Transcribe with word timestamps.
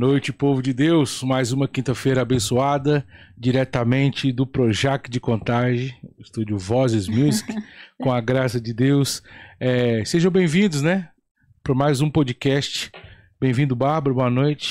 Boa 0.00 0.12
noite, 0.12 0.32
povo 0.32 0.62
de 0.62 0.72
Deus. 0.72 1.22
Mais 1.22 1.52
uma 1.52 1.68
quinta-feira 1.68 2.22
abençoada, 2.22 3.06
diretamente 3.36 4.32
do 4.32 4.46
Projac 4.46 5.10
de 5.10 5.20
Contagem, 5.20 5.94
estúdio 6.18 6.56
Vozes 6.56 7.06
Music, 7.06 7.52
com 8.00 8.10
a 8.10 8.18
graça 8.18 8.58
de 8.58 8.72
Deus. 8.72 9.22
É, 9.60 10.02
sejam 10.06 10.30
bem-vindos, 10.30 10.80
né? 10.80 11.10
Para 11.62 11.74
mais 11.74 12.00
um 12.00 12.10
podcast. 12.10 12.90
Bem-vindo, 13.38 13.76
Bárbara. 13.76 14.14
Boa 14.14 14.30
noite. 14.30 14.70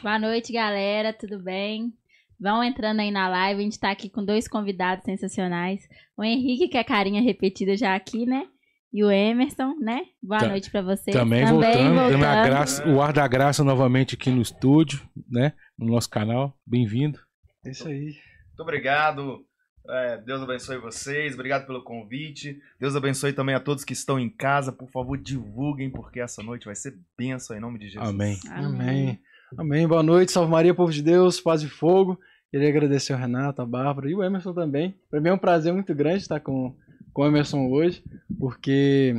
Boa 0.00 0.20
noite, 0.20 0.52
galera. 0.52 1.12
Tudo 1.12 1.42
bem? 1.42 1.92
Vão 2.38 2.62
entrando 2.62 3.00
aí 3.00 3.10
na 3.10 3.28
live. 3.28 3.60
A 3.60 3.64
gente 3.64 3.80
tá 3.80 3.90
aqui 3.90 4.08
com 4.08 4.24
dois 4.24 4.46
convidados 4.46 5.04
sensacionais. 5.04 5.88
O 6.16 6.22
Henrique, 6.22 6.68
que 6.68 6.78
é 6.78 6.84
carinha 6.84 7.20
repetida 7.20 7.76
já 7.76 7.92
aqui, 7.92 8.24
né? 8.24 8.46
E 8.92 9.04
o 9.04 9.10
Emerson, 9.10 9.74
né? 9.80 10.00
Boa 10.22 10.40
Tá- 10.40 10.48
noite 10.48 10.70
pra 10.70 10.80
vocês. 10.80 11.14
Também, 11.14 11.44
voltando, 11.44 12.10
dando 12.10 12.24
a 12.24 12.46
graça- 12.46 12.88
o 12.88 13.02
ar 13.02 13.12
da 13.12 13.28
graça 13.28 13.62
novamente 13.62 14.14
aqui 14.14 14.30
no 14.30 14.40
estúdio, 14.40 15.00
né? 15.30 15.52
No 15.78 15.86
nosso 15.86 16.08
canal. 16.08 16.56
Bem-vindo. 16.66 17.18
É 17.66 17.70
isso 17.70 17.86
aí. 17.86 18.14
Muito 18.48 18.60
obrigado. 18.62 19.44
É, 19.90 20.18
Deus 20.18 20.42
abençoe 20.42 20.78
vocês. 20.78 21.34
Obrigado 21.34 21.66
pelo 21.66 21.82
convite. 21.82 22.58
Deus 22.80 22.96
abençoe 22.96 23.32
também 23.32 23.54
a 23.54 23.60
todos 23.60 23.84
que 23.84 23.92
estão 23.92 24.18
em 24.18 24.28
casa. 24.30 24.72
Por 24.72 24.88
favor, 24.90 25.18
divulguem, 25.18 25.90
porque 25.90 26.20
essa 26.20 26.42
noite 26.42 26.64
vai 26.66 26.74
ser 26.74 26.94
bênção 27.16 27.56
em 27.56 27.60
nome 27.60 27.78
de 27.78 27.88
Jesus. 27.90 28.08
Amém. 28.08 28.38
Amém. 28.50 29.18
Amém. 29.56 29.86
Boa 29.88 30.02
noite, 30.02 30.32
salve 30.32 30.50
Maria, 30.50 30.74
povo 30.74 30.92
de 30.92 31.02
Deus, 31.02 31.40
paz 31.40 31.62
e 31.62 31.68
fogo. 31.68 32.18
Queria 32.50 32.68
agradecer 32.68 33.12
ao 33.12 33.18
Renato, 33.18 33.60
a 33.60 33.66
Bárbara 33.66 34.10
e 34.10 34.14
o 34.14 34.22
Emerson 34.24 34.52
também. 34.54 34.94
Para 35.10 35.20
mim 35.20 35.28
é 35.28 35.32
um 35.34 35.38
prazer 35.38 35.72
muito 35.72 35.94
grande 35.94 36.18
estar 36.22 36.40
com, 36.40 36.74
com 37.18 37.24
o 37.24 37.26
Emerson 37.26 37.66
hoje, 37.68 38.00
porque 38.38 39.12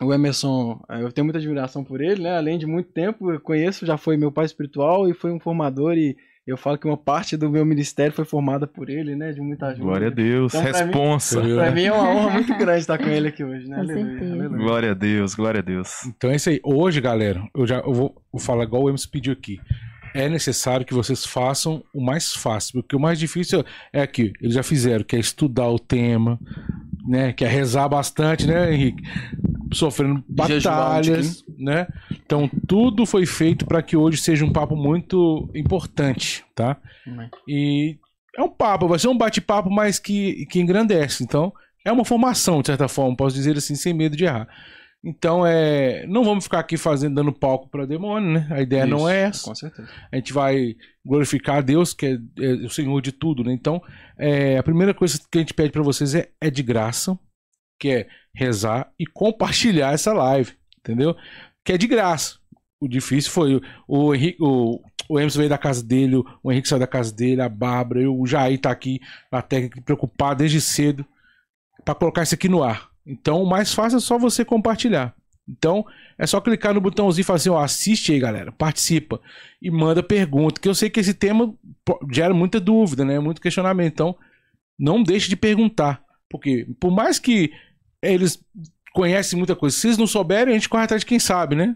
o 0.00 0.14
Emerson, 0.14 0.80
eh, 0.88 1.02
eu 1.02 1.12
tenho 1.12 1.26
muita 1.26 1.38
admiração 1.38 1.84
por 1.84 2.00
ele, 2.00 2.22
né? 2.22 2.38
Além 2.38 2.58
de 2.58 2.64
muito 2.64 2.90
tempo, 2.90 3.30
eu 3.30 3.38
conheço, 3.38 3.84
já 3.84 3.98
foi 3.98 4.16
meu 4.16 4.32
pai 4.32 4.46
espiritual 4.46 5.06
e 5.06 5.12
foi 5.12 5.30
um 5.30 5.38
formador 5.38 5.92
e 5.92 6.16
eu 6.46 6.56
falo 6.56 6.78
que 6.78 6.86
uma 6.86 6.96
parte 6.96 7.36
do 7.36 7.50
meu 7.50 7.66
ministério 7.66 8.14
foi 8.14 8.24
formada 8.24 8.66
por 8.66 8.88
ele, 8.88 9.14
né? 9.14 9.30
De 9.32 9.42
muita 9.42 9.66
ajuda. 9.66 9.84
Glória 9.84 10.06
a 10.06 10.10
Deus. 10.10 10.54
Então, 10.54 10.70
pra 10.70 10.72
mim- 10.80 10.86
Responsa. 10.86 11.42
Pra 11.42 11.70
mim 11.70 11.82
é 11.84 11.92
uma 11.92 12.08
honra 12.08 12.30
muito 12.40 12.56
grande 12.56 12.78
estar 12.78 12.96
com 12.96 13.08
ele 13.10 13.28
aqui 13.28 13.44
hoje, 13.44 13.68
né? 13.68 13.76
Com 13.76 13.82
Aleluia, 13.82 14.32
aleluia. 14.32 14.48
Glória 14.48 14.90
a 14.92 14.94
Deus, 14.94 15.34
glória 15.34 15.58
a 15.58 15.62
Deus. 15.62 16.06
Então 16.06 16.30
é 16.30 16.36
isso 16.36 16.48
aí. 16.48 16.58
Hoje, 16.64 16.98
galera, 16.98 17.46
eu 17.54 17.66
já 17.66 17.80
eu 17.80 17.92
vou, 17.92 18.14
vou 18.32 18.40
falar 18.40 18.64
igual 18.64 18.84
o 18.84 18.88
Emerson 18.88 19.10
pediu 19.12 19.34
aqui. 19.34 19.58
É 20.14 20.30
necessário 20.30 20.86
que 20.86 20.94
vocês 20.94 21.26
façam 21.26 21.84
o 21.94 22.02
mais 22.02 22.32
fácil, 22.32 22.80
porque 22.80 22.96
o 22.96 22.98
mais 22.98 23.18
difícil 23.18 23.62
é 23.92 24.00
aqui. 24.00 24.32
Eles 24.40 24.54
já 24.54 24.62
fizeram, 24.62 25.04
que 25.04 25.14
é 25.14 25.18
estudar 25.18 25.68
o 25.68 25.78
tema, 25.78 26.40
né? 27.08 27.32
Que 27.32 27.44
é 27.44 27.48
rezar 27.48 27.88
bastante, 27.88 28.46
né, 28.46 28.72
Henrique? 28.72 29.02
Sofrendo 29.72 30.22
batalhas, 30.28 31.44
né? 31.58 31.86
Então 32.24 32.50
tudo 32.66 33.06
foi 33.06 33.26
feito 33.26 33.66
para 33.66 33.82
que 33.82 33.96
hoje 33.96 34.18
seja 34.18 34.44
um 34.44 34.52
papo 34.52 34.76
muito 34.76 35.48
importante, 35.54 36.44
tá? 36.54 36.76
E 37.46 37.96
é 38.36 38.42
um 38.42 38.48
papo, 38.48 38.86
vai 38.86 38.98
ser 38.98 39.08
um 39.08 39.18
bate-papo, 39.18 39.68
mas 39.68 39.98
que, 39.98 40.46
que 40.46 40.60
engrandece. 40.60 41.24
Então, 41.24 41.52
é 41.84 41.90
uma 41.90 42.04
formação, 42.04 42.60
de 42.60 42.68
certa 42.68 42.86
forma, 42.86 43.16
posso 43.16 43.34
dizer 43.34 43.56
assim, 43.56 43.74
sem 43.74 43.92
medo 43.92 44.16
de 44.16 44.24
errar. 44.24 44.46
Então, 45.04 45.46
é, 45.46 46.04
não 46.06 46.24
vamos 46.24 46.44
ficar 46.44 46.58
aqui 46.58 46.76
fazendo, 46.76 47.14
dando 47.14 47.32
palco 47.32 47.68
para 47.68 47.86
demônio, 47.86 48.32
né? 48.32 48.48
A 48.50 48.60
ideia 48.60 48.84
não 48.84 48.98
Isso, 48.98 49.08
é 49.08 49.20
essa. 49.20 49.44
Com 49.44 49.54
certeza. 49.54 49.88
A 50.10 50.16
gente 50.16 50.32
vai 50.32 50.76
glorificar 51.04 51.58
a 51.58 51.60
Deus, 51.60 51.94
que 51.94 52.06
é, 52.06 52.18
é 52.40 52.52
o 52.66 52.70
Senhor 52.70 53.00
de 53.00 53.12
tudo, 53.12 53.44
né? 53.44 53.52
Então, 53.52 53.80
é, 54.18 54.58
a 54.58 54.62
primeira 54.62 54.92
coisa 54.92 55.18
que 55.30 55.38
a 55.38 55.40
gente 55.40 55.54
pede 55.54 55.70
para 55.70 55.82
vocês 55.82 56.14
é, 56.14 56.30
é 56.40 56.50
de 56.50 56.62
graça, 56.62 57.16
que 57.78 57.88
é 57.90 58.08
rezar 58.34 58.92
e 58.98 59.06
compartilhar 59.06 59.92
essa 59.92 60.12
live, 60.12 60.52
entendeu? 60.78 61.16
Que 61.64 61.72
é 61.72 61.78
de 61.78 61.86
graça. 61.86 62.36
O 62.80 62.88
difícil 62.88 63.30
foi 63.30 63.60
o, 63.86 64.14
Henrique, 64.14 64.38
o, 64.40 64.80
o 65.08 65.18
Emerson 65.18 65.38
veio 65.38 65.50
da 65.50 65.58
casa 65.58 65.82
dele, 65.82 66.16
o, 66.16 66.26
o 66.42 66.50
Henrique 66.50 66.68
saiu 66.68 66.80
da 66.80 66.86
casa 66.88 67.14
dele, 67.14 67.40
a 67.40 67.48
Bárbara, 67.48 68.02
eu, 68.02 68.18
o 68.18 68.26
Jair 68.26 68.60
tá 68.60 68.70
aqui 68.70 69.00
na 69.30 69.42
técnica, 69.42 69.80
preocupado 69.80 70.40
desde 70.40 70.60
cedo 70.60 71.06
para 71.84 71.94
colocar 71.94 72.24
isso 72.24 72.34
aqui 72.34 72.48
no 72.48 72.64
ar. 72.64 72.88
Então, 73.08 73.42
o 73.42 73.48
mais 73.48 73.72
fácil 73.72 73.96
é 73.96 74.00
só 74.00 74.18
você 74.18 74.44
compartilhar. 74.44 75.14
Então, 75.48 75.84
é 76.18 76.26
só 76.26 76.42
clicar 76.42 76.74
no 76.74 76.80
botãozinho 76.80 77.22
e 77.22 77.24
falar 77.24 77.36
assim, 77.38 77.48
ó, 77.48 77.58
assiste 77.58 78.12
aí, 78.12 78.18
galera, 78.20 78.52
participa 78.52 79.18
e 79.62 79.70
manda 79.70 80.02
pergunta, 80.02 80.60
que 80.60 80.68
eu 80.68 80.74
sei 80.74 80.90
que 80.90 81.00
esse 81.00 81.14
tema 81.14 81.54
gera 82.12 82.34
muita 82.34 82.60
dúvida, 82.60 83.02
né? 83.02 83.18
Muito 83.18 83.40
questionamento. 83.40 83.92
Então, 83.94 84.16
não 84.78 85.02
deixe 85.02 85.26
de 85.28 85.36
perguntar, 85.36 86.02
porque 86.28 86.66
por 86.78 86.90
mais 86.90 87.18
que 87.18 87.50
eles 88.02 88.38
conhecem 88.92 89.38
muita 89.38 89.56
coisa, 89.56 89.74
se 89.74 89.82
vocês 89.82 89.96
não 89.98 90.06
souberem, 90.06 90.52
a 90.52 90.56
gente 90.56 90.68
corre 90.68 90.84
atrás 90.84 91.00
de 91.00 91.06
quem 91.06 91.18
sabe, 91.18 91.56
né? 91.56 91.74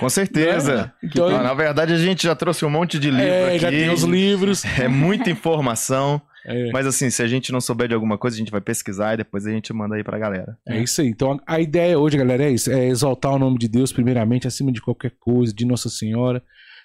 Com 0.00 0.08
certeza. 0.08 0.92
Então, 1.02 1.28
Ah, 1.28 1.42
na 1.42 1.54
verdade, 1.54 1.92
a 1.92 1.98
gente 1.98 2.24
já 2.24 2.34
trouxe 2.34 2.64
um 2.64 2.70
monte 2.70 2.98
de 2.98 3.10
livro 3.12 3.26
é, 3.30 3.50
aqui. 3.50 3.58
já 3.60 3.70
tem 3.70 3.90
os 3.90 4.02
livros. 4.02 4.64
É 4.64 4.88
muita 4.88 5.30
informação. 5.30 6.20
É. 6.46 6.70
Mas 6.72 6.86
assim, 6.86 7.08
se 7.10 7.22
a 7.22 7.26
gente 7.26 7.50
não 7.52 7.60
souber 7.60 7.88
de 7.88 7.94
alguma 7.94 8.18
coisa, 8.18 8.36
a 8.36 8.38
gente 8.38 8.50
vai 8.50 8.60
pesquisar 8.60 9.14
e 9.14 9.18
depois 9.18 9.46
a 9.46 9.50
gente 9.50 9.72
manda 9.72 9.94
aí 9.96 10.04
pra 10.04 10.18
galera. 10.18 10.56
É 10.68 10.78
isso 10.80 11.00
aí. 11.00 11.08
Então 11.08 11.40
a 11.46 11.54
a 11.54 11.60
ideia 11.60 11.98
hoje, 11.98 12.16
galera, 12.18 12.44
é 12.44 12.50
isso: 12.50 12.70
é 12.70 12.86
exaltar 12.86 13.32
o 13.32 13.38
nome 13.38 13.58
de 13.58 13.68
Deus, 13.68 13.92
primeiramente, 13.92 14.46
acima 14.46 14.70
de 14.72 14.80
qualquer 14.82 15.12
coisa, 15.18 15.52
de 15.54 15.64
Nossa 15.64 15.88
Senhora. 15.88 16.42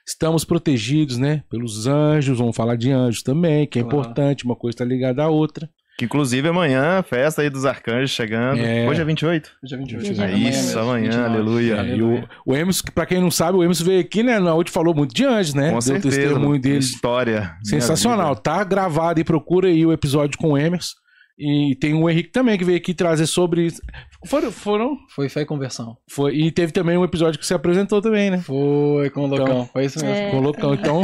Estamos 0.07 0.43
protegidos, 0.45 1.17
né? 1.17 1.43
Pelos 1.49 1.85
anjos, 1.85 2.37
vamos 2.39 2.55
falar 2.55 2.75
de 2.75 2.91
anjos 2.91 3.21
também, 3.21 3.67
que 3.67 3.77
é 3.79 3.83
Claro. 3.83 3.99
importante, 3.99 4.45
uma 4.45 4.55
coisa 4.55 4.75
está 4.75 4.85
ligada 4.85 5.23
à 5.23 5.27
outra. 5.27 5.69
Que 5.99 6.05
inclusive 6.05 6.47
amanhã, 6.47 7.03
festa 7.03 7.41
aí 7.41 7.49
dos 7.49 7.65
arcanjos 7.65 8.11
chegando. 8.11 8.61
É. 8.61 8.87
Hoje 8.87 9.01
é 9.01 9.03
28? 9.03 9.51
Dia 9.61 9.77
28. 9.77 10.13
Dia 10.13 10.27
né? 10.27 10.31
É 10.31 10.37
isso, 10.37 10.79
amanhã, 10.79 11.09
29. 11.09 11.29
aleluia. 11.29 11.75
É, 11.75 11.97
e 11.97 12.01
o, 12.01 12.23
o 12.45 12.55
Emerson, 12.55 12.85
que 12.85 12.91
pra 12.91 13.05
quem 13.05 13.19
não 13.19 13.29
sabe, 13.29 13.57
o 13.57 13.63
Emerson 13.65 13.83
veio 13.83 13.99
aqui, 13.99 14.23
né? 14.23 14.39
Na 14.39 14.53
última 14.53 14.73
falou 14.73 14.95
muito 14.95 15.13
de 15.13 15.25
anjos, 15.25 15.53
né? 15.53 15.65
Com 15.65 15.73
Deu 15.73 15.81
certeza. 15.81 16.15
testemunho 16.15 16.61
dele. 16.61 16.79
História. 16.79 17.53
Sensacional. 17.65 18.33
Tá 18.37 18.63
gravado 18.63 19.19
e 19.19 19.25
procura 19.25 19.67
aí 19.67 19.85
o 19.85 19.91
episódio 19.91 20.37
com 20.37 20.51
o 20.53 20.57
Emerson. 20.57 20.93
E 21.41 21.73
tem 21.79 21.93
o 21.93 22.09
Henrique 22.09 22.31
também 22.31 22.57
que 22.57 22.65
veio 22.65 22.77
aqui 22.77 22.93
trazer 22.93 23.25
sobre 23.25 23.65
isso. 23.67 23.81
Foram, 24.25 24.51
foram 24.51 24.97
Foi 25.15 25.29
fé 25.29 25.41
e 25.41 25.45
conversão. 25.45 25.95
foi, 26.11 26.35
e 26.35 26.51
teve 26.51 26.73
também 26.73 26.97
um 26.97 27.05
episódio 27.05 27.39
que 27.39 27.45
você 27.45 27.53
apresentou 27.53 28.01
também, 28.01 28.29
né? 28.29 28.39
Foi 28.39 29.09
com 29.11 29.21
o 29.21 29.25
Então, 29.27 29.39
Locão. 29.39 29.65
Foi 29.71 29.85
isso 29.85 30.03
mesmo. 30.03 30.13
É. 30.13 30.31
Com 30.31 30.39
o 30.39 30.41
Locão. 30.41 30.73
Então, 30.73 31.01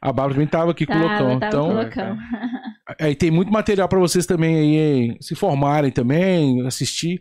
a 0.00 0.10
Bárbara 0.10 0.32
também 0.32 0.46
tava 0.46 0.70
aqui 0.70 0.86
com 0.86 0.94
o 0.94 0.98
Locão. 1.02 1.38
tava 1.38 1.46
Então, 1.46 1.66
com 1.66 1.74
o 1.74 1.82
Locão. 1.82 2.18
Aí 2.98 3.14
tem 3.14 3.30
muito 3.30 3.52
material 3.52 3.86
pra 3.86 3.98
vocês 3.98 4.24
também 4.24 4.56
aí 4.56 5.16
se 5.20 5.34
formarem 5.34 5.90
também, 5.90 6.66
assistir. 6.66 7.20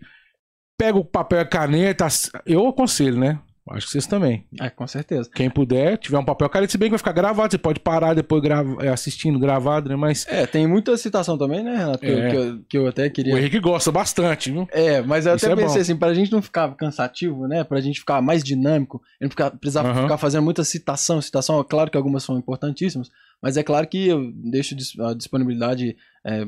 Pega 0.78 0.98
o 0.98 1.04
papel 1.04 1.40
e 1.40 1.42
a 1.42 1.46
caneta, 1.46 2.08
eu 2.46 2.66
aconselho, 2.66 3.20
né? 3.20 3.40
Acho 3.70 3.86
que 3.86 3.92
vocês 3.94 4.06
também. 4.06 4.46
É, 4.60 4.70
com 4.70 4.86
certeza. 4.86 5.30
Quem 5.34 5.50
puder, 5.50 5.98
tiver 5.98 6.18
um 6.18 6.26
papel 6.26 6.50
caneta, 6.50 6.70
se 6.72 6.78
bem 6.78 6.88
que 6.88 6.92
vai 6.92 6.98
ficar 6.98 7.14
gravado, 7.14 7.50
você 7.50 7.58
pode 7.58 7.80
parar 7.80 8.14
depois 8.14 8.42
grava, 8.44 8.76
eh, 8.84 8.90
assistindo 8.90 9.40
gravado, 9.40 9.88
né? 9.88 9.96
Mas 9.96 10.28
É, 10.28 10.46
tem 10.46 10.68
muita 10.68 10.98
citação 10.98 11.38
também, 11.38 11.64
né, 11.64 11.78
Renato? 11.78 12.00
Que, 12.00 12.08
eu- 12.08 12.18
É. 12.20 12.30
que 12.30 12.36
eu, 12.36 12.60
que 12.70 12.78
eu 12.78 12.88
até 12.88 13.08
o 13.08 13.12
queria. 13.12 13.38
Henrique 13.38 13.60
gosta 13.62 13.90
bastante, 13.90 14.52
viu? 14.52 14.68
É, 14.70 15.02
mas 15.02 15.26
eu 15.26 15.34
Isso 15.36 15.46
até 15.46 15.54
é 15.54 15.56
pensei 15.56 15.76
bom. 15.78 15.82
assim, 15.82 15.96
pra 15.96 16.14
gente 16.14 16.30
não 16.32 16.42
ficar 16.42 16.76
cansativo, 16.76 17.48
né? 17.48 17.64
Pra 17.64 17.80
gente 17.80 18.00
ficar 18.02 18.22
mais 18.22 18.44
dinâmico, 18.44 19.02
a 19.22 19.24
gente 19.24 19.32
ficar, 19.32 19.52
precisar 19.52 19.86
Aham. 19.86 20.02
ficar 20.04 20.18
fazendo 20.18 20.44
muita 20.44 20.64
citação. 20.66 21.22
Citação, 21.22 21.58
é 21.60 21.64
claro 21.64 21.90
que 21.90 21.96
algumas 21.98 22.24
são 22.24 22.38
importantíssimas, 22.38 23.10
mas 23.42 23.56
é 23.56 23.64
claro 23.64 23.88
que 23.88 24.08
eu 24.10 24.30
deixo 24.36 24.76
a 25.00 25.14
disponibilidade, 25.14 25.96
é, 26.26 26.46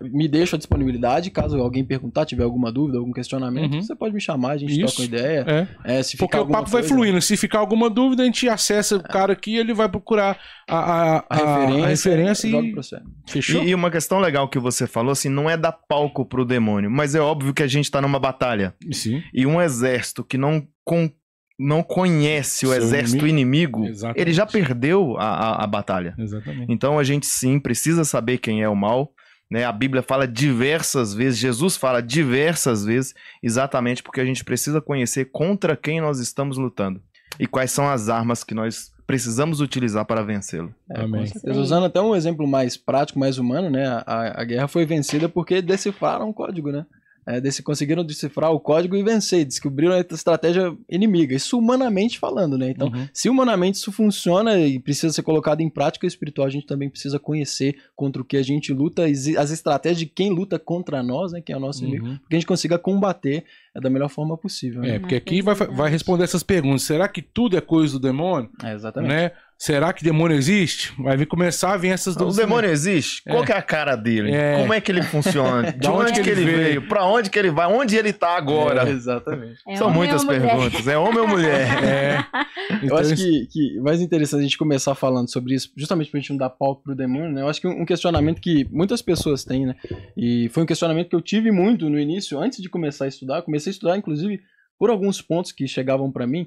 me 0.00 0.26
deixo 0.26 0.54
a 0.54 0.58
disponibilidade, 0.58 1.30
caso 1.30 1.58
alguém 1.60 1.84
perguntar, 1.84 2.24
tiver 2.24 2.44
alguma 2.44 2.72
dúvida, 2.72 2.98
algum 2.98 3.12
questionamento, 3.12 3.74
Uhum. 3.74 3.82
você 3.82 3.94
pode 3.94 4.14
me 4.14 4.20
chamar, 4.20 4.52
a 4.52 4.56
gente 4.56 4.72
Isso. 4.72 4.96
troca 4.96 5.00
uma 5.00 5.04
ideia. 5.06 5.44
É. 5.84 5.98
É, 5.98 6.02
se 6.02 6.16
Porque 6.16 6.36
o 6.38 6.46
papo 6.46 6.70
vai 6.70 6.80
coisa- 6.82 6.88
fluindo. 6.94 7.20
Se 7.20 7.36
ficar 7.36 7.58
alguma 7.58 7.90
dúvida, 7.90 8.22
a 8.22 8.26
gente 8.26 8.48
acessa 8.48 8.96
o 8.96 9.02
cara 9.02 9.32
aqui 9.34 9.56
ele 9.56 9.74
vai 9.74 9.88
procurar 9.88 10.38
a, 10.68 10.76
a, 11.18 11.24
a, 11.28 11.34
referência, 11.36 11.84
a 11.84 11.88
referência 11.88 12.50
joga 12.50 12.66
e 12.66 12.72
pra 12.72 12.82
você. 12.82 13.00
fechou. 13.28 13.62
E, 13.62 13.68
e 13.70 13.74
uma 13.74 13.90
questão 13.90 14.18
legal 14.20 14.48
que 14.48 14.58
você 14.58 14.86
falou, 14.86 15.12
assim, 15.12 15.28
não 15.28 15.50
é 15.50 15.56
dar 15.56 15.72
palco 15.72 16.24
pro 16.24 16.44
demônio, 16.44 16.90
mas 16.90 17.14
é 17.14 17.20
óbvio 17.20 17.52
que 17.52 17.62
a 17.62 17.66
gente 17.68 17.90
tá 17.90 18.00
numa 18.00 18.18
batalha. 18.18 18.74
Sim. 18.92 19.22
E 19.34 19.44
um 19.46 19.60
exército 19.60 20.24
que 20.24 20.38
não, 20.38 20.66
con- 20.84 21.10
não 21.60 21.82
conhece 21.82 22.64
o 22.64 22.70
Seu 22.70 22.78
exército 22.78 23.26
inimigo, 23.26 23.86
Exatamente. 23.86 24.20
ele 24.20 24.32
já 24.32 24.46
perdeu 24.46 25.16
a, 25.18 25.24
a, 25.24 25.64
a 25.64 25.66
batalha. 25.66 26.14
Exatamente. 26.18 26.72
Então 26.72 26.98
a 26.98 27.04
gente 27.04 27.26
sim 27.26 27.60
precisa 27.60 28.02
saber 28.02 28.38
quem 28.38 28.62
é 28.62 28.68
o 28.68 28.74
mal. 28.74 29.12
Né? 29.50 29.64
A 29.64 29.72
Bíblia 29.72 30.02
fala 30.02 30.26
diversas 30.26 31.12
vezes, 31.12 31.38
Jesus 31.38 31.76
fala 31.76 32.00
diversas 32.00 32.84
vezes, 32.84 33.14
exatamente 33.42 34.02
porque 34.02 34.20
a 34.20 34.24
gente 34.24 34.42
precisa 34.42 34.80
conhecer 34.80 35.26
contra 35.32 35.76
quem 35.76 36.00
nós 36.00 36.18
estamos 36.18 36.56
lutando 36.56 37.02
e 37.38 37.46
quais 37.46 37.70
são 37.70 37.88
as 37.88 38.08
armas 38.08 38.42
que 38.42 38.54
nós 38.54 38.90
precisamos 39.06 39.60
utilizar 39.60 40.04
para 40.06 40.22
vencê-lo. 40.22 40.72
É, 40.88 41.00
Amém. 41.00 41.24
Usando 41.44 41.86
até 41.86 42.00
um 42.00 42.14
exemplo 42.14 42.46
mais 42.46 42.76
prático, 42.76 43.18
mais 43.18 43.38
humano, 43.38 43.68
né? 43.68 43.86
A, 44.06 44.40
a 44.40 44.44
guerra 44.44 44.68
foi 44.68 44.86
vencida 44.86 45.28
porque 45.28 45.60
decifraram 45.60 46.28
um 46.28 46.32
código, 46.32 46.70
né? 46.70 46.86
É, 47.26 47.40
desse, 47.40 47.62
conseguiram 47.62 48.04
decifrar 48.04 48.50
o 48.52 48.58
código 48.60 48.96
e 48.96 49.02
vencer, 49.02 49.44
descobriram 49.44 49.92
a 49.94 50.00
estratégia 50.00 50.74
inimiga. 50.88 51.34
Isso 51.34 51.58
humanamente 51.58 52.18
falando, 52.18 52.56
né? 52.58 52.70
Então, 52.70 52.88
Uhum. 52.88 53.06
se 53.12 53.28
humanamente 53.28 53.76
isso 53.78 53.92
funciona 53.92 54.58
e 54.58 54.78
precisa 54.78 55.12
ser 55.12 55.22
colocado 55.22 55.60
em 55.60 55.68
prática 55.68 56.06
espiritual, 56.06 56.46
a 56.46 56.50
gente 56.50 56.66
também 56.66 56.88
precisa 56.88 57.18
conhecer 57.18 57.76
contra 57.94 58.20
o 58.22 58.24
que 58.24 58.36
a 58.36 58.42
gente 58.42 58.72
luta, 58.72 59.04
as 59.04 59.50
estratégias 59.50 59.98
de 59.98 60.06
quem 60.06 60.30
luta 60.30 60.58
contra 60.58 61.02
nós, 61.02 61.32
né? 61.32 61.40
Que 61.40 61.52
é 61.52 61.56
o 61.56 61.60
nosso 61.60 61.82
inimigo, 61.84 62.06
Uhum. 62.06 62.16
para 62.18 62.28
que 62.28 62.34
a 62.36 62.38
gente 62.38 62.46
consiga 62.46 62.78
combater 62.78 63.44
é, 63.74 63.80
da 63.80 63.88
melhor 63.88 64.08
forma 64.08 64.36
possível. 64.36 64.82
É, 64.82 64.92
Né? 64.92 64.98
porque 64.98 65.14
Uma 65.14 65.18
aqui 65.20 65.42
vai, 65.42 65.54
verdade. 65.54 65.76
vai 65.78 65.90
responder 65.90 66.24
essas 66.24 66.42
perguntas. 66.42 66.82
Será 66.82 67.06
que 67.06 67.22
tudo 67.22 67.56
é 67.56 67.60
coisa 67.60 67.92
do 67.94 68.00
demônio? 68.00 68.50
É, 68.64 68.72
exatamente. 68.74 69.10
Né? 69.12 69.30
Será 69.62 69.92
que 69.92 70.02
demônio 70.02 70.34
existe? 70.38 70.90
Vai 70.98 71.18
vir 71.18 71.26
começar 71.26 71.74
a 71.74 71.76
vir 71.76 71.88
essas 71.90 72.16
O 72.16 72.18
dúvidas. 72.18 72.36
demônio 72.38 72.70
existe? 72.70 73.22
Qual 73.24 73.44
que 73.44 73.52
é 73.52 73.56
a 73.58 73.60
cara 73.60 73.94
dele? 73.94 74.32
É. 74.32 74.56
Como 74.58 74.72
é 74.72 74.80
que 74.80 74.90
ele 74.90 75.02
funciona? 75.02 75.70
De 75.78 75.86
onde, 75.86 76.12
onde 76.12 76.22
que 76.22 76.30
ele 76.30 76.44
veio? 76.46 76.88
Pra 76.88 77.04
onde 77.04 77.28
que 77.28 77.38
ele 77.38 77.50
vai? 77.50 77.66
Onde 77.66 77.94
ele 77.94 78.10
tá 78.10 78.38
agora? 78.38 78.88
É, 78.88 78.90
exatamente. 78.90 79.58
É 79.68 79.76
São 79.76 79.88
homem 79.88 79.98
muitas 79.98 80.24
perguntas. 80.24 80.88
É 80.88 80.96
homem 80.96 81.18
ou 81.18 81.28
mulher? 81.28 81.68
É. 81.84 82.18
Eu 82.80 82.84
Então, 82.84 82.96
acho 82.98 83.12
isso- 83.12 83.22
que, 83.24 83.46
que 83.74 83.80
mais 83.80 84.00
interessante 84.00 84.40
a 84.40 84.42
gente 84.44 84.56
começar 84.56 84.94
falando 84.94 85.30
sobre 85.30 85.54
isso, 85.54 85.70
justamente 85.76 86.10
pra 86.10 86.18
gente 86.20 86.30
não 86.30 86.38
dar 86.38 86.48
palco 86.48 86.82
pro 86.82 86.94
demônio, 86.94 87.30
né? 87.30 87.42
Eu 87.42 87.48
acho 87.48 87.60
que 87.60 87.68
um 87.68 87.84
questionamento 87.84 88.40
que 88.40 88.66
muitas 88.70 89.02
pessoas 89.02 89.44
têm, 89.44 89.66
né? 89.66 89.74
E 90.16 90.48
foi 90.54 90.62
um 90.62 90.66
questionamento 90.66 91.10
que 91.10 91.16
eu 91.16 91.20
tive 91.20 91.50
muito 91.50 91.90
no 91.90 91.98
início, 91.98 92.38
antes 92.40 92.62
de 92.62 92.68
começar 92.70 93.04
a 93.04 93.08
estudar. 93.08 93.36
Eu 93.38 93.42
comecei 93.42 93.70
a 93.70 93.74
estudar, 93.74 93.98
inclusive, 93.98 94.40
por 94.78 94.88
alguns 94.88 95.20
pontos 95.20 95.52
que 95.52 95.68
chegavam 95.68 96.10
pra 96.10 96.26
mim. 96.26 96.46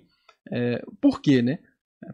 É, 0.52 0.82
por 1.00 1.22
quê, 1.22 1.44
né? 1.44 1.60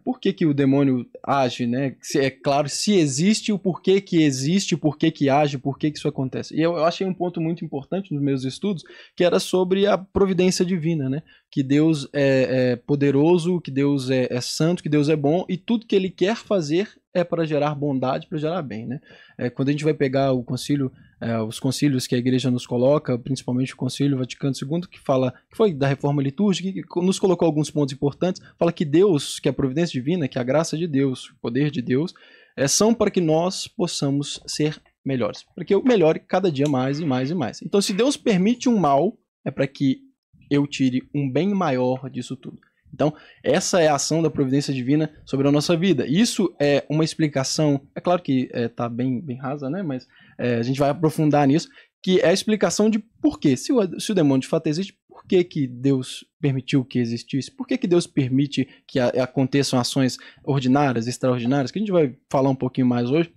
Por 0.04 0.20
que, 0.20 0.34
que 0.34 0.46
o 0.46 0.54
demônio 0.54 1.06
age, 1.26 1.66
né? 1.66 1.96
É 2.16 2.30
claro, 2.30 2.70
se 2.70 2.94
existe, 2.96 3.52
o 3.52 3.60
porquê 3.60 4.02
que 4.02 4.22
existe, 4.22 4.76
o 4.76 4.78
porquê 4.78 5.12
que 5.12 5.30
age, 5.30 5.58
o 5.58 5.60
porquê 5.60 5.92
que 5.92 5.98
isso 5.98 6.08
acontece. 6.08 6.56
E 6.56 6.62
eu 6.62 6.84
achei 6.84 7.06
um 7.06 7.14
ponto 7.14 7.42
muito 7.42 7.64
importante 7.64 8.14
nos 8.14 8.22
meus 8.22 8.44
estudos, 8.44 8.84
que 9.16 9.24
era 9.24 9.40
sobre 9.40 9.88
a 9.88 9.98
providência 9.98 10.66
divina, 10.66 11.10
né? 11.10 11.24
Que 11.52 11.64
Deus 11.64 12.08
é, 12.14 12.72
é 12.72 12.76
poderoso, 12.76 13.60
que 13.60 13.72
Deus 13.72 14.10
é, 14.10 14.28
é 14.30 14.40
santo, 14.40 14.84
que 14.84 14.90
Deus 14.90 15.10
é 15.10 15.16
bom, 15.16 15.46
e 15.50 15.58
tudo 15.58 15.86
que 15.86 15.96
ele 15.96 16.10
quer 16.10 16.36
fazer 16.36 16.90
é 17.14 17.24
para 17.24 17.46
gerar 17.46 17.74
bondade, 17.74 18.28
para 18.28 18.38
gerar 18.38 18.62
bem, 18.62 18.86
né? 18.86 19.00
É, 19.38 19.50
quando 19.50 19.70
a 19.70 19.72
gente 19.72 19.84
vai 19.84 19.94
pegar 19.94 20.32
o 20.32 20.44
concílio, 20.44 20.92
é, 21.20 21.40
os 21.42 21.60
concílios 21.60 22.06
que 22.06 22.14
a 22.14 22.18
igreja 22.18 22.52
nos 22.52 22.68
coloca, 22.68 23.18
principalmente 23.18 23.74
o 23.74 23.78
concílio 23.78 24.18
Vaticano 24.18 24.54
II, 24.54 24.82
que 24.82 25.00
fala, 25.00 25.34
que 25.50 25.58
foi 25.58 25.74
da 25.74 25.88
reforma 25.88 26.22
litúrgica, 26.22 26.72
que 26.72 27.02
nos 27.02 27.18
colocou 27.18 27.46
alguns 27.46 27.72
pontos 27.72 27.94
importantes, 27.94 28.42
fala 28.58 28.72
que 28.72 28.86
Deus, 28.86 29.40
que 29.40 29.50
a 29.50 29.54
providência 29.54 29.94
divina, 29.94 30.28
que 30.28 30.38
a 30.38 30.44
graça 30.44 30.78
de 30.78 30.88
Deus, 30.88 31.30
o 31.30 31.36
poder 31.42 31.72
de 31.72 31.82
Deus, 31.82 32.14
é, 32.56 32.68
são 32.68 32.94
para 32.94 33.10
que 33.10 33.22
nós 33.22 33.68
possamos 33.68 34.40
ser 34.46 34.80
melhores, 35.04 35.44
para 35.56 35.66
que 35.66 35.74
eu 35.74 35.84
melhore 35.84 36.20
cada 36.20 36.52
dia 36.52 36.68
mais 36.68 37.00
e 37.00 37.06
mais 37.06 37.32
e 37.32 37.36
mais. 37.36 37.62
Então, 37.62 37.82
se 37.82 37.94
Deus 37.94 38.16
permite 38.16 38.70
um 38.70 38.78
mal, 38.78 39.18
é 39.44 39.50
para 39.50 39.66
que 39.66 40.09
eu 40.50 40.66
tire 40.68 41.08
um 41.14 41.30
bem 41.30 41.50
maior 41.54 42.10
disso 42.10 42.36
tudo. 42.36 42.60
Então, 42.94 43.14
essa 43.44 43.80
é 43.80 43.88
a 43.88 43.96
ação 43.96 44.22
da 44.22 44.32
providência 44.32 44.74
divina 44.74 45.12
sobre 45.26 45.48
a 45.48 45.52
nossa 45.52 45.78
vida. 45.78 46.08
Isso 46.08 46.54
é 46.60 46.84
uma 46.90 47.04
explicação, 47.04 47.80
é 47.94 48.02
claro 48.02 48.22
que 48.22 48.50
está 48.52 48.90
bem, 48.90 49.22
bem 49.22 49.38
rasa, 49.38 49.70
né? 49.70 49.84
Mas 49.84 50.08
é, 50.40 50.56
a 50.56 50.64
gente 50.64 50.80
vai 50.80 50.90
aprofundar 50.90 51.48
nisso, 51.48 51.70
que 52.02 52.20
é 52.20 52.30
a 52.30 52.34
explicação 52.34 52.90
de 52.90 52.98
por 52.98 53.40
quê. 53.40 53.56
Se 53.56 53.72
o, 53.72 54.00
se 54.00 54.12
o 54.12 54.16
demônio 54.16 54.42
de 54.42 54.48
fato 54.48 54.68
existe, 54.68 54.98
por 55.08 55.24
que, 55.26 55.44
que 55.44 55.68
Deus 55.68 56.26
permitiu 56.42 56.84
que 56.84 56.98
existisse? 56.98 57.52
Por 57.52 57.68
que, 57.68 57.78
que 57.78 57.88
Deus 57.88 58.08
permite 58.08 58.68
que 58.88 59.00
a- 59.00 59.10
aconteçam 59.24 59.80
ações 59.80 60.18
ordinárias, 60.44 61.06
extraordinárias, 61.08 61.72
que 61.72 61.78
a 61.78 61.82
gente 61.82 61.92
vai 61.92 62.16
falar 62.32 62.50
um 62.50 62.56
pouquinho 62.56 62.88
mais 62.88 63.12
hoje? 63.12 63.32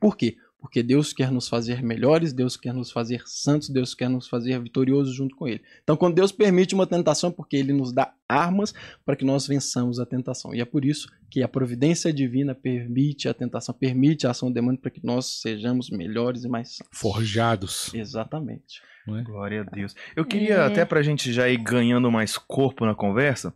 Por 0.00 0.16
quê? 0.16 0.36
Porque 0.58 0.82
Deus 0.82 1.12
quer 1.12 1.30
nos 1.30 1.48
fazer 1.48 1.82
melhores, 1.82 2.32
Deus 2.32 2.56
quer 2.56 2.72
nos 2.72 2.90
fazer 2.90 3.22
santos, 3.26 3.68
Deus 3.68 3.94
quer 3.94 4.08
nos 4.08 4.26
fazer 4.26 4.58
vitoriosos 4.60 5.14
junto 5.14 5.36
com 5.36 5.46
Ele. 5.46 5.62
Então, 5.82 5.96
quando 5.96 6.14
Deus 6.14 6.32
permite 6.32 6.74
uma 6.74 6.86
tentação, 6.86 7.30
é 7.30 7.32
porque 7.32 7.56
Ele 7.56 7.72
nos 7.72 7.92
dá 7.92 8.12
armas 8.28 8.74
para 9.04 9.14
que 9.14 9.24
nós 9.24 9.46
vençamos 9.46 10.00
a 10.00 10.06
tentação. 10.06 10.54
E 10.54 10.60
é 10.60 10.64
por 10.64 10.84
isso 10.84 11.08
que 11.30 11.42
a 11.42 11.48
providência 11.48 12.12
divina 12.12 12.54
permite 12.54 13.28
a 13.28 13.34
tentação, 13.34 13.74
permite 13.74 14.26
a 14.26 14.30
ação 14.30 14.48
do 14.48 14.54
demônio 14.54 14.80
para 14.80 14.90
que 14.90 15.04
nós 15.04 15.40
sejamos 15.40 15.90
melhores 15.90 16.42
e 16.44 16.48
mais 16.48 16.74
santos. 16.76 16.98
Forjados. 16.98 17.92
Exatamente. 17.94 18.80
Glória 19.24 19.60
a 19.60 19.64
Deus. 19.64 19.94
Eu 20.16 20.24
queria, 20.24 20.54
É. 20.54 20.66
até 20.66 20.84
pra 20.84 21.00
gente 21.02 21.32
já 21.32 21.48
ir 21.48 21.58
ganhando 21.58 22.10
mais 22.10 22.36
corpo 22.36 22.84
na 22.84 22.94
conversa, 22.94 23.54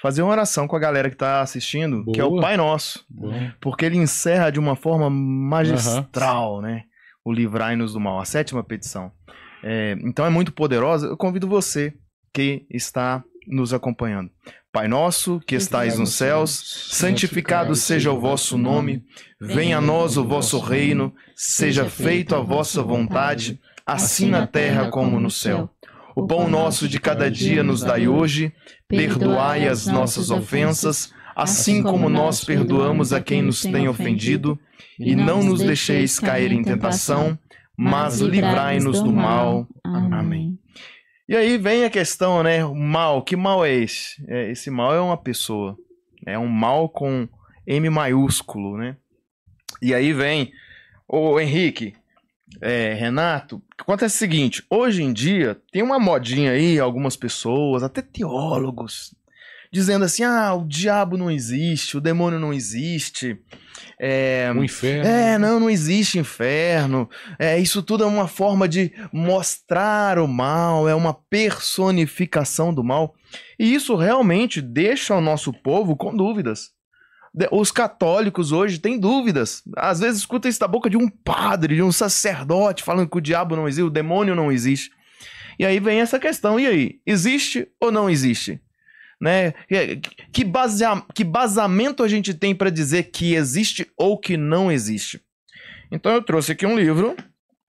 fazer 0.00 0.22
uma 0.22 0.32
oração 0.32 0.66
com 0.66 0.76
a 0.76 0.80
galera 0.80 1.10
que 1.10 1.16
tá 1.16 1.40
assistindo, 1.40 2.04
que 2.12 2.20
é 2.20 2.24
o 2.24 2.30
Boa. 2.30 2.42
Pai 2.42 2.56
Nosso. 2.56 3.04
Bom. 3.08 3.50
Porque 3.60 3.84
ele 3.84 3.96
encerra 3.96 4.50
de 4.50 4.58
uma 4.58 4.76
forma 4.76 5.10
magistral, 5.10 6.60
né? 6.60 6.84
O 7.24 7.32
livrai-nos 7.32 7.92
do 7.92 8.00
mal, 8.00 8.18
a 8.18 8.24
sétima 8.24 8.64
petição. 8.64 9.12
É, 9.62 9.96
então 10.02 10.24
é 10.24 10.30
muito 10.30 10.52
poderosa. 10.52 11.06
Eu 11.06 11.16
convido 11.16 11.46
você 11.46 11.92
que 12.32 12.66
está 12.70 13.22
nos 13.46 13.74
acompanhando. 13.74 14.30
Pai 14.72 14.86
nosso, 14.86 15.40
que 15.40 15.56
estais 15.56 15.98
nos 15.98 16.12
céus, 16.12 16.86
santificado 16.92 17.74
seja 17.74 18.12
o 18.12 18.20
vosso 18.20 18.56
nome, 18.56 19.02
venha 19.40 19.78
a 19.78 19.80
nós 19.80 20.16
o 20.16 20.24
vosso 20.24 20.60
reino, 20.60 21.12
seja 21.34 21.86
feito 21.86 22.36
a 22.36 22.40
vossa 22.40 22.80
vontade, 22.80 23.58
assim 23.84 24.28
na 24.30 24.46
terra 24.46 24.88
como 24.88 25.18
no 25.18 25.30
céu. 25.30 25.68
O 26.14 26.24
pão 26.24 26.48
nosso 26.48 26.86
de 26.86 27.00
cada 27.00 27.28
dia 27.28 27.64
nos 27.64 27.82
dai 27.82 28.06
hoje, 28.06 28.52
perdoai 28.90 29.68
as 29.68 29.86
nossas 29.86 30.30
ofensas, 30.30 31.14
assim 31.34 31.82
como 31.82 32.08
nós 32.08 32.44
perdoamos 32.44 33.12
a 33.12 33.20
quem 33.20 33.40
nos 33.40 33.62
tem 33.62 33.88
ofendido, 33.88 34.58
e 34.98 35.14
não 35.14 35.42
nos 35.42 35.60
deixeis 35.60 36.18
cair 36.18 36.52
em 36.52 36.62
tentação, 36.62 37.38
mas 37.76 38.20
livrai-nos 38.20 39.00
do 39.00 39.12
mal. 39.12 39.66
Amém. 39.84 40.58
E 41.28 41.36
aí 41.36 41.56
vem 41.56 41.84
a 41.84 41.90
questão, 41.90 42.42
né? 42.42 42.64
O 42.64 42.74
mal, 42.74 43.22
que 43.22 43.36
mal 43.36 43.64
é 43.64 43.72
esse? 43.72 44.22
É, 44.28 44.50
esse 44.50 44.68
mal 44.68 44.92
é 44.92 45.00
uma 45.00 45.16
pessoa. 45.16 45.76
É 46.26 46.36
um 46.36 46.48
mal 46.48 46.88
com 46.88 47.28
M 47.66 47.88
maiúsculo, 47.88 48.76
né? 48.76 48.96
E 49.80 49.94
aí 49.94 50.12
vem, 50.12 50.50
ô 51.08 51.38
Henrique, 51.38 51.94
é, 52.60 52.94
Renato, 52.94 53.62
acontece 53.78 54.16
o 54.16 54.18
seguinte: 54.18 54.64
hoje 54.70 55.02
em 55.02 55.12
dia 55.12 55.58
tem 55.72 55.82
uma 55.82 55.98
modinha 55.98 56.52
aí, 56.52 56.78
algumas 56.78 57.16
pessoas, 57.16 57.82
até 57.82 58.02
teólogos, 58.02 59.14
dizendo 59.72 60.04
assim: 60.04 60.22
ah, 60.22 60.54
o 60.54 60.66
diabo 60.66 61.16
não 61.16 61.30
existe, 61.30 61.96
o 61.96 62.00
demônio 62.00 62.38
não 62.38 62.52
existe. 62.52 63.38
É, 63.98 64.50
O 64.54 64.64
inferno. 64.64 65.06
é, 65.08 65.38
não, 65.38 65.60
não 65.60 65.70
existe 65.70 66.18
inferno. 66.18 67.08
É, 67.38 67.58
isso 67.58 67.82
tudo 67.82 68.04
é 68.04 68.06
uma 68.06 68.26
forma 68.26 68.66
de 68.66 68.92
mostrar 69.12 70.18
o 70.18 70.26
mal, 70.26 70.88
é 70.88 70.94
uma 70.94 71.12
personificação 71.14 72.72
do 72.72 72.82
mal. 72.82 73.14
E 73.58 73.74
isso 73.74 73.94
realmente 73.96 74.60
deixa 74.60 75.14
o 75.14 75.20
nosso 75.20 75.52
povo 75.52 75.96
com 75.96 76.14
dúvidas. 76.16 76.70
Os 77.52 77.70
católicos 77.70 78.50
hoje 78.50 78.78
têm 78.78 78.98
dúvidas. 78.98 79.62
Às 79.76 80.00
vezes 80.00 80.20
escuta 80.20 80.48
isso 80.48 80.58
da 80.58 80.66
boca 80.66 80.90
de 80.90 80.96
um 80.96 81.08
padre, 81.08 81.76
de 81.76 81.82
um 81.82 81.92
sacerdote, 81.92 82.82
falando 82.82 83.08
que 83.08 83.18
o 83.18 83.20
diabo 83.20 83.54
não 83.54 83.68
existe, 83.68 83.82
o 83.84 83.90
demônio 83.90 84.34
não 84.34 84.50
existe. 84.50 84.90
E 85.58 85.64
aí 85.64 85.78
vem 85.78 86.00
essa 86.00 86.18
questão: 86.18 86.58
e 86.58 86.66
aí? 86.66 87.00
Existe 87.06 87.68
ou 87.80 87.92
não 87.92 88.10
existe? 88.10 88.60
Né? 89.20 89.52
Que, 90.32 90.42
basea- 90.44 91.04
que 91.14 91.22
basamento 91.22 92.02
a 92.02 92.08
gente 92.08 92.32
tem 92.34 92.54
para 92.54 92.70
dizer 92.70 93.10
que 93.12 93.34
existe 93.34 93.86
ou 93.96 94.18
que 94.18 94.36
não 94.36 94.72
existe? 94.72 95.20
Então 95.92 96.12
eu 96.12 96.22
trouxe 96.22 96.52
aqui 96.52 96.64
um 96.66 96.76
livro, 96.78 97.14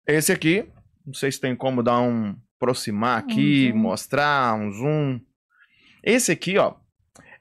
esse 0.07 0.31
aqui, 0.33 0.67
não 1.05 1.13
sei 1.13 1.33
se 1.33 1.41
tem 1.41 1.57
como 1.57 1.83
dar 1.83 2.01
um 2.01 2.35
aproximar 2.57 3.19
aqui, 3.19 3.69
Um 3.69 3.73
zoom. 3.73 3.79
mostrar 3.79 4.55
um 4.55 4.71
zoom. 4.71 5.21
Esse 6.05 6.31
aqui, 6.31 6.57
ó, 6.57 6.75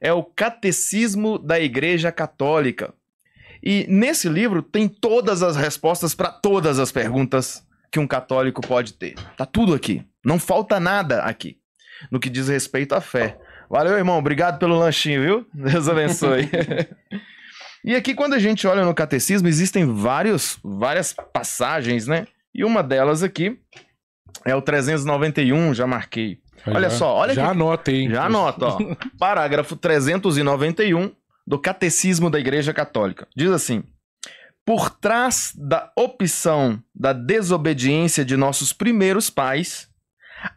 é 0.02 0.14
o 0.14 0.24
Catecismo 0.24 1.38
da 1.38 1.60
Igreja 1.60 2.12
Católica. 2.12 2.94
E 3.62 3.86
nesse 3.90 4.30
livro 4.30 4.62
tem 4.62 4.88
todas 4.88 5.44
as 5.44 5.56
respostas 5.56 6.16
para 6.16 6.32
todas 6.32 6.80
as 6.80 6.92
perguntas 6.92 7.66
que 7.92 8.00
um 8.00 8.08
católico 8.08 8.62
pode 8.62 8.94
ter. 8.94 9.16
Tá 9.36 9.46
tudo 9.46 9.74
aqui. 9.74 10.04
Não 10.24 10.40
falta 10.40 10.80
nada 10.80 11.24
aqui 11.24 11.58
no 12.12 12.20
que 12.20 12.30
diz 12.30 12.48
respeito 12.48 12.96
à 12.96 13.02
fé. 13.02 13.38
Valeu, 13.70 13.98
irmão. 13.98 14.18
Obrigado 14.18 14.58
pelo 14.58 14.78
lanchinho, 14.78 15.22
viu? 15.22 15.48
Deus 15.54 15.88
abençoe. 15.88 16.50
e 17.84 17.96
aqui, 17.96 18.16
quando 18.16 18.34
a 18.34 18.40
gente 18.40 18.66
olha 18.66 18.86
no 18.86 18.94
catecismo, 18.94 19.48
existem 19.48 19.86
vários, 19.86 20.60
várias 20.64 21.14
passagens, 21.14 22.08
né? 22.08 22.26
E 22.54 22.64
uma 22.64 22.82
delas 22.82 23.22
aqui 23.22 23.60
é 24.46 24.56
o 24.56 24.62
391, 24.62 25.74
já 25.74 25.86
marquei. 25.86 26.40
Olha 26.68 26.90
Já- 26.90 26.98
só, 26.98 27.14
olha 27.16 27.34
Já 27.34 27.46
que- 27.46 27.52
anota, 27.52 27.92
hein? 27.92 28.10
Já 28.10 28.26
anota, 28.26 28.66
ó. 28.66 28.78
Parágrafo 29.20 29.76
391 29.76 31.12
do 31.46 31.60
Catecismo 31.60 32.30
da 32.30 32.40
Igreja 32.40 32.74
Católica. 32.74 33.28
Diz 33.36 33.50
assim: 33.52 33.84
Por 34.66 34.90
trás 34.90 35.52
da 35.56 35.92
opção 35.96 36.82
da 36.94 37.14
desobediência 37.14 38.24
de 38.24 38.36
nossos 38.38 38.72
primeiros 38.74 39.30
pais, 39.30 39.88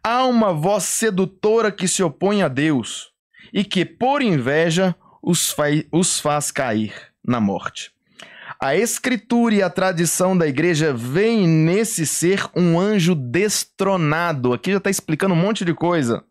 há 0.04 0.24
uma 0.24 0.52
voz 0.52 0.84
sedutora 0.84 1.72
que 1.72 1.88
se 1.88 2.02
opõe 2.02 2.42
a 2.42 2.48
Deus 2.48 3.10
e 3.52 3.64
que, 3.64 3.84
por 3.84 4.22
inveja, 4.22 4.94
os, 5.22 5.50
fai- 5.50 5.86
os 5.92 6.20
faz 6.20 6.50
cair 6.50 6.92
na 7.26 7.40
morte. 7.40 7.90
A 8.62 8.76
escritura 8.76 9.56
e 9.56 9.60
a 9.60 9.68
tradição 9.68 10.38
da 10.38 10.46
igreja 10.46 10.94
veem 10.94 11.48
nesse 11.48 12.06
ser 12.06 12.48
um 12.54 12.78
anjo 12.78 13.12
destronado. 13.12 14.52
Aqui 14.52 14.70
já 14.70 14.76
está 14.76 14.88
explicando 14.88 15.34
um 15.34 15.36
monte 15.36 15.64
de 15.64 15.74
coisa. 15.74 16.22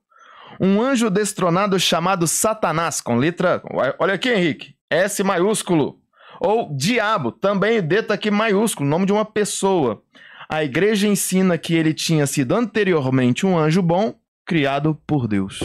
Um 0.57 0.81
anjo 0.81 1.09
destronado 1.09 1.77
chamado 1.77 2.25
Satanás, 2.29 3.01
com 3.01 3.17
letra. 3.17 3.61
Olha 3.99 4.13
aqui, 4.13 4.29
Henrique. 4.29 4.75
S 4.89 5.21
maiúsculo. 5.25 5.99
Ou 6.39 6.73
diabo, 6.73 7.33
também 7.33 7.81
deta 7.81 8.13
aqui 8.13 8.31
maiúsculo, 8.31 8.87
nome 8.87 9.05
de 9.05 9.11
uma 9.11 9.25
pessoa. 9.25 10.01
A 10.47 10.63
igreja 10.63 11.09
ensina 11.09 11.57
que 11.57 11.73
ele 11.75 11.93
tinha 11.93 12.25
sido 12.25 12.55
anteriormente 12.55 13.45
um 13.45 13.57
anjo 13.57 13.81
bom, 13.81 14.15
criado 14.45 14.97
por 15.05 15.27
Deus. 15.27 15.59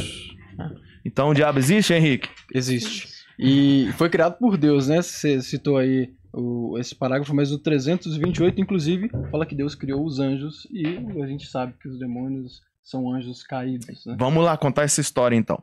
Então 1.04 1.28
o 1.28 1.34
diabo 1.34 1.60
existe, 1.60 1.94
Henrique? 1.94 2.28
Existe. 2.52 3.06
E 3.38 3.92
foi 3.96 4.10
criado 4.10 4.36
por 4.36 4.56
Deus, 4.56 4.88
né? 4.88 5.00
Você 5.00 5.40
citou 5.40 5.76
aí 5.76 6.15
o, 6.36 6.78
esse 6.78 6.94
parágrafo, 6.94 7.34
mas 7.34 7.50
o 7.50 7.58
328, 7.58 8.60
inclusive, 8.60 9.10
fala 9.30 9.46
que 9.46 9.54
Deus 9.54 9.74
criou 9.74 10.04
os 10.04 10.20
anjos 10.20 10.66
e 10.70 10.86
a 11.22 11.26
gente 11.26 11.46
sabe 11.46 11.74
que 11.80 11.88
os 11.88 11.98
demônios 11.98 12.62
são 12.82 13.12
anjos 13.12 13.42
caídos, 13.42 14.04
né? 14.06 14.16
Vamos 14.18 14.44
lá 14.44 14.56
contar 14.56 14.82
essa 14.82 15.00
história 15.00 15.34
então. 15.34 15.60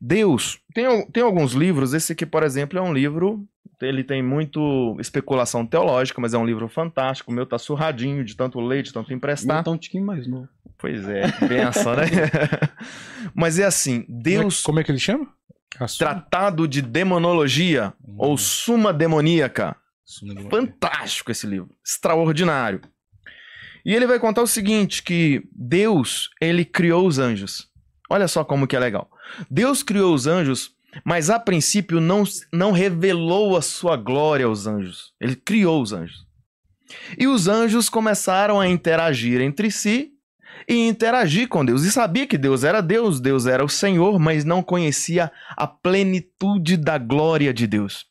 Deus, 0.00 0.58
tem, 0.74 1.06
tem 1.10 1.22
alguns 1.22 1.52
livros, 1.52 1.94
esse 1.94 2.12
aqui, 2.12 2.26
por 2.26 2.42
exemplo, 2.42 2.78
é 2.78 2.82
um 2.82 2.92
livro, 2.92 3.46
ele 3.80 4.02
tem 4.02 4.22
muito 4.22 4.96
especulação 5.00 5.64
teológica, 5.64 6.20
mas 6.20 6.34
é 6.34 6.38
um 6.38 6.44
livro 6.44 6.68
fantástico, 6.68 7.30
o 7.30 7.34
meu 7.34 7.46
tá 7.46 7.56
surradinho 7.58 8.24
de 8.24 8.34
tanto 8.36 8.58
ler, 8.60 8.82
de 8.82 8.92
tanto 8.92 9.08
Meu 9.08 9.16
emprestar. 9.16 9.62
tá 9.62 9.70
um 9.70 9.78
tiquinho 9.78 10.04
mais 10.04 10.26
novo. 10.26 10.48
Pois 10.76 11.08
é, 11.08 11.22
benção, 11.46 11.94
né? 11.94 12.04
mas 13.34 13.58
é 13.58 13.64
assim, 13.64 14.02
Como 14.02 14.18
é- 14.18 14.22
Deus, 14.22 14.62
Como 14.62 14.80
é 14.80 14.84
que 14.84 14.90
ele 14.90 14.98
chama? 14.98 15.28
Tratado 15.98 16.66
de 16.66 16.82
demonologia, 16.82 17.92
ou 18.18 18.36
suma 18.36 18.92
demoníaca, 18.92 19.76
Fantástico 20.50 21.30
esse 21.30 21.46
livro, 21.46 21.70
extraordinário. 21.84 22.80
E 23.84 23.94
ele 23.94 24.06
vai 24.06 24.18
contar 24.18 24.42
o 24.42 24.46
seguinte, 24.46 25.02
que 25.02 25.42
Deus, 25.52 26.30
ele 26.40 26.64
criou 26.64 27.06
os 27.06 27.18
anjos. 27.18 27.68
Olha 28.10 28.28
só 28.28 28.44
como 28.44 28.66
que 28.66 28.76
é 28.76 28.80
legal. 28.80 29.10
Deus 29.50 29.82
criou 29.82 30.14
os 30.14 30.26
anjos, 30.26 30.72
mas 31.04 31.30
a 31.30 31.38
princípio 31.38 32.00
não, 32.00 32.24
não 32.52 32.72
revelou 32.72 33.56
a 33.56 33.62
sua 33.62 33.96
glória 33.96 34.46
aos 34.46 34.66
anjos. 34.66 35.12
Ele 35.20 35.36
criou 35.36 35.80
os 35.80 35.92
anjos. 35.92 36.26
E 37.16 37.26
os 37.26 37.46
anjos 37.46 37.88
começaram 37.88 38.60
a 38.60 38.66
interagir 38.66 39.40
entre 39.40 39.70
si 39.70 40.12
e 40.68 40.88
interagir 40.88 41.48
com 41.48 41.64
Deus. 41.64 41.84
E 41.84 41.92
sabia 41.92 42.26
que 42.26 42.36
Deus 42.36 42.64
era 42.64 42.80
Deus, 42.80 43.20
Deus 43.20 43.46
era 43.46 43.64
o 43.64 43.68
Senhor, 43.68 44.18
mas 44.18 44.44
não 44.44 44.62
conhecia 44.62 45.30
a 45.56 45.66
plenitude 45.66 46.76
da 46.76 46.98
glória 46.98 47.54
de 47.54 47.66
Deus. 47.66 48.09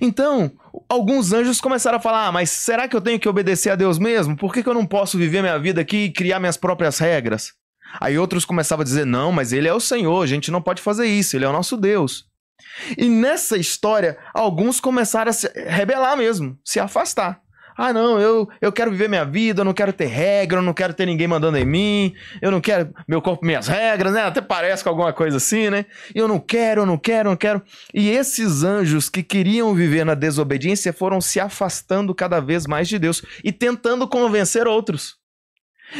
Então, 0.00 0.52
alguns 0.88 1.32
anjos 1.32 1.60
começaram 1.60 1.98
a 1.98 2.00
falar: 2.00 2.26
ah, 2.26 2.32
mas 2.32 2.50
será 2.50 2.88
que 2.88 2.96
eu 2.96 3.00
tenho 3.00 3.18
que 3.18 3.28
obedecer 3.28 3.70
a 3.70 3.76
Deus 3.76 3.98
mesmo? 3.98 4.36
Por 4.36 4.52
que, 4.52 4.62
que 4.62 4.68
eu 4.68 4.74
não 4.74 4.86
posso 4.86 5.18
viver 5.18 5.42
minha 5.42 5.58
vida 5.58 5.80
aqui 5.80 6.04
e 6.04 6.12
criar 6.12 6.38
minhas 6.38 6.56
próprias 6.56 6.98
regras? 6.98 7.52
Aí 8.00 8.18
outros 8.18 8.44
começavam 8.44 8.82
a 8.82 8.84
dizer: 8.84 9.04
não, 9.04 9.32
mas 9.32 9.52
ele 9.52 9.68
é 9.68 9.74
o 9.74 9.80
Senhor, 9.80 10.22
a 10.22 10.26
gente 10.26 10.50
não 10.50 10.62
pode 10.62 10.82
fazer 10.82 11.06
isso, 11.06 11.36
ele 11.36 11.44
é 11.44 11.48
o 11.48 11.52
nosso 11.52 11.76
Deus. 11.76 12.24
E 12.96 13.08
nessa 13.08 13.56
história, 13.56 14.18
alguns 14.34 14.80
começaram 14.80 15.30
a 15.30 15.32
se 15.32 15.48
rebelar 15.66 16.16
mesmo, 16.16 16.58
se 16.64 16.78
afastar. 16.78 17.40
Ah, 17.82 17.94
não, 17.94 18.20
eu, 18.20 18.46
eu 18.60 18.70
quero 18.70 18.90
viver 18.90 19.08
minha 19.08 19.24
vida, 19.24 19.62
eu 19.62 19.64
não 19.64 19.72
quero 19.72 19.90
ter 19.90 20.04
regra, 20.04 20.58
eu 20.58 20.62
não 20.62 20.74
quero 20.74 20.92
ter 20.92 21.06
ninguém 21.06 21.26
mandando 21.26 21.56
em 21.56 21.64
mim, 21.64 22.14
eu 22.42 22.50
não 22.50 22.60
quero 22.60 22.92
meu 23.08 23.22
corpo, 23.22 23.42
minhas 23.42 23.68
regras, 23.68 24.12
né? 24.12 24.20
Até 24.20 24.42
parece 24.42 24.84
com 24.84 24.90
alguma 24.90 25.14
coisa 25.14 25.38
assim, 25.38 25.70
né? 25.70 25.86
Eu 26.14 26.28
não 26.28 26.38
quero, 26.38 26.82
eu 26.82 26.86
não 26.86 26.98
quero, 26.98 27.28
eu 27.28 27.30
não 27.30 27.38
quero. 27.38 27.62
E 27.94 28.10
esses 28.10 28.62
anjos 28.62 29.08
que 29.08 29.22
queriam 29.22 29.74
viver 29.74 30.04
na 30.04 30.12
desobediência 30.12 30.92
foram 30.92 31.22
se 31.22 31.40
afastando 31.40 32.14
cada 32.14 32.38
vez 32.38 32.66
mais 32.66 32.86
de 32.86 32.98
Deus 32.98 33.22
e 33.42 33.50
tentando 33.50 34.06
convencer 34.06 34.68
outros. 34.68 35.16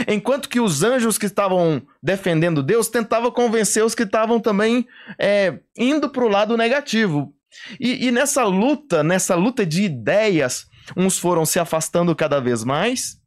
Enquanto 0.06 0.50
que 0.50 0.60
os 0.60 0.82
anjos 0.82 1.16
que 1.16 1.24
estavam 1.24 1.80
defendendo 2.02 2.62
Deus 2.62 2.88
tentavam 2.88 3.30
convencer 3.30 3.82
os 3.82 3.94
que 3.94 4.02
estavam 4.02 4.38
também 4.38 4.86
é, 5.18 5.60
indo 5.78 6.10
para 6.10 6.26
o 6.26 6.28
lado 6.28 6.58
negativo. 6.58 7.34
E, 7.80 8.06
e 8.06 8.10
nessa 8.10 8.44
luta, 8.44 9.02
nessa 9.02 9.34
luta 9.34 9.64
de 9.64 9.82
ideias, 9.82 10.66
uns 10.96 11.18
foram 11.18 11.44
se 11.44 11.58
afastando 11.58 12.14
cada 12.14 12.40
vez 12.40 12.64
mais, 12.64 13.18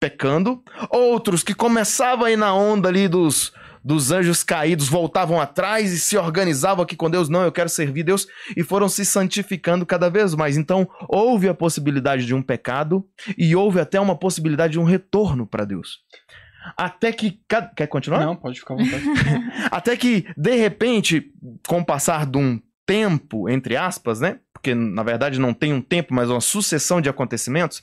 pecando, 0.00 0.62
outros 0.90 1.42
que 1.42 1.54
começavam 1.54 2.26
aí 2.26 2.36
na 2.36 2.54
onda 2.54 2.88
ali 2.88 3.08
dos, 3.08 3.52
dos 3.82 4.10
anjos 4.12 4.44
caídos 4.44 4.88
voltavam 4.88 5.40
atrás 5.40 5.92
e 5.92 5.98
se 5.98 6.16
organizavam 6.16 6.84
aqui 6.84 6.94
com 6.94 7.10
Deus, 7.10 7.28
não, 7.28 7.42
eu 7.42 7.52
quero 7.52 7.68
servir 7.68 8.02
Deus, 8.02 8.26
e 8.56 8.62
foram 8.62 8.88
se 8.88 9.04
santificando 9.04 9.84
cada 9.84 10.08
vez 10.08 10.34
mais. 10.34 10.56
Então, 10.56 10.88
houve 11.08 11.48
a 11.48 11.54
possibilidade 11.54 12.26
de 12.26 12.34
um 12.34 12.42
pecado 12.42 13.04
e 13.36 13.54
houve 13.56 13.80
até 13.80 14.00
uma 14.00 14.16
possibilidade 14.16 14.74
de 14.74 14.78
um 14.78 14.84
retorno 14.84 15.46
para 15.46 15.64
Deus. 15.64 15.98
Até 16.76 17.12
que. 17.12 17.40
Quer 17.74 17.86
continuar? 17.86 18.20
Não, 18.20 18.36
pode 18.36 18.60
ficar 18.60 18.74
à 18.74 18.76
vontade. 18.76 19.04
Até 19.70 19.96
que, 19.96 20.26
de 20.36 20.54
repente, 20.56 21.32
com 21.66 21.80
o 21.80 21.84
passar 21.84 22.26
de 22.26 22.36
um 22.36 22.60
tempo, 22.86 23.48
entre 23.48 23.76
aspas, 23.76 24.20
né? 24.20 24.38
Porque 24.58 24.74
na 24.74 25.02
verdade 25.04 25.38
não 25.38 25.54
tem 25.54 25.72
um 25.72 25.80
tempo, 25.80 26.12
mas 26.12 26.28
uma 26.28 26.40
sucessão 26.40 27.00
de 27.00 27.08
acontecimentos. 27.08 27.82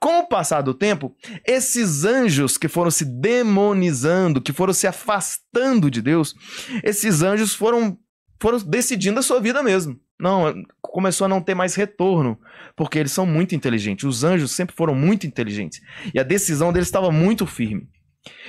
Com 0.00 0.20
o 0.20 0.26
passar 0.26 0.62
do 0.62 0.74
tempo, 0.74 1.14
esses 1.46 2.04
anjos 2.04 2.56
que 2.56 2.68
foram 2.68 2.90
se 2.90 3.04
demonizando, 3.04 4.40
que 4.40 4.52
foram 4.52 4.72
se 4.72 4.86
afastando 4.86 5.90
de 5.90 6.02
Deus, 6.02 6.34
esses 6.82 7.22
anjos 7.22 7.54
foram, 7.54 7.98
foram 8.40 8.58
decidindo 8.58 9.20
a 9.20 9.22
sua 9.22 9.40
vida 9.40 9.62
mesmo. 9.62 9.98
Não, 10.18 10.52
começou 10.80 11.26
a 11.26 11.28
não 11.28 11.40
ter 11.40 11.54
mais 11.54 11.74
retorno, 11.74 12.38
porque 12.74 12.98
eles 12.98 13.12
são 13.12 13.24
muito 13.24 13.54
inteligentes. 13.54 14.04
Os 14.04 14.24
anjos 14.24 14.50
sempre 14.50 14.74
foram 14.74 14.94
muito 14.94 15.26
inteligentes. 15.26 15.80
E 16.12 16.18
a 16.18 16.24
decisão 16.24 16.72
deles 16.72 16.88
estava 16.88 17.12
muito 17.12 17.46
firme. 17.46 17.88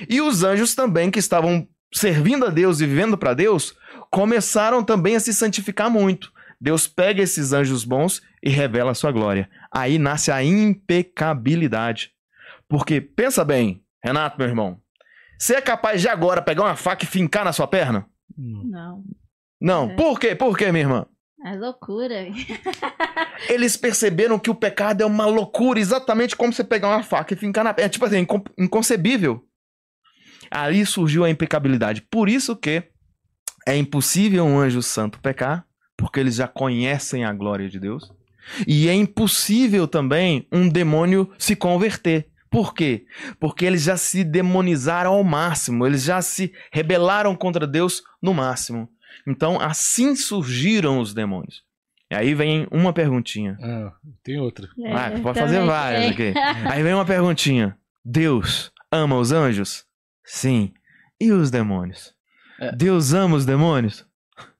E 0.08 0.20
os 0.20 0.42
anjos 0.42 0.74
também, 0.74 1.10
que 1.10 1.18
estavam 1.18 1.68
servindo 1.92 2.46
a 2.46 2.50
Deus 2.50 2.80
e 2.80 2.86
vivendo 2.86 3.16
para 3.16 3.34
Deus, 3.34 3.74
começaram 4.10 4.82
também 4.82 5.14
a 5.14 5.20
se 5.20 5.32
santificar 5.32 5.88
muito. 5.90 6.32
Deus 6.60 6.86
pega 6.86 7.22
esses 7.22 7.52
anjos 7.52 7.84
bons 7.84 8.20
e 8.42 8.50
revela 8.50 8.90
a 8.90 8.94
sua 8.94 9.10
glória. 9.10 9.48
Aí 9.72 9.98
nasce 9.98 10.30
a 10.30 10.42
impecabilidade. 10.44 12.12
Porque, 12.68 13.00
pensa 13.00 13.44
bem, 13.44 13.82
Renato, 14.04 14.38
meu 14.38 14.46
irmão, 14.48 14.80
você 15.38 15.54
é 15.56 15.60
capaz 15.60 16.00
de 16.00 16.08
agora 16.08 16.42
pegar 16.42 16.62
uma 16.64 16.76
faca 16.76 17.04
e 17.04 17.08
fincar 17.08 17.44
na 17.44 17.52
sua 17.52 17.66
perna? 17.66 18.06
Não. 18.36 19.04
Não. 19.60 19.90
É. 19.90 19.94
Por 19.96 20.18
quê? 20.20 20.34
Por 20.34 20.56
quê, 20.56 20.70
minha 20.70 20.84
irmã? 20.84 21.06
É 21.44 21.56
loucura. 21.56 22.26
Eles 23.48 23.76
perceberam 23.76 24.38
que 24.38 24.50
o 24.50 24.54
pecado 24.54 25.02
é 25.02 25.06
uma 25.06 25.24
loucura, 25.26 25.80
exatamente 25.80 26.36
como 26.36 26.52
você 26.52 26.62
pegar 26.62 26.88
uma 26.88 27.02
faca 27.02 27.32
e 27.32 27.36
fincar 27.36 27.64
na 27.64 27.72
perna. 27.72 27.86
É 27.86 27.88
tipo 27.90 28.04
assim, 28.04 28.18
incon- 28.18 28.44
inconcebível. 28.58 29.42
Ali 30.50 30.84
surgiu 30.84 31.24
a 31.24 31.30
impecabilidade. 31.30 32.02
Por 32.02 32.28
isso 32.28 32.54
que 32.54 32.82
é 33.66 33.76
impossível 33.76 34.44
um 34.44 34.58
anjo 34.58 34.82
santo 34.82 35.18
pecar, 35.20 35.66
porque 36.00 36.18
eles 36.18 36.34
já 36.36 36.48
conhecem 36.48 37.24
a 37.24 37.32
glória 37.32 37.68
de 37.68 37.78
Deus. 37.78 38.10
E 38.66 38.88
é 38.88 38.94
impossível 38.94 39.86
também 39.86 40.48
um 40.50 40.68
demônio 40.68 41.30
se 41.38 41.54
converter. 41.54 42.26
Por 42.50 42.74
quê? 42.74 43.04
Porque 43.38 43.64
eles 43.64 43.84
já 43.84 43.96
se 43.96 44.24
demonizaram 44.24 45.12
ao 45.12 45.22
máximo, 45.22 45.86
eles 45.86 46.02
já 46.02 46.20
se 46.20 46.52
rebelaram 46.72 47.36
contra 47.36 47.66
Deus 47.66 48.02
no 48.20 48.34
máximo. 48.34 48.88
Então, 49.28 49.60
assim 49.60 50.16
surgiram 50.16 50.98
os 50.98 51.14
demônios. 51.14 51.62
E 52.10 52.14
aí 52.16 52.34
vem 52.34 52.66
uma 52.72 52.92
perguntinha. 52.92 53.56
Ah, 53.62 53.92
tem 54.24 54.40
outra. 54.40 54.66
Ah, 54.86 55.10
É, 55.12 55.18
pode 55.20 55.38
fazer 55.38 55.64
várias 55.64 56.10
aqui. 56.10 56.32
Aí 56.68 56.82
vem 56.82 56.92
uma 56.94 57.04
perguntinha. 57.04 57.76
Deus 58.04 58.72
ama 58.90 59.16
os 59.16 59.30
anjos? 59.30 59.84
Sim. 60.24 60.72
E 61.20 61.30
os 61.30 61.52
demônios? 61.52 62.12
É. 62.60 62.74
Deus 62.74 63.12
ama 63.14 63.36
os 63.36 63.46
demônios? 63.46 64.04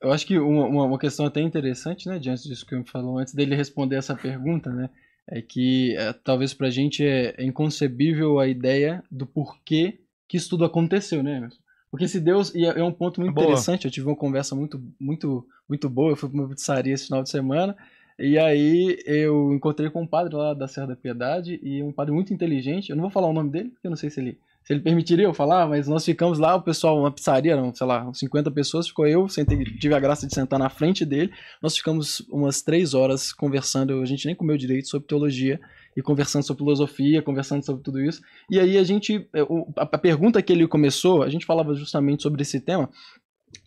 Eu 0.01 0.13
acho 0.13 0.27
que 0.27 0.39
uma, 0.39 0.67
uma, 0.67 0.85
uma 0.85 0.99
questão 0.99 1.27
até 1.27 1.41
interessante, 1.41 2.09
né, 2.09 2.19
diante 2.19 2.49
disso 2.49 2.67
que 2.67 2.75
eu 2.75 2.85
falou 2.85 3.19
antes 3.19 3.35
dele 3.35 3.55
responder 3.55 3.97
essa 3.97 4.15
pergunta, 4.15 4.71
né, 4.71 4.91
é 5.29 5.41
que 5.41 5.97
é, 5.97 6.13
talvez 6.13 6.53
pra 6.55 6.71
gente 6.71 7.05
é, 7.05 7.35
é 7.39 7.45
inconcebível 7.45 8.39
a 8.39 8.49
ideia 8.49 9.03
do 9.11 9.27
porquê 9.27 10.01
que 10.29 10.37
isso 10.37 10.51
tudo 10.51 10.65
aconteceu, 10.65 11.23
né, 11.23 11.37
Emerson? 11.37 11.61
Porque 11.91 12.07
se 12.07 12.21
Deus, 12.21 12.55
e 12.55 12.65
é 12.65 12.79
é 12.79 12.85
um 12.85 12.93
ponto 12.93 13.21
muito 13.21 13.35
Boa. 13.35 13.47
interessante, 13.47 13.85
eu 13.85 13.91
tive 13.91 14.07
uma 14.07 14.17
conversa 14.17 14.55
muito, 14.55 14.81
muito, 14.99 15.45
muito 15.69 15.89
boa, 15.91 16.13
eu 16.13 16.17
fui 16.17 16.29
pra 16.29 16.39
uma 16.39 16.49
pizzaria 16.49 16.95
esse 16.95 17.07
final 17.07 17.23
de 17.23 17.31
semana, 17.31 17.77
e 18.19 18.39
aí 18.39 18.99
eu 19.05 19.53
encontrei 19.53 19.91
com 19.91 20.03
um 20.03 20.07
padre 20.07 20.35
lá 20.37 20.55
da 20.55 20.69
Serra 20.69 20.89
da 20.89 20.97
Piedade, 20.97 21.59
e 21.63 21.83
um 21.83 21.93
padre 21.93 22.13
muito 22.13 22.33
inteligente, 22.33 22.91
eu 22.91 22.97
não 22.97 23.03
vou 23.03 23.11
falar 23.11 23.29
o 23.29 23.33
nome 23.33 23.51
dele, 23.51 23.71
porque 23.71 23.87
eu 23.87 23.91
não 23.91 23.97
sei 23.97 24.09
se 24.09 24.21
ele 24.21 24.39
se 24.65 24.73
ele 24.75 24.81
permitiria 24.83 25.25
eu 25.25 25.35
falar, 25.35 25.67
mas 25.67 25.89
nós 25.89 26.05
ficamos 26.05 26.39
lá, 26.39 26.55
o 26.55 26.63
pessoal, 26.63 26.99
uma 26.99 27.11
pizzaria, 27.11 27.53
eram, 27.53 27.75
sei 27.75 27.87
lá, 27.87 28.09
uns 28.09 28.19
50 28.19 28.51
pessoas, 28.51 28.87
ficou 28.89 29.07
eu, 29.07 29.29
sentei, 29.29 29.65
tive 29.65 29.95
a 29.95 30.01
graça 30.01 30.27
de 30.27 30.35
sentar 30.35 30.59
na 30.59 30.69
frente 30.69 31.05
dele, 31.05 31.33
nós 31.63 31.77
ficamos 31.77 32.21
umas 32.31 32.63
três 32.63 32.95
horas 32.95 33.33
conversando, 33.33 34.01
a 34.01 34.07
gente 34.07 34.27
nem 34.27 34.35
comeu 34.35 34.57
direito 34.57 34.89
sobre 34.89 35.09
teologia, 35.09 35.59
e 35.97 36.01
conversando 36.03 36.45
sobre 36.45 36.63
filosofia, 36.63 37.21
conversando 37.21 37.65
sobre 37.65 37.83
tudo 37.83 38.01
isso, 38.01 38.23
e 38.49 38.61
aí 38.61 38.79
a 38.79 38.85
gente, 38.85 39.29
o- 39.49 39.67
a, 39.77 39.83
a 39.83 39.99
pergunta 39.99 40.41
que 40.41 40.53
ele 40.53 40.69
começou, 40.69 41.23
a 41.25 41.29
gente 41.29 41.45
falava 41.45 41.75
justamente 41.75 42.23
sobre 42.23 42.41
esse 42.43 42.61
tema, 42.61 42.89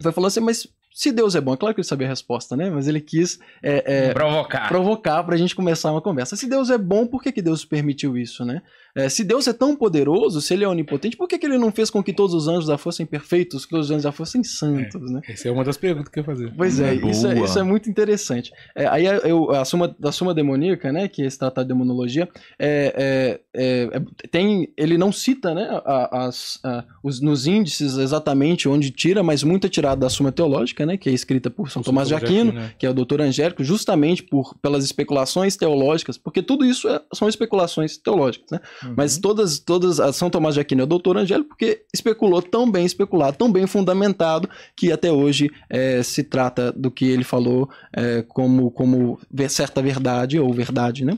foi 0.02 0.12
falou 0.14 0.28
assim, 0.30 0.40
mas 0.40 0.66
se 0.94 1.12
Deus 1.12 1.34
é 1.36 1.42
bom, 1.42 1.54
é 1.54 1.58
claro 1.58 1.74
que 1.76 1.82
ele 1.82 1.88
sabia 1.88 2.06
a 2.08 2.10
resposta, 2.10 2.56
né? 2.56 2.70
Mas 2.70 2.88
ele 2.88 3.02
quis 3.02 3.40
é, 3.64 4.10
é, 4.10 4.14
Provocar. 4.14 4.68
provocar 4.68 5.24
pra 5.24 5.36
gente 5.36 5.56
começar 5.56 5.92
uma 5.92 6.02
conversa. 6.02 6.36
Se 6.36 6.48
Deus 6.48 6.70
é 6.70 6.78
bom, 6.78 7.08
por 7.08 7.22
que, 7.24 7.32
que 7.32 7.42
Deus 7.42 7.66
permitiu 7.66 8.16
isso, 8.16 8.46
né? 8.46 8.62
É, 8.96 9.10
se 9.10 9.24
Deus 9.24 9.48
é 9.48 9.54
tão 9.54 9.76
poderoso, 9.76 10.40
se 10.42 10.54
ele 10.54 10.64
é 10.64 10.68
onipotente, 10.68 11.18
por 11.18 11.28
que, 11.28 11.38
que 11.38 11.46
ele 11.46 11.58
não 11.58 11.72
fez 11.72 11.90
com 11.90 12.04
que 12.04 12.14
todos 12.14 12.34
os 12.36 12.48
anjos 12.48 12.66
já 12.68 12.78
fossem 12.78 13.06
perfeitos, 13.06 13.66
que 13.66 13.72
todos 13.72 13.88
os 13.88 13.92
anjos 13.92 14.04
já 14.04 14.12
fossem 14.12 14.44
santos, 14.44 15.12
né? 15.12 15.22
Essa 15.28 15.48
é 15.48 15.52
uma 15.52 15.64
das 15.64 15.78
perguntas 15.78 16.10
que 16.10 16.20
eu 16.20 16.22
ia 16.22 16.26
fazer. 16.26 16.54
Pois 16.56 16.80
é, 16.80 16.94
isso 16.96 17.28
é, 17.28 17.34
isso 17.44 17.60
é 17.60 17.64
muito 17.64 17.90
interessante. 17.90 18.52
É, 18.76 18.86
aí 18.88 19.06
eu, 19.06 19.52
a, 19.52 19.66
suma, 19.66 19.96
a 20.04 20.12
Suma 20.12 20.34
Demoníaca, 20.34 20.92
né, 20.92 21.08
que 21.08 21.22
é 21.24 21.26
esse 21.26 21.40
tratado 21.40 21.68
de 21.68 21.74
demonologia, 21.74 22.30
é, 22.60 23.40
é, 23.54 23.62
é, 23.92 23.98
é- 23.98 24.28
tem, 24.28 24.70
ele 24.78 24.98
não 24.98 25.12
cita 25.12 25.54
né, 25.54 25.68
a- 25.86 26.28
a- 26.64 26.84
os, 27.04 27.20
nos 27.22 27.48
índices 27.48 27.98
exatamente 27.98 28.68
onde 28.70 28.92
tira, 28.92 29.24
mas 29.24 29.44
muito 29.44 29.66
é 29.68 29.70
tirado 29.70 30.00
da 30.00 30.10
Suma 30.10 30.32
Teológica, 30.32 30.86
né, 30.86 30.98
que 30.98 31.10
é 31.10 31.14
escrita 31.14 31.50
por 31.50 31.70
São 31.72 31.82
Tomás 31.82 32.08
de 32.08 32.14
Aquino, 32.16 32.52
né? 32.54 32.74
que 32.78 32.86
é 32.86 32.90
o 32.90 32.94
doutor 32.94 33.22
Angélico, 33.22 33.64
justamente 33.64 34.22
por, 34.24 34.56
pelas 34.62 34.84
especulações 34.86 35.56
teológicas, 35.56 36.18
porque 36.18 36.42
tudo 36.42 36.64
isso 36.66 36.88
é- 36.88 37.02
são 37.14 37.28
especulações 37.28 37.98
teológicas, 37.98 38.52
né? 38.52 38.60
Uhum. 38.86 38.94
Mas 38.98 39.18
todas, 39.18 39.60
todas, 39.60 40.00
a 40.00 40.12
São 40.12 40.30
Tomás 40.30 40.56
de 40.56 40.62
Aquino 40.62 40.82
é 40.82 40.84
o 40.84 40.88
doutor 40.88 41.18
Angélico 41.18 41.50
porque 41.50 41.84
especulou 41.94 42.42
tão 42.42 42.70
bem 42.70 42.86
especulado, 42.86 43.38
tão 43.38 43.52
bem 43.52 43.68
fundamentado, 43.68 44.50
que 44.76 44.92
até 44.92 45.12
hoje 45.12 45.52
eh, 45.70 46.02
se 46.04 46.24
trata 46.24 46.72
do 46.72 46.92
que 46.92 47.06
ele 47.06 47.24
falou 47.24 47.70
eh, 47.96 48.24
como, 48.28 48.72
como 48.72 49.20
certa 49.50 49.82
verdade 49.82 50.40
ou 50.40 50.54
verdade, 50.54 51.06
né? 51.06 51.16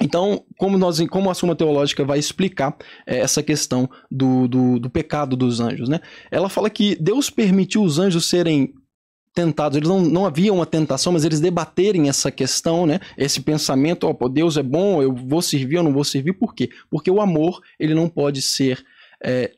Então, 0.00 0.44
como, 0.56 0.78
nós, 0.78 1.00
como 1.08 1.30
a 1.30 1.34
Suma 1.34 1.56
Teológica 1.56 2.04
vai 2.04 2.18
explicar 2.18 2.76
eh, 3.06 3.18
essa 3.18 3.42
questão 3.42 3.88
do, 4.10 4.46
do, 4.46 4.78
do 4.78 4.90
pecado 4.90 5.36
dos 5.36 5.60
anjos, 5.60 5.88
né? 5.88 6.00
Ela 6.30 6.48
fala 6.48 6.70
que 6.70 6.96
Deus 7.00 7.30
permitiu 7.30 7.82
os 7.82 7.98
anjos 7.98 8.26
serem 8.26 8.72
tentados, 9.38 9.76
eles 9.76 9.88
não, 9.88 10.00
não 10.00 10.26
havia 10.26 10.52
uma 10.52 10.66
tentação, 10.66 11.12
mas 11.12 11.24
eles 11.24 11.38
debaterem 11.38 12.08
essa 12.08 12.28
questão, 12.28 12.84
né? 12.84 12.98
Esse 13.16 13.40
pensamento, 13.40 14.08
ó, 14.08 14.12
pô, 14.12 14.28
Deus 14.28 14.56
é 14.56 14.64
bom, 14.64 15.00
eu 15.00 15.14
vou 15.14 15.40
servir, 15.40 15.76
eu 15.76 15.84
não 15.84 15.92
vou 15.92 16.02
servir, 16.02 16.32
por 16.32 16.56
quê? 16.56 16.68
Porque 16.90 17.08
o 17.08 17.20
amor, 17.20 17.60
ele 17.78 17.94
não 17.94 18.08
pode 18.08 18.42
ser 18.42 18.84
é, 19.22 19.52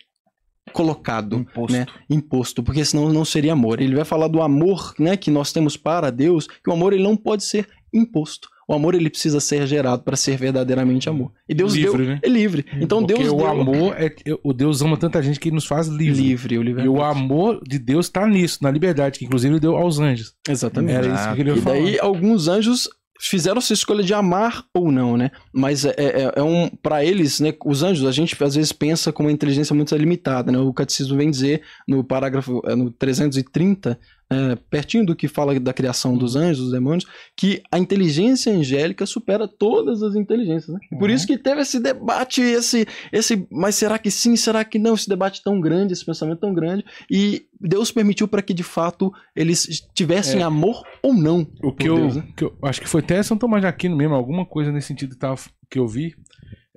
colocado, 0.75 1.37
Imposto. 1.37 1.73
né? 1.73 1.87
Imposto, 2.11 2.63
porque 2.63 2.85
senão 2.85 3.11
não 3.11 3.25
seria 3.25 3.55
amor. 3.55 3.81
Ele 3.81 3.97
vai 3.97 4.05
falar 4.05 4.29
do 4.29 4.43
amor, 4.43 4.93
né, 4.99 5.17
que 5.17 5.31
nós 5.31 5.51
temos 5.51 5.79
para 5.79 6.11
Deus, 6.11 6.47
que 6.47 6.69
o 6.69 6.75
amor 6.75 6.93
ele 6.93 7.03
não 7.03 7.17
pode 7.17 7.43
ser 7.43 7.67
imposto. 7.91 8.51
O 8.71 8.73
amor 8.73 8.95
ele 8.95 9.11
precisa 9.11 9.41
ser 9.41 9.67
gerado 9.67 10.05
para 10.05 10.15
ser 10.15 10.37
verdadeiramente 10.37 11.09
amor. 11.09 11.33
E 11.49 11.53
Deus 11.53 11.75
Livre, 11.75 12.05
deu, 12.05 12.07
né? 12.07 12.21
é 12.23 12.29
livre. 12.29 12.65
Então 12.81 13.01
Porque 13.01 13.21
Deus 13.21 13.33
o 13.33 13.37
deu 13.39 13.47
amor 13.49 13.97
é. 13.99 14.15
O 14.45 14.53
Deus 14.53 14.81
ama 14.81 14.97
tanta 14.97 15.21
gente 15.21 15.41
que 15.41 15.49
ele 15.49 15.57
nos 15.57 15.67
faz 15.67 15.89
livre. 15.89 16.23
livre, 16.23 16.57
o 16.57 16.63
livre 16.63 16.85
E 16.85 16.89
o 16.89 17.03
amor 17.03 17.61
de 17.67 17.81
Deus 17.81 18.07
está 18.07 18.25
nisso, 18.29 18.59
na 18.63 18.71
liberdade, 18.71 19.19
que 19.19 19.25
inclusive 19.25 19.55
ele 19.55 19.61
deu 19.61 19.77
aos 19.77 19.99
anjos. 19.99 20.35
Exatamente. 20.49 20.95
Era 20.95 21.07
isso 21.09 21.25
que 21.25 21.31
eu 21.31 21.35
queria 21.37 21.53
E 21.55 21.61
falar. 21.61 21.77
daí 21.77 21.99
alguns 21.99 22.47
anjos 22.47 22.89
fizeram 23.21 23.59
essa 23.59 23.73
escolha 23.73 24.05
de 24.05 24.15
amar 24.15 24.65
ou 24.73 24.93
não, 24.93 25.17
né? 25.17 25.33
Mas 25.53 25.85
é, 25.85 25.95
é, 25.99 26.33
é 26.37 26.43
um 26.45 26.69
para 26.81 27.05
eles, 27.05 27.41
né? 27.41 27.53
Os 27.67 27.83
anjos 27.83 28.07
a 28.07 28.13
gente 28.13 28.41
às 28.41 28.55
vezes 28.55 28.71
pensa 28.71 29.13
com 29.13 29.25
uma 29.25 29.33
inteligência 29.33 29.75
muito 29.75 29.97
limitada, 29.97 30.53
né? 30.53 30.59
O 30.59 30.73
catecismo 30.73 31.17
vem 31.17 31.29
dizer 31.29 31.63
no 31.89 32.05
parágrafo 32.05 32.63
é, 32.65 32.77
no 32.77 32.89
330 32.93 33.99
é, 34.33 34.55
pertinho 34.71 35.05
do 35.05 35.17
que 35.17 35.27
fala 35.27 35.59
da 35.59 35.73
criação 35.73 36.17
dos 36.17 36.37
anjos, 36.37 36.63
dos 36.65 36.73
demônios, 36.73 37.05
que 37.37 37.63
a 37.71 37.79
inteligência 37.79 38.53
angélica 38.53 39.05
supera 39.05 39.49
todas 39.49 40.03
as 40.05 40.15
inteligências, 40.15 40.69
né? 40.73 40.79
Por 40.99 41.09
Uhum. 41.09 41.15
isso 41.17 41.27
que 41.27 41.37
teve 41.37 41.63
esse 41.63 41.81
debate, 41.81 42.41
esse, 42.41 42.87
esse, 43.13 43.47
mas 43.51 43.75
será 43.75 43.99
que 43.99 44.11
sim, 44.11 44.37
será 44.37 44.65
que 44.65 44.79
não? 44.79 44.95
Esse 44.95 45.09
debate 45.09 45.43
tão 45.43 45.61
grande, 45.61 45.93
esse 45.93 46.07
pensamento 46.07 46.39
tão 46.39 46.55
grande, 46.55 46.85
e 47.11 47.47
Deus 47.61 47.91
permitiu 47.91 48.29
para 48.29 48.41
que 48.43 48.55
de 48.55 48.63
fato 48.63 49.13
eles 49.35 49.67
tivessem 49.95 50.41
É. 50.41 50.45
amor 50.45 50.83
ou 51.03 51.13
não. 51.13 51.47
O 51.63 51.73
que 51.73 51.89
eu, 51.89 51.97
Deus, 51.97 52.17
né? 52.17 52.29
que 52.37 52.45
eu 52.45 52.57
acho 52.63 52.81
que 52.81 52.89
foi 52.89 53.01
até 53.01 53.21
São 53.23 53.37
Tomás 53.37 53.61
de 53.63 53.67
Aquino 53.67 53.97
mesmo, 53.97 54.15
alguma 54.15 54.47
coisa 54.47 54.71
nesse 54.71 54.87
sentido 54.89 55.11
que, 55.15 55.19
tava, 55.19 55.41
que 55.69 55.79
eu 55.79 55.89
vi, 55.89 56.15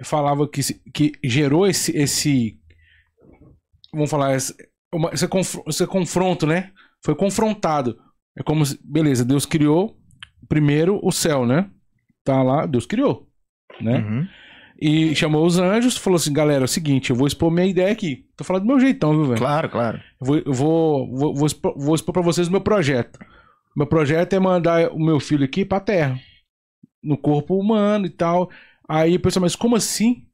falava 0.03 0.47
que, 0.47 0.61
que 0.91 1.11
gerou 1.23 1.67
esse, 1.67 1.95
esse 1.95 2.57
vamos 3.93 4.09
falar, 4.09 4.35
esse, 4.35 4.55
uma- 4.91 5.11
esse 5.13 5.85
confronto, 5.87 6.47
né? 6.47 6.71
Foi 7.03 7.15
confrontado. 7.15 7.97
É 8.37 8.43
como 8.43 8.65
se, 8.65 8.79
beleza, 8.83 9.25
Deus 9.25 9.45
criou 9.45 9.97
primeiro 10.47 10.99
o 11.03 11.11
céu, 11.11 11.45
né? 11.45 11.69
Tá 12.23 12.41
lá, 12.41 12.65
Deus 12.65 12.85
criou, 12.85 13.27
né? 13.81 13.97
Uhum. 13.97 14.27
E 14.79 15.15
chamou 15.15 15.45
os 15.45 15.59
anjos, 15.59 15.97
falou 15.97 16.17
assim, 16.17 16.33
galera, 16.33 16.63
é 16.63 16.65
o 16.65 16.67
seguinte, 16.67 17.09
eu 17.09 17.15
vou 17.15 17.27
expor 17.27 17.51
minha 17.51 17.65
ideia 17.65 17.91
aqui. 17.91 18.25
Tô 18.35 18.43
falando 18.43 18.63
do 18.63 18.67
meu 18.67 18.79
jeitão, 18.79 19.11
viu, 19.11 19.25
velho? 19.25 19.37
Claro, 19.37 19.69
claro. 19.69 20.01
Eu 20.19 20.25
vou, 20.25 20.37
eu 20.37 20.53
vou, 20.53 21.15
vou, 21.15 21.35
vou, 21.35 21.47
expor, 21.47 21.73
vou 21.77 21.95
expor 21.95 22.13
pra 22.13 22.21
vocês 22.21 22.47
o 22.47 22.51
meu 22.51 22.61
projeto. 22.61 23.19
Meu 23.75 23.87
projeto 23.87 24.33
é 24.33 24.39
mandar 24.39 24.91
o 24.91 24.99
meu 24.99 25.19
filho 25.19 25.45
aqui 25.45 25.63
pra 25.63 25.79
terra. 25.79 26.19
No 27.01 27.17
corpo 27.17 27.57
humano 27.57 28.05
e 28.05 28.09
tal. 28.09 28.49
Aí 28.87 29.15
o 29.15 29.19
pessoal, 29.19 29.41
mas 29.41 29.55
como 29.55 29.75
assim? 29.75 30.25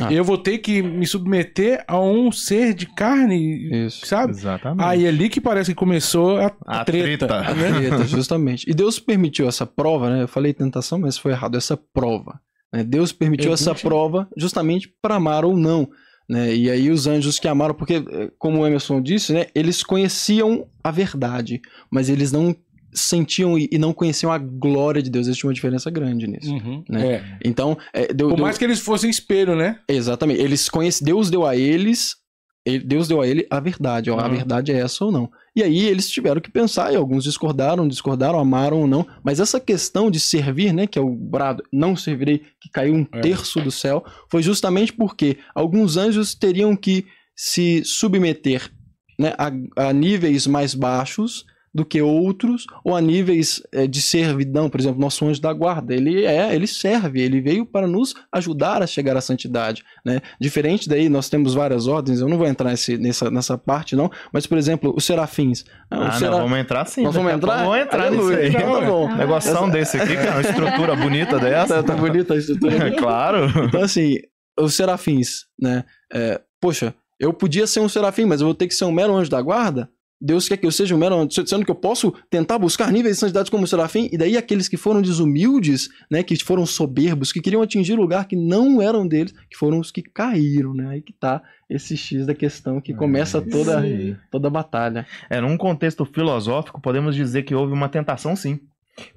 Ah. 0.00 0.12
Eu 0.12 0.24
vou 0.24 0.36
ter 0.36 0.58
que 0.58 0.82
me 0.82 1.06
submeter 1.06 1.84
a 1.86 2.00
um 2.00 2.32
ser 2.32 2.74
de 2.74 2.86
carne, 2.86 3.86
Isso. 3.86 4.04
sabe? 4.06 4.32
Exatamente. 4.32 4.84
Aí 4.86 5.04
é 5.04 5.08
ali 5.08 5.28
que 5.28 5.40
parece 5.40 5.70
que 5.70 5.76
começou 5.76 6.38
a, 6.38 6.52
A 6.66 6.84
treta. 6.84 7.26
treta. 7.28 7.54
né? 7.54 7.72
Treta, 7.90 8.04
justamente. 8.06 8.68
E 8.68 8.74
Deus 8.74 8.98
permitiu 8.98 9.46
essa 9.48 9.64
prova, 9.66 10.10
né? 10.10 10.22
Eu 10.22 10.28
falei 10.28 10.52
tentação, 10.52 10.98
mas 10.98 11.16
foi 11.16 11.32
errado. 11.32 11.56
Essa 11.56 11.76
prova. 11.76 12.40
né? 12.72 12.82
Deus 12.82 13.12
permitiu 13.12 13.52
essa 13.52 13.74
tinha- 13.74 13.88
prova 13.88 14.28
justamente 14.36 14.92
para 15.00 15.14
amar 15.16 15.44
ou 15.44 15.56
não. 15.56 15.88
Né? 16.28 16.54
E 16.56 16.70
aí 16.70 16.90
os 16.90 17.06
anjos 17.06 17.38
que 17.38 17.46
amaram, 17.46 17.74
porque, 17.74 17.96
eh, 18.10 18.30
como 18.38 18.60
o 18.62 18.66
Emerson 18.66 19.00
disse, 19.02 19.32
né? 19.32 19.46
Eles 19.54 19.82
conheciam 19.82 20.66
a 20.82 20.90
verdade, 20.90 21.60
mas 21.90 22.08
eles 22.08 22.32
não 22.32 22.56
sentiam 22.94 23.58
e 23.58 23.76
não 23.78 23.92
conheciam 23.92 24.30
a 24.32 24.38
glória 24.38 25.02
de 25.02 25.10
Deus. 25.10 25.26
Existe 25.26 25.46
uma 25.46 25.52
diferença 25.54 25.90
grande 25.90 26.26
nisso. 26.26 26.52
Uhum. 26.52 26.84
Né? 26.88 27.06
É. 27.14 27.38
Então, 27.44 27.76
é, 27.92 28.12
deu, 28.12 28.28
Por 28.28 28.36
deu- 28.36 28.44
mais 28.44 28.56
que 28.58 28.64
eles 28.64 28.80
fossem 28.80 29.10
espelho, 29.10 29.56
né? 29.56 29.78
Exatamente. 29.88 30.40
Eles 30.40 30.68
conhecem, 30.68 31.04
Deus 31.04 31.30
deu 31.30 31.44
a 31.46 31.56
eles, 31.56 32.16
ele- 32.64 32.84
Deus 32.84 33.08
deu 33.08 33.20
a 33.20 33.26
ele 33.26 33.46
a 33.50 33.60
verdade, 33.60 34.10
ó, 34.10 34.18
a 34.18 34.24
Uhum. 34.26 34.30
verdade 34.34 34.72
é 34.72 34.78
essa 34.78 35.04
ou 35.04 35.12
não. 35.12 35.30
E 35.56 35.62
aí 35.62 35.86
eles 35.86 36.10
tiveram 36.10 36.40
que 36.40 36.50
pensar, 36.50 36.92
e 36.92 36.96
alguns 36.96 37.22
discordaram, 37.24 37.86
discordaram, 37.86 38.38
amaram 38.40 38.80
ou 38.80 38.86
não, 38.86 39.06
mas 39.22 39.38
essa 39.38 39.60
questão 39.60 40.10
de 40.10 40.18
servir, 40.18 40.72
né, 40.72 40.86
que 40.86 40.98
é 40.98 41.02
o 41.02 41.10
brado, 41.14 41.62
não 41.72 41.94
servirei, 41.94 42.42
que 42.60 42.68
caiu 42.72 42.94
um 42.94 43.06
É. 43.12 43.20
terço 43.20 43.60
do 43.60 43.70
céu, 43.70 44.04
foi 44.30 44.42
justamente 44.42 44.92
porque 44.92 45.38
alguns 45.54 45.96
anjos 45.96 46.34
teriam 46.34 46.74
que 46.74 47.06
se 47.36 47.82
submeter 47.84 48.70
né, 49.18 49.32
a, 49.38 49.88
a 49.88 49.92
níveis 49.92 50.44
mais 50.46 50.74
baixos 50.74 51.44
do 51.74 51.84
que 51.84 52.00
outros, 52.00 52.66
ou 52.84 52.94
a 52.94 53.00
níveis 53.00 53.60
eh, 53.72 53.88
de 53.88 54.00
servidão, 54.00 54.70
por 54.70 54.78
exemplo, 54.78 55.00
nosso 55.00 55.26
anjo 55.26 55.40
da 55.40 55.52
guarda, 55.52 55.92
ele 55.92 56.24
é, 56.24 56.54
ele 56.54 56.68
serve, 56.68 57.20
ele 57.20 57.40
veio 57.40 57.66
para 57.66 57.86
nos 57.88 58.14
ajudar 58.32 58.80
a 58.80 58.86
chegar 58.86 59.16
à 59.16 59.20
santidade, 59.20 59.82
né? 60.04 60.20
Diferente 60.40 60.88
daí, 60.88 61.08
nós 61.08 61.28
temos 61.28 61.52
várias 61.52 61.88
ordens, 61.88 62.20
eu 62.20 62.28
não 62.28 62.38
vou 62.38 62.46
entrar 62.46 62.70
nesse, 62.70 62.96
nessa, 62.96 63.28
nessa 63.30 63.58
parte 63.58 63.96
não, 63.96 64.08
mas 64.32 64.46
por 64.46 64.56
exemplo, 64.56 64.94
os 64.96 65.04
serafins. 65.04 65.64
Ah, 65.90 66.06
Ah, 66.06 66.12
sera- 66.12 66.30
não, 66.30 66.42
vamos 66.42 66.58
entrar 66.58 66.84
sim. 66.86 67.02
Nós 67.02 67.14
vamos 67.14 67.32
entrar? 67.32 67.64
Vamos 67.64 67.78
entrar 67.78 68.10
nisso 68.10 68.22
Aleluia. 68.22 68.38
aí. 68.38 68.48
Então 68.50 68.80
tá 68.80 68.86
bom. 68.86 69.08
Negoção 69.16 69.68
desse 69.70 69.96
aqui, 69.96 70.14
cara, 70.14 70.30
uma 70.32 70.40
estrutura 70.42 70.94
bonita 70.94 71.38
dessa. 71.40 71.82
Tá, 71.82 71.94
tá 71.94 71.94
bonita 71.96 72.34
a 72.34 72.36
estrutura. 72.36 72.92
claro. 72.96 73.46
Então, 73.66 73.82
assim, 73.82 74.18
os 74.60 74.74
serafins, 74.74 75.46
né? 75.60 75.84
é, 76.12 76.40
poxa, 76.60 76.94
eu 77.18 77.32
podia 77.32 77.66
ser 77.66 77.80
um 77.80 77.88
serafim, 77.88 78.24
mas 78.26 78.40
eu 78.40 78.46
vou 78.46 78.54
ter 78.54 78.68
que 78.68 78.74
ser 78.74 78.84
um 78.84 78.92
mero 78.92 79.14
anjo 79.16 79.28
da 79.30 79.42
guarda? 79.42 79.88
Deus 80.24 80.48
quer 80.48 80.56
que 80.56 80.66
eu 80.66 80.70
seja 80.72 80.94
um 80.94 80.98
mero 80.98 81.28
sendo 81.46 81.64
que 81.64 81.70
eu 81.70 81.74
posso 81.74 82.12
tentar 82.30 82.58
buscar 82.58 82.90
níveis 82.90 83.16
de 83.16 83.20
santidade 83.20 83.50
como 83.50 83.66
serafim, 83.66 84.08
e 84.10 84.16
daí 84.16 84.36
aqueles 84.36 84.68
que 84.68 84.76
foram 84.76 85.02
desumildes, 85.02 85.88
né, 86.10 86.22
que 86.22 86.34
foram 86.42 86.64
soberbos, 86.64 87.30
que 87.32 87.40
queriam 87.40 87.60
atingir 87.62 87.94
lugar 87.94 88.26
que 88.26 88.34
não 88.36 88.80
eram 88.80 89.06
deles, 89.06 89.32
que 89.50 89.56
foram 89.56 89.78
os 89.78 89.90
que 89.90 90.02
caíram, 90.02 90.72
né? 90.72 90.88
Aí 90.88 91.02
que 91.02 91.12
tá 91.12 91.42
esse 91.68 91.96
X 91.96 92.26
da 92.26 92.34
questão 92.34 92.80
que 92.80 92.94
começa 92.94 93.40
toda, 93.40 93.82
toda 94.30 94.48
a 94.48 94.50
batalha. 94.50 95.06
É, 95.28 95.40
num 95.40 95.56
contexto 95.56 96.04
filosófico, 96.06 96.80
podemos 96.80 97.14
dizer 97.14 97.42
que 97.42 97.54
houve 97.54 97.72
uma 97.72 97.88
tentação 97.88 98.34
sim. 98.34 98.58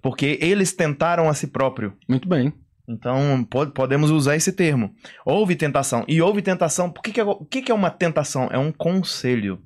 Porque 0.02 0.40
eles 0.42 0.74
tentaram 0.74 1.30
a 1.30 1.34
si 1.34 1.48
próprio. 1.48 1.94
Muito 2.10 2.28
bem. 2.28 2.52
Então, 2.90 3.46
po- 3.50 3.68
podemos 3.68 4.10
usar 4.10 4.36
esse 4.36 4.52
termo. 4.52 4.92
Houve 5.26 5.56
tentação. 5.56 6.04
E 6.08 6.22
houve 6.22 6.42
tentação. 6.42 6.90
Por 6.90 7.04
que 7.04 7.12
que 7.12 7.20
é, 7.20 7.24
o 7.24 7.46
que, 7.46 7.62
que 7.62 7.72
é 7.72 7.76
uma 7.76 7.90
tentação? 7.90 8.48
É 8.52 8.58
um 8.58 8.72
conselho. 8.72 9.60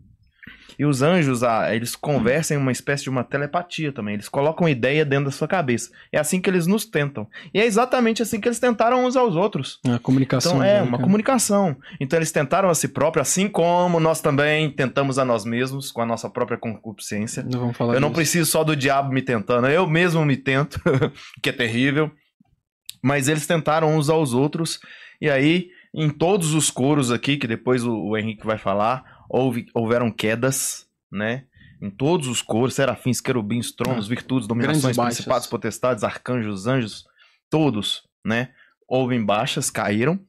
E 0.82 0.86
os 0.86 1.04
anjos, 1.04 1.44
ah, 1.44 1.76
eles 1.76 1.96
conversam 1.96 2.58
em 2.58 2.60
uma 2.60 2.72
espécie 2.72 3.04
de 3.04 3.10
uma 3.12 3.24
telepatia 3.24 3.92
também. 3.92 4.16
Eles 4.16 4.28
colocam 4.28 4.68
ideia 4.68 5.06
dentro 5.06 5.26
da 5.26 5.32
sua 5.32 5.48
cabeça. 5.48 5.92
É 6.12 6.18
assim 6.18 6.42
que 6.42 6.50
eles 6.50 6.66
nos 6.66 6.86
tentam. 6.86 7.28
E 7.54 7.62
é 7.62 7.66
exatamente 7.68 8.24
assim 8.24 8.42
que 8.42 8.48
eles 8.48 8.58
tentaram 8.58 9.06
uns 9.06 9.16
aos 9.16 9.36
outros. 9.36 9.80
A 9.88 10.00
comunicação. 10.00 10.54
Então, 10.54 10.64
é 10.64 10.72
angélica. 10.78 10.90
uma 10.90 10.98
comunicação. 10.98 11.78
Então, 12.00 12.18
eles 12.18 12.32
tentaram 12.32 12.68
a 12.68 12.74
si 12.74 12.88
próprio, 12.88 13.22
assim 13.22 13.48
como 13.48 14.00
nós 14.00 14.22
também 14.22 14.72
tentamos 14.72 15.20
a 15.20 15.24
nós 15.24 15.46
mesmos, 15.46 15.92
com 15.92 16.02
a 16.02 16.06
nossa 16.06 16.28
própria 16.32 16.58
concupiscência. 16.58 17.44
Não 17.44 17.60
vamos 17.60 17.78
falar 17.78 17.94
Eu 17.94 18.00
não 18.00 18.08
disso. 18.08 18.16
preciso 18.16 18.50
só 18.50 18.64
do 18.64 18.76
diabo 18.76 19.14
me 19.14 19.22
tentando, 19.22 19.68
eu 19.68 19.86
mesmo 19.88 20.26
me 20.26 20.36
tento, 20.36 20.82
que 21.44 21.50
é 21.50 21.54
terrível. 21.54 22.10
Mas 23.04 23.28
eles 23.28 23.46
tentaram 23.46 23.96
uns 23.96 24.10
aos 24.10 24.34
outros, 24.34 24.80
e 25.22 25.30
aí, 25.30 25.68
em 25.94 26.10
todos 26.10 26.56
os 26.56 26.72
coros 26.72 27.12
aqui, 27.12 27.38
que 27.38 27.46
depois 27.46 27.84
o, 27.84 27.96
o 27.96 28.18
Henrique 28.18 28.48
vai 28.48 28.58
falar, 28.58 29.11
houve, 29.32 29.68
houveram 29.74 30.12
quedas, 30.12 30.86
né? 31.12 31.46
Em 31.82 31.90
todos 31.90 32.28
os 32.28 32.42
coros, 32.42 32.76
serafins, 32.76 33.22
querubins, 33.22 33.72
tronos, 33.72 34.08
virtudes, 34.08 34.48
dominações, 34.48 34.98
principados, 34.98 35.48
potestades, 35.48 36.04
arcanjos, 36.04 36.68
anjos, 36.68 37.06
todos, 37.50 38.04
né? 38.24 38.50
Houve 38.88 39.18
baixas, 39.20 39.70
caíram, 39.70 40.20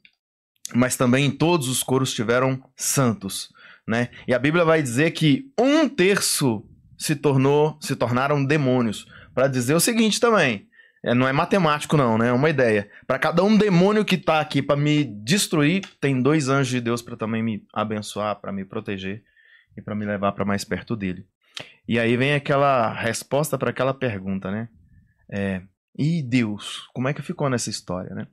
mas 0.75 0.97
também 0.97 1.27
em 1.27 1.31
todos 1.31 1.69
os 1.69 1.83
coros 1.83 2.15
tiveram 2.15 2.63
santos, 2.77 3.53
né? 3.87 4.09
E 4.27 4.33
a 4.33 4.39
Bíblia 4.39 4.65
vai 4.65 4.83
dizer 4.83 5.11
que 5.11 5.53
um 5.59 5.89
terço 5.89 6.65
se 6.97 7.17
tornou, 7.17 7.77
se 7.81 7.97
tornaram 7.97 8.43
demônios, 8.43 9.07
Pra 9.35 9.49
dizer 9.49 9.75
o 9.75 9.81
seguinte 9.81 10.21
também, 10.21 10.69
é, 11.05 11.15
não 11.15 11.27
é 11.27 11.33
matemático 11.33 11.97
não, 11.97 12.17
né? 12.17 12.29
É 12.29 12.33
uma 12.33 12.49
ideia. 12.49 12.89
Pra 13.07 13.19
cada 13.19 13.43
um 13.43 13.57
demônio 13.57 14.05
que 14.05 14.17
tá 14.17 14.41
aqui 14.41 14.63
pra 14.63 14.77
me 14.77 15.05
destruir, 15.05 15.83
tem 16.01 16.23
dois 16.23 16.49
anjos 16.49 16.69
de 16.69 16.81
Deus 16.81 17.03
pra 17.03 17.17
também 17.17 17.43
me 17.43 17.67
abençoar, 17.73 18.41
pra 18.41 18.53
me 18.53 18.65
proteger 18.65 19.23
e 19.77 19.83
pra 19.83 19.95
me 19.95 20.05
levar 20.05 20.33
pra 20.33 20.45
mais 20.45 20.65
perto 20.65 20.95
dele. 20.95 21.27
E 21.89 21.99
aí 21.99 22.17
vem 22.17 22.35
aquela 22.35 22.93
resposta 22.93 23.59
pra 23.59 23.71
aquela 23.71 23.93
pergunta, 23.93 24.51
né? 24.51 24.69
É, 25.29 25.63
e 25.99 26.23
Deus, 26.23 26.89
como 26.95 27.09
é 27.09 27.15
que 27.15 27.21
ficou 27.21 27.51
nessa 27.51 27.69
história, 27.69 28.15
né? 28.15 28.27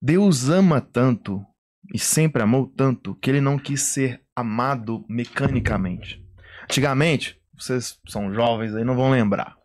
Deus 0.00 0.48
ama 0.48 0.80
tanto 0.80 1.44
e 1.92 1.98
sempre 1.98 2.42
amou 2.42 2.66
tanto 2.66 3.14
que 3.16 3.28
ele 3.28 3.40
não 3.40 3.58
quis 3.58 3.82
ser 3.82 4.22
amado 4.34 5.04
mecanicamente. 5.08 6.24
Antigamente, 6.64 7.38
vocês 7.54 7.98
são 8.06 8.32
jovens 8.32 8.74
aí 8.74 8.84
não 8.84 8.96
vão 8.96 9.10
lembrar. 9.10 9.59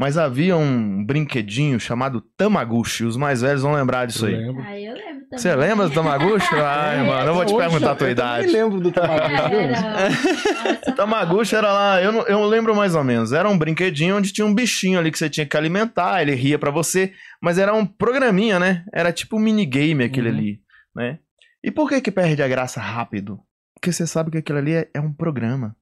Mas 0.00 0.16
havia 0.16 0.56
um 0.56 1.04
brinquedinho 1.04 1.78
chamado 1.78 2.22
Tamaguchi. 2.36 3.04
Os 3.04 3.16
mais 3.18 3.42
velhos 3.42 3.60
vão 3.62 3.74
lembrar 3.74 4.06
disso 4.06 4.26
Eu 4.26 4.30
aí. 4.38 4.46
lembro. 4.46 4.62
Ah, 4.66 4.78
eu 4.80 4.94
lembro 4.94 5.20
também. 5.26 5.38
Você 5.38 5.54
lembra 5.54 5.88
do 5.88 5.94
Tamaguchi? 5.94 6.48
Ai, 6.56 7.06
mano, 7.06 7.28
eu 7.28 7.34
vou 7.34 7.44
te 7.44 7.54
perguntar 7.54 7.90
a 7.92 7.94
tua 7.94 8.06
eu 8.08 8.12
idade. 8.12 8.46
também 8.46 8.62
lembro 8.62 8.80
do? 8.80 8.92
Era... 8.98 10.10
Tamaguchi 10.96 11.54
era 11.54 11.72
lá, 11.72 12.02
eu, 12.02 12.12
não- 12.12 12.26
eu 12.26 12.44
lembro 12.46 12.74
mais 12.74 12.94
ou 12.94 13.04
menos. 13.04 13.32
Era 13.32 13.48
um 13.48 13.58
brinquedinho 13.58 14.16
onde 14.16 14.32
tinha 14.32 14.46
um 14.46 14.54
bichinho 14.54 14.98
ali 14.98 15.10
que 15.10 15.18
você 15.18 15.28
tinha 15.28 15.46
que 15.46 15.56
alimentar, 15.56 16.22
ele 16.22 16.34
ria 16.34 16.58
pra 16.58 16.70
você, 16.70 17.12
mas 17.42 17.58
era 17.58 17.74
um 17.74 17.84
programinha, 17.84 18.58
né? 18.58 18.84
Era 18.92 19.12
tipo 19.12 19.36
um 19.36 19.40
minigame 19.40 20.04
aquele 20.04 20.30
Uhum. 20.30 20.34
ali, 20.34 20.60
né? 20.96 21.18
E 21.62 21.70
por 21.70 21.88
que 21.90 22.00
que 22.00 22.10
perde 22.10 22.42
a 22.42 22.48
graça 22.48 22.80
rápido? 22.80 23.38
Porque 23.74 23.92
você 23.92 24.06
sabe 24.06 24.30
que 24.30 24.38
aquilo 24.38 24.58
ali 24.58 24.72
é, 24.72 24.88
é 24.94 25.00
um 25.00 25.12
programa. 25.12 25.76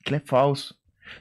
Aquilo 0.00 0.16
é 0.16 0.22
falso. 0.26 0.74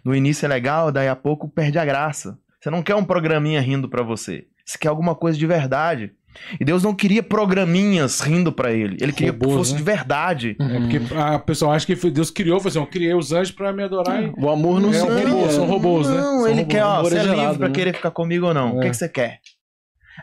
No 0.04 0.16
início 0.16 0.46
é 0.46 0.50
legal, 0.50 0.92
daí 0.92 1.08
a 1.08 1.16
pouco 1.16 1.48
perde 1.50 1.78
a 1.80 1.86
graça. 1.86 2.38
Você 2.60 2.70
não 2.70 2.84
quer 2.84 2.96
um 2.96 3.04
programinha 3.06 3.62
rindo 3.62 3.90
pra 3.90 4.04
você. 4.04 4.46
Você 4.66 4.78
quer 4.78 4.90
alguma 4.90 5.16
coisa 5.16 5.38
de 5.38 5.48
verdade. 5.48 6.12
E 6.60 6.64
Deus 6.64 6.84
não 6.84 6.94
queria 6.94 7.24
programinhas 7.24 8.20
rindo 8.22 8.52
pra 8.52 8.72
ele. 8.72 8.98
Ele 9.02 9.12
queria 9.12 9.34
que 9.34 9.40
Robôs, 9.40 9.56
fosse 9.58 9.72
né? 9.72 9.78
de 9.80 9.84
verdade. 9.84 10.56
É 10.60 10.80
porque 10.80 11.00
a 11.16 11.40
pessoa 11.40 11.74
acha 11.76 11.86
que 11.88 11.96
Deus 12.12 12.30
criou, 12.30 12.60
falou 12.60 12.70
assim, 12.70 12.80
eu 12.80 12.86
criei 12.86 13.14
os 13.16 13.32
anjos 13.34 13.52
pra 13.52 13.74
me 13.74 13.82
adorar 13.84 14.22
e... 14.24 14.32
O 14.38 14.50
amor 14.50 14.80
não 14.80 14.90
É 14.92 14.94
se 14.94 15.02
um 15.04 15.08
cria. 15.08 15.28
robô, 15.28 15.50
são 15.50 15.66
robôs, 15.66 16.08
né? 16.08 16.16
Não, 16.18 16.38
São 16.40 16.48
ele 16.48 16.60
robôs. 16.62 16.68
quer, 16.76 16.84
ó, 16.84 16.92
Amor 17.00 17.10
você 17.10 17.16
é 17.16 17.20
é 17.20 17.24
gelado, 17.24 17.42
livre 17.42 17.58
pra 17.58 17.68
né? 17.70 17.74
querer 17.74 17.94
ficar 17.96 18.12
comigo 18.12 18.46
ou 18.46 18.54
não. 18.54 18.78
O 18.78 18.80
que, 18.82 18.88
É. 18.88 18.90
que 18.92 18.96
você 18.98 19.10
quer? 19.10 19.40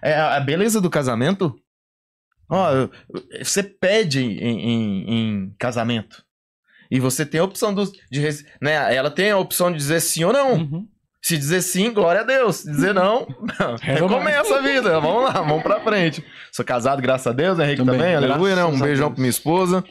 É 0.02 0.14
a 0.14 0.38
beleza 0.38 0.81
do 0.81 0.88
casamento? 0.88 1.55
Ó, 2.48 2.88
você 3.42 3.62
pede 3.64 4.20
em, 4.22 4.38
em- 4.38 5.11
em 5.11 5.55
casamento. 5.59 6.22
E 6.90 7.01
você 7.01 7.25
tem 7.27 7.40
a 7.40 7.44
opção 7.44 7.75
do, 7.75 7.90
de. 8.11 8.44
Né, 8.61 8.94
ela 8.94 9.11
tem 9.11 9.31
a 9.31 9.38
opção 9.38 9.70
de 9.70 9.79
dizer 9.79 10.01
sim 10.01 10.25
ou 10.25 10.33
não. 10.33 10.55
Uhum. 10.55 10.88
Se 11.20 11.37
dizer 11.37 11.61
sim, 11.61 11.92
glória 11.92 12.20
a 12.20 12.25
Deus. 12.25 12.59
Se 12.59 12.70
dizer 12.70 12.94
não, 12.94 13.27
recomeça 13.83 14.59
a 14.59 14.61
vida. 14.61 15.01
Vamos 15.01 15.25
lá, 15.25 15.33
vamos 15.33 15.62
pra 15.62 15.81
frente. 15.81 16.25
Sou 16.53 16.64
casado, 16.64 17.03
graças 17.03 17.27
a 17.27 17.33
Deus, 17.33 17.59
Henrique 17.59 17.85
também, 17.85 17.99
Também, 17.99 18.14
aleluia, 18.14 18.55
né? 18.55 18.64
Um 18.64 18.79
beijão 18.79 19.11
pra 19.11 19.20
minha 19.20 19.31
esposa. 19.31 19.83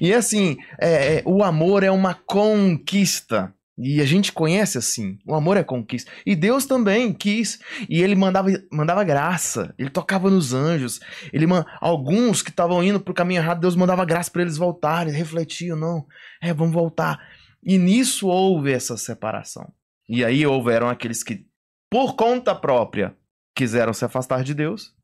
E 0.00 0.14
assim, 0.14 0.56
é, 0.80 1.16
é, 1.16 1.22
o 1.24 1.42
amor 1.42 1.82
é 1.82 1.90
uma 1.90 2.14
conquista. 2.14 3.52
E 3.78 4.00
a 4.00 4.06
gente 4.06 4.32
conhece 4.32 4.78
assim, 4.78 5.18
o 5.26 5.34
amor 5.34 5.58
é 5.58 5.62
conquista. 5.62 6.10
E 6.24 6.34
Deus 6.34 6.64
também 6.64 7.12
quis. 7.12 7.60
E 7.90 8.00
ele 8.02 8.14
mandava, 8.14 8.48
mandava 8.72 9.04
graça. 9.04 9.74
Ele 9.78 9.90
tocava 9.90 10.30
nos 10.30 10.54
anjos. 10.54 10.98
Ele. 11.30 11.46
Alguns 11.78 12.40
que 12.40 12.48
estavam 12.48 12.82
indo 12.82 12.98
pro 12.98 13.12
caminho 13.12 13.40
errado, 13.40 13.60
Deus 13.60 13.76
mandava 13.76 14.04
graça 14.06 14.30
pra 14.30 14.40
eles 14.40 14.56
voltarem. 14.56 15.12
Refletiam, 15.12 15.76
não. 15.76 16.06
É, 16.40 16.54
vamos 16.54 16.72
voltar. 16.72 17.20
E 17.62 17.76
nisso 17.76 18.28
houve 18.28 18.72
essa 18.72 18.96
separação. 18.96 19.70
E 20.08 20.24
aí 20.24 20.46
houveram 20.46 20.88
aqueles 20.88 21.22
que, 21.22 21.46
por 21.90 22.14
conta 22.16 22.54
própria, 22.54 23.14
quiseram 23.54 23.92
se 23.92 24.04
afastar 24.04 24.42
de 24.42 24.54
Deus. 24.54 24.94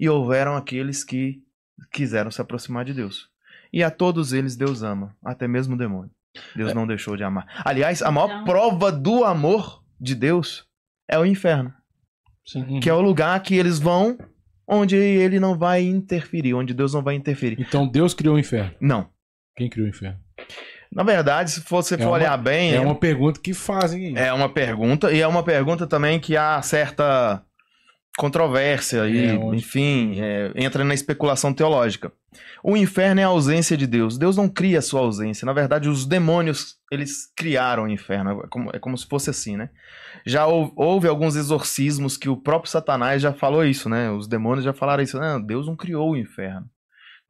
E 0.00 0.08
houveram 0.08 0.56
aqueles 0.56 1.04
que 1.04 1.40
quiseram 1.92 2.32
se 2.32 2.40
aproximar 2.40 2.84
de 2.84 2.94
Deus. 2.94 3.28
E 3.72 3.82
a 3.82 3.90
todos 3.92 4.32
eles 4.32 4.56
Deus 4.56 4.82
ama, 4.82 5.14
até 5.24 5.46
mesmo 5.46 5.74
o 5.74 5.78
demônio. 5.78 6.10
Deus 6.56 6.74
não 6.74 6.86
deixou 6.86 7.16
de 7.16 7.24
amar. 7.24 7.46
Aliás, 7.64 8.02
a 8.02 8.10
maior 8.10 8.44
prova 8.44 8.90
do 8.92 9.24
amor 9.24 9.82
de 10.00 10.14
Deus 10.14 10.64
é 11.08 11.18
o 11.18 11.24
inferno, 11.24 11.72
Sim. 12.46 12.80
que 12.80 12.88
é 12.88 12.94
o 12.94 13.00
lugar 13.00 13.40
que 13.42 13.54
eles 13.56 13.78
vão 13.78 14.18
onde 14.66 14.96
ele 14.96 15.40
não 15.40 15.56
vai 15.56 15.82
interferir, 15.82 16.54
onde 16.54 16.74
Deus 16.74 16.92
não 16.94 17.02
vai 17.02 17.14
interferir. 17.14 17.56
Então 17.60 17.86
Deus 17.88 18.12
criou 18.14 18.36
o 18.36 18.38
inferno. 18.38 18.72
Não. 18.80 19.08
Quem 19.56 19.68
criou 19.70 19.86
o 19.86 19.90
inferno? 19.90 20.18
Na 20.92 21.02
verdade, 21.02 21.50
se 21.50 21.60
você 21.68 21.96
for 21.96 22.02
É 22.02 22.06
uma- 22.06 22.12
olhar 22.12 22.36
bem, 22.38 22.72
É 22.74 22.80
uma 22.80 22.94
pergunta 22.94 23.40
que 23.40 23.52
fazem. 23.52 24.16
É 24.16 24.32
uma 24.32 24.48
pergunta, 24.48 25.12
e 25.12 25.20
é 25.20 25.26
uma 25.26 25.42
pergunta 25.42 25.86
também 25.86 26.18
que 26.20 26.36
há 26.36 26.60
certa 26.62 27.42
controvérsia 28.18 29.08
e, 29.08 29.26
É, 29.26 29.34
onde- 29.38 29.56
enfim, 29.58 30.20
é, 30.20 30.52
entra 30.56 30.84
na 30.84 30.92
especulação 30.92 31.54
teológica. 31.54 32.12
O 32.62 32.76
inferno 32.76 33.20
é 33.20 33.24
a 33.24 33.28
ausência 33.28 33.76
de 33.76 33.86
Deus. 33.86 34.18
Deus 34.18 34.36
não 34.36 34.48
cria 34.48 34.80
a 34.80 34.82
sua 34.82 35.00
ausência. 35.00 35.46
Na 35.46 35.52
verdade, 35.52 35.88
os 35.88 36.04
demônios, 36.04 36.76
eles 36.92 37.32
criaram 37.36 37.84
o 37.84 37.88
inferno. 37.88 38.42
É 38.44 38.46
como, 38.48 38.70
é 38.74 38.78
como 38.78 38.98
se 38.98 39.06
fosse 39.06 39.30
assim, 39.30 39.56
né? 39.56 39.70
Já 40.26 40.46
hou- 40.46 40.72
houve 40.76 41.06
alguns 41.08 41.36
exorcismos 41.36 42.16
que 42.16 42.28
o 42.28 42.36
próprio 42.36 42.70
Satanás 42.70 43.22
já 43.22 43.32
falou 43.32 43.64
isso, 43.64 43.88
né? 43.88 44.10
Os 44.10 44.26
demônios 44.28 44.64
já 44.64 44.72
falaram 44.72 45.02
isso. 45.02 45.18
Não, 45.18 45.40
Deus 45.40 45.66
não 45.66 45.76
criou 45.76 46.10
o 46.12 46.16
inferno. 46.16 46.66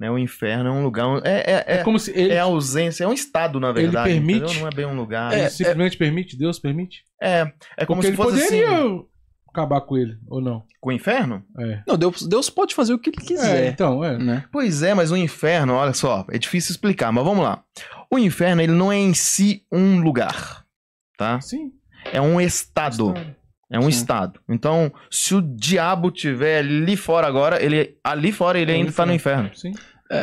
Né? 0.00 0.10
O 0.10 0.16
inferno 0.18 0.68
é 0.68 0.72
um 0.72 0.82
lugar... 0.82 1.20
É, 1.24 1.38
é, 1.40 1.64
É, 1.66 1.74
é, 1.80 1.82
como 1.82 1.98
se 1.98 2.10
ele, 2.18 2.32
é 2.32 2.38
a 2.38 2.44
ausência, 2.44 3.02
é 3.04 3.08
um 3.08 3.12
estado, 3.12 3.58
na 3.60 3.72
verdade. 3.72 4.08
permite- 4.10 4.44
entendeu? 4.44 4.60
Não 4.60 4.68
é 4.68 4.70
bem 4.74 4.86
um 4.86 4.96
lugar. 4.96 5.32
ele 5.32 5.50
simplesmente 5.50 5.96
permite, 5.98 6.38
Deus 6.38 6.58
permite. 6.58 7.02
É, 7.20 7.50
é 7.76 7.84
como 7.84 8.00
Porque 8.00 8.02
se 8.02 8.08
ele 8.08 8.16
fosse 8.16 8.40
poderia 8.44 8.68
assim, 8.78 9.04
acabar 9.50 9.80
com 9.82 9.96
ele, 9.96 10.16
ou 10.28 10.40
não? 10.40 10.64
com 10.80 10.90
o 10.90 10.92
inferno? 10.92 11.42
É. 11.58 11.82
Não, 11.86 11.96
Deus, 11.96 12.22
Deus 12.26 12.48
pode 12.48 12.74
fazer 12.74 12.94
o 12.94 12.98
que 12.98 13.10
ele 13.10 13.16
É, 13.20 13.24
quiser. 13.26 13.68
então, 13.72 14.04
é. 14.04 14.16
Né? 14.16 14.44
Pois 14.52 14.82
é, 14.82 14.94
mas 14.94 15.10
o 15.10 15.16
inferno, 15.16 15.74
olha 15.74 15.92
só, 15.92 16.24
é 16.30 16.38
difícil 16.38 16.72
explicar, 16.72 17.10
mas 17.12 17.24
vamos 17.24 17.42
lá. 17.42 17.62
O 18.10 18.18
inferno, 18.18 18.62
ele 18.62 18.72
não 18.72 18.92
é 18.92 18.96
em 18.96 19.12
si 19.12 19.64
um 19.72 20.00
lugar, 20.00 20.64
tá? 21.16 21.40
Sim. 21.40 21.72
É 22.12 22.20
um 22.20 22.40
estado. 22.40 23.12
É 23.70 23.78
um 23.78 23.82
Sim. 23.82 23.88
estado. 23.88 24.40
Então, 24.48 24.90
se 25.10 25.34
o 25.34 25.42
diabo 25.42 26.10
tiver 26.10 26.60
ali 26.60 26.96
fora 26.96 27.26
agora, 27.26 27.62
ele 27.62 27.98
ali 28.02 28.32
fora 28.32 28.58
ele 28.58 28.72
É 28.72 28.74
ainda 28.76 28.92
tá 28.92 29.04
no 29.04 29.12
inferno. 29.12 29.50
Sim. 29.54 29.72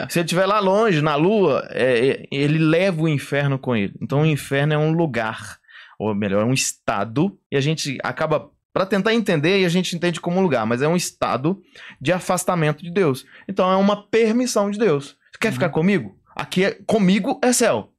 Se 0.09 0.17
ele 0.17 0.25
estiver 0.25 0.47
lá 0.47 0.59
longe, 0.59 0.99
na 0.99 1.15
lua, 1.15 1.67
é, 1.69 2.07
é, 2.07 2.23
ele 2.31 2.57
leva 2.57 3.03
o 3.03 3.07
inferno 3.07 3.59
com 3.59 3.75
ele. 3.75 3.93
Então, 4.01 4.21
o 4.21 4.25
inferno 4.25 4.73
é 4.73 4.77
um 4.79 4.91
lugar, 4.91 5.59
ou 5.99 6.15
melhor, 6.15 6.41
é 6.41 6.45
um 6.45 6.53
estado, 6.53 7.37
e 7.51 7.55
a 7.55 7.61
gente 7.61 7.99
acaba 8.03 8.49
Pra 8.75 8.85
tentar 8.85 9.13
entender, 9.13 9.61
e 9.61 9.65
a 9.65 9.69
gente 9.69 9.95
entende 9.95 10.19
como 10.19 10.41
lugar, 10.41 10.65
mas 10.65 10.81
é 10.81 10.87
um 10.87 10.97
estado 10.97 11.61
de 12.01 12.11
afastamento 12.11 12.83
de 12.83 12.91
Deus. 12.91 13.25
Então 13.47 13.71
é 13.71 13.77
uma 13.77 14.05
permissão 14.05 14.69
de 14.69 14.77
Deus. 14.77 15.15
Você 15.31 15.39
quer 15.39 15.47
Uhum. 15.47 15.53
ficar 15.53 15.69
comigo? 15.69 16.13
Aqui 16.35 16.65
é 16.65 16.71
comigo 16.85 17.39
é 17.41 17.53
céu. 17.53 17.93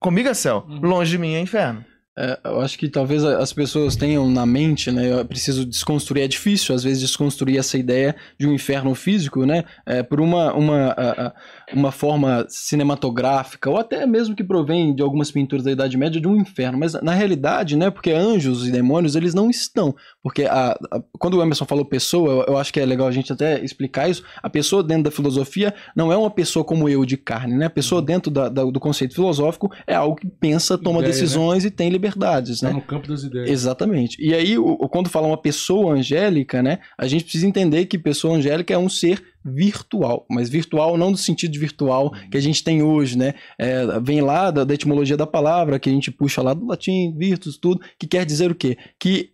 Comigo 0.00 0.26
é 0.30 0.32
céu. 0.32 0.64
Uhum. 0.66 0.80
Longe 0.80 1.10
de 1.10 1.18
mim 1.18 1.34
é 1.34 1.40
inferno. 1.40 1.84
É, 2.16 2.38
eu 2.44 2.60
acho 2.62 2.78
que 2.78 2.88
talvez 2.88 3.22
as 3.24 3.52
pessoas 3.52 3.96
tenham 3.96 4.30
na 4.30 4.46
mente, 4.46 4.90
né? 4.90 5.12
Eu 5.12 5.24
preciso 5.26 5.66
desconstruir. 5.66 6.22
É 6.22 6.28
difícil, 6.28 6.74
às 6.74 6.84
vezes, 6.84 7.00
desconstruir 7.00 7.58
essa 7.58 7.76
ideia 7.76 8.14
de 8.38 8.46
um 8.46 8.54
inferno 8.54 8.94
físico, 8.94 9.44
né? 9.44 9.64
É, 9.84 10.00
por 10.02 10.20
uma, 10.20 10.54
uma, 10.54 10.86
a- 10.92 11.26
a- 11.26 11.34
uma 11.74 11.92
forma 11.92 12.46
cinematográfica, 12.48 13.70
ou 13.70 13.76
até 13.78 14.06
mesmo 14.06 14.34
que 14.34 14.44
provém 14.44 14.94
de 14.94 15.02
algumas 15.02 15.30
pinturas 15.30 15.64
da 15.64 15.72
Idade 15.72 15.96
Média 15.96 16.20
de 16.20 16.28
um 16.28 16.36
inferno. 16.36 16.78
Mas 16.78 16.92
na 16.94 17.12
realidade, 17.14 17.76
né? 17.76 17.90
Porque 17.90 18.10
anjos 18.10 18.66
e 18.66 18.70
demônios, 18.70 19.16
eles 19.16 19.34
não 19.34 19.50
estão. 19.50 19.94
Porque 20.22 20.44
a, 20.44 20.72
a- 20.72 21.02
quando 21.18 21.34
o 21.38 21.42
Emerson 21.42 21.64
falou 21.64 21.84
pessoa, 21.84 22.44
eu, 22.46 22.54
eu 22.54 22.56
acho 22.58 22.72
que 22.72 22.80
é 22.80 22.86
legal 22.86 23.06
a 23.06 23.12
gente 23.12 23.32
até 23.32 23.62
explicar 23.64 24.08
isso. 24.08 24.22
A 24.42 24.50
pessoa 24.50 24.82
dentro 24.82 25.04
da 25.04 25.10
filosofia 25.10 25.74
não 25.96 26.12
é 26.12 26.16
uma 26.16 26.30
pessoa 26.30 26.64
como 26.64 26.88
eu 26.88 27.04
de 27.04 27.16
carne, 27.16 27.56
né? 27.56 27.66
A 27.66 27.70
pessoa 27.70 28.00
dentro 28.02 28.30
da- 28.30 28.48
da- 28.48 28.64
do 28.64 28.80
conceito 28.80 29.14
filosófico 29.14 29.70
é 29.86 29.94
algo 29.94 30.16
que 30.16 30.26
pensa, 30.26 30.76
toma 30.78 30.98
Ideia, 31.00 31.12
né? 31.14 31.20
decisões 31.20 31.64
e 31.64 31.70
tem 31.70 31.88
liberdades, 31.90 32.60
Tá 32.60 32.68
né? 32.68 32.74
no 32.74 32.82
campo 32.82 33.08
das 33.08 33.22
ideias. 33.22 33.50
Exatamente. 33.50 34.16
E 34.24 34.34
aí, 34.34 34.58
o- 34.58 34.88
quando 34.88 35.08
fala 35.08 35.26
uma 35.26 35.36
pessoa 35.40 35.94
angélica, 35.94 36.62
né, 36.62 36.78
a 36.98 37.06
gente 37.06 37.24
precisa 37.24 37.46
entender 37.46 37.86
que 37.86 37.98
pessoa 37.98 38.34
angélica 38.36 38.72
é 38.74 38.78
um 38.78 38.88
ser 38.88 39.22
virtual, 39.44 40.24
mas 40.30 40.48
virtual 40.48 40.96
não 40.96 41.10
no 41.10 41.16
sentido 41.16 41.52
de 41.52 41.58
virtual 41.58 42.12
que 42.30 42.36
a 42.36 42.40
gente 42.40 42.64
tem 42.64 42.82
hoje, 42.82 43.18
né? 43.18 43.34
É, 43.58 44.00
vem 44.00 44.20
lá 44.20 44.50
da, 44.50 44.64
da 44.64 44.74
etimologia 44.74 45.16
da 45.16 45.26
palavra, 45.26 45.78
que 45.78 45.88
a 45.88 45.92
gente 45.92 46.10
puxa 46.10 46.42
lá 46.42 46.54
do 46.54 46.66
latim, 46.66 47.14
virtus, 47.16 47.58
tudo, 47.58 47.80
que 47.98 48.06
quer 48.06 48.24
dizer 48.24 48.50
o 48.50 48.54
quê? 48.54 48.78
Que 48.98 49.32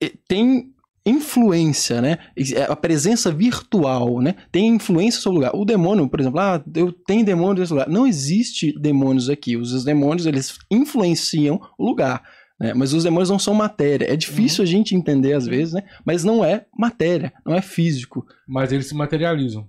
é, 0.00 0.12
tem 0.28 0.72
influência, 1.06 2.02
né? 2.02 2.18
É 2.54 2.64
A 2.64 2.74
presença 2.74 3.30
virtual, 3.30 4.20
né? 4.20 4.34
Tem 4.50 4.66
influência 4.66 5.20
sobre 5.20 5.38
o 5.38 5.40
lugar. 5.40 5.54
O 5.54 5.64
demônio, 5.64 6.08
por 6.08 6.20
exemplo, 6.20 6.40
ah, 6.40 6.62
eu 6.74 6.90
tenho 6.90 7.24
demônio 7.24 7.60
nesse 7.60 7.72
lugar. 7.72 7.88
Não 7.88 8.06
existe 8.06 8.76
demônios 8.78 9.30
aqui. 9.30 9.56
Os 9.56 9.84
demônios, 9.84 10.26
eles 10.26 10.58
influenciam 10.68 11.60
o 11.78 11.86
lugar. 11.86 12.22
Né? 12.58 12.72
Mas 12.74 12.92
os 12.94 13.04
demônios 13.04 13.30
não 13.30 13.38
são 13.38 13.52
matéria. 13.54 14.10
É 14.10 14.16
difícil 14.16 14.62
a 14.64 14.66
gente 14.66 14.94
entender 14.94 15.34
às 15.34 15.46
vezes, 15.46 15.74
né? 15.74 15.82
Mas 16.04 16.24
não 16.24 16.44
é 16.44 16.64
matéria, 16.76 17.32
não 17.44 17.54
é 17.54 17.60
físico. 17.60 18.24
Mas 18.48 18.72
eles 18.72 18.86
se 18.86 18.94
materializam. 18.94 19.66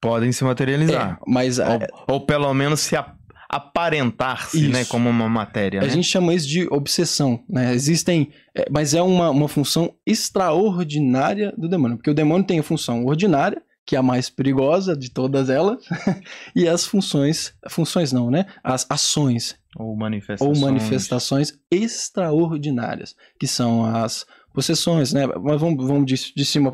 Podem 0.00 0.32
se 0.32 0.42
materializar. 0.42 1.18
É, 1.20 1.24
mas 1.26 1.60
a, 1.60 1.74
Ou, 1.74 1.80
ou 2.14 2.20
pelo 2.26 2.52
menos 2.54 2.80
se 2.80 2.96
ap- 2.96 3.16
aparentar-se, 3.48 4.66
né? 4.68 4.84
Como 4.86 5.08
uma 5.10 5.28
matéria, 5.28 5.80
a 5.80 5.84
né? 5.84 5.90
gente 5.90 6.08
chama 6.08 6.32
isso 6.34 6.48
de 6.48 6.66
obsessão, 6.72 7.44
né? 7.48 7.74
Existem, 7.74 8.30
é, 8.56 8.64
mas 8.70 8.94
é 8.94 9.02
uma, 9.02 9.30
uma 9.30 9.46
função 9.48 9.92
extraordinária 10.06 11.52
do 11.56 11.68
demônio, 11.68 11.96
porque 11.96 12.10
o 12.10 12.14
demônio 12.14 12.46
tem 12.46 12.58
a 12.58 12.62
função 12.62 13.04
ordinária, 13.04 13.60
que 13.84 13.96
é 13.96 13.98
a 13.98 14.02
mais 14.02 14.30
perigosa 14.30 14.96
de 14.96 15.10
todas 15.10 15.48
elas, 15.50 15.84
e 16.54 16.68
as 16.68 16.86
funções, 16.86 17.52
funções 17.68 18.12
não, 18.12 18.30
né? 18.30 18.46
As 18.62 18.86
ações 18.88 19.56
Ou 19.76 19.88
ou 19.88 19.96
manifestações. 19.96 20.60
manifestações 20.60 21.52
extraordinárias, 21.70 23.14
que 23.38 23.46
são 23.46 23.84
as 23.84 24.24
possessões, 24.54 25.12
né? 25.12 25.26
Mas 25.26 25.60
vamos, 25.60 25.86
vamos 25.86 26.06
de, 26.06 26.32
de 26.34 26.44
cima 26.44 26.70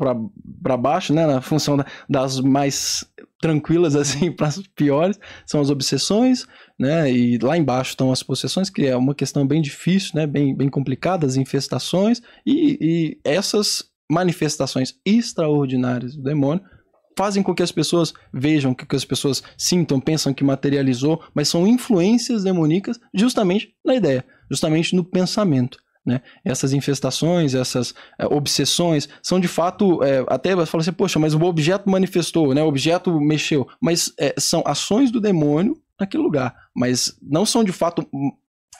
para 0.61 0.77
baixo, 0.77 1.13
né? 1.13 1.25
Na 1.25 1.41
função 1.41 1.77
da- 1.77 1.85
das 2.09 2.39
mais 2.39 3.05
tranquilas 3.41 3.95
assim 3.95 4.31
para 4.35 4.47
as 4.47 4.61
piores 4.75 5.17
são 5.45 5.61
as 5.61 5.69
obsessões, 5.69 6.45
né? 6.77 7.11
E 7.11 7.37
lá 7.39 7.57
embaixo 7.57 7.91
estão 7.91 8.11
as 8.11 8.21
possessões, 8.21 8.69
que 8.69 8.85
é 8.85 8.95
uma 8.95 9.15
questão 9.15 9.47
bem 9.47 9.61
difícil, 9.61 10.11
né? 10.15 10.27
Bem, 10.27 10.55
bem 10.55 10.69
complicada, 10.69 11.25
as 11.25 11.37
infestações 11.37 12.21
e, 12.45 12.77
e 12.81 13.19
essas 13.23 13.89
manifestações 14.11 14.95
extraordinárias 15.05 16.15
do 16.15 16.23
demônio 16.23 16.63
fazem 17.19 17.43
com 17.43 17.53
que 17.53 17.61
as 17.61 17.69
pessoas 17.69 18.13
vejam, 18.33 18.73
que 18.73 18.95
as 18.95 19.03
pessoas 19.03 19.43
sintam, 19.57 19.99
pensam 19.99 20.33
que 20.33 20.41
materializou, 20.41 21.21
mas 21.35 21.49
são 21.49 21.67
influências 21.67 22.45
demoníacas 22.45 22.97
justamente 23.13 23.73
na 23.83 23.93
ideia, 23.93 24.23
justamente 24.49 24.95
no 24.95 25.03
pensamento. 25.03 25.77
Né? 26.05 26.21
Essas 26.45 26.71
infestações, 26.71 27.55
essas 27.55 27.93
é, 28.17 28.25
obsessões, 28.25 29.09
são 29.21 29.37
de 29.37 29.49
fato, 29.49 30.01
é, 30.01 30.23
até 30.29 30.55
você 30.55 30.71
fala 30.71 30.81
assim, 30.81 30.93
poxa, 30.93 31.19
mas 31.19 31.33
o 31.33 31.43
objeto 31.43 31.89
manifestou, 31.89 32.53
né? 32.53 32.63
o 32.63 32.67
objeto 32.69 33.19
mexeu, 33.19 33.67
mas 33.81 34.13
é, 34.17 34.33
são 34.37 34.63
ações 34.65 35.11
do 35.11 35.19
demônio 35.19 35.77
naquele 35.99 36.23
lugar, 36.23 36.55
mas 36.73 37.17
não 37.21 37.45
são 37.45 37.65
de 37.65 37.73
fato 37.73 38.07
hum, 38.13 38.31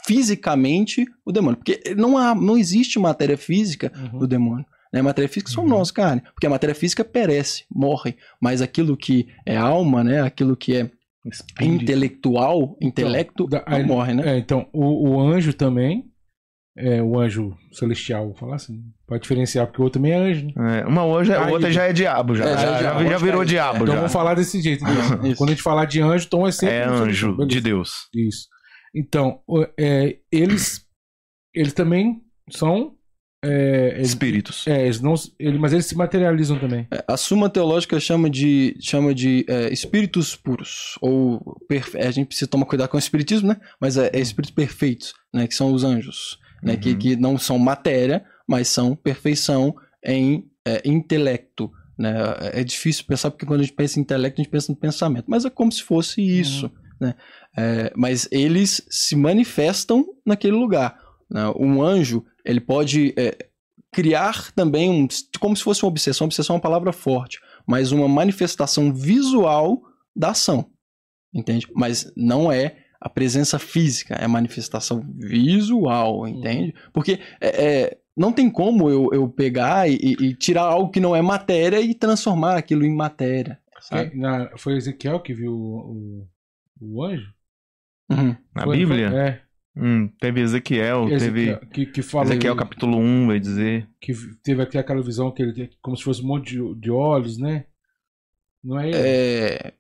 fisicamente 0.08 1.06
o 1.26 1.34
demônio, 1.34 1.58
porque 1.58 1.94
não, 1.94 2.18
há, 2.18 2.34
não 2.34 2.58
existe 2.58 2.98
matéria 3.00 3.38
física 3.38 3.92
do 4.14 4.26
demônio. 4.26 4.66
Né? 4.94 5.02
Matéria 5.02 5.30
física 5.30 5.52
são 5.52 5.64
Uhum. 5.64 5.70
nós, 5.70 5.92
carne. 5.92 6.22
Porque 6.34 6.48
a 6.48 6.50
matéria 6.50 6.74
física 6.76 7.04
perece, 7.06 7.64
morre. 7.70 8.16
Mas 8.42 8.62
aquilo 8.62 8.98
que 8.98 9.28
é 9.46 9.56
alma, 9.56 10.04
né? 10.04 10.22
Aquilo 10.22 10.56
que 10.58 10.76
é 10.76 10.90
Espírito. 11.26 11.84
intelectual, 11.84 12.76
intelecto, 12.82 13.46
da- 13.46 13.64
não 13.68 13.78
aí- 13.78 13.86
morre, 13.86 14.14
né? 14.14 14.36
É, 14.36 14.38
então, 14.40 14.68
o, 14.74 15.10
o 15.10 15.20
anjo 15.22 15.54
também, 15.54 16.06
é, 16.78 17.02
o 17.04 17.20
anjo 17.20 17.56
celestial, 17.74 18.28
vou 18.28 18.36
falar 18.36 18.56
assim, 18.56 18.82
pode 19.06 19.22
diferenciar, 19.24 19.68
porque 19.68 19.82
o 19.82 19.84
outro 19.84 20.00
também 20.00 20.14
é 20.14 20.16
anjo, 20.18 20.48
né? 20.56 20.80
É, 20.82 20.86
uma 20.88 21.06
hoje, 21.06 21.34
a 21.34 21.46
Aí- 21.46 21.52
outra 21.52 21.72
já 21.72 21.84
é 21.84 21.94
diabo, 21.94 22.34
já. 22.36 22.46
É, 22.46 22.48
já 22.48 22.54
é 22.54 22.56
já, 22.56 22.72
já, 22.72 22.80
diabo. 22.80 23.10
já 23.10 23.18
virou 23.18 23.42
é- 23.44 23.46
diabo, 23.46 23.76
Então 23.84 23.88
já. 23.88 23.96
vamos 23.96 24.14
falar 24.14 24.34
desse 24.34 24.60
jeito. 24.62 24.84
então. 24.84 24.90
Quando 25.38 25.50
a 25.50 25.54
gente 25.54 25.62
falar 25.64 25.86
de 25.86 26.02
anjo, 26.02 26.26
então 26.26 26.48
é 26.48 26.52
sempre. 26.52 26.76
É 26.76 26.84
anjo 26.86 27.00
celestial, 27.04 27.32
de 27.34 27.38
beleza. 27.46 27.62
Deus. 27.62 27.92
Isso. 28.16 28.48
Então, 28.96 29.42
o- 29.48 29.68
é, 29.80 30.18
eles, 30.32 30.82
eles 31.54 31.74
também 31.74 32.22
são. 32.50 32.96
É, 33.44 33.94
eles, 33.96 34.10
Espíritos. 34.10 34.68
é, 34.68 34.84
eles 34.84 35.00
não, 35.00 35.14
ele, 35.40 35.58
mas 35.58 35.72
eles 35.72 35.86
se 35.86 35.96
materializam 35.96 36.60
também. 36.60 36.86
É, 36.92 37.04
A 37.08 37.16
Suma 37.16 37.50
Teológica 37.50 37.98
chama 38.00 38.30
de, 38.30 38.76
chama 38.82 39.14
de 39.16 39.46
é, 39.48 39.72
espíritos 39.72 40.36
puros. 40.36 40.98
Ou 41.02 41.58
a 41.98 42.12
gente 42.12 42.28
precisa 42.28 42.50
tomar 42.50 42.66
cuidado 42.66 42.90
com 42.90 42.98
o 42.98 43.00
espiritismo, 43.00 43.48
né? 43.48 43.58
Mas 43.80 43.96
é, 43.98 44.10
é 44.14 44.20
espíritos 44.20 44.54
perfeitos, 44.54 45.14
né? 45.34 45.48
Que 45.48 45.56
são 45.56 45.72
os 45.74 45.84
anjos. 45.84 46.38
Né? 46.62 46.76
Que, 46.76 46.90
Uhum. 46.92 46.98
que 46.98 47.16
não 47.16 47.38
são 47.38 47.58
matéria, 47.58 48.26
mas 48.46 48.68
são 48.68 48.94
perfeição 48.94 49.74
em 50.06 50.46
é, 50.68 50.82
intelecto. 50.84 51.72
Né? 51.98 52.14
É 52.54 52.64
difícil 52.64 53.06
pensar, 53.08 53.32
porque 53.32 53.46
quando 53.46 53.62
a 53.62 53.64
gente 53.64 53.76
pensa 53.76 53.98
em 53.98 54.02
intelecto, 54.02 54.42
a 54.42 54.44
gente 54.44 54.52
pensa 54.52 54.70
no 54.72 54.78
pensamento. 54.78 55.26
Mas 55.30 55.46
é 55.46 55.50
como 55.50 55.72
se 55.72 55.82
fosse 55.82 56.22
isso. 56.22 56.70
Né? 57.00 57.16
É, 57.58 57.94
mas 57.96 58.28
eles 58.32 58.82
se 58.90 59.16
manifestam 59.16 60.06
naquele 60.26 60.58
lugar. 60.58 60.98
né? 61.32 61.44
Um 61.58 61.82
anjo, 61.82 62.26
ele 62.50 62.60
pode 62.62 63.14
é, 63.18 63.38
criar 63.92 64.52
também, 64.54 64.90
um, 64.90 65.08
como 65.40 65.56
se 65.56 65.64
fosse 65.64 65.84
uma 65.84 65.90
obsessão. 65.90 66.26
Obsessão 66.26 66.56
é 66.56 66.58
uma 66.58 66.62
palavra 66.62 66.92
forte, 66.92 67.40
mas 67.66 67.92
uma 67.92 68.08
manifestação 68.08 68.94
visual 68.94 69.82
da 70.16 70.32
ação. 70.32 70.70
Entende? 71.34 71.68
Mas 71.76 72.12
não 72.18 72.52
é 72.52 72.78
a 73.00 73.08
presença 73.08 73.58
física, 73.60 74.16
é 74.16 74.26
a 74.26 74.30
manifestação 74.30 75.02
visual, 75.16 76.28
entende? 76.28 76.74
Porque 76.92 77.20
é, 77.40 77.48
é, 77.84 77.98
não 78.18 78.34
tem 78.34 78.50
como 78.50 78.90
eu, 78.90 79.10
eu 79.14 79.30
pegar 79.30 79.90
e, 79.90 79.96
e- 80.20 80.36
tirar 80.36 80.64
algo 80.64 80.92
que 80.92 81.00
não 81.00 81.16
é 81.16 81.22
matéria 81.22 81.80
e 81.80 81.94
transformar 81.94 82.58
aquilo 82.58 82.84
em 82.84 82.94
matéria. 82.94 83.60
Sabe? 83.82 84.18
Na- 84.18 84.52
foi 84.58 84.76
Ezequiel 84.76 85.22
que 85.22 85.34
viu 85.34 85.54
o, 85.54 86.28
o, 86.82 86.96
o 86.98 87.04
anjo? 87.06 87.32
Uhum. 88.12 88.36
Na 88.54 88.64
Foi- 88.64 88.78
Bíblia? 88.78 89.10
foi- 89.12 89.20
é. 89.20 89.42
Hum, 89.82 90.10
teve 90.20 90.42
Ezequiel, 90.42 91.06
teve 91.08 91.16
Ezequiel, 91.44 91.60
que, 91.72 91.86
que 91.86 92.02
fala 92.02 92.26
Ezequiel 92.26 92.56
capítulo 92.56 92.98
1, 92.98 93.28
vai 93.28 93.40
dizer. 93.40 93.88
que 94.02 94.14
teve 94.44 94.62
aqui 94.62 94.78
aquela 94.78 95.02
visão 95.02 95.32
que 95.32 95.42
ele 95.42 95.54
tem 95.54 95.70
como 95.82 95.96
se 95.96 96.04
fosse 96.04 96.22
um 96.22 96.28
monte 96.28 96.52
de, 96.56 96.76
de 96.82 96.92
olhos, 96.92 97.38
né? 97.38 97.66
Não 98.64 98.78
é 98.80 98.90
ele? 98.90 98.98
É, 98.98 99.74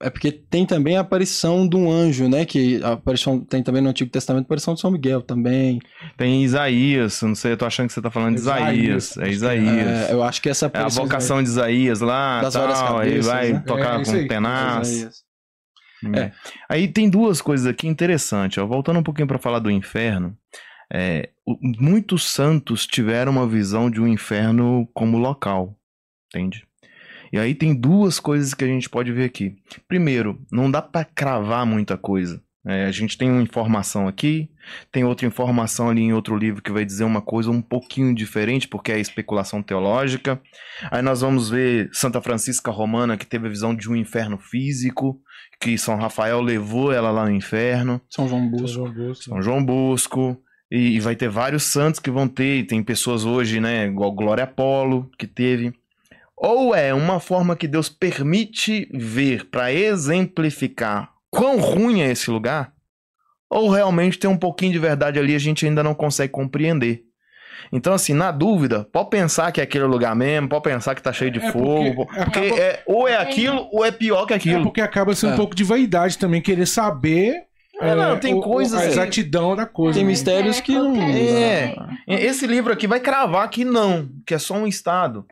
é 0.00 0.10
porque 0.10 0.30
tem 0.32 0.64
também 0.64 0.96
a 0.96 1.00
aparição 1.00 1.68
de 1.68 1.76
um 1.76 1.90
anjo, 1.90 2.28
né? 2.28 2.44
Que 2.44 2.82
a 2.82 2.92
aparição 2.92 3.40
tem 3.40 3.62
também 3.62 3.82
no 3.82 3.90
Antigo 3.90 4.10
Testamento 4.10 4.44
a 4.44 4.46
aparição 4.46 4.74
de 4.74 4.80
São 4.80 4.90
Miguel 4.90 5.20
também. 5.22 5.80
Tem 6.16 6.42
Isaías, 6.42 7.20
não 7.22 7.34
sei, 7.34 7.52
eu 7.52 7.56
tô 7.56 7.66
achando 7.66 7.88
que 7.88 7.92
você 7.92 8.00
tá 8.02 8.10
falando 8.10 8.34
de 8.34 8.40
Isaías, 8.40 9.16
Isaías. 9.16 9.18
É 9.18 9.26
é. 9.26 9.30
Isaías. 9.32 10.10
É, 10.10 10.12
eu 10.12 10.22
acho 10.22 10.40
que 10.40 10.48
essa 10.48 10.70
É 10.72 10.78
a 10.78 10.88
vocação 10.88 11.42
de 11.42 11.48
Isaías 11.48 12.00
lá, 12.00 12.40
Das 12.40 12.54
tal, 12.54 12.98
aí 12.98 13.20
vai 13.20 13.52
né? 13.52 13.62
tocar 13.66 13.98
É, 13.98 14.02
isso 14.02 14.12
com 14.12 14.18
aí. 14.18 14.28
tenaz. 14.28 15.29
Hum. 16.04 16.14
É. 16.14 16.32
Aí 16.68 16.88
tem 16.88 17.08
duas 17.08 17.40
coisas 17.40 17.66
aqui 17.66 17.86
interessantes. 17.86 18.58
Ó. 18.58 18.66
Voltando 18.66 18.98
um 18.98 19.02
pouquinho 19.02 19.28
para 19.28 19.38
falar 19.38 19.58
do 19.58 19.70
inferno, 19.70 20.36
é, 20.92 21.30
muitos 21.78 22.24
santos 22.24 22.86
tiveram 22.86 23.32
uma 23.32 23.46
visão 23.46 23.90
de 23.90 24.00
um 24.00 24.08
inferno 24.08 24.88
como 24.92 25.18
local, 25.18 25.76
entende? 26.28 26.66
E 27.32 27.38
aí 27.38 27.54
tem 27.54 27.74
duas 27.74 28.18
coisas 28.18 28.54
que 28.54 28.64
a 28.64 28.66
gente 28.66 28.90
pode 28.90 29.12
ver 29.12 29.24
aqui. 29.24 29.56
Primeiro, 29.86 30.44
não 30.50 30.70
dá 30.70 30.82
para 30.82 31.04
cravar 31.04 31.64
muita 31.64 31.96
coisa. 31.96 32.42
É, 32.66 32.84
a 32.84 32.90
gente 32.90 33.16
tem 33.16 33.30
uma 33.30 33.40
informação 33.40 34.06
aqui, 34.06 34.50
tem 34.92 35.02
outra 35.02 35.26
informação 35.26 35.88
ali 35.88 36.02
em 36.02 36.12
outro 36.12 36.36
livro 36.36 36.62
que 36.62 36.70
vai 36.70 36.84
dizer 36.84 37.04
uma 37.04 37.22
coisa 37.22 37.50
um 37.50 37.62
pouquinho 37.62 38.14
diferente, 38.14 38.68
porque 38.68 38.92
é 38.92 39.00
especulação 39.00 39.62
teológica. 39.62 40.40
Aí 40.90 41.00
nós 41.00 41.22
vamos 41.22 41.48
ver 41.48 41.88
Santa 41.92 42.20
Francisca 42.20 42.70
Romana, 42.70 43.16
que 43.16 43.24
teve 43.24 43.46
a 43.46 43.50
visão 43.50 43.74
de 43.74 43.88
um 43.90 43.96
inferno 43.96 44.36
físico, 44.36 45.18
que 45.58 45.78
São 45.78 45.96
Rafael 45.96 46.42
levou 46.42 46.92
ela 46.92 47.10
lá 47.10 47.24
no 47.24 47.32
inferno. 47.32 48.00
São 48.10 48.28
João 48.28 48.42
São 48.42 48.50
Bosco. 48.50 48.68
João 48.68 48.92
Bosco. 48.92 49.24
São 49.24 49.42
João 49.42 49.64
Bosco. 49.64 50.42
E, 50.70 50.96
e 50.96 51.00
vai 51.00 51.16
ter 51.16 51.28
vários 51.28 51.64
santos 51.64 51.98
que 51.98 52.10
vão 52.10 52.28
ter. 52.28 52.58
E 52.58 52.66
tem 52.66 52.82
pessoas 52.82 53.24
hoje, 53.24 53.58
né? 53.58 53.86
Igual 53.86 54.12
Glória 54.12 54.44
Apolo, 54.44 55.10
que 55.18 55.26
teve. 55.26 55.72
Ou 56.36 56.74
é 56.74 56.92
uma 56.94 57.20
forma 57.20 57.56
que 57.56 57.66
Deus 57.66 57.88
permite 57.88 58.88
ver 58.92 59.46
para 59.50 59.72
exemplificar 59.72 61.09
quão 61.30 61.58
ruim 61.58 62.00
é 62.02 62.10
esse 62.10 62.30
lugar, 62.30 62.72
ou 63.48 63.68
realmente 63.70 64.18
tem 64.18 64.28
um 64.30 64.36
pouquinho 64.36 64.72
de 64.72 64.78
verdade 64.78 65.18
ali 65.18 65.32
e 65.32 65.36
a 65.36 65.38
gente 65.40 65.66
ainda 65.66 65.82
não 65.82 65.94
consegue 65.94 66.32
compreender. 66.32 67.02
Então, 67.72 67.92
assim, 67.92 68.14
na 68.14 68.30
dúvida, 68.30 68.88
pode 68.92 69.10
pensar 69.10 69.52
que 69.52 69.60
é 69.60 69.64
aquele 69.64 69.84
lugar 69.84 70.16
mesmo, 70.16 70.48
pode 70.48 70.64
pensar 70.64 70.94
que 70.94 71.02
tá 71.02 71.12
cheio 71.12 71.30
de 71.30 71.40
É 71.40 71.52
fogo. 71.52 72.06
porque 72.06 72.24
Porque, 72.24 72.38
acaba- 72.38 72.60
é, 72.60 72.82
ou 72.86 73.06
é 73.06 73.16
aquilo, 73.16 73.68
ou 73.72 73.84
é 73.84 73.90
pior 73.90 74.24
que 74.26 74.32
É 74.32 74.36
aquilo. 74.36 74.62
porque 74.64 74.80
acaba 74.80 75.14
sendo 75.14 75.30
É. 75.30 75.34
um 75.34 75.36
pouco 75.36 75.54
de 75.54 75.62
vaidade 75.62 76.16
também, 76.16 76.40
querer 76.40 76.66
saber 76.66 77.34
É, 77.80 77.94
não, 77.94 78.18
tem 78.18 78.34
o- 78.34 78.40
coisas 78.40 78.74
a 78.74 78.78
assim- 78.82 78.88
exatidão 78.92 79.54
da 79.54 79.66
coisa. 79.66 79.98
Tem 79.98 80.04
né? 80.04 80.10
mistérios 80.10 80.60
que 80.60 80.72
não. 80.74 80.96
É. 81.00 81.74
Esse 82.08 82.46
livro 82.46 82.72
aqui 82.72 82.86
vai 82.86 82.98
cravar 83.00 83.48
que 83.50 83.64
não, 83.64 84.08
que 84.26 84.34
é 84.34 84.38
só 84.38 84.54
um 84.54 84.66
estado. 84.66 85.24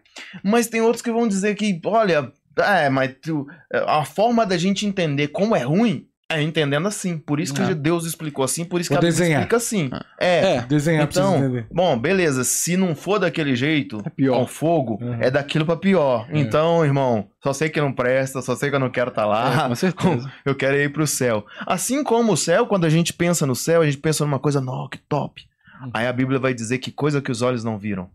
Mas 0.45 0.67
tem 0.67 0.81
outros 0.81 1.03
que 1.03 1.11
vão 1.11 1.27
dizer 1.29 1.55
que, 1.55 1.81
olha, 1.85 2.31
é, 2.63 2.89
mas 2.89 3.15
tu- 3.23 3.47
a 3.87 4.05
forma 4.05 4.45
da 4.47 4.57
gente 4.59 4.87
entender 4.87 5.29
como 5.29 5.55
é 5.57 5.63
ruim 5.63 6.07
é 6.31 6.43
entendendo 6.43 6.87
assim. 6.87 7.17
Por 7.17 7.41
isso 7.41 7.55
que 7.55 7.63
É. 7.63 7.75
Deus 7.75 8.05
explicou 8.05 8.45
assim, 8.45 8.63
por 8.63 8.81
isso 8.81 8.91
que 8.91 8.97
a 8.97 9.01
Bíblia 9.01 9.29
explica 9.29 9.57
assim. 9.57 9.89
É. 10.21 10.57
É, 10.57 10.61
Desenhar 10.63 11.05
Então, 11.05 11.65
bom, 11.73 11.99
beleza. 11.99 12.45
Se 12.45 12.77
não 12.77 12.95
for 12.95 13.19
daquele 13.19 13.57
jeito, 13.57 14.03
é 14.05 14.11
pior. 14.11 14.39
com 14.41 14.47
fogo, 14.47 14.99
Uhum. 15.01 15.15
é 15.23 15.31
daquilo 15.31 15.65
pra 15.65 15.75
pior. 15.77 16.27
É. 16.31 16.39
Então, 16.39 16.85
irmão, 16.85 17.31
só 17.43 17.55
sei 17.55 17.71
que 17.71 17.81
não 17.81 17.93
presta, 17.95 18.43
só 18.43 18.55
sei 18.55 18.69
que 18.69 18.77
eu 18.77 18.81
não 18.81 18.91
quero 18.91 19.09
estar 19.09 19.25
lá. 19.25 19.65
É, 19.65 19.69
com 19.69 19.75
certeza. 19.75 20.33
Eu 20.45 20.55
quero 20.55 20.77
ir 20.77 20.93
pro 20.93 21.07
céu. 21.07 21.47
Assim 21.67 22.05
como 22.05 22.33
o 22.33 22.37
céu, 22.37 22.67
quando 22.67 22.85
a 22.85 22.91
gente 22.91 23.13
pensa 23.15 23.47
no 23.47 23.55
céu, 23.57 23.81
a 23.81 23.87
gente 23.87 23.97
pensa 23.99 24.23
numa 24.25 24.39
coisa, 24.39 24.61
não, 24.61 24.87
que 24.87 24.99
top. 24.99 25.43
Hum. 25.83 25.91
Aí 25.95 26.07
a 26.07 26.13
Bíblia 26.13 26.39
vai 26.39 26.53
dizer 26.53 26.77
que 26.79 26.91
coisa 26.93 27.23
que 27.23 27.31
os 27.33 27.41
olhos 27.41 27.65
não 27.65 27.79
viram. 27.79 28.11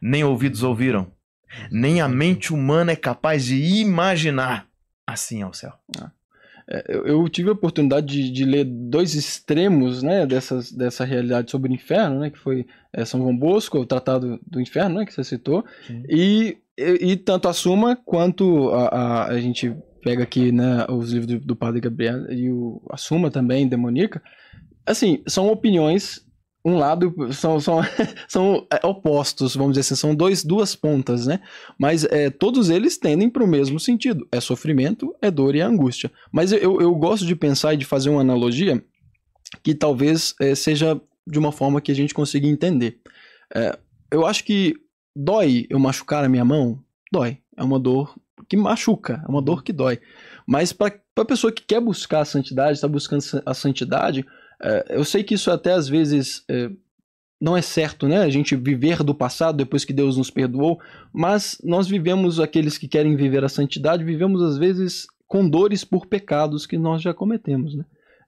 nem 0.00 0.22
ouvidos 0.24 0.62
ouviram, 0.62 1.08
nem 1.70 2.00
a 2.00 2.08
mente 2.08 2.52
humana 2.52 2.92
é 2.92 2.96
capaz 2.96 3.44
de 3.44 3.56
imaginar. 3.56 4.66
Assim 5.06 5.42
é 5.42 5.46
o 5.46 5.52
céu. 5.52 5.72
É, 6.68 6.84
eu, 6.88 7.28
tive 7.28 7.48
a 7.48 7.52
oportunidade 7.52 8.06
de, 8.06 8.30
de 8.30 8.44
ler 8.44 8.64
dois 8.64 9.14
extremos 9.14 10.02
né, 10.02 10.24
dessas, 10.26 10.70
dessa 10.70 11.04
realidade 11.04 11.50
sobre 11.50 11.70
o 11.70 11.74
inferno, 11.74 12.20
né, 12.20 12.30
que 12.30 12.38
foi 12.38 12.66
é, 12.92 13.04
São 13.04 13.20
João 13.20 13.36
Bosco, 13.36 13.78
o 13.78 13.86
Tratado 13.86 14.40
do 14.46 14.60
Inferno, 14.60 15.00
né, 15.00 15.06
que 15.06 15.12
você 15.12 15.24
citou, 15.24 15.64
Sim. 15.86 16.04
e, 16.08 16.58
e, 16.78 17.12
e 17.12 17.16
tanto 17.16 17.48
a 17.48 17.52
Suma 17.52 17.96
quanto 17.96 18.70
a, 18.70 18.86
a, 18.86 19.26
a 19.30 19.40
gente 19.40 19.74
pega 20.02 20.22
aqui 20.22 20.52
né, 20.52 20.86
os 20.88 21.12
livros 21.12 21.26
do, 21.26 21.40
do 21.40 21.56
Padre 21.56 21.80
Gabriel 21.80 22.30
e 22.30 22.50
o, 22.50 22.80
a 22.90 22.96
Suma 22.96 23.30
também, 23.30 23.68
demoníaca, 23.68 24.22
assim, 24.86 25.22
são 25.26 25.48
opiniões 25.48 26.24
um 26.64 26.76
lado 26.76 27.14
são, 27.32 27.58
são, 27.60 27.80
são 28.28 28.66
é, 28.72 28.86
opostos, 28.86 29.56
vamos 29.56 29.72
dizer 29.72 29.80
assim, 29.80 29.96
são 29.96 30.14
dois, 30.14 30.44
duas 30.44 30.76
pontas, 30.76 31.26
né? 31.26 31.40
Mas 31.78 32.04
é, 32.04 32.30
todos 32.30 32.70
eles 32.70 32.96
tendem 32.96 33.28
para 33.28 33.42
o 33.42 33.48
mesmo 33.48 33.80
sentido: 33.80 34.26
é 34.30 34.40
sofrimento, 34.40 35.14
é 35.20 35.30
dor 35.30 35.54
e 35.54 35.60
é 35.60 35.62
angústia. 35.62 36.10
Mas 36.30 36.52
eu, 36.52 36.80
eu 36.80 36.94
gosto 36.94 37.26
de 37.26 37.34
pensar 37.34 37.74
e 37.74 37.76
de 37.76 37.84
fazer 37.84 38.10
uma 38.10 38.20
analogia 38.20 38.82
que 39.62 39.74
talvez 39.74 40.34
é, 40.40 40.54
seja 40.54 41.00
de 41.26 41.38
uma 41.38 41.52
forma 41.52 41.80
que 41.80 41.92
a 41.92 41.94
gente 41.94 42.14
consiga 42.14 42.46
entender. 42.46 43.00
É, 43.54 43.78
eu 44.10 44.24
acho 44.24 44.44
que 44.44 44.74
dói 45.14 45.66
eu 45.68 45.78
machucar 45.78 46.24
a 46.24 46.28
minha 46.28 46.44
mão? 46.44 46.78
Dói. 47.12 47.38
É 47.56 47.62
uma 47.62 47.78
dor 47.78 48.14
que 48.48 48.56
machuca, 48.56 49.22
é 49.26 49.30
uma 49.30 49.42
dor 49.42 49.62
que 49.62 49.72
dói. 49.72 50.00
Mas 50.46 50.72
para 50.72 50.94
a 51.16 51.24
pessoa 51.24 51.52
que 51.52 51.62
quer 51.62 51.80
buscar 51.80 52.20
a 52.20 52.24
santidade, 52.24 52.72
está 52.72 52.88
buscando 52.88 53.22
a 53.44 53.54
santidade, 53.54 54.24
eu 54.88 55.04
sei 55.04 55.22
que 55.24 55.34
isso 55.34 55.50
até 55.50 55.72
às 55.72 55.88
vezes 55.88 56.44
é, 56.48 56.70
não 57.40 57.56
é 57.56 57.62
certo, 57.62 58.06
né? 58.06 58.18
A 58.18 58.30
gente 58.30 58.54
viver 58.54 59.02
do 59.02 59.14
passado 59.14 59.56
depois 59.56 59.84
que 59.84 59.92
Deus 59.92 60.16
nos 60.16 60.30
perdoou, 60.30 60.80
mas 61.12 61.58
nós 61.64 61.88
vivemos, 61.88 62.38
aqueles 62.38 62.78
que 62.78 62.86
querem 62.86 63.16
viver 63.16 63.44
a 63.44 63.48
santidade, 63.48 64.04
vivemos 64.04 64.40
às 64.40 64.56
vezes 64.56 65.06
com 65.26 65.48
dores 65.48 65.82
por 65.84 66.06
pecados 66.06 66.66
que 66.66 66.78
nós 66.78 67.02
já 67.02 67.12
cometemos, 67.12 67.74
né? 67.74 67.84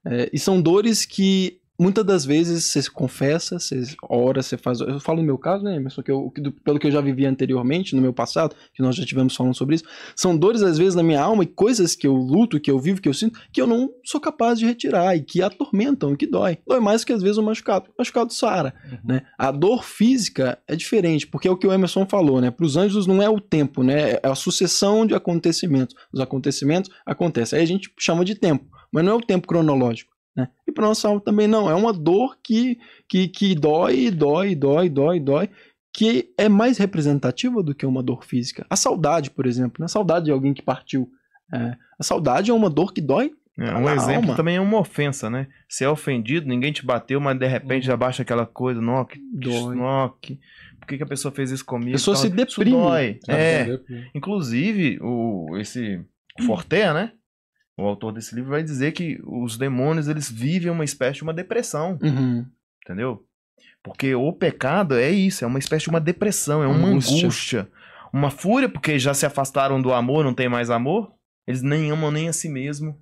É, 0.07 0.31
e 0.33 0.39
são 0.39 0.61
dores 0.61 1.07
que 1.07 1.61
muitas 1.79 2.05
das 2.05 2.25
vezes 2.25 2.65
você 2.65 2.83
se 2.83 2.91
confessa, 2.91 3.59
você 3.59 3.83
ora, 4.09 4.43
você 4.43 4.57
faz. 4.57 4.81
Eu 4.81 5.01
falo 5.01 5.19
no 5.19 5.25
meu 5.25 5.39
caso, 5.39 5.65
né, 5.65 5.77
Emerson, 5.77 6.03
que 6.03 6.11
eu, 6.11 6.31
que 6.31 6.51
pelo 6.51 6.79
que 6.79 6.87
eu 6.87 6.91
já 6.91 7.01
vivi 7.01 7.27
anteriormente, 7.27 7.95
no 7.95 8.03
meu 8.03 8.13
passado, 8.13 8.55
que 8.73 8.83
nós 8.83 8.97
já 8.97 9.05
tivemos 9.05 9.35
falando 9.35 9.55
sobre 9.55 9.77
isso, 9.77 9.85
são 10.15 10.37
dores 10.37 10.63
às 10.63 10.79
vezes 10.79 10.95
na 10.95 11.03
minha 11.03 11.21
alma 11.21 11.43
e 11.43 11.47
coisas 11.47 11.95
que 11.95 12.07
eu 12.07 12.15
luto, 12.15 12.61
que 12.61 12.71
eu 12.71 12.79
vivo, 12.79 13.01
que 13.01 13.09
eu 13.09 13.15
sinto, 13.15 13.41
que 13.53 13.61
eu 13.61 13.67
não 13.67 13.91
sou 14.05 14.21
capaz 14.21 14.59
de 14.59 14.67
retirar 14.67 15.17
e 15.17 15.23
que 15.23 15.43
atormentam, 15.43 16.17
que 16.17 16.27
dói. 16.27 16.59
Dói 16.67 16.81
mais 16.81 17.05
que 17.05 17.13
às 17.13 17.23
vezes 17.23 17.39
o 17.39 17.43
machucado. 17.43 17.91
O 17.91 17.95
machucado 17.99 18.33
sara, 18.33 18.75
né? 19.05 19.23
A 19.39 19.51
dor 19.51 19.85
física 19.85 20.59
é 20.67 20.77
diferente, 20.77 21.27
porque 21.27 21.49
é 21.49 21.51
o 21.51 21.57
que 21.57 21.67
o 21.67 21.73
Emerson 21.73 22.07
falou, 22.07 22.41
né? 22.41 22.51
Para 22.51 22.67
os 22.67 22.77
anjos 22.77 23.07
não 23.07 23.23
é 23.23 23.29
o 23.29 23.41
tempo, 23.41 23.83
né? 23.83 24.13
É 24.13 24.29
a 24.29 24.35
sucessão 24.35 25.07
de 25.07 25.15
acontecimentos. 25.15 25.95
Os 26.13 26.21
acontecimentos 26.21 26.91
acontecem. 27.05 27.59
Aí 27.59 27.65
a 27.65 27.67
gente 27.67 27.93
chama 27.99 28.25
de 28.25 28.35
tempo, 28.35 28.65
mas 28.93 29.05
não 29.05 29.13
é 29.13 29.15
o 29.17 29.21
tempo 29.21 29.47
cronológico. 29.47 30.14
Né? 30.37 30.49
E 30.67 30.73
para 30.73 30.87
nossa 30.87 31.09
alma 31.09 31.21
também 31.21 31.47
não. 31.47 31.71
É 31.71 31.75
uma 31.75 31.93
dor 31.93 32.37
que, 32.43 32.79
que, 33.09 33.29
que 33.29 33.55
dói, 33.55 34.11
dói, 34.11 34.55
dói, 34.55 34.89
dói, 34.89 35.21
dói, 35.21 35.51
que 35.93 36.33
é 36.37 36.49
mais 36.49 36.77
representativa 36.79 37.63
do 37.63 37.75
que 37.75 37.87
uma 37.87 38.03
dor 38.03 38.25
física. 38.25 38.67
A 38.69 38.77
saudade, 38.77 39.31
por 39.31 39.47
exemplo, 39.47 39.77
né? 39.81 39.85
a 39.85 39.89
saudade 39.89 40.25
de 40.27 40.31
alguém 40.33 40.53
que 40.53 40.63
partiu. 40.63 41.09
É, 41.53 41.77
a 41.99 42.03
saudade 42.03 42.51
é 42.51 42.55
uma 42.55 42.69
dor 42.71 42.93
que 42.93 43.01
dói. 43.01 43.33
É, 43.57 43.73
um 43.73 43.89
exemplo 43.89 44.23
alma. 44.23 44.35
também 44.35 44.57
é 44.57 44.61
uma 44.61 44.81
ofensa, 44.81 45.31
né? 45.31 45.47
Você 45.69 45.85
é 45.85 45.89
ofendido, 45.89 46.49
ninguém 46.49 46.73
te 46.73 46.85
bateu, 46.85 47.21
mas 47.21 47.39
de 47.39 47.47
repente 47.47 47.87
já 47.87 47.97
baixa 47.97 48.23
aquela 48.23 48.45
coisa, 48.45 48.81
nó, 48.81 49.05
que, 49.05 49.21
Dói. 49.33 49.77
que- 50.21 50.41
por 50.81 50.89
que, 50.89 50.97
que 50.97 51.03
a 51.05 51.07
pessoa 51.07 51.33
fez 51.33 51.53
isso 51.53 51.65
comigo? 51.65 51.91
A 51.91 51.93
pessoa 51.93 52.17
se 52.17 52.27
Isso 52.27 52.35
deprime. 52.37 52.71
dói. 52.73 53.19
É, 53.29 53.65
Deprime. 53.65 54.11
inclusive, 54.15 54.99
o, 55.01 55.57
esse 55.59 56.05
Fortea, 56.45 56.93
né? 56.93 57.13
O 57.77 57.83
autor 57.87 58.13
desse 58.13 58.35
livro 58.35 58.51
vai 58.51 58.63
dizer 58.63 58.93
que 58.93 59.21
os 59.25 59.57
demônios, 59.59 60.07
eles 60.09 60.31
vivem 60.31 60.71
uma 60.71 60.85
espécie 60.85 61.17
de 61.17 61.23
uma 61.25 61.35
depressão, 61.35 61.99
Uhum. 62.03 62.47
entendeu? 62.85 63.25
Porque 63.83 64.15
o 64.15 64.33
pecado 64.33 64.95
é 64.95 65.11
isso, 65.11 65.45
é 65.45 65.47
uma 65.47 65.59
espécie 65.59 65.85
de 65.85 65.91
uma 65.91 66.01
depressão, 66.01 66.63
é 66.63 66.67
uma 66.67 66.89
Angústia. 66.89 67.19
angústia. 67.25 67.69
Uma 68.13 68.31
fúria, 68.31 68.69
porque 68.69 68.99
já 68.99 69.13
se 69.13 69.27
afastaram 69.27 69.83
do 69.83 69.93
amor, 69.93 70.25
não 70.25 70.33
tem 70.33 70.49
mais 70.49 70.71
amor. 70.71 71.13
Eles 71.47 71.61
nem 71.63 71.91
amam 71.91 72.11
nem 72.11 72.29
a 72.29 72.33
si 72.33 72.49
mesmo. 72.49 72.97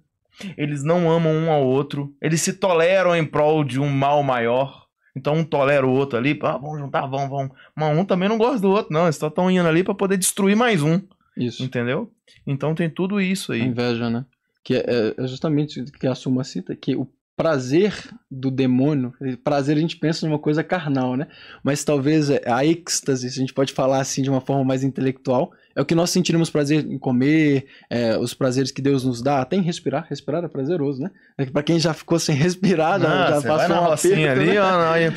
Eles 0.57 0.83
não 0.83 1.11
amam 1.11 1.33
um 1.33 1.51
ao 1.53 1.63
outro. 1.63 2.13
Eles 2.21 2.41
se 2.41 2.55
toleram 2.55 3.15
em 3.15 3.25
prol 3.25 3.63
de 3.63 3.79
um 3.79 3.89
mal 3.89 4.23
maior. 4.23 4.87
Então 5.15 5.35
um 5.35 5.45
tolera 5.45 5.87
o 5.87 5.91
outro 5.93 6.19
ali. 6.19 6.37
Ah, 6.43 6.57
vamos 6.57 6.79
juntar, 6.81 7.07
vamos, 7.07 7.29
vamos. 7.29 7.53
Mas 7.77 7.97
um 7.97 8.05
também 8.05 8.29
não 8.29 8.39
gosta 8.39 8.59
do 8.61 8.71
outro, 8.71 8.93
não. 8.93 9.05
Eles 9.05 9.17
só 9.17 9.29
estão 9.29 9.51
indo 9.51 9.69
ali 9.69 9.85
para 9.85 9.95
poder 9.95 10.17
destruir 10.17 10.57
mais 10.57 10.83
um. 10.83 10.99
Isso. 11.37 11.63
Entendeu? 11.63 12.11
Então 12.47 12.75
tem 12.75 12.89
tudo 12.89 13.21
isso 13.21 13.53
aí. 13.53 13.61
inveja, 13.63 14.09
né? 14.09 14.25
Que 14.65 14.75
é, 14.75 15.15
é 15.19 15.27
justamente 15.27 15.81
o 15.81 15.85
que 15.87 16.07
a 16.07 16.15
Suma 16.15 16.45
cita, 16.45 16.75
que 16.77 16.95
o 16.97 17.09
prazer 17.35 17.95
do 18.31 18.51
demônio, 18.51 19.13
prazer 19.43 19.77
a 19.77 19.81
gente 19.81 19.97
pensa 19.97 20.27
numa 20.27 20.39
coisa 20.39 20.63
carnal, 20.63 21.17
né? 21.17 21.27
Mas 21.65 21.83
talvez 21.83 22.31
a 22.31 22.65
êxtase, 22.65 23.31
se 23.31 23.39
a 23.39 23.41
gente 23.41 23.55
pode 23.55 23.73
falar 23.73 24.01
assim 24.01 24.23
de 24.23 24.31
uma 24.31 24.41
forma 24.41 24.63
mais 24.65 24.85
intelectual, 24.85 25.51
é 25.75 25.81
o 25.81 25.85
que 25.85 25.95
nós 25.95 26.11
sentiremos 26.11 26.51
prazer 26.51 26.85
em 26.87 26.99
comer, 26.99 27.67
é, 27.91 28.17
os 28.19 28.35
prazeres 28.35 28.71
que 28.71 28.83
Deus 28.83 29.03
nos 29.03 29.23
dá, 29.23 29.41
até 29.41 29.57
em 29.57 29.63
respirar, 29.63 30.07
respirar 30.09 30.45
é 30.45 30.49
prazeroso, 30.49 31.03
né? 31.03 31.11
É 31.39 31.47
pra 31.47 31.63
quem 31.63 31.81
já 31.81 31.95
ficou 31.95 32.19
sem 32.19 32.37
respirar, 32.37 33.01
já, 33.01 33.09
Ah, 33.27 33.41
já 33.41 33.49
passou 33.49 33.77
um 33.77 33.85
rocinha 33.87 34.15
aperto, 34.33 34.41
ali, 34.41 34.51
né? 34.51 34.61
ó, 34.61 34.93
aí- 34.93 35.13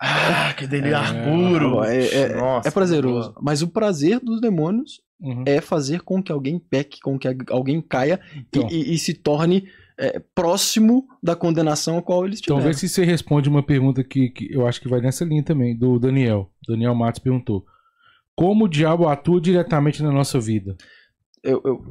Ah, 0.00 0.54
que 0.56 0.66
delícia, 0.66 0.96
ar 0.98 1.14
É, 1.14 1.24
puro. 1.24 1.84
É, 1.84 1.98
é- 2.06 2.32
é 2.64 2.70
prazeroso. 2.70 3.34
Mas 3.40 3.60
o 3.60 3.68
prazer 3.68 4.18
dos 4.18 4.40
demônios 4.40 5.02
Uhum. 5.20 5.44
é 5.46 5.60
fazer 5.60 6.00
com 6.00 6.22
que 6.22 6.32
alguém 6.32 6.58
peque, 6.58 6.98
com 7.00 7.18
que 7.18 7.28
alguém 7.50 7.80
caia 7.82 8.18
e- 8.34 8.38
Então. 8.38 8.68
e, 8.70 8.94
e 8.94 8.98
se 8.98 9.12
torne 9.14 9.68
é, 9.98 10.18
próximo 10.34 11.06
da 11.22 11.36
condenação 11.36 11.98
a 11.98 12.02
qual 12.02 12.24
eles 12.24 12.40
Então, 12.42 12.56
tiveram. 12.56 12.72
vê 12.72 12.78
se 12.78 12.88
você 12.88 13.04
responde 13.04 13.50
uma 13.50 13.62
pergunta 13.62 14.02
que, 14.02 14.30
que 14.30 14.50
eu 14.50 14.66
acho 14.66 14.80
que 14.80 14.88
vai 14.88 15.00
nessa 15.02 15.26
linha 15.26 15.44
também, 15.44 15.76
do 15.76 15.98
Daniel. 15.98 16.50
Daniel 16.66 16.94
Matos 16.94 17.18
perguntou: 17.22 17.66
Como 18.34 18.64
o 18.64 18.68
diabo 18.68 19.06
atua 19.08 19.38
diretamente 19.40 20.02
na 20.02 20.10
nossa 20.10 20.40
vida? 20.40 20.74
Eu, 21.44 21.60
eu, 21.66 21.82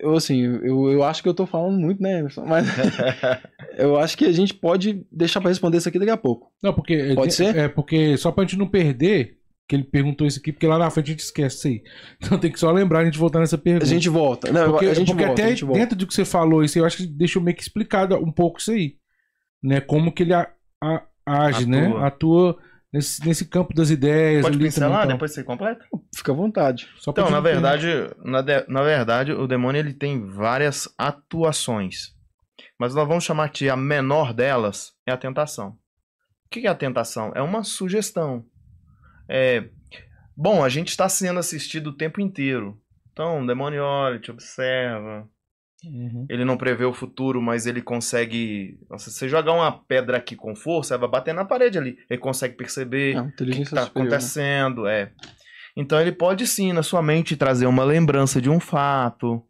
eu, 0.00 0.12
assim, 0.14 0.40
eu, 0.40 0.88
eu 0.92 1.02
acho 1.02 1.20
que 1.20 1.28
eu 1.28 1.34
tô 1.34 1.44
falando 1.44 1.76
muito, 1.80 2.00
né, 2.00 2.20
Emerson? 2.20 2.44
Mas 2.46 2.64
eu 3.76 3.98
acho 3.98 4.16
que 4.16 4.24
a 4.24 4.32
gente 4.32 4.54
pode 4.54 5.04
deixar 5.10 5.40
pra 5.40 5.48
responder 5.50 5.78
isso 5.78 5.88
aqui 5.88 5.98
daqui 5.98 6.10
a 6.12 6.16
pouco. 6.16 6.52
Não, 6.62 6.72
porque. 6.72 7.12
Pode 7.16 7.28
é, 7.28 7.30
ser? 7.32 7.56
É, 7.56 7.68
porque 7.68 8.16
só 8.16 8.30
pra 8.30 8.44
gente 8.44 8.56
não 8.56 8.68
perder, 8.68 9.38
que 9.72 9.76
ele 9.76 9.84
perguntou 9.84 10.26
isso 10.26 10.38
aqui, 10.38 10.52
porque 10.52 10.66
lá 10.66 10.76
na 10.78 10.90
frente 10.90 11.06
a 11.06 11.10
gente 11.12 11.20
esquece 11.20 11.56
isso 11.56 11.66
aí. 11.68 11.82
Então 12.22 12.38
tem 12.38 12.52
que 12.52 12.60
só 12.60 12.70
lembrar 12.70 12.98
a 13.00 13.04
gente 13.06 13.16
voltar 13.18 13.40
nessa 13.40 13.56
pergunta. 13.56 13.86
A 13.86 13.88
gente 13.88 14.08
volta. 14.10 14.52
Não, 14.52 14.70
porque 14.70 14.84
a 14.84 14.92
gente 14.94 15.06
porque 15.06 15.24
volta, 15.24 15.40
até 15.40 15.48
a 15.50 15.54
gente 15.54 15.64
volta. 15.64 15.80
dentro 15.80 15.96
do 15.96 16.06
que 16.06 16.12
você 16.12 16.24
falou, 16.26 16.62
isso 16.62 16.76
aí, 16.76 16.82
eu 16.82 16.86
acho 16.86 16.98
que 16.98 17.06
deixou 17.06 17.40
meio 17.40 17.56
que 17.56 17.62
explicado 17.62 18.14
um 18.16 18.30
pouco 18.30 18.58
isso 18.60 18.70
aí. 18.72 18.96
Né? 19.62 19.80
Como 19.80 20.12
que 20.12 20.24
ele 20.24 20.34
a- 20.34 20.50
a- 20.82 21.02
age, 21.24 21.62
Atua. 21.62 21.66
né? 21.66 22.06
Atua 22.06 22.58
nesse, 22.92 23.26
nesse 23.26 23.44
campo 23.46 23.72
das 23.74 23.88
ideias. 23.88 24.42
Pode 24.42 24.58
pincelar, 24.58 24.90
também, 24.90 25.04
então. 25.04 25.16
depois 25.16 25.32
você 25.32 25.42
completa? 25.42 25.84
Fica 26.14 26.32
à 26.32 26.34
vontade. 26.34 26.88
Só 26.98 27.10
Então, 27.12 27.30
na 27.30 27.40
verdade, 27.40 27.86
na, 28.22 28.42
de- 28.42 28.66
na 28.68 28.82
verdade, 28.82 29.32
o 29.32 29.46
demônio 29.46 29.78
ele 29.80 29.94
tem 29.94 30.26
várias 30.26 30.86
atuações. 30.98 32.12
Mas 32.78 32.94
nós 32.94 33.08
vamos 33.08 33.24
chamar 33.24 33.48
que 33.48 33.68
a 33.70 33.76
menor 33.76 34.34
delas 34.34 34.92
é 35.06 35.12
a 35.12 35.16
tentação. 35.16 35.70
O 36.44 36.50
que 36.50 36.66
é 36.66 36.70
a 36.70 36.74
tentação? 36.74 37.32
É 37.34 37.40
uma 37.40 37.62
sugestão. 37.64 38.44
É, 39.34 39.64
bom, 40.36 40.62
a 40.62 40.68
gente 40.68 40.88
está 40.88 41.08
sendo 41.08 41.40
assistido 41.40 41.86
o 41.86 41.96
tempo 41.96 42.20
inteiro. 42.20 42.78
Então, 43.10 43.42
o 43.42 43.46
demônio 43.46 43.82
olha, 43.82 44.18
te 44.18 44.30
observa. 44.30 45.26
Uhum. 45.84 46.26
Ele 46.28 46.44
não 46.44 46.58
prevê 46.58 46.84
o 46.84 46.92
futuro, 46.92 47.40
mas 47.40 47.66
ele 47.66 47.80
consegue. 47.80 48.78
Nossa, 48.90 49.10
se 49.10 49.16
você 49.16 49.28
jogar 49.30 49.54
uma 49.54 49.72
pedra 49.72 50.18
aqui 50.18 50.36
com 50.36 50.54
força, 50.54 50.94
ela 50.94 51.00
vai 51.00 51.10
bater 51.10 51.32
na 51.32 51.46
parede 51.46 51.78
ali. 51.78 51.96
Ele 52.10 52.20
consegue 52.20 52.56
perceber 52.56 53.16
É, 53.16 53.20
o 53.20 53.32
que 53.32 53.62
está 53.62 53.80
né? 53.80 53.86
acontecendo, 53.86 54.86
é. 54.86 55.12
Então 55.74 55.98
ele 55.98 56.12
pode 56.12 56.46
sim, 56.46 56.72
na 56.72 56.82
sua 56.82 57.02
mente, 57.02 57.36
trazer 57.36 57.66
uma 57.66 57.84
lembrança 57.84 58.40
de 58.40 58.50
um 58.50 58.60
fato. 58.60 59.42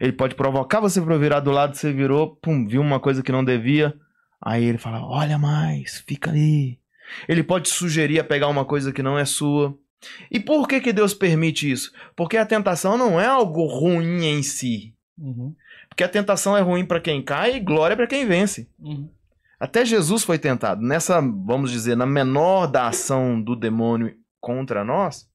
Ele 0.00 0.12
pode 0.12 0.34
provocar 0.34 0.80
você 0.80 1.00
para 1.00 1.16
virar 1.16 1.40
do 1.40 1.52
lado, 1.52 1.76
você 1.76 1.92
virou, 1.92 2.34
pum, 2.36 2.66
viu 2.66 2.80
uma 2.80 2.98
coisa 2.98 3.22
que 3.22 3.30
não 3.30 3.44
devia. 3.44 3.94
Aí 4.42 4.64
ele 4.64 4.78
fala: 4.78 5.06
olha 5.06 5.38
mais, 5.38 6.02
fica 6.06 6.30
ali. 6.30 6.79
Ele 7.28 7.42
pode 7.42 7.68
sugerir 7.68 8.20
a 8.20 8.24
pegar 8.24 8.48
uma 8.48 8.64
coisa 8.64 8.92
que 8.92 9.02
não 9.02 9.18
é 9.18 9.24
sua. 9.24 9.76
E 10.30 10.40
por 10.40 10.66
que, 10.66 10.80
que 10.80 10.92
Deus 10.92 11.12
permite 11.12 11.70
isso? 11.70 11.92
Porque 12.16 12.36
a 12.36 12.46
tentação 12.46 12.96
não 12.96 13.20
é 13.20 13.26
algo 13.26 13.66
ruim 13.66 14.24
em 14.24 14.42
si. 14.42 14.94
Uhum. 15.18 15.54
Porque 15.88 16.04
a 16.04 16.08
tentação 16.08 16.56
é 16.56 16.60
ruim 16.60 16.86
para 16.86 17.00
quem 17.00 17.22
cai 17.22 17.56
e 17.56 17.60
glória 17.60 17.96
para 17.96 18.06
quem 18.06 18.26
vence. 18.26 18.68
Uhum. 18.78 19.08
Até 19.58 19.84
Jesus 19.84 20.24
foi 20.24 20.38
tentado. 20.38 20.80
Nessa, 20.80 21.20
vamos 21.20 21.70
dizer, 21.70 21.94
na 21.94 22.06
menor 22.06 22.66
da 22.66 22.88
ação 22.88 23.40
do 23.40 23.54
demônio 23.54 24.16
contra 24.40 24.82
nós, 24.82 25.28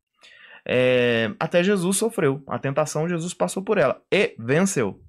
é, 0.68 1.32
até 1.40 1.64
Jesus 1.64 1.98
sofreu. 1.98 2.42
A 2.48 2.58
tentação, 2.58 3.08
Jesus 3.08 3.36
passou 3.36 3.62
por 3.62 3.78
ela 3.78 4.02
e 4.12 4.36
venceu. 4.40 5.00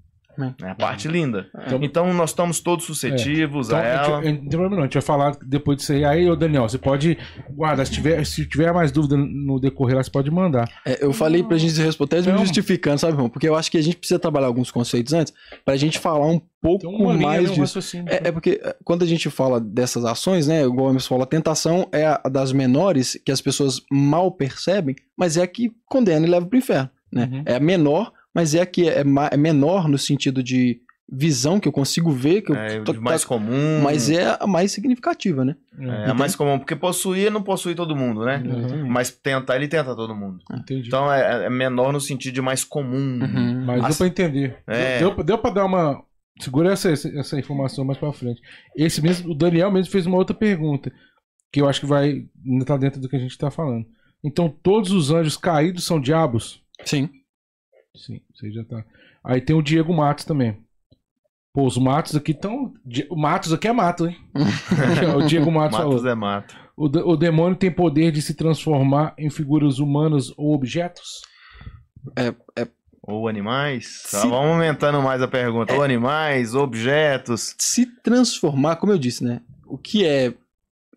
É 0.63 0.71
a 0.71 0.75
parte 0.75 1.09
linda. 1.09 1.47
É. 1.57 1.75
Então 1.83 2.13
nós 2.15 2.31
estamos 2.31 2.61
todos 2.61 2.85
suscetíveis 2.85 3.67
Então, 3.69 3.79
a 3.79 3.83
gente- 3.83 4.09
ela. 4.09 4.19
a 4.19 4.23
gente- 4.25 4.33
não 4.35 4.41
tem 4.41 4.51
problema 4.51 4.77
não, 4.77 4.83
a 4.83 4.87
gente 4.87 4.95
vai 4.95 5.03
falar 5.03 5.37
depois 5.45 5.79
disso 5.79 5.93
aí. 5.93 6.05
Aí, 6.05 6.29
ô 6.31 6.37
Daniel, 6.37 6.69
você 6.69 6.79
pode 6.79 7.17
guardar. 7.51 7.87
Se 7.87 7.93
tiver, 7.93 8.25
se 8.27 8.47
tiver 8.47 8.73
mais 8.73 8.91
dúvida 8.93 9.17
no 9.17 9.59
decorrer, 9.61 9.97
lá, 9.97 10.03
você 10.03 10.11
pode 10.11 10.31
mandar. 10.31 10.69
É, 10.85 11.05
eu 11.05 11.13
falei 11.13 11.43
pra 11.43 11.57
gente 11.57 11.81
responder, 11.81 12.17
até 12.19 12.27
me 12.27 12.33
Então- 12.33 12.45
justificando, 12.45 12.99
sabe, 12.99 13.13
irmão? 13.15 13.29
Porque 13.29 13.49
eu 13.49 13.55
acho 13.57 13.71
que 13.71 13.79
a 13.79 13.83
gente 13.83 13.97
precisa 13.97 14.19
trabalhar 14.19 14.47
alguns 14.47 14.71
conceitos 14.71 15.13
antes 15.13 15.33
pra 15.65 15.77
gente 15.77 15.99
falar 15.99 16.27
um 16.27 16.41
pouco 16.61 16.87
linha, 16.87 17.15
mais 17.27 17.45
né, 17.45 17.57
um 17.57 17.63
disso. 17.65 17.97
É, 18.07 18.29
é 18.29 18.33
porque 18.33 18.61
é, 18.63 18.77
quando 18.85 19.03
a 19.03 19.07
gente 19.07 19.31
fala 19.31 19.61
dessas 19.61 20.05
ações, 20.05 20.47
né, 20.47 20.65
igual 20.65 20.87
o 20.87 20.91
Emerson 20.91 21.09
falou, 21.09 21.23
a 21.25 21.27
tentação 21.27 21.89
é 21.93 22.05
a 22.07 22.29
das 22.29 22.53
menores 22.53 23.19
que 23.25 23.31
as 23.31 23.41
pessoas 23.41 23.81
mal 23.91 24.31
percebem, 24.33 24.95
mas 25.17 25.37
é 25.37 25.43
a 25.43 25.47
que 25.47 25.71
condena 25.87 26.27
e 26.27 26.31
leva 26.31 26.45
pro 26.47 26.59
inferno, 26.59 26.91
né? 27.13 27.29
Uhum. 27.33 27.43
É 27.47 27.55
a 27.57 27.61
menor, 27.61 28.13
mas 28.37 28.55
é 28.55 28.61
a 28.61 28.67
que 28.67 28.89
é, 28.89 29.03
é 29.33 29.37
menor 29.37 29.89
no 29.89 29.97
sentido 29.99 30.43
de 30.43 30.81
visão, 31.11 31.61
que 31.61 31.69
eu 31.69 31.73
consigo 31.73 32.11
ver, 32.11 32.43
que 32.43 32.51
eu 32.51 32.57
É 32.57 32.81
tô- 32.81 32.93
de 32.93 32.99
mais 33.01 33.23
tá- 33.23 33.29
comum. 33.29 33.81
mas 33.83 34.11
é 34.11 34.37
a 34.41 34.47
mais 34.47 34.73
significativa, 34.73 35.45
né? 35.45 35.55
É 35.79 36.11
a 36.11 36.15
mais 36.15 36.35
comum, 36.35 36.59
porque 36.59 36.75
possuir 36.75 37.31
não 37.31 37.43
possui 37.43 37.75
todo 37.77 37.95
mundo, 37.95 38.25
né? 38.25 38.43
Exatamente. 38.45 38.91
Mas 38.91 39.11
tentar, 39.11 39.55
ele 39.57 39.69
tenta 39.69 39.95
todo 39.95 40.15
mundo. 40.17 40.39
Entendi. 40.53 40.89
Então 40.89 41.13
é, 41.13 41.47
é 41.47 41.51
menor 41.51 41.93
no 41.93 42.01
sentido 42.01 42.35
de 42.35 42.43
mais 42.43 42.65
comum. 42.65 43.21
Uhum. 43.23 43.65
Mas 43.65 43.77
deu 43.81 43.87
As- 43.87 43.99
pra 43.99 44.07
entender. 44.09 44.59
É. 44.67 44.99
Deu, 44.99 45.15
deu 45.23 45.39
pra 45.39 45.51
dar 45.51 45.65
uma. 45.65 46.03
Segura 46.41 46.73
essa, 46.73 46.91
essa 46.91 47.39
informação 47.39 47.85
mais 47.85 47.99
pra 47.99 48.13
frente. 48.13 48.43
Esse 48.77 49.01
mesmo, 49.01 49.31
o 49.31 49.35
Daniel 49.35 49.71
mesmo 49.71 49.91
fez 49.91 50.05
uma 50.07 50.17
outra 50.19 50.37
pergunta. 50.37 50.93
Que 51.53 51.61
eu 51.61 51.69
acho 51.69 51.81
que 51.81 51.87
vai. 51.87 52.25
Ainda 52.45 52.65
tá 52.65 52.77
dentro 52.77 53.01
do 53.01 53.09
que 53.09 53.17
a 53.17 53.19
gente 53.21 53.39
tá 53.39 53.51
falando. 53.51 53.87
Então, 54.25 54.49
todos 54.49 54.91
os 54.91 55.11
anjos 55.13 55.37
caídos 55.37 55.85
são 55.85 56.01
diabos? 56.01 56.61
Sim. 56.85 57.09
Sim, 57.97 58.21
você 58.35 58.51
já 58.53 58.65
tá. 58.65 58.85
Aí 59.25 59.41
tem 59.41 59.55
o 59.57 59.63
Diego 59.63 59.93
Matos 59.95 60.25
também. 60.25 60.57
Pô, 61.53 61.67
os 61.67 61.79
Matos 61.79 62.15
aqui 62.15 62.33
estão. 62.33 62.73
O 63.11 63.17
Matos 63.17 63.53
aqui 63.53 63.67
é 63.67 63.73
mato, 63.73 64.07
hein? 64.07 64.17
o 65.17 65.27
Diego 65.27 65.51
Matos, 65.51 65.79
Matos 65.79 65.95
falou. 66.01 66.09
é 66.09 66.15
mato. 66.15 66.55
O, 66.77 66.89
de- 66.89 67.01
o 67.03 67.17
demônio 67.17 67.57
tem 67.57 67.71
poder 67.71 68.13
de 68.13 68.21
se 68.21 68.35
transformar 68.35 69.15
em 69.17 69.31
figuras 69.31 69.79
humanas 69.79 70.31
ou 70.37 70.55
objetos? 70.55 71.23
Ou 73.03 73.29
animais. 73.29 74.03
Tá, 74.11 74.21
Se- 74.21 74.29
vamos 74.29 74.51
aumentando 74.53 75.01
mais 75.01 75.23
a 75.23 75.29
pergunta. 75.29 75.73
Ou 75.75 75.83
animais, 75.83 76.55
objetos. 76.55 77.55
Se 77.59 77.87
transformar, 78.03 78.77
como 78.77 78.93
eu 78.93 78.99
disse, 78.99 79.25
né? 79.25 79.41
O 79.65 79.79
que 79.79 80.05
é 80.05 80.35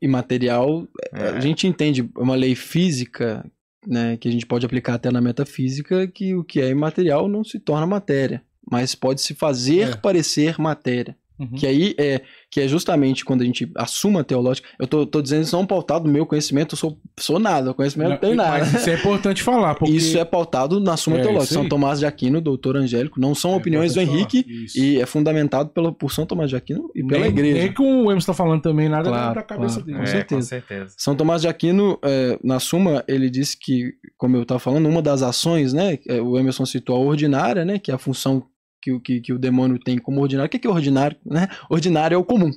imaterial, 0.01 0.87
É. 1.13 1.29
a 1.29 1.39
gente 1.39 1.67
entende 1.67 2.09
uma 2.17 2.35
lei 2.35 2.55
física, 2.55 3.45
né, 3.87 4.17
que 4.17 4.27
a 4.27 4.31
gente 4.31 4.45
pode 4.45 4.65
aplicar 4.65 4.95
até 4.95 5.11
na 5.11 5.21
metafísica, 5.21 6.07
que 6.07 6.35
o 6.35 6.43
que 6.43 6.61
é 6.61 6.69
imaterial 6.69 7.27
não 7.27 7.43
se 7.43 7.59
torna 7.59 7.85
matéria, 7.87 8.41
mas 8.69 8.95
pode 8.95 9.21
se 9.21 9.33
fazer 9.33 9.89
É. 9.89 9.95
parecer 9.95 10.59
matéria. 10.59 11.15
Uhum. 11.39 11.47
Que 11.51 11.65
aí 11.65 11.95
é 11.97 12.21
que 12.51 12.61
é 12.61 12.67
justamente 12.67 13.23
quando 13.23 13.41
a 13.41 13.45
gente 13.45 13.71
assuma 13.75 14.21
a 14.21 14.23
teológica. 14.23 14.67
Eu 14.79 14.87
tô, 14.87 15.05
tô 15.05 15.21
dizendo 15.21 15.43
isso 15.43 15.55
não 15.55 15.65
pautado 15.65 16.05
no 16.07 16.11
meu 16.11 16.25
conhecimento, 16.25 16.73
eu 16.73 16.77
sou, 16.77 16.99
sou 17.19 17.37
nada, 17.39 17.73
conhecimento 17.73 18.09
não 18.09 18.17
tem 18.17 18.33
nada. 18.35 18.59
Mas 18.59 18.73
isso 18.73 18.89
é 18.89 18.95
importante 18.95 19.43
falar, 19.43 19.75
porque 19.75 19.93
Isso 19.93 20.17
é 20.17 20.25
pautado 20.25 20.79
na 20.79 20.97
Suma 20.97 21.17
É, 21.17 21.21
Teológica. 21.21 21.53
São. 21.53 21.69
Tomás 21.69 21.99
de 21.99 22.05
Aquino, 22.05 22.41
doutor 22.41 22.75
Angélico, 22.75 23.19
não 23.19 23.35
são 23.35 23.53
É 23.53 23.55
opiniões 23.55 23.93
do 23.93 24.01
Henrique. 24.01 24.45
Isso. 24.47 24.79
e 24.79 24.99
é 24.99 25.05
fundamentado 25.05 25.69
pela, 25.69 25.91
por 25.91 26.11
São 26.11 26.25
Tomás 26.25 26.49
de 26.49 26.55
Aquino 26.55 26.89
e 26.95 27.03
pela 27.03 27.21
nem, 27.21 27.29
igreja. 27.29 27.59
Nem 27.59 27.73
que 27.73 27.81
o 27.81 28.09
Emerson 28.09 28.31
tá 28.31 28.33
falando 28.33 28.61
também, 28.61 28.89
nada 28.89 29.09
Claro, 29.09 29.35
da 29.35 29.43
cabeça 29.43 29.75
claro. 29.75 29.85
dele. 29.85 29.97
Com 29.97 30.03
é, 30.03 30.07
certeza. 30.07 30.41
com 30.41 30.41
certeza. 30.41 30.95
São 30.97 31.15
Tomás 31.15 31.41
de 31.41 31.47
Aquino, 31.47 31.99
é, 32.03 32.39
na 32.43 32.59
Suma, 32.59 33.03
ele 33.07 33.29
disse 33.29 33.57
que, 33.59 33.93
como 34.17 34.35
eu 34.35 34.41
estava 34.41 34.59
falando, 34.59 34.89
uma 34.89 35.01
das 35.01 35.21
ações, 35.21 35.71
né, 35.73 35.99
é, 36.07 36.19
o 36.19 36.37
Emerson 36.37 36.65
citou 36.65 36.95
a 36.95 36.99
ordinária, 36.99 37.63
né, 37.63 37.77
que 37.77 37.91
é 37.91 37.93
a 37.93 37.99
função 37.99 38.43
que, 38.81 38.91
o- 38.91 38.99
que, 38.99 39.21
que 39.21 39.33
o 39.33 39.39
demônio 39.39 39.79
tem 39.79 39.97
como 39.97 40.21
ordinário. 40.21 40.47
O 40.47 40.49
que 40.49 40.59
que 40.59 40.67
é 40.67 40.69
ordinário? 40.69 41.17
Né? 41.25 41.47
Ordinário 41.69 42.15
é 42.15 42.17
o 42.17 42.23
comum. 42.23 42.51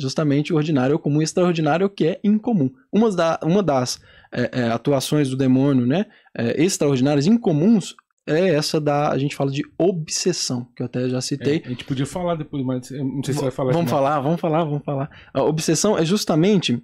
Justamente 0.00 0.52
o 0.52 0.56
ordinário 0.56 0.92
é 0.92 0.96
o 0.96 0.98
comum, 0.98 1.20
extraordinário 1.20 1.82
é 1.82 1.86
o 1.86 1.90
que 1.90 2.06
é 2.06 2.20
incomum. 2.22 2.70
Uma, 2.92 3.10
da, 3.10 3.38
uma 3.42 3.62
das 3.62 4.00
é, 4.32 4.60
é, 4.60 4.70
atuações 4.70 5.28
do 5.28 5.36
demônio, 5.36 5.84
né, 5.86 6.06
é, 6.36 6.62
extraordinárias, 6.62 7.26
incomuns, 7.26 7.96
é 8.24 8.50
essa 8.50 8.80
da, 8.80 9.10
a 9.10 9.18
gente 9.18 9.34
fala 9.34 9.50
de 9.50 9.62
obsessão, 9.76 10.68
que 10.76 10.82
eu 10.82 10.86
até 10.86 11.08
já 11.08 11.18
É, 11.18 11.20
citei. 11.20 11.62
a 11.64 11.68
gente 11.70 11.84
podia 11.84 12.06
falar 12.06 12.36
depois, 12.36 12.64
mas 12.64 12.90
não 12.90 13.24
sei 13.24 13.34
se 13.34 13.40
você 13.40 13.46
vai 13.46 13.50
falar. 13.50 13.72
Vamos 13.72 13.90
falar, 13.90 14.20
vamos 14.20 14.40
falar, 14.40 14.64
vamos 14.64 14.84
falar. 14.84 15.10
A 15.34 15.42
obsessão 15.42 15.98
é 15.98 16.04
justamente. 16.04 16.80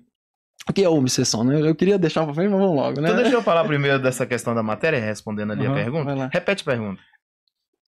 O 0.69 0.73
que 0.73 0.83
é 0.83 0.89
obsessão, 0.89 1.45
né? 1.45 1.61
Eu 1.61 1.75
queria 1.75 1.99
deixar 1.99 2.25
pra 2.25 2.33
frente, 2.33 2.49
mas 2.51 2.59
vamos 2.59 2.75
logo, 2.75 2.99
né? 2.99 3.11
Então 3.11 3.17
deixa 3.21 3.37
eu 3.37 3.43
falar 3.43 3.65
primeiro 3.67 3.99
dessa 4.03 4.25
questão 4.25 4.55
da 4.55 4.63
matéria, 4.63 4.99
respondendo 4.99 5.53
ali 5.53 5.67
Aham, 5.67 5.73
a 5.73 5.75
pergunta. 5.85 6.31
Repete 6.33 6.63
a 6.63 6.73
pergunta. 6.73 7.01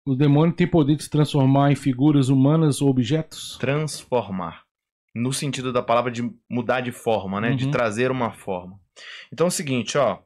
O 0.06 0.14
demônio 0.14 0.54
tem 0.54 0.66
poder 0.66 0.96
de 0.96 1.04
se 1.04 1.10
transformar 1.10 1.72
em 1.72 1.76
figuras 1.76 2.28
humanas 2.28 2.82
ou 2.82 2.90
objetos? 2.90 3.56
Transformar. 3.58 4.64
No 5.14 5.32
sentido 5.32 5.72
da 5.72 5.82
palavra 5.82 6.10
de 6.10 6.22
mudar 6.50 6.80
de 6.82 6.92
forma, 6.92 7.40
né? 7.40 7.54
De 7.54 7.64
Uhum. 7.66 7.70
trazer 7.70 8.10
uma 8.10 8.32
forma. 8.32 8.78
Então 9.32 9.46
é 9.46 9.48
o 9.48 9.50
seguinte, 9.50 9.96
ó. 9.96 10.18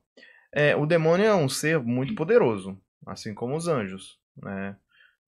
é, 0.53 0.75
o 0.75 0.87
demônio 0.87 1.27
é 1.27 1.35
um 1.35 1.49
ser 1.49 1.79
muito 1.79 2.15
poderoso, 2.15 2.77
assim 3.07 3.35
como 3.35 3.55
os 3.55 3.69
anjos, 3.69 4.19
né? 4.43 4.77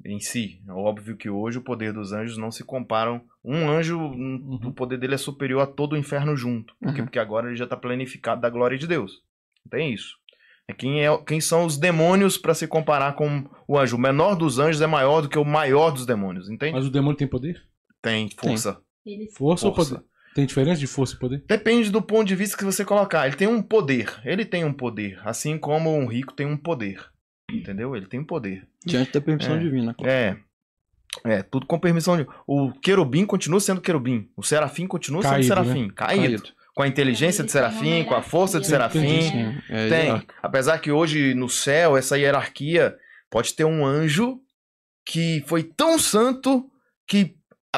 Em 0.04 0.18
si. 0.18 0.62
É 0.66 0.72
óbvio 0.72 1.14
que 1.16 1.28
hoje 1.28 1.58
o 1.58 1.62
poder 1.62 1.92
dos 1.92 2.10
anjos 2.12 2.38
não 2.38 2.50
se 2.50 2.64
comparam. 2.64 3.22
Um 3.44 3.68
anjo, 3.68 3.98
um, 3.98 4.58
o 4.64 4.72
poder 4.72 4.96
dele 4.98 5.14
é 5.14 5.18
superior 5.18 5.60
a 5.60 5.66
todo 5.66 5.92
o 5.92 5.96
inferno 5.96 6.34
junto. 6.34 6.74
Por 6.80 6.94
quê? 6.94 7.00
Uhum. 7.00 7.06
Porque 7.06 7.18
agora 7.18 7.48
ele 7.48 7.56
já 7.56 7.64
está 7.64 7.76
planificado 7.76 8.40
da 8.40 8.48
glória 8.48 8.78
de 8.78 8.86
Deus. 8.86 9.22
Tem 9.70 9.92
isso. 9.92 10.16
É 10.70 10.72
quem, 10.72 11.04
é 11.04 11.18
quem 11.26 11.40
são 11.40 11.64
os 11.66 11.76
demônios 11.76 12.38
para 12.38 12.54
se 12.54 12.66
comparar 12.66 13.12
com 13.14 13.44
o 13.66 13.78
anjo. 13.78 13.96
O 13.96 14.00
menor 14.00 14.34
dos 14.36 14.58
anjos 14.58 14.80
é 14.80 14.86
maior 14.86 15.20
do 15.22 15.28
que 15.28 15.38
o 15.38 15.44
maior 15.44 15.90
dos 15.90 16.06
demônios, 16.06 16.48
entende? 16.48 16.72
Mas 16.72 16.86
o 16.86 16.90
demônio 16.90 17.16
tem 17.16 17.26
poder? 17.26 17.60
Tem 18.02 18.28
força. 18.36 18.80
Eles- 19.04 19.34
Força, 19.36 19.66
ou 19.66 19.74
Força. 19.74 19.94
poder? 19.96 20.06
Tem 20.34 20.46
diferença 20.46 20.78
de 20.80 20.86
força 20.86 21.16
e 21.16 21.18
poder? 21.18 21.44
Depende 21.48 21.90
do 21.90 22.00
ponto 22.00 22.24
de 22.28 22.36
vista 22.36 22.56
que 22.56 22.64
você 22.64 22.84
colocar. 22.84 23.26
Ele 23.26 23.34
tem 23.36 23.48
um 23.48 23.60
poder. 23.60 24.12
Ele 24.24 24.44
tem 24.44 24.64
um 24.64 24.72
poder. 24.72 25.18
Assim 25.24 25.58
como 25.58 25.92
um 25.94 26.06
rico 26.06 26.32
tem 26.32 26.46
um 26.46 26.56
poder. 26.56 27.04
Entendeu? 27.50 27.96
Ele 27.96 28.06
tem 28.06 28.20
um 28.20 28.24
poder. 28.24 28.64
Diante 28.86 29.10
da 29.12 29.20
permissão 29.20 29.56
É. 29.56 29.58
divina. 29.58 29.92
claro. 29.92 30.10
É. 30.12 30.36
É, 31.24 31.42
tudo 31.42 31.66
com 31.66 31.76
permissão 31.80 32.16
de. 32.16 32.24
O 32.46 32.70
querubim 32.80 33.26
continua 33.26 33.58
sendo 33.58 33.80
querubim. 33.80 34.30
O 34.36 34.42
serafim 34.44 34.86
continua 34.86 35.20
Caído, 35.22 35.42
sendo 35.42 35.48
serafim. 35.48 35.88
Caído. 35.90 36.22
Caído. 36.22 36.59
Com 36.74 36.82
a 36.82 36.88
inteligência 36.88 37.42
de 37.44 37.50
serafim, 37.50 38.04
com 38.04 38.14
a 38.14 38.22
força 38.22 38.60
de 38.60 38.66
serafim. 38.66 39.58
É, 39.68 39.88
Tem. 39.88 40.22
Apesar 40.42 40.78
que 40.78 40.90
hoje 40.90 41.34
no 41.34 41.48
céu, 41.48 41.96
essa 41.96 42.16
hierarquia 42.18 42.94
pode 43.30 43.54
ter 43.54 43.64
um 43.64 43.84
anjo 43.84 44.38
que 45.04 45.42
foi 45.46 45.62
tão 45.62 45.98
santo 45.98 46.66
que 47.06 47.34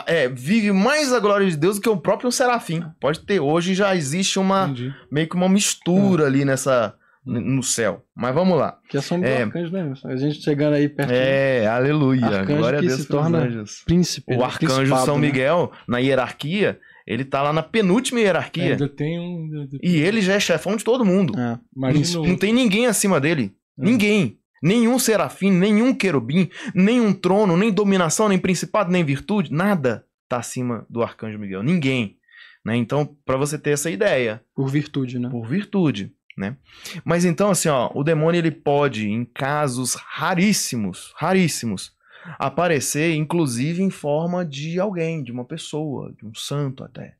é, 0.06 0.28
vive 0.28 0.72
mais 0.72 1.12
a 1.12 1.18
glória 1.20 1.48
de 1.50 1.56
Deus 1.56 1.76
do 1.76 1.82
que 1.82 1.88
o 1.88 1.96
próprio 1.96 2.30
serafim. 2.30 2.82
Pode 3.00 3.20
ter. 3.20 3.40
Hoje 3.40 3.74
já 3.74 3.94
existe 3.96 4.38
uma 4.38 4.64
Entendi. 4.64 4.94
meio 5.10 5.28
que 5.28 5.36
uma 5.36 5.48
mistura 5.48 6.26
ali 6.26 6.44
nessa 6.44 6.94
no 7.24 7.62
céu. 7.62 8.04
Mas 8.16 8.34
vamos 8.34 8.58
lá. 8.58 8.78
Que 8.88 8.96
é 8.96 9.00
a 9.00 9.02
sombra 9.02 9.28
É. 9.28 9.38
do 9.38 9.46
arcanjo, 9.46 9.72
né? 9.72 9.92
A 10.04 10.16
gente 10.16 10.42
chegando 10.42 10.74
aí 10.74 10.88
perto 10.88 11.12
É, 11.12 11.66
aleluia. 11.68 12.26
Arcanjo 12.26 12.58
Glória 12.58 12.78
a 12.80 12.82
Deus 12.82 13.00
se 13.00 13.06
torna 13.06 13.38
anjos. 13.38 13.82
príncipe. 13.84 14.34
O 14.34 14.38
né? 14.38 14.44
arcanjo 14.44 14.74
Principado, 14.76 15.04
São 15.06 15.18
né? 15.18 15.26
Miguel, 15.28 15.70
na 15.86 15.98
hierarquia, 15.98 16.80
ele 17.06 17.24
tá 17.24 17.42
lá 17.42 17.52
na 17.52 17.62
penúltima 17.62 18.20
hierarquia. 18.20 18.72
Ainda 18.72 18.88
tem 18.88 19.18
um. 19.18 19.68
E 19.82 19.96
ele 19.96 20.20
já 20.20 20.34
é 20.34 20.40
chefão 20.40 20.76
de 20.76 20.84
todo 20.84 21.04
mundo. 21.04 21.38
É. 21.38 21.58
Imagina. 21.76 22.26
Não 22.26 22.36
tem 22.36 22.52
ninguém 22.52 22.86
acima 22.86 23.20
dele. 23.20 23.54
É. 23.78 23.84
Ninguém. 23.84 24.38
Nenhum 24.62 24.96
serafim, 24.96 25.50
nenhum 25.50 25.92
querubim, 25.92 26.48
nenhum 26.72 27.12
trono, 27.12 27.56
nem 27.56 27.72
dominação, 27.72 28.28
nem 28.28 28.38
principado, 28.38 28.92
nem 28.92 29.02
virtude, 29.02 29.52
nada 29.52 30.06
tá 30.28 30.38
acima 30.38 30.86
do 30.88 31.02
arcanjo 31.02 31.38
Miguel. 31.38 31.64
Ninguém. 31.64 32.16
Né? 32.64 32.76
Então, 32.76 33.16
para 33.26 33.36
você 33.36 33.58
ter 33.58 33.70
essa 33.70 33.90
ideia, 33.90 34.40
Por 34.54 34.68
virtude, 34.70 35.18
né? 35.18 35.28
por 35.28 35.46
virtude, 35.46 36.14
né? 36.38 36.56
Mas 37.04 37.24
então, 37.24 37.50
assim, 37.50 37.68
ó, 37.68 37.90
o 37.92 38.04
demônio 38.04 38.38
ele 38.38 38.52
pode, 38.52 39.08
em 39.08 39.24
casos 39.24 39.94
raríssimos, 39.94 41.12
raríssimos, 41.16 41.92
aparecer, 42.38 43.14
inclusive, 43.14 43.82
em 43.82 43.90
forma 43.90 44.44
de 44.44 44.78
alguém, 44.78 45.22
de 45.22 45.32
uma 45.32 45.44
pessoa, 45.44 46.14
de 46.18 46.26
um 46.26 46.34
santo 46.34 46.84
até. 46.84 47.16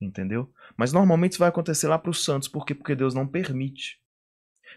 Entendeu? 0.00 0.50
Mas 0.76 0.92
normalmente 0.92 1.32
isso 1.32 1.40
vai 1.40 1.48
acontecer 1.48 1.88
lá 1.88 1.98
para 1.98 2.10
os 2.10 2.24
santos, 2.24 2.48
por 2.48 2.64
quê? 2.64 2.74
Porque 2.74 2.94
Deus 2.94 3.14
não 3.14 3.26
permite. 3.26 3.98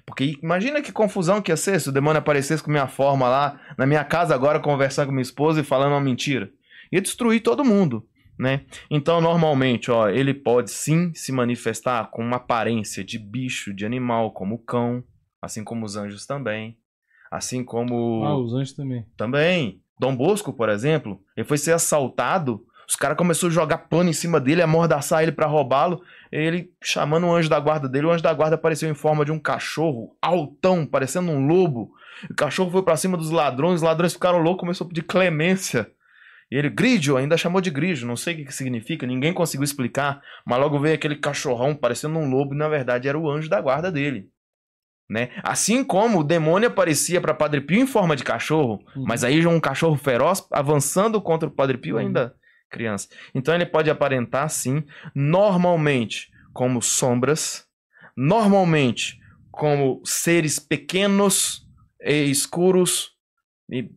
Porque 0.05 0.37
imagina 0.41 0.81
que 0.81 0.91
confusão 0.91 1.41
que 1.41 1.51
ia 1.51 1.57
ser 1.57 1.79
se 1.79 1.89
o 1.89 1.91
demônio 1.91 2.19
aparecesse 2.19 2.63
com 2.63 2.71
minha 2.71 2.87
forma 2.87 3.29
lá, 3.29 3.59
na 3.77 3.85
minha 3.85 4.03
casa 4.03 4.33
agora, 4.33 4.59
conversando 4.59 5.07
com 5.07 5.11
minha 5.11 5.21
esposa 5.21 5.61
e 5.61 5.65
falando 5.65 5.91
uma 5.91 6.01
mentira. 6.01 6.51
Ia 6.91 7.01
destruir 7.01 7.41
todo 7.41 7.63
mundo, 7.63 8.07
né? 8.37 8.65
Então, 8.89 9.21
normalmente, 9.21 9.91
ó, 9.91 10.09
ele 10.09 10.33
pode 10.33 10.71
sim 10.71 11.13
se 11.13 11.31
manifestar 11.31 12.09
com 12.09 12.23
uma 12.23 12.37
aparência 12.37 13.03
de 13.03 13.19
bicho, 13.19 13.73
de 13.73 13.85
animal, 13.85 14.31
como 14.31 14.55
o 14.55 14.59
cão, 14.63 15.03
assim 15.41 15.63
como 15.63 15.85
os 15.85 15.95
anjos 15.95 16.25
também. 16.25 16.77
Assim 17.31 17.63
como 17.63 18.25
Ah, 18.25 18.37
os 18.37 18.53
anjos 18.53 18.73
também. 18.73 19.05
também 19.15 19.79
Dom 19.97 20.15
Bosco, 20.15 20.51
por 20.51 20.67
exemplo, 20.67 21.19
ele 21.37 21.47
foi 21.47 21.57
ser 21.57 21.71
assaltado 21.73 22.61
Os 22.87 22.95
caras 22.95 23.15
começaram 23.17 23.49
a 23.49 23.53
jogar 23.53 23.77
pano 23.77 24.09
em 24.09 24.13
cima 24.13 24.37
dele, 24.37 24.61
amordaçar 24.61 25.23
ele 25.23 25.31
pra 25.31 25.47
roubá-lo. 25.47 26.01
Ele 26.29 26.71
chamando 26.83 27.25
o 27.25 27.33
anjo 27.33 27.49
da 27.49 27.57
guarda 27.59 27.87
dele, 27.87 28.07
o 28.07 28.11
anjo 28.11 28.21
da 28.23 28.33
guarda 28.33 28.55
apareceu 28.55 28.89
em 28.89 28.93
forma 28.93 29.23
de 29.23 29.31
um 29.31 29.39
cachorro 29.39 30.17
altão, 30.21 30.85
parecendo 30.85 31.31
um 31.31 31.47
lobo. 31.47 31.91
O 32.29 32.35
cachorro 32.35 32.69
foi 32.69 32.83
pra 32.83 32.97
cima 32.97 33.15
dos 33.15 33.31
ladrões, 33.31 33.75
os 33.75 33.81
ladrões 33.81 34.11
ficaram 34.13 34.39
loucos, 34.39 34.59
começou 34.59 34.85
a 34.85 34.87
pedir 34.89 35.03
clemência. 35.03 35.89
E 36.51 36.55
ele, 36.57 36.69
Grídio, 36.69 37.15
ainda 37.15 37.37
chamou 37.37 37.61
de 37.61 37.69
Grídio, 37.69 38.05
não 38.05 38.17
sei 38.17 38.33
o 38.33 38.37
que, 38.37 38.45
que 38.45 38.53
significa, 38.53 39.07
ninguém 39.07 39.31
conseguiu 39.31 39.63
explicar, 39.63 40.21
mas 40.45 40.59
logo 40.59 40.77
veio 40.77 40.95
aquele 40.95 41.15
cachorrão 41.15 41.73
parecendo 41.73 42.19
um 42.19 42.29
lobo, 42.29 42.53
e 42.53 42.57
na 42.57 42.67
verdade 42.67 43.07
era 43.07 43.17
o 43.17 43.29
anjo 43.31 43.49
da 43.49 43.61
guarda 43.61 43.89
dele. 43.89 44.27
Né? 45.11 45.27
Assim 45.43 45.83
como 45.83 46.19
o 46.19 46.23
demônio 46.23 46.69
aparecia 46.69 47.19
para 47.19 47.33
Padre 47.33 47.59
Pio 47.59 47.81
em 47.81 47.85
forma 47.85 48.15
de 48.15 48.23
cachorro, 48.23 48.81
Uhum. 48.95 49.03
mas 49.05 49.25
aí 49.25 49.41
já 49.41 49.49
um 49.49 49.59
cachorro 49.59 49.97
feroz 49.97 50.47
avançando 50.49 51.19
contra 51.21 51.49
o 51.49 51.51
Padre 51.51 51.77
Pio 51.77 51.97
ainda 51.97 52.33
criança. 52.69 53.09
Então 53.35 53.53
ele 53.53 53.65
pode 53.65 53.89
aparentar 53.89 54.49
sim, 54.49 54.85
normalmente 55.13 56.31
como 56.53 56.81
sombras, 56.81 57.65
normalmente 58.15 59.19
como 59.51 60.01
seres 60.05 60.57
pequenos 60.59 61.67
e 62.01 62.31
escuros, 62.31 63.09
e, 63.69 63.89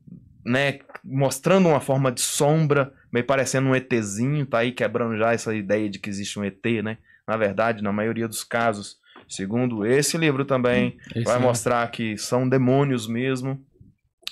né, 0.45 0.81
mostrando 1.05 1.69
uma 1.69 1.81
forma 1.81 2.11
de 2.11 2.21
sombra, 2.23 2.93
meio 3.13 3.25
parecendo 3.25 3.69
um 3.69 3.77
ETzinho, 3.77 4.47
tá 4.47 4.59
aí 4.59 4.73
quebrando 4.73 5.17
já 5.17 5.33
essa 5.33 5.55
ideia 5.55 5.89
de 5.89 6.01
que 6.01 6.11
existe 6.11 6.41
um 6.41 6.45
ET, 6.45 6.65
né? 6.83 6.99
Na 7.27 7.37
verdade, 7.37 7.83
na 7.85 7.93
maioria 7.93 8.27
dos 8.27 8.43
casos, 8.43 8.97
segundo 9.29 9.85
esse 9.87 10.17
livro 10.17 10.45
também, 10.45 10.97
Esse 11.15 11.25
vai 11.25 11.37
é- 11.37 11.41
mostrar 11.41 11.91
que 11.91 12.17
são 12.17 12.49
demônios 12.49 13.07
mesmo. 13.07 13.61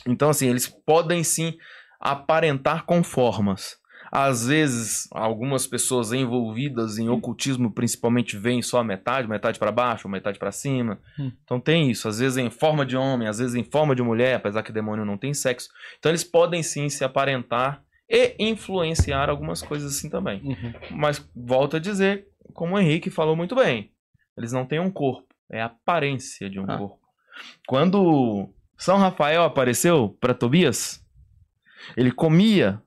Então, 0.07 0.30
assim, 0.30 0.49
eles 0.49 0.66
podem 0.68 1.22
sim 1.22 1.57
aparentar 2.01 2.84
com 2.84 3.03
formas. 3.05 3.80
Às 4.11 4.47
vezes, 4.47 5.09
algumas 5.11 5.66
pessoas 5.66 6.12
envolvidas 6.12 6.99
em 6.99 7.09
ocultismo, 7.09 7.70
principalmente, 7.72 8.36
veem 8.36 8.61
só 8.61 8.80
a 8.80 8.84
metade, 8.84 9.26
metade 9.26 9.59
para 9.59 9.72
baixo, 9.72 10.07
metade 10.07 10.38
para 10.38 10.53
cima. 10.53 11.01
Hum. 11.18 11.32
Então 11.45 11.59
tem 11.59 11.90
isso. 11.90 12.07
Às 12.09 12.18
vezes 12.18 12.36
em 12.36 12.51
forma 12.51 12.84
de 12.84 12.95
homem, 12.95 13.26
às 13.26 13.38
vezes 13.38 13.55
em 13.55 13.64
forma 13.64 13.95
de 13.95 14.03
mulher, 14.03 14.34
apesar 14.34 14.62
que 14.62 14.70
demônio 14.72 15.07
não 15.07 15.16
tem 15.16 15.32
sexo. 15.32 15.70
Então 15.99 16.11
eles 16.11 16.24
podem 16.24 16.62
sim 16.62 16.90
se 16.90 17.03
aparentar 17.05 17.82
e 18.07 18.34
influenciar 18.38 19.30
algumas 19.30 19.62
coisas 19.62 19.97
assim 19.97 20.11
também. 20.11 20.43
Uhum. 20.45 20.72
Mas 20.90 21.26
volto 21.34 21.76
a 21.76 21.80
dizer, 21.80 22.26
como 22.53 22.74
o 22.74 22.78
Henrique 22.78 23.09
falou 23.09 23.34
muito 23.34 23.55
bem, 23.55 23.91
eles 24.37 24.53
não 24.53 24.64
têm 24.66 24.80
um 24.80 24.91
corpo, 24.91 25.26
é 25.51 25.61
a 25.62 25.66
aparência 25.66 26.49
de 26.51 26.59
um 26.61 26.64
Ah. 26.68 26.78
corpo. 26.78 27.01
Quando 27.66 28.49
São 28.76 28.99
Rafael 28.99 29.43
apareceu 29.45 30.16
para 30.20 30.35
Tobias, 30.35 31.05
ele 31.97 32.11
comia. 32.11 32.80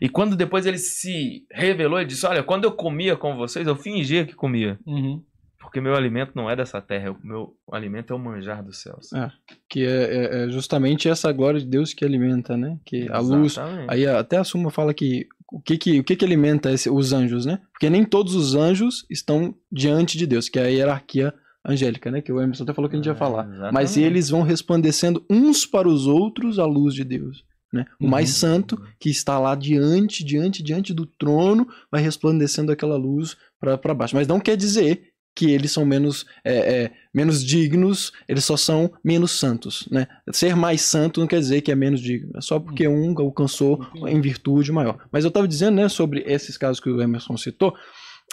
E 0.00 0.08
quando 0.08 0.36
depois 0.36 0.66
ele 0.66 0.78
se 0.78 1.46
revelou, 1.50 1.98
ele 1.98 2.08
disse: 2.08 2.26
Olha, 2.26 2.42
quando 2.42 2.64
eu 2.64 2.72
comia 2.72 3.16
com 3.16 3.36
vocês, 3.36 3.66
eu 3.66 3.76
fingia 3.76 4.24
que 4.26 4.34
comia. 4.34 4.78
Uhum. 4.86 5.22
Porque 5.58 5.80
meu 5.80 5.96
alimento 5.96 6.32
não 6.34 6.48
é 6.48 6.54
dessa 6.54 6.80
terra, 6.80 7.10
o 7.10 7.18
meu 7.26 7.56
alimento 7.72 8.12
é 8.12 8.16
o 8.16 8.18
manjar 8.18 8.62
dos 8.62 8.80
céus. 8.80 9.12
É, 9.12 9.30
Que 9.68 9.84
é, 9.84 9.88
é- 9.88 10.44
é 10.44 10.48
justamente 10.50 11.08
essa 11.08 11.32
glória 11.32 11.58
de 11.58 11.66
Deus 11.66 11.92
que 11.92 12.04
alimenta, 12.04 12.56
né? 12.56 12.78
Que 12.84 13.10
a 13.10 13.18
luz. 13.18 13.54
Exatamente. 13.54 13.90
Aí 13.90 14.06
até 14.06 14.36
a 14.36 14.44
Suma 14.44 14.70
fala 14.70 14.94
que 14.94 15.26
o 15.52 15.60
que 15.60 15.76
que, 15.78 16.00
o 16.00 16.04
que, 16.04 16.16
que 16.16 16.24
alimenta 16.24 16.70
esse- 16.72 16.90
os 16.90 17.12
anjos, 17.12 17.46
né? 17.46 17.60
Porque 17.72 17.88
nem 17.90 18.04
todos 18.04 18.34
os 18.34 18.54
anjos 18.54 19.06
estão 19.10 19.54
diante 19.70 20.18
de 20.18 20.26
Deus, 20.26 20.48
que 20.48 20.58
é 20.58 20.64
a 20.64 20.68
hierarquia 20.68 21.32
angélica, 21.64 22.10
né? 22.10 22.20
Que 22.20 22.32
o 22.32 22.40
Emerson 22.40 22.64
até 22.64 22.72
falou 22.72 22.88
que 22.88 22.96
a 22.96 22.98
gente 22.98 23.06
ia 23.06 23.12
É, 23.12 23.16
falar. 23.16 23.44
exatamente. 23.46 23.72
Mas 23.74 23.96
eles 23.96 24.28
vão 24.30 24.42
resplandecendo 24.42 25.24
uns 25.30 25.66
para 25.66 25.88
os 25.88 26.06
outros 26.06 26.58
a 26.58 26.64
luz 26.64 26.94
de 26.94 27.04
Deus. 27.04 27.44
Né? 27.72 27.84
O 28.00 28.06
mais 28.08 28.30
Uhum. 28.30 28.34
santo, 28.36 28.82
que 28.98 29.10
está 29.10 29.38
lá 29.40 29.54
diante, 29.56 30.24
diante, 30.24 30.62
diante 30.62 30.94
do 30.94 31.04
trono, 31.04 31.66
vai 31.90 32.00
resplandecendo 32.00 32.70
aquela 32.70 32.96
luz 32.96 33.36
para 33.60 33.92
baixo. 33.94 34.14
Mas 34.14 34.28
não 34.28 34.38
quer 34.38 34.56
dizer 34.56 35.08
que 35.36 35.50
eles 35.50 35.70
são 35.70 35.84
menos, 35.84 36.24
é, 36.42 36.56
é, 36.56 36.92
menos 37.12 37.44
dignos, 37.44 38.10
eles 38.26 38.42
só 38.42 38.56
são 38.56 38.90
menos 39.04 39.32
santos. 39.32 39.86
Né? 39.92 40.08
Ser 40.32 40.56
mais 40.56 40.80
santo 40.80 41.20
não 41.20 41.26
quer 41.26 41.38
dizer 41.38 41.60
que 41.60 41.70
é 41.70 41.74
menos 41.74 42.00
digno, 42.00 42.32
é 42.34 42.40
só 42.40 42.58
porque 42.58 42.88
um 42.88 43.14
alcançou 43.18 43.86
em 44.08 44.18
virtude 44.18 44.72
maior. 44.72 45.06
Mas 45.12 45.24
eu 45.24 45.28
estava 45.28 45.46
dizendo 45.46 45.76
né, 45.76 45.90
sobre 45.90 46.24
esses 46.26 46.56
casos 46.56 46.80
que 46.80 46.88
o 46.88 47.02
Emerson 47.02 47.36
citou, 47.36 47.76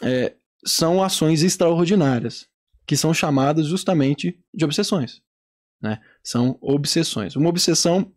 é, 0.01 0.33
são 0.65 1.03
ações 1.03 1.43
extraordinárias, 1.43 2.47
que 2.87 2.95
são 2.95 3.13
chamadas 3.13 3.67
justamente 3.67 4.39
de 4.53 4.63
obsessões. 4.63 5.21
Né? 5.81 5.99
São 6.23 6.57
obsessões. 6.61 7.35
Uma 7.35 7.49
obsessão 7.49 8.09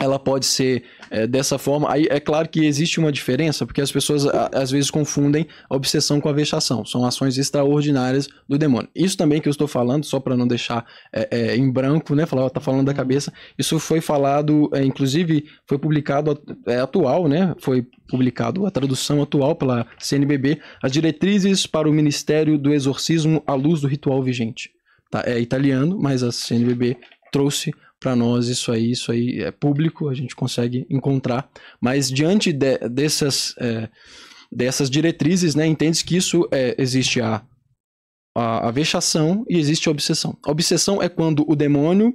ela 0.00 0.18
pode 0.18 0.46
ser 0.46 0.82
é, 1.10 1.26
dessa 1.26 1.56
forma. 1.56 1.90
Aí 1.92 2.06
é 2.10 2.18
claro 2.18 2.48
que 2.48 2.64
existe 2.64 2.98
uma 2.98 3.12
diferença, 3.12 3.64
porque 3.64 3.80
as 3.80 3.92
pessoas 3.92 4.26
a- 4.26 4.50
às 4.52 4.70
vezes 4.70 4.90
confundem 4.90 5.46
a 5.70 5.76
obsessão 5.76 6.20
com 6.20 6.28
a 6.28 6.32
vexação. 6.32 6.84
São 6.84 7.04
ações 7.04 7.38
extraordinárias 7.38 8.28
do 8.48 8.58
demônio. 8.58 8.88
Isso 8.94 9.16
também 9.16 9.40
que 9.40 9.48
eu 9.48 9.52
estou 9.52 9.68
falando, 9.68 10.04
só 10.04 10.18
para 10.18 10.36
não 10.36 10.48
deixar 10.48 10.84
é, 11.12 11.28
é, 11.30 11.56
em 11.56 11.70
branco, 11.70 12.14
né? 12.14 12.26
Falar, 12.26 12.50
tá 12.50 12.60
falando 12.60 12.86
da 12.86 12.94
cabeça. 12.94 13.32
Isso 13.56 13.78
foi 13.78 14.00
falado, 14.00 14.68
é, 14.72 14.84
inclusive 14.84 15.44
foi 15.68 15.78
publicado, 15.78 16.40
é 16.66 16.80
atual, 16.80 17.28
né? 17.28 17.54
Foi 17.60 17.86
publicado 18.08 18.66
a 18.66 18.70
tradução 18.70 19.22
atual 19.22 19.54
pela 19.54 19.86
CNBB, 19.98 20.60
as 20.82 20.90
diretrizes 20.90 21.66
para 21.66 21.88
o 21.88 21.92
Ministério 21.92 22.58
do 22.58 22.72
Exorcismo 22.72 23.42
à 23.46 23.54
luz 23.54 23.80
do 23.80 23.86
ritual 23.86 24.22
vigente. 24.22 24.70
Tá? 25.10 25.22
É 25.24 25.38
italiano, 25.38 25.96
mas 26.00 26.22
a 26.24 26.32
CNBB 26.32 26.96
trouxe 27.30 27.72
para 28.04 28.14
nós 28.14 28.48
isso 28.48 28.70
aí, 28.70 28.90
isso 28.90 29.10
aí 29.10 29.40
é 29.40 29.50
público, 29.50 30.10
a 30.10 30.14
gente 30.14 30.36
consegue 30.36 30.86
encontrar. 30.90 31.48
Mas 31.80 32.10
diante 32.10 32.52
de- 32.52 32.76
dessas, 32.90 33.54
é, 33.58 33.88
dessas 34.52 34.90
diretrizes, 34.90 35.54
né, 35.54 35.66
entende 35.66 36.04
que 36.04 36.14
isso 36.14 36.46
é, 36.52 36.74
existe 36.76 37.22
a, 37.22 37.42
a, 38.36 38.68
a 38.68 38.70
vexação 38.70 39.42
e 39.48 39.56
existe 39.56 39.88
a 39.88 39.90
obsessão. 39.90 40.36
A 40.44 40.50
obsessão 40.50 41.02
é 41.02 41.08
quando 41.08 41.50
o 41.50 41.56
demônio 41.56 42.12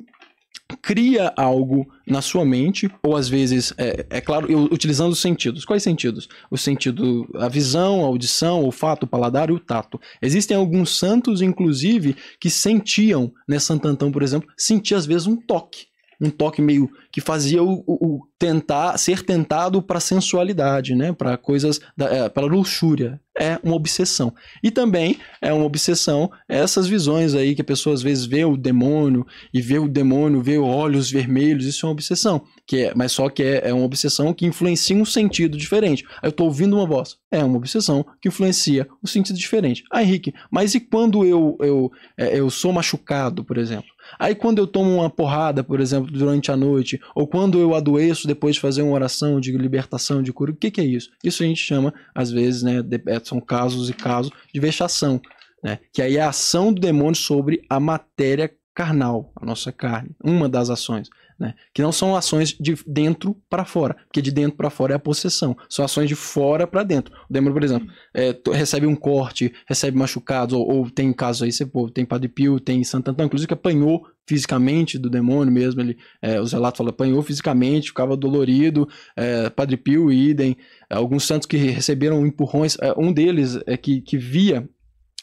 cria 0.77 1.33
algo 1.35 1.87
na 2.05 2.21
sua 2.21 2.45
mente, 2.45 2.89
ou 3.03 3.15
às 3.15 3.27
vezes, 3.27 3.73
é, 3.77 4.05
é 4.09 4.21
claro, 4.21 4.47
utilizando 4.71 5.11
os 5.11 5.19
sentidos. 5.19 5.65
Quais 5.65 5.83
sentidos? 5.83 6.27
O 6.49 6.57
sentido, 6.57 7.27
a 7.35 7.47
visão, 7.47 8.03
a 8.03 8.07
audição, 8.07 8.61
o 8.61 8.65
olfato, 8.65 9.05
o 9.05 9.09
paladar 9.09 9.49
e 9.49 9.53
o 9.53 9.59
tato. 9.59 9.99
Existem 10.21 10.55
alguns 10.55 10.97
santos, 10.97 11.41
inclusive, 11.41 12.15
que 12.39 12.49
sentiam, 12.49 13.31
né, 13.47 13.59
Santo 13.59 13.87
Antão, 13.87 14.11
por 14.11 14.23
exemplo, 14.23 14.49
sentia 14.57 14.97
às 14.97 15.05
vezes 15.05 15.27
um 15.27 15.35
toque. 15.35 15.88
Um 16.21 16.29
toque 16.29 16.61
meio 16.61 16.89
que 17.11 17.21
fazia 17.21 17.63
o, 17.63 17.83
o- 17.87 18.27
tentar 18.37 18.97
ser 18.97 19.21
tentado 19.23 19.81
para 19.81 19.99
sensualidade, 19.99 20.95
né? 20.95 21.11
Para 21.11 21.35
coisas, 21.37 21.79
é, 21.99 22.29
para 22.29 22.45
luxúria. 22.45 23.19
É 23.37 23.57
uma 23.63 23.75
obsessão. 23.75 24.33
E 24.61 24.69
também 24.69 25.17
é 25.41 25.53
uma 25.53 25.63
obsessão 25.63 26.29
essas 26.47 26.87
visões 26.87 27.33
aí 27.33 27.55
que 27.55 27.61
a 27.61 27.65
pessoa 27.65 27.93
às 27.93 28.01
vezes 28.01 28.25
vê 28.25 28.43
o 28.43 28.57
demônio 28.57 29.25
e 29.53 29.61
vê 29.61 29.79
o 29.79 29.87
demônio, 29.87 30.41
vê 30.41 30.57
olhos 30.57 31.09
vermelhos, 31.09 31.65
isso 31.65 31.85
é 31.85 31.87
uma 31.87 31.93
obsessão. 31.93 32.41
Que 32.67 32.85
é, 32.85 32.93
mas 32.95 33.13
só 33.13 33.29
que 33.29 33.41
é, 33.41 33.69
é 33.69 33.73
uma 33.73 33.85
obsessão 33.85 34.33
que 34.33 34.45
influencia 34.45 34.95
um 34.95 35.05
sentido 35.05 35.57
diferente. 35.57 36.03
Eu 36.21 36.31
tô 36.33 36.45
ouvindo 36.45 36.75
uma 36.75 36.85
voz. 36.85 37.15
É 37.31 37.43
uma 37.43 37.57
obsessão 37.57 38.05
que 38.21 38.27
influencia 38.27 38.87
um 39.03 39.07
sentido 39.07 39.37
diferente. 39.39 39.83
Ah, 39.91 40.03
Henrique, 40.03 40.33
mas 40.51 40.75
e 40.75 40.79
quando 40.81 41.23
eu, 41.25 41.57
eu, 41.61 41.91
é, 42.17 42.37
eu 42.37 42.49
sou 42.49 42.73
machucado, 42.73 43.43
por 43.45 43.57
exemplo? 43.57 43.87
Aí 44.17 44.33
quando 44.35 44.57
eu 44.59 44.67
tomo 44.67 44.89
uma 44.95 45.09
porrada, 45.09 45.63
por 45.63 45.79
exemplo, 45.79 46.11
durante 46.11 46.51
a 46.51 46.57
noite, 46.57 46.99
ou 47.13 47.27
quando 47.27 47.59
eu 47.59 47.75
adoeço 47.75 48.27
depois 48.27 48.55
de 48.55 48.61
fazer 48.61 48.81
uma 48.81 48.93
oração 48.93 49.39
de 49.39 49.51
libertação, 49.57 50.23
de 50.23 50.31
cura, 50.33 50.51
o 50.51 50.55
que, 50.55 50.71
que 50.71 50.81
é 50.81 50.85
isso? 50.85 51.09
Isso 51.23 51.43
a 51.43 51.45
gente 51.45 51.61
chama, 51.61 51.93
às 52.15 52.31
vezes, 52.31 52.63
né, 52.63 52.81
de- 52.81 53.01
é, 53.07 53.19
são 53.23 53.39
casos 53.39 53.89
e 53.89 53.93
casos 53.93 54.31
de 54.53 54.59
vexação, 54.59 55.21
né? 55.63 55.79
Que 55.93 56.01
aí 56.01 56.17
é 56.17 56.21
a 56.21 56.29
ação 56.29 56.71
do 56.73 56.79
demônio 56.81 57.15
sobre 57.15 57.61
a 57.69 57.79
matéria 57.79 58.51
carnal, 58.73 59.31
a 59.35 59.45
nossa 59.45 59.71
carne, 59.73 60.11
uma 60.23 60.47
das 60.47 60.69
ações, 60.69 61.09
né? 61.39 61.53
Que 61.73 61.81
não 61.81 61.91
são 61.91 62.15
ações 62.15 62.49
de 62.49 62.75
dentro 62.85 63.35
para 63.49 63.63
fora, 63.65 63.95
porque 64.05 64.21
de 64.21 64.31
dentro 64.31 64.57
para 64.57 64.69
fora 64.69 64.93
é 64.93 64.95
a 64.95 64.99
possessão, 64.99 65.55
são 65.69 65.85
ações 65.85 66.09
de 66.09 66.15
fora 66.15 66.67
para 66.67 66.83
dentro. 66.83 67.13
O 67.29 67.33
demônio, 67.33 67.53
por 67.53 67.63
exemplo, 67.63 67.87
é, 68.13 68.35
recebe 68.51 68.85
um 68.85 68.95
corte, 68.95 69.53
recebe 69.67 69.97
machucados, 69.97 70.53
ou, 70.53 70.67
ou 70.69 70.89
tem 70.89 71.13
casos 71.13 71.43
aí, 71.43 71.51
você, 71.51 71.65
pô, 71.65 71.89
tem 71.89 72.05
Padre 72.05 72.27
Pio, 72.27 72.59
tem 72.59 72.83
Santo 72.83 73.09
Antão, 73.09 73.25
inclusive 73.25 73.47
que 73.47 73.53
apanhou 73.53 74.05
fisicamente 74.27 74.99
do 74.99 75.09
demônio 75.09 75.51
mesmo, 75.51 75.81
ele, 75.81 75.97
é, 76.21 76.39
os 76.39 76.53
relatos 76.53 76.77
falam, 76.77 76.91
apanhou 76.91 77.21
fisicamente, 77.23 77.87
ficava 77.87 78.15
dolorido, 78.15 78.87
é, 79.15 79.49
Padre 79.49 79.75
Pio, 79.75 80.11
idem, 80.11 80.55
alguns 80.89 81.25
santos 81.25 81.47
que 81.47 81.57
receberam 81.57 82.25
empurrões, 82.25 82.77
é, 82.79 82.93
um 82.95 83.11
deles 83.11 83.59
é 83.65 83.75
que, 83.75 84.01
que 84.01 84.17
via 84.17 84.69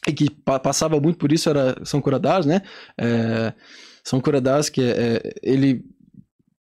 e 0.09 0.13
que 0.13 0.31
pa- 0.31 0.59
passava 0.59 1.01
muito 1.01 1.19
por 1.19 1.33
isso 1.33 1.49
era 1.49 1.77
São 1.85 2.01
Curadas, 2.01 2.47
né? 2.47 2.63
É, 2.99 3.53
São 4.05 4.21
Curadas 4.21 4.69
que 4.69 4.81
é, 4.81 5.35
ele 5.43 5.85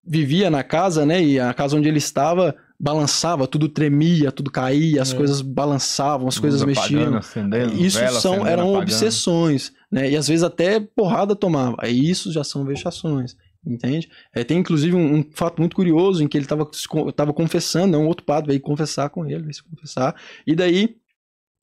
vivia 0.06 0.48
na 0.50 0.62
casa, 0.62 1.04
né? 1.04 1.22
E 1.22 1.40
a 1.40 1.52
casa 1.52 1.76
onde 1.76 1.88
ele 1.88 1.98
estava 1.98 2.54
balançava, 2.78 3.46
tudo 3.46 3.68
tremia, 3.70 4.30
tudo 4.30 4.50
caía, 4.50 5.00
as 5.00 5.12
É. 5.12 5.16
coisas 5.16 5.40
balançavam, 5.40 6.28
as 6.28 6.38
coisas 6.38 6.60
Luz 6.62 6.76
apagando, 6.76 6.98
mexiam. 7.14 7.16
acendendo, 7.18 7.82
Isso 7.82 7.98
vela 7.98 8.20
são, 8.20 8.32
acendendo, 8.32 8.50
eram 8.50 8.62
apagando. 8.64 8.82
obsessões, 8.82 9.72
né? 9.90 10.10
E 10.10 10.16
às 10.16 10.28
vezes 10.28 10.42
até 10.42 10.78
porrada 10.80 11.34
tomava. 11.34 11.76
Aí 11.80 12.08
isso 12.10 12.30
já 12.30 12.44
são 12.44 12.64
vexações. 12.64 13.36
entende? 13.68 14.08
É, 14.32 14.44
tem 14.44 14.58
inclusive 14.58 14.94
um, 14.94 15.16
um 15.16 15.24
fato 15.34 15.58
muito 15.58 15.74
curioso 15.74 16.22
em 16.22 16.28
que 16.28 16.38
ele 16.38 16.44
estava 16.44 17.32
confessando, 17.32 17.98
né, 17.98 17.98
um 17.98 18.06
outro 18.06 18.24
padre 18.24 18.48
veio 18.50 18.60
confessar 18.60 19.08
com 19.10 19.24
ele, 19.26 19.42
veio 19.42 19.54
se 19.54 19.62
confessar, 19.64 20.14
e 20.46 20.54
daí 20.54 20.94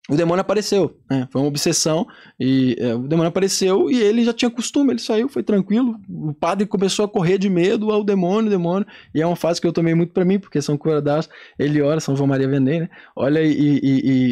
o 0.08 0.16
demônio 0.16 0.40
apareceu, 0.40 0.96
né? 1.08 1.28
Foi 1.30 1.40
uma 1.40 1.46
obsessão 1.46 2.04
e 2.38 2.76
é, 2.80 2.92
o 2.92 3.06
demônio 3.06 3.28
apareceu 3.28 3.88
e 3.88 4.00
ele 4.00 4.24
já 4.24 4.32
tinha 4.32 4.50
costume, 4.50 4.92
ele 4.92 4.98
saiu, 4.98 5.28
foi 5.28 5.44
tranquilo. 5.44 5.96
O 6.08 6.34
padre 6.34 6.66
começou 6.66 7.04
a 7.04 7.08
correr 7.08 7.38
de 7.38 7.48
medo 7.48 7.90
ao 7.92 8.02
demônio, 8.02 8.50
demônio. 8.50 8.84
E 9.14 9.22
é 9.22 9.26
uma 9.26 9.36
fase 9.36 9.60
que 9.60 9.66
eu 9.66 9.72
tomei 9.72 9.94
muito 9.94 10.12
para 10.12 10.24
mim, 10.24 10.40
porque 10.40 10.60
São 10.60 10.76
Curadas, 10.76 11.28
ele 11.56 11.80
ora, 11.80 12.00
São 12.00 12.16
João 12.16 12.26
Maria 12.26 12.48
Vendem, 12.48 12.80
né? 12.80 12.88
Olha 13.14 13.42
e, 13.42 13.52
e, 13.52 13.80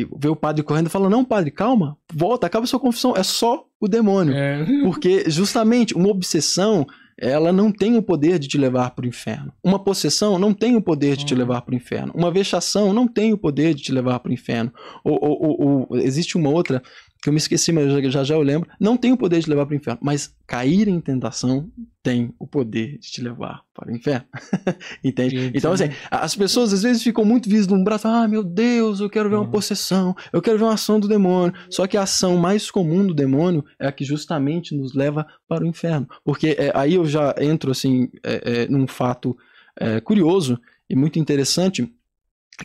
e, 0.02 0.08
vê 0.18 0.28
o 0.28 0.34
padre 0.34 0.64
correndo 0.64 0.88
e 0.88 0.90
fala: 0.90 1.08
"Não, 1.08 1.24
padre, 1.24 1.52
calma, 1.52 1.96
volta, 2.12 2.48
acaba 2.48 2.66
sua 2.66 2.80
confissão, 2.80 3.14
é 3.16 3.22
só 3.22 3.64
o 3.80 3.86
demônio". 3.86 4.34
É. 4.34 4.66
Porque 4.82 5.30
justamente 5.30 5.94
uma 5.94 6.08
obsessão 6.08 6.84
ela 7.20 7.52
não 7.52 7.70
tem 7.70 7.96
o 7.98 8.02
poder 8.02 8.38
de 8.38 8.48
te 8.48 8.56
levar 8.56 8.90
para 8.90 9.04
o 9.04 9.08
inferno. 9.08 9.52
Uma 9.62 9.78
possessão 9.78 10.38
não 10.38 10.54
tem 10.54 10.74
o 10.74 10.80
poder 10.80 11.16
de 11.16 11.26
te 11.26 11.34
uhum. 11.34 11.40
levar 11.40 11.60
para 11.60 11.72
o 11.72 11.76
inferno. 11.76 12.12
Uma 12.16 12.30
vexação 12.30 12.94
não 12.94 13.06
tem 13.06 13.32
o 13.32 13.38
poder 13.38 13.74
de 13.74 13.82
te 13.82 13.92
levar 13.92 14.18
para 14.20 14.30
o 14.30 14.32
inferno. 14.32 14.72
Ou, 15.04 15.18
ou, 15.20 15.42
ou, 15.42 15.86
ou, 15.90 15.98
existe 15.98 16.38
uma 16.38 16.48
outra 16.48 16.82
que 17.22 17.28
eu 17.28 17.32
me 17.32 17.38
esqueci, 17.38 17.70
mas 17.70 17.90
já, 17.90 18.08
já 18.08 18.24
já 18.24 18.34
eu 18.34 18.42
lembro, 18.42 18.68
não 18.78 18.96
tem 18.96 19.12
o 19.12 19.16
poder 19.16 19.40
de 19.40 19.50
levar 19.50 19.66
para 19.66 19.74
o 19.74 19.76
inferno, 19.76 20.00
mas 20.02 20.34
cair 20.46 20.88
em 20.88 21.00
tentação 21.00 21.70
tem 22.02 22.34
o 22.38 22.46
poder 22.46 22.98
de 22.98 23.10
te 23.10 23.20
levar 23.20 23.62
para 23.74 23.92
o 23.92 23.94
inferno. 23.94 24.26
Entende? 25.04 25.36
Entendi. 25.36 25.58
Então, 25.58 25.72
assim, 25.72 25.90
as 26.10 26.34
pessoas 26.34 26.72
às 26.72 26.82
vezes 26.82 27.02
ficam 27.02 27.24
muito 27.24 27.48
vislumbradas, 27.48 28.06
ah, 28.06 28.26
meu 28.26 28.42
Deus, 28.42 29.00
eu 29.00 29.10
quero 29.10 29.28
ver 29.28 29.36
uma 29.36 29.44
uhum. 29.44 29.50
possessão, 29.50 30.16
eu 30.32 30.40
quero 30.40 30.56
ver 30.56 30.64
uma 30.64 30.74
ação 30.74 30.98
do 30.98 31.06
demônio. 31.06 31.52
Só 31.68 31.86
que 31.86 31.96
a 31.96 32.02
ação 32.02 32.38
mais 32.38 32.70
comum 32.70 33.06
do 33.06 33.12
demônio 33.12 33.64
é 33.78 33.86
a 33.86 33.92
que 33.92 34.04
justamente 34.04 34.74
nos 34.74 34.94
leva 34.94 35.26
para 35.46 35.62
o 35.62 35.66
inferno. 35.66 36.08
Porque 36.24 36.56
é, 36.58 36.72
aí 36.74 36.94
eu 36.94 37.04
já 37.04 37.34
entro, 37.38 37.70
assim, 37.70 38.08
é, 38.24 38.62
é, 38.62 38.68
num 38.68 38.86
fato 38.86 39.36
é, 39.78 40.00
curioso 40.00 40.58
e 40.88 40.96
muito 40.96 41.18
interessante, 41.18 41.92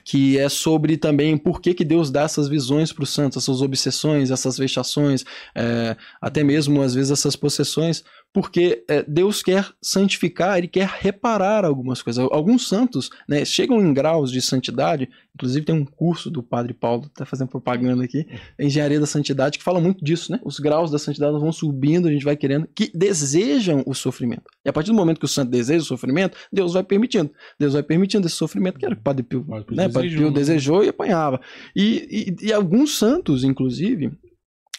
que 0.03 0.37
é 0.37 0.49
sobre 0.49 0.97
também 0.97 1.37
por 1.37 1.61
que, 1.61 1.73
que 1.73 1.85
Deus 1.85 2.11
dá 2.11 2.23
essas 2.23 2.47
visões 2.47 2.91
para 2.91 3.03
os 3.03 3.09
santos, 3.09 3.43
essas 3.43 3.61
obsessões, 3.61 4.31
essas 4.31 4.57
vexações, 4.57 5.25
é, 5.53 5.95
até 6.21 6.43
mesmo 6.43 6.81
às 6.81 6.93
vezes 6.93 7.11
essas 7.11 7.35
possessões, 7.35 8.03
porque 8.35 8.83
é, 8.89 9.01
Deus 9.01 9.41
quer 9.41 9.65
santificar, 9.81 10.57
ele 10.57 10.67
quer 10.67 10.89
reparar 10.99 11.63
algumas 11.63 12.01
coisas. 12.01 12.27
Alguns 12.29 12.67
santos 12.67 13.09
né, 13.29 13.45
chegam 13.45 13.79
em 13.79 13.93
graus 13.93 14.29
de 14.29 14.41
santidade, 14.41 15.09
inclusive 15.33 15.65
tem 15.65 15.73
um 15.73 15.85
curso 15.85 16.29
do 16.29 16.43
Padre 16.43 16.73
Paulo, 16.73 17.05
está 17.05 17.25
fazendo 17.25 17.47
propaganda 17.47 18.03
aqui, 18.03 18.27
Engenharia 18.59 18.99
da 18.99 19.05
Santidade, 19.05 19.57
que 19.57 19.63
fala 19.63 19.79
muito 19.79 20.03
disso, 20.03 20.33
né? 20.33 20.41
Os 20.43 20.59
graus 20.59 20.91
da 20.91 20.99
santidade 20.99 21.39
vão 21.39 21.49
subindo, 21.53 22.09
a 22.09 22.11
gente 22.11 22.25
vai 22.25 22.35
querendo, 22.35 22.67
que 22.75 22.91
desejam 22.93 23.81
o 23.85 23.93
sofrimento. 23.93 24.43
E 24.65 24.69
a 24.69 24.73
partir 24.73 24.91
do 24.91 24.97
momento 24.97 25.17
que 25.17 25.25
o 25.25 25.29
santo 25.29 25.49
deseja 25.49 25.83
o 25.83 25.87
sofrimento, 25.87 26.37
Deus 26.51 26.73
vai 26.73 26.83
permitindo. 26.83 27.31
Deus 27.57 27.71
vai 27.71 27.83
permitindo 27.83 28.27
esse 28.27 28.35
sofrimento, 28.35 28.77
que 28.77 28.83
era 28.83 28.95
o 28.95 28.97
que 28.97 29.01
o 29.01 29.03
Padre 29.05 29.23
Pio, 29.23 29.45
né? 29.71 29.87
Padre 29.87 30.09
Pio 30.09 30.27
né? 30.27 30.31
desejou 30.31 30.83
e 30.83 30.89
apanhava. 30.89 31.39
E, 31.73 32.35
e, 32.41 32.47
e 32.47 32.51
alguns 32.51 32.97
santos, 32.97 33.45
inclusive, 33.45 34.11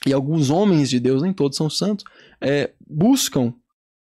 e 0.06 0.12
alguns 0.12 0.50
homens 0.50 0.88
de 0.88 1.00
Deus, 1.00 1.22
nem 1.22 1.32
todos 1.32 1.56
são 1.56 1.68
santos, 1.68 2.04
é, 2.40 2.72
buscam 2.86 3.54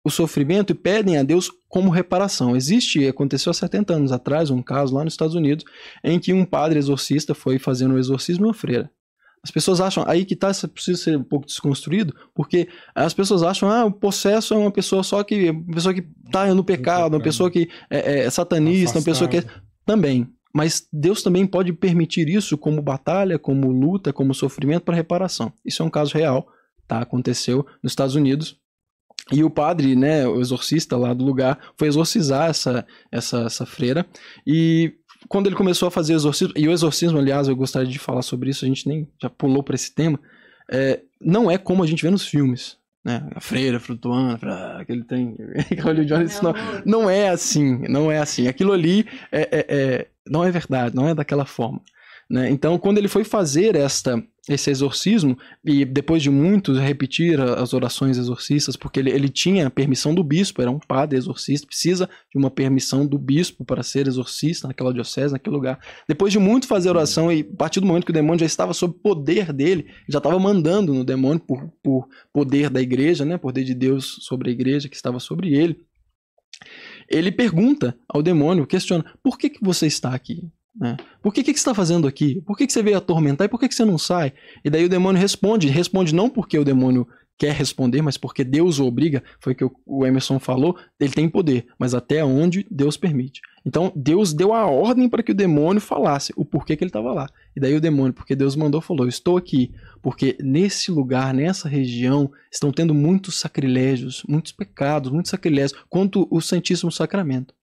o 0.04 0.10
sofrimento 0.10 0.72
e 0.72 0.76
pedem 0.76 1.18
a 1.18 1.24
Deus 1.24 1.52
como 1.68 1.90
reparação. 1.90 2.56
Existe, 2.56 3.06
aconteceu 3.08 3.52
há 3.52 3.54
70 3.54 3.94
anos 3.94 4.12
atrás, 4.12 4.50
um 4.50 4.62
caso 4.62 4.96
lá 4.96 5.04
nos 5.04 5.14
Estados 5.14 5.36
Unidos, 5.36 5.66
em 6.04 6.20
que 6.20 6.34
um 6.34 6.46
padre 6.46 6.80
exorcista 6.80 7.36
foi 7.36 7.60
fazendo 7.60 7.94
um 7.94 7.98
exorcismo 7.98 8.46
em 8.46 8.48
uma 8.48 8.54
freira. 8.54 8.90
As 9.44 9.52
pessoas 9.52 9.80
acham, 9.80 10.04
aí 10.08 10.26
que 10.26 10.36
tá, 10.36 10.52
precisa 10.74 11.02
ser 11.02 11.18
um 11.18 11.24
pouco 11.24 11.46
desconstruído, 11.46 12.14
porque 12.34 12.68
as 12.96 13.14
pessoas 13.14 13.44
acham, 13.44 13.70
ah, 13.70 13.86
o 13.86 13.92
possesso 13.92 14.54
é 14.54 14.58
uma 14.58 14.72
pessoa 14.72 15.04
só 15.04 15.24
que, 15.24 15.52
uma 15.52 15.74
pessoa 15.76 15.94
que 15.94 16.06
tá 16.32 16.54
no 16.54 16.64
pecado, 16.64 17.14
uma 17.14 17.24
pessoa 17.24 17.52
que 17.52 17.70
é, 17.90 18.26
é 18.26 18.30
satanista, 18.30 18.98
uma 18.98 19.06
pessoa 19.06 19.30
que 19.30 19.38
é... 19.38 19.44
Também, 19.86 20.28
mas 20.54 20.88
Deus 20.92 21.22
também 21.22 21.46
pode 21.46 21.72
permitir 21.72 22.28
isso 22.28 22.58
como 22.58 22.82
batalha, 22.82 23.38
como 23.38 23.72
luta, 23.72 24.12
como 24.12 24.34
sofrimento 24.34 24.84
para 24.84 24.96
reparação. 24.96 25.54
Isso 25.64 25.82
é 25.82 25.86
um 25.86 25.90
caso 25.90 26.14
real, 26.14 26.48
tá? 26.88 27.00
Aconteceu 27.00 27.66
nos 27.84 27.92
Estados 27.92 28.16
Unidos. 28.16 28.58
E 29.32 29.44
o 29.44 29.50
padre, 29.50 29.96
né, 29.96 30.26
o 30.28 30.40
exorcista 30.40 30.96
lá 30.96 31.14
do 31.14 31.26
lugar, 31.26 31.60
foi 31.78 31.88
exorcizar 31.88 32.50
essa, 32.50 32.86
essa, 33.12 33.42
essa 33.42 33.66
freira. 33.66 34.06
E 34.46 34.94
quando 35.28 35.48
ele 35.48 35.56
começou 35.56 35.88
a 35.88 35.92
fazer 35.92 36.14
exorcismo, 36.14 36.54
e 36.56 36.68
o 36.68 36.72
exorcismo, 36.72 37.18
aliás, 37.18 37.48
eu 37.48 37.56
gostaria 37.56 37.90
de 37.90 38.00
falar 38.00 38.22
sobre 38.22 38.50
isso, 38.50 38.64
a 38.64 38.68
gente 38.68 38.88
nem 38.88 39.08
já 39.22 39.30
pulou 39.30 39.64
para 39.64 39.76
esse 39.76 39.94
tema, 39.94 40.20
é, 40.72 41.02
não 41.20 41.52
é 41.52 41.58
como 41.58 41.84
a 41.84 41.88
gente 41.88 42.04
vê 42.04 42.10
nos 42.10 42.26
filmes. 42.26 42.78
Né? 43.04 43.26
A 43.36 43.40
freira 43.40 43.80
flutuando, 43.80 44.46
aquele 44.78 45.04
tem. 45.04 45.36
não, 46.44 46.54
não 46.86 47.10
é 47.10 47.30
assim, 47.30 47.78
não 47.88 48.12
é 48.12 48.20
assim. 48.20 48.48
Aquilo 48.48 48.74
ali 48.74 49.06
é, 49.32 49.42
é, 49.42 49.66
é 49.70 50.08
não 50.28 50.44
é 50.44 50.52
verdade, 50.52 50.94
não 50.96 51.08
é 51.08 51.16
daquela 51.16 51.46
forma. 51.46 51.82
Né? 52.30 52.50
Então, 52.50 52.78
quando 52.78 52.98
ele 52.98 53.08
foi 53.08 53.24
fazer 53.24 53.76
esta, 53.76 54.22
esse 54.50 54.70
exorcismo, 54.70 55.38
e 55.64 55.86
depois 55.86 56.22
de 56.22 56.30
muitos 56.30 56.78
repetir 56.78 57.40
as 57.40 57.74
orações 57.74 58.18
exorcistas, 58.18 58.76
porque 58.76 59.00
ele, 59.00 59.12
ele 59.12 59.30
tinha 59.30 59.70
permissão 59.70 60.14
do 60.14 60.24
bispo, 60.24 60.62
era 60.62 60.70
um 60.70 60.80
padre 60.80 61.18
exorcista, 61.18 61.66
precisa 61.66 62.10
de 62.30 62.38
uma 62.38 62.52
permissão 62.52 63.06
do 63.06 63.18
bispo 63.18 63.64
para 63.64 63.82
ser 63.82 64.08
exorcista 64.08 64.68
naquela 64.68 64.94
diocese, 64.94 65.34
naquele 65.34 65.56
lugar. 65.56 65.80
Depois 66.08 66.34
de 66.34 66.40
muito 66.40 66.68
fazer 66.68 66.90
oração, 66.90 67.32
e 67.32 67.42
a 67.42 67.56
partir 67.56 67.80
do 67.80 67.86
momento 67.86 68.06
que 68.06 68.12
o 68.12 68.14
demônio 68.14 68.40
já 68.40 68.46
estava 68.46 68.74
sob 68.74 68.94
poder 69.02 69.54
dele, 69.54 69.88
já 70.10 70.18
estava 70.18 70.38
mandando 70.38 70.94
no 70.94 71.06
demônio 71.06 71.40
por, 71.40 71.72
por 71.82 72.08
poder 72.34 72.70
da 72.70 72.82
igreja, 72.82 73.24
né? 73.24 73.38
poder 73.38 73.64
de 73.64 73.74
Deus 73.74 74.18
sobre 74.22 74.50
a 74.50 74.54
igreja 74.54 74.90
que 74.90 74.96
estava 74.96 75.20
sobre 75.20 75.54
ele 75.54 75.88
ele 77.10 77.32
pergunta 77.32 77.98
ao 78.08 78.22
demônio, 78.22 78.68
questiona, 78.68 79.06
por 79.24 79.38
que, 79.38 79.50
que 79.50 79.64
você 79.64 79.88
está 79.88 80.14
aqui? 80.14 80.50
Né? 80.80 80.96
Por 81.22 81.34
que, 81.34 81.44
que, 81.44 81.52
você 81.52 81.58
está 81.58 81.74
fazendo 81.74 82.08
aqui? 82.08 82.42
Por 82.42 82.56
que, 82.56 82.68
que 82.68 82.74
você 82.74 82.84
veio 82.84 82.98
atormentar 82.98 83.46
e 83.46 83.50
por 83.50 83.60
que, 83.60 83.68
que 83.68 83.76
você 83.76 83.86
não 83.86 83.98
sai? 83.98 84.34
E 84.64 84.70
daí 84.70 84.86
o 84.86 84.90
demônio 84.90 85.20
responde, 85.20 85.68
responde 85.68 86.14
não 86.14 86.30
porque 86.30 86.58
o 86.58 86.64
demônio 86.64 87.08
quer 87.38 87.54
responder, 87.54 88.02
mas 88.02 88.18
porque 88.18 88.44
Deus 88.44 88.80
o 88.80 88.86
obriga, 88.86 89.24
foi 89.40 89.54
o 89.54 89.56
que 89.56 89.66
o 89.86 90.06
Emerson 90.06 90.40
falou, 90.40 90.76
ele 91.00 91.14
tem 91.14 91.30
poder, 91.30 91.68
mas 91.78 91.94
até 91.94 92.26
onde 92.26 92.66
Deus 92.70 92.98
permite. 92.98 93.42
Então 93.64 93.92
Deus 93.96 94.34
deu 94.34 94.54
a 94.54 94.66
ordem 94.66 95.08
para 95.08 95.22
que 95.22 95.32
o 95.32 95.36
demônio 95.36 95.80
falasse 95.80 96.34
o 96.36 96.44
porquê 96.44 96.76
que 96.76 96.84
ele 96.84 96.90
estava 96.90 97.14
lá. 97.14 97.30
E 97.56 97.60
daí 97.60 97.76
o 97.76 97.82
demônio, 97.82 98.14
porque 98.14 98.36
Deus 98.36 98.56
mandou, 98.56 98.82
falou: 98.82 99.08
Estou 99.08 99.38
aqui, 99.38 99.72
porque 100.02 100.36
nesse 100.42 100.90
lugar, 100.92 101.34
nessa 101.34 101.70
região, 101.70 102.32
estão 102.52 102.72
tendo 102.72 102.94
muitos 102.94 103.40
sacrilégios, 103.40 104.24
muitos 104.28 104.52
pecados, 104.52 105.12
muitos 105.12 105.30
sacrilégios 105.30 105.80
quanto 105.90 106.28
o 106.32 106.42
Santíssimo 106.42 106.92
Sacramento. 106.92 107.54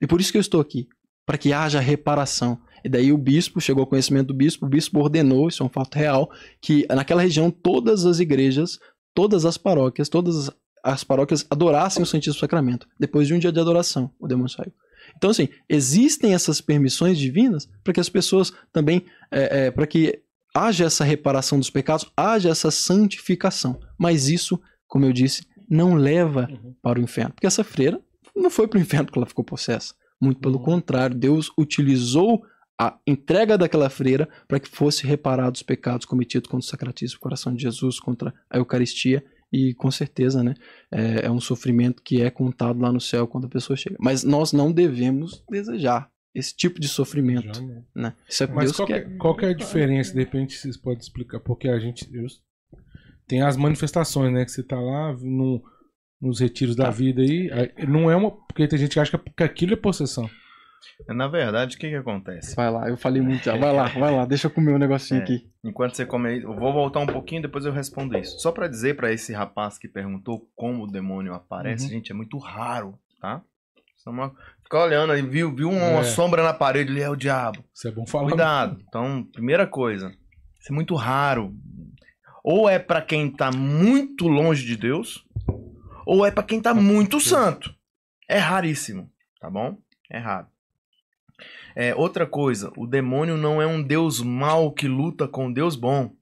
E 0.00 0.06
por 0.06 0.20
isso 0.20 0.32
que 0.32 0.36
eu 0.36 0.42
estou 0.42 0.60
aqui, 0.60 0.88
para 1.26 1.38
que 1.38 1.52
haja 1.52 1.80
reparação. 1.80 2.58
E 2.84 2.88
daí 2.88 3.12
o 3.12 3.18
bispo 3.18 3.60
chegou 3.60 3.82
ao 3.82 3.86
conhecimento 3.86 4.28
do 4.28 4.34
bispo, 4.34 4.66
o 4.66 4.68
bispo 4.68 4.98
ordenou, 5.00 5.48
isso 5.48 5.62
é 5.62 5.66
um 5.66 5.68
fato 5.68 5.96
real, 5.96 6.30
que 6.60 6.84
naquela 6.90 7.22
região 7.22 7.50
todas 7.50 8.04
as 8.04 8.18
igrejas 8.18 8.78
todas 9.14 9.44
as 9.44 9.56
paróquias, 9.56 10.08
todas 10.08 10.50
as 10.82 11.04
paróquias 11.04 11.46
adorassem 11.48 12.02
o 12.02 12.06
Santíssimo 12.06 12.40
Sacramento. 12.40 12.88
Depois 12.98 13.28
de 13.28 13.34
um 13.34 13.38
dia 13.38 13.52
de 13.52 13.60
adoração, 13.60 14.10
o 14.18 14.26
demônio 14.26 14.50
saiu. 14.50 14.72
Então, 15.16 15.30
assim, 15.30 15.48
existem 15.68 16.34
essas 16.34 16.60
permissões 16.60 17.18
divinas 17.18 17.68
para 17.82 17.92
que 17.92 18.00
as 18.00 18.08
pessoas 18.08 18.52
também, 18.72 19.04
é, 19.30 19.66
é, 19.66 19.70
para 19.70 19.86
que 19.86 20.20
haja 20.54 20.84
essa 20.84 21.04
reparação 21.04 21.58
dos 21.58 21.70
pecados, 21.70 22.10
haja 22.16 22.50
essa 22.50 22.70
santificação. 22.70 23.80
Mas 23.98 24.28
isso, 24.28 24.60
como 24.86 25.04
eu 25.04 25.12
disse, 25.12 25.44
não 25.68 25.94
leva 25.94 26.48
uhum. 26.50 26.74
para 26.82 26.98
o 26.98 27.02
inferno. 27.02 27.32
Porque 27.32 27.46
essa 27.46 27.64
freira 27.64 28.00
não 28.34 28.50
foi 28.50 28.68
para 28.68 28.78
o 28.78 28.80
inferno 28.80 29.06
porque 29.06 29.18
ela 29.18 29.26
ficou 29.26 29.44
possessa. 29.44 29.94
Muito 30.22 30.40
pelo 30.40 30.58
uhum. 30.58 30.64
contrário, 30.64 31.16
Deus 31.16 31.50
utilizou 31.58 32.44
a 32.80 32.96
entrega 33.04 33.58
daquela 33.58 33.90
freira 33.90 34.28
para 34.46 34.60
que 34.60 34.68
fosse 34.68 35.04
reparado 35.04 35.56
os 35.56 35.62
pecados 35.62 36.06
cometidos 36.06 36.48
contra 36.48 36.64
o 36.64 36.68
sacratíssimo 36.68 37.20
coração 37.20 37.52
de 37.52 37.62
Jesus, 37.62 37.98
contra 37.98 38.32
a 38.48 38.58
Eucaristia 38.58 39.24
e 39.52 39.74
com 39.74 39.90
certeza, 39.90 40.42
né, 40.42 40.54
é, 40.90 41.26
é, 41.26 41.30
um 41.30 41.40
sofrimento 41.40 42.02
que 42.02 42.22
é 42.22 42.30
contado 42.30 42.80
lá 42.80 42.90
no 42.90 43.00
céu 43.00 43.26
quando 43.26 43.46
a 43.46 43.50
pessoa 43.50 43.76
chega. 43.76 43.96
Mas 44.00 44.22
nós 44.22 44.52
não 44.52 44.72
devemos 44.72 45.44
desejar 45.50 46.08
esse 46.32 46.56
tipo 46.56 46.80
de 46.80 46.88
sofrimento, 46.88 47.60
né? 47.94 48.14
Isso 48.26 48.44
é 48.44 48.46
Mas 48.46 48.66
Deus 48.66 48.76
qual, 48.76 48.86
que 48.86 48.94
é, 48.94 49.00
qual 49.18 49.36
que 49.36 49.44
é 49.44 49.48
a 49.48 49.54
diferença? 49.54 50.14
De 50.14 50.20
repente 50.20 50.56
vocês 50.56 50.76
podem 50.76 51.00
explicar, 51.00 51.40
porque 51.40 51.68
a 51.68 51.78
gente 51.78 52.08
Deus, 52.10 52.40
tem 53.26 53.42
as 53.42 53.56
manifestações, 53.56 54.32
né, 54.32 54.44
que 54.44 54.50
você 54.52 54.62
tá 54.62 54.80
lá 54.80 55.12
no, 55.20 55.62
nos 56.22 56.38
retiros 56.38 56.76
da 56.76 56.84
tá. 56.84 56.90
vida 56.90 57.20
aí, 57.20 57.50
não 57.86 58.08
é 58.08 58.14
uma, 58.14 58.30
porque 58.30 58.68
tem 58.68 58.78
gente 58.78 58.92
que 58.92 59.00
acha 59.00 59.18
que 59.18 59.42
aquilo 59.42 59.72
é 59.72 59.76
possessão. 59.76 60.30
Na 61.08 61.26
verdade, 61.26 61.76
o 61.76 61.78
que 61.78 61.88
que 61.88 61.96
acontece? 61.96 62.54
Vai 62.54 62.70
lá, 62.70 62.88
eu 62.88 62.96
falei 62.96 63.20
muito 63.20 63.44
já. 63.44 63.56
Vai 63.56 63.72
lá, 63.72 63.86
vai 63.98 64.14
lá, 64.14 64.24
deixa 64.24 64.46
eu 64.46 64.50
comer 64.50 64.72
um 64.72 64.78
negocinho 64.78 65.20
é, 65.20 65.22
aqui. 65.22 65.50
Enquanto 65.64 65.96
você 65.96 66.06
come 66.06 66.28
aí, 66.28 66.42
eu 66.42 66.54
vou 66.54 66.72
voltar 66.72 67.00
um 67.00 67.06
pouquinho, 67.06 67.42
depois 67.42 67.64
eu 67.64 67.72
respondo 67.72 68.16
isso. 68.16 68.38
Só 68.38 68.52
para 68.52 68.68
dizer 68.68 68.94
para 68.94 69.12
esse 69.12 69.32
rapaz 69.32 69.78
que 69.78 69.88
perguntou 69.88 70.48
como 70.54 70.84
o 70.84 70.90
demônio 70.90 71.34
aparece, 71.34 71.84
uhum. 71.84 71.90
gente, 71.90 72.12
é 72.12 72.14
muito 72.14 72.38
raro, 72.38 72.98
tá? 73.20 73.42
Fica 74.62 74.78
olhando 74.78 75.12
aí, 75.12 75.22
viu, 75.22 75.54
viu 75.54 75.70
uma, 75.70 76.00
é. 76.00 76.04
sombra 76.04 76.42
na 76.42 76.52
parede, 76.52 76.90
ele 76.90 77.00
é 77.00 77.08
o 77.08 77.14
diabo. 77.14 77.64
Isso 77.72 77.86
é 77.86 77.90
bom 77.90 78.06
falar. 78.06 78.28
Cuidado. 78.28 78.82
Então, 78.88 79.24
primeira 79.32 79.66
coisa, 79.66 80.12
isso 80.60 80.72
é 80.72 80.74
muito 80.74 80.94
raro. 80.94 81.54
Ou 82.42 82.68
é 82.68 82.80
para 82.80 83.00
quem 83.00 83.30
tá 83.30 83.52
muito 83.52 84.26
longe 84.26 84.66
de 84.66 84.76
Deus, 84.76 85.24
ou 86.06 86.24
é 86.24 86.30
para 86.30 86.42
quem 86.42 86.60
tá 86.60 86.74
muito 86.74 87.20
santo. 87.20 87.74
É 88.28 88.38
raríssimo, 88.38 89.10
tá 89.40 89.50
bom? 89.50 89.78
É 90.10 90.18
raro. 90.18 90.46
É, 91.74 91.94
outra 91.94 92.26
coisa, 92.26 92.72
o 92.76 92.86
demônio 92.86 93.36
não 93.36 93.60
é 93.60 93.66
um 93.66 93.82
deus 93.82 94.20
mau 94.20 94.72
que 94.72 94.86
luta 94.86 95.26
com 95.26 95.46
um 95.46 95.52
deus 95.52 95.74
bom. 95.74 96.14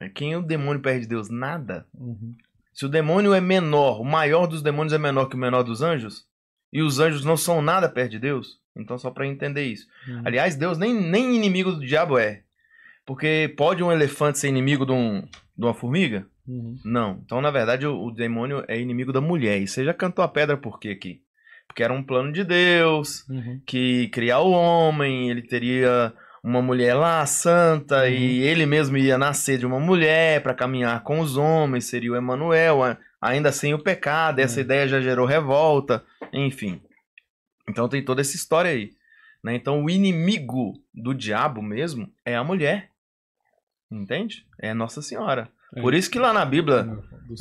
É, 0.00 0.08
Quem 0.08 0.36
o 0.36 0.42
demônio 0.42 0.82
perto 0.82 1.02
de 1.02 1.08
Deus? 1.08 1.30
Nada. 1.30 1.86
Uhum. 1.94 2.34
Se 2.74 2.84
o 2.84 2.88
demônio 2.88 3.32
é 3.32 3.40
menor, 3.40 4.00
o 4.00 4.04
maior 4.04 4.46
dos 4.46 4.62
demônios 4.62 4.92
é 4.92 4.98
menor 4.98 5.26
que 5.26 5.36
o 5.36 5.38
menor 5.38 5.62
dos 5.62 5.80
anjos, 5.80 6.26
e 6.72 6.82
os 6.82 6.98
anjos 6.98 7.24
não 7.24 7.36
são 7.36 7.62
nada 7.62 7.88
perto 7.88 8.10
de 8.10 8.18
Deus, 8.18 8.60
então 8.76 8.98
só 8.98 9.10
para 9.10 9.26
entender 9.26 9.64
isso. 9.64 9.86
Uhum. 10.06 10.22
Aliás, 10.24 10.56
Deus 10.56 10.76
nem, 10.76 10.92
nem 10.92 11.34
inimigo 11.34 11.72
do 11.72 11.86
diabo 11.86 12.18
é. 12.18 12.42
Porque 13.06 13.54
pode 13.56 13.82
um 13.82 13.90
elefante 13.90 14.38
ser 14.38 14.48
inimigo 14.48 14.84
de, 14.84 14.92
um, 14.92 15.22
de 15.22 15.64
uma 15.64 15.72
formiga? 15.72 16.28
Uhum. 16.48 16.76
Não. 16.84 17.20
Então, 17.24 17.40
na 17.40 17.50
verdade, 17.50 17.86
o, 17.86 18.04
o 18.06 18.10
demônio 18.10 18.64
é 18.68 18.78
inimigo 18.78 19.12
da 19.12 19.20
mulher. 19.20 19.60
E 19.60 19.66
você 19.66 19.84
já 19.84 19.92
cantou 19.94 20.24
a 20.24 20.28
pedra 20.28 20.56
por 20.56 20.78
quê 20.78 20.90
aqui? 20.90 21.22
Porque 21.66 21.82
era 21.82 21.92
um 21.92 22.02
plano 22.02 22.32
de 22.32 22.44
Deus, 22.44 23.28
Uhum. 23.28 23.60
que 23.66 24.08
criar 24.08 24.38
o 24.40 24.50
homem, 24.52 25.28
ele 25.30 25.42
teria 25.42 26.12
uma 26.42 26.62
mulher 26.62 26.94
lá, 26.94 27.26
santa, 27.26 28.02
Uhum. 28.04 28.08
e 28.10 28.40
ele 28.42 28.64
mesmo 28.66 28.96
ia 28.96 29.18
nascer 29.18 29.58
de 29.58 29.66
uma 29.66 29.80
mulher 29.80 30.40
para 30.42 30.54
caminhar 30.54 31.02
com 31.02 31.18
os 31.18 31.36
homens, 31.36 31.86
seria 31.86 32.12
o 32.12 32.16
Emanuel, 32.16 32.78
ainda 33.20 33.50
sem 33.50 33.74
o 33.74 33.82
pecado. 33.82 34.38
Essa 34.38 34.60
Uhum. 34.60 34.64
ideia 34.64 34.86
já 34.86 35.00
gerou 35.00 35.26
revolta, 35.26 36.04
enfim. 36.32 36.80
Então 37.68 37.88
tem 37.88 38.04
toda 38.04 38.20
essa 38.20 38.36
história 38.36 38.70
aí. 38.70 38.92
né? 39.44 39.54
Então 39.54 39.84
o 39.84 39.90
inimigo 39.90 40.72
do 40.94 41.12
diabo 41.14 41.60
mesmo 41.62 42.08
é 42.24 42.34
a 42.36 42.42
mulher. 42.44 42.90
Entende? 43.90 44.44
É 44.60 44.72
Nossa 44.74 45.00
Senhora. 45.02 45.48
É. 45.76 45.80
Por 45.80 45.94
isso 45.94 46.10
que 46.10 46.18
lá 46.18 46.32
na 46.32 46.44
Bíblia, 46.44 46.88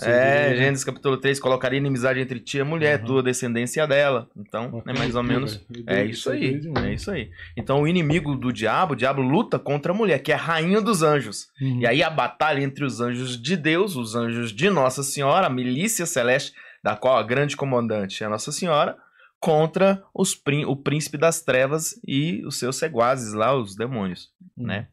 é, 0.04 0.50
né? 0.50 0.56
Gênesis 0.58 0.84
capítulo 0.84 1.16
3, 1.18 1.40
colocaria 1.40 1.78
inimizade 1.80 2.20
entre 2.20 2.40
ti 2.40 2.58
e 2.58 2.62
a 2.62 2.66
mulher, 2.66 3.00
Uhum. 3.00 3.06
tua 3.06 3.24
descendência 3.24 3.88
dela. 3.88 4.28
Então, 4.36 4.84
é 4.86 4.94
mais 4.94 5.16
ou 5.16 5.24
menos 5.24 5.66
é 5.88 6.04
isso 6.04 6.30
aí, 6.30 6.60
é 6.84 6.94
isso 6.94 7.12
aí. 7.12 7.30
Então 7.56 7.82
o 7.82 7.88
inimigo 7.88 8.36
do 8.36 8.52
diabo, 8.52 8.94
o 8.94 8.96
diabo 8.96 9.22
luta 9.22 9.58
contra 9.58 9.92
a 9.92 9.96
mulher, 9.96 10.20
que 10.20 10.32
é 10.32 10.36
a 10.36 10.40
rainha 10.40 10.82
dos 10.82 11.02
anjos. 11.02 11.48
Uhum. 11.62 11.80
E 11.80 11.88
aí 11.88 12.04
a 12.04 12.10
batalha 12.10 12.62
entre 12.62 12.84
os 12.84 13.00
anjos 13.00 13.42
de 13.42 13.56
Deus, 13.56 13.96
os 13.96 14.16
anjos 14.16 14.52
de 14.52 14.70
Nossa 14.70 15.02
Senhora, 15.02 15.48
a 15.48 15.50
milícia 15.50 16.06
celeste, 16.06 16.52
da 16.84 16.96
qual 16.96 17.18
a 17.18 17.24
grande 17.24 17.56
comandante 17.56 18.24
é 18.24 18.28
Nossa 18.28 18.52
Senhora, 18.52 18.98
contra 19.40 20.04
os 20.14 20.40
o 20.68 20.76
príncipe 20.76 21.18
das 21.18 21.42
trevas 21.42 22.00
e 22.08 22.44
os 22.46 22.58
seus 22.58 22.76
seguazes 22.78 23.34
lá, 23.34 23.56
os 23.56 23.76
demônios, 23.76 24.30
Uhum. 24.58 24.66
né? 24.68 24.88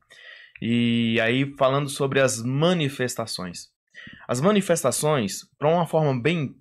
E 0.64 1.20
aí 1.20 1.56
falando 1.56 1.88
sobre 1.88 2.20
as 2.20 2.40
manifestações. 2.40 3.68
As 4.28 4.40
manifestações, 4.40 5.40
para 5.58 5.68
uma 5.68 5.88
forma 5.88 6.22
bem 6.22 6.54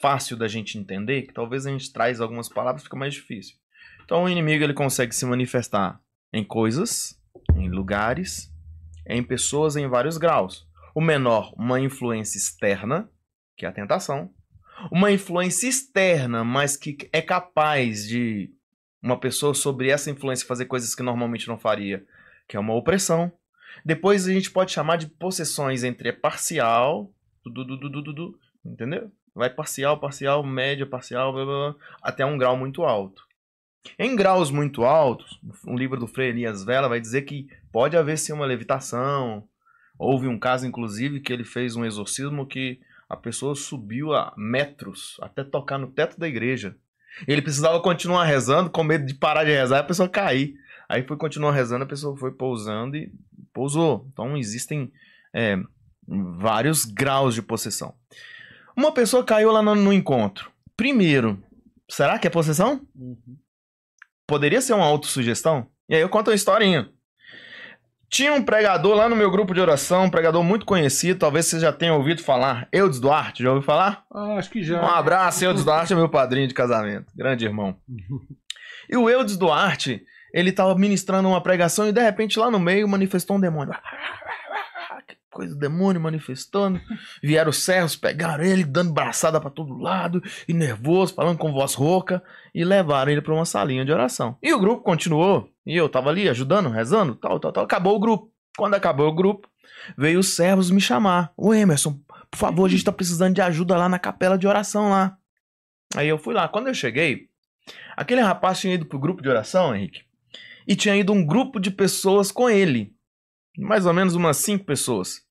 fácil 0.00 0.36
da 0.36 0.46
gente 0.46 0.78
entender, 0.78 1.22
que 1.22 1.34
talvez 1.34 1.66
a 1.66 1.70
gente 1.72 1.92
traz 1.92 2.20
algumas 2.20 2.48
palavras, 2.48 2.84
fica 2.84 2.96
mais 2.96 3.14
difícil. 3.14 3.56
Então 4.04 4.22
o 4.22 4.28
inimigo 4.28 4.62
ele 4.62 4.74
consegue 4.74 5.12
se 5.12 5.26
manifestar 5.26 6.00
em 6.32 6.44
coisas, 6.44 7.20
em 7.56 7.68
lugares, 7.68 8.48
em 9.04 9.24
pessoas 9.24 9.74
em 9.74 9.88
vários 9.88 10.18
graus. 10.18 10.64
O 10.94 11.00
menor, 11.00 11.52
uma 11.56 11.80
influência 11.80 12.38
externa, 12.38 13.10
que 13.56 13.66
é 13.66 13.68
a 13.68 13.72
tentação. 13.72 14.32
Uma 14.92 15.10
influência 15.10 15.66
externa, 15.66 16.44
mas 16.44 16.76
que 16.76 16.96
é 17.12 17.20
capaz 17.20 18.06
de 18.06 18.52
uma 19.02 19.18
pessoa 19.18 19.52
sobre 19.52 19.90
essa 19.90 20.12
influência 20.12 20.46
fazer 20.46 20.66
coisas 20.66 20.94
que 20.94 21.02
normalmente 21.02 21.48
não 21.48 21.58
faria, 21.58 22.06
que 22.48 22.56
é 22.56 22.60
uma 22.60 22.76
opressão. 22.76 23.32
Depois 23.84 24.26
a 24.26 24.32
gente 24.32 24.50
pode 24.50 24.72
chamar 24.72 24.96
de 24.96 25.06
possessões 25.06 25.84
entre 25.84 26.12
parcial, 26.12 27.10
du, 27.44 27.64
du, 27.64 27.76
du, 27.76 28.38
entendeu? 28.64 29.10
Vai 29.34 29.50
parcial, 29.50 29.98
parcial, 29.98 30.42
média, 30.42 30.84
parcial, 30.84 31.32
blá, 31.32 31.44
blá, 31.44 31.72
blá, 31.72 31.74
até 32.02 32.24
um 32.26 32.36
grau 32.36 32.56
muito 32.56 32.84
alto. 32.84 33.26
Em 33.98 34.16
graus 34.16 34.50
muito 34.50 34.84
altos, 34.84 35.40
um 35.66 35.76
livro 35.76 35.98
do 35.98 36.06
Frei 36.06 36.30
Elias 36.30 36.64
Vela 36.64 36.88
vai 36.88 37.00
dizer 37.00 37.22
que 37.22 37.48
pode 37.72 37.96
haver 37.96 38.18
sim 38.18 38.32
uma 38.32 38.44
levitação. 38.44 39.46
Houve 39.98 40.26
um 40.26 40.38
caso, 40.38 40.66
inclusive, 40.66 41.20
que 41.20 41.32
ele 41.32 41.44
fez 41.44 41.76
um 41.76 41.84
exorcismo 41.84 42.46
que 42.46 42.80
a 43.08 43.16
pessoa 43.16 43.54
subiu 43.54 44.12
a 44.12 44.34
metros 44.36 45.16
até 45.20 45.42
tocar 45.42 45.78
no 45.78 45.86
teto 45.86 46.18
da 46.18 46.28
igreja. 46.28 46.76
Ele 47.26 47.42
precisava 47.42 47.80
continuar 47.80 48.24
rezando, 48.24 48.70
com 48.70 48.84
medo 48.84 49.06
de 49.06 49.14
parar 49.14 49.44
de 49.44 49.50
rezar 49.50 49.78
e 49.78 49.80
a 49.80 49.84
pessoa 49.84 50.08
cair. 50.08 50.54
Aí 50.88 51.02
foi 51.02 51.16
continuar 51.16 51.52
rezando, 51.52 51.84
a 51.84 51.88
pessoa 51.88 52.16
foi 52.16 52.32
pousando 52.32 52.96
e 52.96 53.12
pousou. 53.52 54.06
Então 54.12 54.36
existem 54.36 54.90
é, 55.34 55.56
vários 56.06 56.84
graus 56.84 57.34
de 57.34 57.42
possessão. 57.42 57.94
Uma 58.76 58.92
pessoa 58.92 59.24
caiu 59.24 59.52
lá 59.52 59.60
no, 59.60 59.74
no 59.74 59.92
encontro. 59.92 60.50
Primeiro, 60.76 61.42
será 61.90 62.18
que 62.18 62.26
é 62.26 62.30
possessão? 62.30 62.86
Uhum. 62.94 63.36
Poderia 64.26 64.60
ser 64.60 64.74
uma 64.74 64.86
autossugestão? 64.86 65.66
E 65.88 65.94
aí 65.94 66.00
eu 66.00 66.08
conto 66.08 66.28
uma 66.28 66.36
historinha. 66.36 66.88
Tinha 68.10 68.32
um 68.32 68.42
pregador 68.42 68.96
lá 68.96 69.06
no 69.06 69.16
meu 69.16 69.30
grupo 69.30 69.52
de 69.52 69.60
oração, 69.60 70.04
um 70.04 70.10
pregador 70.10 70.42
muito 70.42 70.64
conhecido, 70.64 71.18
talvez 71.18 71.44
você 71.44 71.60
já 71.60 71.70
tenha 71.72 71.92
ouvido 71.92 72.22
falar, 72.22 72.66
Eudes 72.72 72.98
Duarte, 72.98 73.42
já 73.42 73.50
ouviu 73.50 73.62
falar? 73.62 74.06
Ah, 74.10 74.36
acho 74.36 74.48
que 74.48 74.62
já. 74.62 74.80
Um 74.80 74.86
abraço, 74.86 75.44
Eudes 75.44 75.62
Duarte 75.62 75.92
é 75.92 75.96
meu 75.96 76.08
padrinho 76.08 76.48
de 76.48 76.54
casamento, 76.54 77.12
grande 77.14 77.44
irmão. 77.44 77.76
E 78.90 78.96
o 78.96 79.10
Eudes 79.10 79.36
Duarte, 79.36 80.02
ele 80.32 80.52
tava 80.52 80.74
ministrando 80.74 81.28
uma 81.28 81.40
pregação 81.42 81.88
e 81.88 81.92
de 81.92 82.02
repente 82.02 82.38
lá 82.38 82.50
no 82.50 82.58
meio 82.58 82.88
manifestou 82.88 83.36
um 83.36 83.40
demônio. 83.40 83.74
Que 85.06 85.16
coisa, 85.30 85.54
o 85.54 85.58
demônio 85.58 86.00
manifestando. 86.00 86.80
Vieram 87.22 87.50
os 87.50 87.62
servos, 87.62 87.96
pegaram 87.96 88.44
ele, 88.44 88.64
dando 88.64 88.92
braçada 88.92 89.40
pra 89.40 89.50
todo 89.50 89.78
lado, 89.78 90.22
e 90.46 90.52
nervoso, 90.52 91.14
falando 91.14 91.38
com 91.38 91.52
voz 91.52 91.74
rouca, 91.74 92.22
e 92.54 92.64
levaram 92.64 93.10
ele 93.10 93.22
pra 93.22 93.32
uma 93.32 93.44
salinha 93.44 93.84
de 93.84 93.92
oração. 93.92 94.36
E 94.42 94.52
o 94.52 94.58
grupo 94.58 94.82
continuou, 94.82 95.50
e 95.64 95.76
eu 95.76 95.88
tava 95.88 96.10
ali 96.10 96.28
ajudando, 96.28 96.68
rezando, 96.68 97.14
tal, 97.14 97.40
tal, 97.40 97.52
tal. 97.52 97.64
Acabou 97.64 97.96
o 97.96 98.00
grupo. 98.00 98.30
Quando 98.56 98.74
acabou 98.74 99.08
o 99.08 99.14
grupo, 99.14 99.48
veio 99.96 100.18
os 100.18 100.34
servos 100.34 100.70
me 100.70 100.80
chamar. 100.80 101.32
Ô 101.36 101.54
Emerson, 101.54 101.98
por 102.30 102.36
favor, 102.36 102.66
a 102.66 102.68
gente 102.68 102.84
tá 102.84 102.92
precisando 102.92 103.34
de 103.34 103.40
ajuda 103.40 103.76
lá 103.76 103.88
na 103.88 103.98
capela 103.98 104.36
de 104.36 104.46
oração 104.46 104.90
lá. 104.90 105.16
Aí 105.94 106.08
eu 106.08 106.18
fui 106.18 106.34
lá. 106.34 106.48
Quando 106.48 106.66
eu 106.66 106.74
cheguei, 106.74 107.28
aquele 107.96 108.20
rapaz 108.20 108.60
tinha 108.60 108.74
ido 108.74 108.84
pro 108.84 108.98
grupo 108.98 109.22
de 109.22 109.28
oração, 109.28 109.74
Henrique, 109.74 110.02
e 110.68 110.76
tinha 110.76 110.94
ido 110.94 111.14
um 111.14 111.24
grupo 111.24 111.58
de 111.58 111.70
pessoas 111.70 112.30
com 112.30 112.48
ele. 112.48 112.92
Mais 113.56 113.86
ou 113.86 113.94
menos 113.94 114.14
umas 114.14 114.36
cinco 114.36 114.66
pessoas. 114.66 115.22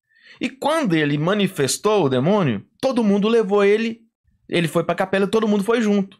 E 0.41 0.49
quando 0.49 0.95
ele 0.95 1.17
manifestou 1.17 2.05
o 2.05 2.09
demônio, 2.09 2.65
todo 2.81 3.03
mundo 3.03 3.27
levou 3.27 3.63
ele. 3.63 4.01
Ele 4.49 4.67
foi 4.67 4.83
pra 4.83 4.95
capela 4.95 5.25
e 5.25 5.29
todo 5.29 5.47
mundo 5.47 5.63
foi 5.63 5.79
junto. 5.79 6.17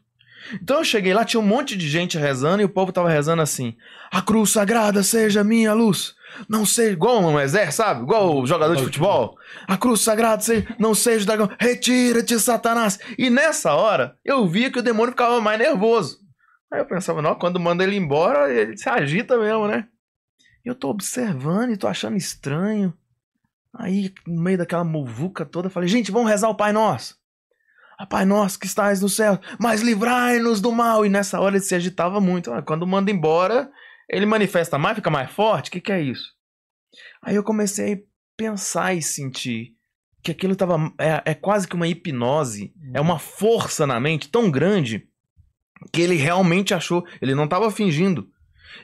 Então 0.61 0.78
eu 0.78 0.84
cheguei 0.84 1.13
lá, 1.13 1.26
tinha 1.26 1.41
um 1.41 1.45
monte 1.45 1.76
de 1.76 1.89
gente 1.89 2.18
rezando 2.18 2.61
e 2.61 2.65
o 2.65 2.70
povo 2.70 2.91
tava 2.91 3.09
rezando 3.09 3.41
assim: 3.41 3.76
A 4.11 4.22
cruz 4.22 4.51
sagrada 4.51 5.01
seja 5.01 5.43
minha 5.43 5.74
luz. 5.74 6.15
Não 6.47 6.65
seja 6.65 6.91
igual 6.91 7.20
um 7.22 7.39
exército, 7.39 7.78
sabe? 7.78 8.03
Igual 8.03 8.38
o 8.41 8.45
jogador 8.45 8.76
de 8.76 8.84
futebol. 8.84 9.36
A 9.68 9.78
cruz 9.78 10.01
sagrada 10.01 10.41
seja, 10.41 10.68
não 10.78 10.93
seja 10.93 11.26
dragão. 11.26 11.49
Retira-te, 11.59 12.39
Satanás. 12.39 12.99
E 13.18 13.30
nessa 13.30 13.74
hora, 13.74 14.15
eu 14.24 14.47
via 14.47 14.72
que 14.72 14.80
o 14.80 14.84
demônio 14.84 15.11
ficava 15.11 15.41
mais 15.41 15.57
nervoso. 15.57 16.26
Aí 16.72 16.80
eu 16.80 16.86
pensava, 16.86 17.22
não, 17.22 17.36
quando 17.36 17.59
manda 17.59 17.84
ele 17.84 17.95
embora, 17.95 18.53
ele 18.53 18.78
se 18.78 18.89
agita 18.89 19.38
mesmo, 19.38 19.68
né? 19.68 19.88
Eu 20.63 20.76
tô 20.76 20.89
observando 20.89 21.72
e 21.72 21.78
tô 21.78 21.88
achando 21.88 22.18
estranho. 22.18 22.93
Aí, 23.74 24.13
no 24.26 24.41
meio 24.41 24.57
daquela 24.57 24.84
muvuca 24.84 25.45
toda, 25.45 25.68
eu 25.68 25.72
falei, 25.72 25.88
gente, 25.88 26.11
vamos 26.11 26.30
rezar 26.30 26.49
o 26.49 26.55
Pai 26.55 26.74
Nosso. 26.74 27.18
Ah, 27.97 28.05
Pai 28.05 28.26
Nosso 28.26 28.59
que 28.59 28.65
estás 28.65 29.01
no 29.01 29.07
céu, 29.07 29.39
mas 29.59 29.82
livrai-nos 29.82 30.59
do 30.59 30.72
mal. 30.72 31.05
E 31.05 31.09
nessa 31.09 31.39
hora 31.39 31.55
ele 31.55 31.63
se 31.63 31.74
agitava 31.74 32.20
muito. 32.20 32.51
Ah, 32.51 32.61
quando 32.61 32.86
manda 32.86 33.09
embora, 33.09 33.72
ele 34.09 34.26
manifesta 34.26 34.78
mais, 34.78 34.95
fica 34.95 35.09
mais 35.09 35.32
forte. 35.32 35.70
O 35.70 35.72
que, 35.72 35.82
que 35.82 35.91
é 35.91 36.01
isso? 36.01 36.34
Aí 37.22 37.36
eu 37.36 37.43
comecei 37.43 37.93
a 37.93 37.97
pensar 38.36 38.93
e 38.93 39.01
sentir 39.01 39.74
que 40.22 40.32
aquilo 40.32 40.55
tava. 40.55 40.93
É, 40.99 41.32
é 41.32 41.34
quase 41.34 41.68
que 41.68 41.76
uma 41.76 41.88
hipnose. 41.88 42.74
É 42.93 42.99
uma 42.99 43.18
força 43.18 43.88
na 43.88 43.99
mente 43.99 44.30
tão 44.30 44.51
grande 44.51 45.07
que 45.91 46.01
ele 46.01 46.15
realmente 46.15 46.73
achou. 46.73 47.05
Ele 47.21 47.36
não 47.36 47.45
estava 47.45 47.69
fingindo. 47.71 48.28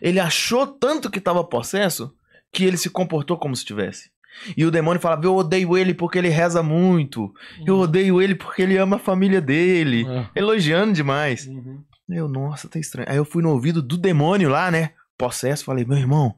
Ele 0.01 0.19
achou 0.19 0.67
tanto 0.67 1.09
que 1.09 1.19
estava 1.19 1.43
possesso 1.43 2.13
que 2.51 2.63
ele 2.63 2.77
se 2.77 2.89
comportou 2.89 3.37
como 3.37 3.55
se 3.55 3.65
tivesse. 3.65 4.11
E 4.57 4.65
o 4.65 4.71
demônio 4.71 5.01
falava: 5.01 5.25
Eu 5.25 5.35
odeio 5.35 5.77
ele 5.77 5.93
porque 5.93 6.17
ele 6.17 6.29
reza 6.29 6.63
muito. 6.63 7.33
Eu 7.65 7.77
odeio 7.79 8.21
ele 8.21 8.35
porque 8.35 8.61
ele 8.61 8.77
ama 8.77 8.95
a 8.95 8.99
família 8.99 9.41
dele. 9.41 10.05
Ah. 10.07 10.29
Elogiando 10.35 10.93
demais. 10.93 11.47
Uhum. 11.47 11.83
Eu, 12.09 12.27
nossa, 12.27 12.67
tá 12.67 12.79
estranho. 12.79 13.09
Aí 13.09 13.17
eu 13.17 13.25
fui 13.25 13.41
no 13.41 13.51
ouvido 13.51 13.81
do 13.81 13.97
demônio 13.97 14.49
lá, 14.49 14.71
né? 14.71 14.91
Possesso, 15.17 15.65
falei: 15.65 15.85
Meu 15.85 15.97
irmão, 15.97 16.35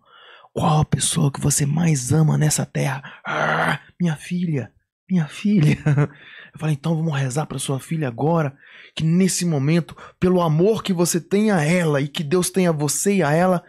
qual 0.54 0.82
a 0.82 0.86
pessoa 0.86 1.32
que 1.32 1.40
você 1.40 1.66
mais 1.66 2.12
ama 2.12 2.38
nessa 2.38 2.66
terra? 2.66 3.02
Ah, 3.26 3.80
minha 4.00 4.16
filha, 4.16 4.72
minha 5.10 5.28
filha. 5.28 5.78
Eu 6.56 6.60
falei: 6.60 6.74
Então 6.74 6.96
vamos 6.96 7.14
rezar 7.16 7.46
pra 7.46 7.60
sua 7.60 7.80
filha 7.80 8.08
agora. 8.08 8.58
Que 8.96 9.04
nesse 9.04 9.46
momento, 9.46 9.96
pelo 10.18 10.42
amor 10.42 10.82
que 10.82 10.94
você 10.94 11.20
tem 11.20 11.52
a 11.52 11.62
ela 11.62 12.00
e 12.00 12.08
que 12.08 12.24
Deus 12.24 12.50
tem 12.50 12.66
a 12.66 12.72
você 12.72 13.18
e 13.18 13.24
a 13.24 13.34
ela, 13.34 13.62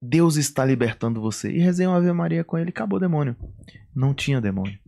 Deus 0.00 0.36
está 0.36 0.64
libertando 0.64 1.20
você. 1.20 1.52
E 1.52 1.58
rezei 1.58 1.86
uma 1.86 1.98
Ave 1.98 2.10
Maria 2.12 2.42
com 2.42 2.56
ele, 2.56 2.70
acabou 2.70 2.96
o 2.96 3.00
demônio. 3.00 3.36
Não 3.94 4.14
tinha 4.14 4.40
demônio. 4.40 4.78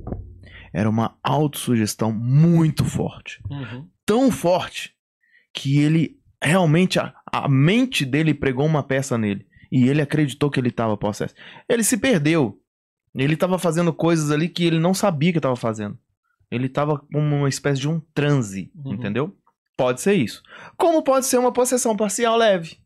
Era 0.72 0.88
uma 0.88 1.18
autossugestão 1.22 2.10
muito 2.10 2.86
forte. 2.86 3.38
Uhum. 3.50 3.86
Tão 4.06 4.30
forte 4.30 4.94
que 5.52 5.78
ele 5.78 6.18
realmente, 6.42 6.98
a, 6.98 7.14
a 7.30 7.46
mente 7.46 8.06
dele 8.06 8.32
pregou 8.32 8.64
uma 8.64 8.82
peça 8.82 9.18
nele. 9.18 9.46
E 9.70 9.88
ele 9.88 10.00
acreditou 10.00 10.50
que 10.50 10.58
ele 10.58 10.68
estava 10.68 10.96
possesso. 10.96 11.34
Ele 11.68 11.84
se 11.84 11.98
perdeu. 11.98 12.58
Ele 13.14 13.34
estava 13.34 13.58
fazendo 13.58 13.92
coisas 13.92 14.30
ali 14.30 14.48
que 14.48 14.64
ele 14.64 14.78
não 14.78 14.94
sabia 14.94 15.32
que 15.32 15.38
estava 15.38 15.56
fazendo. 15.56 15.98
Ele 16.54 16.66
estava 16.66 16.98
como 16.98 17.36
uma 17.36 17.48
espécie 17.48 17.80
de 17.80 17.88
um 17.88 17.98
transe, 18.14 18.70
Uhum. 18.74 18.92
entendeu? 18.94 19.36
Pode 19.76 20.00
ser 20.00 20.14
isso. 20.14 20.42
Como 20.76 21.02
pode 21.02 21.26
ser 21.26 21.38
uma 21.38 21.52
possessão 21.52 21.96
parcial 21.96 22.36
leve. 22.36 22.76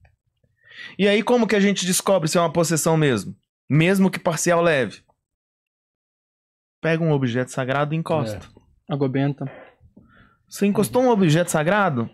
E 0.98 1.08
aí, 1.08 1.22
como 1.22 1.46
que 1.46 1.56
a 1.56 1.60
gente 1.60 1.84
descobre 1.84 2.28
se 2.28 2.38
é 2.38 2.40
uma 2.40 2.52
possessão 2.52 2.96
mesmo? 2.96 3.34
Mesmo 3.68 4.10
que 4.10 4.18
parcial 4.20 4.62
leve. 4.62 5.02
Pega 6.80 7.02
um 7.02 7.10
objeto 7.12 7.50
sagrado 7.50 7.94
e 7.94 7.96
encosta. 7.96 8.40
Água 8.88 9.08
benta. 9.08 9.50
Você 10.48 10.64
encostou 10.66 11.02
um 11.02 11.08
objeto 11.08 11.50
sagrado, 11.50 12.08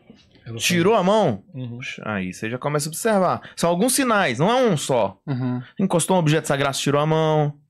tirou 0.57 0.94
a 0.94 1.03
mão, 1.03 1.44
Uhum. 1.53 1.78
aí 2.05 2.32
você 2.32 2.48
já 2.48 2.57
começa 2.57 2.88
a 2.88 2.90
observar. 2.90 3.53
São 3.55 3.68
alguns 3.68 3.92
sinais, 3.94 4.38
não 4.38 4.50
é 4.50 4.55
um 4.70 4.74
só. 4.76 5.20
Uhum. 5.26 5.61
Encostou 5.78 6.16
um 6.16 6.20
objeto 6.20 6.48
sagrado, 6.48 6.76
tirou 6.78 7.00
a 7.00 7.07
mão. 7.07 7.61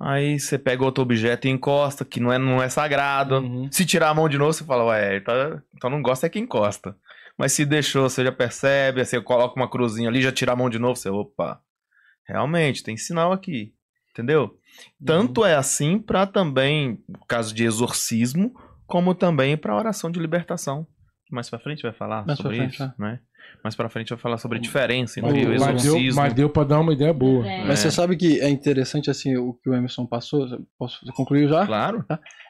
Aí 0.00 0.40
você 0.40 0.58
pega 0.58 0.82
outro 0.82 1.02
objeto 1.02 1.46
e 1.46 1.50
encosta, 1.50 2.06
que 2.06 2.18
não 2.18 2.32
é, 2.32 2.38
não 2.38 2.62
é 2.62 2.70
sagrado. 2.70 3.36
Uhum. 3.36 3.68
Se 3.70 3.84
tirar 3.84 4.08
a 4.08 4.14
mão 4.14 4.30
de 4.30 4.38
novo, 4.38 4.52
você 4.52 4.64
fala, 4.64 4.84
ué, 4.86 5.20
tá, 5.20 5.62
então 5.76 5.90
não 5.90 6.00
gosta 6.00 6.26
é 6.26 6.30
que 6.30 6.38
encosta. 6.38 6.96
Mas 7.36 7.52
se 7.52 7.66
deixou, 7.66 8.08
você 8.08 8.24
já 8.24 8.32
percebe, 8.32 9.04
você 9.04 9.20
coloca 9.20 9.60
uma 9.60 9.68
cruzinha 9.68 10.08
ali, 10.08 10.22
já 10.22 10.32
tira 10.32 10.52
a 10.52 10.56
mão 10.56 10.70
de 10.70 10.78
novo, 10.78 10.96
você, 10.96 11.10
opa, 11.10 11.60
realmente, 12.26 12.82
tem 12.82 12.96
sinal 12.96 13.30
aqui. 13.30 13.74
Entendeu? 14.10 14.58
Tanto 15.04 15.44
é 15.44 15.54
assim 15.54 15.98
para 15.98 16.26
também, 16.26 17.02
no 17.06 17.24
caso 17.26 17.54
de 17.54 17.64
exorcismo, 17.64 18.54
como 18.86 19.14
também 19.14 19.56
para 19.56 19.76
oração 19.76 20.10
de 20.10 20.18
libertação. 20.18 20.86
Mais 21.30 21.48
pra 21.48 21.58
frente 21.58 21.82
vai 21.82 21.92
falar 21.92 22.26
Mais 22.26 22.38
sobre 22.38 22.56
frente, 22.56 22.74
isso, 22.74 22.82
é. 22.82 22.94
né? 22.98 23.20
Mais 23.62 23.74
pra 23.74 23.88
frente 23.88 24.10
vai 24.10 24.18
falar 24.18 24.38
sobre 24.38 24.58
a 24.58 24.60
diferença 24.60 25.20
entre 25.20 25.44
o 25.44 25.48
mas 25.60 25.82
deu, 25.82 25.94
exorcismo. 25.94 26.20
mas 26.22 26.32
deu 26.34 26.48
pra 26.48 26.64
dar 26.64 26.80
uma 26.80 26.92
ideia 26.92 27.12
boa. 27.12 27.46
É. 27.46 27.60
Mas 27.66 27.78
É. 27.80 27.82
você 27.82 27.90
sabe 27.90 28.16
que 28.16 28.40
é 28.40 28.48
interessante 28.48 29.10
assim 29.10 29.36
o 29.36 29.52
que 29.54 29.68
o 29.68 29.74
Emerson 29.74 30.06
passou. 30.06 30.46
Posso 30.78 30.98
concluir 31.14 31.48
já? 31.48 31.66
Claro. 31.66 32.04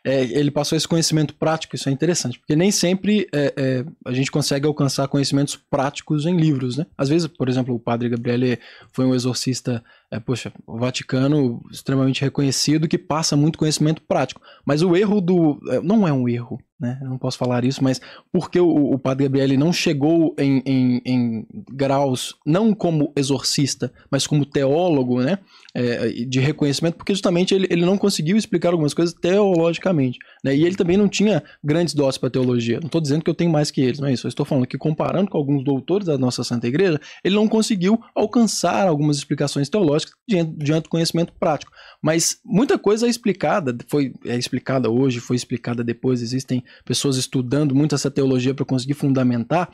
É, 0.04 0.22
ele 0.22 0.50
passou 0.50 0.76
esse 0.78 0.88
conhecimento 0.88 1.34
prático, 1.34 1.76
isso 1.76 1.88
é 1.88 1.92
interessante, 1.92 2.38
porque 2.38 2.56
nem 2.56 2.70
sempre 2.70 3.28
é, 3.34 3.52
é, 3.54 3.84
a 4.06 4.12
gente 4.14 4.30
consegue 4.30 4.66
alcançar 4.66 5.06
conhecimentos 5.08 5.56
práticos 5.56 6.24
em 6.24 6.36
livros, 6.38 6.78
né? 6.78 6.86
Às 6.96 7.10
vezes, 7.10 7.26
por 7.28 7.50
exemplo, 7.50 7.74
o 7.74 7.78
padre 7.78 8.08
Gabriele 8.08 8.58
foi 8.94 9.04
um 9.04 9.14
exorcista, 9.14 9.84
é, 10.10 10.18
poxa, 10.18 10.50
o 10.66 10.78
Vaticano 10.78 11.62
extremamente 11.70 12.22
reconhecido 12.22 12.88
que 12.88 12.96
passa 12.96 13.36
muito 13.36 13.58
conhecimento 13.58 14.00
prático. 14.02 14.40
Mas 14.64 14.80
o 14.80 14.96
erro 14.96 15.20
do. 15.20 15.60
é, 15.68 15.80
Não 15.82 16.08
é 16.08 16.12
um 16.12 16.26
erro, 16.26 16.58
né? 16.80 16.98
Eu 17.02 17.08
não 17.10 17.18
posso 17.18 17.36
falar 17.38 17.64
isso, 17.64 17.82
mas 17.84 18.00
porque 18.32 18.58
o, 18.58 18.92
o 18.92 18.98
padre 18.98 19.24
Gabriele 19.24 19.56
não 19.56 19.72
chegou 19.72 20.34
em, 20.38 20.62
em- 20.64 21.02
em 21.04 21.46
graus, 21.72 22.34
não 22.46 22.74
como 22.74 23.12
exorcista, 23.16 23.92
mas 24.10 24.26
como 24.26 24.44
teólogo, 24.46 25.20
né? 25.20 25.38
é, 25.74 26.08
de 26.08 26.40
reconhecimento, 26.40 26.96
porque 26.96 27.14
justamente 27.14 27.54
ele, 27.54 27.66
ele 27.70 27.84
não 27.84 27.96
conseguiu 27.96 28.36
explicar 28.36 28.70
algumas 28.72 28.92
coisas 28.94 29.14
teologicamente. 29.14 30.18
Né? 30.44 30.56
E 30.56 30.64
ele 30.64 30.74
também 30.74 30.96
não 30.96 31.08
tinha 31.08 31.42
grandes 31.62 31.94
doses 31.94 32.18
para 32.18 32.30
teologia. 32.30 32.80
Não 32.80 32.86
estou 32.86 33.00
dizendo 33.00 33.22
que 33.22 33.30
eu 33.30 33.34
tenho 33.34 33.50
mais 33.50 33.70
que 33.70 33.80
eles, 33.80 33.98
não 33.98 34.08
é 34.08 34.12
isso. 34.12 34.26
Eu 34.26 34.30
estou 34.30 34.46
falando 34.46 34.66
que, 34.66 34.78
comparando 34.78 35.30
com 35.30 35.38
alguns 35.38 35.62
doutores 35.64 36.06
da 36.06 36.16
nossa 36.16 36.42
Santa 36.42 36.66
Igreja, 36.66 37.00
ele 37.22 37.34
não 37.34 37.48
conseguiu 37.48 38.00
alcançar 38.14 38.86
algumas 38.88 39.16
explicações 39.16 39.68
teológicas 39.68 40.14
diante, 40.26 40.82
do 40.82 40.88
conhecimento 40.88 41.32
prático. 41.38 41.72
Mas 42.02 42.38
muita 42.44 42.78
coisa 42.78 43.06
é 43.06 43.10
explicada, 43.10 43.76
foi 43.88 44.12
é 44.24 44.36
explicada 44.36 44.90
hoje, 44.90 45.20
foi 45.20 45.36
explicada 45.36 45.84
depois. 45.84 46.22
Existem 46.22 46.64
pessoas 46.84 47.16
estudando 47.16 47.74
muito 47.74 47.94
essa 47.94 48.10
teologia 48.10 48.54
para 48.54 48.64
conseguir 48.64 48.94
fundamentar. 48.94 49.70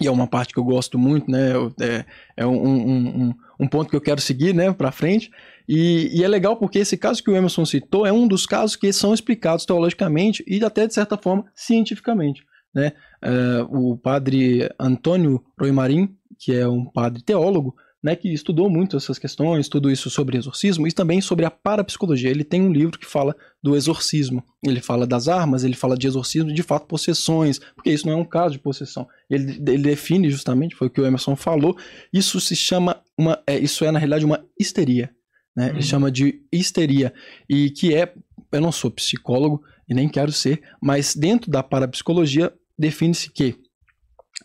E 0.00 0.08
é 0.08 0.10
uma 0.10 0.26
parte 0.26 0.52
que 0.52 0.58
eu 0.58 0.64
gosto 0.64 0.98
muito, 0.98 1.30
né? 1.30 1.52
É, 1.80 2.04
é 2.38 2.46
um, 2.46 2.66
um, 2.66 3.26
um, 3.26 3.34
um 3.58 3.66
ponto 3.66 3.90
que 3.90 3.96
eu 3.96 4.00
quero 4.00 4.20
seguir, 4.20 4.54
né, 4.54 4.72
para 4.72 4.92
frente. 4.92 5.30
E, 5.68 6.10
e 6.12 6.22
é 6.22 6.28
legal 6.28 6.56
porque 6.56 6.78
esse 6.78 6.96
caso 6.96 7.22
que 7.22 7.30
o 7.30 7.36
Emerson 7.36 7.64
citou 7.64 8.06
é 8.06 8.12
um 8.12 8.28
dos 8.28 8.46
casos 8.46 8.76
que 8.76 8.92
são 8.92 9.14
explicados 9.14 9.64
teologicamente 9.64 10.44
e 10.46 10.62
até, 10.64 10.86
de 10.86 10.94
certa 10.94 11.16
forma, 11.16 11.44
cientificamente. 11.54 12.44
Né? 12.74 12.92
É, 13.22 13.30
o 13.70 13.96
padre 13.96 14.68
Antônio 14.78 15.42
Roimarim, 15.58 16.14
que 16.38 16.52
é 16.52 16.68
um 16.68 16.84
padre 16.84 17.22
teólogo, 17.22 17.74
né, 18.04 18.14
que 18.14 18.30
estudou 18.30 18.68
muito 18.68 18.98
essas 18.98 19.18
questões, 19.18 19.66
tudo 19.66 19.90
isso 19.90 20.10
sobre 20.10 20.36
exorcismo 20.36 20.86
e 20.86 20.92
também 20.92 21.22
sobre 21.22 21.46
a 21.46 21.50
parapsicologia. 21.50 22.28
Ele 22.30 22.44
tem 22.44 22.60
um 22.60 22.70
livro 22.70 22.98
que 22.98 23.06
fala 23.06 23.34
do 23.62 23.74
exorcismo. 23.74 24.44
Ele 24.62 24.82
fala 24.82 25.06
das 25.06 25.26
armas, 25.26 25.64
ele 25.64 25.74
fala 25.74 25.96
de 25.96 26.06
exorcismo, 26.06 26.52
de 26.52 26.62
fato, 26.62 26.86
possessões, 26.86 27.58
porque 27.74 27.90
isso 27.90 28.06
não 28.06 28.12
é 28.12 28.16
um 28.16 28.24
caso 28.24 28.52
de 28.52 28.58
possessão. 28.58 29.08
Ele, 29.30 29.52
ele 29.52 29.82
define 29.82 30.28
justamente, 30.30 30.76
foi 30.76 30.88
o 30.88 30.90
que 30.90 31.00
o 31.00 31.06
Emerson 31.06 31.34
falou, 31.34 31.78
isso 32.12 32.38
se 32.42 32.54
chama 32.54 33.00
uma, 33.16 33.42
é, 33.46 33.58
isso 33.58 33.86
é 33.86 33.90
na 33.90 33.98
realidade 33.98 34.26
uma 34.26 34.44
histeria, 34.60 35.10
né? 35.56 35.68
Ele 35.68 35.76
Uhum. 35.76 35.82
chama 35.82 36.10
de 36.10 36.42
histeria 36.52 37.10
e 37.48 37.70
que 37.70 37.94
é, 37.94 38.12
eu 38.52 38.60
não 38.60 38.70
sou 38.70 38.90
psicólogo 38.90 39.62
e 39.88 39.94
nem 39.94 40.10
quero 40.10 40.30
ser, 40.30 40.60
mas 40.78 41.14
dentro 41.16 41.50
da 41.50 41.62
parapsicologia 41.62 42.52
define-se 42.78 43.30
que 43.30 43.56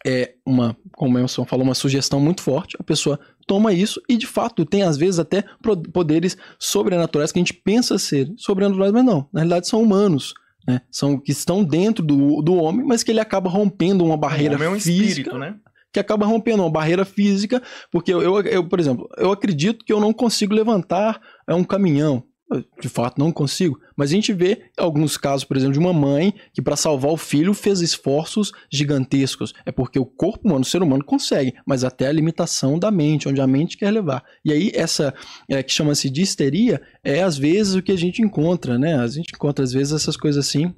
é 0.06 0.36
uma, 0.46 0.78
como 0.94 1.16
o 1.16 1.20
Emerson 1.20 1.44
falou, 1.46 1.66
uma 1.66 1.74
sugestão 1.74 2.20
muito 2.20 2.42
forte. 2.42 2.78
A 2.80 2.84
pessoa 2.84 3.20
toma 3.50 3.74
isso 3.74 4.00
e 4.08 4.16
de 4.16 4.28
fato 4.28 4.64
tem 4.64 4.84
às 4.84 4.96
vezes 4.96 5.20
até 5.20 5.44
poderes 5.92 6.38
sobrenaturais 6.60 7.32
que 7.32 7.40
a 7.40 7.42
gente 7.42 7.56
pensa 7.56 7.98
ser 7.98 8.32
sobrenaturais, 8.38 8.94
mas 8.94 9.04
não. 9.04 9.28
Na 9.34 9.40
realidade 9.40 9.68
são 9.68 9.82
humanos. 9.82 10.36
Né? 10.68 10.82
São 10.92 11.20
que 11.20 11.32
estão 11.32 11.64
dentro 11.64 12.06
do, 12.06 12.44
do 12.44 12.54
homem, 12.54 12.86
mas 12.86 13.02
que 13.02 13.10
ele 13.10 13.20
acaba 13.20 13.50
rompendo 13.50 14.06
uma 14.06 14.16
barreira 14.16 14.64
é 14.64 14.70
um 14.70 14.74
física 14.76 15.08
espírito, 15.08 15.38
né? 15.40 15.56
que 15.92 16.00
acaba 16.00 16.28
rompendo 16.28 16.62
uma 16.62 16.70
barreira 16.70 17.04
física, 17.04 17.60
porque 17.92 18.14
eu, 18.14 18.22
eu, 18.22 18.40
eu, 18.42 18.64
por 18.70 18.80
exemplo, 18.80 19.10
eu 19.18 19.32
acredito 19.32 19.84
que 19.84 19.92
eu 19.92 20.00
não 20.00 20.14
consigo 20.14 20.54
levantar 20.54 21.20
é, 21.48 21.56
um 21.56 21.64
caminhão. 21.64 22.24
De 22.82 22.90
fato, 22.90 23.20
não 23.20 23.32
consigo. 23.32 23.80
Mas 23.96 24.10
a 24.10 24.14
gente 24.16 24.34
vê 24.34 24.64
alguns 24.76 25.18
casos, 25.18 25.44
por 25.44 25.56
exemplo, 25.56 25.74
de 25.74 25.80
uma 25.80 25.94
mãe 25.94 26.34
que, 26.52 26.62
para 26.62 26.76
salvar 26.76 27.12
o 27.12 27.18
filho, 27.18 27.54
fez 27.54 27.80
esforços 27.80 28.52
gigantescos. 28.72 29.54
É 29.66 29.72
porque 29.72 30.00
o 30.00 30.06
corpo 30.06 30.48
humano, 30.48 30.62
o 30.62 30.66
ser 30.66 30.82
humano, 30.82 31.04
consegue, 31.04 31.54
mas 31.66 31.84
até 31.84 32.08
a 32.08 32.12
limitação 32.12 32.80
da 32.80 32.90
mente, 32.90 33.30
onde 33.30 33.40
a 33.40 33.46
mente 33.46 33.78
quer 33.78 33.92
levar. 33.92 34.24
E 34.44 34.52
aí, 34.52 34.72
essa 34.74 35.14
é, 35.48 35.62
que 35.62 35.72
chama-se 35.72 36.10
de 36.10 36.24
histeria, 36.24 36.82
é 37.04 37.22
às 37.22 37.38
vezes 37.38 37.76
o 37.76 37.84
que 37.84 37.92
a 37.92 37.98
gente 37.98 38.22
encontra, 38.22 38.80
né? 38.80 38.96
A 38.96 39.08
gente 39.08 39.32
encontra, 39.36 39.64
às 39.64 39.72
vezes, 39.72 39.94
essas 39.94 40.18
coisas 40.18 40.48
assim. 40.48 40.74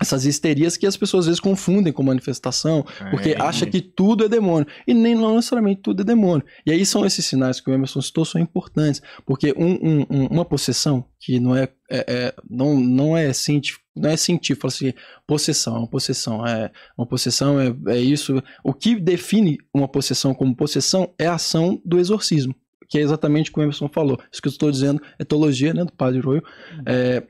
Essas 0.00 0.24
histerias 0.24 0.76
que 0.76 0.86
as 0.86 0.96
pessoas 0.96 1.24
às 1.24 1.26
vezes 1.26 1.40
confundem 1.40 1.92
com 1.92 2.04
manifestação, 2.04 2.84
porque 3.10 3.30
É. 3.30 3.40
acha 3.40 3.66
que 3.66 3.80
tudo 3.80 4.24
é 4.24 4.28
demônio. 4.28 4.66
E 4.86 4.94
nem 4.94 5.12
não 5.14 5.34
necessariamente 5.34 5.80
tudo 5.82 6.02
é 6.02 6.04
demônio. 6.04 6.46
E 6.64 6.70
aí 6.70 6.86
são 6.86 7.04
esses 7.04 7.26
sinais 7.26 7.60
que 7.60 7.68
o 7.68 7.74
Emerson 7.74 8.00
citou, 8.00 8.24
são 8.24 8.40
importantes. 8.40 9.02
Porque 9.26 9.52
um- 9.58 9.74
um- 9.82 10.06
um- 10.08 10.26
uma 10.26 10.44
possessão, 10.44 11.04
que 11.18 11.40
não 11.40 11.56
é, 11.56 11.64
é- 11.90 12.04
é- 12.08 12.34
não, 12.48 12.78
não 12.80 13.16
é 13.16 13.32
científico, 13.32 13.82
não 13.96 14.10
é 14.10 14.16
científico, 14.16 14.60
fala 14.70 14.72
assim, 14.72 14.92
possessão, 15.26 15.74
é 15.74 15.78
uma 15.80 15.88
possessão, 15.90 16.46
é 16.46 16.70
uma 16.96 17.06
possessão, 17.06 17.60
é, 17.60 17.74
é 17.88 17.98
isso. 17.98 18.40
O 18.62 18.72
que 18.72 18.94
define 19.00 19.58
uma 19.74 19.88
possessão 19.88 20.32
como 20.32 20.54
possessão 20.54 21.12
é 21.18 21.26
a 21.26 21.34
ação 21.34 21.82
do 21.84 21.98
exorcismo. 21.98 22.54
Que 22.88 22.98
é 22.98 23.00
exatamente 23.02 23.50
o 23.50 23.52
que 23.52 23.58
o 23.58 23.62
Emerson 23.64 23.88
falou. 23.88 24.16
Isso 24.32 24.40
que 24.40 24.46
eu 24.46 24.52
estou 24.52 24.70
dizendo 24.70 25.02
é 25.18 25.24
teologia, 25.24 25.74
né, 25.74 25.84
do 25.84 25.92
Padre 25.92 26.20
Royo. 26.20 26.42
É, 26.86 27.22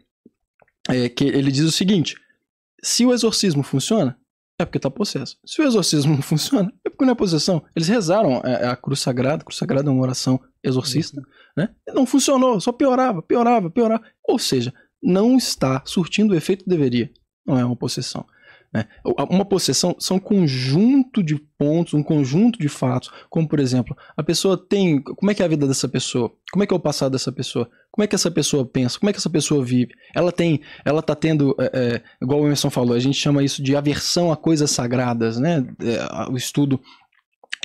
é 0.90 1.08
que 1.08 1.24
ele 1.24 1.50
diz 1.50 1.64
o 1.64 1.72
seguinte: 1.72 2.14
se 2.82 3.04
o 3.04 3.12
exorcismo 3.12 3.62
funciona, 3.62 4.18
é 4.60 4.64
porque 4.64 4.78
está 4.78 4.90
possesso. 4.90 5.38
Se 5.44 5.60
o 5.60 5.64
exorcismo 5.64 6.14
não 6.14 6.22
funciona, 6.22 6.72
é 6.84 6.90
porque 6.90 7.04
não 7.04 7.12
é 7.12 7.16
possessão. 7.16 7.64
Eles 7.76 7.88
rezaram 7.88 8.42
a, 8.44 8.72
a 8.72 8.76
cruz 8.76 9.00
sagrada, 9.00 9.42
a 9.42 9.44
cruz 9.44 9.56
sagrada 9.56 9.88
é 9.88 9.92
uma 9.92 10.02
oração 10.02 10.40
exorcista, 10.62 11.22
né? 11.56 11.70
E 11.86 11.92
não 11.92 12.04
funcionou, 12.04 12.60
só 12.60 12.72
piorava, 12.72 13.22
piorava, 13.22 13.70
piorava. 13.70 14.02
Ou 14.26 14.38
seja, 14.38 14.74
não 15.02 15.36
está 15.36 15.82
surtindo 15.84 16.34
o 16.34 16.36
efeito 16.36 16.64
que 16.64 16.70
deveria. 16.70 17.10
Não 17.46 17.58
é 17.58 17.64
uma 17.64 17.76
possessão. 17.76 18.26
Né? 18.72 18.86
Uma 19.30 19.44
possessão 19.44 19.96
são 19.98 20.18
um 20.18 20.20
conjunto 20.20 21.22
de 21.22 21.36
pontos, 21.58 21.94
um 21.94 22.02
conjunto 22.02 22.58
de 22.58 22.68
fatos, 22.68 23.10
como 23.30 23.48
por 23.48 23.58
exemplo, 23.58 23.96
a 24.16 24.22
pessoa 24.22 24.58
tem. 24.58 25.00
Como 25.02 25.30
é 25.30 25.34
que 25.34 25.42
é 25.42 25.44
a 25.44 25.48
vida 25.48 25.66
dessa 25.66 25.88
pessoa? 25.88 26.30
Como 26.52 26.62
é 26.62 26.66
que 26.66 26.74
é 26.74 26.76
o 26.76 26.80
passado 26.80 27.12
dessa 27.12 27.32
pessoa? 27.32 27.68
Como 27.90 28.04
é 28.04 28.06
que 28.06 28.14
essa 28.14 28.30
pessoa 28.30 28.66
pensa? 28.66 28.98
Como 28.98 29.08
é 29.08 29.12
que 29.12 29.18
essa 29.18 29.30
pessoa 29.30 29.64
vive? 29.64 29.94
Ela 30.14 30.30
tem. 30.30 30.60
Ela 30.84 31.02
tá 31.02 31.14
tendo. 31.14 31.56
é, 31.58 31.70
é, 31.72 32.02
igual 32.22 32.40
o 32.40 32.44
Emerson 32.44 32.68
falou, 32.68 32.94
a 32.94 33.00
gente 33.00 33.18
chama 33.18 33.42
isso 33.42 33.62
de 33.62 33.74
aversão 33.74 34.30
a 34.30 34.36
coisas 34.36 34.70
sagradas, 34.70 35.38
né? 35.38 35.66
É, 35.80 36.30
o 36.30 36.36
estudo 36.36 36.80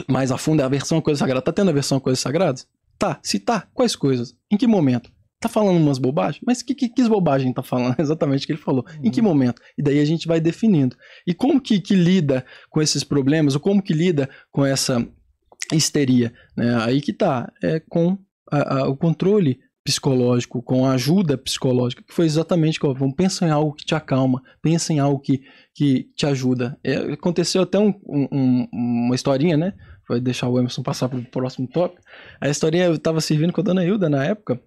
mais 0.08 0.32
a 0.32 0.38
fundo 0.38 0.62
é 0.62 0.66
aversão 0.66 0.98
a 1.00 1.02
coisas 1.02 1.20
sagradas. 1.20 1.44
Tá 1.44 1.52
tendo 1.52 1.70
aversão 1.70 1.98
a 1.98 2.02
coisas 2.02 2.20
sagradas? 2.20 2.66
Tá. 2.98 3.20
Se 3.22 3.40
tá, 3.40 3.68
quais 3.74 3.96
coisas? 3.96 4.36
Em 4.50 4.56
que 4.56 4.68
momento? 4.68 5.12
Tá 5.44 5.50
falando 5.50 5.78
umas 5.78 5.98
bobagens? 5.98 6.42
Mas 6.46 6.62
que, 6.62 6.74
que, 6.74 6.88
que 6.90 7.04
bobagem 7.08 7.52
tá 7.54 7.62
falando? 7.62 7.96
Exatamente 8.00 8.44
o 8.44 8.48
que 8.48 8.54
ele 8.54 8.60
falou. 8.62 8.86
Em 9.04 9.12
que 9.12 9.22
momento? 9.22 9.62
E 9.78 9.84
daí 9.84 10.00
a 10.00 10.06
gente 10.06 10.28
vai 10.28 10.40
definindo. 10.40 10.96
E 11.28 11.34
como 11.34 11.60
que, 11.62 11.80
que 11.82 11.94
lida 11.96 12.46
com 12.70 12.82
esses 12.82 13.04
problemas? 13.04 13.54
Ou 13.56 13.60
como 13.62 13.82
que 13.84 13.94
lida 13.94 14.30
com 14.52 14.66
essa 14.66 15.06
histeria? 15.72 16.34
né? 16.56 16.76
Aí 16.84 17.02
que 17.02 17.14
tá. 17.14 17.52
É 17.62 17.80
com 17.80 18.18
a- 18.52 18.80
a- 18.80 18.88
o 18.90 18.96
controle 18.96 19.60
psicológico, 19.84 20.62
com 20.64 20.86
a 20.86 20.94
ajuda 20.94 21.38
psicológica, 21.38 22.02
que 22.08 22.14
foi 22.14 22.26
exatamente 22.26 22.80
que, 22.80 22.86
ó, 22.86 22.94
vamos 22.94 23.16
pensar 23.16 23.48
em 23.48 23.52
algo 23.52 23.74
que 23.74 23.84
te 23.86 23.94
acalma, 23.94 24.42
pensa 24.62 24.94
em 24.94 25.00
algo 25.00 25.20
que, 25.20 25.42
que 25.76 26.06
te 26.16 26.26
ajuda. 26.26 26.80
É, 26.82 26.96
aconteceu 27.14 27.64
até 27.64 27.78
um, 27.78 27.94
um- 28.08 28.68
uma 28.72 29.14
historinha, 29.16 29.58
né? 29.58 29.74
Vai 30.08 30.22
deixar 30.22 30.48
o 30.48 30.58
Emerson 30.58 30.82
passar 30.84 31.10
para 31.10 31.20
o 31.20 31.26
próximo 31.26 31.68
tópico. 31.68 32.02
A 32.40 32.48
historinha 32.50 32.86
eu 32.86 32.94
estava 32.94 33.20
servindo 33.20 33.52
com 33.52 33.60
a 33.60 33.64
dona 33.64 33.84
Hilda 33.86 34.10
na 34.10 34.24
época, 34.24 34.58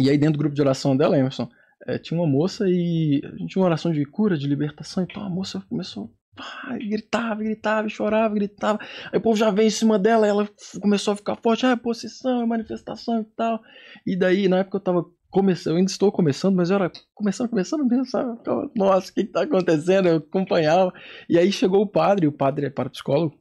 e 0.00 0.10
aí 0.10 0.18
dentro 0.18 0.34
do 0.34 0.38
grupo 0.38 0.54
de 0.54 0.62
oração 0.62 0.96
dela, 0.96 1.18
Emerson, 1.18 1.48
é, 1.86 1.98
tinha 1.98 2.18
uma 2.18 2.28
moça 2.28 2.64
e 2.68 3.20
a 3.24 3.36
gente 3.36 3.52
tinha 3.52 3.62
uma 3.62 3.68
oração 3.68 3.92
de 3.92 4.04
cura, 4.04 4.36
de 4.36 4.46
libertação, 4.46 5.04
então 5.04 5.22
a 5.22 5.30
moça 5.30 5.62
começou. 5.68 6.12
ah, 6.38 6.76
gritava, 6.76 7.42
gritava, 7.42 7.88
chorava, 7.88 8.34
gritava. 8.34 8.78
Aí 9.12 9.18
o 9.18 9.22
povo 9.22 9.36
já 9.36 9.50
veio 9.50 9.68
em 9.68 9.70
cima 9.70 9.98
dela, 9.98 10.26
ela 10.26 10.48
começou 10.80 11.12
a 11.12 11.16
ficar 11.16 11.36
forte, 11.36 11.64
ah, 11.64 11.70
é 11.70 11.76
possessão, 11.76 12.42
é 12.42 12.46
manifestação 12.46 13.20
e 13.20 13.24
tal. 13.36 13.60
E 14.06 14.16
daí, 14.16 14.48
na 14.48 14.58
época 14.58 14.76
eu 14.76 14.82
tava 14.82 15.04
começando, 15.30 15.74
eu 15.74 15.78
ainda 15.78 15.90
estou 15.90 16.10
começando, 16.10 16.56
mas 16.56 16.70
eu 16.70 16.76
era 16.76 16.90
começando, 17.14 17.48
começando 17.48 17.84
mesmo, 17.86 18.06
sabe? 18.06 18.38
Ficava, 18.38 18.70
Nossa, 18.74 19.10
o 19.10 19.14
que, 19.14 19.24
que 19.24 19.32
tá 19.32 19.42
acontecendo? 19.42 20.08
Eu 20.08 20.16
acompanhava. 20.16 20.92
E 21.28 21.38
aí 21.38 21.52
chegou 21.52 21.82
o 21.82 21.90
padre, 21.90 22.26
o 22.26 22.32
padre 22.32 22.66
é 22.66 22.70
parapsicólogo, 22.70 23.36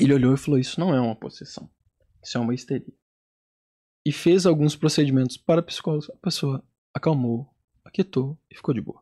ele 0.00 0.14
olhou 0.14 0.34
e 0.34 0.38
falou: 0.38 0.58
Isso 0.58 0.78
não 0.78 0.94
é 0.94 1.00
uma 1.00 1.16
possessão, 1.16 1.68
isso 2.22 2.36
é 2.36 2.40
uma 2.40 2.54
histeria. 2.54 2.92
E 4.06 4.12
fez 4.12 4.46
alguns 4.46 4.76
procedimentos 4.76 5.36
para 5.36 5.60
psicólogos. 5.60 6.08
A 6.10 6.16
pessoa 6.22 6.62
acalmou, 6.94 7.48
aquietou 7.84 8.38
e 8.48 8.54
ficou 8.54 8.72
de 8.72 8.80
boa. 8.80 9.00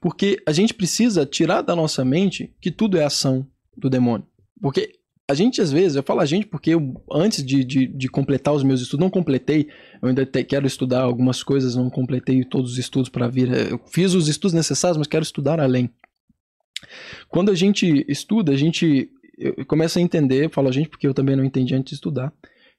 Porque 0.00 0.42
a 0.46 0.52
gente 0.52 0.72
precisa 0.72 1.26
tirar 1.26 1.60
da 1.60 1.76
nossa 1.76 2.02
mente 2.06 2.50
que 2.58 2.70
tudo 2.70 2.96
é 2.96 3.04
ação 3.04 3.46
do 3.76 3.90
demônio. 3.90 4.26
Porque 4.62 4.98
a 5.28 5.34
gente, 5.34 5.60
às 5.60 5.70
vezes, 5.70 5.96
eu 5.96 6.02
falo 6.02 6.20
a 6.20 6.24
gente 6.24 6.46
porque 6.46 6.70
eu, 6.70 7.04
antes 7.12 7.44
de, 7.44 7.62
de, 7.64 7.86
de 7.86 8.08
completar 8.08 8.54
os 8.54 8.62
meus 8.62 8.80
estudos, 8.80 9.04
não 9.04 9.10
completei, 9.10 9.68
eu 10.00 10.08
ainda 10.08 10.24
te- 10.24 10.42
quero 10.44 10.66
estudar 10.66 11.02
algumas 11.02 11.42
coisas, 11.42 11.76
não 11.76 11.90
completei 11.90 12.42
todos 12.44 12.72
os 12.72 12.78
estudos 12.78 13.10
para 13.10 13.28
vir. 13.28 13.52
Eu 13.52 13.78
fiz 13.86 14.14
os 14.14 14.26
estudos 14.26 14.54
necessários, 14.54 14.96
mas 14.96 15.06
quero 15.06 15.22
estudar 15.22 15.60
além. 15.60 15.90
Quando 17.28 17.50
a 17.50 17.54
gente 17.54 18.06
estuda, 18.08 18.52
a 18.52 18.56
gente 18.56 19.10
eu 19.36 19.66
começo 19.66 19.98
a 19.98 20.02
entender, 20.02 20.46
eu 20.46 20.50
falo 20.50 20.68
a 20.68 20.72
gente 20.72 20.88
porque 20.88 21.06
eu 21.06 21.12
também 21.12 21.36
não 21.36 21.44
entendi 21.44 21.74
antes 21.74 21.90
de 21.90 21.94
estudar, 21.96 22.32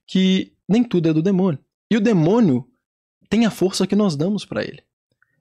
que 0.07 0.54
nem 0.67 0.83
tudo 0.83 1.09
é 1.09 1.13
do 1.13 1.21
demônio. 1.21 1.59
E 1.89 1.97
o 1.97 2.01
demônio 2.01 2.67
tem 3.29 3.45
a 3.45 3.51
força 3.51 3.87
que 3.87 3.95
nós 3.95 4.15
damos 4.15 4.45
para 4.45 4.63
ele. 4.63 4.81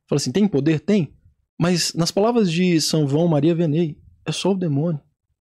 Fala 0.07 0.17
assim, 0.17 0.33
tem 0.33 0.47
poder? 0.47 0.81
Tem. 0.81 1.15
Mas 1.59 1.95
nas 1.95 2.11
palavras 2.11 2.51
de 2.51 2.81
São 2.81 3.07
João 3.09 3.29
Maria 3.29 3.55
Vianney, 3.55 3.99
é 4.27 4.33
só 4.33 4.53
o 4.53 4.57
demônio. 4.57 5.01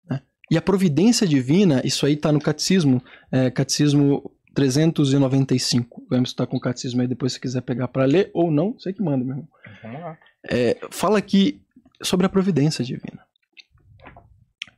né? 0.10 0.22
E 0.50 0.58
a 0.58 0.62
providência 0.62 1.28
divina, 1.28 1.82
isso 1.84 2.06
aí 2.06 2.16
tá 2.16 2.32
no 2.32 2.40
catecismo, 2.40 3.02
é, 3.32 3.50
catecismo 3.50 4.32
395. 4.54 6.06
O 6.10 6.16
Emerson 6.16 6.36
tá 6.36 6.48
com 6.48 6.58
o 6.58 6.62
catecismo 6.62 7.02
aí 7.02 7.08
depois 7.08 7.34
se 7.34 7.40
quiser 7.40 7.62
pegar 7.62 7.88
para 7.88 8.06
ler, 8.06 8.32
ou 8.34 8.50
não, 8.52 8.74
você 8.74 8.94
que 8.94 9.02
manda, 9.02 9.24
meu 9.24 9.34
irmão. 9.36 9.48
Vamos 9.84 10.02
lá. 10.02 10.18
É, 10.50 10.80
fala 10.92 11.18
aqui 11.18 11.62
sobre 12.02 12.26
a 12.26 12.30
providência 12.30 12.84
divina. 12.84 13.26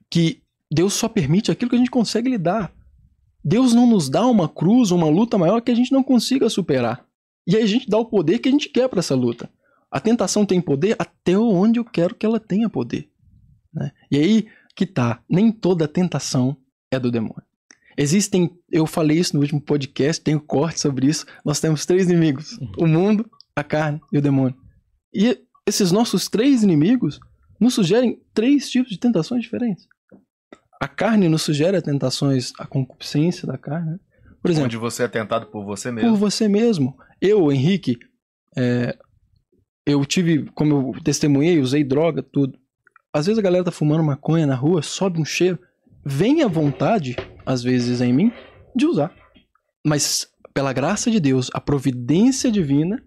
Que 0.10 0.42
Deus 0.72 0.94
só 0.94 1.08
permite 1.08 1.52
aquilo 1.52 1.70
que 1.70 1.76
a 1.76 1.80
gente 1.80 1.92
consegue 1.92 2.30
lidar. 2.30 2.74
Deus 3.48 3.74
não 3.74 3.88
nos 3.88 4.10
dá 4.10 4.26
uma 4.26 4.50
cruz, 4.50 4.92
uma 4.92 5.08
luta 5.08 5.38
maior 5.38 5.62
que 5.62 5.72
a 5.72 5.76
gente 5.76 5.94
não 5.94 6.04
consiga 6.04 6.50
superar. 6.50 7.06
E 7.48 7.56
aí 7.56 7.64
a 7.64 7.66
gente 7.66 7.90
dá 7.90 7.98
o 7.98 8.04
poder 8.04 8.40
que 8.40 8.50
a 8.50 8.52
gente 8.52 8.68
quer 8.68 8.90
para 8.90 9.00
essa 9.00 9.16
luta. 9.16 9.50
A 9.90 10.02
tentação 10.02 10.46
tem 10.46 10.60
poder 10.60 10.98
até 11.00 11.38
onde 11.38 11.80
eu 11.80 11.86
quero 11.86 12.14
que 12.14 12.26
ela 12.26 12.42
tenha 12.42 12.70
poder. 12.70 13.10
né? 13.74 13.94
E 14.12 14.18
aí 14.18 14.48
que 14.76 14.86
tá, 14.86 15.24
nem 15.30 15.50
toda 15.50 15.88
tentação 15.88 16.58
é 16.92 17.00
do 17.00 17.10
demônio. 17.10 17.42
Existem, 17.98 18.52
eu 18.70 18.86
falei 18.86 19.18
isso 19.18 19.34
no 19.34 19.42
último 19.42 19.62
podcast, 19.62 20.22
tenho 20.22 20.42
corte 20.42 20.82
sobre 20.82 21.08
isso. 21.08 21.26
Nós 21.46 21.62
temos 21.62 21.86
três 21.86 22.10
inimigos: 22.10 22.60
o 22.78 22.86
mundo, 22.86 23.26
a 23.56 23.64
carne 23.64 24.02
e 24.12 24.18
o 24.18 24.22
demônio. 24.22 24.58
E 25.14 25.40
esses 25.66 25.90
nossos 25.90 26.28
três 26.28 26.64
inimigos 26.64 27.18
nos 27.58 27.74
sugerem 27.74 28.22
três 28.34 28.70
tipos 28.70 28.92
de 28.92 29.00
tentações 29.00 29.42
diferentes. 29.42 29.88
A 30.80 30.88
carne 30.88 31.28
nos 31.28 31.42
sugere 31.42 31.82
tentações, 31.82 32.54
a 32.60 32.66
concupiscência 32.66 33.48
da 33.48 33.58
carne. 33.58 33.92
né? 33.92 34.00
Por 34.42 34.52
exemplo, 34.52 34.66
Onde 34.68 34.78
você 34.78 35.04
é 35.04 35.08
tentado 35.08 35.48
por 35.48 35.66
você 35.66 35.92
mesmo. 35.92 36.12
por 36.12 36.18
você 36.18 36.48
mesmo. 36.48 36.96
Eu, 37.20 37.52
Henrique, 37.52 37.98
é, 38.56 38.96
eu 39.86 40.06
tive, 40.06 40.46
como 40.54 40.94
eu 40.96 41.04
testemunhei, 41.04 41.60
usei 41.60 41.84
droga, 41.84 42.22
tudo. 42.22 42.58
Às 43.12 43.26
vezes 43.26 43.40
a 43.40 43.42
galera 43.42 43.64
tá 43.64 43.72
fumando 43.72 44.04
maconha 44.04 44.46
na 44.46 44.54
rua, 44.56 44.82
sobe 44.84 45.20
um 45.20 45.26
cheiro. 45.26 45.58
Vem 46.06 46.44
a 46.44 46.48
vontade, 46.48 47.16
às 47.46 47.64
vezes 47.64 48.00
em 48.00 48.14
mim, 48.14 48.32
de 48.76 48.86
usar. 48.86 49.12
Mas, 49.86 50.28
pela 50.54 50.72
graça 50.74 51.10
de 51.10 51.20
Deus, 51.20 51.50
a 51.54 51.60
providência 51.60 52.52
divina, 52.52 53.04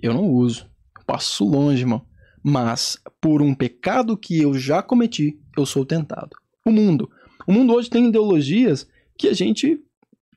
eu 0.00 0.12
não 0.12 0.24
uso. 0.28 0.68
Eu 0.98 1.04
passo 1.06 1.44
longe, 1.44 1.82
irmão. 1.82 2.04
Mas, 2.42 2.98
por 3.20 3.40
um 3.40 3.54
pecado 3.54 4.16
que 4.16 4.40
eu 4.40 4.54
já 4.54 4.82
cometi, 4.82 5.38
eu 5.56 5.64
sou 5.64 5.84
tentado. 5.86 6.30
O 6.68 6.72
mundo. 6.72 7.10
O 7.46 7.52
mundo 7.52 7.72
hoje 7.72 7.88
tem 7.88 8.08
ideologias 8.08 8.86
que 9.16 9.28
a 9.28 9.32
gente 9.32 9.80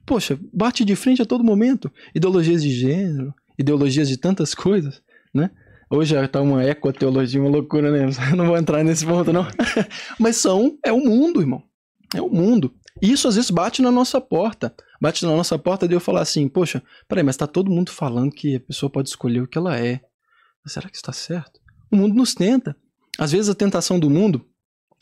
poxa, 0.05 0.39
bate 0.53 0.83
de 0.83 0.95
frente 0.95 1.21
a 1.21 1.25
todo 1.25 1.43
momento. 1.43 1.91
Ideologias 2.15 2.63
de 2.63 2.69
gênero, 2.69 3.33
ideologias 3.57 4.07
de 4.07 4.17
tantas 4.17 4.53
coisas, 4.53 5.01
né? 5.33 5.51
Hoje 5.89 6.15
tá 6.29 6.39
uma 6.39 6.63
ecoteologia, 6.63 7.41
uma 7.41 7.49
loucura, 7.49 7.91
né? 7.91 8.09
Não 8.35 8.47
vou 8.47 8.57
entrar 8.57 8.83
nesse 8.83 9.05
ponto, 9.05 9.33
não. 9.33 9.45
Mas 10.17 10.37
são, 10.37 10.77
é 10.85 10.91
o 10.91 10.99
mundo, 10.99 11.41
irmão. 11.41 11.61
É 12.15 12.21
o 12.21 12.29
mundo. 12.29 12.73
E 13.01 13.11
isso 13.11 13.27
às 13.27 13.35
vezes 13.35 13.49
bate 13.49 13.81
na 13.81 13.91
nossa 13.91 14.21
porta. 14.21 14.73
Bate 15.01 15.25
na 15.25 15.35
nossa 15.35 15.59
porta 15.59 15.87
de 15.87 15.93
eu 15.93 15.99
falar 15.99 16.21
assim, 16.21 16.47
poxa, 16.47 16.81
peraí, 17.09 17.23
mas 17.23 17.35
tá 17.35 17.47
todo 17.47 17.71
mundo 17.71 17.89
falando 17.89 18.31
que 18.31 18.57
a 18.57 18.59
pessoa 18.59 18.89
pode 18.89 19.09
escolher 19.09 19.41
o 19.41 19.47
que 19.47 19.57
ela 19.57 19.77
é. 19.77 19.99
Mas 20.63 20.73
será 20.73 20.87
que 20.87 20.95
isso 20.95 21.03
tá 21.03 21.11
certo? 21.11 21.59
O 21.91 21.95
mundo 21.95 22.15
nos 22.15 22.35
tenta. 22.35 22.75
Às 23.17 23.31
vezes 23.31 23.49
a 23.49 23.55
tentação 23.55 23.99
do 23.99 24.09
mundo, 24.09 24.45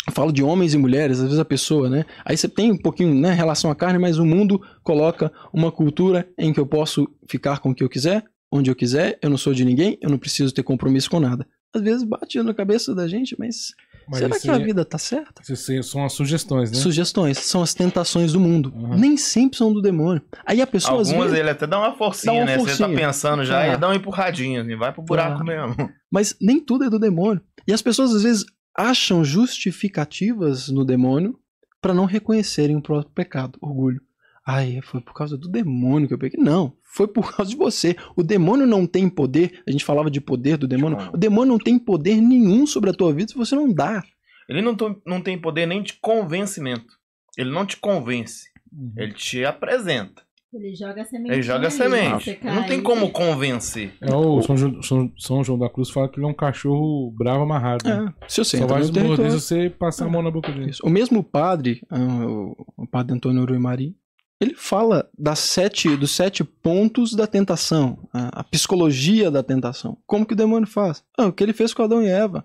eu 0.09 0.13
falo 0.13 0.31
de 0.31 0.43
homens 0.43 0.73
e 0.73 0.77
mulheres, 0.77 1.17
às 1.19 1.25
vezes 1.25 1.39
a 1.39 1.45
pessoa, 1.45 1.89
né? 1.89 2.05
Aí 2.25 2.35
você 2.35 2.47
tem 2.49 2.71
um 2.71 2.77
pouquinho, 2.77 3.13
né, 3.15 3.31
relação 3.33 3.71
à 3.71 3.75
carne, 3.75 3.97
mas 3.99 4.17
o 4.19 4.25
mundo 4.25 4.61
coloca 4.83 5.31
uma 5.53 5.71
cultura 5.71 6.27
em 6.37 6.51
que 6.51 6.59
eu 6.59 6.65
posso 6.67 7.07
ficar 7.29 7.59
com 7.59 7.69
o 7.71 7.75
que 7.75 7.83
eu 7.83 7.89
quiser, 7.89 8.23
onde 8.51 8.69
eu 8.69 8.75
quiser, 8.75 9.17
eu 9.21 9.29
não 9.29 9.37
sou 9.37 9.53
de 9.53 9.63
ninguém, 9.63 9.97
eu 10.01 10.09
não 10.09 10.17
preciso 10.17 10.53
ter 10.53 10.63
compromisso 10.63 11.09
com 11.09 11.19
nada. 11.19 11.45
Às 11.73 11.81
vezes 11.83 12.03
bate 12.03 12.41
na 12.41 12.51
cabeça 12.53 12.95
da 12.95 13.07
gente, 13.07 13.35
mas, 13.37 13.75
Mas 14.07 14.17
será 14.21 14.39
que 14.39 14.49
a 14.49 14.55
aí- 14.55 14.63
vida 14.63 14.83
tá 14.83 14.97
certa? 14.97 15.43
Isso 15.47 15.83
são 15.83 16.03
as 16.03 16.13
sugestões, 16.13 16.71
né? 16.71 16.77
Sugestões, 16.77 17.37
são 17.37 17.61
as 17.61 17.75
tentações 17.75 18.33
do 18.33 18.39
mundo. 18.39 18.73
Uhum. 18.75 18.97
Nem 18.97 19.15
sempre 19.17 19.55
são 19.55 19.71
do 19.71 19.79
demônio. 19.79 20.19
Aí 20.47 20.63
a 20.63 20.65
pessoa 20.67 20.99
às 21.01 21.09
Algumas 21.09 21.27
vezes, 21.29 21.39
ele 21.41 21.49
até 21.51 21.67
dá 21.67 21.77
uma 21.77 21.95
forcinha, 21.95 22.33
Dá 22.33 22.39
uma 22.39 22.45
né? 22.45 22.57
Você 22.57 22.71
tá 22.71 22.87
forcinha. 22.87 22.97
pensando 22.97 23.43
já 23.45 23.59
Ah. 23.59 23.67
e 23.67 23.77
dá 23.77 23.87
uma 23.89 23.95
empurradinha, 23.95 24.63
assim, 24.63 24.75
vai 24.75 24.91
pro 24.91 25.03
buraco 25.03 25.41
Ah. 25.41 25.43
mesmo. 25.45 25.75
mas 26.11 26.35
nem 26.41 26.59
tudo 26.59 26.85
é 26.85 26.89
do 26.89 26.97
demônio. 26.97 27.39
E 27.67 27.71
as 27.71 27.83
pessoas 27.83 28.15
às 28.15 28.23
vezes 28.23 28.43
acham 28.79 29.25
justificativas 29.25 30.69
no 30.69 30.85
demônio 30.85 31.37
para 31.81 31.93
não 31.93 32.05
reconhecerem 32.05 32.77
o 32.77 32.81
próprio 32.81 33.11
pecado, 33.13 33.59
orgulho. 33.61 34.01
Ai, 34.47 34.79
foi 34.81 35.01
por 35.01 35.13
causa 35.13 35.37
do 35.37 35.49
demônio 35.49 36.07
que 36.07 36.13
eu 36.13 36.17
peguei. 36.17 36.41
Não, 36.41 36.73
foi 36.81 37.07
por 37.07 37.35
causa 37.35 37.51
de 37.51 37.57
você. 37.57 37.95
O 38.15 38.23
demônio 38.23 38.65
não 38.65 38.87
tem 38.87 39.09
poder. 39.09 39.61
A 39.67 39.71
gente 39.71 39.83
falava 39.83 40.09
de 40.09 40.21
poder 40.21 40.57
do 40.57 40.67
demônio. 40.67 40.97
O 41.13 41.17
demônio 41.17 41.51
não 41.51 41.59
tem 41.59 41.77
poder 41.77 42.21
nenhum 42.21 42.65
sobre 42.65 42.89
a 42.89 42.93
tua 42.93 43.13
vida 43.13 43.27
se 43.29 43.37
você 43.37 43.53
não 43.53 43.71
dá. 43.71 44.01
Ele 44.47 44.61
não, 44.61 44.75
não 45.05 45.21
tem 45.21 45.37
poder 45.37 45.65
nem 45.65 45.83
de 45.83 45.93
convencimento. 45.93 46.97
Ele 47.37 47.51
não 47.51 47.65
te 47.65 47.77
convence. 47.77 48.47
Uhum. 48.71 48.93
Ele 48.97 49.13
te 49.13 49.43
apresenta. 49.43 50.23
Ele 50.51 50.73
joga 50.75 51.03
a 51.03 51.05
semente. 51.05 51.31
Ele 51.31 51.41
joga 51.43 51.67
a 51.67 51.69
semente. 51.69 52.39
Não 52.43 52.63
tem 52.65 52.81
como 52.81 53.11
convencer. 53.11 53.93
É, 54.01 54.13
o 54.13 54.41
São 54.41 54.57
João, 54.57 54.81
São- 54.81 55.11
São 55.17 55.43
João 55.43 55.59
da 55.59 55.69
Cruz 55.69 55.89
fala 55.91 56.09
que 56.09 56.17
ele 56.19 56.25
é 56.25 56.29
um 56.29 56.33
cachorro 56.33 57.11
bravo 57.11 57.43
amarrado. 57.43 57.87
né? 57.87 58.11
É, 58.21 58.25
se 58.27 58.43
você 58.43 58.57
Só 58.57 58.65
vai 58.65 58.81
morder 58.81 59.29
se 59.31 59.39
você 59.39 59.69
passar 59.69 60.05
a 60.05 60.09
mão 60.09 60.23
na 60.23 60.31
boca 60.31 60.51
dele. 60.51 60.71
Isso. 60.71 60.81
O 60.85 60.89
mesmo 60.89 61.23
padre, 61.23 61.81
ah, 61.89 61.99
o 62.25 62.55
o 62.77 62.87
padre 62.87 63.13
Antônio 63.15 63.43
Uruimari, 63.43 63.95
ele 64.41 64.55
fala 64.55 65.07
das 65.17 65.37
sete, 65.39 65.95
dos 65.97 66.11
sete 66.11 66.43
pontos 66.43 67.13
da 67.13 67.27
tentação, 67.27 68.07
a, 68.13 68.39
a 68.39 68.43
psicologia 68.43 69.29
da 69.29 69.43
tentação. 69.43 69.97
Como 70.07 70.25
que 70.25 70.33
o 70.33 70.37
demônio 70.37 70.67
faz? 70.67 71.03
Ah, 71.17 71.27
o 71.27 71.33
que 71.33 71.43
ele 71.43 71.53
fez 71.53 71.73
com 71.73 71.83
Adão 71.83 72.01
e 72.01 72.07
Eva. 72.07 72.43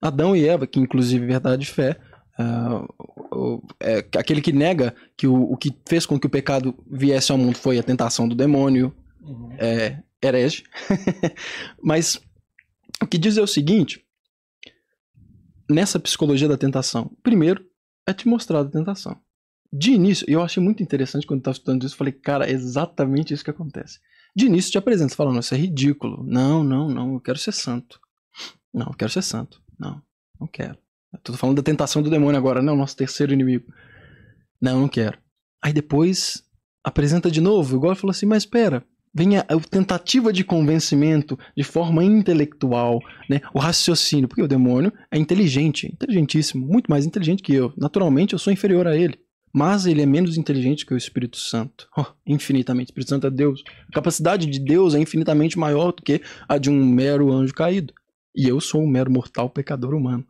Adão 0.00 0.36
e 0.36 0.46
Eva, 0.46 0.66
que 0.66 0.78
inclusive 0.78 1.24
verdade 1.26 1.64
e 1.64 1.66
fé, 1.66 1.98
ah, 2.38 2.86
é 3.80 3.98
aquele 4.18 4.40
que 4.40 4.52
nega 4.52 4.94
que 5.16 5.26
o, 5.26 5.52
o 5.52 5.56
que 5.56 5.74
fez 5.86 6.06
com 6.06 6.18
que 6.18 6.26
o 6.26 6.30
pecado 6.30 6.74
viesse 6.90 7.30
ao 7.30 7.38
mundo 7.38 7.56
foi 7.56 7.78
a 7.78 7.82
tentação 7.82 8.26
do 8.28 8.34
demônio, 8.34 8.94
é 9.58 9.98
herege. 10.22 10.64
Mas 11.82 12.20
o 13.02 13.06
que 13.06 13.18
diz 13.18 13.36
é 13.36 13.42
o 13.42 13.46
seguinte: 13.46 14.04
nessa 15.68 15.98
psicologia 15.98 16.48
da 16.48 16.56
tentação, 16.56 17.10
primeiro 17.22 17.64
é 18.06 18.12
te 18.12 18.28
mostrar 18.28 18.60
a 18.60 18.64
tentação. 18.64 19.20
De 19.72 19.92
início, 19.92 20.26
eu 20.28 20.42
achei 20.42 20.62
muito 20.62 20.82
interessante 20.82 21.26
quando 21.26 21.40
estava 21.40 21.56
estudando 21.56 21.86
isso, 21.86 21.96
falei, 21.96 22.12
cara, 22.12 22.46
é 22.46 22.52
exatamente 22.52 23.32
isso 23.32 23.42
que 23.42 23.50
acontece. 23.50 24.00
De 24.36 24.46
início 24.46 24.70
te 24.70 24.78
apresenta, 24.78 25.10
você 25.10 25.16
fala, 25.16 25.32
não, 25.32 25.40
isso 25.40 25.54
é 25.54 25.58
ridículo. 25.58 26.22
Não, 26.24 26.62
não, 26.62 26.88
não, 26.88 27.14
eu 27.14 27.20
quero 27.20 27.38
ser 27.38 27.52
santo. 27.52 27.98
Não, 28.72 28.86
eu 28.88 28.94
quero 28.94 29.10
ser 29.10 29.22
santo. 29.22 29.62
Não, 29.78 30.02
não 30.38 30.46
quero. 30.46 30.78
Tô 31.22 31.32
falando 31.34 31.56
da 31.56 31.62
tentação 31.62 32.02
do 32.02 32.10
demônio 32.10 32.38
agora, 32.38 32.62
não, 32.62 32.76
nosso 32.76 32.96
terceiro 32.96 33.32
inimigo. 33.32 33.72
Não, 34.60 34.80
não 34.80 34.88
quero. 34.88 35.18
Aí 35.62 35.72
depois 35.72 36.42
apresenta 36.82 37.30
de 37.30 37.40
novo, 37.40 37.76
igual 37.76 37.94
falou 37.94 38.10
assim, 38.10 38.26
mas 38.26 38.42
espera, 38.42 38.84
vem 39.14 39.36
a, 39.36 39.40
a 39.40 39.60
tentativa 39.60 40.32
de 40.32 40.42
convencimento 40.42 41.38
de 41.56 41.62
forma 41.62 42.02
intelectual, 42.02 43.00
né? 43.28 43.40
O 43.54 43.58
raciocínio, 43.58 44.28
porque 44.28 44.42
o 44.42 44.48
demônio 44.48 44.92
é 45.10 45.18
inteligente, 45.18 45.86
inteligentíssimo, 45.86 46.66
muito 46.66 46.90
mais 46.90 47.04
inteligente 47.04 47.42
que 47.42 47.54
eu. 47.54 47.72
Naturalmente, 47.76 48.32
eu 48.32 48.38
sou 48.38 48.52
inferior 48.52 48.86
a 48.86 48.96
ele. 48.96 49.18
Mas 49.54 49.84
ele 49.84 50.00
é 50.00 50.06
menos 50.06 50.38
inteligente 50.38 50.86
que 50.86 50.94
o 50.94 50.96
Espírito 50.96 51.36
Santo. 51.36 51.86
Oh, 51.96 52.06
infinitamente. 52.26 52.88
O 52.88 52.92
Espírito 52.92 53.10
Santo 53.10 53.26
é 53.26 53.30
Deus. 53.30 53.62
A 53.90 53.92
capacidade 53.92 54.46
de 54.46 54.58
Deus 54.58 54.94
é 54.94 54.98
infinitamente 54.98 55.58
maior 55.58 55.92
do 55.92 56.02
que 56.02 56.22
a 56.48 56.56
de 56.56 56.70
um 56.70 56.86
mero 56.86 57.30
anjo 57.30 57.52
caído. 57.52 57.92
E 58.34 58.48
eu 58.48 58.58
sou 58.62 58.82
um 58.82 58.86
mero 58.86 59.10
mortal 59.10 59.50
pecador 59.50 59.92
humano. 59.92 60.24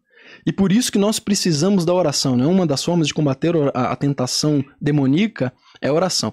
E 0.47 0.53
por 0.53 0.73
isso 0.73 0.91
que 0.91 0.99
nós 0.99 1.19
precisamos 1.19 1.85
da 1.85 1.95
oração. 1.95 2.37
Né? 2.37 2.47
Uma 2.47 2.67
das 2.67 2.83
formas 2.83 3.07
de 3.07 3.15
combater 3.15 3.55
a, 3.75 3.93
a 3.93 3.97
tentação 3.97 4.65
demoníaca 4.81 5.53
é 5.81 5.89
a 5.89 5.93
oração. 5.93 6.33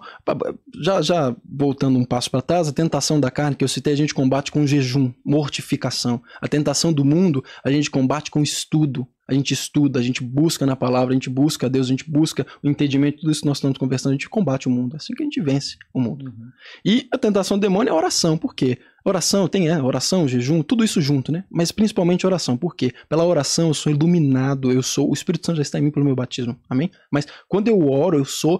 Já, 0.82 1.02
já 1.02 1.36
voltando 1.44 1.98
um 1.98 2.06
passo 2.06 2.30
para 2.30 2.42
trás, 2.42 2.68
a 2.68 2.74
tentação 2.74 3.20
da 3.20 3.32
carne 3.32 3.56
que 3.56 3.64
eu 3.64 3.68
citei, 3.68 3.94
a 3.94 3.98
gente 3.98 4.14
combate 4.14 4.52
com 4.52 4.66
jejum, 4.66 5.12
mortificação. 5.26 6.22
A 6.40 6.48
tentação 6.48 6.94
do 6.94 7.04
mundo, 7.04 7.44
a 7.64 7.72
gente 7.72 7.90
combate 7.90 8.30
com 8.30 8.42
estudo. 8.42 9.08
A 9.28 9.34
gente 9.34 9.54
estuda, 9.54 10.00
a 10.00 10.02
gente 10.02 10.24
busca 10.24 10.66
na 10.66 10.76
palavra, 10.76 11.12
a 11.12 11.14
gente 11.14 11.30
busca 11.30 11.70
Deus, 11.70 11.86
a 11.86 11.90
gente 11.90 12.10
busca 12.10 12.48
o 12.64 12.68
entendimento, 12.68 13.20
tudo 13.20 13.32
isso 13.32 13.42
que 13.42 13.48
nós 13.48 13.58
estamos 13.58 13.78
conversando, 13.78 14.14
a 14.14 14.16
gente 14.16 14.28
combate 14.28 14.68
o 14.68 14.72
mundo. 14.72 14.96
É 14.96 14.98
assim 14.98 15.14
que 15.14 15.22
a 15.22 15.26
gente 15.26 15.40
vence 15.40 15.78
o 15.94 16.02
mundo. 16.02 16.26
Uhum. 16.26 16.50
E 16.84 17.08
a 17.14 17.18
tentação 17.18 17.58
do 17.58 17.62
demônio 17.62 17.92
é 17.92 17.94
a 17.94 17.96
oração. 17.96 18.40
Por 18.40 18.56
quê? 18.56 18.80
Oração, 19.04 19.48
tem 19.48 19.70
é, 19.70 19.82
oração, 19.82 20.28
jejum, 20.28 20.62
tudo 20.62 20.84
isso 20.84 21.02
junto, 21.02 21.32
né? 21.32 21.44
Mas 21.50 21.72
principalmente 21.72 22.26
oração. 22.26 22.58
Por 22.58 22.76
quê? 22.76 22.94
Pela 23.08 23.26
oração 23.26 23.70
eu 23.70 23.74
sou 23.74 23.92
iluminado, 23.92 24.72
eu 24.72 24.84
sou, 24.84 25.10
o 25.10 25.14
Espírito 25.14 25.46
Santo 25.46 25.58
já 25.58 25.62
está 25.62 25.80
em 25.80 25.84
mim 25.84 25.92
pelo 25.92 26.06
meu 26.06 26.16
batismo. 26.16 26.60
Amém? 26.70 26.92
Mas 27.12 27.26
quando 27.48 27.68
eu 27.68 27.90
oro, 27.90 28.18
eu 28.18 28.26
sou 28.26 28.60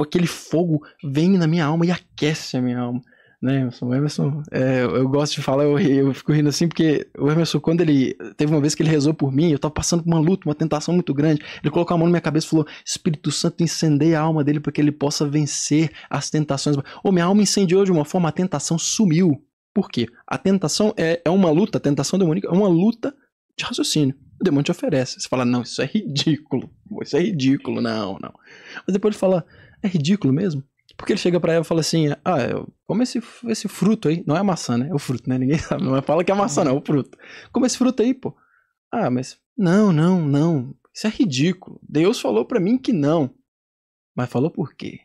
aquele 0.00 0.28
fogo 0.28 0.80
vem 1.02 1.30
na 1.30 1.46
minha 1.46 1.64
alma 1.64 1.84
e 1.84 1.90
aquece 1.90 2.56
a 2.56 2.62
minha 2.62 2.78
alma 2.78 3.02
né, 3.40 3.60
Emerson? 3.60 3.86
O 3.86 3.94
Emerson, 3.94 4.42
é, 4.50 4.82
eu 4.82 5.08
gosto 5.08 5.34
de 5.36 5.42
falar, 5.42 5.64
eu, 5.64 5.78
eu 5.78 6.12
fico 6.12 6.32
rindo 6.32 6.48
assim, 6.48 6.66
porque 6.66 7.08
o 7.16 7.30
Emerson, 7.30 7.60
quando 7.60 7.80
ele. 7.80 8.14
Teve 8.36 8.52
uma 8.52 8.60
vez 8.60 8.74
que 8.74 8.82
ele 8.82 8.90
rezou 8.90 9.14
por 9.14 9.32
mim, 9.32 9.50
eu 9.50 9.58
tava 9.58 9.72
passando 9.72 10.02
por 10.02 10.10
uma 10.10 10.18
luta, 10.18 10.48
uma 10.48 10.54
tentação 10.54 10.92
muito 10.92 11.14
grande. 11.14 11.42
Ele 11.62 11.70
colocou 11.70 11.94
a 11.94 11.98
mão 11.98 12.06
na 12.06 12.12
minha 12.12 12.20
cabeça 12.20 12.46
e 12.46 12.50
falou: 12.50 12.66
Espírito 12.84 13.30
Santo, 13.30 13.62
incendeia 13.62 14.18
a 14.18 14.22
alma 14.22 14.42
dele 14.42 14.60
para 14.60 14.72
que 14.72 14.80
ele 14.80 14.92
possa 14.92 15.26
vencer 15.26 15.90
as 16.10 16.30
tentações. 16.30 16.76
Ô, 17.02 17.12
minha 17.12 17.26
alma 17.26 17.42
incendiou 17.42 17.84
de 17.84 17.92
uma 17.92 18.04
forma, 18.04 18.28
a 18.28 18.32
tentação 18.32 18.78
sumiu. 18.78 19.42
Por 19.78 19.88
quê? 19.88 20.08
A 20.26 20.36
tentação 20.36 20.92
é, 20.96 21.22
é 21.24 21.30
uma 21.30 21.52
luta, 21.52 21.78
a 21.78 21.80
tentação 21.80 22.18
demoníaca 22.18 22.48
é 22.48 22.50
uma 22.50 22.66
luta 22.66 23.14
de 23.56 23.64
raciocínio. 23.64 24.16
O 24.40 24.42
demônio 24.42 24.64
te 24.64 24.72
oferece. 24.72 25.20
Você 25.20 25.28
fala, 25.28 25.44
não, 25.44 25.62
isso 25.62 25.80
é 25.80 25.84
ridículo. 25.84 26.68
Isso 27.00 27.16
é 27.16 27.20
ridículo, 27.20 27.80
não, 27.80 28.18
não. 28.20 28.34
Mas 28.84 28.92
depois 28.92 29.14
ele 29.14 29.20
fala, 29.20 29.46
é 29.80 29.86
ridículo 29.86 30.34
mesmo? 30.34 30.64
Porque 30.96 31.12
ele 31.12 31.20
chega 31.20 31.38
para 31.38 31.52
ela 31.52 31.62
e 31.62 31.64
fala 31.64 31.80
assim: 31.80 32.08
Ah, 32.24 32.66
come 32.88 33.04
esse, 33.04 33.22
esse 33.46 33.68
fruto 33.68 34.08
aí. 34.08 34.24
Não 34.26 34.36
é 34.36 34.42
maçã, 34.42 34.76
né? 34.76 34.88
É 34.88 34.94
o 34.94 34.98
fruto, 34.98 35.30
né? 35.30 35.38
Ninguém 35.38 35.58
sabe. 35.62 35.84
Não 35.84 36.02
fala 36.02 36.24
que 36.24 36.32
é 36.32 36.34
maçã, 36.34 36.64
não, 36.64 36.72
é 36.72 36.74
o 36.74 36.84
fruto. 36.84 37.16
Come 37.52 37.68
esse 37.68 37.78
fruto 37.78 38.02
aí, 38.02 38.12
pô. 38.12 38.36
Ah, 38.90 39.08
mas. 39.08 39.38
Não, 39.56 39.92
não, 39.92 40.20
não. 40.20 40.74
Isso 40.92 41.06
é 41.06 41.10
ridículo. 41.10 41.78
Deus 41.88 42.20
falou 42.20 42.44
para 42.44 42.58
mim 42.58 42.76
que 42.76 42.92
não. 42.92 43.32
Mas 44.16 44.28
falou 44.28 44.50
por 44.50 44.74
quê? 44.74 45.02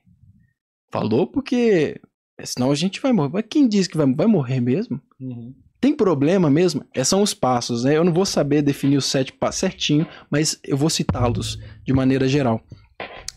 Falou 0.91 1.27
porque. 1.27 2.01
Senão 2.43 2.71
a 2.71 2.75
gente 2.75 2.99
vai 3.01 3.13
morrer. 3.13 3.29
Mas 3.33 3.45
quem 3.49 3.67
disse 3.67 3.89
que 3.89 3.97
vai, 3.97 4.11
vai 4.13 4.27
morrer 4.27 4.59
mesmo? 4.59 4.99
Uhum. 5.19 5.53
Tem 5.79 5.95
problema 5.95 6.49
mesmo? 6.49 6.85
Esses 6.95 7.09
são 7.09 7.21
os 7.21 7.33
passos, 7.33 7.83
né? 7.83 7.97
Eu 7.97 8.03
não 8.03 8.13
vou 8.13 8.25
saber 8.25 8.61
definir 8.61 8.97
os 8.97 9.05
sete 9.05 9.33
passos 9.33 9.59
certinho, 9.59 10.07
mas 10.31 10.57
eu 10.63 10.77
vou 10.77 10.89
citá-los 10.89 11.59
de 11.85 11.93
maneira 11.93 12.27
geral. 12.27 12.63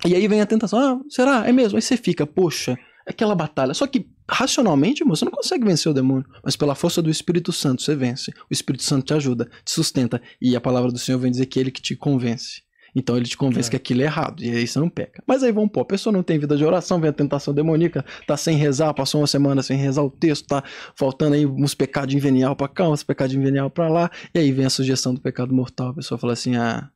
E 0.06 0.14
aí 0.14 0.28
vem 0.28 0.40
a 0.40 0.46
tentação, 0.46 0.78
ah, 0.78 1.00
será? 1.08 1.46
É 1.46 1.52
mesmo? 1.52 1.76
Aí 1.76 1.82
você 1.82 1.96
fica, 1.96 2.24
poxa, 2.24 2.78
aquela 3.06 3.34
batalha. 3.34 3.74
Só 3.74 3.86
que, 3.86 4.08
racionalmente, 4.28 5.04
você 5.04 5.24
não 5.24 5.32
consegue 5.32 5.64
vencer 5.64 5.90
o 5.90 5.94
demônio, 5.94 6.26
mas 6.44 6.56
pela 6.56 6.74
força 6.74 7.02
do 7.02 7.10
Espírito 7.10 7.52
Santo 7.52 7.82
você 7.82 7.94
vence. 7.94 8.32
O 8.50 8.52
Espírito 8.52 8.84
Santo 8.84 9.06
te 9.06 9.14
ajuda, 9.14 9.48
te 9.64 9.72
sustenta. 9.72 10.20
E 10.40 10.54
a 10.54 10.60
palavra 10.60 10.92
do 10.92 10.98
Senhor 10.98 11.18
vem 11.18 11.30
dizer 11.30 11.46
que 11.46 11.58
é 11.58 11.62
ele 11.62 11.70
que 11.70 11.82
te 11.82 11.96
convence. 11.96 12.62
Então 12.98 13.16
ele 13.16 13.26
te 13.26 13.36
convence 13.36 13.68
é. 13.68 13.70
que 13.70 13.76
aquilo 13.76 14.00
é 14.00 14.06
errado, 14.06 14.42
e 14.42 14.50
aí 14.50 14.66
você 14.66 14.78
não 14.80 14.88
peca. 14.88 15.22
Mas 15.26 15.42
aí 15.42 15.52
vamos 15.52 15.70
pôr, 15.70 15.82
a 15.82 15.84
pessoa 15.84 16.12
não 16.12 16.22
tem 16.22 16.38
vida 16.38 16.56
de 16.56 16.64
oração, 16.64 16.98
vem 16.98 17.10
a 17.10 17.12
tentação 17.12 17.52
demoníaca, 17.52 18.04
tá 18.26 18.36
sem 18.36 18.56
rezar, 18.56 18.94
passou 18.94 19.20
uma 19.20 19.26
semana 19.26 19.62
sem 19.62 19.76
rezar 19.76 20.02
o 20.02 20.10
texto, 20.10 20.46
tá 20.46 20.64
faltando 20.94 21.34
aí 21.34 21.44
uns 21.44 21.74
pecados 21.74 22.14
invenial 22.14 22.56
pra 22.56 22.68
cá, 22.68 22.88
uns 22.88 23.02
pecados 23.02 23.36
invenial 23.36 23.68
pra 23.68 23.88
lá, 23.88 24.10
e 24.34 24.38
aí 24.38 24.50
vem 24.50 24.64
a 24.64 24.70
sugestão 24.70 25.12
do 25.12 25.20
pecado 25.20 25.54
mortal, 25.54 25.90
a 25.90 25.94
pessoa 25.94 26.18
fala 26.18 26.32
assim, 26.32 26.56
ah, 26.56 26.90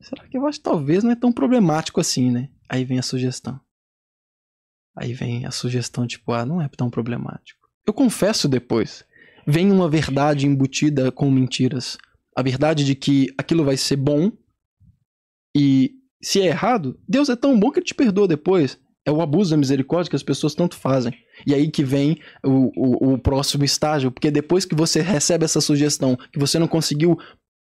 Será 0.00 0.26
que 0.28 0.36
eu 0.36 0.46
acho 0.46 0.58
que 0.58 0.64
talvez 0.64 1.02
não 1.02 1.10
é 1.10 1.16
tão 1.16 1.32
problemático 1.32 2.00
assim, 2.00 2.30
né? 2.30 2.48
Aí 2.68 2.84
vem 2.84 2.98
a 2.98 3.02
sugestão. 3.02 3.58
Aí 4.94 5.12
vem 5.12 5.44
a 5.46 5.50
sugestão, 5.50 6.06
tipo, 6.06 6.32
ah, 6.32 6.44
não 6.44 6.60
é 6.60 6.68
tão 6.68 6.90
problemático. 6.90 7.68
Eu 7.86 7.92
confesso 7.92 8.48
depois. 8.48 9.04
Vem 9.46 9.70
uma 9.70 9.88
verdade 9.88 10.46
embutida 10.46 11.12
com 11.12 11.30
mentiras. 11.30 11.96
A 12.34 12.42
verdade 12.42 12.84
de 12.84 12.94
que 12.94 13.32
aquilo 13.38 13.64
vai 13.64 13.76
ser 13.76 13.96
bom 13.96 14.32
e 15.58 15.92
se 16.22 16.38
é 16.38 16.48
errado, 16.48 16.98
Deus 17.08 17.30
é 17.30 17.34
tão 17.34 17.58
bom 17.58 17.70
que 17.70 17.78
ele 17.78 17.86
te 17.86 17.94
perdoa 17.94 18.28
depois. 18.28 18.78
É 19.06 19.10
o 19.10 19.22
abuso 19.22 19.52
da 19.52 19.56
misericórdia 19.56 20.10
que 20.10 20.16
as 20.16 20.22
pessoas 20.22 20.54
tanto 20.54 20.76
fazem. 20.76 21.14
E 21.46 21.54
aí 21.54 21.70
que 21.70 21.82
vem 21.82 22.20
o, 22.44 22.72
o, 22.76 23.14
o, 23.14 23.18
próximo 23.18 23.64
estágio, 23.64 24.10
porque 24.10 24.30
depois 24.30 24.66
que 24.66 24.74
você 24.74 25.00
recebe 25.00 25.46
essa 25.46 25.60
sugestão, 25.62 26.14
que 26.30 26.38
você 26.38 26.58
não 26.58 26.68
conseguiu 26.68 27.16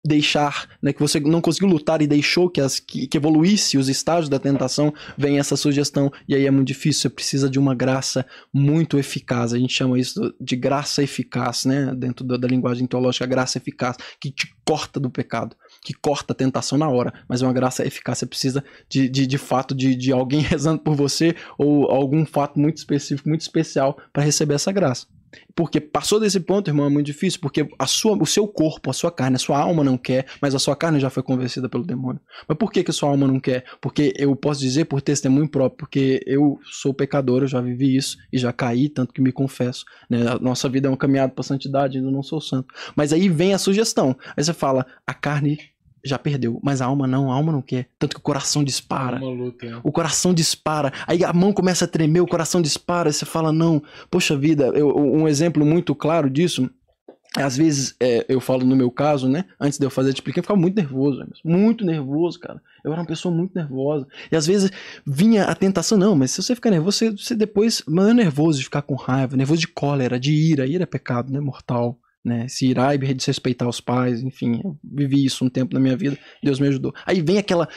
deixar, 0.04 0.68
né, 0.82 0.92
que 0.92 1.00
você 1.00 1.20
não 1.20 1.40
conseguiu 1.40 1.68
lutar 1.68 2.00
e 2.00 2.06
deixou 2.06 2.48
que, 2.48 2.60
as, 2.60 2.80
que, 2.80 3.06
que, 3.06 3.16
evoluísse 3.16 3.76
os 3.76 3.88
estágios 3.88 4.28
da 4.28 4.38
tentação, 4.38 4.92
vem 5.16 5.38
essa 5.38 5.56
sugestão, 5.56 6.10
e 6.28 6.34
aí 6.34 6.46
é 6.46 6.50
muito 6.50 6.68
difícil, 6.68 7.02
você 7.02 7.10
precisa 7.10 7.50
de 7.50 7.58
uma 7.58 7.74
graça 7.74 8.24
muito 8.52 8.98
eficaz, 8.98 9.52
a 9.52 9.58
gente 9.58 9.74
chama 9.74 9.98
isso 9.98 10.34
de 10.40 10.56
graça 10.56 11.02
eficaz, 11.02 11.64
né, 11.64 11.94
dentro 11.96 12.24
da, 12.24 12.36
da 12.36 12.48
linguagem 12.48 12.86
teológica, 12.86 13.26
graça 13.26 13.58
eficaz, 13.58 13.96
que 14.20 14.30
te 14.30 14.48
corta 14.64 15.00
do 15.00 15.10
pecado, 15.10 15.56
que 15.86 15.94
corta 15.94 16.32
a 16.32 16.36
tentação 16.36 16.76
na 16.76 16.88
hora, 16.88 17.14
mas 17.28 17.42
é 17.42 17.46
uma 17.46 17.52
graça 17.52 17.86
eficaz, 17.86 18.18
você 18.18 18.26
precisa 18.26 18.64
de, 18.88 19.08
de, 19.08 19.24
de 19.24 19.38
fato 19.38 19.72
de, 19.72 19.94
de 19.94 20.10
alguém 20.10 20.40
rezando 20.42 20.82
por 20.82 20.96
você, 20.96 21.36
ou 21.56 21.88
algum 21.88 22.26
fato 22.26 22.58
muito 22.58 22.78
específico, 22.78 23.28
muito 23.28 23.42
especial, 23.42 23.96
para 24.12 24.24
receber 24.24 24.54
essa 24.54 24.72
graça. 24.72 25.06
Porque 25.54 25.80
passou 25.80 26.18
desse 26.18 26.40
ponto, 26.40 26.68
irmão, 26.68 26.86
é 26.86 26.88
muito 26.88 27.06
difícil, 27.06 27.38
porque 27.40 27.68
a 27.78 27.86
sua, 27.86 28.20
o 28.20 28.26
seu 28.26 28.48
corpo, 28.48 28.90
a 28.90 28.92
sua 28.92 29.12
carne, 29.12 29.36
a 29.36 29.38
sua 29.38 29.60
alma 29.60 29.84
não 29.84 29.96
quer, 29.96 30.26
mas 30.42 30.56
a 30.56 30.58
sua 30.58 30.74
carne 30.74 30.98
já 30.98 31.08
foi 31.08 31.22
convencida 31.22 31.68
pelo 31.68 31.84
demônio. 31.84 32.20
Mas 32.48 32.58
por 32.58 32.72
que, 32.72 32.82
que 32.82 32.90
a 32.90 32.94
sua 32.94 33.10
alma 33.10 33.28
não 33.28 33.38
quer? 33.38 33.64
Porque 33.80 34.12
eu 34.16 34.34
posso 34.34 34.60
dizer 34.60 34.86
por 34.86 35.00
testemunho 35.00 35.48
próprio, 35.48 35.78
porque 35.78 36.20
eu 36.26 36.58
sou 36.64 36.92
pecador, 36.92 37.42
eu 37.42 37.48
já 37.48 37.60
vivi 37.60 37.96
isso 37.96 38.16
e 38.32 38.38
já 38.38 38.52
caí, 38.52 38.88
tanto 38.88 39.14
que 39.14 39.20
me 39.20 39.30
confesso. 39.30 39.84
Né? 40.10 40.26
A 40.26 40.38
nossa 40.40 40.68
vida 40.68 40.88
é 40.88 40.90
um 40.90 40.96
caminhado 40.96 41.32
para 41.32 41.44
santidade, 41.44 41.98
ainda 41.98 42.10
não 42.10 42.24
sou 42.24 42.40
santo. 42.40 42.74
Mas 42.96 43.12
aí 43.12 43.28
vem 43.28 43.54
a 43.54 43.58
sugestão. 43.58 44.16
Aí 44.36 44.42
você 44.42 44.52
fala, 44.52 44.84
a 45.06 45.14
carne 45.14 45.58
já 46.08 46.18
perdeu. 46.18 46.60
Mas 46.62 46.80
a 46.80 46.86
alma 46.86 47.06
não, 47.06 47.30
a 47.30 47.34
alma 47.34 47.52
não 47.52 47.62
quer. 47.62 47.88
Tanto 47.98 48.14
que 48.14 48.20
o 48.20 48.22
coração 48.22 48.62
dispara. 48.62 49.18
Luta, 49.18 49.66
é. 49.66 49.80
O 49.82 49.92
coração 49.92 50.32
dispara. 50.32 50.92
Aí 51.06 51.24
a 51.24 51.32
mão 51.32 51.52
começa 51.52 51.84
a 51.84 51.88
tremer, 51.88 52.20
o 52.20 52.26
coração 52.26 52.62
dispara. 52.62 53.08
E 53.08 53.12
você 53.12 53.24
fala, 53.24 53.52
não, 53.52 53.82
poxa 54.10 54.36
vida, 54.36 54.66
eu, 54.74 54.96
um 54.96 55.26
exemplo 55.28 55.64
muito 55.64 55.94
claro 55.94 56.30
disso. 56.30 56.70
Às 57.36 57.56
vezes, 57.56 57.94
é, 58.00 58.24
eu 58.28 58.40
falo 58.40 58.64
no 58.64 58.74
meu 58.74 58.90
caso, 58.90 59.28
né? 59.28 59.44
Antes 59.60 59.78
de 59.78 59.84
eu 59.84 59.90
fazer 59.90 60.08
a 60.08 60.12
explicação, 60.12 60.40
eu 60.40 60.44
ficava 60.44 60.60
muito 60.60 60.76
nervoso, 60.76 61.26
muito 61.44 61.84
nervoso, 61.84 62.40
cara. 62.40 62.62
Eu 62.82 62.92
era 62.92 63.00
uma 63.00 63.06
pessoa 63.06 63.34
muito 63.34 63.54
nervosa. 63.54 64.06
E 64.32 64.36
às 64.36 64.46
vezes 64.46 64.70
vinha 65.06 65.44
a 65.44 65.54
tentação, 65.54 65.98
não, 65.98 66.16
mas 66.16 66.30
se 66.30 66.42
você 66.42 66.54
ficar 66.54 66.70
nervoso, 66.70 66.96
você, 66.96 67.10
você 67.10 67.34
depois. 67.34 67.82
Não 67.86 68.08
é 68.08 68.14
nervoso 68.14 68.58
de 68.58 68.64
ficar 68.64 68.82
com 68.82 68.94
raiva, 68.94 69.36
nervoso 69.36 69.60
de 69.60 69.68
cólera, 69.68 70.18
de 70.18 70.32
ira. 70.32 70.66
Ira 70.66 70.84
é 70.84 70.86
pecado, 70.86 71.30
né? 71.30 71.40
Mortal 71.40 71.98
né? 72.26 72.48
Se 72.48 72.66
irar 72.66 72.92
e 72.96 73.14
desrespeitar 73.14 73.68
os 73.68 73.80
pais, 73.80 74.20
enfim, 74.20 74.60
eu 74.62 74.76
vivi 74.82 75.24
isso 75.24 75.44
um 75.44 75.48
tempo 75.48 75.72
na 75.72 75.78
minha 75.78 75.96
vida, 75.96 76.18
Deus 76.42 76.58
me 76.58 76.66
ajudou. 76.66 76.92
Aí 77.06 77.22
vem 77.22 77.38
aquela 77.38 77.68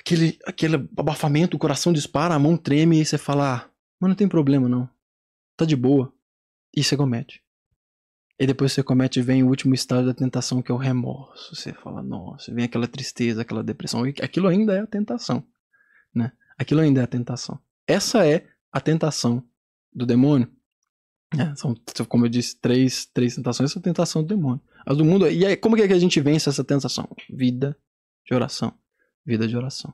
aquele 0.00 0.38
aquele 0.46 0.76
abafamento, 0.96 1.54
o 1.54 1.60
coração 1.60 1.92
dispara, 1.92 2.34
a 2.34 2.38
mão 2.38 2.56
treme 2.56 2.98
e 2.98 3.04
você 3.04 3.18
fala: 3.18 3.54
ah, 3.54 3.70
"Mas 4.00 4.08
não 4.08 4.16
tem 4.16 4.26
problema 4.26 4.70
não. 4.70 4.88
Tá 5.54 5.66
de 5.66 5.76
boa". 5.76 6.10
E 6.74 6.82
você 6.82 6.96
comete. 6.96 7.42
E 8.40 8.46
depois 8.46 8.72
você 8.72 8.82
comete 8.82 9.20
vem 9.20 9.42
o 9.42 9.48
último 9.48 9.74
estágio 9.74 10.06
da 10.06 10.14
tentação, 10.14 10.62
que 10.62 10.72
é 10.72 10.74
o 10.74 10.78
remorso. 10.78 11.54
Você 11.54 11.74
fala: 11.74 12.02
"Nossa", 12.02 12.54
vem 12.54 12.64
aquela 12.64 12.88
tristeza, 12.88 13.42
aquela 13.42 13.62
depressão, 13.62 14.06
e 14.06 14.14
aquilo 14.22 14.48
ainda 14.48 14.74
é 14.74 14.80
a 14.80 14.86
tentação, 14.86 15.44
né? 16.14 16.32
Aquilo 16.56 16.80
ainda 16.80 17.02
é 17.02 17.04
a 17.04 17.08
tentação. 17.08 17.60
Essa 17.86 18.26
é 18.26 18.46
a 18.72 18.80
tentação 18.80 19.44
do 19.92 20.06
demônio. 20.06 20.50
É, 21.40 21.54
são, 21.56 21.74
como 22.08 22.26
eu 22.26 22.28
disse, 22.28 22.56
três, 22.60 23.06
três 23.06 23.34
tentações. 23.34 23.70
Essa 23.70 23.78
é 23.78 23.82
tentação 23.82 24.22
do 24.22 24.28
demônio. 24.28 24.60
As 24.86 24.96
do 24.96 25.04
mundo. 25.04 25.28
E 25.28 25.44
aí, 25.44 25.56
como 25.56 25.76
que, 25.76 25.82
é 25.82 25.86
que 25.88 25.92
a 25.92 25.98
gente 25.98 26.20
vence 26.20 26.48
essa 26.48 26.64
tentação? 26.64 27.08
Vida 27.30 27.76
de 28.26 28.34
oração. 28.34 28.72
Vida 29.24 29.48
de 29.48 29.56
oração. 29.56 29.92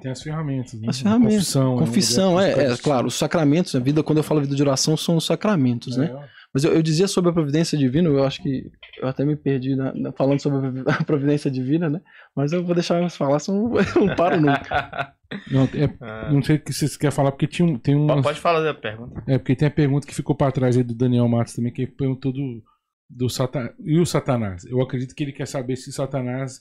Tem 0.00 0.10
as 0.10 0.22
ferramentas, 0.22 0.80
né? 0.80 0.88
As 0.88 1.00
ferramentas. 1.00 1.34
Confissão. 1.34 1.76
Confissão, 1.76 2.40
é, 2.40 2.52
é, 2.52 2.72
é, 2.72 2.76
claro. 2.76 3.06
Os 3.06 3.14
sacramentos, 3.14 3.74
a 3.74 3.78
vida, 3.78 4.02
quando 4.02 4.18
eu 4.18 4.24
falo 4.24 4.40
vida 4.40 4.56
de 4.56 4.62
oração, 4.62 4.96
são 4.96 5.16
os 5.16 5.26
sacramentos, 5.26 5.96
né? 5.96 6.10
Mas 6.54 6.64
eu, 6.64 6.72
eu 6.74 6.82
dizia 6.82 7.08
sobre 7.08 7.30
a 7.30 7.32
providência 7.32 7.78
divina, 7.78 8.08
eu 8.08 8.22
acho 8.24 8.42
que 8.42 8.70
eu 9.00 9.08
até 9.08 9.24
me 9.24 9.34
perdi 9.36 9.74
na- 9.74 9.94
na- 9.94 10.12
falando 10.12 10.40
sobre 10.40 10.82
a 10.86 11.02
providência 11.04 11.50
divina, 11.50 11.88
né? 11.88 12.00
Mas 12.36 12.52
eu 12.52 12.62
vou 12.64 12.74
deixar 12.74 13.00
eles 13.00 13.16
falar, 13.16 13.38
senão 13.38 13.72
eu 13.76 14.06
não 14.06 14.14
paro 14.16 14.40
nunca. 14.40 15.14
Não, 15.50 15.62
é- 15.64 15.96
Ah, 15.98 16.30
não 16.30 16.42
sei 16.42 16.56
o 16.56 16.60
que 16.60 16.74
vocês 16.74 16.94
querem 16.94 17.10
falar, 17.16 17.32
porque 17.32 17.46
tinha 17.46 17.66
um, 17.66 17.78
tem 17.78 17.94
um. 17.96 18.06
Pode 18.20 18.38
falar 18.38 18.68
a 18.68 18.74
pergunta. 18.74 19.24
É, 19.26 19.38
porque 19.38 19.56
tem 19.56 19.66
a 19.66 19.70
pergunta 19.70 20.06
que 20.06 20.14
ficou 20.14 20.36
pra 20.36 20.52
trás 20.52 20.76
aí 20.76 20.82
do 20.82 20.94
Daniel 20.94 21.26
Matos 21.26 21.54
também, 21.54 21.72
que 21.72 21.86
perguntou 21.86 22.30
do, 22.34 22.62
do 23.08 23.30
Satanás. 23.30 23.72
E 23.82 23.98
o 23.98 24.04
Satanás? 24.04 24.62
Eu 24.66 24.82
acredito 24.82 25.14
que 25.14 25.24
ele 25.24 25.32
quer 25.32 25.46
saber 25.46 25.76
se 25.76 25.90
Satanás 25.90 26.60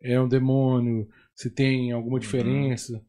é 0.00 0.20
um 0.20 0.28
demônio, 0.28 1.08
se 1.34 1.50
tem 1.50 1.90
alguma 1.90 2.20
diferença. 2.20 3.02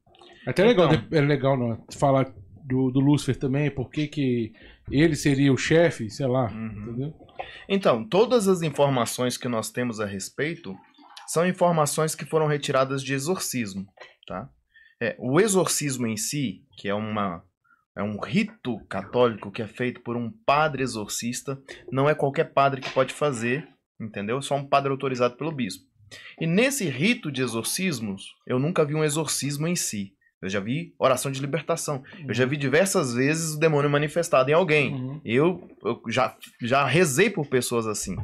Até 0.47 0.63
é 0.63 0.65
legal, 0.65 0.87
Uhum. 0.87 0.93
Então. 0.95 1.19
é 1.19 1.21
legal 1.21 1.57
não, 1.59 1.85
falar 1.93 2.33
do, 2.65 2.89
do 2.89 2.99
Lúcifer 2.99 3.35
também, 3.37 3.69
por 3.69 3.91
que 3.91 4.07
que 4.07 4.51
ele 4.91 5.15
seria 5.15 5.51
o 5.53 5.57
chefe, 5.57 6.09
sei 6.09 6.27
lá, 6.27 6.51
Uhum. 6.51 6.67
entendeu? 6.67 7.13
Então, 7.67 8.03
todas 8.07 8.47
as 8.47 8.61
informações 8.61 9.37
que 9.37 9.47
nós 9.47 9.69
temos 9.71 9.99
a 9.99 10.05
respeito 10.05 10.75
são 11.27 11.47
informações 11.47 12.15
que 12.15 12.25
foram 12.25 12.47
retiradas 12.47 13.01
de 13.03 13.13
exorcismo, 13.13 13.85
tá? 14.27 14.49
É, 15.01 15.15
o 15.19 15.39
exorcismo 15.39 16.07
em 16.07 16.17
si, 16.17 16.63
que 16.77 16.87
é 16.87 16.93
uma 16.93 17.43
é 17.95 18.01
um 18.01 18.19
rito 18.19 18.79
católico 18.87 19.51
que 19.51 19.61
é 19.61 19.67
feito 19.67 20.01
por 20.01 20.17
um 20.17 20.31
padre 20.47 20.81
exorcista, 20.81 21.61
não 21.91 22.09
é 22.09 22.15
qualquer 22.15 22.51
padre 22.51 22.81
que 22.81 22.89
pode 22.89 23.13
fazer, 23.13 23.67
entendeu? 24.01 24.41
Só 24.41 24.55
um 24.55 24.65
padre 24.67 24.89
autorizado 24.91 25.35
pelo 25.37 25.51
bispo. 25.51 25.85
E 26.41 26.47
nesse 26.47 26.85
rito 26.89 27.31
de 27.31 27.43
exorcismos, 27.43 28.23
eu 28.47 28.57
nunca 28.57 28.83
vi 28.83 28.95
um 28.95 29.03
exorcismo 29.03 29.67
em 29.67 29.75
si. 29.75 30.13
Eu 30.43 30.49
já 30.49 30.59
vi 30.59 30.93
oração 30.99 31.31
de 31.31 31.39
libertação. 31.39 32.03
Eu 32.27 32.33
já 32.33 32.45
vi 32.45 32.57
diversas 32.57 33.13
vezes 33.13 33.55
o 33.55 33.59
demônio 33.59 33.89
manifestado 33.89 34.51
em 34.51 34.53
alguém. 34.53 34.93
Uhum. 34.93 35.21
Eu, 35.23 35.69
eu 35.83 36.01
já, 36.09 36.35
já 36.61 36.85
rezei 36.85 37.29
por 37.29 37.47
pessoas 37.47 37.87
assim. 37.87 38.17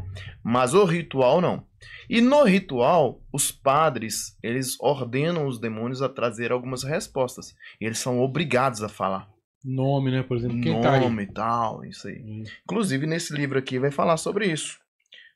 Mas 0.44 0.74
o 0.74 0.84
ritual 0.84 1.40
não. 1.40 1.66
E 2.10 2.20
no 2.20 2.44
ritual, 2.44 3.22
os 3.32 3.52
padres, 3.52 4.38
eles 4.44 4.76
ordenam 4.82 5.48
os 5.48 5.60
demônios 5.60 6.02
a 6.02 6.10
trazer 6.10 6.52
algumas 6.52 6.84
respostas. 6.84 7.56
E 7.80 7.86
eles 7.86 8.00
são 8.00 8.20
obrigados 8.20 8.84
a 8.84 8.90
falar. 8.90 9.30
Nome, 9.64 10.12
né, 10.12 10.24
por 10.24 10.38
exemplo, 10.38 10.60
quem 10.62 10.80
tá? 10.82 11.00
Nome 11.00 11.24
e 11.24 11.34
tal, 11.34 11.86
isso 11.86 12.08
aí. 12.08 12.20
Uhum. 12.22 12.44
Inclusive, 12.64 13.08
nesse 13.08 13.34
livro 13.34 13.58
aqui 13.58 13.80
vai 13.80 13.92
falar 13.92 14.18
sobre 14.18 14.48
isso. 14.48 14.78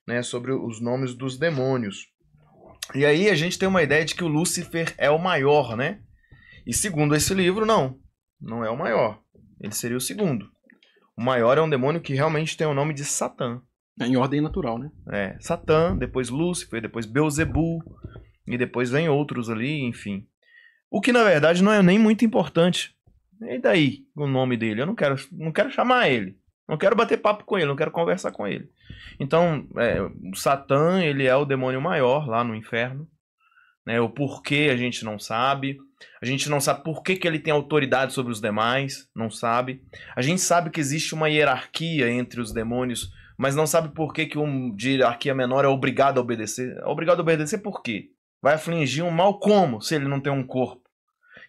Né, 0.06 0.22
sobre 0.22 0.52
os 0.52 0.82
nomes 0.82 1.14
dos 1.14 1.38
demônios. 1.38 2.08
E 2.94 3.06
aí 3.06 3.30
a 3.30 3.36
gente 3.36 3.58
tem 3.58 3.70
uma 3.70 3.84
ideia 3.84 4.04
de 4.04 4.16
que 4.16 4.24
o 4.24 4.28
Lúcifer 4.28 4.94
é 4.98 5.10
o 5.10 5.18
maior, 5.18 5.78
né? 5.78 6.00
E 6.66 6.74
segundo 6.74 7.16
esse 7.16 7.34
livro, 7.34 7.66
não. 7.66 8.00
Não 8.40 8.64
é 8.64 8.70
o 8.70 8.78
maior. 8.78 9.20
Ele 9.60 9.74
seria 9.74 9.98
o 9.98 10.02
segundo. 10.02 10.50
O 11.18 11.24
maior 11.24 11.58
é 11.58 11.62
um 11.62 11.70
demônio 11.70 12.02
que 12.02 12.14
realmente 12.14 12.58
tem 12.58 12.68
o 12.68 12.74
nome 12.74 12.94
de 12.94 13.06
Satã. 13.06 13.62
É 14.00 14.06
em 14.06 14.18
ordem 14.18 14.42
natural, 14.42 14.80
né? 14.80 14.92
É, 15.12 15.38
Satã, 15.40 15.96
depois 15.96 16.30
Lúcifer, 16.30 16.82
depois 16.82 17.06
Beuzebu, 17.06 17.84
e 18.48 18.58
depois 18.58 18.90
vem 18.90 19.08
outros 19.08 19.50
ali, 19.50 19.84
enfim. 19.84 20.28
O 20.90 21.00
que 21.00 21.12
na 21.12 21.24
verdade 21.24 21.64
não 21.64 21.72
é 21.72 21.82
nem 21.82 21.98
muito 21.98 22.26
importante. 22.26 22.96
E 23.42 23.60
daí 23.60 24.06
o 24.16 24.28
nome 24.28 24.58
dele? 24.58 24.82
Eu 24.82 24.86
não 24.86 24.96
quero, 24.96 25.16
não 25.32 25.52
quero 25.52 25.72
chamar 25.72 26.10
ele. 26.10 26.38
Não 26.68 26.78
quero 26.78 26.96
bater 26.96 27.18
papo 27.18 27.44
com 27.44 27.58
ele, 27.58 27.68
não 27.68 27.76
quero 27.76 27.92
conversar 27.92 28.32
com 28.32 28.48
ele. 28.48 28.70
Então, 29.20 29.68
é, 29.78 30.02
o 30.02 30.36
Satã, 30.36 31.02
ele 31.04 31.26
é 31.26 31.36
o 31.36 31.46
demônio 31.46 31.82
maior 31.82 32.28
lá 32.28 32.44
no 32.44 32.56
inferno. 32.56 33.08
Né? 33.86 34.00
O 34.00 34.10
porquê 34.10 34.70
a 34.72 34.78
gente 34.78 35.04
não 35.04 35.20
sabe. 35.20 35.78
A 36.22 36.26
gente 36.26 36.50
não 36.50 36.60
sabe 36.60 36.84
por 36.84 37.02
que, 37.04 37.16
que 37.16 37.28
ele 37.28 37.40
tem 37.40 37.54
autoridade 37.54 38.14
sobre 38.14 38.32
os 38.32 38.42
demais, 38.42 39.10
não 39.16 39.30
sabe. 39.30 39.82
A 40.16 40.22
gente 40.22 40.42
sabe 40.42 40.70
que 40.70 40.80
existe 40.80 41.14
uma 41.14 41.30
hierarquia 41.30 42.10
entre 42.10 42.42
os 42.42 42.54
demônios, 42.54 43.10
mas 43.38 43.56
não 43.56 43.66
sabe 43.66 43.94
por 43.94 44.14
que, 44.14 44.26
que 44.26 44.38
um 44.38 44.76
de 44.76 44.92
hierarquia 44.92 45.34
menor 45.34 45.66
é 45.66 45.68
obrigado 45.68 46.18
a 46.18 46.22
obedecer. 46.22 46.78
É 46.78 46.86
obrigado 46.86 47.20
a 47.20 47.22
obedecer 47.22 47.60
por 47.60 47.82
quê? 47.82 48.10
Vai 48.42 48.56
afligir 48.56 49.04
um 49.04 49.12
mal 49.12 49.40
como 49.40 49.82
se 49.82 49.96
ele 49.96 50.08
não 50.08 50.20
tem 50.20 50.32
um 50.32 50.46
corpo? 50.46 50.82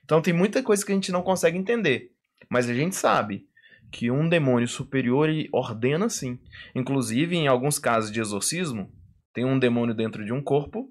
Então 0.05 0.23
tem 0.23 0.35
muita 0.35 0.63
coisa 0.63 0.85
que 0.85 0.93
a 0.93 0.95
gente 0.95 1.11
não 1.11 1.23
consegue 1.23 1.59
entender. 1.59 2.11
Mas 2.49 2.69
a 2.69 2.75
gente 2.75 2.95
sabe 2.95 3.47
que 3.91 4.11
um 4.11 4.29
demônio 4.29 4.69
superior 4.69 5.29
ordena 5.53 6.09
sim. 6.09 6.39
Inclusive, 6.75 7.37
em 7.37 7.47
alguns 7.47 7.79
casos 7.79 8.11
de 8.11 8.21
exorcismo, 8.21 8.93
tem 9.33 9.45
um 9.45 9.59
demônio 9.59 9.95
dentro 9.95 10.25
de 10.25 10.33
um 10.33 10.43
corpo 10.43 10.89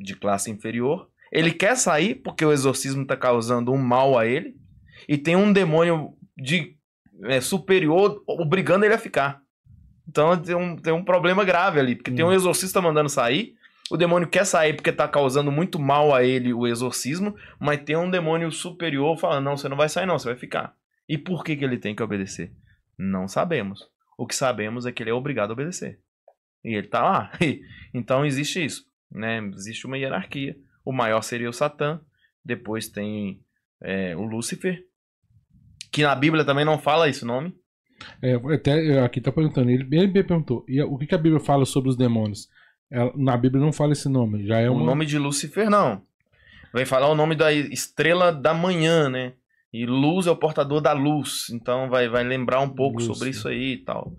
de 0.00 0.14
classe 0.14 0.50
inferior. 0.50 1.08
Ele 1.30 1.52
quer 1.52 1.76
sair 1.76 2.16
porque 2.16 2.44
o 2.44 2.52
exorcismo 2.52 3.02
está 3.02 3.16
causando 3.16 3.72
um 3.72 3.78
mal 3.78 4.18
a 4.18 4.26
ele. 4.26 4.56
E 5.08 5.16
tem 5.18 5.36
um 5.36 5.52
demônio 5.52 6.14
de 6.36 6.76
é, 7.24 7.40
superior 7.40 8.22
obrigando 8.26 8.84
ele 8.84 8.94
a 8.94 8.98
ficar. 8.98 9.40
Então 10.08 10.36
tem 10.36 10.54
um, 10.54 10.76
tem 10.76 10.92
um 10.92 11.04
problema 11.04 11.44
grave 11.44 11.80
ali. 11.80 11.96
Porque 11.96 12.10
tem 12.10 12.24
um 12.24 12.32
exorcista 12.32 12.80
mandando 12.80 13.08
sair. 13.08 13.54
O 13.90 13.96
demônio 13.96 14.28
quer 14.28 14.44
sair 14.44 14.74
porque 14.74 14.90
está 14.90 15.06
causando 15.06 15.50
muito 15.50 15.78
mal 15.78 16.14
a 16.14 16.24
ele 16.24 16.52
o 16.52 16.66
exorcismo. 16.66 17.34
Mas 17.58 17.82
tem 17.82 17.96
um 17.96 18.10
demônio 18.10 18.50
superior 18.50 19.16
falando: 19.18 19.44
não, 19.44 19.56
você 19.56 19.68
não 19.68 19.76
vai 19.76 19.88
sair, 19.88 20.06
não, 20.06 20.18
você 20.18 20.28
vai 20.28 20.36
ficar. 20.36 20.74
E 21.08 21.18
por 21.18 21.44
que, 21.44 21.56
que 21.56 21.64
ele 21.64 21.78
tem 21.78 21.94
que 21.94 22.02
obedecer? 22.02 22.52
Não 22.98 23.26
sabemos. 23.26 23.88
O 24.16 24.26
que 24.26 24.34
sabemos 24.34 24.86
é 24.86 24.92
que 24.92 25.02
ele 25.02 25.10
é 25.10 25.14
obrigado 25.14 25.50
a 25.50 25.52
obedecer. 25.54 25.98
E 26.64 26.74
ele 26.74 26.86
tá 26.86 27.02
lá. 27.02 27.32
então 27.92 28.24
existe 28.24 28.64
isso. 28.64 28.84
Né? 29.12 29.38
Existe 29.54 29.86
uma 29.86 29.98
hierarquia. 29.98 30.56
O 30.84 30.92
maior 30.92 31.22
seria 31.22 31.48
o 31.48 31.52
Satã. 31.52 32.00
Depois 32.44 32.88
tem 32.88 33.40
é, 33.80 34.16
o 34.16 34.22
Lúcifer. 34.22 34.84
Que 35.90 36.02
na 36.02 36.14
Bíblia 36.14 36.44
também 36.44 36.64
não 36.64 36.78
fala 36.78 37.08
esse 37.08 37.24
nome. 37.24 37.54
É, 38.20 38.34
até 38.34 39.00
aqui 39.04 39.20
tá 39.20 39.30
perguntando, 39.30 39.70
ele, 39.70 39.86
ele 39.92 40.08
me 40.08 40.24
perguntou, 40.24 40.64
e 40.66 40.82
o 40.82 40.98
que, 40.98 41.06
que 41.06 41.14
a 41.14 41.18
Bíblia 41.18 41.38
fala 41.38 41.64
sobre 41.64 41.88
os 41.88 41.96
demônios? 41.96 42.48
Ela- 42.90 43.12
na 43.16 43.36
Bíblia 43.36 43.62
não 43.62 43.72
fala 43.72 43.92
esse 43.92 44.08
nome, 44.08 44.44
já 44.44 44.58
é 44.58 44.68
o 44.68 44.72
uma... 44.72 44.84
nome 44.84 45.06
de 45.06 45.18
Lúcifer, 45.18 45.70
não. 45.70 46.02
Vai 46.72 46.84
falar 46.84 47.08
o 47.08 47.14
nome 47.14 47.36
da 47.36 47.52
estrela 47.52 48.32
da 48.32 48.52
manhã, 48.52 49.08
né? 49.08 49.34
E 49.72 49.86
luz 49.86 50.26
é 50.26 50.30
o 50.30 50.36
portador 50.36 50.80
da 50.80 50.92
luz. 50.92 51.48
Então 51.50 51.88
vai, 51.88 52.08
vai 52.08 52.24
lembrar 52.24 52.60
um 52.60 52.68
pouco 52.68 52.98
Luz, 52.98 53.06
sobre 53.06 53.30
isso 53.30 53.46
aí 53.48 53.74
e 53.74 53.78
tal. 53.78 54.12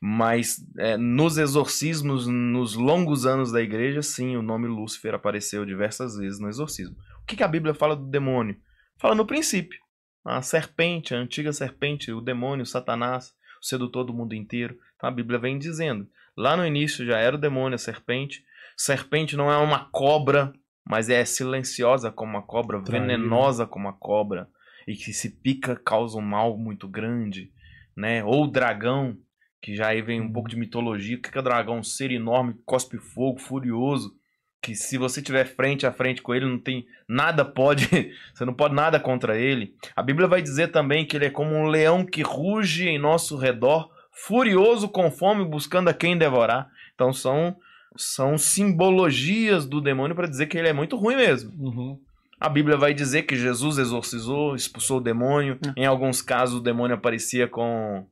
Mas 0.00 0.56
é, 0.78 0.96
nos 0.96 1.38
exorcismos, 1.38 2.26
nos 2.26 2.74
longos 2.74 3.26
anos 3.26 3.52
da 3.52 3.62
igreja, 3.62 4.02
sim, 4.02 4.36
o 4.36 4.42
nome 4.42 4.66
Lúcifer 4.66 5.14
apareceu 5.14 5.64
diversas 5.64 6.16
vezes 6.16 6.38
no 6.38 6.48
exorcismo. 6.48 6.96
O 7.22 7.26
que, 7.26 7.36
que 7.36 7.42
a 7.42 7.48
Bíblia 7.48 7.74
fala 7.74 7.96
do 7.96 8.06
demônio? 8.06 8.56
Fala 8.98 9.14
no 9.14 9.26
princípio. 9.26 9.78
A 10.24 10.42
serpente, 10.42 11.14
a 11.14 11.18
antiga 11.18 11.52
serpente, 11.52 12.12
o 12.12 12.20
demônio, 12.20 12.66
Satanás, 12.66 13.32
o 13.62 13.66
sedutor 13.66 14.04
do 14.04 14.12
mundo 14.12 14.34
inteiro. 14.34 14.78
Então 14.96 15.08
a 15.08 15.12
Bíblia 15.12 15.38
vem 15.38 15.58
dizendo. 15.58 16.08
Lá 16.36 16.56
no 16.56 16.66
início 16.66 17.04
já 17.04 17.18
era 17.18 17.36
o 17.36 17.40
demônio, 17.40 17.76
a 17.76 17.78
serpente. 17.78 18.44
Serpente 18.76 19.36
não 19.36 19.50
é 19.50 19.56
uma 19.56 19.86
cobra, 19.90 20.52
mas 20.84 21.08
é 21.08 21.24
silenciosa 21.24 22.10
como 22.10 22.32
uma 22.32 22.42
cobra, 22.42 22.80
Traíra. 22.80 23.06
venenosa 23.06 23.66
como 23.66 23.86
uma 23.86 23.92
cobra. 23.92 24.48
E 24.86 24.94
que 24.94 25.12
se 25.12 25.30
pica 25.30 25.76
causa 25.76 26.16
um 26.16 26.22
mal 26.22 26.56
muito 26.56 26.88
grande. 26.88 27.52
Né? 27.96 28.24
Ou 28.24 28.46
dragão, 28.46 29.16
que 29.60 29.74
já 29.74 29.88
aí 29.88 30.02
vem 30.02 30.20
um 30.20 30.32
pouco 30.32 30.48
de 30.48 30.56
mitologia. 30.56 31.16
O 31.16 31.20
que 31.20 31.36
é 31.36 31.42
dragão? 31.42 31.78
Um 31.78 31.82
ser 31.82 32.10
enorme, 32.10 32.54
que 32.54 32.62
cospe 32.64 32.98
fogo, 32.98 33.38
furioso. 33.38 34.14
Que 34.60 34.74
se 34.74 34.98
você 34.98 35.22
tiver 35.22 35.44
frente 35.44 35.86
a 35.86 35.92
frente 35.92 36.20
com 36.20 36.34
ele, 36.34 36.44
não 36.44 36.58
tem 36.58 36.84
nada 37.08 37.44
pode. 37.44 37.86
Você 38.34 38.44
não 38.44 38.52
pode 38.52 38.74
nada 38.74 38.98
contra 38.98 39.38
ele. 39.38 39.72
A 39.94 40.02
Bíblia 40.02 40.26
vai 40.26 40.42
dizer 40.42 40.72
também 40.72 41.06
que 41.06 41.16
ele 41.16 41.26
é 41.26 41.30
como 41.30 41.54
um 41.54 41.68
leão 41.68 42.04
que 42.04 42.22
ruge 42.22 42.88
em 42.88 42.98
nosso 42.98 43.36
redor, 43.36 43.88
furioso 44.10 44.88
com 44.88 45.12
fome, 45.12 45.44
buscando 45.44 45.88
a 45.88 45.94
quem 45.94 46.18
devorar. 46.18 46.68
Então 46.92 47.12
são, 47.12 47.56
são 47.96 48.36
simbologias 48.36 49.64
do 49.64 49.80
demônio 49.80 50.16
para 50.16 50.26
dizer 50.28 50.46
que 50.46 50.58
ele 50.58 50.68
é 50.68 50.72
muito 50.72 50.96
ruim 50.96 51.14
mesmo. 51.14 51.52
Uhum. 51.56 52.00
A 52.40 52.48
Bíblia 52.48 52.76
vai 52.76 52.92
dizer 52.92 53.22
que 53.22 53.36
Jesus 53.36 53.78
exorcizou, 53.78 54.54
expulsou 54.54 54.98
o 54.98 55.02
demônio. 55.02 55.58
Em 55.76 55.86
alguns 55.86 56.20
casos, 56.22 56.58
o 56.58 56.62
demônio 56.62 56.96
aparecia 56.96 57.48
com, 57.48 58.06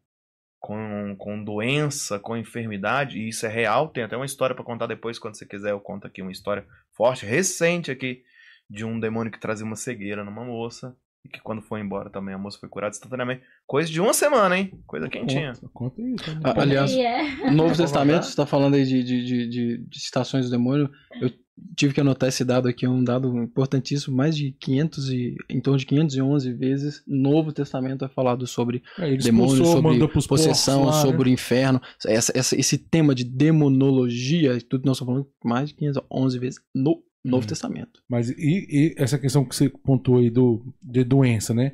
com, 0.66 1.14
com 1.16 1.44
doença, 1.44 2.18
com 2.18 2.36
enfermidade, 2.36 3.20
e 3.20 3.28
isso 3.28 3.46
é 3.46 3.48
real. 3.48 3.88
Tem 3.88 4.02
até 4.02 4.16
uma 4.16 4.26
história 4.26 4.52
para 4.52 4.64
contar 4.64 4.88
depois, 4.88 5.16
quando 5.16 5.36
você 5.36 5.46
quiser. 5.46 5.70
Eu 5.70 5.78
conto 5.78 6.08
aqui 6.08 6.20
uma 6.20 6.32
história 6.32 6.66
forte, 6.92 7.24
recente 7.24 7.88
aqui, 7.88 8.24
de 8.68 8.84
um 8.84 8.98
demônio 8.98 9.30
que 9.30 9.38
trazia 9.38 9.64
uma 9.64 9.76
cegueira 9.76 10.24
numa 10.24 10.44
moça. 10.44 10.96
E 11.24 11.28
que 11.28 11.40
quando 11.40 11.62
foi 11.62 11.80
embora 11.80 12.10
também, 12.10 12.34
a 12.34 12.38
moça 12.38 12.58
foi 12.58 12.68
curada 12.68 12.90
instantaneamente. 12.90 13.42
Coisa 13.64 13.88
de 13.88 14.00
uma 14.00 14.12
semana, 14.12 14.58
hein? 14.58 14.72
Coisa 14.88 15.08
quentinha. 15.08 15.52
Conta, 15.72 16.02
conta 16.02 16.02
isso. 16.02 16.60
aliás. 16.60 16.96
No 17.44 17.52
Novo 17.52 17.76
Testamento, 17.76 18.24
você 18.24 18.30
está 18.30 18.44
falando 18.44 18.74
aí 18.74 18.84
de, 18.84 19.04
de, 19.04 19.24
de, 19.24 19.48
de, 19.48 19.78
de 19.78 20.00
citações 20.00 20.46
do 20.46 20.50
demônio. 20.50 20.90
Eu 21.20 21.30
tive 21.76 21.94
que 21.94 22.00
anotar 22.00 22.28
esse 22.28 22.44
dado 22.44 22.68
aqui, 22.68 22.84
é 22.84 22.88
um 22.88 23.02
dado 23.02 23.34
importantíssimo. 23.38 24.16
Mais 24.16 24.36
de 24.36 24.52
500 24.52 25.10
e, 25.10 25.34
em 25.48 25.60
torno 25.60 25.78
de 25.78 25.86
511 25.86 26.52
vezes, 26.52 27.02
no 27.06 27.30
Novo 27.30 27.52
Testamento 27.52 28.04
é 28.04 28.08
falado 28.08 28.46
sobre 28.46 28.82
É, 28.98 29.08
ele 29.08 29.22
demônio, 29.22 29.52
expulsou, 29.52 29.82
sobre 29.82 30.08
possessão, 30.28 30.82
porcos 30.82 30.96
né? 30.96 31.02
sobre 31.02 31.30
o 31.30 31.32
inferno. 31.32 31.80
Essa, 32.06 32.32
essa- 32.38 32.56
esse 32.60 32.78
tema 32.78 33.14
de 33.14 33.24
demonologia, 33.24 34.60
tudo 34.62 34.84
nós 34.86 34.96
estamos 34.96 35.12
falando, 35.14 35.30
mais 35.44 35.68
de 35.70 35.74
511 35.76 36.38
vezes 36.38 36.60
no 36.74 37.02
Novo 37.24 37.42
Uhum. 37.42 37.48
Testamento. 37.48 38.02
Mas 38.08 38.30
e, 38.30 38.34
e 38.38 38.94
essa 38.96 39.18
questão 39.18 39.44
que 39.44 39.54
você 39.56 39.68
pontuou 39.68 40.18
aí 40.18 40.30
do, 40.30 40.64
de 40.82 41.02
doença, 41.04 41.52
né? 41.52 41.72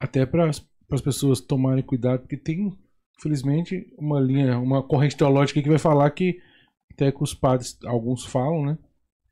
Até 0.00 0.24
para 0.24 0.48
as 0.48 1.00
pessoas 1.02 1.40
tomarem 1.40 1.82
cuidado, 1.84 2.20
porque 2.20 2.36
tem 2.36 2.72
infelizmente, 3.18 3.92
uma 3.98 4.20
linha, 4.20 4.58
uma 4.60 4.80
corrente 4.80 5.16
teológica 5.16 5.60
que 5.60 5.68
vai 5.68 5.78
falar 5.78 6.08
que 6.12 6.40
até 6.92 7.10
que 7.12 7.22
os 7.22 7.34
padres, 7.34 7.76
alguns 7.84 8.24
falam, 8.24 8.64
né? 8.64 8.78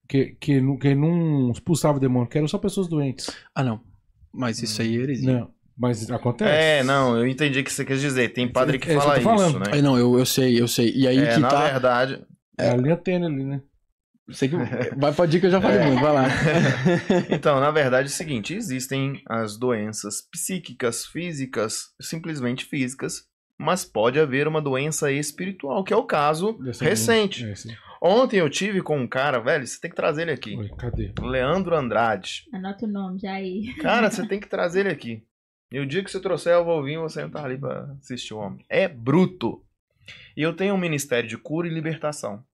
Que, 0.08 0.36
que, 0.40 0.60
não- 0.60 0.78
que 0.78 0.94
não 0.94 1.50
expulsava 1.50 1.98
demônio, 1.98 2.28
que 2.28 2.38
eram 2.38 2.46
só 2.48 2.58
pessoas 2.58 2.88
doentes. 2.88 3.28
Ah, 3.54 3.62
não. 3.64 3.80
Mas 4.32 4.62
isso 4.62 4.80
aí 4.82 4.96
é 4.96 5.00
heresia. 5.00 5.32
Não, 5.32 5.50
mas 5.76 6.08
acontece. 6.10 6.50
É, 6.50 6.82
não, 6.84 7.16
eu 7.16 7.26
entendi 7.26 7.60
o 7.60 7.64
que 7.64 7.72
você 7.72 7.84
quer 7.84 7.96
dizer. 7.96 8.28
Tem 8.32 8.46
padre 8.46 8.78
que 8.78 8.88
É 8.90 8.92
isso 8.94 9.00
fala 9.02 9.16
isso, 9.16 9.24
falando. 9.24 9.58
né? 9.60 9.78
É, 9.78 9.82
não, 9.82 9.98
eu, 9.98 10.18
eu 10.18 10.26
sei, 10.26 10.60
eu 10.60 10.68
sei. 10.68 10.92
E 10.94 11.08
aí 11.08 11.18
É, 11.18 11.34
que 11.34 11.40
na 11.40 11.48
tá. 11.48 11.64
verdade, 11.70 12.22
É 12.58 12.70
a 12.70 12.76
linha 12.76 12.96
tênue 12.96 13.26
ali, 13.26 13.44
né? 13.44 13.60
Sei 14.30 14.48
que... 14.48 14.56
Vai 14.96 15.12
pra 15.12 15.24
dica 15.26 15.40
que 15.42 15.46
eu 15.46 15.50
já 15.52 15.60
falei 15.60 15.86
muito, 15.86 16.02
vai 16.02 16.12
lá. 16.12 16.24
Então, 17.30 17.60
na 17.60 17.70
verdade 17.70 18.08
é 18.08 18.10
o 18.10 18.12
seguinte, 18.14 18.54
existem 18.54 19.22
as 19.28 19.56
doenças 19.56 20.20
psíquicas, 20.20 21.06
físicas, 21.06 21.90
simplesmente 22.00 22.64
físicas, 22.64 23.22
mas 23.58 23.84
pode 23.84 24.18
haver 24.18 24.48
uma 24.48 24.60
doença 24.60 25.10
espiritual, 25.12 25.82
que 25.84 25.92
é 25.92 25.96
o 25.96 26.04
caso 26.04 26.58
recente. 26.80 27.44
É, 27.44 27.54
sim. 27.54 27.70
Ontem 28.06 28.38
eu 28.38 28.48
tive 28.48 28.80
com 28.82 28.96
um 28.98 29.06
cara, 29.06 29.40
velho, 29.40 29.66
você 29.66 29.80
tem 29.80 29.90
que 29.90 29.96
trazer 29.96 30.22
ele 30.22 30.30
aqui. 30.30 30.56
Oi, 30.56 30.68
cadê? 30.78 31.12
Leandro 31.20 31.74
Andrade. 31.74 32.44
Anota 32.52 32.86
o 32.86 32.88
nome, 32.88 33.18
Jair. 33.18 33.76
Cara, 33.78 34.08
você 34.08 34.24
tem 34.28 34.38
que 34.38 34.48
trazer 34.48 34.80
ele 34.80 34.90
aqui. 34.90 35.24
E 35.72 35.80
o 35.80 35.86
dia 35.86 36.04
que 36.04 36.10
você 36.10 36.20
trouxer, 36.20 36.52
eu 36.52 36.64
vou 36.64 36.84
vir, 36.84 36.98
você 36.98 37.22
não 37.22 37.30
tá 37.30 37.44
ali 37.44 37.58
pra 37.58 37.90
assistir 38.00 38.32
o 38.32 38.38
homem. 38.38 38.64
É 38.68 38.86
bruto. 38.86 39.60
E 40.36 40.42
eu 40.42 40.54
tenho 40.54 40.74
um 40.74 40.78
ministério 40.78 41.28
de 41.28 41.36
cura 41.36 41.66
e 41.66 41.70
libertação. 41.74 42.44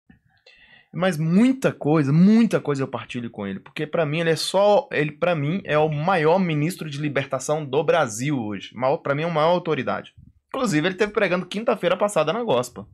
Mas 0.91 1.19
muita 1.19 1.71
coisa, 1.71 2.13
muita 2.13 2.59
coisa 2.59 2.83
eu 2.83 2.89
partilho 2.89 3.31
com 3.31 3.47
ele, 3.47 3.61
porque 3.61 3.87
pra 3.87 4.07
mim 4.07 4.21
ele 4.21 4.31
é 4.31 4.37
só, 4.37 4.89
ele 4.91 5.13
para 5.13 5.35
mim 5.35 5.61
é 5.65 5.77
o 5.77 5.89
maior 5.91 6.39
ministro 6.39 6.89
de 6.89 6.99
libertação 6.99 7.65
do 7.65 7.85
Brasil 7.85 8.39
hoje. 8.39 8.75
Para 9.03 9.15
mim 9.15 9.23
é 9.23 9.27
uma 9.27 9.35
maior 9.35 9.51
autoridade. 9.51 10.15
Inclusive 10.49 10.87
ele 10.87 10.95
esteve 10.95 11.13
pregando 11.13 11.47
quinta-feira 11.47 11.97
passada 11.97 12.33
na 12.33 12.43
Gospa. 12.43 12.87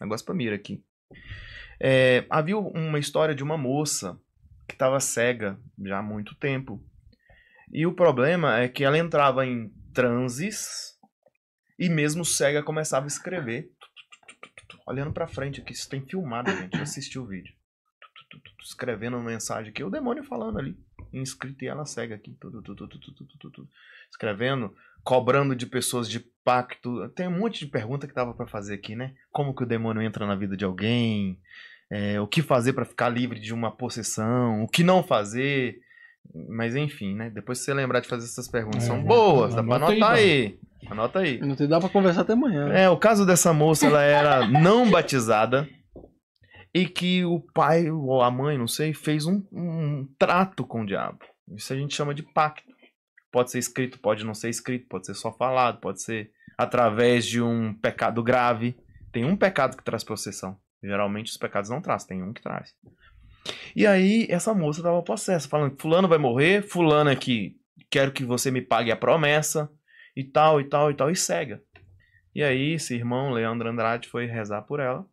Na 0.00 0.06
Gospa 0.06 0.34
Mira 0.34 0.56
aqui. 0.56 0.82
É, 1.80 2.26
havia 2.30 2.58
uma 2.58 2.98
história 2.98 3.34
de 3.34 3.42
uma 3.42 3.56
moça 3.56 4.18
que 4.68 4.74
estava 4.74 5.00
cega 5.00 5.58
já 5.84 5.98
há 5.98 6.02
muito 6.02 6.34
tempo. 6.34 6.82
E 7.70 7.86
o 7.86 7.94
problema 7.94 8.58
é 8.58 8.68
que 8.68 8.84
ela 8.84 8.98
entrava 8.98 9.46
em 9.46 9.70
transes 9.92 10.98
e 11.78 11.88
mesmo 11.88 12.24
cega 12.24 12.62
começava 12.62 13.06
a 13.06 13.08
escrever. 13.08 13.70
Olhando 14.86 15.12
pra 15.12 15.26
frente 15.26 15.60
aqui, 15.60 15.72
isso 15.72 15.88
tem 15.88 16.04
filmado, 16.04 16.50
gente. 16.50 16.76
Eu 16.76 17.20
o 17.20 17.26
vídeo. 17.26 17.54
Escrevendo 18.62 19.16
uma 19.16 19.30
mensagem 19.30 19.70
aqui, 19.70 19.82
o 19.82 19.90
demônio 19.90 20.24
falando 20.24 20.58
ali, 20.58 20.76
em 21.12 21.22
escrito 21.22 21.64
e 21.64 21.68
ela 21.68 21.84
cega 21.84 22.14
aqui. 22.14 22.36
Escrevendo, 24.10 24.74
cobrando 25.04 25.54
de 25.56 25.66
pessoas 25.66 26.08
de 26.08 26.20
pacto. 26.44 27.08
Tem 27.10 27.28
um 27.28 27.38
monte 27.38 27.60
de 27.64 27.70
pergunta 27.70 28.06
que 28.06 28.14
tava 28.14 28.34
pra 28.34 28.46
fazer 28.46 28.74
aqui, 28.74 28.94
né? 28.96 29.12
Como 29.30 29.54
que 29.54 29.62
o 29.62 29.66
demônio 29.66 30.02
entra 30.02 30.26
na 30.26 30.34
vida 30.34 30.56
de 30.56 30.64
alguém? 30.64 31.38
É, 31.90 32.20
o 32.20 32.26
que 32.26 32.40
fazer 32.42 32.72
pra 32.72 32.84
ficar 32.84 33.08
livre 33.08 33.38
de 33.38 33.52
uma 33.52 33.70
possessão? 33.70 34.62
O 34.62 34.68
que 34.68 34.82
não 34.82 35.02
fazer? 35.02 35.76
Mas 36.48 36.74
enfim, 36.76 37.14
né? 37.14 37.30
Depois 37.30 37.58
se 37.58 37.64
você 37.64 37.74
lembrar 37.74 38.00
de 38.00 38.08
fazer 38.08 38.24
essas 38.24 38.48
perguntas, 38.48 38.84
É, 38.84 38.86
são 38.86 39.02
boas, 39.02 39.54
dá 39.54 39.62
pra 39.62 39.76
anota 39.76 39.92
aí, 39.92 39.98
anotar 39.98 40.10
mano. 40.10 40.22
aí. 40.22 40.58
Anota 40.90 41.18
aí. 41.20 41.40
Não 41.40 41.54
te 41.56 41.66
dá 41.66 41.78
pra 41.80 41.88
conversar 41.88 42.22
até 42.22 42.32
amanhã. 42.32 42.68
né? 42.68 42.84
É, 42.84 42.88
o 42.90 42.96
caso 42.96 43.26
dessa 43.26 43.52
moça, 43.52 43.86
ela 43.86 44.02
era 44.02 44.46
não 44.48 44.90
batizada 44.90 45.68
e 46.74 46.86
que 46.86 47.24
o 47.24 47.40
pai 47.52 47.90
ou 47.90 48.22
a 48.22 48.30
mãe, 48.30 48.56
não 48.56 48.66
sei, 48.68 48.94
fez 48.94 49.26
um, 49.26 49.42
um 49.52 50.08
trato 50.18 50.64
com 50.66 50.82
o 50.82 50.86
diabo. 50.86 51.18
Isso 51.54 51.72
a 51.72 51.76
gente 51.76 51.94
chama 51.94 52.14
de 52.14 52.22
pacto. 52.22 52.72
Pode 53.32 53.50
ser 53.50 53.58
escrito, 53.58 53.98
pode 53.98 54.24
não 54.24 54.34
ser 54.34 54.50
escrito, 54.50 54.86
pode 54.88 55.06
ser 55.06 55.14
só 55.14 55.32
falado, 55.32 55.80
pode 55.80 56.02
ser 56.02 56.30
através 56.56 57.26
de 57.26 57.42
um 57.42 57.74
pecado 57.74 58.22
grave. 58.22 58.76
Tem 59.10 59.24
um 59.24 59.36
pecado 59.36 59.76
que 59.76 59.82
traz 59.82 60.04
possessão. 60.04 60.56
Geralmente 60.84 61.30
os 61.30 61.36
pecados 61.36 61.70
não 61.70 61.80
trazem, 61.80 62.08
tem 62.08 62.22
um 62.22 62.32
que 62.32 62.42
traz. 62.42 62.74
E 63.74 63.86
aí 63.86 64.26
essa 64.28 64.54
moça 64.54 64.80
estava 64.80 65.02
possessa, 65.02 65.48
falando: 65.48 65.80
Fulano 65.80 66.06
vai 66.06 66.18
morrer, 66.18 66.62
Fulano 66.62 67.10
aqui, 67.10 67.56
quero 67.90 68.12
que 68.12 68.24
você 68.24 68.50
me 68.50 68.60
pague 68.60 68.92
a 68.92 68.96
promessa, 68.96 69.70
e 70.16 70.24
tal, 70.24 70.60
e 70.60 70.64
tal, 70.64 70.90
e 70.90 70.94
tal, 70.94 71.10
e 71.10 71.16
cega. 71.16 71.62
E 72.34 72.42
aí, 72.42 72.74
esse 72.74 72.94
irmão, 72.94 73.30
Leandro 73.30 73.68
Andrade, 73.68 74.08
foi 74.08 74.26
rezar 74.26 74.62
por 74.62 74.80
ela. 74.80 75.06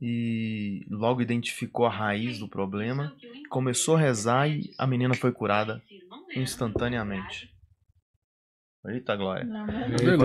E 0.00 0.86
logo 0.90 1.20
identificou 1.20 1.86
a 1.86 1.90
raiz 1.90 2.38
do 2.38 2.48
problema. 2.48 3.14
Começou 3.50 3.96
a 3.96 4.00
rezar 4.00 4.48
e 4.48 4.72
a 4.78 4.86
menina 4.86 5.14
foi 5.14 5.32
curada 5.32 5.82
instantaneamente. 6.34 7.50
Eita, 8.86 9.14
Glória. 9.14 9.44
Não, 9.44 9.66
E 9.66 10.16
não. 10.16 10.24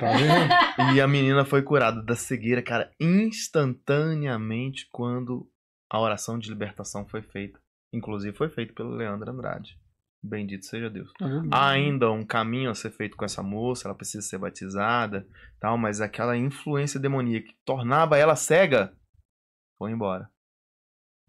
tá? 0.00 0.74
Tá? 0.76 0.94
E 0.94 1.00
a 1.00 1.06
menina 1.06 1.44
foi 1.44 1.62
curada 1.62 2.02
da 2.02 2.16
cegueira, 2.16 2.60
cara, 2.60 2.90
instantaneamente 3.00 4.88
quando 4.90 5.48
a 5.88 6.00
oração 6.00 6.38
de 6.38 6.48
libertação 6.48 7.06
foi 7.06 7.22
feita. 7.22 7.60
Inclusive 7.92 8.36
foi 8.36 8.48
feita 8.48 8.72
pelo 8.72 8.90
Leandro 8.90 9.30
Andrade. 9.30 9.78
Bendito 10.20 10.64
seja 10.66 10.90
Deus. 10.90 11.12
Há 11.52 11.68
ainda 11.68 12.10
um 12.10 12.24
caminho 12.24 12.70
a 12.70 12.74
ser 12.74 12.90
feito 12.90 13.16
com 13.16 13.24
essa 13.24 13.42
moça, 13.42 13.86
ela 13.86 13.94
precisa 13.94 14.26
ser 14.26 14.38
batizada, 14.38 15.26
tal, 15.60 15.78
mas 15.78 16.00
aquela 16.00 16.36
influência 16.36 16.98
demoníaca 16.98 17.46
que 17.46 17.54
tornava 17.64 18.16
ela 18.16 18.34
cega 18.34 18.92
foi 19.84 19.92
embora. 19.92 20.28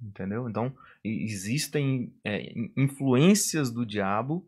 Entendeu? 0.02 0.50
Então, 0.50 0.74
existem 1.04 2.14
é, 2.24 2.42
in- 2.58 2.72
influências 2.78 3.72
do 3.72 3.86
diabo 3.86 4.48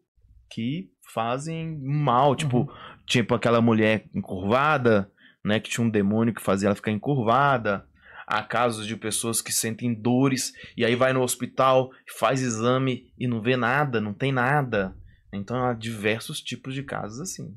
que 0.50 0.90
fazem 1.14 1.78
mal, 1.82 2.36
tipo, 2.36 2.72
tipo 3.06 3.34
aquela 3.36 3.62
mulher 3.62 4.10
encurvada, 4.14 5.12
né, 5.44 5.60
que 5.60 5.70
tinha 5.70 5.86
um 5.86 5.90
demônio 5.90 6.34
que 6.34 6.42
fazia 6.42 6.68
ela 6.68 6.76
ficar 6.76 6.92
encurvada. 6.92 7.86
Há 8.26 8.44
casos 8.44 8.86
de 8.86 8.96
pessoas 8.98 9.42
que 9.42 9.52
sentem 9.54 9.94
dores 9.94 10.52
e 10.76 10.84
aí 10.84 10.96
vai 10.96 11.14
no 11.14 11.22
hospital, 11.22 11.92
faz 12.20 12.42
exame 12.42 13.12
e 13.18 13.26
não 13.28 13.42
vê 13.42 13.56
nada, 13.56 14.02
não 14.02 14.14
tem 14.14 14.32
nada. 14.34 14.96
Então 15.34 15.64
há 15.64 15.74
diversos 15.74 16.42
tipos 16.42 16.74
de 16.74 16.84
casos 16.84 17.20
assim. 17.22 17.56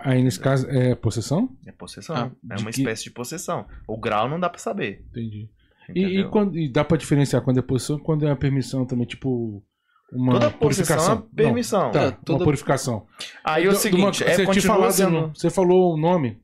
Aí 0.00 0.22
nesse 0.22 0.38
caso 0.40 0.68
é 0.70 0.94
possessão? 0.94 1.56
É 1.66 1.72
possessão. 1.72 2.16
Ah, 2.16 2.30
é 2.54 2.60
uma 2.60 2.70
que- 2.70 2.80
espécie 2.80 3.04
de 3.04 3.10
possessão. 3.10 3.66
O 3.88 3.98
grau 3.98 4.28
não 4.28 4.38
dá 4.40 4.48
pra 4.48 4.58
saber. 4.58 5.04
Entendi. 5.10 5.48
E, 5.94 6.00
e 6.00 6.04
entendeu? 6.04 6.30
quando, 6.30 6.58
e 6.58 6.68
dá 6.68 6.84
pra 6.84 6.96
diferenciar 6.96 7.42
quando 7.42 7.58
é 7.58 7.62
possessão 7.62 7.96
e 7.98 8.00
quando 8.02 8.26
é 8.26 8.30
a 8.30 8.36
permissão 8.36 8.84
também, 8.86 9.06
tipo. 9.06 9.62
Uma 10.10 10.32
Toda 10.32 10.50
possessão 10.52 10.58
purificação. 10.96 11.28
é 11.32 11.36
permissão. 11.36 11.82
Não, 11.84 11.90
tá, 11.90 12.02
É, 12.04 12.10
toda- 12.24 12.38
uma 12.38 12.44
purificação. 12.44 13.06
Aí 13.44 13.64
é 13.64 13.66
o 13.66 13.70
de 13.72 13.76
uma- 13.76 13.80
seguinte, 13.82 14.24
é 14.24 14.44
você, 14.46 14.60
falado, 14.62 14.90
sendo... 14.92 15.10
no- 15.10 15.28
você 15.34 15.50
falou 15.50 15.94
o 15.94 15.96
nome. 15.98 16.38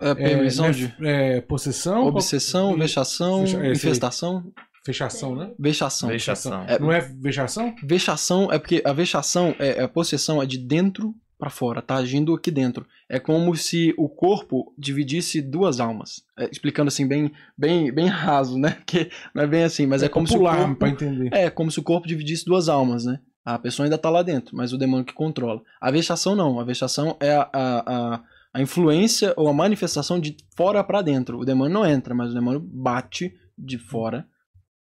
É, 0.00 0.10
É, 0.10 0.14
permissão 0.16 0.66
né, 0.66 0.72
de 0.72 0.94
é, 1.00 1.40
possessão. 1.42 2.06
obsessão, 2.06 2.74
e- 2.74 2.80
vexação, 2.80 3.40
Fecha- 3.42 3.64
é, 3.64 3.70
infestação, 3.72 4.52
Fechação, 4.84 5.36
né? 5.36 5.50
vexação. 5.56 6.08
Vexação. 6.08 6.64
É, 6.66 6.76
Não 6.80 6.90
é 6.92 7.00
vexação? 7.00 7.72
Vexação 7.84 8.52
é 8.52 8.58
porque 8.58 8.82
a 8.84 8.92
vexação, 8.92 9.54
é, 9.60 9.84
a 9.84 9.88
possessão 9.88 10.42
é 10.42 10.46
de 10.46 10.58
dentro 10.58 11.14
pra 11.44 11.50
fora, 11.50 11.82
tá 11.82 11.96
agindo 11.96 12.32
aqui 12.32 12.50
dentro. 12.50 12.86
É 13.06 13.20
como 13.20 13.54
se 13.54 13.92
o 13.98 14.08
corpo 14.08 14.72
dividisse 14.78 15.42
duas 15.42 15.78
almas. 15.78 16.24
É, 16.38 16.48
explicando 16.50 16.88
assim 16.88 17.06
bem, 17.06 17.30
bem, 17.56 17.92
bem 17.92 18.06
raso, 18.08 18.58
né? 18.58 18.78
Que 18.86 19.10
não 19.34 19.42
é 19.42 19.46
bem 19.46 19.62
assim, 19.62 19.86
mas 19.86 20.02
é, 20.02 20.08
como 20.08 20.26
se 20.26 20.32
o 20.32 20.38
popular, 20.38 20.56
corpo 20.56 20.76
pra 20.76 20.88
entender. 20.88 21.28
é 21.34 21.50
como 21.50 21.70
se 21.70 21.78
o 21.78 21.82
corpo 21.82 22.08
dividisse 22.08 22.46
duas 22.46 22.70
almas, 22.70 23.04
né? 23.04 23.20
A 23.44 23.58
pessoa 23.58 23.84
ainda 23.84 23.98
tá 23.98 24.08
lá 24.08 24.22
dentro, 24.22 24.56
mas 24.56 24.72
o 24.72 24.78
demônio 24.78 25.04
que 25.04 25.12
controla. 25.12 25.60
A 25.78 25.90
vexação 25.90 26.34
não. 26.34 26.58
A 26.58 26.64
vexação 26.64 27.14
é 27.20 27.32
a, 27.32 27.50
a, 27.52 28.14
a, 28.14 28.22
a 28.54 28.62
influência 28.62 29.34
ou 29.36 29.46
a 29.46 29.52
manifestação 29.52 30.18
de 30.18 30.34
fora 30.56 30.82
pra 30.82 31.02
dentro. 31.02 31.38
O 31.38 31.44
demônio 31.44 31.74
não 31.74 31.84
entra, 31.84 32.14
mas 32.14 32.30
o 32.30 32.34
demônio 32.34 32.60
bate 32.60 33.34
de 33.58 33.76
fora 33.76 34.26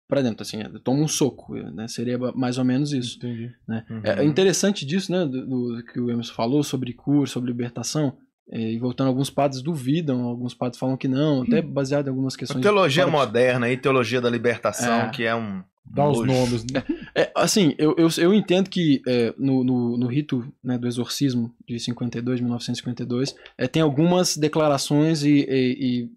pra 0.07 0.21
dentro, 0.21 0.41
assim, 0.43 0.61
é, 0.61 0.69
toma 0.83 1.01
um 1.01 1.07
soco, 1.07 1.53
né? 1.55 1.87
Seria 1.87 2.17
mais 2.33 2.57
ou 2.57 2.63
menos 2.63 2.93
isso. 2.93 3.17
Entendi. 3.17 3.51
Uhum. 3.67 4.01
É 4.03 4.23
interessante 4.23 4.85
disso, 4.85 5.11
né, 5.11 5.25
do, 5.25 5.75
do 5.75 5.83
que 5.83 5.99
o 5.99 6.09
Emerson 6.09 6.33
falou 6.33 6.63
sobre 6.63 6.93
cura, 6.93 7.27
sobre 7.27 7.51
libertação. 7.51 8.13
é, 8.49 8.71
e 8.71 8.79
voltando, 8.79 9.07
alguns 9.07 9.29
padres 9.29 9.61
duvidam, 9.61 10.21
alguns 10.23 10.53
padres 10.53 10.79
falam 10.79 10.95
que 10.95 11.07
não, 11.09 11.41
até 11.43 11.61
baseado 11.61 12.07
em 12.07 12.09
algumas 12.11 12.35
A 12.35 12.37
questões. 12.37 12.61
teologia 12.61 13.03
fora 13.03 13.11
de- 13.11 13.17
moderna 13.25 13.65
aí, 13.65 13.75
teologia 13.75 14.21
da 14.21 14.29
libertação, 14.29 15.01
É. 15.01 15.09
que 15.09 15.23
é 15.23 15.35
um... 15.35 15.61
Dá 15.89 16.05
os 16.07 16.25
nomes. 16.25 16.63
né? 16.65 16.83
É, 17.15 17.31
assim, 17.35 17.73
eu, 17.77 17.95
eu, 17.97 18.07
eu 18.17 18.33
entendo 18.33 18.69
que 18.69 19.01
é, 19.07 19.33
no, 19.37 19.63
no, 19.63 19.97
no 19.97 20.07
rito 20.07 20.45
né, 20.63 20.77
do 20.77 20.85
exorcismo 20.87 21.49
de 21.67 21.79
52, 21.79 22.41
1952, 22.41 23.33
é, 23.57 23.67
tem 23.67 23.81
algumas 23.81 24.35
declarações 24.37 25.23
e, 25.23 25.45
e- 25.49 25.77
e 25.79 26.09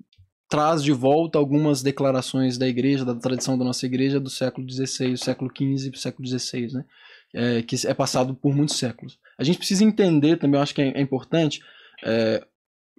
traz 0.50 0.82
de 0.82 0.92
volta 0.92 1.38
algumas 1.38 1.82
declarações 1.82 2.58
da 2.58 2.68
igreja, 2.68 3.04
da 3.04 3.14
tradição 3.14 3.56
da 3.56 3.64
nossa 3.64 3.86
igreja 3.86 4.18
do 4.18 4.28
século 4.28 4.68
XVI, 4.68 5.16
século 5.16 5.50
XV 5.56 5.96
século 5.96 6.28
XVI, 6.28 6.72
né? 6.72 6.84
É, 7.32 7.62
que 7.62 7.76
é 7.86 7.94
passado 7.94 8.34
por 8.34 8.54
muitos 8.54 8.76
séculos. 8.76 9.16
A 9.38 9.44
gente 9.44 9.58
precisa 9.58 9.84
entender 9.84 10.36
também, 10.36 10.58
eu 10.58 10.62
acho 10.62 10.74
que 10.74 10.82
é, 10.82 10.88
é 10.88 11.00
importante, 11.00 11.62
é, 12.04 12.44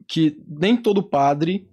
que 0.07 0.41
nem 0.47 0.77
todo 0.77 1.03
padre 1.03 1.69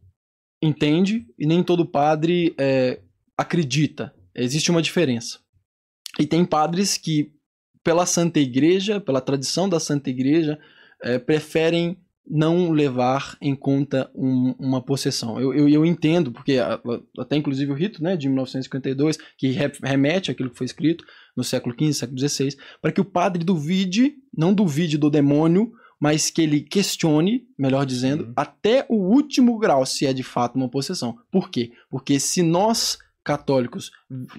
entende 0.60 1.24
e 1.38 1.46
nem 1.46 1.62
todo 1.62 1.86
padre 1.86 2.54
é, 2.58 3.00
acredita. 3.36 4.12
Existe 4.34 4.72
uma 4.72 4.82
diferença. 4.82 5.38
E 6.18 6.26
tem 6.26 6.44
padres 6.44 6.96
que, 6.96 7.32
pela 7.84 8.04
Santa 8.04 8.40
Igreja, 8.40 9.00
pela 9.00 9.20
tradição 9.20 9.68
da 9.68 9.78
Santa 9.78 10.10
Igreja, 10.10 10.58
eh, 11.00 11.18
preferem 11.18 11.96
não 12.30 12.70
levar 12.70 13.36
em 13.40 13.54
conta 13.54 14.10
um- 14.14 14.54
uma 14.58 14.82
possessão. 14.82 15.40
Eu, 15.40 15.54
eu, 15.54 15.68
eu 15.68 15.84
entendo, 15.86 16.30
porque 16.30 16.58
até 17.18 17.36
inclusive 17.36 17.70
o 17.72 17.74
rito 17.74 18.02
né, 18.02 18.16
de 18.16 18.28
1952, 18.28 19.18
que 19.36 19.48
re- 19.48 19.72
remete 19.82 20.30
àquilo 20.30 20.50
que 20.50 20.58
foi 20.58 20.64
escrito 20.66 21.04
no 21.36 21.42
século 21.44 21.74
XV, 21.78 21.92
século 21.94 22.18
XVI, 22.28 22.56
para 22.82 22.92
que 22.92 23.00
o 23.00 23.04
padre 23.04 23.44
duvide, 23.44 24.14
não 24.36 24.52
duvide 24.52 24.98
do 24.98 25.08
demônio, 25.10 25.72
mas 26.00 26.30
que 26.30 26.42
ele 26.42 26.60
questione, 26.60 27.46
melhor 27.58 27.84
dizendo, 27.84 28.24
Uhum. 28.26 28.32
até 28.36 28.86
o 28.88 28.96
último 28.96 29.58
grau 29.58 29.84
se 29.84 30.06
é 30.06 30.12
de 30.12 30.22
fato 30.22 30.56
uma 30.56 30.68
possessão. 30.68 31.16
Por 31.30 31.50
quê? 31.50 31.72
Porque 31.90 32.20
se 32.20 32.42
nós 32.42 32.98
católicos 33.28 33.90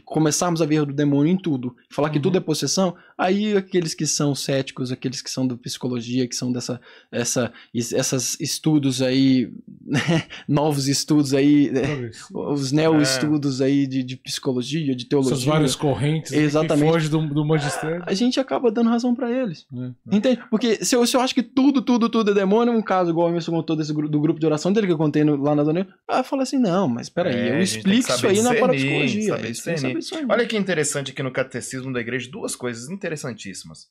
começarmos 0.04 0.62
a 0.64 0.66
ver 0.66 0.84
do 0.84 0.92
demônio 0.94 1.32
em 1.32 1.38
tudo, 1.38 1.76
falar 1.92 2.10
que 2.10 2.18
Uhum. 2.18 2.24
tudo 2.24 2.38
é 2.40 2.42
possessão, 2.42 2.96
aí 3.16 3.56
aqueles 3.56 3.94
que 3.94 4.08
são 4.08 4.34
céticos, 4.34 4.92
aqueles 4.92 5.22
que 5.22 5.30
são 5.30 5.46
da 5.48 5.56
psicologia, 5.56 6.28
que 6.28 6.36
são 6.36 6.52
dessa 6.52 6.82
essa 7.12 7.52
es- 7.74 7.94
essas 7.94 8.36
estudos 8.40 9.00
aí, 9.02 9.52
né, 9.86 10.24
novos 10.48 10.88
estudos 10.88 11.34
aí, 11.36 11.70
né, 11.70 12.10
os 12.34 12.72
neo-estudos 12.72 13.62
aí 13.62 13.86
de, 13.86 14.02
de 14.04 14.18
psicologia, 14.18 14.96
de 14.96 15.06
teologia, 15.06 15.34
Essas 15.36 15.46
várias 15.46 15.76
correntes 15.76 16.32
Exatamente. 16.32 16.86
que 16.88 16.92
fogem 16.94 17.10
do, 17.10 17.34
do 17.36 17.46
magistério. 17.46 18.04
a 18.08 18.14
gente 18.16 18.40
acaba 18.40 18.72
dando 18.72 18.90
razão 18.90 19.14
pra 19.14 19.32
eles. 19.32 19.68
né? 19.72 19.94
Entende? 20.12 20.42
Porque 20.50 20.84
se 20.84 20.96
eu, 20.96 21.06
se 21.06 21.16
eu 21.16 21.22
acho 21.22 21.36
que 21.36 21.44
tudo, 21.44 21.82
tudo, 21.82 22.10
tudo 22.10 22.32
é 22.32 22.34
demônio, 22.34 22.74
um 22.74 22.82
caso 22.82 23.12
igual 23.12 23.28
o 23.28 23.30
Emerson 23.30 23.52
contou 23.52 23.76
desse, 23.76 23.94
do 23.94 24.20
grupo 24.20 24.40
de 24.40 24.46
oração 24.48 24.74
dele 24.74 24.88
que 24.88 24.94
eu 24.94 24.98
contei 24.98 25.24
no- 25.24 25.36
lá 25.36 25.54
na 25.56 25.64
Dona 25.64 25.88
ah, 26.08 26.24
fala 26.24 26.42
assim, 26.44 26.58
não, 26.58 26.88
mas 26.88 27.08
peraí, 27.08 27.36
É, 27.36 27.58
eu 27.58 27.62
explico 27.62 28.00
isso 28.00 28.12
aí 28.28 28.42
na 28.42 28.50
discernir, 28.54 28.60
parapsicologia. 28.88 29.30
saber 29.30 29.44
a 29.44 29.48
gente 29.48 29.64
tem 29.64 29.74
que 29.74 29.74
discernir. 29.74 29.80
saber 29.80 30.00
isso 30.00 30.16
aí. 30.16 30.26
Olha 30.30 30.48
que 30.48 30.58
interessante 30.58 31.12
aqui 31.12 31.24
no 31.24 31.32
Catecismo 31.32 31.94
da 31.94 32.00
Igreja, 32.00 32.30
duas 32.32 32.56
coisas 32.56 32.90
interessantíssimas. 32.90 33.88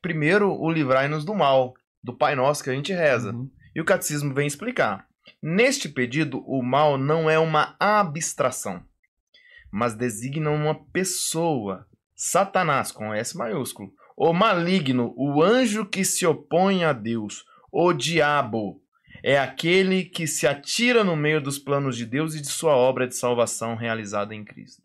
Primeiro, 0.00 0.52
o 0.52 0.70
livrai-nos 0.70 1.24
do 1.24 1.34
mal, 1.34 1.74
do 2.02 2.16
Pai 2.16 2.34
Nosso 2.34 2.62
que 2.62 2.70
a 2.70 2.74
gente 2.74 2.92
reza. 2.92 3.32
Uhum. 3.32 3.50
E 3.74 3.80
o 3.80 3.84
Catecismo 3.84 4.34
vem 4.34 4.46
explicar. 4.46 5.06
Neste 5.42 5.88
pedido, 5.88 6.42
o 6.46 6.62
mal 6.62 6.98
não 6.98 7.30
é 7.30 7.38
uma 7.38 7.76
abstração, 7.78 8.82
mas 9.70 9.94
designa 9.94 10.50
uma 10.50 10.74
pessoa, 10.74 11.86
Satanás, 12.14 12.92
com 12.92 13.14
S 13.14 13.36
maiúsculo, 13.36 13.92
o 14.16 14.32
maligno, 14.32 15.14
o 15.16 15.42
anjo 15.42 15.86
que 15.86 16.04
se 16.04 16.26
opõe 16.26 16.84
a 16.84 16.92
Deus, 16.92 17.44
o 17.70 17.92
diabo. 17.92 18.81
É 19.24 19.38
aquele 19.38 20.04
que 20.04 20.26
se 20.26 20.46
atira 20.46 21.04
no 21.04 21.14
meio 21.16 21.40
dos 21.40 21.58
planos 21.58 21.96
de 21.96 22.04
Deus 22.04 22.34
e 22.34 22.40
de 22.40 22.48
sua 22.48 22.76
obra 22.76 23.06
de 23.06 23.14
salvação 23.16 23.76
realizada 23.76 24.34
em 24.34 24.44
Cristo. 24.44 24.82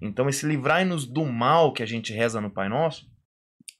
Então, 0.00 0.28
esse 0.28 0.46
livrai-nos 0.46 1.06
do 1.06 1.24
mal 1.24 1.72
que 1.72 1.82
a 1.82 1.86
gente 1.86 2.12
reza 2.12 2.40
no 2.40 2.50
Pai 2.50 2.68
Nosso, 2.68 3.06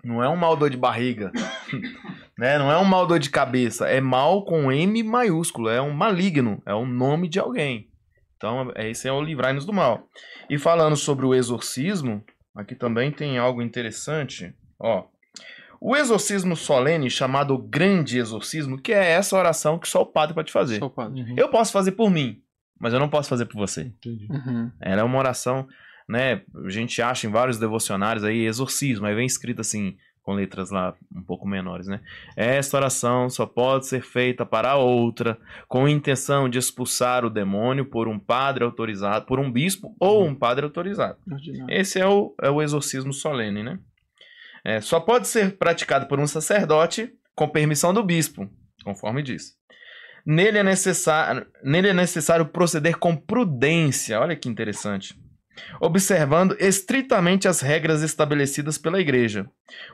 não 0.04 0.22
é 0.22 0.28
um 0.28 0.36
mal 0.36 0.56
dor 0.56 0.70
de 0.70 0.76
barriga, 0.76 1.30
né? 2.36 2.58
Não 2.58 2.70
é 2.70 2.78
um 2.78 2.84
mal 2.84 3.06
dor 3.06 3.18
de 3.18 3.30
cabeça, 3.30 3.88
é 3.88 4.00
mal 4.00 4.44
com 4.44 4.70
M 4.72 5.02
maiúsculo, 5.02 5.68
é 5.68 5.80
um 5.80 5.92
maligno, 5.92 6.60
é 6.66 6.74
o 6.74 6.84
nome 6.84 7.28
de 7.28 7.38
alguém. 7.38 7.88
Então, 8.36 8.72
é- 8.74 8.90
esse 8.90 9.06
é 9.06 9.12
o 9.12 9.20
livrai-nos 9.22 9.64
do 9.64 9.72
mal. 9.72 10.08
E 10.50 10.58
falando 10.58 10.96
sobre 10.96 11.24
o 11.24 11.34
exorcismo, 11.34 12.24
aqui 12.54 12.74
também 12.74 13.12
tem 13.12 13.38
algo 13.38 13.62
interessante, 13.62 14.52
ó. 14.78 15.04
O 15.84 15.96
exorcismo 15.96 16.54
solene, 16.54 17.10
chamado 17.10 17.58
grande 17.58 18.16
exorcismo, 18.16 18.80
que 18.80 18.92
é 18.92 19.10
essa 19.10 19.36
oração 19.36 19.80
que 19.80 19.88
só 19.88 20.02
o 20.02 20.06
padre 20.06 20.32
pode 20.32 20.52
fazer. 20.52 20.78
Só 20.78 20.86
o 20.86 20.90
padre. 20.90 21.22
Uhum. 21.22 21.34
Eu 21.36 21.48
posso 21.48 21.72
fazer 21.72 21.90
por 21.92 22.08
mim, 22.08 22.40
mas 22.78 22.92
eu 22.92 23.00
não 23.00 23.08
posso 23.08 23.28
fazer 23.28 23.46
por 23.46 23.56
você. 23.56 23.82
Entendi. 23.82 24.28
Uhum. 24.30 24.70
Ela 24.80 25.00
é 25.00 25.04
uma 25.04 25.18
oração, 25.18 25.66
né? 26.08 26.42
A 26.64 26.70
gente 26.70 27.02
acha 27.02 27.26
em 27.26 27.32
vários 27.32 27.58
devocionários 27.58 28.22
aí 28.22 28.46
exorcismo, 28.46 29.06
aí 29.06 29.14
vem 29.16 29.26
escrito 29.26 29.60
assim, 29.60 29.96
com 30.22 30.34
letras 30.34 30.70
lá 30.70 30.94
um 31.12 31.22
pouco 31.24 31.48
menores, 31.48 31.88
né? 31.88 32.00
Esta 32.36 32.76
oração 32.76 33.28
só 33.28 33.44
pode 33.44 33.88
ser 33.88 34.02
feita 34.02 34.46
para 34.46 34.76
outra, 34.76 35.36
com 35.66 35.88
intenção 35.88 36.48
de 36.48 36.58
expulsar 36.58 37.24
o 37.24 37.30
demônio 37.30 37.86
por 37.86 38.06
um 38.06 38.20
padre 38.20 38.62
autorizado, 38.62 39.26
por 39.26 39.40
um 39.40 39.50
bispo 39.50 39.96
ou 39.98 40.24
um 40.24 40.34
padre 40.34 40.64
autorizado. 40.64 41.18
Ordinário. 41.28 41.74
Esse 41.74 41.98
é 41.98 42.06
o, 42.06 42.32
é 42.40 42.48
o 42.48 42.62
exorcismo 42.62 43.12
solene, 43.12 43.64
né? 43.64 43.80
É, 44.64 44.80
só 44.80 45.00
pode 45.00 45.26
ser 45.28 45.56
praticado 45.56 46.06
por 46.06 46.20
um 46.20 46.26
sacerdote 46.26 47.12
com 47.34 47.48
permissão 47.48 47.92
do 47.92 48.02
bispo, 48.02 48.48
conforme 48.84 49.22
diz. 49.22 49.54
Nele 50.24 50.58
é 50.58 50.62
necessário, 50.62 51.46
nele 51.64 51.88
é 51.88 51.94
necessário 51.94 52.46
proceder 52.46 52.96
com 52.96 53.16
prudência, 53.16 54.20
olha 54.20 54.36
que 54.36 54.48
interessante. 54.48 55.20
Observando 55.80 56.56
estritamente 56.58 57.48
as 57.48 57.60
regras 57.60 58.02
estabelecidas 58.02 58.78
pela 58.78 59.00
igreja. 59.00 59.46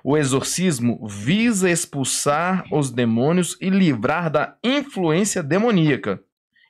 O 0.04 0.16
exorcismo 0.16 1.06
visa 1.08 1.70
expulsar 1.70 2.64
os 2.72 2.90
demônios 2.90 3.56
e 3.60 3.68
livrar 3.68 4.30
da 4.30 4.56
influência 4.62 5.42
demoníaca. 5.42 6.20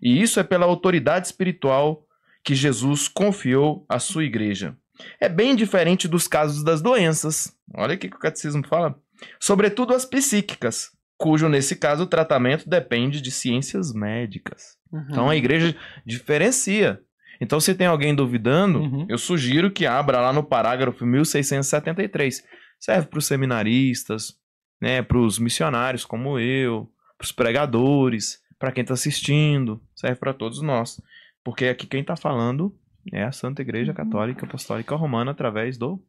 E 0.00 0.22
isso 0.22 0.38
é 0.40 0.44
pela 0.44 0.66
autoridade 0.66 1.26
espiritual 1.26 2.06
que 2.42 2.54
Jesus 2.54 3.08
confiou 3.08 3.84
à 3.88 3.98
sua 3.98 4.24
igreja. 4.24 4.76
É 5.20 5.28
bem 5.28 5.54
diferente 5.54 6.08
dos 6.08 6.26
casos 6.28 6.62
das 6.64 6.80
doenças. 6.82 7.54
Olha 7.74 7.94
o 7.94 7.98
que 7.98 8.06
o 8.08 8.10
catecismo 8.10 8.66
fala. 8.66 8.98
Sobretudo 9.40 9.94
as 9.94 10.04
psíquicas, 10.04 10.90
cujo, 11.16 11.48
nesse 11.48 11.76
caso, 11.76 12.04
o 12.04 12.06
tratamento 12.06 12.68
depende 12.68 13.20
de 13.20 13.30
ciências 13.30 13.92
médicas. 13.92 14.76
Uhum. 14.92 15.06
Então 15.10 15.30
a 15.30 15.36
igreja 15.36 15.76
diferencia. 16.06 17.00
Então, 17.40 17.60
se 17.60 17.74
tem 17.74 17.86
alguém 17.86 18.14
duvidando, 18.14 18.80
Uhum. 18.80 19.06
eu 19.08 19.16
sugiro 19.18 19.70
que 19.70 19.86
abra 19.86 20.20
lá 20.20 20.32
no 20.32 20.42
parágrafo 20.42 21.06
1673. 21.06 22.42
Serve 22.80 23.06
para 23.06 23.18
os 23.18 23.26
seminaristas, 23.26 24.34
né, 24.80 25.02
para 25.02 25.18
os 25.18 25.38
missionários 25.38 26.04
como 26.04 26.38
eu, 26.38 26.90
para 27.16 27.24
os 27.24 27.32
pregadores, 27.32 28.40
para 28.58 28.72
quem 28.72 28.82
está 28.82 28.94
assistindo, 28.94 29.80
serve 29.94 30.16
para 30.16 30.32
todos 30.34 30.60
nós. 30.62 31.00
Porque 31.44 31.66
aqui 31.66 31.86
quem 31.86 32.00
está 32.00 32.16
falando 32.16 32.74
é 33.12 33.24
a 33.24 33.32
Santa 33.32 33.62
Igreja 33.62 33.92
Católica 33.94 34.44
Apostólica 34.46 34.94
Romana 34.96 35.30
através 35.30 35.76
do 35.78 36.00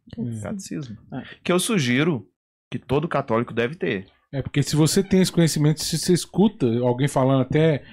catecismo. 0.42 0.98
É. 1.14 1.24
Que 1.44 1.52
eu 1.52 1.60
sugiro 1.60 2.28
que 2.70 2.78
todo 2.80 3.08
católico 3.08 3.54
deve 3.54 3.76
ter. 3.76 4.08
É 4.32 4.42
porque 4.42 4.62
se 4.62 4.76
você 4.76 5.02
tem 5.02 5.22
esse 5.22 5.32
conhecimento, 5.32 5.84
se 5.84 5.98
você 5.98 6.14
escuta 6.14 6.66
alguém 6.82 7.08
falando 7.08 7.42
até. 7.42 7.84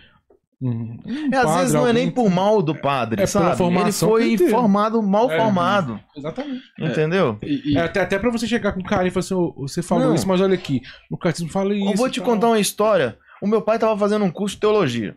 Um, 0.60 0.70
um 1.04 1.30
É, 1.32 1.36
às 1.36 1.44
padre, 1.44 1.58
vezes 1.60 1.74
não 1.74 1.86
é 1.86 1.92
nem 1.92 2.04
alguém- 2.08 2.14
por 2.14 2.30
mal 2.30 2.62
do 2.62 2.74
padre, 2.74 3.22
É 3.22 3.26
sabe? 3.26 3.62
Ele 3.62 3.92
foi 3.92 4.22
ele 4.24 4.38
teve. 4.38 4.50
formado 4.50 5.02
mal 5.02 5.30
É. 5.30 5.36
formado, 5.36 6.00
Exatamente. 6.16 6.62
entendeu? 6.78 7.38
E- 7.42 7.72
e- 7.72 7.76
É, 7.76 7.82
até, 7.82 8.00
até 8.00 8.18
pra 8.18 8.30
você 8.30 8.46
chegar 8.46 8.72
com 8.72 8.82
carinho 8.82 9.08
e 9.08 9.10
falar 9.10 9.20
assim: 9.20 9.34
"Ô, 9.34 9.52
você 9.68 9.82
falou 9.82 10.06
Não. 10.08 10.14
isso, 10.14 10.26
mas 10.26 10.40
olha 10.40 10.54
aqui. 10.54 10.80
No 11.10 11.18
catecismo 11.18 11.50
fala 11.52 11.74
isso. 11.74 11.90
Eu 11.92 11.96
vou 11.96 12.08
te 12.08 12.20
tal." 12.20 12.28
contar 12.30 12.46
uma 12.48 12.58
história. 12.58 13.18
O 13.42 13.46
meu 13.46 13.60
pai 13.60 13.76
estava 13.76 13.98
fazendo 13.98 14.24
um 14.24 14.30
curso 14.30 14.56
de 14.56 14.60
teologia. 14.60 15.14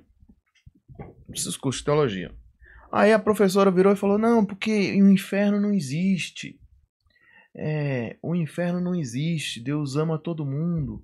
Esses 1.34 1.56
cursos 1.56 1.80
de 1.82 1.86
teologia. 1.86 2.32
Aí 2.92 3.14
a 3.14 3.20
professora 3.20 3.72
virou 3.72 3.94
e 3.94 3.98
falou: 3.98 4.18
Não, 4.18 4.44
porque 4.44 4.92
o 5.02 5.10
inferno 5.10 5.60
não 5.60 5.74
existe. 5.74 6.60
É, 7.56 8.18
o 8.22 8.36
inferno 8.36 8.80
não 8.80 8.96
existe. 8.96 9.60
Deus 9.60 9.96
ama 9.96 10.18
todo 10.18 10.46
mundo. 10.46 11.04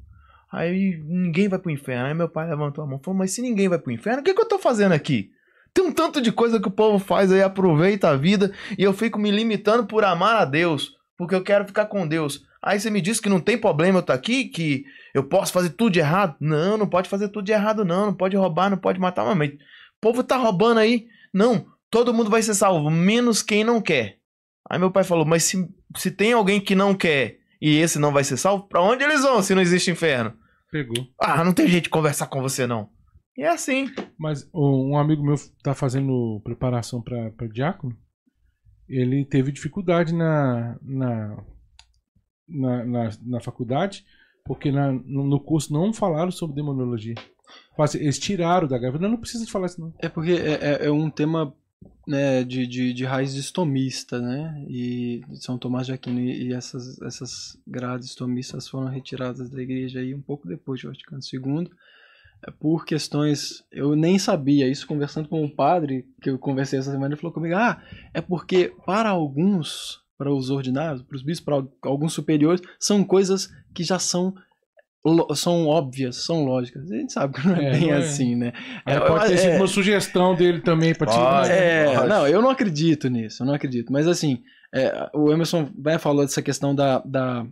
Aí 0.52 0.98
ninguém 1.06 1.48
vai 1.48 1.60
pro 1.60 1.72
inferno. 1.72 2.06
Aí 2.06 2.14
meu 2.14 2.30
pai 2.30 2.49
levantou 2.49 2.84
a 2.84 2.88
mão 2.88 2.99
e 2.99 3.03
falou: 3.03 3.18
Mas 3.18 3.32
se 3.32 3.41
ninguém 3.41 3.70
vai 3.70 3.80
pro 3.80 3.91
inferno, 3.91 4.22
o 4.22 4.24
que, 4.24 4.34
que 4.34 4.41
eu 4.41 4.48
tô 4.48 4.57
fazendo 4.57 4.94
aqui? 4.94 5.32
Tem 5.74 5.86
um 5.86 5.91
tanto 5.91 6.22
de 6.22 6.32
coisa 6.32 6.60
que 6.60 6.68
o 6.70 6.72
povo 6.72 6.98
faz 6.98 7.32
aí, 7.32 7.41
aproveita 7.41 8.10
a 8.10 8.16
vida, 8.16 8.53
e 8.78 8.84
eu 8.84 8.94
fico 8.94 9.20
me 9.20 9.30
limitando 9.30 9.86
por 9.86 10.06
amar 10.06 10.38
a 10.38 10.45
Deus, 10.45 10.95
porque 11.18 11.36
eu 11.36 11.44
quero 11.44 11.66
ficar 11.68 11.88
com 11.88 12.07
Deus. 12.07 12.45
Aí 12.64 12.80
você 12.80 12.90
me 12.90 13.02
diz 13.02 13.20
que 13.20 13.28
não 13.28 13.41
tem 13.41 13.57
problema 13.57 13.98
eu 13.98 14.02
estar 14.02 14.14
aqui, 14.14 14.45
que 14.45 14.86
eu 15.14 15.24
posso 15.24 15.52
fazer 15.52 15.72
tudo 15.72 15.91
de 15.91 15.99
errado? 15.99 16.36
Não, 16.40 16.78
não 16.78 16.88
pode 16.88 17.10
fazer 17.10 17.28
tudo 17.28 17.45
de 17.45 17.52
errado, 17.52 17.86
não. 17.86 18.07
Não 18.07 18.14
pode 18.14 18.36
roubar, 18.36 18.70
não 18.70 18.78
pode 18.78 18.99
matar. 18.99 19.36
Mas 19.36 19.52
o 19.52 19.57
povo 20.02 20.24
tá 20.24 20.38
roubando 20.38 20.80
aí. 20.80 21.07
Não, 21.34 21.68
todo 21.96 22.14
mundo 22.14 22.30
vai 22.30 22.42
ser 22.42 22.54
salvo, 22.56 22.90
menos 22.90 23.42
quem 23.42 23.64
não 23.64 23.82
quer. 23.82 24.18
Aí 24.70 24.78
meu 24.78 24.92
pai 24.92 25.06
falou: 25.06 25.26
Mas 25.26 25.44
se, 25.46 25.66
se 25.96 26.12
tem 26.12 26.34
alguém 26.34 26.60
que 26.60 26.76
não 26.76 26.94
quer 26.94 27.38
e 27.62 27.78
esse 27.78 27.98
não 27.98 28.12
vai 28.12 28.24
ser 28.24 28.36
salvo, 28.36 28.68
pra 28.68 28.82
onde 28.82 29.02
eles 29.04 29.22
vão 29.22 29.42
se 29.42 29.56
não 29.56 29.62
existe 29.62 29.90
inferno? 29.90 30.34
Pegou. 30.70 31.08
Ah, 31.22 31.42
não 31.44 31.54
tem 31.54 31.68
jeito 31.70 31.86
de 31.86 31.90
conversar 31.90 32.28
com 32.28 32.42
você, 32.42 32.68
não. 32.68 32.90
E 33.38 33.44
é 33.44 33.48
assim. 33.50 33.90
Mas 34.20 34.46
o- 34.52 34.92
um 34.92 34.98
amigo 34.98 35.24
meu 35.24 35.36
tá 35.64 35.74
fazendo 35.74 36.42
preparação 36.44 37.02
pra 37.02 37.32
pra 37.32 37.48
diácono. 37.48 37.96
Ele 38.90 39.24
teve 39.26 39.52
dificuldade 39.54 40.14
na, 40.14 40.78
na, 40.82 41.44
na, 42.48 42.86
na, 42.86 43.10
na 43.26 43.40
faculdade, 43.42 44.04
porque 44.46 44.70
na, 44.72 44.92
no, 44.92 45.40
curso 45.40 45.72
não 45.74 45.94
falaram 45.94 46.30
sobre 46.32 46.56
demonologia. 46.58 47.16
Eles 47.96 48.20
tiraram 48.20 48.68
da 48.68 48.78
grávida. 48.78 49.02
Não, 49.04 49.12
não 49.12 49.20
precisa 49.20 49.46
de 49.46 49.52
falar 49.52 49.68
isso, 49.68 49.80
não. 49.82 49.94
É 50.00 50.10
porque 50.10 50.32
é, 50.34 50.54
é- 50.84 50.86
é 50.88 50.92
um 50.92 51.10
tema 51.10 51.54
né, 52.07 52.44
de, 52.44 52.68
de, 52.68 52.94
de 52.94 53.06
raiz 53.06 53.34
estomista, 53.34 54.20
né? 54.20 54.64
E 54.70 55.22
São 55.36 55.57
Tomás 55.57 55.88
de 55.88 55.94
Aquino. 55.94 56.20
E, 56.20 56.48
e 56.48 56.53
essas, 56.53 57.02
essas 57.02 57.57
grades 57.66 58.10
estomistas 58.10 58.68
foram 58.68 58.88
retiradas 58.88 59.49
da 59.49 59.62
igreja 59.62 59.99
aí 59.99 60.14
um 60.14 60.22
pouco 60.22 60.48
depois 60.48 60.80
de 60.80 60.88
Vaticano 60.88 61.22
II. 61.22 61.70
É 62.45 62.52
por 62.52 62.86
questões. 62.86 63.64
Eu 63.72 63.95
nem 63.95 64.20
sabia 64.20 64.68
isso 64.68 64.86
conversando 64.86 65.28
com 65.28 65.44
um 65.44 65.49
padre 65.49 66.06
que 66.22 66.30
eu 66.30 66.38
conversei 66.38 66.80
essa 66.80 66.91
semana. 66.91 67.14
Ele 67.14 67.22
falou 67.22 67.34
comigo: 67.34 67.56
Ah, 67.56 67.82
é 68.14 68.22
porque 68.22 68.74
para 68.86 69.10
alguns, 69.10 70.03
para 70.18 70.32
os 70.32 70.49
ordinários, 70.49 71.02
para 71.02 71.16
os 71.16 71.24
bispos, 71.24 71.45
para 71.45 71.90
alguns 71.90 72.14
superiores, 72.14 72.62
são 72.80 73.03
coisas 73.03 73.49
que 73.74 73.84
já 73.84 73.98
são 73.98 74.36
são 75.36 75.68
óbvias, 75.68 76.23
são 76.26 76.44
lógicas. 76.45 76.91
A 76.91 76.95
gente 76.95 77.14
sabe 77.14 77.34
que 77.34 77.48
não 77.48 77.56
é, 77.56 77.65
É, 77.65 77.72
bem 77.72 77.82
não 77.88 77.94
é. 77.94 77.98
assim, 77.98 78.36
né? 78.36 78.53
É, 78.86 78.99
pode 78.99 79.27
ter 79.27 79.34
é- 79.34 79.38
sido 79.38 79.56
uma 79.57 79.68
sugestão 79.68 80.36
dele 80.36 80.61
também. 80.61 80.94
Pode. 80.95 81.15
né? 81.49 81.84
É, 81.84 81.86
Lógico. 81.88 82.07
não, 82.07 82.27
eu 82.27 82.41
não 82.41 82.49
acredito 82.49 83.07
nisso, 83.10 83.44
eu 83.44 83.48
não 83.48 83.53
acredito. 83.53 83.91
Mas 83.91 84.07
assim, 84.07 84.41
é, 84.73 85.10
o 85.14 85.32
Emerson 85.32 85.69
vai 85.77 85.98
falou 85.99 86.23
dessa 86.26 86.41
questão 86.41 86.73
da, 86.76 86.99
da, 87.06 87.45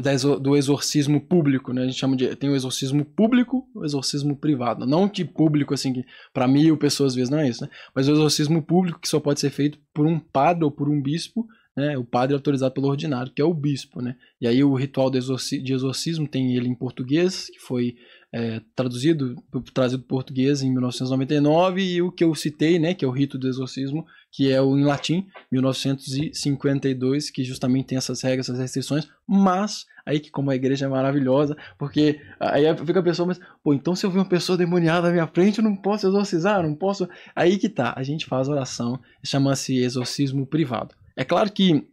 da 0.00 0.12
exor- 0.14 0.40
do 0.40 0.56
exorcismo 0.56 1.20
público, 1.20 1.72
né? 1.72 1.82
A 1.82 1.84
gente 1.86 1.98
chama 1.98 2.16
de 2.16 2.34
tem 2.36 2.48
o 2.48 2.56
exorcismo 2.56 3.04
público, 3.04 3.68
o 3.74 3.84
exorcismo 3.84 4.34
privado. 4.34 4.86
Não 4.86 5.06
que 5.08 5.24
público 5.24 5.74
assim 5.74 5.92
que 5.92 6.04
para 6.32 6.48
mil 6.48 6.76
pessoas 6.78 7.12
às 7.12 7.16
vezes 7.16 7.30
não 7.30 7.38
é 7.40 7.48
isso, 7.48 7.62
né? 7.62 7.70
Mas 7.94 8.08
o 8.08 8.12
exorcismo 8.12 8.62
público 8.62 8.98
que 8.98 9.08
só 9.08 9.20
pode 9.20 9.38
ser 9.40 9.50
feito 9.50 9.78
por 9.92 10.06
um 10.06 10.18
padre 10.18 10.64
ou 10.64 10.70
por 10.70 10.88
um 10.88 11.00
bispo, 11.02 11.46
né? 11.76 11.96
O 11.96 12.04
padre 12.04 12.34
é 12.34 12.36
autorizado 12.36 12.74
pelo 12.74 12.88
ordinário, 12.88 13.32
que 13.32 13.40
é 13.42 13.44
o 13.44 13.54
bispo, 13.54 14.00
né? 14.00 14.16
E 14.40 14.46
aí 14.46 14.62
o 14.62 14.74
ritual 14.74 15.10
de, 15.10 15.18
exorci- 15.18 15.62
de 15.62 15.72
exorcismo 15.72 16.28
tem 16.28 16.56
ele 16.56 16.68
em 16.68 16.74
português, 16.74 17.48
que 17.48 17.58
foi 17.58 17.96
é, 18.32 18.60
traduzido, 18.74 19.36
trazido 19.74 20.02
português 20.02 20.62
em 20.62 20.70
1999, 20.70 21.82
e 21.82 22.00
o 22.00 22.10
que 22.10 22.24
eu 22.24 22.34
citei, 22.34 22.78
né, 22.78 22.94
que 22.94 23.04
é 23.04 23.08
o 23.08 23.10
rito 23.10 23.36
do 23.36 23.46
exorcismo, 23.46 24.06
que 24.30 24.50
é 24.50 24.60
o 24.60 24.78
em 24.78 24.84
latim, 24.84 25.26
1952, 25.50 27.30
que 27.30 27.44
justamente 27.44 27.88
tem 27.88 27.98
essas 27.98 28.22
regras, 28.22 28.48
essas 28.48 28.58
restrições, 28.58 29.06
mas 29.26 29.84
aí 30.06 30.18
que 30.18 30.30
como 30.30 30.50
a 30.50 30.56
igreja 30.56 30.86
é 30.86 30.88
maravilhosa, 30.88 31.56
porque 31.78 32.20
aí 32.40 32.64
fica 32.78 33.00
a 33.00 33.02
pessoa, 33.02 33.26
mas, 33.26 33.40
pô, 33.62 33.74
então 33.74 33.94
se 33.94 34.06
eu 34.06 34.10
ver 34.10 34.18
uma 34.18 34.28
pessoa 34.28 34.56
demoniada 34.56 35.08
na 35.08 35.12
minha 35.12 35.26
frente, 35.26 35.58
eu 35.58 35.64
não 35.64 35.76
posso 35.76 36.06
exorcizar, 36.06 36.62
não 36.62 36.74
posso... 36.74 37.06
Aí 37.36 37.58
que 37.58 37.68
tá, 37.68 37.92
a 37.94 38.02
gente 38.02 38.24
faz 38.26 38.48
oração, 38.48 38.98
chama-se 39.22 39.76
exorcismo 39.76 40.46
privado. 40.46 40.94
É 41.22 41.24
claro 41.24 41.52
que 41.52 41.86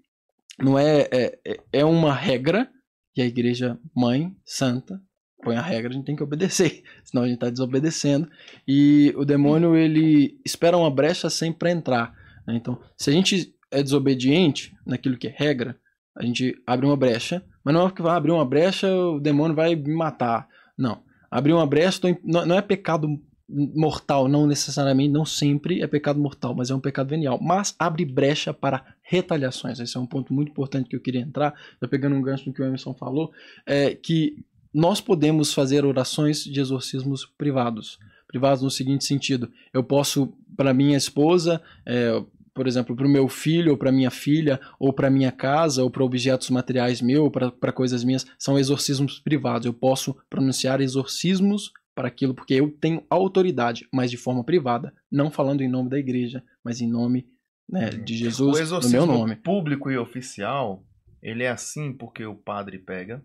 não 0.58 0.78
é, 0.78 1.02
é, 1.12 1.40
é- 1.46 1.60
é 1.72 1.86
uma 1.86 2.12
regra, 2.12 2.68
e 3.16 3.22
a 3.22 3.26
igreja 3.28 3.78
mãe, 3.96 4.36
santa, 4.44 5.00
põe 5.44 5.56
a 5.56 5.62
regra, 5.62 5.92
a 5.92 5.94
gente 5.94 6.06
tem 6.06 6.16
que 6.16 6.24
obedecer, 6.24 6.82
senão 7.06 7.24
a 7.24 7.28
gente 7.28 7.36
está 7.36 7.48
desobedecendo. 7.52 8.28
E 8.68 9.14
o 9.16 9.24
demônio, 9.24 9.76
ele 9.76 10.40
espera 10.44 10.76
uma 10.76 10.90
brecha 10.90 11.30
sempre 11.30 11.60
para 11.60 11.72
entrar. 11.72 12.14
né? 12.48 12.56
Então, 12.56 12.82
se 12.98 13.12
a 13.12 13.14
gente 13.14 13.54
é 13.70 13.84
desobediente 13.84 14.76
naquilo 14.84 15.16
que 15.16 15.28
é 15.28 15.36
regra, 15.38 15.80
a 16.18 16.26
gente 16.26 16.56
abre 16.66 16.88
uma 16.88 16.98
brecha, 16.98 17.46
mas 17.64 17.72
não 17.76 17.88
é 17.88 17.92
que 17.92 18.02
vai 18.02 18.18
abrir 18.18 18.32
uma 18.32 18.44
brecha, 18.46 18.92
o 18.92 19.20
demônio 19.20 19.56
vai 19.56 19.76
me 19.76 19.94
matar. 19.94 20.48
Não. 20.76 21.04
Abrir 21.30 21.54
uma 21.54 21.68
brecha 21.68 22.00
não 22.24 22.58
é 22.58 22.64
pecado 22.64 23.08
mortal, 23.50 24.28
não 24.28 24.46
necessariamente, 24.46 25.12
não 25.12 25.26
sempre 25.26 25.82
é 25.82 25.88
pecado 25.88 26.20
mortal, 26.20 26.54
mas 26.56 26.70
é 26.70 26.76
um 26.76 26.80
pecado 26.80 27.10
venial. 27.10 27.40
Mas 27.42 27.76
abre 27.80 28.06
brecha 28.06 28.54
para 28.54 28.86
retaliações. 29.02 29.80
Esse 29.80 29.98
é 29.98 30.00
um 30.00 30.06
ponto 30.06 30.34
muito 30.34 30.50
importante 30.52 30.88
que 30.88 30.96
eu 30.96 31.02
queria 31.02 31.22
entrar, 31.22 31.54
já 31.82 31.88
pegando 31.88 32.16
um 32.16 32.22
gancho 32.22 32.48
no 32.48 32.54
que 32.54 32.62
o 32.62 32.66
Emerson 32.66 32.94
falou, 32.94 33.32
é 33.66 33.96
que 33.96 34.38
nós 34.74 35.02
podemos 35.02 35.54
fazer 35.54 35.84
orações 35.84 36.44
de 36.44 36.60
exorcismos 36.60 37.26
privados. 37.26 37.98
Privados 38.28 38.62
no 38.62 38.70
seguinte 38.70 39.04
sentido: 39.06 39.52
eu 39.74 39.84
posso, 39.84 40.32
para 40.56 40.74
minha 40.74 40.96
esposa, 40.96 41.60
é, 41.86 42.22
por 42.54 42.68
exemplo, 42.68 42.96
para 42.96 43.08
o 43.08 43.10
meu 43.10 43.28
filho, 43.28 43.72
ou 43.72 43.78
para 43.78 43.92
minha 43.92 44.12
filha, 44.12 44.60
ou 44.80 44.94
para 44.94 45.10
minha 45.10 45.32
casa, 45.32 45.84
ou 45.84 45.90
para 45.90 46.04
objetos 46.04 46.50
materiais 46.50 47.02
meus, 47.02 47.32
para 47.32 47.72
coisas 47.72 48.04
minhas, 48.04 48.28
são 48.38 48.60
exorcismos 48.60 49.20
privados. 49.20 49.66
Eu 49.66 49.74
posso 49.74 50.16
pronunciar 50.30 50.82
exorcismos 50.82 51.72
para 52.00 52.08
aquilo, 52.08 52.34
porque 52.34 52.54
eu 52.54 52.72
tenho 52.72 53.06
autoridade, 53.10 53.86
mas 53.92 54.10
de 54.10 54.16
forma 54.16 54.42
privada, 54.42 54.96
não 55.12 55.30
falando 55.30 55.60
em 55.60 55.68
nome 55.68 55.90
da 55.90 56.00
igreja, 56.00 56.42
mas 56.64 56.80
em 56.80 56.90
nome 56.90 57.28
né, 57.68 57.90
de 57.90 58.14
O 58.14 58.18
Jesus, 58.18 58.52
no 58.54 58.58
exorcismo 58.58 59.06
meu 59.06 59.18
nome. 59.18 59.36
público 59.36 59.92
e 59.92 59.98
oficial, 59.98 60.82
ele 61.22 61.44
é 61.44 61.50
assim 61.50 61.92
porque 61.92 62.24
o 62.26 62.38
padre 62.38 62.80
pega, 62.80 63.22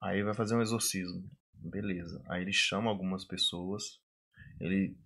aí 0.00 0.22
vai 0.22 0.32
fazer 0.32 0.54
um 0.54 0.62
exorcismo. 0.62 1.28
Beleza. 1.58 2.22
Aí 2.28 2.42
ele 2.42 2.52
chama 2.52 2.88
algumas 2.88 3.24
pessoas, 3.24 3.98
ele 4.60 4.96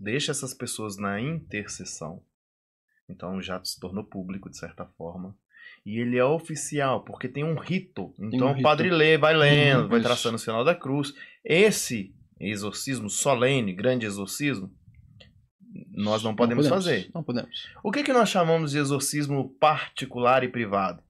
deixa 0.00 0.32
essas 0.32 0.54
pessoas 0.54 0.96
na 0.96 1.20
intercessão. 1.20 2.22
Então 3.10 3.42
já 3.42 3.62
se 3.62 3.78
tornou 3.78 4.04
público 4.04 4.48
de 4.48 4.56
certa 4.56 4.86
forma. 4.96 5.36
E 5.84 5.98
ele 6.00 6.16
é 6.16 6.24
oficial, 6.24 7.04
porque 7.04 7.28
tem 7.28 7.44
um 7.44 7.58
rito. 7.58 8.14
Então 8.18 8.48
um 8.48 8.58
o 8.58 8.62
padre 8.62 8.84
rito. 8.84 8.96
lê, 8.96 9.18
vai 9.18 9.36
lendo, 9.36 9.82
Uhum, 9.82 9.88
vai 9.88 10.00
traçando 10.00 10.36
o 10.36 10.38
sinal 10.38 10.64
da 10.64 10.74
cruz. 10.74 11.12
Esse 11.44 12.14
exorcismo 12.50 13.08
solene, 13.08 13.72
grande 13.72 14.06
exorcismo, 14.06 14.70
nós 15.90 16.22
não 16.22 16.34
podemos 16.34 16.68
fazer. 16.68 17.10
Não 17.14 17.22
podemos. 17.22 17.66
O 17.82 17.90
que, 17.90 18.02
que 18.02 18.12
nós 18.12 18.28
chamamos 18.28 18.72
de 18.72 18.78
exorcismo 18.78 19.50
particular 19.60 20.42
e 20.44 20.48
privado? 20.48 21.02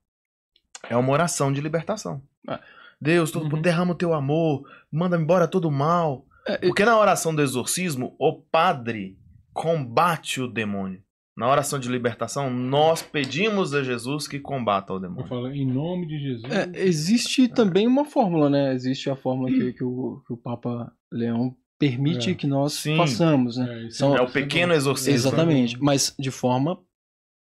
É 0.89 0.95
uma 0.95 1.11
oração 1.11 1.51
de 1.51 1.61
libertação. 1.61 2.21
Ah. 2.47 2.61
Deus, 2.99 3.33
Uhum. 3.35 3.61
derrama 3.61 3.91
o 3.91 3.97
teu 3.97 4.13
amor, 4.13 4.63
manda 4.91 5.17
embora 5.17 5.47
todo 5.47 5.65
o 5.67 5.71
mal. 5.71 6.25
É, 6.45 6.57
Porque 6.57 6.85
na 6.85 6.97
oração 6.97 7.33
do 7.35 7.41
exorcismo, 7.41 8.15
o 8.19 8.33
padre 8.33 9.17
combate 9.53 10.41
o 10.41 10.47
demônio. 10.47 11.01
Na 11.35 11.49
oração 11.49 11.79
de 11.79 11.89
libertação, 11.89 12.49
nós 12.51 13.01
pedimos 13.01 13.73
a 13.73 13.81
Jesus 13.83 14.27
que 14.27 14.39
combata 14.39 14.93
o 14.93 14.97
Eu 14.97 14.99
demônio. 15.01 15.27
falo, 15.27 15.49
em 15.51 15.65
nome 15.65 16.05
de 16.05 16.19
Jesus. 16.19 16.43
É, 16.53 16.69
existe 16.75 17.47
também 17.47 17.87
uma 17.87 18.05
fórmula, 18.05 18.49
né? 18.51 18.73
Existe 18.73 19.09
a 19.09 19.15
fórmula 19.15 19.49
que, 19.49 19.73
que 19.73 19.83
o, 19.83 20.21
que 20.27 20.33
o 20.33 20.37
Papa 20.37 20.91
Leão 21.11 21.55
permite 21.79 22.29
É. 22.29 22.35
que 22.35 22.45
nós 22.45 22.73
Sim. 22.73 22.95
façamos, 22.97 23.57
né? 23.57 23.87
É, 23.87 23.89
São- 23.89 24.09
É 24.15 24.21
o 24.21 24.25
isso 24.25 24.25
bom. 24.27 24.31
pequeno 24.31 24.73
exorcismo. 24.73 25.15
Exatamente, 25.15 25.75
mas 25.81 26.15
de 26.19 26.29
forma 26.29 26.77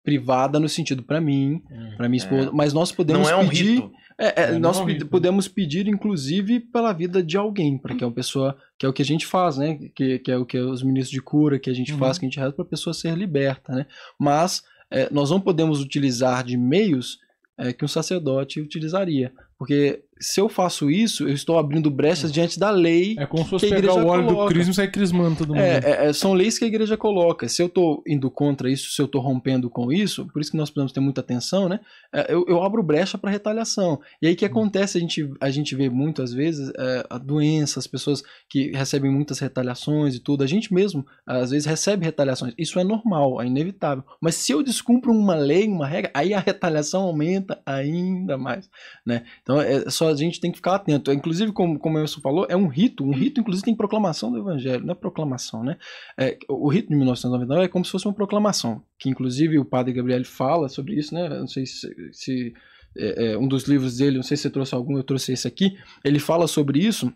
privada 0.04 0.60
no 0.60 0.70
sentido 0.70 1.04
para 1.04 1.20
mim, 1.22 1.62
É. 1.70 1.96
para 1.96 2.08
minha 2.10 2.18
esposa, 2.18 2.50
mas 2.54 2.74
nós 2.74 2.92
podemos 2.94 3.30
Não 3.30 3.40
é 3.40 3.44
um 3.44 3.48
pedir, 3.50 3.74
rito. 3.76 3.92
É, 4.26 4.42
é, 4.44 4.56
É, 4.56 4.60
nós 4.60 4.80
é 4.80 4.84
rito. 4.86 5.06
podemos 5.08 5.48
pedir 5.48 5.88
inclusive 5.88 6.60
pela 6.60 6.94
vida 6.94 7.22
de 7.24 7.38
alguém, 7.38 7.78
para 7.78 7.96
que 7.96 8.04
a 8.04 8.12
pessoa, 8.12 8.56
que 8.78 8.86
é 8.86 8.90
o 8.90 8.94
que 8.94 9.02
a 9.02 9.06
gente 9.06 9.26
faz, 9.26 9.58
né? 9.58 9.78
Que, 9.96 10.20
que 10.20 10.32
é 10.32 10.38
o 10.38 10.46
que 10.46 10.58
os 10.60 10.84
ministros 10.84 11.14
de 11.14 11.22
cura 11.22 11.60
que 11.60 11.70
a 11.70 11.74
gente 11.74 11.92
Uhum. 11.94 12.00
faz, 12.00 12.18
que 12.18 12.26
a 12.26 12.30
gente 12.30 12.40
reza 12.40 12.54
para 12.54 12.64
a 12.64 12.68
pessoa 12.68 12.94
ser 12.94 13.18
liberta, 13.18 13.74
né? 13.74 13.86
Mas 14.20 14.64
é, 14.90 15.08
nós 15.12 15.30
não 15.32 15.40
podemos 15.40 15.82
utilizar 15.82 16.44
de 16.44 16.58
meios 16.58 17.20
é, 17.58 17.72
que 17.74 17.86
um 17.86 17.88
sacerdote 17.88 18.60
utilizaria, 18.62 19.32
porque 19.58 20.04
se 20.22 20.40
eu 20.40 20.48
faço 20.48 20.90
isso, 20.90 21.28
eu 21.28 21.34
estou 21.34 21.58
abrindo 21.58 21.90
brechas 21.90 22.32
diante 22.32 22.60
da 22.60 22.70
lei 22.70 23.16
É 23.18 23.26
como 23.26 23.44
se 23.44 23.50
fosse 23.50 23.70
pegar 23.70 23.94
o 23.96 24.06
óleo 24.06 24.28
do 24.28 24.34
coloca. 24.34 24.54
crisma 24.54 24.72
e 24.72 24.76
sair 24.76 24.92
crismando 24.92 25.38
todo 25.38 25.50
mundo. 25.50 25.60
É, 25.60 25.80
é, 25.84 26.06
é, 26.06 26.14
são 26.14 26.34
leis 26.34 26.58
que 26.60 26.64
a 26.64 26.68
igreja 26.68 26.96
coloca. 26.96 27.48
Se 27.50 27.62
eu 27.62 27.66
estou 27.68 28.04
indo 28.08 28.30
contra 28.30 28.70
isso, 28.70 28.92
se 28.92 29.02
eu 29.02 29.08
estou 29.08 29.20
rompendo 29.20 29.70
com 29.70 29.92
isso, 29.92 30.28
por 30.28 30.42
isso 30.42 30.52
que 30.52 30.58
nós 30.58 30.70
precisamos 30.70 30.92
ter 30.92 31.00
muita 31.00 31.22
atenção, 31.22 31.68
né? 31.68 31.80
É, 32.14 32.34
eu, 32.34 32.46
eu 32.48 32.62
abro 32.62 32.84
brecha 32.84 33.18
para 33.18 33.32
retaliação. 33.32 34.00
E 34.22 34.28
aí 34.28 34.34
o 34.34 34.38
que 34.38 34.46
acontece? 34.46 34.98
A 34.98 35.02
gente, 35.02 35.30
a 35.42 35.50
gente 35.50 35.76
vê 35.76 35.90
muitas 35.90 36.32
vezes 36.32 36.72
é, 36.78 37.06
a 37.10 37.18
doença, 37.18 37.80
as 37.80 37.88
pessoas 37.88 38.22
que 38.48 38.72
recebem 38.72 39.12
muitas 39.12 39.40
retaliações 39.40 40.16
e 40.16 40.20
tudo. 40.20 40.44
A 40.44 40.48
gente 40.48 40.74
mesmo, 40.74 41.06
às 41.26 41.50
vezes, 41.50 41.66
recebe 41.66 42.06
retaliações. 42.06 42.54
Isso 42.58 42.80
é 42.80 42.84
normal, 42.84 43.42
é 43.42 43.48
inevitável. 43.48 44.04
Mas 44.22 44.36
se 44.36 44.52
eu 44.52 44.62
descumpro 44.62 45.12
uma 45.12 45.36
lei, 45.36 45.68
uma 45.68 45.88
regra, 45.88 46.12
aí 46.14 46.34
a 46.34 46.40
retaliação 46.40 47.04
aumenta 47.04 47.60
ainda 47.66 48.38
mais, 48.38 48.70
né? 49.06 49.24
Então, 49.42 49.60
é 49.60 49.90
só 49.90 50.11
a 50.20 50.24
gente 50.24 50.40
tem 50.40 50.52
que 50.52 50.58
ficar 50.58 50.76
atento. 50.76 51.12
Inclusive, 51.12 51.52
como, 51.52 51.80
como 51.80 51.96
o 51.96 52.00
Emerson 52.00 52.22
falou, 52.22 52.46
é 52.50 52.56
um 52.56 52.68
rito. 52.68 53.04
Um 53.04 53.14
rito, 53.14 53.40
inclusive, 53.40 53.66
tem 53.66 53.76
proclamação 53.76 54.32
do 54.32 54.38
evangelho. 54.38 54.86
Não 54.86 54.92
é 54.92 54.96
proclamação, 54.96 55.64
né? 55.64 55.78
É, 56.18 56.38
o 56.48 56.70
rito 56.70 56.90
de 56.90 56.96
1999 56.96 57.66
é 57.66 57.68
como 57.68 57.86
se 57.86 57.92
fosse 57.92 58.06
uma 58.06 58.14
proclamação. 58.14 58.84
Que, 59.00 59.10
inclusive, 59.10 59.58
o 59.60 59.66
padre 59.66 59.94
Gabriel 59.94 60.24
fala 60.26 60.70
sobre 60.70 60.96
isso, 60.96 61.14
né? 61.14 61.30
Não 61.30 61.48
sei 61.48 61.66
se... 61.66 61.88
se 62.12 62.54
é, 62.98 63.32
é, 63.32 63.38
um 63.38 63.48
dos 63.48 63.64
livros 63.64 63.98
dele, 63.98 64.18
não 64.18 64.24
sei 64.24 64.36
se 64.36 64.44
você 64.44 64.50
trouxe 64.50 64.76
algum, 64.76 64.98
eu 64.98 65.04
trouxe 65.04 65.32
esse 65.32 65.48
aqui. 65.48 65.78
Ele 66.04 66.20
fala 66.20 66.46
sobre 66.46 66.80
isso 66.80 67.14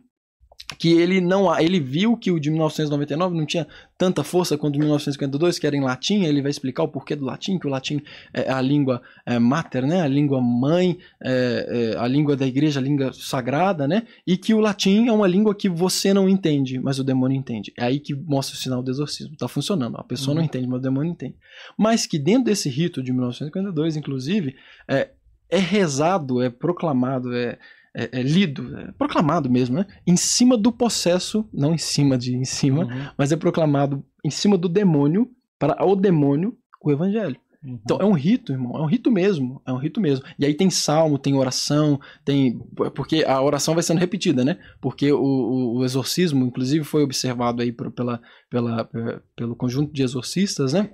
que 0.80 0.92
ele 0.94 1.22
não 1.22 1.56
ele 1.60 1.80
viu 1.80 2.18
que 2.18 2.32
o 2.32 2.40
de 2.40 2.50
1999 2.50 3.38
não 3.38 3.46
tinha 3.46 3.68
tanta 3.98 4.24
força 4.24 4.58
quanto 4.58 4.74
o 4.74 4.74
de 4.74 4.80
1952 4.80 5.60
que 5.60 5.68
era 5.68 5.76
em 5.76 5.82
latim 5.82 6.24
ele 6.24 6.42
vai 6.42 6.50
explicar 6.50 6.84
o 6.84 6.88
porquê 6.88 7.16
do 7.16 7.24
latim 7.24 7.60
que 7.60 7.68
o 7.68 7.70
latim 7.70 8.02
é 8.34 8.52
a 8.52 8.60
língua 8.62 9.02
é, 9.26 9.38
mater 9.38 9.84
né 9.86 10.02
a 10.02 10.08
língua 10.08 10.42
mãe 10.42 10.98
é, 11.24 11.94
é, 11.94 12.00
a 12.00 12.08
língua 12.08 12.36
da 12.36 12.48
igreja 12.48 12.80
a 12.80 12.84
língua 12.84 13.14
sagrada 13.14 13.88
né 13.88 14.04
e 14.26 14.38
que 14.38 14.56
o 14.56 14.60
latim 14.60 15.08
é 15.08 15.12
uma 15.12 15.28
língua 15.28 15.54
que 15.54 15.70
você 15.70 16.14
não 16.14 16.28
entende 16.28 16.80
mas 16.80 17.00
o 17.00 17.04
demônio 17.04 17.38
entende. 17.38 17.72
É 17.78 17.86
aí 17.86 18.00
que 18.00 18.14
mostra 18.14 18.56
o 18.56 18.60
sinal 18.60 18.82
do 18.82 18.92
exorcismo. 18.92 19.36
Tá 19.36 19.48
funcionando 19.48 19.98
a 19.98 20.04
pessoa 20.04 20.34
Uhum. 20.34 20.40
não 20.40 20.46
entende 20.46 20.68
mas 20.68 20.80
o 20.80 20.84
demônio 20.84 21.12
entende. 21.12 21.36
Mas 21.78 22.06
que 22.06 22.18
dentro 22.18 22.46
desse 22.46 22.70
rito 22.70 23.02
de 23.02 23.12
1952 23.12 23.96
inclusive 23.96 24.56
é, 24.88 25.10
é 25.50 25.58
rezado 25.58 26.42
é 26.42 26.50
proclamado 26.50 27.34
é 27.36 27.58
é, 27.96 28.20
é 28.20 28.22
lido, 28.22 28.78
é 28.78 28.92
proclamado 28.92 29.50
mesmo, 29.50 29.78
né? 29.78 29.86
Em 30.06 30.18
cima 30.18 30.58
do 30.58 30.72
possesso, 30.72 31.48
não 31.54 31.74
em 31.74 31.78
cima 31.78 32.18
de 32.18 32.36
em 32.36 32.44
cima, 32.46 32.84
Uhum, 32.86 33.10
mas 33.18 33.32
é 33.32 33.38
proclamado 33.38 34.04
em 34.24 34.30
cima 34.30 34.58
do 34.58 34.68
demônio, 34.68 35.32
para 35.58 35.84
o 35.86 35.96
demônio, 35.96 36.58
o 36.84 36.92
evangelho. 36.92 37.38
uhum. 37.64 37.80
Então 37.84 37.98
é 38.00 38.06
um 38.06 38.12
rito, 38.12 38.52
irmão, 38.52 38.76
é 38.78 38.82
um 38.82 38.86
rito 38.86 39.10
mesmo, 39.10 39.62
é 39.66 39.72
um 39.72 39.78
rito 39.78 40.02
mesmo. 40.02 40.26
E 40.38 40.46
aí 40.46 40.54
tem 40.54 40.70
salmo, 40.70 41.18
tem 41.18 41.36
oração, 41.36 42.00
tem. 42.26 42.60
Porque 42.94 43.24
a 43.26 43.42
oração 43.42 43.74
vai 43.74 43.82
sendo 43.82 44.00
repetida, 44.00 44.44
né? 44.44 44.58
Porque 44.82 45.12
o, 45.12 45.24
o, 45.24 45.78
o 45.78 45.86
exorcismo, 45.86 46.46
inclusive, 46.46 46.84
foi 46.84 47.02
observado 47.02 47.62
aí 47.62 47.72
por, 47.72 47.90
pela, 47.92 48.20
pela, 48.50 48.90
pelo 49.36 49.56
conjunto 49.56 49.94
de 49.94 50.04
exorcistas, 50.04 50.74
né? 50.74 50.90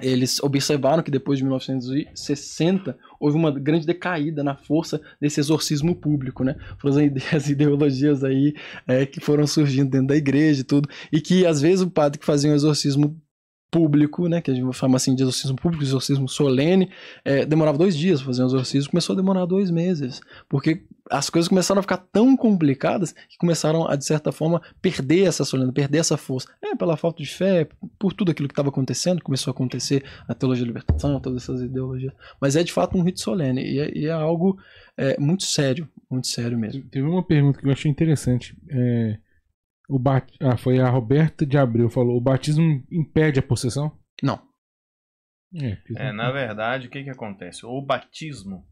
Eles 0.00 0.42
observaram 0.42 1.02
que 1.02 1.10
depois 1.10 1.38
de 1.38 1.44
1960 1.44 2.98
houve 3.20 3.36
uma 3.36 3.50
grande 3.50 3.86
decaída 3.86 4.42
na 4.42 4.56
força 4.56 5.00
desse 5.20 5.40
exorcismo 5.40 5.94
público, 5.94 6.44
né? 6.44 6.56
Foram 6.78 6.96
as 7.32 7.48
ideologias 7.48 8.24
aí 8.24 8.54
é, 8.86 9.06
que 9.06 9.20
foram 9.20 9.46
surgindo 9.46 9.90
dentro 9.90 10.08
da 10.08 10.16
igreja 10.16 10.60
e 10.60 10.64
tudo, 10.64 10.88
e 11.12 11.20
que 11.20 11.46
às 11.46 11.60
vezes 11.60 11.82
o 11.82 11.90
padre 11.90 12.18
que 12.18 12.26
fazia 12.26 12.50
um 12.50 12.54
exorcismo 12.54 13.20
público, 13.70 14.28
né, 14.28 14.40
que 14.40 14.50
a 14.50 14.54
gente 14.54 14.72
chama 14.76 14.96
assim 14.96 15.14
de 15.14 15.22
exorcismo 15.22 15.56
público, 15.56 15.82
exorcismo 15.82 16.28
solene, 16.28 16.90
é, 17.24 17.44
demorava 17.44 17.76
dois 17.76 17.96
dias 17.96 18.20
fazer 18.20 18.42
um 18.42 18.46
exorcismo, 18.46 18.90
começou 18.90 19.12
a 19.12 19.16
demorar 19.16 19.44
dois 19.44 19.70
meses, 19.70 20.20
porque 20.48 20.82
as 21.10 21.30
coisas 21.30 21.48
começaram 21.48 21.78
a 21.78 21.82
ficar 21.82 21.98
tão 21.98 22.36
complicadas 22.36 23.12
que 23.28 23.36
começaram 23.38 23.86
a, 23.88 23.96
de 23.96 24.04
certa 24.04 24.32
forma, 24.32 24.60
perder 24.80 25.26
essa 25.26 25.44
solene, 25.44 25.72
perder 25.72 25.98
essa 25.98 26.16
força. 26.16 26.48
É, 26.62 26.74
pela 26.74 26.96
falta 26.96 27.22
de 27.22 27.28
fé, 27.28 27.68
por 27.98 28.12
tudo 28.12 28.32
aquilo 28.32 28.48
que 28.48 28.52
estava 28.52 28.70
acontecendo, 28.70 29.22
começou 29.22 29.50
a 29.50 29.54
acontecer 29.54 30.04
a 30.26 30.34
teologia 30.34 30.64
da 30.64 30.68
libertação, 30.68 31.20
todas 31.20 31.42
essas 31.42 31.62
ideologias. 31.62 32.12
Mas 32.40 32.56
é 32.56 32.64
de 32.64 32.72
fato 32.72 32.96
um 32.98 33.02
rito 33.02 33.20
solene, 33.20 33.62
e 33.62 33.78
é, 33.78 33.98
e 33.98 34.06
é 34.06 34.12
algo 34.12 34.58
é, 34.96 35.18
muito 35.20 35.44
sério, 35.44 35.88
muito 36.10 36.26
sério 36.26 36.58
mesmo. 36.58 36.82
Teve 36.90 37.06
uma 37.06 37.22
pergunta 37.22 37.60
que 37.60 37.66
eu 37.66 37.72
achei 37.72 37.90
interessante. 37.90 38.56
É, 38.68 39.18
o 39.88 39.98
bat... 39.98 40.32
Ah, 40.40 40.56
foi 40.56 40.78
a 40.80 40.88
Roberta 40.88 41.44
de 41.46 41.56
Abreu 41.58 41.88
falou: 41.90 42.16
o 42.16 42.20
batismo 42.20 42.82
impede 42.90 43.38
a 43.38 43.42
possessão? 43.42 43.96
Não. 44.22 44.40
É, 45.54 45.78
É, 45.96 46.12
na 46.12 46.30
verdade, 46.30 46.88
o 46.88 46.90
que 46.90 47.04
que 47.04 47.10
acontece? 47.10 47.64
O 47.64 47.80
batismo, 47.80 48.66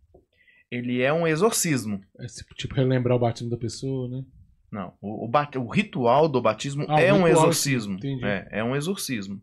ele 0.70 1.00
é 1.02 1.12
um 1.12 1.26
exorcismo. 1.26 2.00
é 2.18 2.26
tipo 2.56 2.74
relembrar 2.74 3.16
o 3.16 3.20
batismo 3.20 3.50
da 3.50 3.56
pessoa, 3.56 4.08
né? 4.08 4.24
Não, 4.72 4.92
o, 5.00 5.26
o, 5.26 5.28
bat- 5.28 5.56
o 5.56 5.68
ritual 5.68 6.28
do 6.28 6.42
batismo 6.42 6.84
Ah, 6.88 7.00
é 7.00 7.12
um 7.12 7.28
exorcismo. 7.28 7.94
entendi. 7.94 8.24
É, 8.24 8.48
é 8.50 8.64
um 8.64 8.74
exorcismo. 8.74 9.40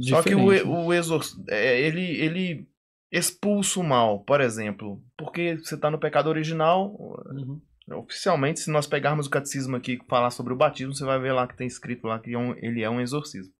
Só 0.00 0.22
que 0.22 0.34
o, 0.34 0.38
Diferente, 0.52 0.64
né? 0.66 0.70
o 0.86 0.92
exor... 0.92 1.22
é, 1.48 1.80
ele, 1.80 2.02
ele 2.20 2.68
expulsa 3.10 3.80
o 3.80 3.82
mal, 3.84 4.22
por 4.24 4.40
exemplo, 4.40 5.02
porque 5.16 5.56
você 5.56 5.74
está 5.74 5.90
no 5.90 5.98
pecado 5.98 6.28
original. 6.28 6.94
Uhum. 6.98 7.60
Oficialmente, 7.90 8.60
se 8.60 8.70
nós 8.70 8.86
pegarmos 8.86 9.26
o 9.26 9.30
catecismo 9.30 9.76
aqui 9.76 9.94
e 9.94 10.08
falar 10.08 10.30
sobre 10.30 10.52
o 10.52 10.56
batismo, 10.56 10.94
você 10.94 11.04
vai 11.04 11.18
ver 11.18 11.32
lá 11.32 11.46
que 11.46 11.56
tem 11.56 11.66
escrito 11.66 12.06
lá 12.06 12.18
que 12.18 12.34
é 12.34 12.38
ele 12.58 12.82
é 12.82 12.88
um 12.88 13.00
exorcismo. 13.00 13.52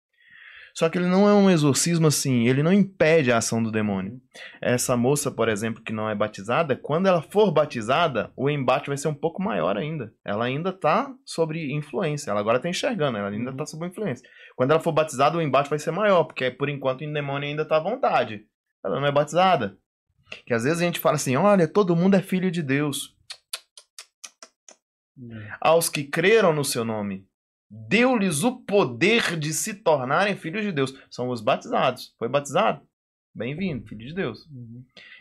Só 0.74 0.89
que 0.89 0.97
ele 0.97 1.07
não 1.07 1.28
é 1.28 1.35
um 1.35 1.51
exorcismo 1.51 2.07
assim, 2.07 2.49
ele 2.49 2.62
não 2.62 2.73
impede 2.73 3.31
a 3.31 3.36
ação 3.36 3.62
do 3.62 3.70
demônio. 3.70 4.19
Essa 4.61 4.97
moça, 4.97 5.31
por 5.31 5.49
exemplo, 5.49 5.82
que 5.82 5.93
não 5.93 6.09
é 6.09 6.15
batizada, 6.15 6.74
quando 6.74 7.07
ela 7.07 7.20
for 7.20 7.51
batizada, 7.53 8.32
o 8.35 8.49
embate 8.49 8.89
vai 8.89 8.97
ser 8.97 9.09
um 9.09 9.15
pouco 9.15 9.43
maior 9.43 9.77
ainda. 9.77 10.15
Ela 10.24 10.47
ainda 10.47 10.70
está 10.70 11.12
sobre 11.27 11.73
influência, 11.74 12.31
ela 12.31 12.40
agora 12.40 12.57
está 12.57 12.70
enxergando, 12.70 13.19
ela 13.19 13.28
ainda 13.28 13.51
está 13.51 13.66
sob 13.66 13.86
influência. 13.86 14.27
Quando 14.57 14.70
ela 14.70 14.81
for 14.81 14.93
batizada, 14.93 15.36
o 15.36 15.43
embate 15.43 15.69
vai 15.69 15.78
ser 15.78 15.90
maior, 15.90 16.24
porque 16.24 16.51
por 16.51 16.70
enquanto 16.70 17.05
o 17.05 17.12
demônio 17.12 17.49
ainda 17.49 17.65
está 17.65 17.77
à 17.77 17.81
vontade. 17.81 18.47
Ela 18.82 18.99
não 18.99 19.07
é 19.07 19.12
batizada. 19.12 19.77
Que 20.47 20.55
às 20.55 20.65
vezes 20.65 20.81
a 20.81 20.85
gente 20.85 20.99
fala 20.99 21.16
assim: 21.16 21.36
olha, 21.36 21.69
todo 21.69 21.94
mundo 21.94 22.16
é 22.16 22.23
filho 22.23 22.51
de 22.51 22.62
Deus. 22.62 23.15
Aos 25.61 25.89
que 25.89 26.05
creram 26.05 26.53
no 26.53 26.65
seu 26.65 26.85
nome, 26.85 27.27
deu-lhes 27.70 28.43
o 28.43 28.57
poder 28.57 29.39
de 29.39 29.53
se 29.53 29.74
tornarem 29.74 30.36
filhos 30.36 30.62
de 30.62 30.73
Deus. 30.73 30.94
São 31.11 31.28
os 31.28 31.40
batizados. 31.40 32.15
Foi 32.19 32.28
batizado? 32.28 32.86
Bem-vindo, 33.35 33.86
filho 33.89 34.07
de 34.07 34.15
Deus. 34.15 34.49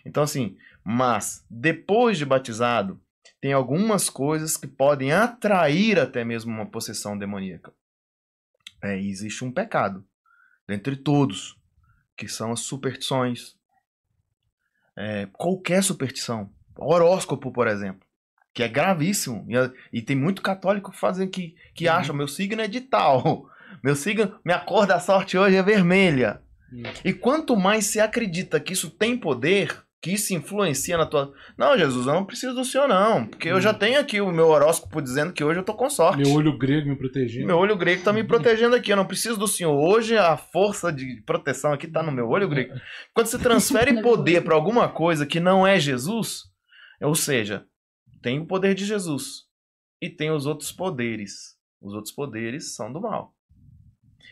Então, 0.05 0.23
assim, 0.23 0.57
mas 0.83 1.45
depois 1.49 2.17
de 2.17 2.25
batizado, 2.25 3.01
tem 3.39 3.53
algumas 3.53 4.09
coisas 4.09 4.57
que 4.57 4.67
podem 4.67 5.11
atrair 5.11 5.99
até 5.99 6.23
mesmo 6.23 6.51
uma 6.51 6.65
possessão 6.65 7.17
demoníaca. 7.17 7.73
É, 8.83 8.99
existe 8.99 9.45
um 9.45 9.51
pecado, 9.51 10.05
dentre 10.67 10.95
todos, 10.95 11.57
que 12.17 12.27
são 12.27 12.51
as 12.51 12.61
superstições. 12.61 13.55
É, 14.97 15.27
qualquer 15.27 15.83
superstição. 15.83 16.51
Horóscopo, 16.75 17.51
por 17.51 17.67
exemplo. 17.67 18.07
Que 18.53 18.63
é 18.63 18.67
gravíssimo. 18.67 19.45
E, 19.49 19.99
e 19.99 20.01
tem 20.01 20.15
muito 20.15 20.41
católico 20.41 20.91
fazem 20.91 21.29
que, 21.29 21.55
que 21.73 21.87
Uhum. 21.87 21.93
acha, 21.93 22.13
meu 22.13 22.27
signo 22.27 22.61
é 22.61 22.67
de 22.67 22.81
tal. 22.81 23.45
Meu 23.81 23.95
signo, 23.95 24.37
minha 24.45 24.59
cor 24.59 24.85
da 24.85 24.99
sorte 24.99 25.37
hoje 25.37 25.55
é 25.55 25.63
vermelha. 25.63 26.41
Uhum. 26.71 26.83
E 27.05 27.13
quanto 27.13 27.55
mais 27.55 27.85
você 27.85 27.99
acredita 28.01 28.59
que 28.59 28.73
isso 28.73 28.89
tem 28.91 29.17
poder, 29.17 29.75
que 30.01 30.11
isso 30.11 30.33
influencia 30.35 30.97
na 30.97 31.05
tua. 31.05 31.33
Não, 31.57 31.75
Jesus, 31.77 32.05
eu 32.05 32.13
não 32.13 32.25
preciso 32.25 32.53
do 32.53 32.65
senhor, 32.65 32.87
não. 32.87 33.25
Porque 33.25 33.47
eu 33.47 33.61
já 33.61 33.73
tenho 33.73 33.99
aqui 33.99 34.19
o 34.19 34.29
meu 34.31 34.47
horóscopo 34.49 35.01
dizendo 35.01 35.31
que 35.31 35.43
hoje 35.43 35.59
eu 35.61 35.63
tô 35.63 35.73
com 35.73 35.89
sorte. 35.89 36.21
Meu 36.21 36.33
olho 36.33 36.57
grego 36.57 36.89
me 36.89 36.95
protegendo. 36.97 37.47
Meu 37.47 37.57
olho 37.57 37.75
grego 37.77 38.03
tá 38.03 38.11
me 38.11 38.23
protegendo 38.27 38.75
aqui. 38.75 38.91
Eu 38.91 38.97
não 38.97 39.05
preciso 39.07 39.39
do 39.39 39.47
senhor. 39.47 39.73
Hoje 39.73 40.17
a 40.17 40.35
força 40.37 40.91
de 40.91 41.23
proteção 41.25 41.71
aqui 41.71 41.87
tá 41.87 42.03
no 42.03 42.11
meu 42.11 42.27
olho 42.27 42.49
grego. 42.49 42.73
Quando 43.15 43.27
você 43.27 43.39
transfere 43.39 44.01
poder 44.01 44.43
para 44.43 44.53
alguma 44.53 44.89
coisa 44.89 45.25
que 45.25 45.39
não 45.39 45.65
é 45.65 45.79
Jesus, 45.79 46.41
ou 47.01 47.15
seja, 47.15 47.65
tem 48.21 48.39
o 48.39 48.45
poder 48.45 48.75
de 48.75 48.85
Jesus 48.85 49.45
e 50.01 50.09
tem 50.09 50.31
os 50.31 50.45
outros 50.45 50.71
poderes. 50.71 51.57
Os 51.81 51.93
outros 51.93 52.13
poderes 52.13 52.75
são 52.75 52.91
do 52.91 53.01
mal. 53.01 53.33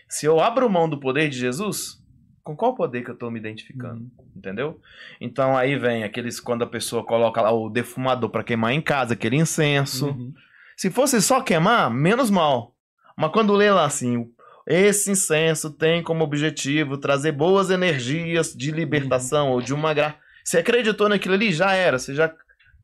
Se 0.08 0.26
eu 0.26 0.40
abro 0.40 0.70
mão 0.70 0.90
do 0.90 1.00
poder 1.00 1.30
de 1.30 1.38
Jesus, 1.38 2.00
com 2.44 2.56
qual 2.56 2.76
poder 2.76 3.04
que 3.04 3.10
eu 3.10 3.14
estou 3.14 3.30
me 3.30 3.40
identificando? 3.40 4.10
Entendeu? 4.36 4.80
Então 5.20 5.56
aí 5.58 5.78
vem 5.78 6.04
aqueles 6.04 6.40
quando 6.40 6.64
a 6.64 6.68
pessoa 6.68 7.06
coloca 7.06 7.42
lá 7.42 7.52
o 7.52 7.70
defumador 7.70 8.30
para 8.30 8.44
queimar 8.44 8.74
em 8.74 8.82
casa, 8.82 9.14
aquele 9.14 9.36
incenso. 9.36 10.08
Uhum. 10.08 10.34
Se 10.76 10.90
fosse 10.90 11.22
só 11.22 11.42
queimar, 11.42 11.92
menos 11.92 12.30
mal. 12.30 12.76
Mas 13.18 13.32
quando 13.32 13.54
lê 13.54 13.70
lá 13.70 13.86
assim, 13.86 14.32
esse 14.66 15.12
incenso 15.12 15.72
tem 15.72 16.02
como 16.02 16.24
objetivo 16.24 16.98
trazer 16.98 17.32
boas 17.32 17.70
energias 17.70 18.54
de 18.54 18.72
libertação 18.72 19.52
ou 19.52 19.62
de 19.62 19.74
uma 19.74 19.94
graça. 19.94 20.18
Você 20.44 20.60
acreditou 20.60 21.10
naquilo 21.10 21.34
ali, 21.34 21.52
já 21.52 21.74
era, 21.74 22.00
você 22.00 22.16
já. 22.16 22.34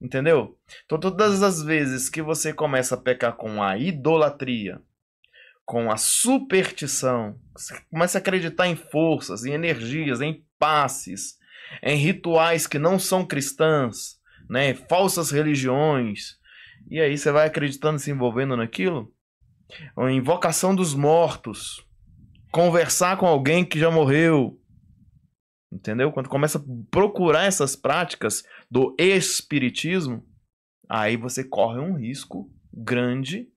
Entendeu? 0.05 0.55
Então, 0.85 0.99
todas 0.99 1.41
as 1.41 1.63
vezes 1.63 2.09
que 2.09 2.21
você 2.21 2.53
começa 2.53 2.93
a 2.93 2.97
pecar 2.97 3.33
com 3.33 3.63
a 3.63 3.75
idolatria, 3.75 4.79
com 5.65 5.91
a 5.91 5.97
superstição, 5.97 7.39
você 7.57 7.75
começa 7.89 8.19
a 8.19 8.21
acreditar 8.21 8.67
em 8.67 8.75
forças, 8.75 9.45
em 9.45 9.53
energias, 9.53 10.21
em 10.21 10.45
passes, 10.59 11.39
em 11.81 11.97
rituais 11.97 12.67
que 12.67 12.77
não 12.77 12.99
são 12.99 13.25
cristãs, 13.25 14.19
né? 14.47 14.75
falsas 14.75 15.31
religiões, 15.31 16.37
e 16.87 17.01
aí 17.01 17.17
você 17.17 17.31
vai 17.31 17.47
acreditando, 17.47 17.97
se 17.97 18.11
envolvendo 18.11 18.55
naquilo. 18.55 19.11
Ou 19.95 20.07
invocação 20.07 20.75
dos 20.75 20.93
mortos. 20.93 21.83
Conversar 22.51 23.17
com 23.17 23.25
alguém 23.25 23.65
que 23.65 23.79
já 23.79 23.89
morreu. 23.89 24.61
Entendeu? 25.73 26.11
Quando 26.11 26.29
começa 26.29 26.59
a 26.59 26.61
procurar 26.91 27.45
essas 27.45 27.75
práticas 27.75 28.43
do 28.75 28.93
espiritismo, 28.99 30.21
aí 30.89 31.15
você 31.15 31.45
corre 31.45 31.79
um 31.79 31.95
risco 31.95 32.51
grande 32.73 33.47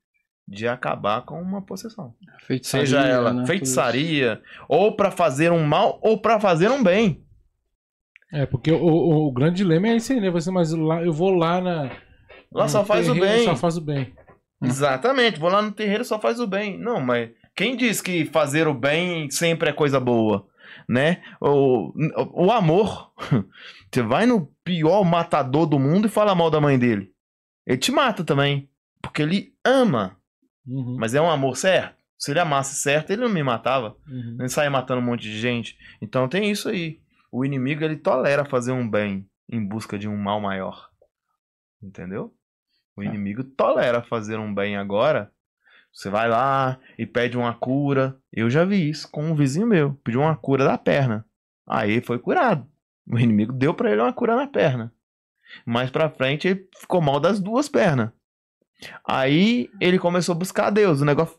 de 0.46 0.68
acabar 0.68 1.22
com 1.22 1.42
uma 1.42 1.60
possessão. 1.60 2.14
Feitiçaria, 2.46 2.86
Seja 2.86 3.00
ela 3.04 3.32
né, 3.32 3.44
feitiçaria, 3.44 4.40
ou 4.68 4.94
para 4.94 5.10
fazer 5.10 5.50
um 5.50 5.66
mal, 5.66 5.98
ou 6.04 6.20
para 6.20 6.38
fazer 6.38 6.70
um 6.70 6.84
bem. 6.84 7.24
É, 8.32 8.46
porque 8.46 8.70
o, 8.70 8.80
o, 8.80 9.26
o 9.26 9.32
grande 9.32 9.56
dilema 9.56 9.88
é 9.88 9.96
esse 9.96 10.12
aí, 10.12 10.20
né? 10.20 10.30
Você, 10.30 10.52
mas 10.52 10.72
lá, 10.72 11.02
eu 11.02 11.12
vou 11.12 11.32
lá 11.32 11.60
na. 11.60 11.90
Lá 12.52 12.68
só 12.68 12.84
faz 12.84 13.08
o 13.08 13.14
bem. 13.14 13.44
Só 13.44 13.56
faz 13.56 13.76
o 13.76 13.80
bem. 13.80 14.14
Exatamente, 14.62 15.40
vou 15.40 15.50
lá 15.50 15.60
no 15.60 15.72
terreiro 15.72 16.04
só 16.04 16.20
faz 16.20 16.38
o 16.38 16.46
bem. 16.46 16.78
Não, 16.78 17.00
mas 17.00 17.30
quem 17.56 17.76
diz 17.76 18.00
que 18.00 18.24
fazer 18.24 18.68
o 18.68 18.74
bem 18.74 19.28
sempre 19.30 19.70
é 19.70 19.72
coisa 19.72 19.98
boa? 19.98 20.46
Né? 20.88 21.22
O, 21.40 21.92
o 22.46 22.50
amor. 22.50 23.12
Você 23.92 24.02
vai 24.02 24.24
no 24.26 24.46
pior 24.64 25.04
matador 25.04 25.66
do 25.66 25.78
mundo 25.78 26.06
e 26.06 26.10
fala 26.10 26.34
mal 26.34 26.50
da 26.50 26.60
mãe 26.60 26.78
dele. 26.78 27.12
Ele 27.66 27.76
te 27.78 27.92
mata 27.92 28.24
também. 28.24 28.70
Porque 29.02 29.22
ele 29.22 29.54
ama. 29.64 30.16
Uhum, 30.66 30.96
Mas 30.98 31.14
é 31.14 31.20
um 31.20 31.30
amor 31.30 31.56
certo. 31.56 31.96
Se 32.18 32.32
ele 32.32 32.40
amasse 32.40 32.74
certo, 32.76 33.10
ele 33.10 33.22
não 33.22 33.28
me 33.28 33.42
matava. 33.42 33.96
uhum. 34.08 34.36
Ele 34.40 34.48
saia 34.48 34.70
matando 34.70 35.00
um 35.00 35.04
monte 35.04 35.22
de 35.22 35.38
gente. 35.38 35.76
Então 36.02 36.28
tem 36.28 36.50
isso 36.50 36.68
aí. 36.68 37.00
O 37.30 37.44
inimigo 37.44 37.84
ele 37.84 37.96
tolera 37.96 38.44
fazer 38.44 38.72
um 38.72 38.88
bem 38.88 39.28
em 39.50 39.64
busca 39.64 39.98
de 39.98 40.08
um 40.08 40.16
mal 40.16 40.40
maior. 40.40 40.88
Entendeu? 41.82 42.34
O 42.96 43.02
Ah. 43.02 43.04
inimigo 43.04 43.44
tolera 43.44 44.02
fazer 44.02 44.38
um 44.38 44.52
bem 44.52 44.76
agora. 44.76 45.30
Você 45.92 46.10
vai 46.10 46.28
lá 46.28 46.78
e 46.98 47.06
pede 47.06 47.36
uma 47.36 47.54
cura. 47.54 48.16
Eu 48.32 48.48
já 48.48 48.64
vi 48.64 48.88
isso 48.88 49.10
com 49.10 49.24
um 49.24 49.34
vizinho 49.34 49.66
meu. 49.66 49.94
Pediu 50.04 50.20
uma 50.20 50.36
cura 50.36 50.64
da 50.64 50.78
perna. 50.78 51.26
Aí 51.66 52.00
foi 52.00 52.18
curado. 52.18 52.66
O 53.10 53.18
inimigo 53.18 53.52
deu 53.52 53.74
pra 53.74 53.90
ele 53.90 54.00
uma 54.00 54.12
cura 54.12 54.36
na 54.36 54.46
perna. 54.46 54.92
Mais 55.64 55.90
pra 55.90 56.10
frente 56.10 56.46
ele 56.46 56.68
ficou 56.78 57.00
mal 57.00 57.18
das 57.18 57.40
duas 57.40 57.68
pernas. 57.68 58.10
Aí 59.04 59.70
ele 59.80 59.98
começou 59.98 60.34
a 60.34 60.38
buscar 60.38 60.66
a 60.66 60.70
Deus. 60.70 61.00
O 61.00 61.04
negócio 61.04 61.38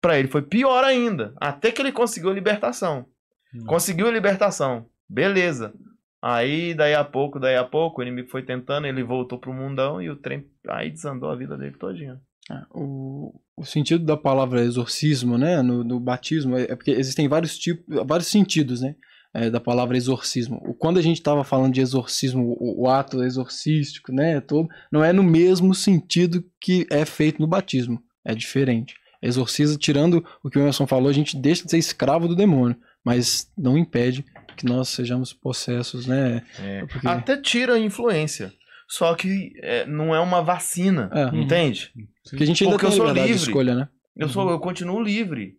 pra 0.00 0.18
ele 0.18 0.28
foi 0.28 0.42
pior 0.42 0.84
ainda. 0.84 1.32
Até 1.36 1.72
que 1.72 1.82
ele 1.82 1.92
conseguiu 1.92 2.30
a 2.30 2.34
libertação. 2.34 3.06
Hum. 3.54 3.64
Conseguiu 3.66 4.06
a 4.06 4.12
libertação. 4.12 4.86
Beleza. 5.08 5.74
Aí, 6.22 6.74
daí 6.74 6.94
a 6.94 7.02
pouco, 7.02 7.40
daí 7.40 7.56
a 7.56 7.64
pouco, 7.64 8.00
o 8.00 8.04
inimigo 8.04 8.28
foi 8.28 8.42
tentando, 8.42 8.86
ele 8.86 9.02
voltou 9.02 9.38
pro 9.38 9.54
mundão 9.54 10.02
e 10.02 10.10
o 10.10 10.16
trem. 10.16 10.46
Aí 10.68 10.90
desandou 10.90 11.30
a 11.30 11.34
vida 11.34 11.56
dele 11.56 11.76
todinha. 11.78 12.20
É, 12.50 12.62
O, 12.70 13.40
o 13.60 13.64
sentido 13.64 14.04
da 14.04 14.16
palavra 14.16 14.62
exorcismo, 14.62 15.36
né, 15.38 15.62
no, 15.62 15.84
no 15.84 16.00
batismo, 16.00 16.56
é 16.56 16.62
é 16.62 16.76
porque 16.76 16.90
existem 16.90 17.28
vários 17.28 17.58
tipos, 17.58 17.84
vários 18.06 18.28
sentidos, 18.28 18.80
né? 18.80 18.94
é, 19.32 19.48
da 19.48 19.60
palavra 19.60 19.96
exorcismo. 19.96 20.60
Quando 20.78 20.98
a 20.98 21.02
gente 21.02 21.18
estava 21.18 21.44
falando 21.44 21.72
de 21.72 21.80
exorcismo, 21.80 22.56
o, 22.58 22.82
o 22.82 22.88
ato 22.88 23.22
exorcístico, 23.22 24.12
né, 24.12 24.40
todo, 24.40 24.68
não 24.90 25.04
é 25.04 25.12
no 25.12 25.22
mesmo 25.22 25.74
sentido 25.74 26.44
que 26.60 26.86
é 26.90 27.04
feito 27.04 27.40
no 27.40 27.46
batismo. 27.46 28.02
É 28.24 28.34
diferente. 28.34 28.94
Exorciza, 29.22 29.76
tirando 29.78 30.24
o 30.42 30.50
que 30.50 30.58
o 30.58 30.62
Emerson 30.62 30.86
falou, 30.86 31.08
a 31.08 31.12
gente 31.12 31.36
deixa 31.36 31.64
de 31.64 31.70
ser 31.70 31.78
escravo 31.78 32.26
do 32.26 32.34
demônio, 32.34 32.76
mas 33.04 33.50
não 33.56 33.76
impede 33.76 34.24
que 34.56 34.66
nós 34.66 34.88
sejamos 34.88 35.32
possessos, 35.32 36.06
né? 36.06 36.42
É, 36.58 36.84
Porque- 36.86 37.06
Até 37.06 37.36
tira 37.36 37.74
a 37.74 37.78
influência. 37.78 38.52
Só 38.90 39.14
que 39.14 39.52
é, 39.62 39.86
não 39.86 40.12
é 40.14 40.18
uma 40.20 40.42
vacina, 40.42 41.08
É. 41.14 41.36
entende? 41.36 41.92
Porque 42.28 42.42
a 42.42 42.46
gente 42.46 42.64
ainda 42.64 42.74
Porque 42.76 42.86
tem 42.86 42.92
eu 42.92 42.96
sou 42.96 43.06
liberdade 43.06 43.26
de 43.28 43.32
livre. 43.34 43.48
escolha, 43.48 43.74
né? 43.74 43.88
Eu 44.16 44.28
sou, 44.28 44.50
eu 44.50 44.58
continuo 44.58 45.00
livre. 45.00 45.54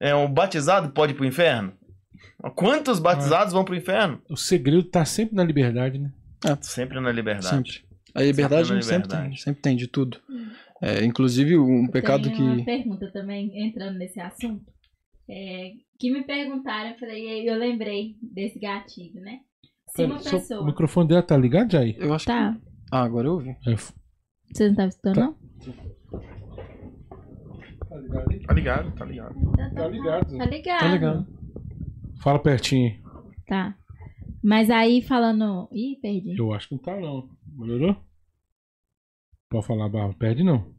É, 0.00 0.14
um 0.14 0.32
batizado 0.32 0.90
pode 0.92 1.12
ir 1.12 1.16
pro 1.16 1.24
inferno? 1.26 1.74
Quantos 2.54 2.98
batizados 2.98 3.52
vão 3.52 3.64
pro 3.64 3.74
inferno? 3.76 4.22
O 4.30 4.36
segredo 4.36 4.82
tá 4.84 5.04
sempre 5.04 5.34
na 5.36 5.44
liberdade, 5.44 5.98
né? 5.98 6.10
Sempre 6.62 6.98
na 7.00 7.12
liberdade. 7.12 7.46
Sempre. 7.48 7.86
A 8.14 8.22
liberdade 8.22 8.66
Sempre 8.68 8.78
a 8.78 8.80
gente 8.80 8.86
sempre 8.86 9.08
tem, 9.08 9.16
liberdade. 9.18 9.42
sempre 9.42 9.62
tem 9.62 9.76
de 9.76 9.86
tudo. 9.88 10.18
É, 10.82 11.04
inclusive, 11.04 11.58
um 11.58 11.86
pecado 11.88 12.30
Tem 12.30 12.40
uma 12.42 12.56
que. 12.56 12.64
pergunta 12.64 13.10
também, 13.12 13.50
entrando 13.66 13.98
nesse 13.98 14.18
assunto. 14.20 14.64
É, 15.28 15.70
que 15.98 16.10
me 16.12 16.24
perguntaram, 16.24 16.90
eu 16.90 16.98
falei, 16.98 17.48
eu 17.48 17.56
lembrei 17.56 18.14
desse 18.22 18.58
gatilho, 18.58 19.20
né? 19.20 19.40
Se 19.96 20.04
uma 20.04 20.18
pessoa. 20.18 20.60
O 20.60 20.66
microfone 20.66 21.08
dela 21.08 21.22
tá 21.22 21.36
ligado, 21.36 21.72
Jair? 21.72 21.96
Eu 21.98 22.12
acho 22.14 22.26
Tá. 22.26 22.52
que. 22.52 22.60
Ah, 22.92 23.02
agora 23.02 23.26
eu 23.28 23.32
ouvi. 23.34 23.50
É, 23.66 23.74
Você 24.52 24.68
não 24.68 24.74
tava 24.76 24.88
escutando, 24.88 25.14
Tá. 25.14 25.20
não? 25.22 25.36
Tá 27.88 27.96
ligado 27.98 28.30
aí? 28.30 28.40
Tá 28.40 28.54
ligado, 28.54 28.92
tá 28.94 29.04
ligado. 29.04 29.34
Tá 29.74 29.88
ligado. 29.88 30.36
Tá 30.38 30.44
ligado. 30.46 30.80
Tá 30.80 30.88
ligado. 30.88 31.26
Fala 32.22 32.38
pertinho. 32.38 32.90
aí. 32.90 33.02
Tá. 33.46 33.76
Mas 34.42 34.70
aí 34.70 35.02
falando. 35.02 35.68
Ih, 35.72 35.98
perdi. 36.00 36.36
Eu 36.38 36.52
acho 36.52 36.68
que 36.68 36.74
não 36.74 36.82
tá, 36.82 36.98
não. 37.00 37.28
Melhorou? 37.56 37.96
Pode 39.50 39.66
falar, 39.66 39.88
Barba. 39.88 40.14
Perde 40.18 40.42
não. 40.44 40.72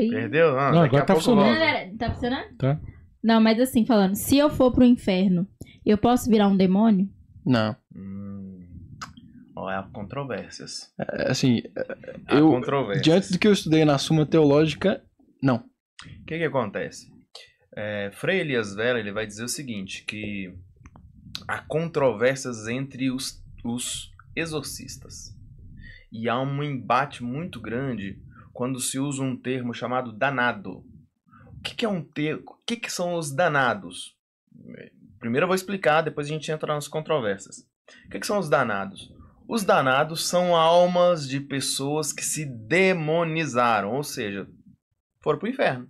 Ih. 0.00 0.10
Perdeu? 0.10 0.58
Ah, 0.58 0.70
Não, 0.72 0.82
daqui 0.82 0.96
agora 0.96 1.02
a 1.02 1.06
tá 1.06 1.14
pouco 1.14 1.30
Não, 1.30 1.36
funcionando. 1.36 1.58
volta. 1.58 1.98
Tá 1.98 2.10
funcionando? 2.12 2.56
Tá? 2.56 2.80
Não, 3.22 3.40
mas 3.40 3.60
assim, 3.60 3.84
falando, 3.84 4.14
se 4.14 4.38
eu 4.38 4.48
for 4.48 4.72
pro 4.72 4.84
inferno, 4.84 5.46
eu 5.84 5.98
posso 5.98 6.30
virar 6.30 6.48
um 6.48 6.56
demônio? 6.56 7.08
Não. 7.48 7.74
Hum, 7.96 8.68
ó, 9.56 9.68
há 9.68 9.82
controvérsias. 9.84 10.92
É, 10.98 11.30
assim, 11.30 11.62
Há 12.26 12.34
Eu- 12.36 12.50
controvérsias. 12.50 13.02
diante 13.04 13.32
do 13.32 13.38
que 13.38 13.48
eu 13.48 13.52
estudei 13.52 13.84
na 13.84 13.96
Suma 13.96 14.26
Teológica, 14.26 15.02
não. 15.42 15.56
O 15.56 16.24
que 16.26 16.36
que 16.38 16.44
acontece? 16.44 17.10
É, 17.74 18.10
Frei 18.12 18.40
Elias 18.40 18.74
Vera 18.74 18.98
ele 19.00 19.12
vai 19.12 19.26
dizer 19.26 19.44
o 19.44 19.48
seguinte, 19.48 20.04
que 20.04 20.54
há 21.46 21.58
controvérsias 21.62 22.68
entre 22.68 23.10
os, 23.10 23.42
os 23.64 24.10
exorcistas. 24.36 25.34
E 26.12 26.28
há 26.28 26.38
um 26.40 26.62
embate 26.62 27.22
muito 27.22 27.60
grande 27.60 28.20
quando 28.52 28.80
se 28.80 28.98
usa 28.98 29.22
um 29.22 29.36
termo 29.36 29.72
chamado 29.72 30.12
danado. 30.12 30.84
O 31.56 31.60
que, 31.62 31.74
que 31.74 31.84
é 31.84 31.88
um 31.88 32.02
termo? 32.02 32.42
O 32.46 32.56
que, 32.66 32.76
que 32.76 32.90
são 32.92 33.14
os 33.14 33.30
danados? 33.34 34.16
Primeiro 35.18 35.44
eu 35.44 35.48
vou 35.48 35.54
explicar, 35.54 36.02
depois 36.02 36.26
a 36.26 36.30
gente 36.30 36.50
entra 36.50 36.74
nas 36.74 36.88
controvérsias. 36.88 37.58
O 38.06 38.10
que, 38.10 38.20
que 38.20 38.26
são 38.26 38.38
os 38.38 38.48
danados? 38.48 39.12
Os 39.48 39.64
danados 39.64 40.28
são 40.28 40.54
almas 40.54 41.26
de 41.26 41.40
pessoas 41.40 42.12
que 42.12 42.24
se 42.24 42.44
demonizaram, 42.44 43.94
ou 43.94 44.02
seja, 44.02 44.46
foram 45.20 45.38
para 45.38 45.46
o 45.46 45.50
inferno. 45.50 45.88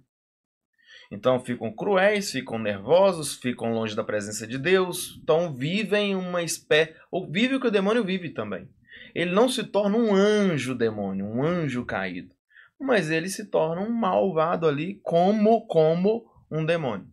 Então 1.10 1.40
ficam 1.40 1.72
cruéis, 1.72 2.30
ficam 2.30 2.58
nervosos, 2.58 3.34
ficam 3.34 3.72
longe 3.72 3.96
da 3.96 4.04
presença 4.04 4.46
de 4.46 4.58
Deus, 4.58 5.18
então 5.22 5.54
vivem 5.54 6.14
uma 6.14 6.42
espécie. 6.42 6.94
Ou 7.10 7.30
vive 7.30 7.56
o 7.56 7.60
que 7.60 7.66
o 7.66 7.70
demônio 7.70 8.04
vive 8.04 8.30
também. 8.30 8.68
Ele 9.14 9.32
não 9.32 9.48
se 9.48 9.64
torna 9.64 9.96
um 9.96 10.14
anjo 10.14 10.74
demônio, 10.74 11.26
um 11.26 11.42
anjo 11.42 11.84
caído. 11.84 12.34
Mas 12.78 13.10
ele 13.10 13.28
se 13.28 13.46
torna 13.46 13.80
um 13.80 13.90
malvado 13.90 14.68
ali, 14.68 15.00
como, 15.02 15.66
como 15.66 16.30
um 16.50 16.64
demônio. 16.64 17.08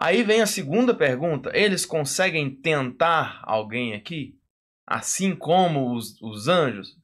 Aí 0.00 0.22
vem 0.22 0.40
a 0.40 0.46
segunda 0.46 0.94
pergunta: 0.94 1.50
eles 1.54 1.84
conseguem 1.84 2.50
tentar 2.50 3.40
alguém 3.44 3.94
aqui? 3.94 4.34
Assim 4.86 5.36
como 5.36 5.94
os, 5.94 6.20
os 6.22 6.48
anjos? 6.48 6.96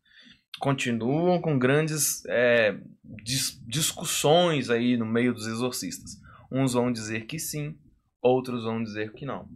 Continuam 0.59 1.39
com 1.41 1.59
grandes 1.59 2.25
é, 2.27 2.75
dis- 3.23 3.61
discussões 3.67 4.71
aí 4.71 4.97
no 4.97 5.05
meio 5.05 5.35
dos 5.35 5.47
exorcistas. 5.47 6.13
Uns 6.51 6.73
vão 6.73 6.91
dizer 6.91 7.27
que 7.27 7.39
sim, 7.39 7.77
outros 8.23 8.65
vão 8.65 8.83
dizer 8.83 9.13
que 9.13 9.27
não. 9.27 9.47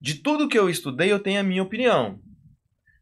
De 0.00 0.14
tudo 0.16 0.48
que 0.48 0.58
eu 0.58 0.68
estudei, 0.68 1.12
eu 1.12 1.20
tenho 1.20 1.40
a 1.40 1.44
minha 1.44 1.62
opinião, 1.62 2.18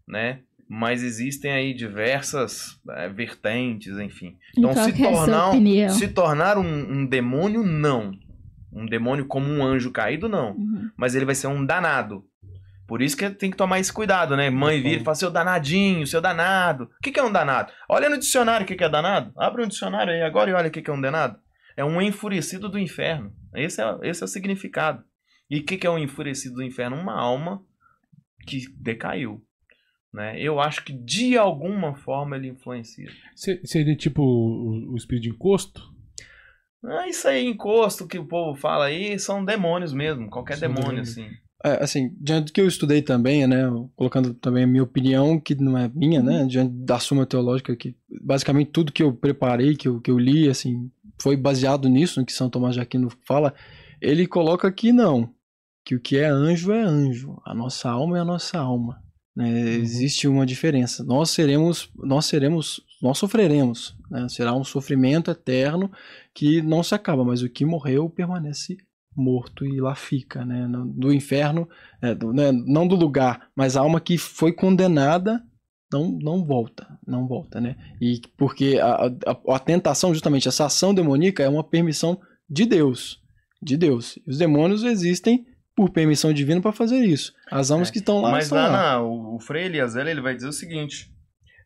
né? 0.06 0.40
Mas 0.68 1.02
existem 1.02 1.50
aí 1.50 1.72
diversas 1.74 2.78
é, 2.90 3.08
vertentes, 3.08 3.98
enfim. 3.98 4.36
Então, 4.56 4.70
E 4.70 4.74
qual 4.74 4.84
se 4.84 4.90
é 4.90 4.94
tornar, 5.10 5.50
se 5.90 6.08
tornar 6.08 6.58
um, 6.58 6.92
um 6.92 7.06
demônio, 7.06 7.62
não. 7.62 8.12
Um 8.74 8.86
demônio 8.86 9.26
como 9.26 9.46
um 9.48 9.64
anjo 9.64 9.90
caído, 9.92 10.28
não. 10.28 10.52
Uhum. 10.52 10.90
Mas 10.96 11.14
ele 11.14 11.24
vai 11.24 11.34
ser 11.34 11.46
um 11.46 11.64
danado. 11.64 12.24
Por 12.86 13.00
isso 13.00 13.16
que 13.16 13.30
tem 13.30 13.50
que 13.50 13.56
tomar 13.56 13.78
esse 13.78 13.92
cuidado, 13.92 14.36
né? 14.36 14.50
Mãe 14.50 14.82
vira 14.82 15.00
e 15.00 15.04
fala, 15.04 15.14
seu 15.14 15.30
danadinho, 15.30 16.06
seu 16.06 16.20
danado. 16.20 16.84
O 16.84 16.88
que, 17.02 17.10
que 17.12 17.18
é 17.18 17.22
um 17.22 17.32
danado? 17.32 17.72
Olha 17.88 18.10
no 18.10 18.18
dicionário 18.18 18.64
o 18.64 18.66
que, 18.66 18.74
que 18.74 18.84
é 18.84 18.88
danado. 18.88 19.32
Abre 19.38 19.64
um 19.64 19.68
dicionário 19.68 20.12
aí 20.12 20.20
agora 20.22 20.50
e 20.50 20.52
olha 20.54 20.68
o 20.68 20.70
que, 20.70 20.82
que 20.82 20.90
é 20.90 20.92
um 20.92 21.00
danado. 21.00 21.38
É 21.76 21.84
um 21.84 22.02
enfurecido 22.02 22.68
do 22.68 22.78
inferno. 22.78 23.32
Esse 23.54 23.80
é, 23.82 23.98
esse 24.02 24.22
é 24.22 24.26
o 24.26 24.28
significado. 24.28 25.02
E 25.48 25.60
o 25.60 25.64
que, 25.64 25.76
que 25.78 25.86
é 25.86 25.90
um 25.90 25.98
enfurecido 25.98 26.56
do 26.56 26.62
inferno? 26.62 26.96
Uma 26.96 27.14
alma 27.18 27.62
que 28.46 28.60
decaiu. 28.78 29.42
Né? 30.12 30.38
Eu 30.40 30.60
acho 30.60 30.84
que 30.84 30.92
de 30.92 31.38
alguma 31.38 31.94
forma 31.94 32.36
ele 32.36 32.48
influencia. 32.48 33.08
Se- 33.34 33.60
Seria 33.64 33.96
tipo 33.96 34.22
o, 34.22 34.92
o 34.92 34.96
espírito 34.96 35.22
de 35.24 35.30
encosto? 35.30 35.82
Ah, 36.86 37.08
isso 37.08 37.26
aí, 37.26 37.46
encosto 37.46 38.06
que 38.06 38.18
o 38.18 38.26
povo 38.26 38.58
fala 38.58 38.86
aí, 38.86 39.18
são 39.18 39.44
demônios 39.44 39.92
mesmo. 39.92 40.28
Qualquer 40.28 40.56
São 40.58 40.68
demônio, 40.68 41.02
demônios. 41.02 41.10
assim. 41.10 41.28
É, 41.64 41.82
assim, 41.82 42.10
diante 42.20 42.46
do 42.46 42.52
que 42.52 42.60
eu 42.60 42.68
estudei 42.68 43.00
também, 43.00 43.46
né, 43.46 43.62
colocando 43.96 44.34
também 44.34 44.64
a 44.64 44.66
minha 44.66 44.82
opinião, 44.82 45.40
que 45.40 45.54
não 45.54 45.78
é 45.78 45.90
minha, 45.94 46.22
né, 46.22 46.44
diante 46.44 46.74
da 46.74 46.98
Suma 46.98 47.24
Teológica, 47.24 47.74
que 47.74 47.96
basicamente 48.22 48.70
tudo 48.70 48.92
que 48.92 49.02
eu 49.02 49.14
preparei, 49.14 49.74
que 49.74 49.88
eu, 49.88 49.98
que 49.98 50.10
eu 50.10 50.18
li, 50.18 50.46
assim, 50.50 50.90
foi 51.22 51.38
baseado 51.38 51.88
nisso, 51.88 52.20
no 52.20 52.26
que 52.26 52.34
São 52.34 52.50
Tomás 52.50 52.74
de 52.74 52.82
Aquino 52.82 53.08
fala, 53.26 53.54
ele 53.98 54.26
coloca 54.26 54.70
que 54.70 54.92
não, 54.92 55.30
que 55.86 55.94
o 55.94 56.00
que 56.00 56.18
é 56.18 56.26
anjo 56.26 56.70
é 56.70 56.82
anjo, 56.82 57.40
a 57.46 57.54
nossa 57.54 57.88
alma 57.88 58.18
é 58.18 58.20
a 58.20 58.26
nossa 58.26 58.58
alma, 58.58 59.02
né, 59.34 59.48
existe 59.70 60.28
uma 60.28 60.44
diferença, 60.44 61.02
nós 61.02 61.30
seremos, 61.30 61.88
nós 61.96 62.26
seremos, 62.26 62.82
nós 63.00 63.16
sofreremos, 63.16 63.96
né, 64.14 64.28
será 64.28 64.54
um 64.54 64.64
sofrimento 64.64 65.30
eterno 65.30 65.90
que 66.32 66.62
não 66.62 66.82
se 66.82 66.94
acaba, 66.94 67.24
mas 67.24 67.42
o 67.42 67.48
que 67.48 67.64
morreu 67.66 68.08
permanece 68.08 68.76
morto 69.16 69.64
e 69.64 69.80
lá 69.80 69.94
fica, 69.94 70.44
né? 70.44 70.66
Do 70.94 71.12
inferno, 71.12 71.68
é, 72.02 72.14
do- 72.14 72.32
né, 72.32 72.50
não 72.50 72.86
do 72.88 72.96
lugar, 72.96 73.48
mas 73.54 73.76
a 73.76 73.80
alma 73.80 74.00
que 74.00 74.18
foi 74.18 74.52
condenada 74.52 75.40
não, 75.92 76.10
não 76.20 76.44
volta, 76.44 76.98
não 77.06 77.26
volta, 77.28 77.60
né? 77.60 77.76
E 78.00 78.20
porque 78.36 78.78
a, 78.82 79.06
a, 79.26 79.54
a 79.54 79.58
tentação, 79.60 80.12
justamente, 80.12 80.48
essa 80.48 80.66
ação 80.66 80.92
demoníaca 80.92 81.42
é 81.44 81.48
uma 81.48 81.62
permissão 81.62 82.20
de 82.50 82.66
Deus, 82.66 83.20
de 83.62 83.76
Deus. 83.76 84.18
E 84.26 84.30
os 84.30 84.38
demônios 84.38 84.82
existem 84.82 85.46
por 85.76 85.90
permissão 85.90 86.32
divina 86.32 86.60
para 86.60 86.72
fazer 86.72 86.98
isso. 87.04 87.32
As 87.50 87.70
almas 87.70 87.88
É, 87.90 87.92
que 87.92 87.98
estão 87.98 88.20
lá 88.20 88.30
Mas 88.32 88.44
estão 88.46 88.58
lá, 88.58 88.66
lá. 88.66 88.72
na- 88.72 89.02
o, 89.02 89.36
o 89.36 89.38
Frei 89.38 89.66
Eliasel, 89.66 90.08
ele 90.08 90.20
vai 90.20 90.34
dizer 90.34 90.48
o 90.48 90.52
seguinte, 90.52 91.08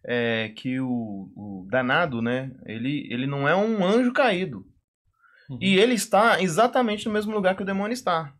é, 0.04 0.50
que 0.56 0.80
o, 0.80 1.30
o 1.36 1.66
danado, 1.70 2.22
né, 2.22 2.50
ele, 2.66 3.06
ele 3.10 3.26
não 3.26 3.48
é 3.48 3.54
um 3.54 3.84
anjo 3.84 4.12
caído. 4.12 4.64
Uhum. 5.48 5.58
E 5.60 5.78
ele 5.78 5.94
está 5.94 6.40
exatamente 6.42 7.06
no 7.06 7.12
mesmo 7.12 7.32
lugar 7.32 7.56
que 7.56 7.62
o 7.62 7.66
demônio 7.66 7.92
está. 7.92 8.32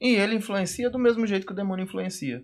E 0.00 0.14
ele 0.14 0.36
influencia 0.36 0.90
do 0.90 0.98
mesmo 0.98 1.26
jeito 1.26 1.46
que 1.46 1.52
o 1.52 1.56
demônio 1.56 1.84
influencia. 1.84 2.42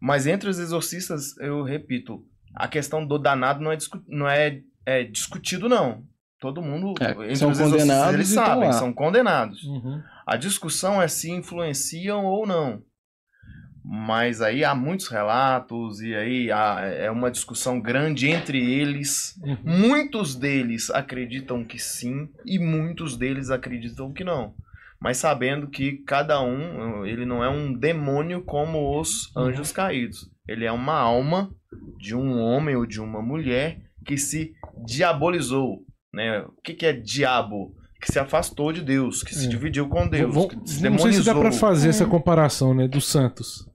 Mas 0.00 0.26
entre 0.26 0.48
os 0.48 0.58
exorcistas, 0.58 1.36
eu 1.38 1.62
repito, 1.62 2.24
a 2.54 2.68
questão 2.68 3.06
do 3.06 3.18
danado 3.18 3.60
não 3.60 3.72
é, 3.72 3.78
não 4.06 4.28
é, 4.28 4.60
é 4.86 5.04
discutido, 5.04 5.68
não. 5.68 6.04
Todo 6.40 6.62
mundo, 6.62 6.94
É, 7.00 7.10
entre 7.10 7.36
são 7.36 7.50
os 7.50 7.58
condenados 7.58 8.14
eles 8.14 8.28
sabem, 8.28 8.72
são 8.72 8.92
condenados. 8.92 9.62
Uhum. 9.64 10.00
A 10.24 10.36
discussão 10.36 11.02
é 11.02 11.08
se 11.08 11.30
influenciam 11.30 12.24
ou 12.24 12.46
não. 12.46 12.82
Mas 13.90 14.42
aí 14.42 14.64
há 14.64 14.74
muitos 14.74 15.08
relatos 15.08 16.02
e 16.02 16.14
aí 16.14 16.52
há, 16.52 16.80
é 16.80 17.10
uma 17.10 17.30
discussão 17.30 17.80
grande 17.80 18.28
entre 18.28 18.58
eles. 18.58 19.34
Uhum. 19.42 19.56
Muitos 19.64 20.34
deles 20.34 20.90
acreditam 20.90 21.64
que 21.64 21.78
sim 21.78 22.28
e 22.44 22.58
muitos 22.58 23.16
deles 23.16 23.48
acreditam 23.48 24.12
que 24.12 24.22
não. 24.22 24.52
Mas 25.00 25.16
sabendo 25.16 25.68
que 25.68 25.92
cada 26.06 26.38
um, 26.42 27.06
ele 27.06 27.24
não 27.24 27.42
é 27.42 27.48
um 27.48 27.72
demônio 27.72 28.42
como 28.42 29.00
os 29.00 29.34
anjos 29.34 29.72
caídos. 29.72 30.28
Ele 30.46 30.66
é 30.66 30.72
uma 30.72 30.98
alma 30.98 31.50
de 31.98 32.14
um 32.14 32.38
homem 32.42 32.76
ou 32.76 32.84
de 32.84 33.00
uma 33.00 33.22
mulher 33.22 33.78
que 34.04 34.18
se 34.18 34.52
diabolizou. 34.84 35.82
Né? 36.12 36.40
O 36.42 36.60
que, 36.62 36.74
que 36.74 36.84
é 36.86 36.92
diabo? 36.92 37.74
que 38.00 38.12
se 38.12 38.18
afastou 38.20 38.72
de 38.72 38.80
Deus, 38.80 39.24
que 39.24 39.34
se 39.34 39.46
É. 39.46 39.48
dividiu 39.48 39.88
com 39.88 40.06
Deus, 40.06 40.32
Vou- 40.32 40.46
que 40.48 40.54
não 40.54 40.64
se 40.64 40.74
sei 40.74 40.78
se 40.78 40.82
dá 40.84 40.88
demonizou. 41.32 41.40
pra 41.40 41.50
fazer 41.50 41.88
É. 41.88 41.90
essa 41.90 42.06
comparação, 42.06 42.72
né, 42.72 42.86
dos 42.86 43.08
santos. 43.08 43.68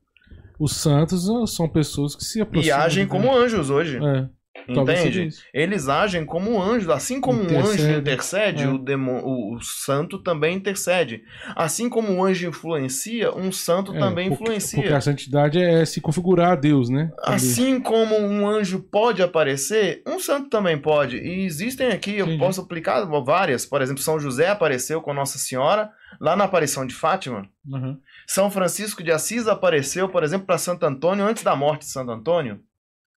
Os 0.63 0.75
santos 0.77 1.25
são 1.55 1.67
pessoas 1.67 2.15
que 2.15 2.23
se 2.23 2.39
E 2.39 2.41
aproximam. 2.41 2.79
agem 2.79 3.03
de 3.05 3.09
como 3.09 3.23
Deus. 3.23 3.37
anjos 3.37 3.69
hoje. 3.69 3.97
É, 3.97 4.27
Entende? 4.65 5.29
Eles 5.53 5.89
agem 5.89 6.23
como 6.25 6.61
anjos, 6.61 6.87
assim 6.89 7.19
como 7.19 7.39
um 7.41 7.45
anjo 7.59 7.73
Intercede. 7.73 7.99
intercede, 7.99 8.63
É. 8.63 8.67
o, 8.67 9.55
o- 9.55 9.59
santo 9.61 10.19
também 10.19 10.55
intercede. 10.55 11.21
Assim 11.55 11.89
como 11.89 12.13
o 12.13 12.23
anjo 12.23 12.47
influencia, 12.47 13.35
um 13.35 13.51
santo 13.51 13.93
É, 13.93 13.99
também 13.99 14.29
porque- 14.29 14.43
influencia. 14.43 14.79
Porque 14.81 14.93
a 14.93 15.01
santidade 15.01 15.59
é 15.61 15.83
se 15.83 15.99
configurar 15.99 16.51
a 16.51 16.55
Deus, 16.55 16.87
né? 16.89 17.11
Ali. 17.23 17.35
Assim 17.35 17.79
como 17.81 18.15
um 18.17 18.47
anjo 18.47 18.79
pode 18.79 19.21
aparecer, 19.21 20.01
um 20.07 20.17
santo 20.19 20.49
também 20.49 20.77
pode. 20.77 21.17
E 21.17 21.43
existem 21.45 21.87
aqui, 21.87 22.15
eu 22.15 22.25
Entendi. 22.25 22.39
posso 22.39 22.61
aplicar 22.61 23.03
várias. 23.25 23.65
Por 23.65 23.81
exemplo, 23.81 24.01
São 24.01 24.17
José 24.19 24.47
apareceu 24.47 25.01
com 25.01 25.13
Nossa 25.13 25.37
Senhora 25.37 25.89
lá 26.21 26.35
na 26.37 26.45
aparição 26.45 26.85
de 26.87 26.93
Fátima. 26.93 27.45
Uhum. 27.67 27.97
São 28.27 28.49
Francisco 28.51 29.03
de 29.03 29.11
Assis 29.11 29.47
apareceu, 29.47 30.09
por 30.09 30.23
exemplo, 30.23 30.45
para 30.47 30.57
Santo 30.57 30.85
Antônio 30.85 31.25
antes 31.25 31.43
da 31.43 31.55
morte 31.55 31.81
de 31.81 31.87
Santo 31.91 32.11
Antônio. 32.11 32.61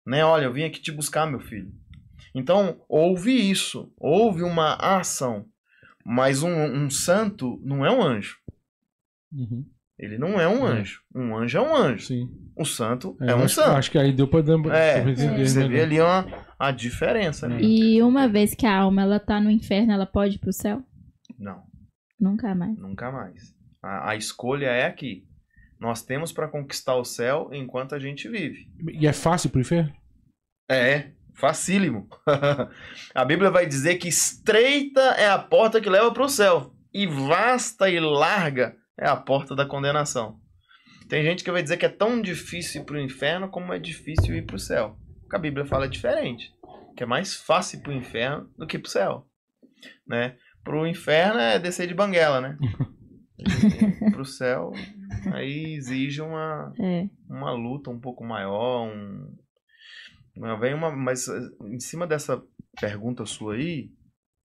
Né? 0.06 0.24
Olha, 0.24 0.44
eu 0.44 0.52
vim 0.52 0.64
aqui 0.64 0.81
te 0.81 0.93
buscar, 0.93 1.26
meu 1.26 1.40
filho. 1.40 1.72
Então, 2.35 2.81
houve 2.89 3.32
isso, 3.32 3.93
houve 3.97 4.43
uma 4.43 4.74
ação. 4.74 5.47
Mas 6.05 6.43
um, 6.43 6.51
um 6.52 6.90
santo 6.90 7.60
não 7.64 7.85
é 7.86 7.90
um 7.90 8.02
anjo. 8.02 8.36
Uhum. 9.32 9.64
Ele 9.98 10.18
não 10.18 10.40
é 10.40 10.47
um 10.48 10.66
É. 10.68 10.72
anjo. 10.81 11.01
Um 11.14 11.36
anjo 11.36 11.56
é 11.56 11.60
um 11.60 11.74
anjo. 11.74 12.06
Sim. 12.06 12.28
Um 12.59 12.64
santo 12.64 13.16
É, 13.20 13.31
é, 13.31 13.35
um 13.35 13.44
acho, 13.44 13.55
santo. 13.55 13.70
acho 13.76 13.90
que 13.90 13.98
aí 13.98 14.12
deu 14.12 14.26
pra 14.28 14.40
dar 14.43 14.59
É, 14.74 15.01
pra 15.01 15.10
entender 15.12 15.47
Você 15.48 15.68
vê 15.68 15.81
ali 15.82 16.01
uma, 16.01 16.26
a 16.59 16.70
diferença. 16.72 17.48
né? 17.48 17.59
E 17.62 18.02
uma 18.02 18.28
vez 18.28 18.55
que 18.55 18.66
a 18.66 18.76
alma 18.81 19.02
ela 19.02 19.20
tá 19.20 19.40
no 19.40 19.51
inferno, 19.51 19.93
ela 19.93 20.05
pode 20.06 20.36
ir 20.36 20.39
pro 20.40 20.52
céu? 20.52 20.82
Não. 21.39 21.62
Nunca 22.20 22.55
mais. 22.55 22.76
Nunca 22.76 23.10
mais. 23.12 23.53
A, 23.85 24.11
a 24.11 24.16
escolha 24.16 24.66
é 24.66 24.86
aqui. 24.86 25.27
Nós 25.78 26.02
temos 26.02 26.32
para 26.32 26.48
conquistar 26.48 26.97
o 26.97 27.05
céu 27.05 27.51
enquanto 27.52 27.94
a 27.94 27.98
gente 27.98 28.28
vive. 28.28 28.66
E 28.94 29.06
é 29.06 29.12
fácil 29.12 29.51
pro 29.51 29.61
inferno? 29.61 29.93
É, 30.70 31.11
facílimo. 31.35 32.09
a 33.15 33.24
Bíblia 33.24 33.51
vai 33.51 33.66
dizer 33.66 33.97
que 33.97 34.09
estreita 34.09 35.01
é 35.01 35.28
a 35.28 35.39
porta 35.39 35.82
que 35.82 35.90
leva 35.90 36.11
para 36.11 36.24
o 36.24 36.28
céu, 36.28 36.74
e 36.93 37.06
vasta 37.06 37.90
e 37.90 38.01
larga 38.01 38.74
é 38.98 39.06
a 39.06 39.16
porta 39.16 39.55
da 39.55 39.66
condenação. 39.66 40.40
Tem 41.06 41.23
gente 41.23 41.44
que 41.44 41.51
vai 41.51 41.62
dizer 41.62 41.77
que 41.77 41.85
é 41.85 41.90
tão 41.90 42.23
difícil 42.23 42.81
ir 42.81 42.85
para 42.86 42.97
o 42.97 43.01
inferno 43.01 43.51
como 43.51 43.74
é 43.74 43.78
difícil 43.78 44.35
ir 44.35 44.47
para 44.47 44.56
o 44.56 44.59
céu. 44.59 44.97
Porque 45.20 45.36
a 45.36 45.40
Bíblia 45.40 45.66
fala 45.66 45.86
diferente, 45.86 46.51
que 46.97 47.02
é 47.02 47.06
mais 47.06 47.35
fácil 47.35 47.82
para 47.82 47.93
o 47.93 47.94
inferno 47.94 48.51
do 48.56 48.66
que 48.66 48.78
para 48.78 48.89
o 48.89 48.90
céu. 48.90 49.28
Né? 50.06 50.39
Para 50.62 50.81
o 50.81 50.86
inferno 50.86 51.40
é 51.40 51.59
descer 51.59 51.86
de 51.86 51.93
banguela, 51.93 52.40
né? 52.40 52.56
para 54.12 54.20
o 54.20 54.24
céu, 54.24 54.73
aí 55.32 55.74
exige 55.74 56.20
uma, 56.20 56.73
É. 56.81 57.09
uma 57.28 57.52
luta 57.52 57.90
um 57.90 57.98
pouco 57.98 58.24
maior, 58.24 58.86
um... 58.86 59.35
Mas 60.36 60.61
Vem 60.61 60.74
uma, 60.74 60.90
mas 60.90 61.28
eh, 61.28 61.40
em 61.62 61.78
cima 61.78 62.06
dessa 62.06 62.43
pergunta 62.81 63.24
sua 63.24 63.55
aí, 63.55 63.90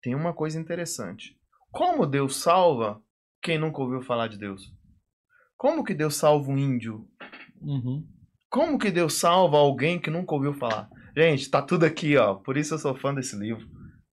tem 0.02 0.16
uma 0.16 0.34
coisa 0.34 0.60
interessante. 0.60 1.38
Como 1.72 2.06
Deus 2.06 2.38
salva 2.38 3.02
quem 3.42 3.58
nunca 3.58 3.82
ouviu 3.82 4.02
falar 4.02 4.28
de 4.28 4.38
Deus? 4.38 4.74
Como 5.58 5.84
que 5.84 5.94
Deus 5.94 6.16
salva 6.16 6.52
um 6.52 6.58
índio? 6.58 7.08
Uhum. 7.62 8.06
Como 8.50 8.78
que 8.78 8.92
Deus 8.92 9.14
salva 9.14 9.58
alguém 9.58 10.00
que 10.00 10.10
nunca 10.10 10.34
ouviu 10.36 10.54
falar? 10.54 10.90
Gente, 11.16 11.50
tá 11.50 11.62
tudo 11.62 11.86
aqui, 11.86 12.16
ó. 12.18 12.36
Por 12.36 12.58
isso 12.58 12.74
eu 12.74 12.78
sou 12.80 12.96
fã 12.96 13.14
desse 13.14 13.36
livro. 13.38 13.66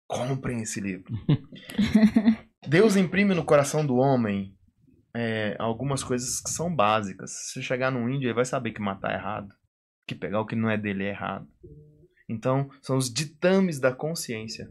Comprem 0.08 0.62
esse 0.62 0.80
livro. 0.80 1.12
Deus 2.68 2.96
imprime 2.96 3.34
no 3.34 3.44
coração 3.44 3.86
do 3.86 3.96
homem 3.96 4.56
é, 5.16 5.56
algumas 5.60 6.04
coisas 6.04 6.42
que 6.42 6.50
são 6.50 6.74
básicas. 6.74 7.32
Se 7.32 7.54
você 7.54 7.62
chegar 7.62 7.92
num 7.92 8.10
índio, 8.10 8.28
ele 8.28 8.34
vai 8.34 8.46
saber 8.46 8.72
que 8.72 8.82
matar 8.82 9.12
é 9.12 9.16
errado. 9.16 9.50
Que 10.08 10.16
pegar 10.16 10.42
o 10.42 10.46
que 10.46 10.56
não 10.56 10.70
é 10.70 10.78
dele 10.78 11.06
é 11.06 11.10
errado. 11.10 11.48
Então, 12.30 12.70
são 12.82 12.98
os 12.98 13.12
ditames 13.12 13.80
da 13.80 13.94
consciência. 13.94 14.68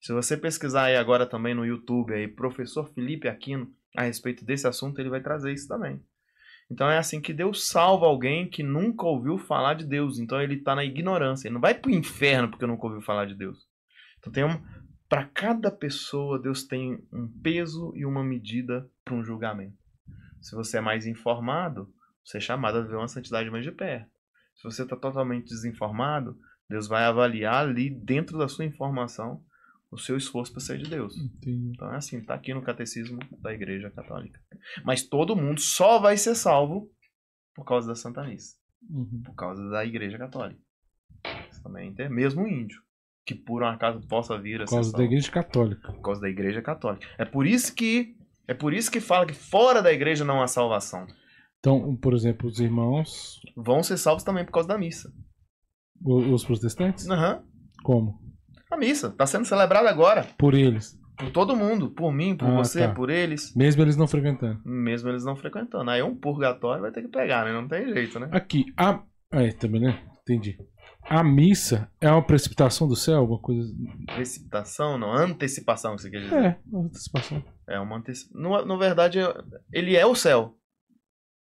Se 0.00 0.12
você 0.12 0.36
pesquisar 0.36 0.84
aí 0.84 0.96
agora 0.96 1.26
também 1.26 1.54
no 1.54 1.64
YouTube, 1.64 2.12
aí, 2.12 2.28
professor 2.28 2.86
Felipe 2.92 3.28
Aquino, 3.28 3.68
a 3.96 4.02
respeito 4.02 4.44
desse 4.44 4.66
assunto, 4.66 5.00
ele 5.00 5.10
vai 5.10 5.20
trazer 5.20 5.52
isso 5.52 5.66
também. 5.66 6.00
Então 6.70 6.90
é 6.90 6.98
assim 6.98 7.20
que 7.20 7.32
Deus 7.32 7.68
salva 7.68 8.06
alguém 8.06 8.48
que 8.48 8.62
nunca 8.62 9.06
ouviu 9.06 9.38
falar 9.38 9.74
de 9.74 9.86
Deus. 9.86 10.18
Então 10.18 10.40
ele 10.40 10.56
está 10.56 10.74
na 10.74 10.84
ignorância. 10.84 11.46
Ele 11.46 11.54
não 11.54 11.60
vai 11.60 11.74
pro 11.74 11.90
inferno 11.90 12.48
porque 12.50 12.66
nunca 12.66 12.86
ouviu 12.86 13.00
falar 13.00 13.26
de 13.26 13.34
Deus. 13.34 13.58
Então 14.18 14.32
tem 14.32 14.44
um, 14.44 14.60
para 15.08 15.24
cada 15.26 15.70
pessoa 15.70 16.40
Deus 16.40 16.64
tem 16.64 17.06
um 17.12 17.28
peso 17.42 17.92
e 17.96 18.04
uma 18.04 18.24
medida 18.24 18.88
para 19.04 19.14
um 19.14 19.24
julgamento. 19.24 19.76
Se 20.40 20.54
você 20.54 20.78
é 20.78 20.80
mais 20.80 21.06
informado, 21.06 21.92
você 22.24 22.38
é 22.38 22.40
chamado 22.40 22.78
a 22.78 22.82
ver 22.82 22.96
uma 22.96 23.08
santidade 23.08 23.50
mais 23.50 23.64
de 23.64 23.72
perto. 23.72 24.10
Se 24.56 24.64
você 24.64 24.82
está 24.82 24.96
totalmente 24.96 25.48
desinformado, 25.48 26.38
Deus 26.68 26.88
vai 26.88 27.04
avaliar 27.04 27.66
ali 27.66 27.90
dentro 27.90 28.38
da 28.38 28.48
sua 28.48 28.64
informação 28.64 29.44
o 29.90 29.98
seu 29.98 30.16
esforço 30.16 30.52
para 30.52 30.60
ser 30.60 30.78
de 30.78 30.90
Deus. 30.90 31.16
Entendi. 31.16 31.70
Então 31.74 31.92
é 31.92 31.96
assim, 31.96 32.20
tá 32.22 32.34
aqui 32.34 32.52
no 32.52 32.62
catecismo 32.62 33.18
da 33.40 33.52
Igreja 33.54 33.90
Católica. 33.90 34.40
Mas 34.84 35.02
todo 35.02 35.36
mundo 35.36 35.60
só 35.60 36.00
vai 36.00 36.16
ser 36.16 36.34
salvo 36.34 36.90
por 37.54 37.64
causa 37.64 37.88
da 37.88 37.94
Santa 37.94 38.24
Missa, 38.24 38.56
Uhum. 38.90 39.22
por 39.24 39.34
causa 39.34 39.68
da 39.70 39.84
Igreja 39.84 40.18
Católica. 40.18 40.60
Isso 41.50 41.62
também 41.62 41.94
tem 41.94 42.08
mesmo 42.10 42.42
o 42.42 42.48
índio, 42.48 42.82
que 43.26 43.34
por 43.34 43.62
um 43.62 43.66
acaso 43.66 44.00
possa 44.06 44.38
vir 44.38 44.62
a 44.62 44.64
Por 44.64 44.70
causa 44.70 44.92
da 44.92 45.02
igreja 45.04 45.30
católica. 45.32 45.92
por 45.92 46.00
causa 46.00 46.20
da 46.20 46.28
Igreja 46.30 46.62
Católica. 46.62 47.06
É 47.18 47.24
por 47.24 47.46
isso 47.46 47.74
que 47.74 48.14
é 48.48 48.54
por 48.54 48.72
isso 48.72 48.90
que 48.90 49.00
fala 49.00 49.26
que 49.26 49.34
fora 49.34 49.82
da 49.82 49.92
igreja 49.92 50.24
não 50.24 50.40
há 50.40 50.46
salvação. 50.46 51.04
Então, 51.58 51.96
por 51.96 52.14
exemplo, 52.14 52.48
os 52.48 52.60
irmãos, 52.60 53.40
Vão 53.56 53.82
ser 53.82 53.96
salvos 53.96 54.22
também 54.22 54.44
por 54.44 54.52
causa 54.52 54.68
da 54.68 54.78
missa. 54.78 55.10
o- 56.04 56.32
os 56.32 56.44
protestantes, 56.44 57.08
Aham. 57.10 57.42
como? 57.82 58.20
A 58.70 58.76
missa 58.76 59.08
está 59.08 59.26
sendo 59.26 59.44
celebrada 59.46 59.88
agora 59.90 60.26
Por 60.38 60.54
eles. 60.54 60.96
por 61.18 61.30
todo 61.32 61.56
mundo, 61.56 61.90
por 61.90 62.12
mim, 62.12 62.36
por 62.36 62.48
Ah, 62.48 62.56
você, 62.58 62.86
tá. 62.86 62.94
por 62.94 63.08
eles, 63.10 63.54
Mesmo 63.56 63.82
eles 63.82 63.96
não 63.96 64.06
frequentando. 64.06 64.60
mesmo 64.64 65.08
eles 65.08 65.24
não 65.24 65.34
frequentando. 65.34 65.90
Aí 65.90 66.02
um 66.02 66.14
purgatório 66.14 66.82
vai 66.82 66.92
ter 66.92 67.02
que 67.02 67.08
pegar, 67.08 67.44
né? 67.44 67.52
Não 67.52 67.66
tem 67.66 67.88
jeito, 67.92 68.20
né? 68.20 68.28
Aqui, 68.30 68.66
a. 68.76 69.02
É, 69.32 69.50
também, 69.52 69.80
né? 69.80 70.00
Entendi. 70.22 70.56
A 71.08 71.22
missa 71.22 71.90
é 72.00 72.10
uma 72.10 72.24
precipitação 72.24 72.88
do 72.88 72.96
céu? 72.96 73.18
Alguma 73.18 73.40
coisa. 73.40 73.72
Precipitação, 74.06 74.98
não, 74.98 75.12
antecipação 75.12 75.94
que 75.94 76.02
você 76.02 76.10
quer 76.10 76.20
dizer. 76.22 76.44
É, 76.44 76.60
uma 76.66 76.84
antecipação. 76.86 77.44
É, 77.68 77.78
uma 77.78 77.96
antecipação. 77.98 78.66
Na 78.66 78.76
verdade, 78.76 79.18
ele 79.72 79.96
é 79.96 80.04
o 80.04 80.14
céu. 80.14 80.58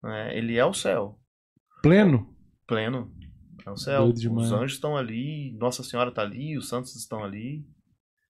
né? 0.01 0.37
Ele 0.37 0.57
é 0.57 0.65
o 0.65 0.73
céu. 0.73 1.19
Pleno? 1.81 2.33
Pleno. 2.65 3.13
É 3.65 3.69
o 3.69 3.77
céu. 3.77 4.05
Os 4.05 4.51
anjos 4.51 4.73
estão 4.73 4.95
ali, 4.95 5.55
Nossa 5.59 5.83
Senhora 5.83 6.09
está 6.09 6.21
ali, 6.21 6.57
os 6.57 6.69
santos 6.69 6.95
estão 6.95 7.23
ali. 7.23 7.65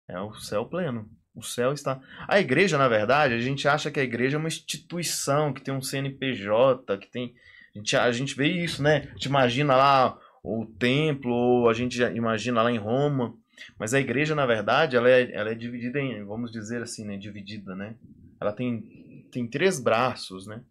É 0.09 0.21
o 0.21 0.35
céu 0.35 0.67
pleno. 0.67 1.09
O 1.35 1.43
céu 1.43 1.73
está. 1.73 2.01
A 2.29 2.39
igreja, 2.39 2.77
na 2.77 2.87
verdade, 2.87 3.35
a 3.35 3.41
gente 3.41 3.67
acha 3.67 3.91
que 3.91 3.99
a 3.99 4.05
igreja 4.05 4.37
é 4.37 4.39
uma 4.39 4.49
instituição, 4.49 5.53
que 5.53 5.63
tem 5.63 5.75
um 5.75 5.81
CNPJ, 5.83 6.99
que 6.99 7.11
tem. 7.11 7.35
A 7.75 7.79
gente, 7.79 7.97
a 7.97 8.13
gente 8.13 8.37
vê 8.37 8.47
isso, 8.47 8.83
né? 8.83 9.09
A 9.09 9.13
gente 9.15 9.25
imagina 9.25 9.75
lá 9.75 10.19
o 10.45 10.67
templo, 10.67 11.33
ou 11.33 11.69
a 11.69 11.73
gente 11.75 12.01
imagina 12.03 12.63
lá 12.63 12.71
em 12.71 12.77
Roma. 12.79 13.35
Mas 13.79 13.95
a 13.95 14.01
igreja, 14.01 14.35
na 14.35 14.45
verdade, 14.47 14.97
ela 14.97 15.09
é, 15.09 15.33
ela 15.33 15.51
é 15.51 15.55
dividida 15.55 15.99
em, 16.01 16.25
vamos 16.25 16.51
dizer 16.53 16.83
assim, 16.83 17.05
né? 17.07 17.17
Dividida, 17.17 17.75
né? 17.75 17.95
Ela 18.41 18.53
tem, 18.53 19.27
tem 19.33 19.47
três 19.49 19.81
braços, 19.81 20.47
né? 20.47 20.63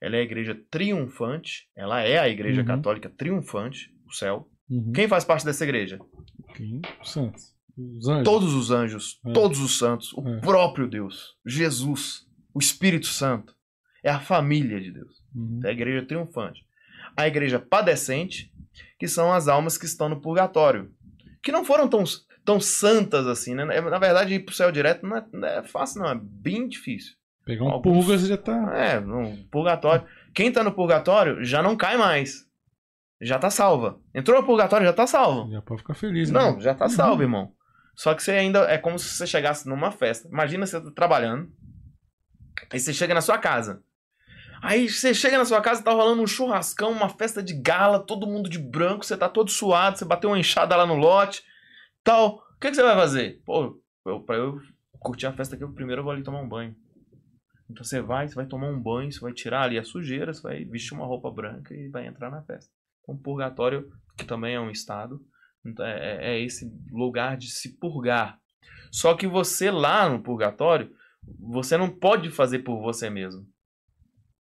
Ela 0.00 0.16
é 0.16 0.20
a 0.20 0.22
igreja 0.24 0.58
triunfante, 0.70 1.68
ela 1.76 2.00
é 2.02 2.18
a 2.18 2.28
igreja 2.28 2.62
Uhum. 2.62 2.66
católica 2.66 3.08
triunfante, 3.10 3.94
o 4.06 4.12
céu. 4.12 4.48
Uhum. 4.68 4.90
Quem 4.92 5.06
faz 5.06 5.24
parte 5.24 5.44
dessa 5.44 5.62
igreja? 5.64 5.98
Quem? 6.56 6.80
Os 7.02 7.12
santos. 7.12 7.54
Os 7.76 8.08
anjos. 8.08 8.24
Todos 8.24 8.54
os 8.54 8.70
anjos, 8.70 9.20
É. 9.26 9.32
todos 9.32 9.60
os 9.60 9.78
santos, 9.78 10.12
o 10.14 10.26
É. 10.26 10.40
próprio 10.40 10.88
Deus, 10.88 11.36
Jesus, 11.46 12.26
o 12.54 12.58
Espírito 12.58 13.06
Santo. 13.06 13.54
É 14.02 14.10
a 14.10 14.18
família 14.18 14.80
de 14.80 14.90
Deus. 14.90 15.12
Uhum. 15.34 15.60
É 15.62 15.68
a 15.68 15.72
igreja 15.72 16.06
triunfante. 16.06 16.64
A 17.16 17.26
igreja 17.26 17.58
padecente, 17.58 18.52
que 18.98 19.08
são 19.08 19.32
as 19.32 19.48
almas 19.48 19.76
que 19.78 19.86
estão 19.86 20.08
no 20.08 20.20
purgatório. 20.20 20.90
Que 21.42 21.52
não 21.52 21.64
foram 21.64 21.88
tão, 21.88 22.04
tão 22.44 22.60
santas 22.60 23.26
assim, 23.26 23.54
né? 23.54 23.64
Na 23.64 23.98
verdade, 23.98 24.34
ir 24.34 24.40
pro 24.40 24.54
céu 24.54 24.70
direto 24.70 25.06
não 25.06 25.16
é, 25.16 25.24
não 25.32 25.48
é 25.48 25.62
fácil, 25.62 26.02
não. 26.02 26.10
É 26.10 26.18
bem 26.20 26.68
difícil. 26.68 27.14
Pegar 27.44 27.64
um 27.64 27.70
Alguns- 27.70 28.06
você 28.06 28.26
já 28.26 28.36
tá. 28.36 28.72
É, 28.76 29.00
no 29.00 29.36
purgatório. 29.50 30.06
Quem 30.34 30.52
tá 30.52 30.62
no 30.62 30.72
purgatório 30.72 31.42
já 31.42 31.62
não 31.62 31.76
cai 31.76 31.96
mais. 31.96 32.46
Já 33.20 33.38
tá 33.38 33.50
salva. 33.50 33.98
Entrou 34.14 34.40
no 34.40 34.46
purgatório, 34.46 34.86
já 34.86 34.92
tá 34.92 35.06
salvo. 35.06 35.50
Já 35.50 35.60
pode 35.60 35.80
ficar 35.80 35.94
feliz. 35.94 36.30
Não, 36.30 36.54
né? 36.56 36.60
já 36.60 36.74
tá 36.74 36.88
salvo, 36.88 37.22
irmão. 37.22 37.52
Só 37.94 38.14
que 38.14 38.22
você 38.22 38.32
ainda. 38.32 38.60
É 38.60 38.78
como 38.78 38.98
se 38.98 39.08
você 39.08 39.26
chegasse 39.26 39.68
numa 39.68 39.90
festa. 39.90 40.28
Imagina 40.28 40.66
você 40.66 40.80
tá 40.80 40.90
trabalhando. 40.90 41.50
Aí 42.70 42.78
você 42.78 42.92
chega 42.94 43.12
na 43.14 43.20
sua 43.20 43.36
casa. 43.38 43.82
Aí 44.62 44.88
você 44.88 45.14
chega 45.14 45.38
na 45.38 45.44
sua 45.44 45.60
casa, 45.60 45.82
tá 45.82 45.90
rolando 45.90 46.22
um 46.22 46.26
churrascão, 46.26 46.92
uma 46.92 47.08
festa 47.08 47.42
de 47.42 47.54
gala, 47.54 47.98
todo 47.98 48.26
mundo 48.26 48.48
de 48.48 48.58
branco, 48.58 49.04
você 49.04 49.16
tá 49.16 49.28
todo 49.28 49.50
suado, 49.50 49.98
você 49.98 50.04
bateu 50.04 50.30
uma 50.30 50.38
enxada 50.38 50.76
lá 50.76 50.86
no 50.86 50.96
lote, 50.96 51.42
tal. 52.04 52.36
O 52.56 52.60
que, 52.60 52.68
que 52.68 52.74
você 52.74 52.82
vai 52.82 52.94
fazer? 52.94 53.40
Pô, 53.44 53.80
eu, 54.06 54.20
pra 54.20 54.36
eu 54.36 54.60
curtir 54.98 55.26
a 55.26 55.32
festa 55.32 55.56
aqui, 55.56 55.66
primeiro 55.68 56.00
eu 56.00 56.04
vou 56.04 56.12
ali 56.12 56.22
tomar 56.22 56.40
um 56.40 56.48
banho. 56.48 56.76
Então 57.70 57.82
você 57.84 58.02
vai, 58.02 58.28
você 58.28 58.34
vai 58.34 58.46
tomar 58.46 58.68
um 58.68 58.78
banho, 58.78 59.10
você 59.10 59.20
vai 59.20 59.32
tirar 59.32 59.62
ali 59.62 59.78
a 59.78 59.84
sujeira, 59.84 60.34
você 60.34 60.42
vai 60.42 60.64
vestir 60.64 60.92
uma 60.92 61.06
roupa 61.06 61.30
branca 61.30 61.72
e 61.74 61.88
vai 61.88 62.06
entrar 62.06 62.30
na 62.30 62.42
festa. 62.42 62.70
Então, 63.02 63.16
purgatório, 63.16 63.90
que 64.18 64.24
também 64.24 64.56
é 64.56 64.60
um 64.60 64.70
estado, 64.70 65.20
então, 65.64 65.86
é, 65.86 65.98
é- 65.98 66.34
é 66.34 66.40
esse 66.40 66.70
lugar 66.90 67.36
de 67.36 67.48
se 67.50 67.78
purgar. 67.78 68.38
Só 68.92 69.14
que 69.14 69.26
você 69.26 69.70
lá 69.70 70.08
no 70.08 70.20
purgatório, 70.22 70.90
você 71.38 71.76
não 71.76 71.88
pode 71.88 72.30
fazer 72.30 72.60
por 72.60 72.80
você 72.82 73.08
mesmo. 73.08 73.46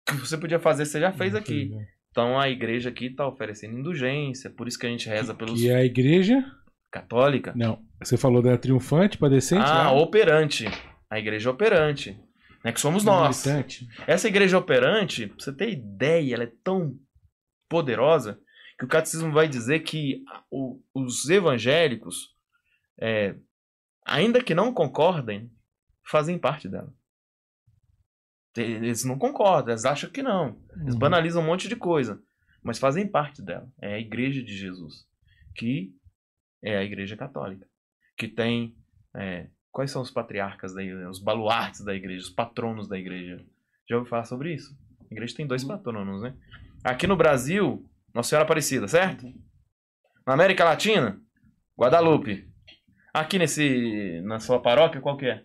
O 0.09 0.15
que 0.15 0.27
você 0.27 0.37
podia 0.37 0.59
fazer, 0.59 0.85
você 0.85 0.99
já 0.99 1.11
fez 1.11 1.33
aqui. 1.35 1.71
Então 2.11 2.39
a 2.39 2.47
igreja 2.49 2.89
aqui 2.89 3.07
está 3.07 3.27
oferecendo 3.27 3.79
indulgência, 3.79 4.49
por 4.49 4.67
isso 4.67 4.77
que 4.77 4.85
a 4.85 4.89
gente 4.89 5.07
reza 5.09 5.33
pelos 5.33 5.59
Que 5.59 5.69
é 5.69 5.75
a 5.75 5.85
igreja. 5.85 6.43
católica. 6.91 7.53
Não. 7.55 7.83
Você 8.03 8.17
falou 8.17 8.41
da 8.41 8.57
triunfante, 8.57 9.17
padecente? 9.17 9.63
Ah, 9.65 9.89
lá? 9.89 9.91
operante. 9.93 10.65
A 11.09 11.17
igreja 11.17 11.49
operante. 11.49 12.19
Né, 12.63 12.71
que 12.71 12.79
somos 12.79 13.03
nós. 13.03 13.43
Militante. 13.45 13.87
Essa 14.07 14.27
igreja 14.27 14.57
operante, 14.57 15.27
pra 15.27 15.35
você 15.39 15.51
ter 15.53 15.69
ideia, 15.71 16.35
ela 16.35 16.43
é 16.43 16.51
tão 16.63 16.95
poderosa 17.67 18.39
que 18.77 18.85
o 18.85 18.87
catecismo 18.87 19.31
vai 19.31 19.47
dizer 19.47 19.79
que 19.79 20.23
o- 20.51 20.79
os 20.93 21.27
evangélicos, 21.29 22.29
é, 23.01 23.35
ainda 24.05 24.41
que 24.43 24.53
não 24.55 24.73
concordem, 24.73 25.49
fazem 26.05 26.37
parte 26.37 26.69
dela. 26.69 26.93
Eles 28.55 29.03
não 29.03 29.17
concordam, 29.17 29.71
eles 29.73 29.85
acham 29.85 30.09
que 30.09 30.21
não. 30.21 30.57
Eles 30.79 30.93
Uhum. 30.93 30.99
banalizam 30.99 31.41
um 31.41 31.45
monte 31.45 31.67
de 31.67 31.75
coisa, 31.75 32.21
mas 32.61 32.77
fazem 32.79 33.07
parte 33.07 33.41
dela. 33.41 33.67
É 33.81 33.95
a 33.95 33.99
igreja 33.99 34.43
de 34.43 34.55
Jesus, 34.55 35.05
que 35.55 35.91
é 36.61 36.77
a 36.77 36.83
igreja 36.83 37.17
católica, 37.17 37.67
que 38.17 38.27
tem 38.27 38.75
é, 39.15 39.47
quais 39.71 39.91
são 39.91 40.01
os 40.01 40.09
patriarcas 40.11 40.73
da 40.73 40.83
igreja, 40.83 41.09
os 41.09 41.19
baluartes 41.19 41.81
da 41.83 41.93
igreja, 41.95 42.21
os 42.23 42.29
patronos 42.29 42.87
da 42.87 42.97
igreja. 42.97 43.43
Já 43.89 43.95
ouviu 43.97 44.09
falar 44.09 44.25
sobre 44.25 44.53
isso? 44.53 44.75
A 45.09 45.13
igreja 45.13 45.35
tem 45.35 45.45
dois 45.47 45.63
patronos, 45.63 46.21
né? 46.21 46.33
Aqui 46.83 47.05
no 47.07 47.15
Brasil, 47.15 47.87
Nossa 48.13 48.29
Senhora 48.29 48.43
Aparecida, 48.45 48.87
certo? 48.87 49.25
Na 50.25 50.33
América 50.33 50.63
Latina, 50.63 51.19
Guadalupe. 51.77 52.47
Aqui 53.13 53.37
nesse 53.37 54.21
na 54.23 54.39
sua 54.39 54.59
paróquia, 54.61 55.01
qual 55.01 55.17
que 55.17 55.25
é? 55.25 55.43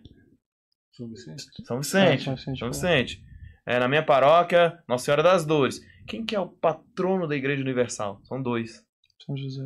São 1.65 1.79
Vicente. 1.79 2.11
É, 2.13 2.17
São 2.17 2.35
Vicente, 2.35 2.59
São 2.59 2.67
Vicente. 2.69 3.23
É, 3.65 3.79
na 3.79 3.87
minha 3.87 4.03
paróquia, 4.03 4.79
Nossa 4.87 5.05
Senhora 5.05 5.23
das 5.23 5.45
Dores. 5.45 5.81
Quem 6.07 6.25
que 6.25 6.35
é 6.35 6.39
o 6.39 6.47
patrono 6.47 7.27
da 7.27 7.35
Igreja 7.35 7.61
Universal? 7.61 8.19
São 8.23 8.41
dois. 8.41 8.83
São 9.25 9.37
José. 9.37 9.63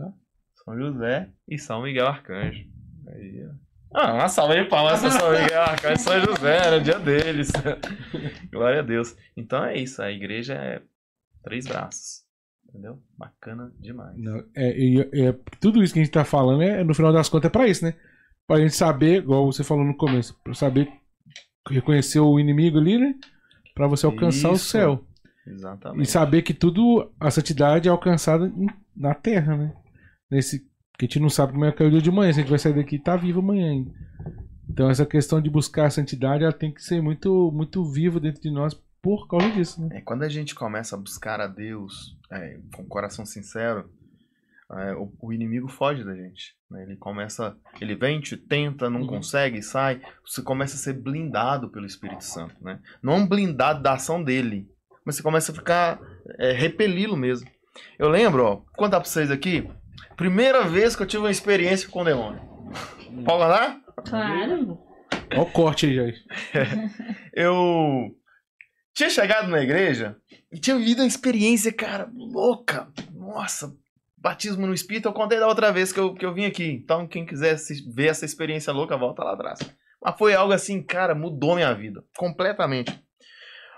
São 0.64 0.78
José 0.78 1.30
e 1.48 1.58
São 1.58 1.84
Miguel 1.84 2.08
Arcanjo. 2.08 2.64
Aí, 3.08 3.46
ó. 3.48 3.52
Ah, 3.96 4.14
uma 4.14 4.28
salva 4.28 4.56
de 4.56 4.68
palmas 4.68 5.00
para 5.02 5.12
São 5.12 5.32
Miguel 5.32 5.62
Arcanjo 5.62 5.94
e 5.96 6.00
São 6.00 6.20
José, 6.20 6.58
era 6.68 6.78
o 6.78 6.82
dia 6.82 7.00
deles. 7.00 7.52
Glória 8.52 8.80
a 8.80 8.84
Deus. 8.84 9.16
Então 9.38 9.64
é 9.64 9.78
isso, 9.78 10.02
a 10.02 10.12
igreja 10.12 10.54
é 10.56 10.82
três 11.44 11.66
braços. 11.66 12.24
Entendeu? 12.68 13.00
Bacana 13.18 13.72
demais. 13.80 14.18
Não, 14.18 14.44
é, 14.56 14.76
e- 14.78 15.00
é- 15.14 15.36
tudo 15.62 15.84
isso 15.84 15.94
que 15.94 16.00
a 16.00 16.04
gente 16.04 16.12
tá 16.14 16.26
falando 16.26 16.64
é, 16.64 16.84
no 16.84 16.96
final 16.96 17.14
das 17.14 17.30
contas, 17.30 17.50
é 17.50 17.52
pra 17.52 17.68
isso, 17.68 17.86
né? 17.86 17.94
Pra 18.48 18.58
gente 18.60 18.74
saber, 18.76 19.18
igual 19.20 19.46
você 19.46 19.64
falou 19.64 19.86
no 19.86 19.96
começo, 19.96 20.36
pra 20.44 20.54
saber 20.56 20.92
reconhecer 21.70 22.20
o 22.20 22.40
inimigo 22.40 22.78
ali, 22.78 22.98
né? 22.98 23.16
Pra 23.74 23.88
você 23.88 24.06
alcançar 24.06 24.52
o 24.52 24.56
Isso. 24.56 24.66
céu. 24.66 25.04
Exatamente. 25.46 26.04
E 26.04 26.12
saber 26.12 26.42
que 26.42 26.54
tudo, 26.54 27.12
a 27.20 27.30
santidade 27.30 27.88
é 27.88 27.92
alcançada 27.92 28.52
na 28.96 29.14
terra, 29.14 29.58
né? 29.58 29.74
Nesse, 30.30 30.60
que 30.98 31.06
a 31.06 31.06
gente 31.06 31.20
não 31.20 31.30
sabe 31.30 31.54
como 31.54 31.66
é 31.66 31.72
que 31.72 31.84
é 31.84 31.86
o 31.86 31.92
dia 31.92 32.02
de 32.02 32.12
manhã, 32.12 32.32
se 32.32 32.40
a 32.40 32.42
gente 32.44 32.50
vai 32.50 32.60
sair 32.60 32.74
daqui 32.74 32.96
e 32.96 33.00
tá 33.00 33.16
vivo 33.16 33.40
amanhã 33.40 33.72
ainda. 33.72 33.92
Então 34.70 34.90
essa 34.90 35.06
questão 35.06 35.42
de 35.42 35.50
buscar 35.50 35.88
a 35.88 35.90
santidade, 35.90 36.44
ela 36.44 36.54
tem 36.54 36.72
que 36.72 36.82
ser 36.82 37.02
muito, 37.02 37.52
muito 37.52 37.84
viva 37.84 38.20
dentro 38.20 38.42
de 38.42 38.50
nós 38.50 38.74
por 39.02 39.28
causa 39.28 39.52
disso, 39.52 39.82
né? 39.82 39.98
É, 39.98 40.02
quando 40.02 40.24
a 40.24 40.30
gente 40.30 40.56
começa 40.56 40.96
a 40.96 41.00
buscar 41.00 41.42
a 41.42 41.48
Deus 41.48 42.18
é, 42.32 42.58
com 42.74 42.84
o 42.84 42.88
coração 42.88 43.26
sincero, 43.26 43.90
é, 44.72 44.94
o, 44.96 45.12
o 45.22 45.34
inimigo 45.34 45.68
foge 45.68 46.04
da 46.04 46.16
gente. 46.16 46.56
né? 46.72 46.84
Ele 46.84 46.96
começa, 46.98 47.56
ele 47.82 47.96
vem, 47.96 48.20
te 48.20 48.36
tenta, 48.38 48.90
não 48.90 49.02
Uhum. 49.02 49.08
consegue, 49.08 49.62
sai. 49.62 50.02
Você 50.26 50.42
começa 50.42 50.76
a 50.76 50.80
ser 50.80 50.94
blindado 50.94 51.70
pelo 51.72 51.86
Espírito 51.86 52.24
Santo, 52.24 52.56
né? 52.64 52.80
Não 53.02 53.28
blindado 53.28 53.82
da 53.84 53.94
ação 53.94 54.24
dele, 54.24 54.68
mas 55.06 55.16
você 55.16 55.24
começa 55.24 55.52
a 55.52 55.56
ficar 55.56 56.00
é, 56.40 56.52
repeli-lo 56.54 57.16
mesmo. 57.18 57.50
Eu 58.00 58.08
lembro, 58.10 58.44
ó, 58.46 58.56
vou 58.56 58.66
contar 58.78 59.00
pra 59.00 59.10
vocês 59.10 59.30
aqui, 59.32 59.68
primeira 60.16 60.64
vez 60.68 60.96
que 60.96 61.04
eu 61.04 61.08
tive 61.08 61.24
uma 61.24 61.32
experiência 61.32 61.90
com 61.90 62.02
o 62.02 62.06
demônio. 62.06 62.40
Pode 63.26 63.40
lá? 63.40 63.80
Claro. 64.08 64.80
Olha 65.32 65.42
o 65.42 65.52
corte 65.52 65.86
aí, 65.88 65.96
Jair. 65.96 66.16
eu 67.34 68.16
tinha 68.94 69.10
chegado 69.10 69.48
na 69.50 69.62
igreja 69.62 70.16
e 70.52 70.60
tinha 70.60 70.78
vivido 70.78 71.00
uma 71.02 71.08
experiência, 71.08 71.72
cara, 71.74 72.10
louca. 72.14 72.88
Nossa, 73.12 73.76
batismo 74.24 74.66
no 74.66 74.74
Espírito, 74.74 75.10
eu 75.10 75.14
contei 75.14 75.38
da 75.40 75.48
outra 75.48 75.72
vez 75.72 75.92
que 75.92 76.00
eu, 76.00 76.14
que 76.16 76.26
eu 76.26 76.34
vim 76.34 76.46
aqui. 76.46 76.66
Então, 76.66 77.06
quem 77.08 77.26
quiser 77.26 77.58
se- 77.58 77.84
ver 77.94 78.08
essa 78.08 78.24
experiência 78.26 78.72
louca, 78.74 78.98
volta 78.98 79.24
lá 79.24 79.34
atrás. 79.34 79.60
Mas 80.04 80.16
foi 80.18 80.34
algo 80.34 80.54
assim, 80.54 80.82
cara, 80.82 81.14
mudou 81.14 81.56
minha 81.56 81.74
vida. 81.74 82.04
Completamente. 82.18 82.98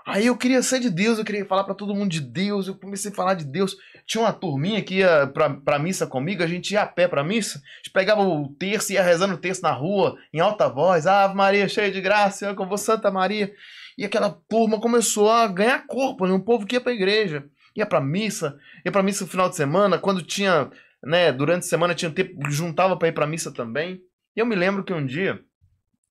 Aí 0.06 0.26
eu 0.26 0.36
queria 0.36 0.62
ser 0.62 0.78
de 0.78 0.88
Deus, 0.88 1.18
eu 1.18 1.24
queria 1.24 1.44
falar 1.44 1.64
pra 1.64 1.74
todo 1.74 1.92
mundo 1.94 2.10
de 2.10 2.20
Deus, 2.20 2.68
eu 2.68 2.76
comecei 2.78 3.10
a 3.10 3.14
falar 3.14 3.34
de 3.34 3.44
Deus. 3.44 3.76
Tinha 4.06 4.22
uma 4.22 4.32
turminha 4.32 4.80
que 4.80 4.98
ia 4.98 5.26
pra, 5.26 5.50
pra 5.50 5.80
missa 5.80 6.06
comigo, 6.06 6.44
a 6.44 6.46
gente 6.46 6.70
ia 6.72 6.82
a 6.82 6.86
pé 6.86 7.08
pra 7.08 7.24
missa, 7.24 7.58
a 7.58 7.76
gente 7.78 7.90
pegava 7.92 8.22
o 8.22 8.48
terço, 8.56 8.92
ia 8.92 9.02
rezando 9.02 9.34
o 9.34 9.38
terço 9.38 9.62
na 9.62 9.72
rua, 9.72 10.16
em 10.32 10.38
alta 10.38 10.68
voz, 10.68 11.08
Ave 11.08 11.34
Maria, 11.34 11.68
cheia 11.68 11.90
de 11.90 12.00
graça, 12.00 12.38
Senhor 12.38 12.54
com 12.54 12.66
você, 12.68 12.84
Santa 12.84 13.10
Maria. 13.10 13.52
E 13.98 14.04
aquela 14.04 14.30
turma 14.48 14.78
começou 14.80 15.28
a 15.28 15.48
ganhar 15.48 15.84
corpo, 15.88 16.24
né? 16.24 16.32
um 16.32 16.40
povo 16.40 16.64
que 16.66 16.76
ia 16.76 16.80
pra 16.80 16.92
igreja, 16.92 17.44
ia 17.76 17.86
pra 17.86 18.00
missa, 18.00 18.58
ia 18.84 18.92
pra 18.92 19.02
missa 19.02 19.24
no 19.24 19.30
final 19.30 19.48
de 19.48 19.56
semana, 19.56 19.98
quando 19.98 20.22
tinha, 20.22 20.70
né, 21.02 21.32
durante 21.32 21.60
a 21.60 21.68
semana 21.68 21.94
tinha 21.94 22.10
tempo, 22.10 22.50
juntava 22.50 22.96
pra 22.96 23.08
ir 23.08 23.12
pra 23.12 23.26
missa 23.26 23.52
também. 23.52 24.00
E 24.34 24.40
eu 24.40 24.46
me 24.46 24.54
lembro 24.54 24.84
que 24.84 24.92
um 24.92 25.04
dia, 25.04 25.40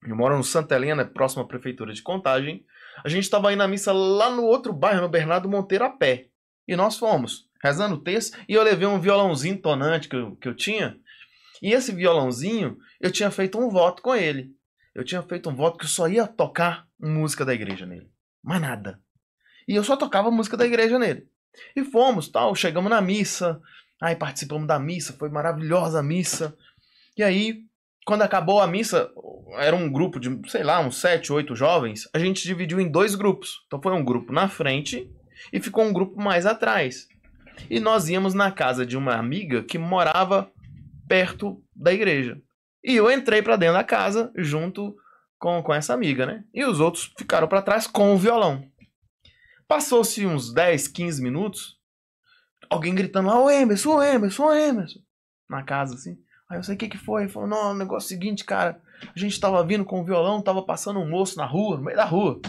eu 0.08 0.16
moro 0.16 0.38
no 0.38 0.44
Santa 0.44 0.76
Helena, 0.76 1.06
próximo 1.06 1.44
à 1.44 1.48
prefeitura 1.48 1.94
de 1.94 2.02
Contagem, 2.02 2.66
a 3.04 3.10
gente 3.10 3.24
estava 3.24 3.52
indo 3.52 3.60
na 3.60 3.68
missa 3.68 3.92
lá 3.92 4.30
no 4.30 4.44
outro 4.44 4.72
bairro, 4.72 5.02
no 5.02 5.10
Bernardo 5.10 5.50
Monteiro, 5.50 5.86
a 5.86 5.90
pé. 5.90 6.28
E 6.68 6.76
nós 6.76 6.98
fomos, 6.98 7.50
rezando 7.62 7.96
o 7.96 8.02
texto, 8.02 8.38
e 8.48 8.54
eu 8.54 8.64
levei 8.64 8.88
um 8.88 9.00
violãozinho 9.00 9.58
tonante 9.62 10.08
que 10.08 10.16
eu, 10.16 10.36
que 10.38 10.48
eu 10.48 10.56
tinha. 10.56 10.98
E 11.62 11.74
esse 11.74 11.92
violãozinho, 11.92 12.78
eu 13.00 13.12
tinha 13.12 13.32
feito 13.32 13.60
um 13.60 13.70
voto 13.70 14.02
com 14.02 14.16
ele. 14.16 14.52
Eu 14.94 15.04
tinha 15.04 15.22
feito 15.22 15.50
um 15.50 15.56
voto 15.56 15.78
que 15.78 15.86
eu 15.86 15.90
só 15.90 16.08
ia 16.08 16.26
tocar 16.26 16.88
música 17.00 17.44
da 17.44 17.54
igreja 17.54 17.86
nele. 17.86 18.10
Mais 18.44 18.62
nada. 18.62 19.02
E 19.68 19.76
eu 19.76 19.84
só 19.84 19.98
tocava 19.98 20.32
música 20.32 20.56
da 20.56 20.66
igreja 20.66 20.98
nele. 20.98 21.28
E 21.76 21.84
fomos, 21.84 22.28
tal, 22.28 22.56
chegamos 22.56 22.90
na 22.90 23.02
missa. 23.02 23.60
Aí 24.02 24.16
participamos 24.16 24.68
da 24.68 24.78
missa, 24.78 25.14
foi 25.14 25.30
maravilhosa 25.30 26.00
a 26.00 26.04
missa. 26.04 26.56
E 27.18 27.24
aí, 27.24 27.62
quando 28.06 28.24
acabou 28.24 28.62
a 28.62 28.68
missa, 28.68 29.10
era 29.54 29.76
um 29.76 29.90
grupo 29.92 30.20
de, 30.20 30.40
sei 30.50 30.64
lá, 30.64 30.80
uns 30.80 30.98
sete, 30.98 31.32
oito 31.32 31.56
jovens. 31.56 32.08
A 32.14 32.20
gente 32.20 32.44
dividiu 32.44 32.80
em 32.80 32.92
dois 32.92 33.16
grupos. 33.16 33.64
Então 33.68 33.82
foi 33.82 33.94
um 33.94 34.04
grupo 34.04 34.34
na 34.34 34.48
frente 34.48 35.10
e 35.52 35.60
ficou 35.60 35.84
um 35.84 35.94
grupo 35.94 36.22
mais 36.22 36.46
atrás. 36.46 37.08
E 37.70 37.80
nós 37.80 38.10
íamos 38.10 38.34
na 38.34 38.52
casa 38.52 38.86
de 38.86 38.98
uma 38.98 39.16
amiga 39.16 39.64
que 39.64 39.78
morava 39.78 40.52
perto 41.08 41.64
da 41.76 41.94
igreja. 41.94 42.38
E 42.84 42.96
eu 42.96 43.10
entrei 43.10 43.42
pra 43.42 43.56
dentro 43.56 43.76
da 43.76 43.84
casa 43.84 44.32
junto 44.36 44.96
com, 45.40 45.62
com 45.64 45.74
essa 45.74 45.94
amiga, 45.94 46.26
né? 46.26 46.44
E 46.54 46.64
os 46.66 46.80
outros 46.80 47.12
ficaram 47.18 47.48
pra 47.48 47.62
trás 47.62 47.88
com 47.88 48.14
o 48.14 48.18
violão. 48.18 48.64
Passou-se 49.68 50.26
uns 50.26 50.54
10, 50.54 50.88
15 50.90 51.22
minutos, 51.22 51.80
alguém 52.70 52.94
gritando 52.94 53.30
lá, 53.30 53.42
ô 53.42 53.50
Emerson, 53.50 53.96
ô 53.96 54.04
Emerson, 54.04 54.46
ô 54.46 54.54
Emerson, 54.54 55.00
na 55.50 55.64
casa 55.64 55.96
assim. 55.96 56.18
Aí 56.50 56.60
eu 56.60 56.64
sei 56.64 56.76
o 56.76 56.78
que 56.78 56.90
que 56.90 56.98
foi. 56.98 57.24
Ele 57.24 57.32
falou, 57.32 57.50
não, 57.50 57.72
o 57.72 57.76
negócio 57.76 58.06
é 58.06 58.08
o 58.08 58.10
seguinte, 58.10 58.44
cara, 58.44 58.80
a 59.16 59.20
gente 59.20 59.40
tava 59.40 59.66
vindo 59.66 59.84
com 59.84 60.02
o 60.02 60.06
violão, 60.06 60.42
tava 60.42 60.64
passando 60.64 61.00
um 61.00 61.10
moço 61.10 61.38
na 61.38 61.46
rua, 61.46 61.78
no 61.78 61.84
meio 61.84 61.98
da 61.98 62.06
rua. 62.06 62.40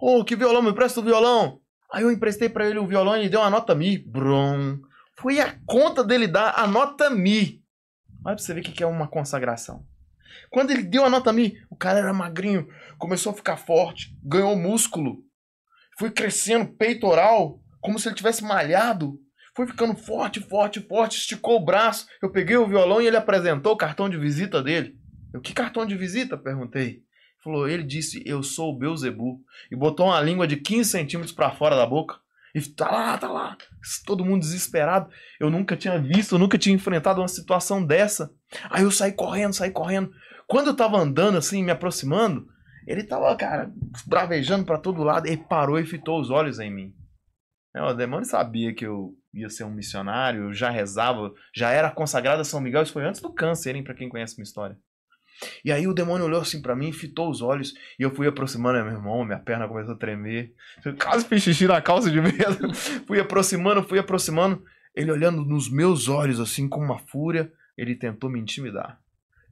Ô, 0.00 0.24
que 0.24 0.36
violão, 0.36 0.62
me 0.62 0.70
empresta 0.70 1.00
o 1.00 1.04
violão. 1.04 1.60
Aí 1.92 2.02
eu 2.02 2.10
emprestei 2.10 2.48
pra 2.48 2.68
ele 2.68 2.78
o 2.78 2.86
violão 2.86 3.16
e 3.16 3.20
ele 3.20 3.28
deu 3.28 3.40
uma 3.40 3.50
nota 3.50 3.74
mi. 3.74 3.98
Brum. 3.98 4.80
Foi 5.18 5.40
a 5.40 5.58
conta 5.66 6.04
dele 6.04 6.26
dar 6.26 6.54
a 6.58 6.66
nota 6.66 7.10
mi. 7.10 7.62
Olha 8.24 8.36
pra 8.36 8.38
você 8.38 8.54
ver 8.54 8.60
o 8.60 8.64
que 8.64 8.72
que 8.72 8.82
é 8.82 8.86
uma 8.86 9.08
consagração. 9.08 9.84
Quando 10.50 10.70
ele 10.70 10.82
deu 10.82 11.04
a 11.04 11.10
nota 11.10 11.32
mi, 11.32 11.54
o 11.68 11.76
cara 11.76 11.98
era 11.98 12.12
magrinho, 12.12 12.68
começou 12.98 13.32
a 13.32 13.34
ficar 13.34 13.56
forte, 13.56 14.16
ganhou 14.22 14.56
músculo, 14.56 15.24
foi 16.00 16.10
crescendo 16.10 16.66
peitoral, 16.66 17.60
como 17.78 17.98
se 17.98 18.08
ele 18.08 18.16
tivesse 18.16 18.42
malhado. 18.42 19.20
Foi 19.54 19.66
ficando 19.66 19.94
forte, 19.94 20.40
forte, 20.40 20.80
forte, 20.80 21.18
esticou 21.18 21.56
o 21.56 21.64
braço. 21.64 22.06
Eu 22.22 22.30
peguei 22.30 22.56
o 22.56 22.66
violão 22.66 23.02
e 23.02 23.06
ele 23.06 23.18
apresentou 23.18 23.74
o 23.74 23.76
cartão 23.76 24.08
de 24.08 24.16
visita 24.16 24.62
dele. 24.62 24.96
Eu, 25.30 25.42
que 25.42 25.52
cartão 25.52 25.84
de 25.84 25.94
visita? 25.94 26.38
Perguntei. 26.38 27.02
Falou, 27.44 27.68
ele 27.68 27.82
disse, 27.82 28.22
eu 28.24 28.42
sou 28.42 28.72
o 28.72 28.78
Beuzebu. 28.78 29.42
E 29.70 29.76
botou 29.76 30.06
uma 30.06 30.18
língua 30.22 30.46
de 30.46 30.56
15 30.56 30.88
centímetros 30.88 31.34
pra 31.34 31.50
fora 31.50 31.76
da 31.76 31.84
boca. 31.84 32.16
E 32.54 32.62
tá 32.62 32.90
lá, 32.90 33.18
tá 33.18 33.28
lá. 33.28 33.58
Todo 34.06 34.24
mundo 34.24 34.40
desesperado. 34.40 35.10
Eu 35.38 35.50
nunca 35.50 35.76
tinha 35.76 35.98
visto, 35.98 36.36
eu 36.36 36.38
nunca 36.38 36.56
tinha 36.56 36.74
enfrentado 36.74 37.20
uma 37.20 37.28
situação 37.28 37.84
dessa. 37.84 38.32
Aí 38.70 38.84
eu 38.84 38.90
saí 38.90 39.12
correndo, 39.12 39.52
saí 39.52 39.70
correndo. 39.70 40.10
Quando 40.46 40.68
eu 40.68 40.74
tava 40.74 40.96
andando 40.96 41.36
assim, 41.36 41.62
me 41.62 41.70
aproximando, 41.70 42.48
ele 42.90 43.04
tava, 43.04 43.34
cara, 43.36 43.72
bravejando 44.04 44.64
pra 44.64 44.76
todo 44.76 45.04
lado, 45.04 45.26
ele 45.26 45.36
parou 45.36 45.78
e 45.78 45.86
fitou 45.86 46.20
os 46.20 46.28
olhos 46.28 46.58
em 46.58 46.74
mim. 46.74 46.92
É, 47.74 47.80
o 47.80 47.94
demônio 47.94 48.26
sabia 48.26 48.74
que 48.74 48.84
eu 48.84 49.14
ia 49.32 49.48
ser 49.48 49.62
um 49.62 49.70
missionário, 49.70 50.44
eu 50.44 50.52
já 50.52 50.70
rezava, 50.70 51.32
já 51.54 51.70
era 51.70 51.88
consagrado 51.88 52.40
a 52.40 52.44
São 52.44 52.60
Miguel, 52.60 52.82
isso 52.82 52.92
foi 52.92 53.04
antes 53.04 53.20
do 53.20 53.32
câncer, 53.32 53.76
hein, 53.76 53.84
pra 53.84 53.94
quem 53.94 54.08
conhece 54.08 54.36
minha 54.36 54.42
história. 54.42 54.76
E 55.64 55.70
aí 55.70 55.86
o 55.86 55.94
demônio 55.94 56.26
olhou 56.26 56.40
assim 56.40 56.60
pra 56.60 56.74
mim, 56.74 56.92
fitou 56.92 57.30
os 57.30 57.40
olhos, 57.40 57.74
e 57.96 58.02
eu 58.02 58.12
fui 58.12 58.26
aproximando, 58.26 58.84
meu 58.84 58.94
irmão, 58.94 59.24
minha 59.24 59.38
perna 59.38 59.68
começou 59.68 59.94
a 59.94 59.98
tremer. 59.98 60.52
Eu 60.84 60.96
quase 60.96 61.24
fiz 61.24 61.44
xixi 61.44 61.68
na 61.68 61.80
calça 61.80 62.10
de 62.10 62.20
medo. 62.20 62.74
fui 63.06 63.20
aproximando, 63.20 63.84
fui 63.84 64.00
aproximando. 64.00 64.64
Ele 64.96 65.12
olhando 65.12 65.44
nos 65.44 65.70
meus 65.70 66.08
olhos, 66.08 66.40
assim, 66.40 66.68
com 66.68 66.80
uma 66.80 66.98
fúria, 66.98 67.52
ele 67.78 67.94
tentou 67.94 68.28
me 68.28 68.40
intimidar. 68.40 69.00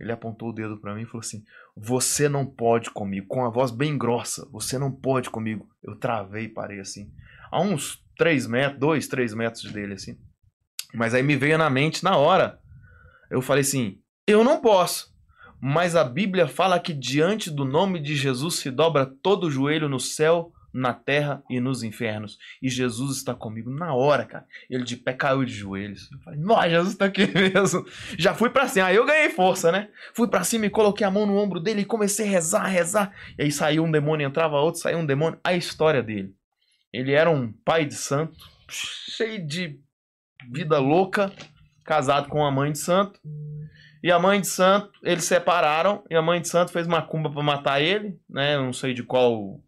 Ele 0.01 0.13
apontou 0.13 0.51
o 0.51 0.53
dedo 0.53 0.79
pra 0.79 0.95
mim 0.95 1.03
e 1.03 1.07
falou 1.07 1.21
assim: 1.21 1.43
Você 1.77 2.29
não 2.29 2.47
pode 2.47 2.91
comigo. 2.91 3.27
Com 3.27 3.45
a 3.45 3.51
voz 3.51 3.71
bem 3.71 3.99
grossa: 3.99 4.49
Você 4.53 4.79
não 4.79 4.93
pode 4.93 5.31
comigo. 5.31 5.69
Eu 5.83 5.97
travei 5.97 6.45
e 6.45 6.49
parei 6.49 6.81
assim. 6.81 7.13
A 7.51 7.61
uns 7.61 8.03
3 8.17 8.47
metros, 8.47 8.81
2, 8.81 9.09
3 9.09 9.35
metros 9.35 9.73
dele, 9.73 9.95
assim. 9.95 10.19
Mas 10.95 11.15
aí 11.15 11.23
me 11.23 11.37
veio 11.37 11.59
na 11.59 11.69
mente 11.69 12.05
na 12.05 12.17
hora. 12.17 12.59
Eu 13.31 13.43
falei 13.43 13.63
assim: 13.63 14.01
Eu 14.27 14.45
não 14.45 14.61
posso. 14.61 15.13
Mas 15.61 15.97
a 15.97 16.05
Bíblia 16.05 16.47
fala 16.47 16.79
que 16.79 16.93
diante 16.93 17.51
do 17.51 17.65
nome 17.65 17.99
de 17.99 18.15
Jesus 18.15 18.57
se 18.57 18.71
dobra 18.71 19.07
todo 19.07 19.49
o 19.49 19.51
joelho 19.51 19.89
no 19.89 19.99
céu, 19.99 20.53
na 20.73 20.93
terra 20.93 21.43
e 21.49 21.61
nos 21.61 21.83
infernos. 21.83 22.39
E 22.63 22.69
Jesus 22.69 23.17
está 23.17 23.35
comigo 23.35 23.71
na 23.71 23.95
hora, 23.95 24.25
cara. 24.25 24.47
Ele 24.69 24.85
de 24.85 24.97
pé 24.97 25.13
caiu 25.13 25.45
de 25.45 25.53
joelhos. 25.53 26.11
Eu 26.13 26.19
falei, 26.21 26.39
nossa, 26.41 26.71
Jesus 26.71 26.93
está 26.93 27.07
aqui 27.07 27.27
mesmo. 27.35 27.87
Já 28.19 28.35
fui 28.35 28.51
para 28.51 28.69
cima. 28.69 28.87
Aí 28.87 28.97
eu 28.97 29.07
ganhei 29.07 29.31
força, 29.31 29.73
né? 29.73 29.89
Fui 30.15 30.29
para 30.29 30.45
cima 30.45 30.67
e 30.67 30.71
coloquei 30.71 31.07
a 31.07 31.11
mão 31.11 31.27
no 31.27 31.37
ombro 31.37 31.61
dele 31.61 31.83
e 31.83 31.87
comecei 31.87 32.27
a 32.27 32.31
rezar, 32.31 32.67
rezar. 32.67 33.15
E 33.39 33.45
aí 33.45 33.53
saiu 33.53 33.85
um 33.85 33.91
demônio, 33.91 34.27
entrava 34.27 34.57
outro, 34.57 34.81
saiu 34.81 34.99
um 34.99 35.07
demônio. 35.07 35.41
A 35.43 35.55
história 35.55 36.03
dele. 36.03 36.35
Ele 36.93 37.13
era 37.13 37.31
um 37.31 37.53
pai 37.53 37.85
de 37.85 37.95
santo, 37.95 38.37
cheio 38.69 39.47
de 39.47 39.79
vida 40.51 40.79
louca, 40.79 41.33
casado 41.85 42.29
com 42.29 42.39
uma 42.39 42.51
mãe 42.51 42.73
de 42.73 42.79
santo. 42.79 43.21
E 44.03 44.13
a 44.13 44.19
mãe 44.19 44.41
de 44.41 44.47
santo, 44.47 44.93
eles 45.03 45.25
separaram, 45.25 46.05
e 46.09 46.15
a 46.15 46.23
mãe 46.23 46.41
de 46.41 46.49
santo 46.49 46.71
fez 46.71 46.87
macumba 46.87 47.31
para 47.31 47.43
matar 47.43 47.83
ele, 47.83 48.19
né? 48.31 48.57
Não 48.57 48.73
sei 48.73 48.95
de 48.95 49.03
qual 49.03 49.61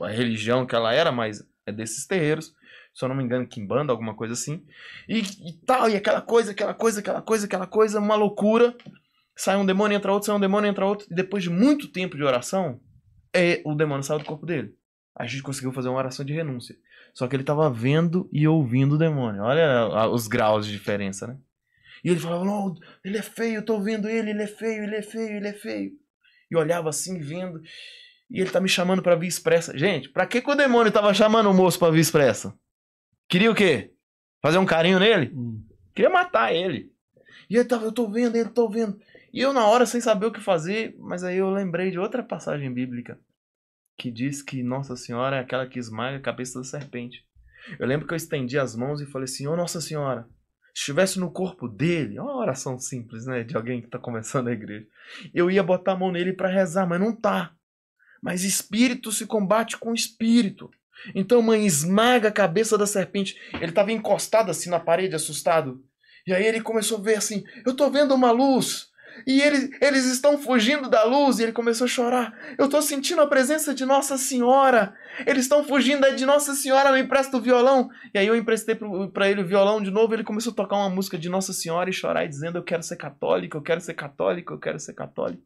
a 0.00 0.08
religião 0.08 0.66
que 0.66 0.74
ela 0.74 0.92
era, 0.92 1.12
mas 1.12 1.42
é 1.66 1.72
desses 1.72 2.06
terreiros. 2.06 2.52
Se 2.94 3.04
eu 3.04 3.08
não 3.08 3.16
me 3.16 3.24
engano, 3.24 3.46
Kimbanda, 3.46 3.92
alguma 3.92 4.14
coisa 4.14 4.34
assim. 4.34 4.64
E, 5.08 5.20
e 5.20 5.52
tal, 5.66 5.88
e 5.88 5.96
aquela 5.96 6.20
coisa, 6.20 6.52
aquela 6.52 6.74
coisa, 6.74 7.00
aquela 7.00 7.22
coisa, 7.22 7.46
aquela 7.46 7.66
coisa, 7.66 7.98
uma 7.98 8.14
loucura. 8.14 8.76
Sai 9.34 9.56
um 9.56 9.64
demônio, 9.64 9.96
entra 9.96 10.12
outro, 10.12 10.26
sai 10.26 10.36
um 10.36 10.40
demônio, 10.40 10.68
entra 10.68 10.84
outro. 10.84 11.06
E 11.10 11.14
depois 11.14 11.42
de 11.42 11.48
muito 11.48 11.88
tempo 11.90 12.16
de 12.16 12.22
oração, 12.22 12.80
é, 13.34 13.62
o 13.64 13.74
demônio 13.74 14.04
saiu 14.04 14.18
do 14.18 14.24
corpo 14.24 14.44
dele. 14.44 14.74
A 15.16 15.26
gente 15.26 15.42
conseguiu 15.42 15.72
fazer 15.72 15.88
uma 15.88 15.98
oração 15.98 16.24
de 16.24 16.34
renúncia. 16.34 16.76
Só 17.14 17.26
que 17.26 17.36
ele 17.36 17.42
estava 17.42 17.70
vendo 17.70 18.28
e 18.32 18.46
ouvindo 18.46 18.94
o 18.94 18.98
demônio. 18.98 19.42
Olha 19.42 20.08
os 20.08 20.26
graus 20.26 20.66
de 20.66 20.72
diferença, 20.72 21.26
né? 21.26 21.38
E 22.04 22.10
ele 22.10 22.20
falava, 22.20 22.44
não, 22.44 22.74
ele 23.04 23.16
é 23.16 23.22
feio, 23.22 23.56
eu 23.56 23.64
tô 23.64 23.80
vendo 23.80 24.08
ele, 24.08 24.30
ele 24.30 24.42
é 24.42 24.46
feio, 24.46 24.82
ele 24.82 24.96
é 24.96 25.02
feio, 25.02 25.36
ele 25.36 25.48
é 25.48 25.52
feio. 25.52 25.92
E 26.50 26.56
olhava 26.56 26.88
assim, 26.88 27.20
vendo. 27.20 27.60
E 28.32 28.40
ele 28.40 28.50
tá 28.50 28.60
me 28.60 28.68
chamando 28.68 29.02
pra 29.02 29.14
vir 29.14 29.26
expressa. 29.26 29.76
Gente, 29.76 30.08
pra 30.08 30.26
que, 30.26 30.40
que 30.40 30.50
o 30.50 30.54
demônio 30.54 30.90
tava 30.90 31.12
chamando 31.12 31.50
o 31.50 31.54
moço 31.54 31.78
pra 31.78 31.90
vir 31.90 32.00
expressa? 32.00 32.54
Queria 33.28 33.50
o 33.50 33.54
quê? 33.54 33.92
Fazer 34.40 34.58
um 34.58 34.64
carinho 34.64 34.98
nele? 34.98 35.30
Hum. 35.34 35.62
Queria 35.94 36.10
matar 36.10 36.52
ele. 36.52 36.90
E 37.50 37.56
ele 37.56 37.64
tava, 37.66 37.84
eu 37.84 37.92
tô 37.92 38.10
vendo, 38.10 38.34
ele 38.34 38.48
tô 38.48 38.68
vendo. 38.68 38.98
E 39.32 39.40
eu 39.40 39.52
na 39.52 39.66
hora 39.66 39.84
sem 39.84 40.00
saber 40.00 40.26
o 40.26 40.32
que 40.32 40.40
fazer, 40.40 40.96
mas 40.98 41.22
aí 41.22 41.36
eu 41.36 41.50
lembrei 41.50 41.90
de 41.90 41.98
outra 41.98 42.22
passagem 42.22 42.72
bíblica 42.72 43.18
que 43.98 44.10
diz 44.10 44.42
que 44.42 44.62
Nossa 44.62 44.96
Senhora 44.96 45.36
é 45.36 45.40
aquela 45.40 45.66
que 45.66 45.78
esmaga 45.78 46.16
a 46.16 46.20
cabeça 46.20 46.58
da 46.58 46.64
serpente. 46.64 47.24
Eu 47.78 47.86
lembro 47.86 48.06
que 48.06 48.14
eu 48.14 48.16
estendi 48.16 48.58
as 48.58 48.74
mãos 48.74 49.00
e 49.00 49.06
falei 49.06 49.24
assim: 49.24 49.46
Ô 49.46 49.52
oh, 49.52 49.56
Nossa 49.56 49.80
Senhora, 49.80 50.26
se 50.74 50.80
estivesse 50.80 51.20
no 51.20 51.30
corpo 51.30 51.68
dele, 51.68 52.16
é 52.16 52.22
uma 52.22 52.36
oração 52.36 52.78
simples, 52.78 53.26
né? 53.26 53.44
De 53.44 53.56
alguém 53.56 53.80
que 53.80 53.86
está 53.86 53.98
começando 53.98 54.48
a 54.48 54.52
igreja. 54.52 54.86
Eu 55.32 55.50
ia 55.50 55.62
botar 55.62 55.92
a 55.92 55.96
mão 55.96 56.10
nele 56.10 56.32
para 56.32 56.48
rezar, 56.48 56.86
mas 56.86 56.98
não 56.98 57.14
tá. 57.14 57.54
Mas 58.22 58.44
espírito 58.44 59.10
se 59.10 59.26
combate 59.26 59.76
com 59.76 59.92
espírito. 59.92 60.70
Então, 61.14 61.42
mãe, 61.42 61.66
esmaga 61.66 62.28
a 62.28 62.32
cabeça 62.32 62.78
da 62.78 62.86
serpente. 62.86 63.36
Ele 63.54 63.70
estava 63.70 63.90
encostado 63.90 64.50
assim 64.50 64.70
na 64.70 64.78
parede, 64.78 65.16
assustado. 65.16 65.82
E 66.26 66.32
aí 66.32 66.46
ele 66.46 66.60
começou 66.60 66.98
a 66.98 67.02
ver 67.02 67.16
assim: 67.16 67.42
Eu 67.66 67.74
tô 67.74 67.90
vendo 67.90 68.14
uma 68.14 68.30
luz. 68.30 68.92
E 69.26 69.42
eles, 69.42 69.70
eles 69.80 70.04
estão 70.06 70.38
fugindo 70.38 70.88
da 70.88 71.04
luz. 71.04 71.38
E 71.38 71.42
ele 71.42 71.52
começou 71.52 71.84
a 71.84 71.88
chorar. 71.88 72.32
Eu 72.56 72.66
estou 72.66 72.80
sentindo 72.80 73.20
a 73.20 73.26
presença 73.26 73.74
de 73.74 73.84
Nossa 73.84 74.16
Senhora. 74.16 74.94
Eles 75.26 75.44
estão 75.44 75.64
fugindo 75.64 76.08
de 76.14 76.24
Nossa 76.24 76.54
Senhora. 76.54 76.92
Me 76.92 77.00
empresta 77.00 77.36
o 77.36 77.40
violão. 77.40 77.90
E 78.14 78.18
aí 78.18 78.26
eu 78.26 78.36
emprestei 78.36 78.76
para 79.12 79.28
ele 79.28 79.42
o 79.42 79.46
violão 79.46 79.82
de 79.82 79.90
novo. 79.90 80.14
Ele 80.14 80.24
começou 80.24 80.52
a 80.52 80.56
tocar 80.56 80.76
uma 80.76 80.88
música 80.90 81.18
de 81.18 81.28
Nossa 81.28 81.52
Senhora 81.52 81.90
e 81.90 81.92
chorar 81.92 82.24
e 82.24 82.28
dizendo: 82.28 82.58
Eu 82.58 82.62
quero 82.62 82.82
ser 82.82 82.96
católico, 82.96 83.56
eu 83.56 83.62
quero 83.62 83.80
ser 83.80 83.94
católico, 83.94 84.54
eu 84.54 84.58
quero 84.58 84.78
ser 84.78 84.94
católico. 84.94 85.42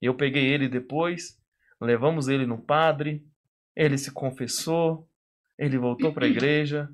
E 0.00 0.06
eu 0.06 0.14
peguei 0.14 0.44
ele 0.44 0.68
depois, 0.68 1.36
levamos 1.84 2.28
ele 2.28 2.46
no 2.46 2.58
padre. 2.58 3.24
Ele 3.76 3.98
se 3.98 4.10
confessou. 4.12 5.08
Ele 5.58 5.78
voltou 5.78 6.12
para 6.12 6.26
a 6.26 6.28
igreja. 6.28 6.88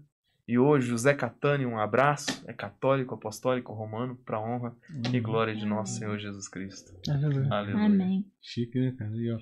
E 0.48 0.58
hoje, 0.58 0.88
José 0.88 1.12
Catani, 1.12 1.66
um 1.66 1.78
abraço, 1.78 2.42
é 2.48 2.54
católico, 2.54 3.14
apostólico, 3.14 3.74
romano, 3.74 4.16
para 4.24 4.40
honra 4.40 4.74
uhum. 4.88 5.14
e 5.14 5.20
glória 5.20 5.54
de 5.54 5.66
nosso 5.66 5.98
Senhor 5.98 6.18
Jesus 6.18 6.48
Cristo. 6.48 6.90
Aleluia. 7.06 7.48
Aleluia. 7.52 7.84
Amém. 7.84 8.24
Chique, 8.40 8.80
né, 8.80 8.92
cara? 8.92 9.10
E, 9.14 9.30
ó, 9.30 9.38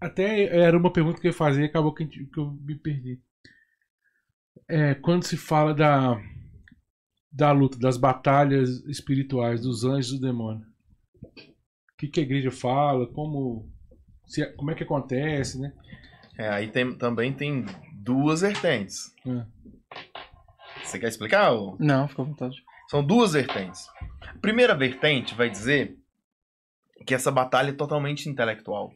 até 0.00 0.56
era 0.56 0.78
uma 0.78 0.92
pergunta 0.92 1.20
que 1.20 1.26
eu 1.26 1.32
ia 1.32 1.36
fazer 1.36 1.62
e 1.62 1.66
acabou 1.66 1.92
que, 1.92 2.06
que 2.06 2.38
eu 2.38 2.52
me 2.52 2.78
perdi. 2.78 3.20
É, 4.68 4.94
quando 4.94 5.24
se 5.24 5.36
fala 5.36 5.74
da, 5.74 6.16
da 7.32 7.50
luta, 7.50 7.76
das 7.76 7.96
batalhas 7.96 8.84
espirituais, 8.86 9.62
dos 9.62 9.84
anjos 9.84 10.12
e 10.12 10.20
do 10.20 10.26
demônio, 10.28 10.64
o 11.24 11.96
que, 11.98 12.06
que 12.06 12.20
a 12.20 12.22
igreja 12.22 12.52
fala, 12.52 13.08
como, 13.08 13.68
se, 14.26 14.44
como 14.54 14.70
é 14.70 14.74
que 14.74 14.84
acontece, 14.84 15.60
né? 15.60 15.72
É, 16.36 16.48
aí 16.48 16.68
tem, 16.68 16.94
também 16.96 17.32
tem 17.32 17.64
duas 17.92 18.40
vertentes. 18.40 19.14
É. 19.26 19.44
Você 20.82 20.98
quer 20.98 21.08
explicar? 21.08 21.52
Ou... 21.52 21.76
Não, 21.78 22.08
fica 22.08 22.22
à 22.22 22.24
vontade. 22.24 22.62
São 22.88 23.04
duas 23.04 23.32
vertentes. 23.32 23.88
A 24.20 24.38
primeira 24.40 24.74
vertente 24.74 25.34
vai 25.34 25.48
dizer 25.48 25.96
que 27.06 27.14
essa 27.14 27.30
batalha 27.30 27.70
é 27.70 27.74
totalmente 27.74 28.28
intelectual. 28.28 28.92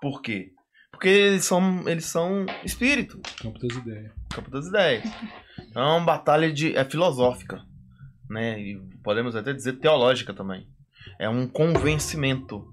Por 0.00 0.20
quê? 0.22 0.52
Porque 0.90 1.08
eles 1.08 1.44
são, 1.44 1.86
eles 1.88 2.06
são 2.06 2.46
espírito. 2.64 3.20
Campo 3.40 3.58
das 3.58 3.76
ideias. 3.76 4.12
Campo 4.30 4.50
das 4.50 4.66
ideias. 4.66 5.04
Então 5.68 5.82
é 5.82 5.96
uma 5.96 6.04
batalha 6.06 6.52
de, 6.52 6.76
é 6.76 6.84
filosófica. 6.84 7.62
Né? 8.28 8.58
E 8.60 8.80
podemos 9.02 9.36
até 9.36 9.52
dizer 9.52 9.74
teológica 9.74 10.32
também. 10.32 10.66
É 11.18 11.28
um 11.28 11.46
convencimento. 11.46 12.66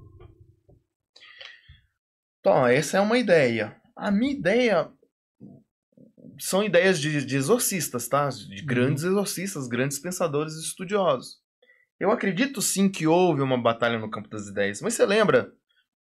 Então, 2.44 2.68
essa 2.68 2.98
é 2.98 3.00
uma 3.00 3.18
ideia. 3.18 3.74
A 3.96 4.12
minha 4.12 4.34
ideia 4.34 4.92
são 6.38 6.62
ideias 6.62 7.00
de, 7.00 7.26
de 7.26 7.38
exorcistas, 7.38 8.06
tá? 8.10 8.28
De 8.28 8.60
uhum. 8.60 8.66
grandes 8.66 9.06
exorcistas, 9.06 9.66
grandes 9.66 9.98
pensadores 9.98 10.56
e 10.56 10.60
estudiosos. 10.60 11.38
Eu 11.98 12.12
acredito 12.12 12.62
sim 12.62 12.90
que 12.90 13.08
houve 13.08 13.42
uma 13.42 13.58
batalha 13.58 13.98
no 13.98 14.10
campo 14.10 14.28
das 14.28 14.48
ideias, 14.48 14.82
mas 14.82 14.94
você 14.94 15.06
lembra 15.06 15.54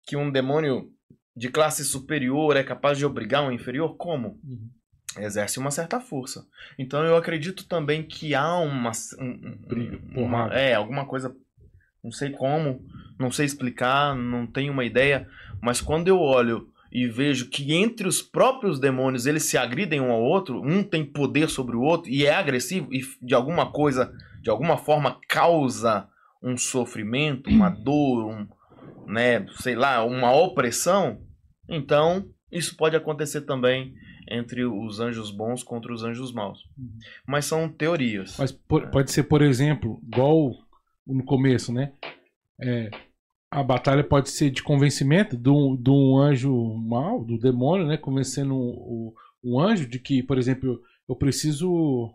que 0.03 0.17
um 0.17 0.29
demônio 0.29 0.91
de 1.37 1.49
classe 1.49 1.85
superior 1.85 2.57
é 2.57 2.65
capaz 2.65 2.99
de 2.99 3.07
obrigar 3.07 3.45
um 3.45 3.53
inferior? 3.53 3.97
Como? 3.97 4.41
Uhum. 4.43 4.71
Exerce 5.17 5.61
uma 5.61 5.71
certa 5.71 6.01
força. 6.01 6.45
Então 6.77 7.05
eu 7.05 7.17
acredito 7.17 7.69
também 7.69 8.03
que 8.03 8.35
há 8.35 8.57
uma. 8.57 8.91
Um, 9.21 9.57
Briga, 9.69 10.01
uma 10.17 10.53
é, 10.53 10.75
alguma 10.75 11.07
coisa. 11.07 11.33
Não 12.05 12.13
sei 12.13 12.31
como, 12.31 12.85
não 13.19 13.33
sei 13.33 13.47
explicar, 13.47 14.15
não 14.15 14.47
tenho 14.47 14.73
uma 14.73 14.85
ideia, 14.85 15.27
mas 15.61 15.81
quando 15.81 16.09
eu 16.09 16.19
olho 16.19 16.69
e 16.93 17.09
vejo 17.09 17.49
que 17.49 17.75
entre 17.75 18.07
os 18.07 18.21
próprios 18.21 18.79
demônios 18.79 19.27
eles 19.27 19.45
se 19.45 19.57
agridem 19.57 20.01
um 20.01 20.13
ao 20.13 20.23
outro, 20.23 20.61
um 20.61 20.83
tem 20.85 21.05
poder 21.05 21.49
sobre 21.49 21.75
o 21.75 21.81
outro 21.81 22.11
e 22.11 22.27
é 22.27 22.35
agressivo 22.35 22.93
e 22.93 23.01
de 23.21 23.35
alguma 23.35 23.73
coisa, 23.73 24.13
de 24.43 24.51
alguma 24.51 24.77
forma 24.77 25.19
causa 25.27 26.07
um 26.43 26.59
sofrimento, 26.59 27.49
uma 27.49 27.71
dor, 27.71 28.27
um, 28.27 28.47
né, 29.07 29.47
sei 29.61 29.75
lá, 29.75 30.05
uma 30.05 30.31
opressão, 30.31 31.23
então 31.69 32.29
isso 32.53 32.77
pode 32.77 32.95
acontecer 32.95 33.41
também 33.41 33.95
entre 34.29 34.65
os 34.65 35.01
anjos 35.01 35.31
bons 35.31 35.63
contra 35.63 35.93
os 35.93 36.03
anjos 36.03 36.33
maus. 36.33 36.61
Mas 37.27 37.45
são 37.47 37.69
teorias. 37.69 38.37
Mas 38.39 38.53
pode 38.53 39.11
ser, 39.11 39.25
por 39.25 39.43
exemplo, 39.43 40.01
igual 40.07 40.53
no 41.07 41.25
começo, 41.25 41.73
né? 41.73 41.93
É, 42.61 42.91
a 43.51 43.63
batalha 43.63 44.03
pode 44.03 44.31
ser 44.31 44.51
de 44.51 44.63
convencimento 44.63 45.37
de 45.37 45.49
um, 45.51 45.77
de 45.77 45.91
um 45.91 46.19
anjo 46.19 46.75
mal, 46.77 47.25
do 47.25 47.39
demônio, 47.39 47.87
né? 47.87 47.97
Convencendo 47.97 48.55
um, 48.55 49.13
um 49.45 49.61
anjo 49.61 49.87
de 49.89 49.99
que, 49.99 50.23
por 50.23 50.39
exemplo, 50.39 50.81
eu 51.09 51.15
preciso 51.17 52.11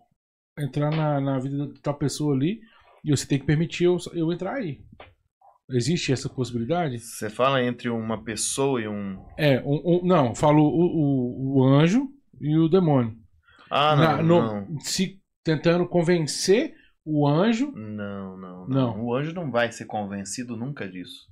entrar 0.58 0.92
na, 0.92 1.22
na 1.22 1.40
vida 1.40 1.72
da 1.84 1.94
pessoa 1.94 2.36
ali 2.36 2.60
e 3.04 3.12
você 3.12 3.26
tem 3.26 3.40
que 3.40 3.46
permitir 3.46 3.86
eu, 3.86 3.98
eu 4.14 4.32
entrar 4.34 4.56
aí. 4.56 4.80
Existe 5.72 6.12
essa 6.12 6.28
possibilidade? 6.28 6.98
Você 7.00 7.30
fala 7.30 7.64
entre 7.64 7.90
uma 7.90 8.24
pessoa 8.24 8.82
e 8.82 8.88
um. 8.88 9.24
É, 9.38 9.62
um, 9.62 9.82
um- 9.86 10.02
não, 10.04 10.34
falo 10.34 10.64
o, 10.64 10.82
o, 10.82 11.58
o 11.60 11.64
anjo 11.64 12.10
e 12.42 12.58
o 12.58 12.68
demônio. 12.68 13.16
Ah, 13.70 13.96
não. 13.96 14.04
Na- 14.04 14.24
no- 14.24 14.42
não. 14.42 14.80
Se 14.80 15.22
tentando 15.44 15.88
convencer 15.88 16.74
o 17.12 17.28
anjo. 17.28 17.72
Não, 17.76 18.38
não, 18.38 18.68
não. 18.68 18.68
Não. 18.68 19.02
O 19.06 19.16
anjo 19.16 19.34
não 19.34 19.50
vai 19.52 19.72
ser 19.72 19.86
convencido 19.86 20.56
nunca 20.56 20.88
disso. 20.88 21.28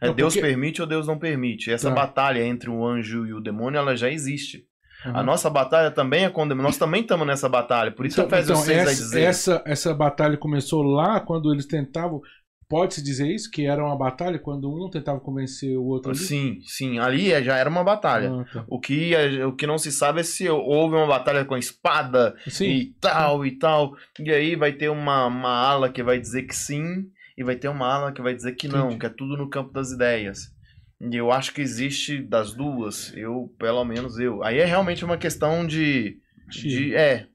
É 0.00 0.08
Não, 0.08 0.14
Deus 0.14 0.34
porque- 0.34 0.46
permite 0.46 0.80
ou 0.82 0.86
Deus 0.86 1.06
não 1.06 1.18
permite. 1.18 1.70
Essa 1.72 1.88
Tá. 1.88 1.94
batalha 1.94 2.44
entre 2.44 2.68
o 2.68 2.84
anjo 2.86 3.24
e 3.26 3.32
o 3.32 3.40
demônio, 3.40 3.78
ela 3.78 3.96
já 3.96 4.10
existe. 4.10 4.64
A 5.04 5.10
Aham. 5.10 5.22
nossa 5.22 5.48
batalha 5.48 5.90
também 5.90 6.24
é 6.24 6.30
com 6.30 6.42
o 6.42 6.48
demônio. 6.48 6.64
Nós 6.64 6.78
também 6.78 7.02
estamos 7.02 7.26
nessa 7.26 7.48
batalha. 7.48 7.92
Por 7.92 8.04
isso 8.06 8.20
Então, 8.20 8.26
Efésios 8.38 8.58
então, 8.58 8.64
6 8.66 8.76
vai 8.84 8.92
essa, 8.92 9.02
dizer. 9.02 9.20
essa, 9.22 9.62
essa 9.66 9.94
batalha 9.94 10.36
começou 10.36 10.82
lá 10.82 11.20
quando 11.20 11.52
eles 11.52 11.66
tentavam. 11.66 12.20
Pode-se 12.68 13.02
dizer 13.02 13.28
isso? 13.28 13.48
Que 13.50 13.64
era 13.66 13.84
uma 13.84 13.96
batalha 13.96 14.38
quando 14.38 14.68
um 14.68 14.90
tentava 14.90 15.20
convencer 15.20 15.76
o 15.78 15.84
outro 15.84 16.10
ali? 16.10 16.18
Sim, 16.18 16.58
sim. 16.66 16.98
Ali 16.98 17.32
é- 17.32 17.42
já 17.42 17.56
era 17.56 17.70
uma 17.70 17.84
batalha. 17.84 18.30
Ah, 18.32 18.44
tá. 18.52 18.64
O 18.66 18.80
que, 18.80 19.12
o 19.44 19.52
que 19.52 19.66
não 19.66 19.78
se 19.78 19.92
sabe 19.92 20.20
é 20.20 20.22
se 20.24 20.48
houve 20.48 20.96
uma 20.96 21.06
batalha 21.06 21.44
com 21.44 21.56
espada 21.56 22.34
Sim. 22.48 22.66
e 22.66 22.84
tal 23.00 23.46
e 23.46 23.52
tal. 23.52 23.96
E 24.18 24.30
aí 24.32 24.56
vai 24.56 24.72
ter 24.72 24.88
uma, 24.88 25.26
uma 25.26 25.50
ala 25.50 25.90
que 25.90 26.02
vai 26.02 26.18
dizer 26.18 26.42
que 26.42 26.56
sim, 26.56 27.08
e 27.38 27.44
vai 27.44 27.54
ter 27.54 27.68
uma 27.68 27.86
ala 27.86 28.12
que 28.12 28.20
vai 28.22 28.34
dizer 28.34 28.52
que 28.56 28.66
não, 28.66 28.86
Entendi. 28.86 28.98
que 29.00 29.06
é 29.06 29.10
tudo 29.10 29.36
no 29.36 29.48
campo 29.48 29.72
das 29.72 29.92
ideias. 29.92 30.52
E 31.00 31.14
eu 31.14 31.30
acho 31.30 31.52
que 31.52 31.60
existe 31.60 32.18
das 32.20 32.52
duas, 32.54 33.12
eu, 33.14 33.52
pelo 33.58 33.84
menos 33.84 34.18
eu. 34.18 34.42
Aí 34.42 34.58
é 34.58 34.64
realmente 34.64 35.04
uma 35.04 35.18
questão 35.18 35.66
de. 35.66 36.16
de 36.48 36.94
é. 36.94 37.26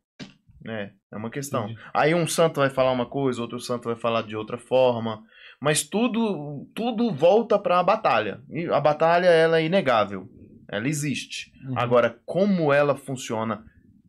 É, 0.68 0.92
é 1.12 1.18
uma 1.18 1.30
questão. 1.30 1.66
Entendi. 1.66 1.80
Aí 1.94 2.14
um 2.14 2.28
santo 2.28 2.60
vai 2.60 2.70
falar 2.70 2.92
uma 2.92 3.06
coisa, 3.06 3.42
outro 3.42 3.60
santo 3.60 3.86
vai 3.86 3.96
falar 3.96 4.24
de 4.24 4.36
outra 4.36 4.58
forma. 4.58 5.24
Mas 5.60 5.84
tudo, 5.84 6.68
tudo 6.74 7.12
volta 7.12 7.60
para 7.60 7.80
a 7.80 7.84
batalha. 7.84 8.42
E 8.50 8.66
a 8.68 8.80
batalha 8.80 9.28
ela 9.28 9.60
é 9.60 9.66
inegável. 9.66 10.28
Ela 10.70 10.88
existe. 10.88 11.52
Uhum. 11.68 11.78
Agora, 11.78 12.20
como 12.26 12.72
ela 12.74 12.96
funciona 12.96 13.64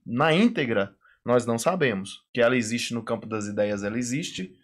na 0.07 0.33
íntegra, 0.33 0.95
nós 1.25 1.45
não 1.45 1.59
sabemos. 1.59 2.25
Que 2.33 2.41
ela 2.41 2.57
existe 2.57 2.95
no 2.95 3.03
campo 3.03 3.27
das 3.27 3.47
ideias, 3.47 3.83
ela 3.83 3.99
existe. 3.99 4.55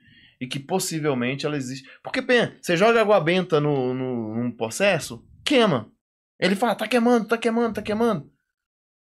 E 0.40 0.46
que 0.46 0.58
possivelmente 0.58 1.44
ela 1.44 1.56
existe. 1.56 1.88
Porque, 2.02 2.22
pensa, 2.22 2.56
você 2.62 2.76
joga 2.76 3.00
água 3.00 3.20
benta 3.20 3.60
no, 3.60 3.92
no, 3.92 4.34
num 4.36 4.52
processo, 4.52 5.26
queima. 5.44 5.90
Ele 6.38 6.54
fala, 6.54 6.76
tá 6.76 6.86
queimando, 6.86 7.26
tá 7.26 7.36
queimando, 7.36 7.74
tá 7.74 7.82
queimando. 7.82 8.30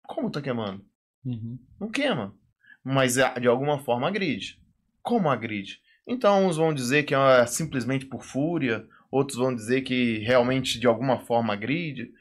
Como 0.06 0.30
tá 0.30 0.42
queimando? 0.42 0.86
Uhum. 1.24 1.58
Não 1.80 1.90
queima. 1.90 2.36
Mas 2.84 3.18
ah, 3.18 3.38
de 3.40 3.48
alguma 3.48 3.80
forma 3.80 4.08
agride. 4.08 4.60
Como 5.02 5.30
agride? 5.30 5.80
Então, 6.08 6.46
uns 6.48 6.58
vão 6.58 6.74
dizer 6.74 7.04
que 7.04 7.14
é 7.14 7.46
simplesmente 7.46 8.06
por 8.06 8.24
fúria, 8.24 8.86
outros 9.10 9.38
vão 9.38 9.54
dizer 9.54 9.82
que 9.82 10.20
realmente 10.20 10.80
de 10.80 10.88
alguma 10.88 11.20
forma 11.20 11.54
agride. 11.54 12.12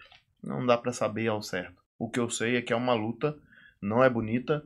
Não 0.42 0.64
dá 0.64 0.76
pra 0.76 0.92
saber 0.92 1.28
ao 1.28 1.42
certo. 1.42 1.80
O 1.98 2.08
que 2.08 2.18
eu 2.18 2.30
sei 2.30 2.56
é 2.56 2.62
que 2.62 2.72
é 2.72 2.76
uma 2.76 2.94
luta, 2.94 3.36
não 3.80 4.02
é 4.02 4.08
bonita, 4.08 4.64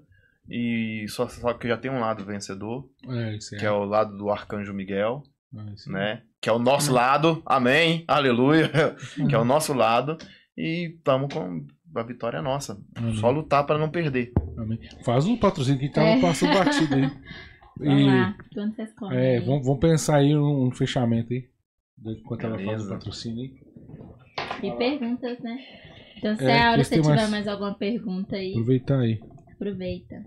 e 0.49 1.07
só, 1.09 1.29
só 1.29 1.53
que 1.55 1.67
já 1.67 1.77
tem 1.77 1.91
um 1.91 2.01
lado 2.01 2.25
vencedor, 2.25 2.89
É, 3.09 3.37
isso 3.37 3.57
que 3.57 3.65
é 3.65 3.71
o 3.71 3.85
lado 3.85 4.17
do 4.17 4.31
Arcanjo 4.31 4.73
Miguel, 4.73 5.23
é, 5.53 5.91
né? 5.91 6.23
Que 6.41 6.49
é 6.49 6.53
o 6.53 6.59
nosso 6.59 6.93
lado, 6.93 7.43
amém, 7.47 8.05
aleluia, 8.07 8.71
que 9.29 9.35
é 9.35 9.39
o 9.39 9.45
nosso 9.45 9.73
lado, 9.73 10.19
e 10.57 10.95
estamos 10.97 11.33
com 11.33 11.67
a 11.95 12.03
vitória 12.03 12.39
é 12.39 12.43
nossa. 12.43 12.81
Só 13.21 13.31
lutar 13.31 13.65
pra 13.65 13.79
não 13.79 13.89
perder. 13.89 14.33
Amém. 14.57 14.79
Faz 15.05 15.27
um 15.27 15.37
patrocínio 15.37 15.81
que 15.81 15.89
tava 15.89 16.07
É. 16.09 16.21
passando 16.21 16.55
batido 16.55 16.95
aí. 16.95 17.11
Vamos 17.77 18.03
E, 18.03 18.07
lá, 18.07 18.37
quando 18.55 18.73
vocês 18.77 18.95
comem. 18.95 19.19
é, 19.19 19.41
vamos, 19.41 19.67
vamos 19.67 19.81
pensar 19.81 20.19
aí 20.19 20.37
um, 20.37 20.69
um 20.69 20.71
fechamento 20.71 21.33
aí. 21.33 21.49
Enquanto 22.07 22.45
ela 22.47 22.57
faz 22.59 22.87
o 22.87 22.89
patrocínio 22.89 23.43
aí. 23.43 23.53
E 24.63 24.71
perguntas, 24.77 25.41
né? 25.41 25.59
Então, 26.17 26.37
se 26.37 26.45
É, 26.45 26.63
a 26.63 26.71
hora 26.71 26.85
você 26.85 26.95
tiver 27.01 27.17
mais- 27.17 27.31
mais 27.31 27.49
alguma 27.49 27.75
pergunta 27.75 28.37
aí, 28.37 28.53
Aproveitar 28.53 29.01
aí. 29.01 29.19
aproveita. 29.53 30.25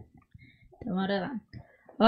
Então, 0.81 0.93
bora 0.95 1.21
lá. 1.21 1.31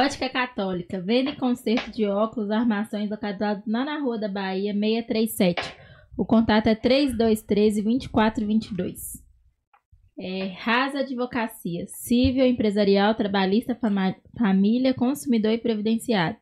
Ótica 0.03 0.27
Católica. 0.29 0.99
Venda 1.01 1.31
e 1.31 1.35
conserto 1.37 1.89
de 1.91 2.05
óculos, 2.05 2.51
armações 2.51 3.09
localizados 3.09 3.63
lá 3.65 3.85
na 3.85 3.97
Rua 4.01 4.19
da 4.19 4.27
Bahia, 4.27 4.73
637. 4.73 5.61
O 6.17 6.25
contato 6.25 6.67
é 6.67 6.75
3213-2422. 6.75 9.23
É, 10.19 10.47
Rasa 10.57 10.99
Advocacia. 10.99 11.85
Civil, 11.87 12.45
empresarial, 12.45 13.15
trabalhista, 13.15 13.73
fama- 13.75 14.15
família, 14.37 14.93
consumidor 14.93 15.51
e 15.53 15.57
previdenciário. 15.57 16.37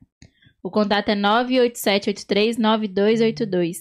O 0.63 0.71
contato 0.71 1.09
é 1.09 1.15
987839282. 1.15 3.77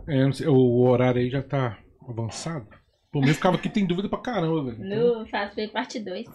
é, 0.10 0.28
o 0.50 0.82
horário 0.82 1.22
aí 1.22 1.30
já 1.30 1.42
tá 1.42 1.82
avançado. 2.10 2.68
Por 3.12 3.22
mim, 3.22 3.28
eu 3.30 3.36
ficava 3.36 3.56
aqui, 3.58 3.70
tem 3.70 3.86
dúvida 3.86 4.10
pra 4.10 4.18
caramba, 4.20 4.64
velho. 4.72 4.86
Então, 4.86 5.20
No 5.20 5.28
Faço 5.30 5.54
Play 5.54 5.68
parte 5.68 6.00
2. 6.00 6.26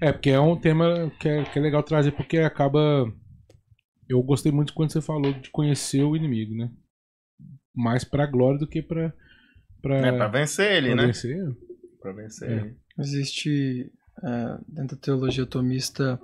É, 0.00 0.12
porque 0.12 0.30
é 0.30 0.40
um 0.40 0.58
tema 0.58 1.12
que 1.20 1.28
é, 1.28 1.44
que 1.44 1.58
é 1.58 1.62
legal 1.62 1.82
trazer, 1.82 2.12
porque 2.12 2.38
acaba. 2.38 2.80
Eu 4.08 4.20
gostei 4.22 4.50
muito 4.50 4.74
quando 4.74 4.92
você 4.92 5.00
falou 5.00 5.32
de 5.32 5.48
conhecer 5.50 6.02
o 6.02 6.16
inimigo, 6.16 6.54
né? 6.56 6.70
Mais 7.74 8.02
pra 8.02 8.26
glória 8.26 8.58
do 8.58 8.66
que 8.66 8.82
pra. 8.82 9.12
pra, 9.80 9.96
É 10.08 10.12
pra 10.12 10.26
vencer 10.28 10.72
ele, 10.72 10.88
pra 10.88 10.96
né? 10.96 11.06
vencer. 11.06 11.36
Pra 12.00 12.12
vencer 12.12 12.50
É. 12.50 12.52
ele. 12.56 12.76
Existe, 12.98 13.92
é, 14.24 14.58
dentro 14.68 14.96
da 14.96 15.02
teologia 15.02 15.46
tomista, 15.46 16.20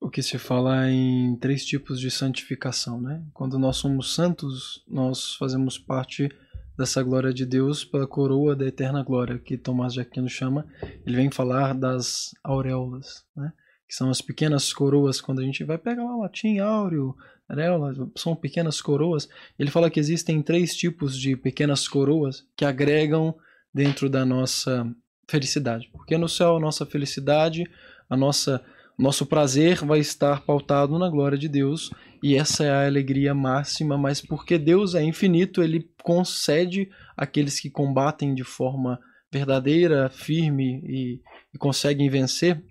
o 0.00 0.08
que 0.08 0.22
se 0.22 0.38
fala 0.38 0.90
em 0.90 1.36
três 1.36 1.64
tipos 1.66 2.00
de 2.00 2.10
santificação, 2.10 3.00
né? 3.00 3.22
Quando 3.34 3.58
nós 3.58 3.76
somos 3.76 4.14
santos, 4.14 4.82
nós 4.88 5.34
fazemos 5.34 5.78
parte 5.78 6.28
dessa 6.76 7.02
glória 7.02 7.32
de 7.32 7.46
Deus 7.46 7.84
pela 7.84 8.06
coroa 8.06 8.56
da 8.56 8.66
eterna 8.66 9.02
glória, 9.02 9.38
que 9.38 9.56
Tomás 9.56 9.92
de 9.92 10.00
Aquino 10.00 10.28
chama. 10.28 10.66
Ele 11.06 11.16
vem 11.16 11.30
falar 11.30 11.74
das 11.74 12.34
auréolas, 12.42 13.24
né? 13.36 13.52
Que 13.88 13.94
são 13.94 14.10
as 14.10 14.20
pequenas 14.20 14.72
coroas, 14.72 15.20
quando 15.20 15.40
a 15.40 15.44
gente 15.44 15.62
vai 15.62 15.78
pegar 15.78 16.04
lá 16.04 16.16
o 16.16 16.22
latim, 16.22 16.58
áureo, 16.58 17.14
auréola, 17.48 18.10
são 18.16 18.34
pequenas 18.34 18.80
coroas. 18.80 19.28
Ele 19.58 19.70
fala 19.70 19.90
que 19.90 20.00
existem 20.00 20.42
três 20.42 20.74
tipos 20.74 21.18
de 21.18 21.36
pequenas 21.36 21.86
coroas 21.86 22.44
que 22.56 22.64
agregam 22.64 23.34
dentro 23.72 24.08
da 24.08 24.24
nossa 24.24 24.90
felicidade. 25.28 25.88
Porque 25.92 26.16
no 26.16 26.28
céu 26.28 26.56
a 26.56 26.60
nossa 26.60 26.84
felicidade, 26.86 27.68
a 28.08 28.16
nossa 28.16 28.64
nosso 28.96 29.26
prazer 29.26 29.84
vai 29.84 29.98
estar 29.98 30.42
pautado 30.42 30.96
na 30.98 31.08
glória 31.08 31.36
de 31.36 31.48
Deus 31.48 31.90
e 32.26 32.36
essa 32.36 32.64
é 32.64 32.70
a 32.70 32.86
alegria 32.86 33.34
máxima, 33.34 33.98
mas 33.98 34.22
porque 34.22 34.56
Deus 34.56 34.94
é 34.94 35.02
infinito, 35.02 35.62
ele 35.62 35.90
concede 36.02 36.88
àqueles 37.14 37.60
que 37.60 37.68
combatem 37.68 38.34
de 38.34 38.42
forma 38.42 38.98
verdadeira, 39.30 40.08
firme 40.08 40.80
e, 40.86 41.20
e 41.52 41.58
conseguem 41.58 42.08
vencer 42.08 42.64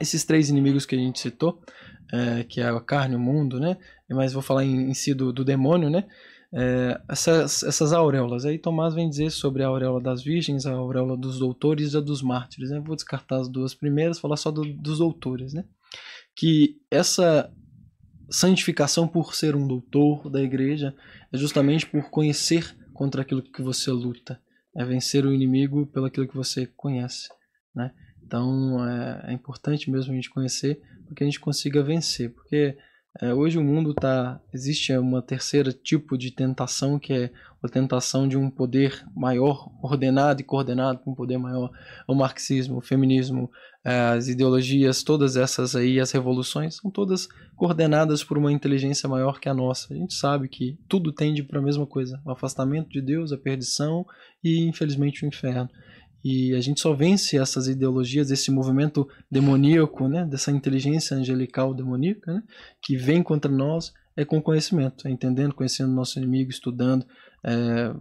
esses 0.00 0.24
três 0.24 0.48
inimigos 0.48 0.86
que 0.86 0.94
a 0.94 0.98
gente 0.98 1.20
citou, 1.20 1.60
é, 2.10 2.44
que 2.44 2.62
é 2.62 2.66
a 2.66 2.80
carne, 2.80 3.14
o 3.14 3.18
mundo, 3.18 3.60
né? 3.60 3.76
Mas 4.08 4.32
vou 4.32 4.40
falar 4.40 4.64
em, 4.64 4.88
em 4.88 4.94
si 4.94 5.12
do, 5.12 5.34
do 5.34 5.44
demônio, 5.44 5.90
né? 5.90 6.06
É, 6.50 6.98
essas, 7.10 7.62
essas 7.64 7.92
auréolas. 7.92 8.46
Aí 8.46 8.58
Tomás 8.58 8.94
vem 8.94 9.10
dizer 9.10 9.30
sobre 9.30 9.62
a 9.62 9.66
auréola 9.66 10.00
das 10.00 10.22
virgens, 10.22 10.64
a 10.64 10.72
auréola 10.72 11.14
dos 11.14 11.38
doutores 11.38 11.92
e 11.92 11.96
a 11.98 12.00
dos 12.00 12.22
mártires. 12.22 12.70
Né? 12.70 12.80
Vou 12.80 12.96
descartar 12.96 13.36
as 13.36 13.50
duas 13.50 13.74
primeiras, 13.74 14.18
falar 14.18 14.38
só 14.38 14.50
do, 14.50 14.64
dos 14.64 14.96
doutores. 14.96 15.52
Né? 15.52 15.66
Que 16.34 16.78
essa 16.90 17.52
santificação 18.30 19.08
por 19.08 19.34
ser 19.34 19.56
um 19.56 19.66
doutor 19.66 20.30
da 20.30 20.42
igreja 20.42 20.94
é 21.32 21.36
justamente 21.36 21.86
por 21.86 22.10
conhecer 22.10 22.76
contra 22.92 23.22
aquilo 23.22 23.42
que 23.42 23.62
você 23.62 23.90
luta. 23.90 24.40
É 24.76 24.84
vencer 24.84 25.24
o 25.24 25.32
inimigo 25.32 25.86
pelo 25.86 26.06
aquilo 26.06 26.28
que 26.28 26.36
você 26.36 26.66
conhece. 26.66 27.28
Né? 27.74 27.92
Então 28.24 28.84
é, 28.86 29.30
é 29.30 29.32
importante 29.32 29.90
mesmo 29.90 30.12
a 30.12 30.14
gente 30.14 30.30
conhecer 30.30 30.80
para 31.04 31.14
que 31.14 31.24
a 31.24 31.26
gente 31.26 31.40
consiga 31.40 31.82
vencer. 31.82 32.30
Porque 32.30 32.76
é, 33.20 33.32
hoje 33.32 33.58
o 33.58 33.64
mundo 33.64 33.94
tá 33.94 34.40
existe 34.52 34.92
uma 34.96 35.22
terceira 35.22 35.72
tipo 35.72 36.16
de 36.16 36.30
tentação 36.30 36.98
que 36.98 37.12
é 37.12 37.32
a 37.62 37.68
tentação 37.68 38.28
de 38.28 38.36
um 38.36 38.48
poder 38.48 39.04
maior, 39.16 39.70
ordenado 39.82 40.40
e 40.40 40.44
coordenado 40.44 41.00
com 41.00 41.10
um 41.10 41.14
poder 41.14 41.38
maior. 41.38 41.70
O 42.06 42.14
marxismo, 42.14 42.78
o 42.78 42.80
feminismo, 42.80 43.50
as 43.90 44.28
ideologias, 44.28 45.02
todas 45.02 45.36
essas 45.36 45.74
aí, 45.74 45.98
as 45.98 46.10
revoluções, 46.10 46.76
são 46.76 46.90
todas 46.90 47.26
coordenadas 47.56 48.22
por 48.22 48.36
uma 48.36 48.52
inteligência 48.52 49.08
maior 49.08 49.40
que 49.40 49.48
a 49.48 49.54
nossa. 49.54 49.94
A 49.94 49.96
gente 49.96 50.12
sabe 50.12 50.46
que 50.48 50.78
tudo 50.86 51.10
tende 51.10 51.42
para 51.42 51.58
a 51.58 51.62
mesma 51.62 51.86
coisa: 51.86 52.20
o 52.24 52.30
afastamento 52.30 52.90
de 52.90 53.00
Deus, 53.00 53.32
a 53.32 53.38
perdição 53.38 54.04
e, 54.44 54.60
infelizmente, 54.68 55.24
o 55.24 55.26
inferno. 55.26 55.70
E 56.22 56.54
a 56.54 56.60
gente 56.60 56.80
só 56.80 56.92
vence 56.92 57.38
essas 57.38 57.68
ideologias, 57.68 58.30
esse 58.30 58.50
movimento 58.50 59.08
demoníaco, 59.30 60.08
né, 60.08 60.26
dessa 60.26 60.50
inteligência 60.50 61.16
angelical 61.16 61.72
demoníaca, 61.72 62.34
né, 62.34 62.42
que 62.82 62.96
vem 62.96 63.22
contra 63.22 63.50
nós, 63.50 63.92
é 64.16 64.24
com 64.24 64.42
conhecimento, 64.42 65.06
é 65.06 65.10
entendendo, 65.10 65.54
conhecendo 65.54 65.92
nosso 65.92 66.18
inimigo, 66.18 66.50
estudando 66.50 67.06
é, 67.44 67.94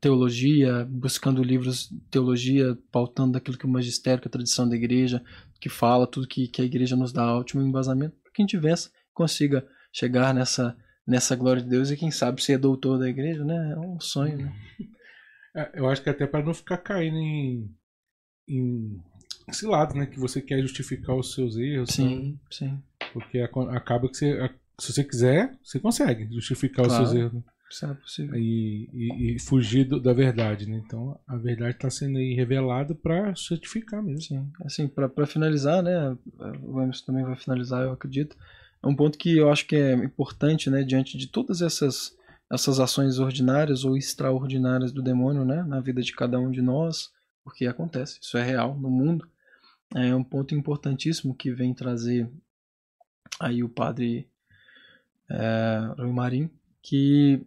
teologia, 0.00 0.86
buscando 0.90 1.42
livros 1.42 1.88
de 1.88 2.00
teologia, 2.10 2.76
pautando 2.90 3.32
daquilo 3.32 3.58
que 3.58 3.66
o 3.66 3.68
magistério, 3.68 4.20
que 4.20 4.28
a 4.28 4.30
tradição 4.30 4.68
da 4.68 4.76
igreja, 4.76 5.22
que 5.60 5.68
fala, 5.68 6.06
tudo 6.06 6.26
que, 6.26 6.48
que 6.48 6.60
a 6.60 6.64
igreja 6.64 6.96
nos 6.96 7.12
dá 7.12 7.34
ótimo 7.36 7.62
embasamento, 7.62 8.16
para 8.22 8.32
que 8.32 8.42
a 8.42 8.44
gente 8.44 8.58
vença, 8.58 8.90
consiga 9.14 9.66
chegar 9.92 10.34
nessa, 10.34 10.76
nessa 11.06 11.36
glória 11.36 11.62
de 11.62 11.68
Deus 11.68 11.90
e 11.90 11.96
quem 11.96 12.10
sabe 12.10 12.42
ser 12.42 12.58
doutor 12.58 12.98
da 12.98 13.08
igreja, 13.08 13.44
né? 13.44 13.72
É 13.72 13.78
um 13.78 14.00
sonho, 14.00 14.38
né? 14.38 14.52
É, 15.54 15.70
eu 15.74 15.86
acho 15.86 16.02
que 16.02 16.08
até 16.08 16.26
para 16.26 16.42
não 16.42 16.54
ficar 16.54 16.78
caindo 16.78 17.18
em, 17.18 17.70
em 18.48 19.02
esse 19.46 19.66
lado, 19.66 19.94
né? 19.94 20.06
Que 20.06 20.18
você 20.18 20.40
quer 20.40 20.62
justificar 20.62 21.14
os 21.14 21.34
seus 21.34 21.58
erros. 21.58 21.90
Sim, 21.90 22.40
sim. 22.50 22.82
Porque 23.12 23.38
acaba 23.40 24.08
que 24.08 24.16
você, 24.16 24.50
se 24.80 24.92
você 24.94 25.04
quiser, 25.04 25.54
você 25.62 25.78
consegue 25.78 26.26
justificar 26.32 26.86
claro. 26.86 27.02
os 27.02 27.10
seus 27.10 27.22
erros. 27.22 27.44
É 27.82 27.94
possível. 27.94 28.36
E, 28.36 28.88
e, 28.92 29.34
e 29.34 29.38
fugir 29.38 29.84
do, 29.84 30.00
da 30.00 30.12
verdade, 30.12 30.68
né? 30.68 30.82
Então 30.84 31.18
a 31.26 31.36
verdade 31.36 31.76
está 31.76 31.88
sendo 31.88 32.18
aí 32.18 32.34
revelada 32.34 32.94
para 32.94 33.34
certificar 33.34 34.02
mesmo. 34.02 34.20
Sim. 34.20 34.50
Assim, 34.64 34.88
para 34.88 35.26
finalizar, 35.26 35.82
né? 35.82 36.16
O 36.62 36.80
Emerson 36.80 37.06
também 37.06 37.24
vai 37.24 37.36
finalizar, 37.36 37.82
eu 37.82 37.92
acredito. 37.92 38.36
É 38.82 38.86
um 38.86 38.96
ponto 38.96 39.16
que 39.16 39.36
eu 39.38 39.50
acho 39.50 39.66
que 39.66 39.76
é 39.76 39.94
importante, 39.94 40.68
né? 40.68 40.82
Diante 40.82 41.16
de 41.16 41.28
todas 41.28 41.62
essas 41.62 42.16
essas 42.52 42.78
ações 42.78 43.18
ordinárias 43.18 43.82
ou 43.82 43.96
extraordinárias 43.96 44.92
do 44.92 45.02
demônio 45.02 45.42
né, 45.42 45.62
na 45.62 45.80
vida 45.80 46.02
de 46.02 46.12
cada 46.12 46.38
um 46.38 46.50
de 46.50 46.60
nós, 46.60 47.10
porque 47.42 47.66
acontece, 47.66 48.18
isso 48.20 48.36
é 48.36 48.42
real 48.42 48.78
no 48.78 48.90
mundo. 48.90 49.26
É 49.94 50.14
um 50.14 50.22
ponto 50.22 50.54
importantíssimo 50.54 51.34
que 51.34 51.50
vem 51.50 51.72
trazer 51.72 52.30
aí 53.40 53.64
o 53.64 53.70
padre 53.70 54.28
é, 55.30 55.94
Rui 55.96 56.12
Marim, 56.12 56.50
que 56.82 57.42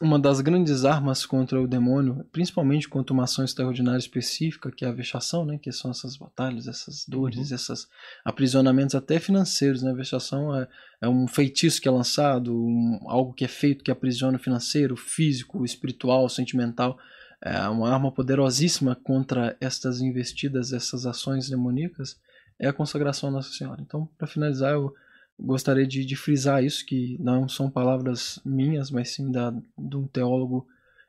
uma 0.00 0.18
das 0.18 0.40
grandes 0.40 0.84
armas 0.84 1.26
contra 1.26 1.60
o 1.60 1.66
demônio, 1.66 2.24
principalmente 2.30 2.88
contra 2.88 3.12
uma 3.12 3.24
ação 3.24 3.44
extraordinária 3.44 3.98
específica, 3.98 4.70
que 4.70 4.84
é 4.84 4.88
a 4.88 4.92
vexação, 4.92 5.44
né, 5.44 5.58
que 5.58 5.72
são 5.72 5.90
essas 5.90 6.16
batalhas, 6.16 6.68
essas 6.68 7.04
dores, 7.06 7.36
uhum. 7.50 7.54
esses 7.56 7.88
aprisionamentos 8.24 8.94
até 8.94 9.18
financeiros. 9.18 9.82
Né? 9.82 9.90
A 9.90 9.94
vexação 9.94 10.54
é, 10.54 10.68
é 11.02 11.08
um 11.08 11.26
feitiço 11.26 11.80
que 11.80 11.88
é 11.88 11.90
lançado, 11.90 12.54
um, 12.54 13.00
algo 13.06 13.32
que 13.32 13.44
é 13.44 13.48
feito 13.48 13.82
que 13.82 13.90
aprisiona 13.90 14.36
o 14.36 14.40
financeiro, 14.40 14.96
físico, 14.96 15.64
espiritual, 15.64 16.28
sentimental. 16.28 16.96
É 17.42 17.68
uma 17.68 17.92
arma 17.92 18.12
poderosíssima 18.12 18.94
contra 18.94 19.56
estas 19.60 20.00
investidas, 20.00 20.72
essas 20.72 21.06
ações 21.06 21.48
demoníacas, 21.48 22.20
é 22.58 22.68
a 22.68 22.72
consagração 22.72 23.30
à 23.30 23.32
Nossa 23.32 23.50
Senhora. 23.52 23.80
Então, 23.80 24.08
para 24.16 24.26
finalizar, 24.28 24.72
eu 24.72 24.94
gostaria 25.38 25.86
de, 25.86 26.04
de, 26.04 26.16
frisar 26.16 26.64
isso, 26.64 26.84
que 26.84 27.16
não 27.20 27.48
são 27.48 27.70
palavras 27.70 28.40
minhas, 28.44 28.90
mas 28.90 29.10
sim 29.10 29.30
da, 29.30 29.50
de 29.50 29.96
um 29.96 30.06
teólogo 30.06 30.66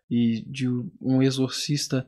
e 0.09 0.43
de 0.47 0.67
um 1.01 1.21
exorcista 1.21 2.07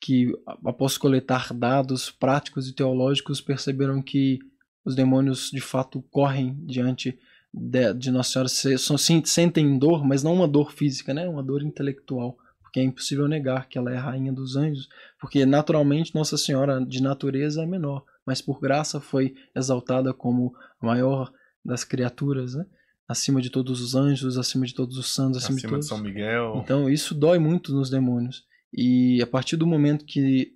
que, 0.00 0.32
após 0.64 0.96
coletar 0.96 1.52
dados 1.52 2.10
práticos 2.10 2.68
e 2.68 2.74
teológicos, 2.74 3.40
perceberam 3.40 4.00
que 4.00 4.38
os 4.84 4.94
demônios 4.94 5.50
de 5.50 5.60
fato 5.60 6.02
correm 6.10 6.56
diante 6.64 7.18
de, 7.52 7.92
de 7.94 8.10
Nossa 8.10 8.46
Senhora, 8.48 8.78
são, 8.78 8.96
sentem 8.96 9.78
dor, 9.78 10.06
mas 10.06 10.22
não 10.22 10.34
uma 10.34 10.46
dor 10.46 10.72
física, 10.72 11.12
né? 11.12 11.28
uma 11.28 11.42
dor 11.42 11.62
intelectual, 11.62 12.38
porque 12.60 12.78
é 12.78 12.84
impossível 12.84 13.26
negar 13.26 13.68
que 13.68 13.76
ela 13.76 13.92
é 13.92 13.96
a 13.96 14.00
rainha 14.00 14.32
dos 14.32 14.56
anjos, 14.56 14.88
porque 15.20 15.44
naturalmente 15.44 16.14
Nossa 16.14 16.38
Senhora 16.38 16.84
de 16.84 17.02
natureza 17.02 17.62
é 17.62 17.66
menor, 17.66 18.04
mas 18.24 18.40
por 18.40 18.60
graça 18.60 19.00
foi 19.00 19.34
exaltada 19.54 20.14
como 20.14 20.54
a 20.80 20.86
maior 20.86 21.32
das 21.68 21.84
criaturas, 21.84 22.54
né? 22.54 22.66
acima 23.08 23.40
de 23.40 23.48
todos 23.48 23.80
os 23.80 23.94
anjos, 23.94 24.36
acima 24.36 24.66
de 24.66 24.74
todos 24.74 24.98
os 24.98 25.14
santos, 25.14 25.38
acima, 25.38 25.56
acima 25.56 25.68
de 25.68 25.72
todos. 25.72 25.86
de 25.86 25.88
São 25.88 25.98
Miguel. 25.98 26.60
Então 26.62 26.90
isso 26.90 27.14
dói 27.14 27.38
muito 27.38 27.72
nos 27.72 27.88
demônios. 27.88 28.44
E 28.72 29.22
a 29.22 29.26
partir 29.26 29.56
do 29.56 29.66
momento 29.66 30.04
que 30.04 30.52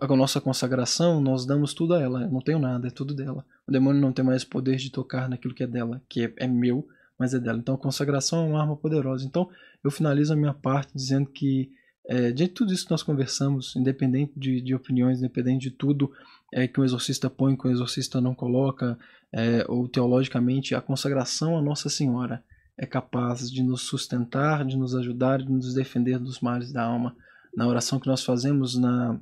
a 0.00 0.06
nossa 0.16 0.40
consagração, 0.40 1.20
nós 1.20 1.44
damos 1.44 1.74
tudo 1.74 1.94
a 1.94 2.00
ela. 2.00 2.22
Eu 2.22 2.30
não 2.30 2.40
tenho 2.40 2.58
nada, 2.58 2.88
é 2.88 2.90
tudo 2.90 3.12
dela. 3.12 3.44
O 3.66 3.72
demônio 3.72 4.00
não 4.00 4.12
tem 4.12 4.24
mais 4.24 4.44
poder 4.44 4.76
de 4.76 4.90
tocar 4.90 5.28
naquilo 5.28 5.52
que 5.52 5.62
é 5.62 5.66
dela, 5.66 6.00
que 6.08 6.24
é, 6.24 6.32
é 6.38 6.46
meu, 6.46 6.86
mas 7.18 7.34
é 7.34 7.38
dela. 7.38 7.58
Então 7.58 7.74
a 7.74 7.78
consagração 7.78 8.46
é 8.46 8.48
uma 8.48 8.60
arma 8.62 8.76
poderosa. 8.76 9.26
Então 9.26 9.50
eu 9.84 9.90
finalizo 9.90 10.32
a 10.32 10.36
minha 10.36 10.54
parte 10.54 10.92
dizendo 10.94 11.28
que 11.28 11.70
é, 12.06 12.32
diante 12.32 12.50
de 12.50 12.54
tudo 12.54 12.72
isso 12.72 12.84
que 12.84 12.90
nós 12.90 13.02
conversamos, 13.02 13.76
independente 13.76 14.32
de, 14.36 14.60
de 14.62 14.74
opiniões, 14.74 15.18
independente 15.18 15.68
de 15.68 15.70
tudo 15.70 16.10
é, 16.52 16.66
que 16.66 16.80
um 16.80 16.84
exorcista 16.84 17.28
põe, 17.28 17.56
que 17.56 17.68
um 17.68 17.70
exorcista 17.70 18.20
não 18.20 18.34
coloca, 18.34 18.98
é, 19.32 19.64
ou 19.68 19.88
teologicamente, 19.88 20.74
a 20.74 20.80
consagração 20.80 21.56
a 21.56 21.62
Nossa 21.62 21.88
Senhora 21.88 22.42
é 22.76 22.86
capaz 22.86 23.50
de 23.50 23.62
nos 23.62 23.82
sustentar, 23.82 24.64
de 24.64 24.76
nos 24.76 24.94
ajudar, 24.94 25.38
de 25.38 25.50
nos 25.50 25.74
defender 25.74 26.18
dos 26.18 26.40
males 26.40 26.72
da 26.72 26.82
alma. 26.82 27.14
Na 27.54 27.66
oração 27.66 28.00
que 28.00 28.06
nós 28.06 28.24
fazemos 28.24 28.76
na, 28.78 29.18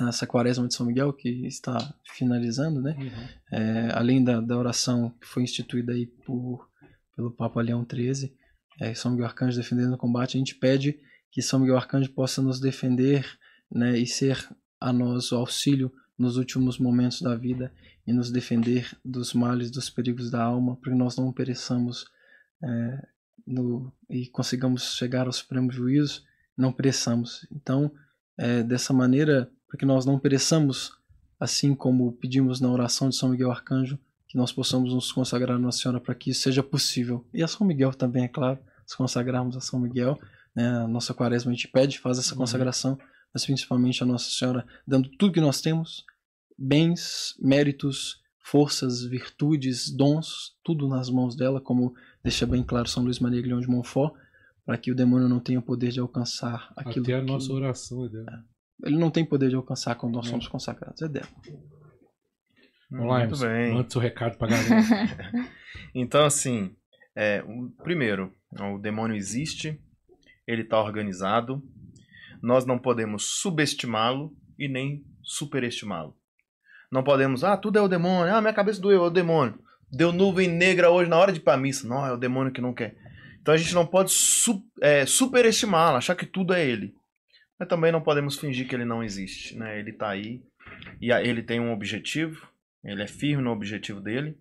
nessa 0.00 0.26
quaresma 0.26 0.66
de 0.66 0.74
São 0.74 0.86
Miguel, 0.86 1.12
que 1.12 1.46
está 1.46 1.76
finalizando, 2.16 2.80
né? 2.80 2.96
Uhum. 2.98 3.58
É, 3.58 3.88
além 3.92 4.24
da, 4.24 4.40
da 4.40 4.56
oração 4.56 5.10
que 5.20 5.26
foi 5.26 5.42
instituída 5.42 5.92
aí 5.92 6.06
por, 6.06 6.68
pelo 7.14 7.30
Papa 7.30 7.60
Leão 7.60 7.86
XIII, 7.88 8.34
é, 8.80 8.94
São 8.94 9.12
Miguel 9.12 9.26
Arcanjo 9.26 9.56
defendendo 9.56 9.94
o 9.94 9.98
combate, 9.98 10.36
a 10.36 10.38
gente 10.38 10.54
pede 10.54 10.98
que 11.30 11.42
São 11.42 11.60
Miguel 11.60 11.76
Arcanjo 11.76 12.10
possa 12.12 12.40
nos 12.40 12.60
defender 12.60 13.26
né, 13.70 13.98
e 13.98 14.06
ser 14.06 14.48
a 14.80 14.92
nós 14.92 15.32
o 15.32 15.36
auxílio 15.36 15.92
nos 16.18 16.36
últimos 16.36 16.78
momentos 16.78 17.20
da 17.20 17.34
vida 17.34 17.72
e 18.06 18.12
nos 18.12 18.30
defender 18.30 18.96
dos 19.04 19.32
males, 19.32 19.70
dos 19.70 19.88
perigos 19.88 20.30
da 20.30 20.42
alma, 20.42 20.76
para 20.76 20.92
que 20.92 20.98
nós 20.98 21.16
não 21.16 21.32
pereçamos 21.32 22.06
é, 22.62 23.06
no, 23.46 23.92
e 24.08 24.26
consigamos 24.26 24.96
chegar 24.96 25.26
ao 25.26 25.32
supremo 25.32 25.70
juízo, 25.70 26.22
não 26.56 26.72
pereçamos. 26.72 27.46
Então, 27.50 27.90
é, 28.36 28.62
dessa 28.62 28.92
maneira, 28.92 29.50
para 29.68 29.78
que 29.78 29.86
nós 29.86 30.04
não 30.04 30.18
pereçamos, 30.18 30.92
assim 31.40 31.74
como 31.74 32.12
pedimos 32.12 32.60
na 32.60 32.70
oração 32.70 33.08
de 33.08 33.16
São 33.16 33.30
Miguel 33.30 33.50
Arcanjo, 33.50 33.98
que 34.28 34.36
nós 34.36 34.52
possamos 34.52 34.92
nos 34.92 35.10
consagrar 35.12 35.56
a 35.56 35.60
Nossa 35.60 35.78
Senhora 35.78 36.00
para 36.00 36.14
que 36.14 36.30
isso 36.30 36.42
seja 36.42 36.62
possível. 36.62 37.26
E 37.32 37.42
a 37.42 37.48
São 37.48 37.66
Miguel 37.66 37.92
também, 37.92 38.24
é 38.24 38.28
claro, 38.28 38.58
nos 38.82 38.94
consagrarmos 38.94 39.56
a 39.56 39.60
São 39.60 39.80
Miguel. 39.80 40.18
Né? 40.54 40.68
A 40.68 40.86
nossa 40.88 41.14
quaresma 41.14 41.50
a 41.50 41.54
gente 41.54 41.68
pede, 41.68 41.98
faz 41.98 42.18
essa 42.18 42.32
uhum. 42.32 42.40
consagração, 42.40 42.98
mas 43.32 43.44
principalmente 43.44 44.02
a 44.02 44.06
Nossa 44.06 44.30
Senhora 44.30 44.66
dando 44.86 45.08
tudo 45.08 45.32
que 45.32 45.40
nós 45.40 45.60
temos 45.60 46.04
bens, 46.58 47.34
méritos, 47.40 48.22
forças, 48.44 49.04
virtudes, 49.04 49.90
dons, 49.90 50.56
tudo 50.62 50.88
nas 50.88 51.08
mãos 51.08 51.36
dela, 51.36 51.60
como 51.60 51.94
deixa 52.22 52.46
bem 52.46 52.62
claro 52.62 52.88
São 52.88 53.02
Luís 53.02 53.18
Maria 53.18 53.40
Guilhão 53.40 53.60
de 53.60 53.68
Montfort, 53.68 54.14
para 54.64 54.78
que 54.78 54.90
o 54.90 54.94
demônio 54.94 55.28
não 55.28 55.40
tenha 55.40 55.58
o 55.58 55.62
poder 55.62 55.90
de 55.90 56.00
alcançar 56.00 56.72
aquilo 56.76 57.04
Até 57.04 57.14
a 57.14 57.20
que... 57.20 57.26
nossa 57.26 57.52
oração 57.52 58.04
é 58.06 58.08
dela. 58.08 58.26
É. 58.30 58.54
Ele 58.88 58.98
não 58.98 59.10
tem 59.10 59.24
poder 59.24 59.48
de 59.48 59.56
alcançar 59.56 59.94
quando 59.94 60.14
nós 60.14 60.26
é. 60.26 60.30
somos 60.30 60.48
consagrados, 60.48 61.00
é 61.02 61.08
dela. 61.08 61.28
Olá, 62.92 63.20
Muito 63.20 63.38
bem. 63.38 63.72
Manda 63.72 63.90
seu 63.90 64.00
recado 64.00 64.36
pra 64.36 64.48
galera. 64.48 64.82
então, 65.94 66.24
assim, 66.24 66.76
é, 67.16 67.42
o, 67.42 67.70
primeiro, 67.82 68.32
o 68.52 68.78
demônio 68.78 69.16
existe, 69.16 69.80
ele 70.46 70.62
está 70.62 70.80
organizado, 70.80 71.62
nós 72.42 72.66
não 72.66 72.78
podemos 72.78 73.24
subestimá-lo 73.40 74.36
e 74.58 74.68
nem 74.68 75.04
superestimá-lo. 75.22 76.16
Não 76.94 77.02
podemos, 77.02 77.42
ah, 77.42 77.56
tudo 77.56 77.76
é 77.76 77.82
o 77.82 77.88
demônio, 77.88 78.32
ah, 78.32 78.40
minha 78.40 78.52
cabeça 78.52 78.80
doeu, 78.80 79.02
é 79.02 79.06
o 79.08 79.10
demônio. 79.10 79.58
Deu 79.90 80.12
nuvem 80.12 80.46
negra 80.46 80.90
hoje 80.90 81.10
na 81.10 81.16
hora 81.18 81.32
de 81.32 81.40
ir 81.40 81.42
pra 81.42 81.56
missa. 81.56 81.88
Não, 81.88 82.06
é 82.06 82.12
o 82.12 82.16
demônio 82.16 82.52
que 82.52 82.60
não 82.60 82.72
quer. 82.72 82.96
Então 83.42 83.52
a 83.52 83.56
gente 83.56 83.74
não 83.74 83.84
pode 83.84 84.12
su 84.12 84.64
é, 84.80 85.04
superestimá-lo, 85.04 85.96
achar 85.96 86.14
que 86.14 86.24
tudo 86.24 86.54
é 86.54 86.64
ele. 86.64 86.94
Mas 87.58 87.68
também 87.68 87.90
não 87.90 88.00
podemos 88.00 88.38
fingir 88.38 88.68
que 88.68 88.76
ele 88.76 88.84
não 88.84 89.02
existe, 89.02 89.58
né? 89.58 89.76
Ele 89.76 89.92
tá 89.92 90.10
aí 90.10 90.40
e 91.00 91.10
ele 91.10 91.42
tem 91.42 91.58
um 91.58 91.72
objetivo, 91.72 92.46
ele 92.84 93.02
é 93.02 93.08
firme 93.08 93.42
no 93.42 93.50
objetivo 93.50 94.00
dele. 94.00 94.38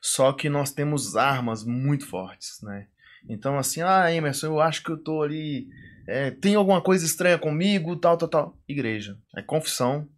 Só 0.00 0.32
que 0.32 0.48
nós 0.48 0.70
temos 0.70 1.16
armas 1.16 1.64
muito 1.64 2.06
fortes, 2.06 2.62
né? 2.62 2.86
Então 3.28 3.58
assim, 3.58 3.82
ah, 3.82 4.12
Emerson, 4.12 4.46
eu 4.46 4.60
acho 4.60 4.84
que 4.84 4.90
eu 4.90 4.96
tô 4.96 5.22
ali, 5.22 5.66
é, 6.06 6.30
tem 6.30 6.54
alguma 6.54 6.80
coisa 6.80 7.04
estranha 7.04 7.36
comigo, 7.36 7.96
tal, 7.96 8.16
tal, 8.16 8.28
tal. 8.28 8.58
Igreja, 8.68 9.18
é 9.36 9.42
confissão, 9.42 10.08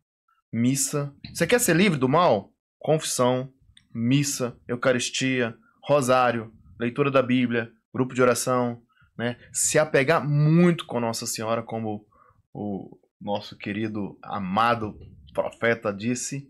missa. 0.52 1.14
Você 1.32 1.46
quer 1.46 1.58
ser 1.58 1.74
livre 1.74 1.98
do 1.98 2.08
mal? 2.08 2.52
Confissão, 2.78 3.52
missa, 3.94 4.56
eucaristia, 4.68 5.56
rosário, 5.82 6.52
leitura 6.78 7.10
da 7.10 7.22
Bíblia, 7.22 7.72
grupo 7.92 8.14
de 8.14 8.22
oração, 8.22 8.82
né? 9.16 9.36
Se 9.52 9.78
apegar 9.78 10.26
muito 10.26 10.84
com 10.84 11.00
Nossa 11.00 11.26
Senhora, 11.26 11.62
como 11.62 12.06
o 12.52 12.98
nosso 13.20 13.56
querido 13.56 14.18
amado 14.22 14.98
profeta 15.32 15.92
disse. 15.92 16.48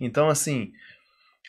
Então, 0.00 0.28
assim, 0.28 0.72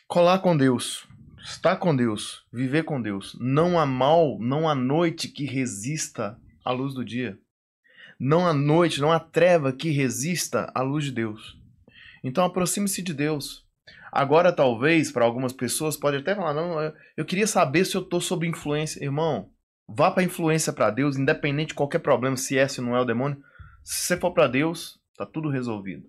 colar 0.06 0.40
com 0.40 0.56
Deus, 0.56 1.06
estar 1.38 1.76
com 1.76 1.94
Deus, 1.94 2.44
viver 2.52 2.84
com 2.84 3.00
Deus. 3.00 3.36
Não 3.40 3.78
há 3.78 3.86
mal, 3.86 4.38
não 4.40 4.68
há 4.68 4.74
noite 4.74 5.28
que 5.28 5.44
resista 5.44 6.38
à 6.64 6.72
luz 6.72 6.92
do 6.92 7.04
dia. 7.04 7.38
Não 8.18 8.46
há 8.46 8.52
noite, 8.52 9.00
não 9.00 9.12
há 9.12 9.20
treva 9.20 9.72
que 9.72 9.90
resista 9.90 10.70
à 10.74 10.82
luz 10.82 11.04
de 11.04 11.12
Deus. 11.12 11.58
Então 12.24 12.44
aproxime-se 12.44 13.02
de 13.02 13.12
Deus. 13.12 13.64
Agora, 14.10 14.52
talvez, 14.52 15.12
para 15.12 15.24
algumas 15.24 15.52
pessoas, 15.52 15.96
pode 15.96 16.16
até 16.16 16.34
falar: 16.34 16.54
não, 16.54 16.80
eu- 17.16 17.24
queria 17.24 17.46
saber 17.46 17.84
se 17.84 17.96
eu 17.96 18.00
estou 18.00 18.20
sob 18.20 18.46
influência. 18.46 19.04
Irmão, 19.04 19.50
vá 19.86 20.10
para 20.10 20.22
influência 20.22 20.72
para 20.72 20.90
Deus, 20.90 21.16
independente 21.16 21.68
de 21.68 21.74
qualquer 21.74 21.98
problema, 21.98 22.36
se 22.36 22.56
é, 22.56 22.66
se 22.66 22.80
não 22.80 22.96
é 22.96 23.00
o 23.00 23.04
demônio. 23.04 23.38
Se 23.82 24.06
você 24.06 24.16
for 24.16 24.32
para 24.32 24.46
Deus, 24.48 24.98
tá 25.16 25.26
tudo 25.26 25.50
resolvido. 25.50 26.08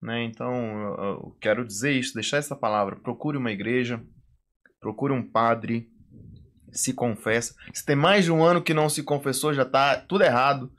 Né? 0.00 0.24
Então, 0.24 0.52
eu, 0.54 1.36
quero 1.40 1.66
dizer 1.66 1.92
isso, 1.92 2.14
deixar 2.14 2.36
essa 2.36 2.54
palavra. 2.54 2.96
Procure 2.96 3.36
uma 3.36 3.50
igreja, 3.50 4.00
procure 4.80 5.12
um 5.12 5.28
padre, 5.28 5.90
se 6.70 6.92
confessa. 6.92 7.54
Se 7.72 7.84
tem 7.84 7.96
mais 7.96 8.24
de 8.24 8.30
um 8.30 8.44
ano 8.44 8.62
que 8.62 8.72
não 8.74 8.88
se 8.88 9.02
confessou, 9.02 9.52
já 9.52 9.64
tá 9.64 9.96
tudo 9.96 10.22
errado. 10.22 10.72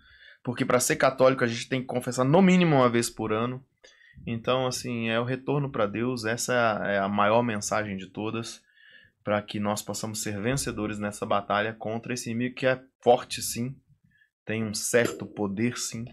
Porque 0.43 0.64
para 0.64 0.80
ser 0.80 0.95
católico 0.95 1.43
a 1.43 1.47
gente 1.47 1.68
tem 1.68 1.81
que 1.81 1.88
confessar 1.88 2.23
no 2.23 2.41
mínimo 2.41 2.77
uma 2.77 2.89
vez 2.89 3.10
por 3.10 3.34
ano. 3.34 3.61
Então, 4.26 4.68
assim, 4.68 5.10
é 5.10 5.20
o 5.20 5.24
retorno 5.24 5.72
para 5.72 5.86
Deus. 5.88 6.26
Essa 6.26 6.54
é 6.86 7.00
a 7.00 7.08
maior 7.08 7.41
mensagem 7.41 7.98
de 7.98 8.08
todas. 8.08 8.62
Para 9.24 9.41
que 9.41 9.60
nós 9.60 9.82
possamos 9.82 10.22
ser 10.22 10.40
vencedores 10.41 10.98
nessa 10.98 11.26
batalha 11.26 11.74
contra 11.74 12.14
esse 12.14 12.30
inimigo 12.30 12.56
que 12.56 12.66
é 12.66 12.82
forte, 13.02 13.41
sim. 13.41 13.76
Tem 14.46 14.64
um 14.64 14.74
certo 14.74 15.26
poder, 15.26 15.78
sim. 15.78 16.06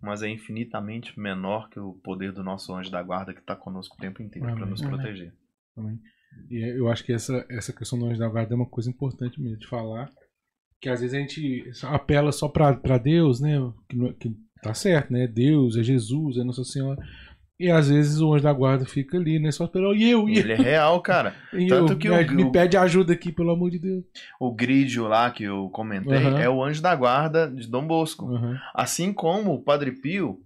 Mas 0.00 0.22
é 0.22 0.28
infinitamente 0.28 1.18
menor 1.18 1.68
que 1.68 1.80
o 1.80 1.94
poder 1.94 2.32
do 2.32 2.42
nosso 2.44 2.72
anjo 2.74 2.90
da 2.90 3.02
guarda 3.02 3.34
que 3.34 3.40
está 3.40 3.56
conosco 3.56 3.96
o 3.96 4.00
tempo 4.00 4.22
inteiro 4.22 4.46
para 4.46 4.56
Amém. 4.56 4.70
nos 4.70 4.82
Amém. 4.82 4.94
proteger. 4.96 5.32
também. 5.74 5.98
E 6.50 6.58
eu 6.78 6.88
acho 6.88 7.02
que 7.04 7.12
essa, 7.12 7.44
essa 7.50 7.72
questão 7.72 7.98
do 7.98 8.06
anjo 8.06 8.18
da 8.20 8.28
guarda 8.28 8.54
é 8.54 8.56
uma 8.56 8.68
coisa 8.68 8.88
importante 8.90 9.40
mesmo 9.40 9.58
de 9.58 9.66
falar. 9.66 10.08
Que 10.80 10.88
às 10.88 11.00
vezes 11.00 11.14
a 11.14 11.18
gente 11.18 11.64
apela 11.84 12.30
só 12.30 12.48
pra 12.48 12.98
Deus, 12.98 13.40
né? 13.40 13.56
Que, 13.88 13.96
não- 13.96 14.12
que 14.12 14.30
tá 14.62 14.72
certo, 14.72 15.12
né? 15.12 15.26
Deus, 15.26 15.76
é 15.76 15.82
Jesus, 15.82 16.36
é 16.38 16.44
Nossa 16.44 16.62
Senhora. 16.62 16.98
E 17.58 17.70
às 17.70 17.88
vezes 17.88 18.20
o 18.20 18.32
anjo 18.32 18.44
da 18.44 18.52
guarda 18.52 18.84
fica 18.86 19.16
ali, 19.16 19.38
né? 19.40 19.50
Só 19.50 19.64
esperando. 19.64 19.96
E 19.96 20.08
eu, 20.08 20.28
e 20.28 20.36
eu, 20.36 20.40
Ele 20.44 20.52
é 20.52 20.56
real, 20.56 21.00
cara. 21.02 21.34
e 21.52 21.66
tanto 21.66 21.94
eu? 21.94 21.98
que 21.98 22.08
me, 22.08 22.24
o- 22.24 22.34
me 22.34 22.52
pede 22.52 22.76
ajuda 22.76 23.12
aqui, 23.12 23.32
pelo 23.32 23.50
amor 23.50 23.70
de 23.70 23.78
Deus. 23.80 24.04
O 24.38 24.54
grídio 24.54 25.08
lá 25.08 25.30
que 25.30 25.42
eu 25.44 25.68
comentei 25.70 26.16
Aham. 26.18 26.38
é 26.38 26.48
o 26.48 26.62
anjo 26.62 26.80
da 26.80 26.94
guarda 26.94 27.50
de 27.50 27.66
Dom 27.68 27.86
Bosco. 27.86 28.26
Uhum. 28.26 28.56
Assim 28.74 29.12
como 29.12 29.54
o 29.54 29.62
Padre 29.62 29.90
Pio. 29.92 30.40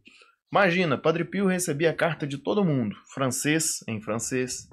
Imagina, 0.50 0.96
Padre 0.98 1.24
Pio 1.24 1.46
recebia 1.46 1.92
carta 1.92 2.26
de 2.26 2.38
todo 2.38 2.64
mundo. 2.64 2.96
Francês, 3.12 3.84
em 3.86 4.00
francês. 4.00 4.68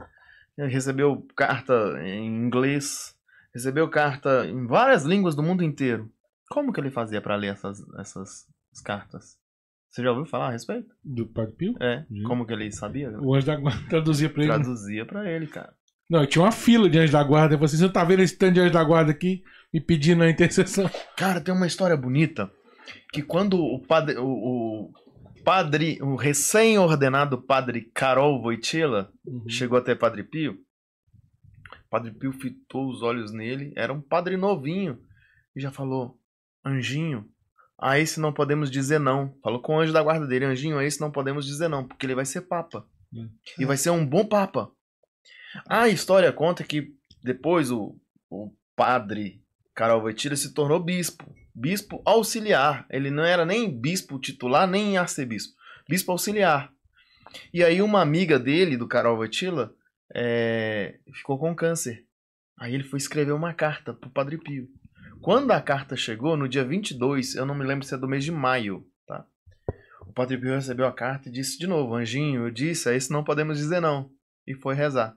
Ele 0.57 0.71
recebeu 0.71 1.25
carta 1.35 1.73
em 2.03 2.25
inglês. 2.25 3.15
Recebeu 3.53 3.89
carta 3.89 4.45
em 4.45 4.65
várias 4.65 5.03
línguas 5.03 5.35
do 5.35 5.43
mundo 5.43 5.63
inteiro. 5.63 6.09
Como 6.49 6.71
que 6.71 6.79
ele 6.79 6.89
fazia 6.91 7.21
para 7.21 7.35
ler 7.35 7.51
essas, 7.53 7.79
essas 7.97 8.45
cartas? 8.83 9.37
Você 9.89 10.03
já 10.03 10.11
ouviu 10.11 10.25
falar 10.25 10.49
a 10.49 10.51
respeito? 10.51 10.87
Do 11.03 11.27
Padre 11.27 11.55
Pio? 11.55 11.75
É. 11.81 12.05
Sim. 12.07 12.23
Como 12.23 12.45
que 12.45 12.53
ele 12.53 12.71
sabia? 12.71 13.11
O 13.19 13.33
anjo 13.33 13.47
da 13.47 13.55
guarda 13.55 13.83
traduzia 13.89 14.29
pra 14.29 14.43
ele. 14.43 14.53
Traduzia 14.53 15.05
pra 15.05 15.29
ele, 15.29 15.47
cara. 15.47 15.73
Não, 16.09 16.25
tinha 16.25 16.43
uma 16.43 16.51
fila 16.51 16.89
de 16.89 16.97
anjo 16.99 17.11
da 17.11 17.23
guarda. 17.23 17.55
Eu 17.55 17.59
falei 17.59 17.69
você 17.69 17.83
não 17.83 17.91
tá 17.91 18.03
vendo 18.03 18.21
esse 18.21 18.37
tanto 18.37 18.53
de 18.53 18.59
anjo 18.59 18.73
da 18.73 18.83
guarda 18.83 19.11
aqui 19.11 19.43
me 19.73 19.81
pedindo 19.81 20.23
a 20.23 20.29
intercessão? 20.29 20.89
Cara, 21.17 21.41
tem 21.41 21.53
uma 21.53 21.67
história 21.67 21.97
bonita 21.97 22.51
que 23.11 23.21
quando 23.21 23.57
o 23.59 23.79
padre, 23.79 24.17
o, 24.17 24.25
o 24.25 24.93
padre, 25.43 25.99
o 26.01 26.15
recém-ordenado 26.15 27.41
padre 27.41 27.81
Carol 27.93 28.41
Wojtyla 28.41 29.11
chegou 29.47 29.77
até 29.77 29.95
Padre 29.95 30.23
Pio, 30.23 30.57
Padre 31.89 32.11
Pio 32.11 32.31
fitou 32.31 32.89
os 32.89 33.01
olhos 33.01 33.31
nele, 33.31 33.73
era 33.75 33.91
um 33.91 34.01
padre 34.01 34.37
novinho 34.37 34.99
e 35.55 35.59
já 35.59 35.71
falou: 35.71 36.19
"Anjinho, 36.63 37.25
a 37.81 37.99
esse 37.99 38.19
não 38.19 38.33
podemos 38.33 38.69
dizer 38.69 38.99
não". 38.99 39.33
Falou 39.43 39.61
com 39.61 39.75
o 39.75 39.79
anjo 39.79 39.93
da 39.93 40.03
guarda 40.03 40.27
dele: 40.27 40.45
"Anjinho, 40.45 40.77
a 40.77 40.83
esse 40.83 40.99
não 41.01 41.11
podemos 41.11 41.45
dizer 41.45 41.67
não, 41.67 41.87
porque 41.87 42.05
ele 42.05 42.15
vai 42.15 42.25
ser 42.25 42.41
papa. 42.41 42.85
Hum. 43.13 43.29
E 43.57 43.65
vai 43.65 43.77
ser 43.77 43.89
um 43.89 44.05
bom 44.05 44.25
papa". 44.25 44.71
A 45.67 45.87
história 45.87 46.31
conta 46.31 46.63
que 46.63 46.93
depois 47.23 47.71
o, 47.71 47.95
o 48.29 48.51
padre 48.75 49.41
Carol 49.73 50.01
Wojtyla 50.01 50.35
se 50.35 50.53
tornou 50.53 50.79
bispo, 50.79 51.25
bispo 51.55 52.01
auxiliar. 52.05 52.85
Ele 52.89 53.09
não 53.09 53.23
era 53.23 53.45
nem 53.45 53.69
bispo 53.69 54.19
titular, 54.19 54.67
nem 54.67 54.97
arcebispo, 54.97 55.55
bispo 55.87 56.11
auxiliar. 56.11 56.71
E 57.53 57.63
aí 57.63 57.81
uma 57.81 58.01
amiga 58.01 58.39
dele, 58.39 58.75
do 58.75 58.87
Carol 58.87 59.17
Wojtyla, 59.17 59.73
é, 60.13 60.99
ficou 61.13 61.37
com 61.37 61.55
câncer. 61.55 62.05
Aí 62.57 62.73
ele 62.73 62.83
foi 62.83 62.97
escrever 62.97 63.31
uma 63.31 63.53
carta 63.53 63.93
pro 63.93 64.09
Padre 64.09 64.37
Pio. 64.37 64.67
Quando 65.21 65.51
a 65.51 65.61
carta 65.61 65.95
chegou, 65.95 66.37
no 66.37 66.47
dia 66.47 66.63
22, 66.63 67.35
eu 67.35 67.45
não 67.45 67.55
me 67.55 67.65
lembro 67.65 67.85
se 67.85 67.93
é 67.93 67.97
do 67.97 68.07
mês 68.07 68.23
de 68.23 68.31
maio, 68.31 68.85
tá? 69.05 69.25
O 70.07 70.13
Padre 70.13 70.37
Pio 70.37 70.55
recebeu 70.55 70.85
a 70.87 70.93
carta 70.93 71.29
e 71.29 71.31
disse 71.31 71.57
de 71.59 71.67
novo, 71.67 71.93
Anjinho, 71.95 72.45
eu 72.45 72.51
disse, 72.51 72.89
a 72.89 72.93
esse 72.93 73.11
não 73.11 73.23
podemos 73.23 73.57
dizer 73.57 73.79
não. 73.79 74.09
E 74.47 74.55
foi 74.55 74.73
rezar. 74.75 75.15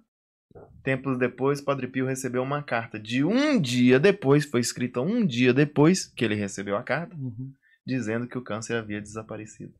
Tempos 0.82 1.16
depois, 1.18 1.60
Padre 1.60 1.86
Pio 1.86 2.06
recebeu 2.06 2.42
uma 2.42 2.62
carta. 2.62 2.98
De 2.98 3.24
um 3.24 3.60
dia 3.60 3.98
depois, 3.98 4.44
foi 4.44 4.60
escrita 4.60 5.00
um 5.00 5.24
dia 5.24 5.54
depois 5.54 6.04
que 6.06 6.24
ele 6.24 6.34
recebeu 6.34 6.76
a 6.76 6.82
carta, 6.82 7.14
Uhum. 7.16 7.52
dizendo 7.86 8.26
que 8.28 8.36
o 8.36 8.42
câncer 8.42 8.76
havia 8.76 9.00
desaparecido. 9.00 9.72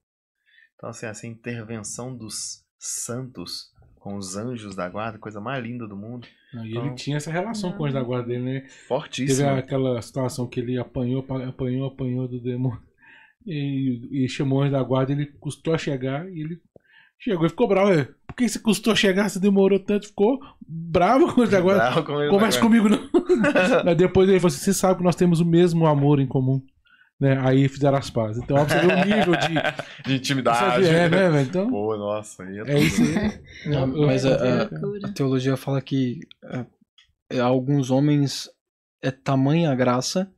Então, 0.77 0.89
assim, 0.89 1.07
essa 1.07 1.27
intervenção 1.27 2.17
dos 2.17 2.65
santos 2.79 3.71
com 4.03 4.17
os 4.17 4.37
anjos 4.37 4.75
da 4.75 4.89
guarda, 4.89 5.17
coisa 5.19 5.41
mais 5.41 5.63
linda 5.63 5.87
do 5.87 5.97
mundo, 5.97 6.27
Não, 6.53 6.67
E 6.67 6.71
Então- 6.73 6.87
ele 6.87 6.95
tinha 6.97 7.17
essa 7.17 7.31
relação 7.31 7.73
com 7.73 7.83
o 7.83 7.87
anjo 7.87 7.95
da 7.95 8.03
guarda 8.03 8.27
dele, 8.29 8.43
né? 8.43 8.61
Teve 8.61 8.71
fortíssima. 8.89 9.53
aquela 9.59 10.03
situação 10.03 10.47
que 10.47 10.59
ele 10.61 10.77
apanhou, 10.79 11.21
apa- 11.21 11.45
apanhou, 11.47 11.87
apanhou 11.87 12.27
do 12.29 12.39
demônio. 12.41 12.81
E, 13.47 14.25
e 14.25 14.29
chamou 14.29 14.59
o 14.59 14.63
anjo 14.63 14.73
da 14.73 14.83
guarda, 14.83 15.13
ele 15.13 15.27
custou 15.41 15.73
a 15.75 15.79
chegar 15.79 16.29
e 16.31 16.41
ele 16.43 16.61
chegou 17.19 17.47
e 17.47 17.49
ficou 17.49 17.67
bravo. 17.69 17.91
"Ué, 17.91 18.09
Por 18.27 18.37
que 18.37 18.49
você 18.49 18.59
custou 18.59 18.93
a 18.93 18.97
chegar? 18.97 19.29
Você 19.29 19.39
demorou 19.39 19.79
tanto? 19.79 20.07
Ficou 20.09 20.41
bravo 20.67 21.33
com 21.33 21.41
o 21.41 21.43
anjo 21.45 21.53
da 21.53 21.61
guarda. 21.61 22.03
Com 22.03 22.29
Conversa 22.31 22.61
comigo, 22.61 22.89
não. 22.89 22.99
Mas 23.85 23.97
depois 23.97 24.29
ele 24.29 24.41
falou 24.41 24.49
assim: 24.55 24.65
você 24.65 24.73
sabe 24.75 24.99
que 24.99 25.05
nós 25.05 25.17
temos 25.17 25.39
o 25.41 25.45
mesmo 25.45 25.87
amor 25.87 26.19
em 26.21 26.27
comum. 26.27 26.61
Né? 27.23 27.39
Aí 27.47 27.69
fizeram 27.69 27.97
as 27.97 28.11
pazes. 28.11 28.43
Então, 28.43 28.57
ó, 28.57 28.65
você 28.65 28.79
o 28.79 29.05
nível 29.05 29.37
de. 29.37 29.55
De 30.05 30.17
intimidade. 30.17 30.85
é, 30.85 31.09
né, 31.09 31.31
velho? 31.31 31.39
Então, 31.49 31.71
Pô, 31.71 31.97
nossa, 31.97 32.43
aí 32.43 32.59
é, 32.59 32.63
é 32.73 32.81
isso 32.81 33.01
aí. 33.01 33.71
Não, 33.71 33.87
mas 33.87 34.27
a, 34.27 34.35
a- 34.35 34.63
a 35.05 35.13
teologia 35.13 35.57
fala 35.57 35.81
que 35.81 36.19
é, 36.45 36.67
é, 37.35 37.39
alguns 37.39 37.91
homens 37.93 38.51
é 39.01 39.13
tamanha 39.13 39.71
a 39.71 39.75
graça 39.77 40.29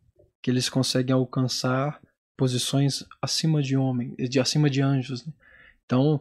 que 0.43 0.51
eles 0.51 0.69
conseguem 0.69 1.15
alcançar 1.15 1.99
posições 2.37 3.03
acima 3.23 3.63
de 3.63 3.77
homem, 3.79 4.15
de 4.19 4.39
acima 4.39 4.69
de 4.69 4.83
anjos. 4.83 5.25
né? 5.25 5.33
Então, 5.87 6.21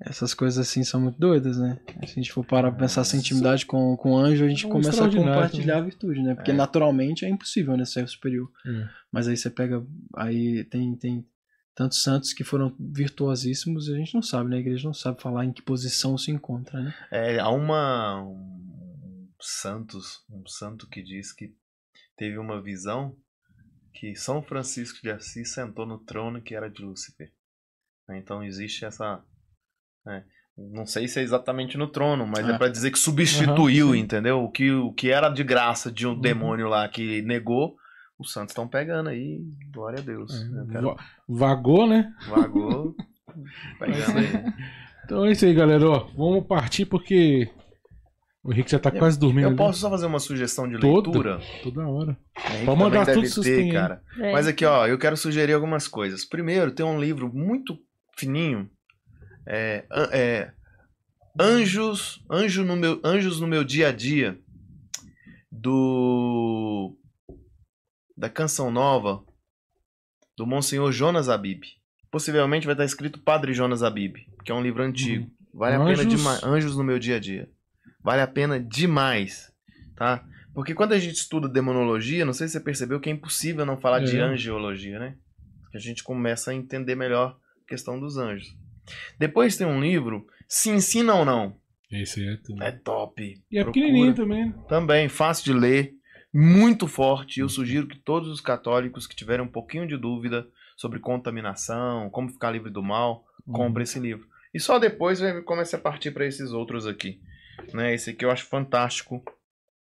essas 0.00 0.32
coisas 0.34 0.66
assim 0.66 0.82
são 0.82 1.00
muito 1.00 1.18
doidas, 1.18 1.58
né? 1.58 1.78
Se 2.06 2.12
a 2.12 2.14
gente 2.14 2.32
for 2.32 2.44
parar 2.44 2.70
pra 2.70 2.80
pensar 2.80 3.02
essa 3.02 3.16
intimidade 3.16 3.66
com, 3.66 3.96
com 3.96 4.16
anjo, 4.16 4.44
a 4.44 4.48
gente 4.48 4.64
É 4.64 4.68
um 4.68 4.70
começa 4.70 5.04
a 5.04 5.10
compartilhar 5.10 5.78
a 5.78 5.82
virtude, 5.82 6.22
né? 6.22 6.34
Porque 6.34 6.50
É. 6.50 6.54
naturalmente 6.54 7.24
é 7.24 7.28
impossível, 7.28 7.76
né? 7.76 7.84
Ser 7.84 8.08
superior. 8.08 8.50
É. 8.66 8.88
Mas 9.12 9.28
aí 9.28 9.36
você 9.36 9.50
pega. 9.50 9.84
Aí 10.16 10.64
tem, 10.64 10.96
tem 10.96 11.26
tantos 11.74 12.02
santos 12.02 12.32
que 12.32 12.44
foram 12.44 12.74
virtuosíssimos 12.78 13.88
e 13.88 13.92
a 13.94 13.96
gente 13.96 14.14
não 14.14 14.22
sabe, 14.22 14.50
né? 14.50 14.56
A 14.56 14.60
igreja 14.60 14.86
não 14.86 14.94
sabe 14.94 15.20
falar 15.20 15.44
em 15.44 15.52
que 15.52 15.62
posição 15.62 16.16
se 16.16 16.30
encontra, 16.30 16.80
né? 16.80 16.94
É, 17.10 17.38
há 17.38 17.48
uma 17.50 18.22
um 18.22 19.26
santos, 19.40 20.24
um 20.30 20.46
santo 20.46 20.86
que 20.88 21.02
diz 21.02 21.32
que 21.32 21.54
teve 22.16 22.38
uma 22.38 22.60
visão 22.62 23.16
que 23.94 24.14
São 24.14 24.42
Francisco 24.42 24.98
de 25.02 25.10
Assis 25.10 25.52
sentou 25.52 25.84
no 25.86 25.98
trono 25.98 26.40
que 26.42 26.54
era 26.54 26.68
de 26.70 26.82
Lúcifer. 26.82 27.32
Né, 28.08 28.18
Então 28.18 28.42
existe 28.42 28.84
essa. 28.84 29.22
Né, 30.04 30.24
Não 30.56 30.84
sei 30.84 31.08
se 31.08 31.18
é 31.18 31.22
exatamente 31.22 31.78
no 31.78 31.86
trono, 31.86 32.26
mas 32.26 32.46
é, 32.46 32.52
É. 32.52 32.58
pra 32.58 32.68
dizer 32.68 32.90
que 32.90 32.98
substituiu, 32.98 33.92
sim. 33.92 33.98
entendeu? 34.00 34.42
O 34.42 34.50
que, 34.50 34.70
o 34.70 34.92
que 34.92 35.10
era 35.10 35.28
de 35.30 35.42
graça 35.42 35.90
de 35.90 36.06
um 36.06 36.10
Uhum. 36.12 36.20
demônio 36.20 36.68
lá 36.68 36.86
que 36.88 37.22
negou, 37.22 37.76
os 38.18 38.30
santos 38.32 38.50
estão 38.50 38.68
pegando 38.68 39.08
aí. 39.08 39.40
Glória 39.72 40.00
a 40.00 40.02
Deus. 40.02 40.30
Eu 40.42 40.66
quero- 40.66 40.86
Va- 40.88 40.96
Vagou, 41.26 41.86
né? 41.86 42.12
Vagou. 42.28 42.94
pegando 43.78 44.18
aí. 44.18 44.52
Então 45.04 45.24
é 45.24 45.32
isso 45.32 45.44
aí, 45.46 45.54
galera. 45.54 45.88
Ó, 45.88 46.08
vamos 46.16 46.46
partir 46.46 46.84
porque 46.84 47.48
o 48.44 48.52
Henrique 48.52 48.70
já 48.70 48.78
tá 48.78 48.90
quase 48.90 49.18
dormindo. 49.18 49.44
Eu 49.44 49.48
ali. 49.48 49.56
posso 49.56 49.78
só 49.80 49.88
fazer 49.88 50.06
uma 50.06 50.18
sugestão 50.20 50.68
de 50.68 50.78
Toda. 50.78 51.08
leitura? 51.10 51.40
Toda 51.62 51.88
hora. 51.88 52.16
Henrique 52.50 52.66
Pode 52.66 52.78
mandar 52.78 53.06
tudo 53.06 53.42
ter, 53.42 53.72
cara. 53.72 54.02
É. 54.18 54.32
Mas 54.32 54.46
aqui, 54.46 54.64
ó, 54.66 54.86
eu 54.86 54.98
quero 54.98 55.16
sugerir 55.16 55.54
algumas 55.54 55.88
coisas. 55.88 56.24
Primeiro, 56.24 56.70
tem 56.70 56.84
um 56.84 57.00
livro 57.00 57.32
muito 57.32 57.78
fininho. 58.18 58.68
É, 59.46 59.84
é, 60.12 60.52
Anjos, 61.38 62.24
Anjo 62.30 62.64
no 62.64 62.76
meu, 62.76 63.00
Anjos 63.04 63.40
no 63.40 63.46
meu 63.46 63.64
dia 63.64 63.88
a 63.88 63.92
dia. 63.92 64.38
Do 65.50 66.96
da 68.16 68.28
canção 68.28 68.70
nova 68.70 69.24
do 70.36 70.46
Monsenhor 70.46 70.92
Jonas 70.92 71.28
Abib. 71.28 71.62
Possivelmente 72.10 72.66
vai 72.66 72.74
estar 72.74 72.84
escrito 72.84 73.18
Padre 73.20 73.54
Jonas 73.54 73.82
Abib, 73.82 74.16
que 74.44 74.52
é 74.52 74.54
um 74.54 74.62
livro 74.62 74.82
antigo. 74.82 75.30
Vale 75.54 75.76
a 75.76 75.84
pena 75.84 76.04
demais. 76.04 76.42
Anjos 76.44 76.76
no 76.76 76.84
meu 76.84 76.98
dia 76.98 77.16
a 77.16 77.20
dia. 77.20 77.48
Vale 78.02 78.22
a 78.22 78.26
pena 78.26 78.58
demais, 78.60 79.52
tá? 79.96 80.24
Porque 80.54 80.74
quando 80.74 80.92
a 80.92 80.98
gente 80.98 81.16
estuda 81.16 81.48
demonologia, 81.48 82.24
não 82.24 82.32
sei 82.32 82.46
se 82.48 82.52
você 82.54 82.60
percebeu 82.60 83.00
que 83.00 83.08
é 83.08 83.12
impossível 83.12 83.64
não 83.64 83.80
falar 83.80 84.00
de 84.00 84.16
É. 84.18 84.20
angiologia, 84.22 84.98
né? 84.98 85.16
Que 85.70 85.76
a 85.76 85.80
gente 85.80 86.02
começa 86.02 86.50
a 86.50 86.54
entender 86.54 86.94
melhor 86.94 87.36
a 87.62 87.68
questão 87.68 87.98
dos 87.98 88.16
anjos. 88.16 88.48
Depois 89.18 89.56
tem 89.56 89.66
um 89.66 89.80
livro, 89.80 90.26
Se 90.48 90.70
Ensina 90.70 91.14
ou 91.14 91.24
Não. 91.24 91.56
Esse 91.90 92.26
é 92.26 92.36
tudo. 92.36 92.62
É 92.62 92.70
top. 92.70 93.22
E 93.50 93.58
é 93.58 93.62
Procura. 93.64 93.84
pequenininho 93.84 94.14
também. 94.14 94.46
né? 94.46 94.54
Também, 94.68 95.08
fácil 95.08 95.44
de 95.52 95.52
ler, 95.58 95.92
muito 96.32 96.86
forte. 96.86 97.40
Eu 97.40 97.48
sugiro 97.48 97.88
que 97.88 97.98
todos 97.98 98.28
os 98.28 98.40
católicos 98.40 99.06
que 99.06 99.16
tiverem 99.16 99.44
um 99.44 99.50
pouquinho 99.50 99.86
de 99.88 99.96
dúvida 99.96 100.46
sobre 100.76 101.00
contaminação, 101.00 102.08
como 102.10 102.28
ficar 102.30 102.50
livre 102.52 102.70
do 102.70 102.82
mal, 102.82 103.24
Uhum. 103.46 103.54
comprem 103.54 103.82
esse 103.84 103.98
livro. 103.98 104.28
E 104.54 104.60
só 104.60 104.78
depois 104.78 105.18
vai 105.20 105.40
começar 105.42 105.78
a 105.78 105.80
partir 105.80 106.10
para 106.12 106.26
esses 106.26 106.52
outros 106.52 106.86
aqui. 106.86 107.20
Né? 107.74 107.94
Esse 107.94 108.10
aqui 108.10 108.24
eu 108.24 108.30
acho 108.30 108.46
fantástico. 108.46 109.22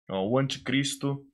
Ó, 0.10 0.26
o 0.28 0.38
Anticristo, 0.38 1.26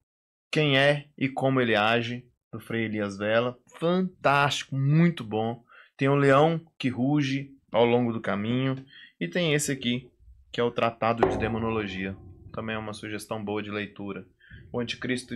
quem 0.51 0.77
é 0.77 1.05
e 1.17 1.29
como 1.29 1.59
ele 1.61 1.75
age, 1.75 2.25
do 2.51 2.59
Frei 2.59 2.85
Elias 2.85 3.17
Vela. 3.17 3.57
Fantástico, 3.79 4.75
muito 4.75 5.23
bom. 5.23 5.63
Tem 5.97 6.07
o 6.09 6.15
Leão 6.15 6.59
que 6.79 6.89
ruge 6.89 7.51
ao 7.73 7.85
longo 7.85 8.13
do 8.13 8.21
caminho. 8.21 8.75
E 9.19 9.27
tem 9.27 9.53
esse 9.53 9.71
aqui, 9.71 10.09
que 10.51 10.61
é 10.61 10.63
o 10.63 10.71
Tratado 10.71 11.27
de 11.27 11.37
Demonologia. 11.37 12.15
Também 12.53 12.75
é 12.75 12.79
uma 12.79 12.93
sugestão 12.93 13.43
boa 13.43 13.61
de 13.61 13.71
leitura. 13.71 14.25
O 14.71 14.79
Anticristo, 14.79 15.35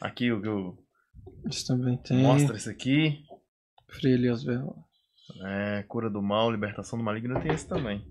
aqui 0.00 0.30
o 0.30 0.40
que 0.40 0.48
eu 0.48 0.78
Isso 1.48 1.66
também 1.66 1.96
tem. 1.96 2.18
mostra 2.18 2.56
esse 2.56 2.70
aqui. 2.70 3.24
Frei 3.88 4.12
Elias 4.12 4.44
Vela. 4.44 4.74
É, 5.44 5.84
cura 5.88 6.10
do 6.10 6.20
mal, 6.20 6.50
libertação 6.50 6.98
do 6.98 7.04
maligno, 7.04 7.40
tem 7.40 7.52
esse 7.52 7.66
também. 7.66 8.04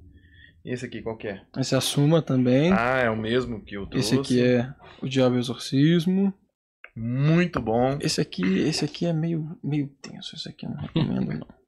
E 0.63 0.71
esse 0.71 0.85
aqui, 0.85 1.01
qual 1.01 1.17
que 1.17 1.27
é? 1.27 1.41
Esse 1.57 1.75
é 1.75 1.77
a 1.77 1.81
Suma 1.81 2.21
também. 2.21 2.71
Ah, 2.73 2.99
é 2.99 3.09
o 3.09 3.15
mesmo 3.15 3.63
que 3.63 3.75
eu 3.75 3.85
trouxe. 3.85 4.15
Esse 4.15 4.19
aqui 4.19 4.41
é 4.41 4.73
o 5.01 5.07
Diabo 5.07 5.35
e 5.35 5.37
o 5.37 5.39
Exorcismo. 5.39 6.33
Muito 6.95 7.61
bom. 7.61 7.97
Esse 8.01 8.19
aqui, 8.19 8.43
esse 8.59 8.83
aqui 8.83 9.05
é 9.05 9.13
meio, 9.13 9.57
meio 9.63 9.87
tenso. 10.01 10.35
Esse 10.35 10.49
aqui 10.49 10.65
eu 10.65 10.71
não 10.71 10.77
recomendo, 10.77 11.39
não. 11.39 11.58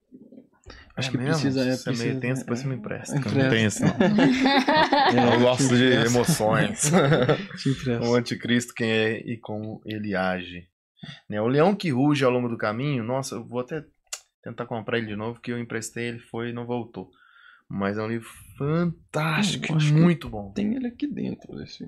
Acho 0.96 1.10
É 1.10 1.12
que 1.12 1.18
mesmo? 1.18 1.32
precisa. 1.34 1.66
É, 1.68 1.76
Se 1.76 1.90
é 1.90 1.92
meio 1.92 1.98
precisa 2.04 2.20
tenso, 2.20 2.42
depois 2.42 2.60
é, 2.60 2.64
você 2.64 2.70
me 2.70 2.76
empresta. 2.76 3.16
eu 3.16 3.22
não 3.44 3.50
tenho 3.50 3.68
esse, 3.68 3.82
não. 3.84 5.34
Eu 5.34 5.40
gosto 5.40 5.76
de 5.76 5.84
emoções. 6.06 6.92
o 8.02 8.16
anticristo, 8.16 8.74
quem 8.74 8.90
é 8.90 9.18
e 9.20 9.38
como 9.38 9.82
ele 9.86 10.16
age. 10.16 10.68
Né, 11.30 11.42
O 11.42 11.48
leão 11.48 11.74
que 11.76 11.90
ruge 11.90 12.24
ao 12.24 12.32
longo 12.32 12.48
do 12.48 12.58
caminho, 12.58 13.04
nossa, 13.04 13.36
eu 13.36 13.44
vou 13.44 13.60
até 13.62 13.84
tentar 14.44 14.66
comprar 14.66 14.98
ele 14.98 15.08
de 15.08 15.16
novo, 15.16 15.40
que 15.40 15.52
eu 15.52 15.60
emprestei, 15.60 16.08
ele 16.10 16.20
foi 16.20 16.50
e 16.50 16.54
não 16.54 16.66
voltou. 16.66 17.10
Mas 17.70 17.98
é 17.98 18.04
um 18.04 18.08
livro 18.08 18.28
fantástico, 18.58 19.74
muito 19.94 20.30
bom. 20.30 20.52
Tem 20.52 20.76
ele 20.76 20.88
aqui 20.88 21.08
dentro. 21.08 21.62
Esse. 21.64 21.88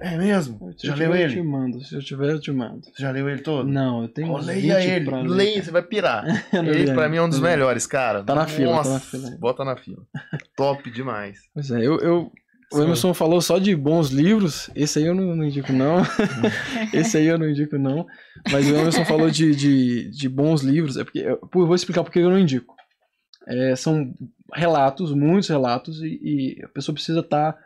É 0.00 0.16
mesmo? 0.16 0.72
Já 0.78 0.92
eu 0.92 0.96
leu 0.96 1.10
tiver, 1.12 1.24
Eu 1.24 1.28
te 1.28 1.34
ele? 1.34 1.42
mando. 1.42 1.80
Se 1.84 1.94
eu 1.94 2.02
tiver, 2.02 2.30
eu 2.30 2.40
te 2.40 2.52
mando. 2.52 2.84
Você 2.84 3.02
já 3.02 3.10
leu 3.10 3.28
ele 3.28 3.42
todo? 3.42 3.68
Não, 3.68 4.02
eu 4.02 4.08
tenho 4.08 4.32
Oh, 4.32 4.38
leia 4.38 4.76
20 4.76 4.88
ele, 4.90 5.28
leia, 5.28 5.62
você 5.62 5.70
vai 5.70 5.82
pirar. 5.82 6.24
Ele 6.52 6.92
pra 6.92 7.08
mim 7.08 7.16
é 7.16 7.22
um 7.22 7.28
dos 7.28 7.40
melhores, 7.40 7.86
cara. 7.86 8.22
Tá 8.22 8.34
na 8.34 8.46
fila, 8.46 8.70
tá 8.70 8.76
Nossa, 8.76 8.92
na 8.92 9.00
fila. 9.00 9.30
Bota 9.38 9.64
na 9.64 9.76
fila. 9.76 10.02
Top 10.56 10.88
demais. 10.90 11.38
Pois 11.52 11.70
é, 11.70 11.78
eu, 11.84 11.98
eu, 11.98 12.32
o 12.72 12.82
Emerson 12.82 13.14
falou 13.14 13.40
só 13.40 13.58
de 13.58 13.74
bons 13.74 14.10
livros. 14.10 14.70
Esse 14.74 14.98
aí 14.98 15.06
eu 15.06 15.14
não, 15.14 15.34
não 15.34 15.44
indico, 15.44 15.72
não. 15.72 16.02
Esse 16.92 17.16
aí 17.16 17.26
eu 17.26 17.38
não 17.38 17.48
indico, 17.48 17.78
não. 17.78 18.06
Mas 18.52 18.70
o 18.70 18.76
Emerson 18.76 19.04
falou 19.04 19.30
de, 19.30 19.54
de, 19.56 20.10
de 20.10 20.28
bons 20.28 20.62
livros. 20.62 20.96
É 20.96 21.04
porque, 21.04 21.20
eu, 21.20 21.40
vou 21.52 21.74
explicar 21.74 22.04
porque 22.04 22.18
eu 22.18 22.30
não 22.30 22.38
indico. 22.38 22.74
É, 23.46 23.74
são 23.74 24.14
relatos, 24.54 25.12
muitos 25.12 25.48
relatos, 25.48 26.02
e, 26.02 26.18
e 26.60 26.64
a 26.64 26.68
pessoa 26.68 26.94
precisa 26.94 27.20
estar 27.20 27.56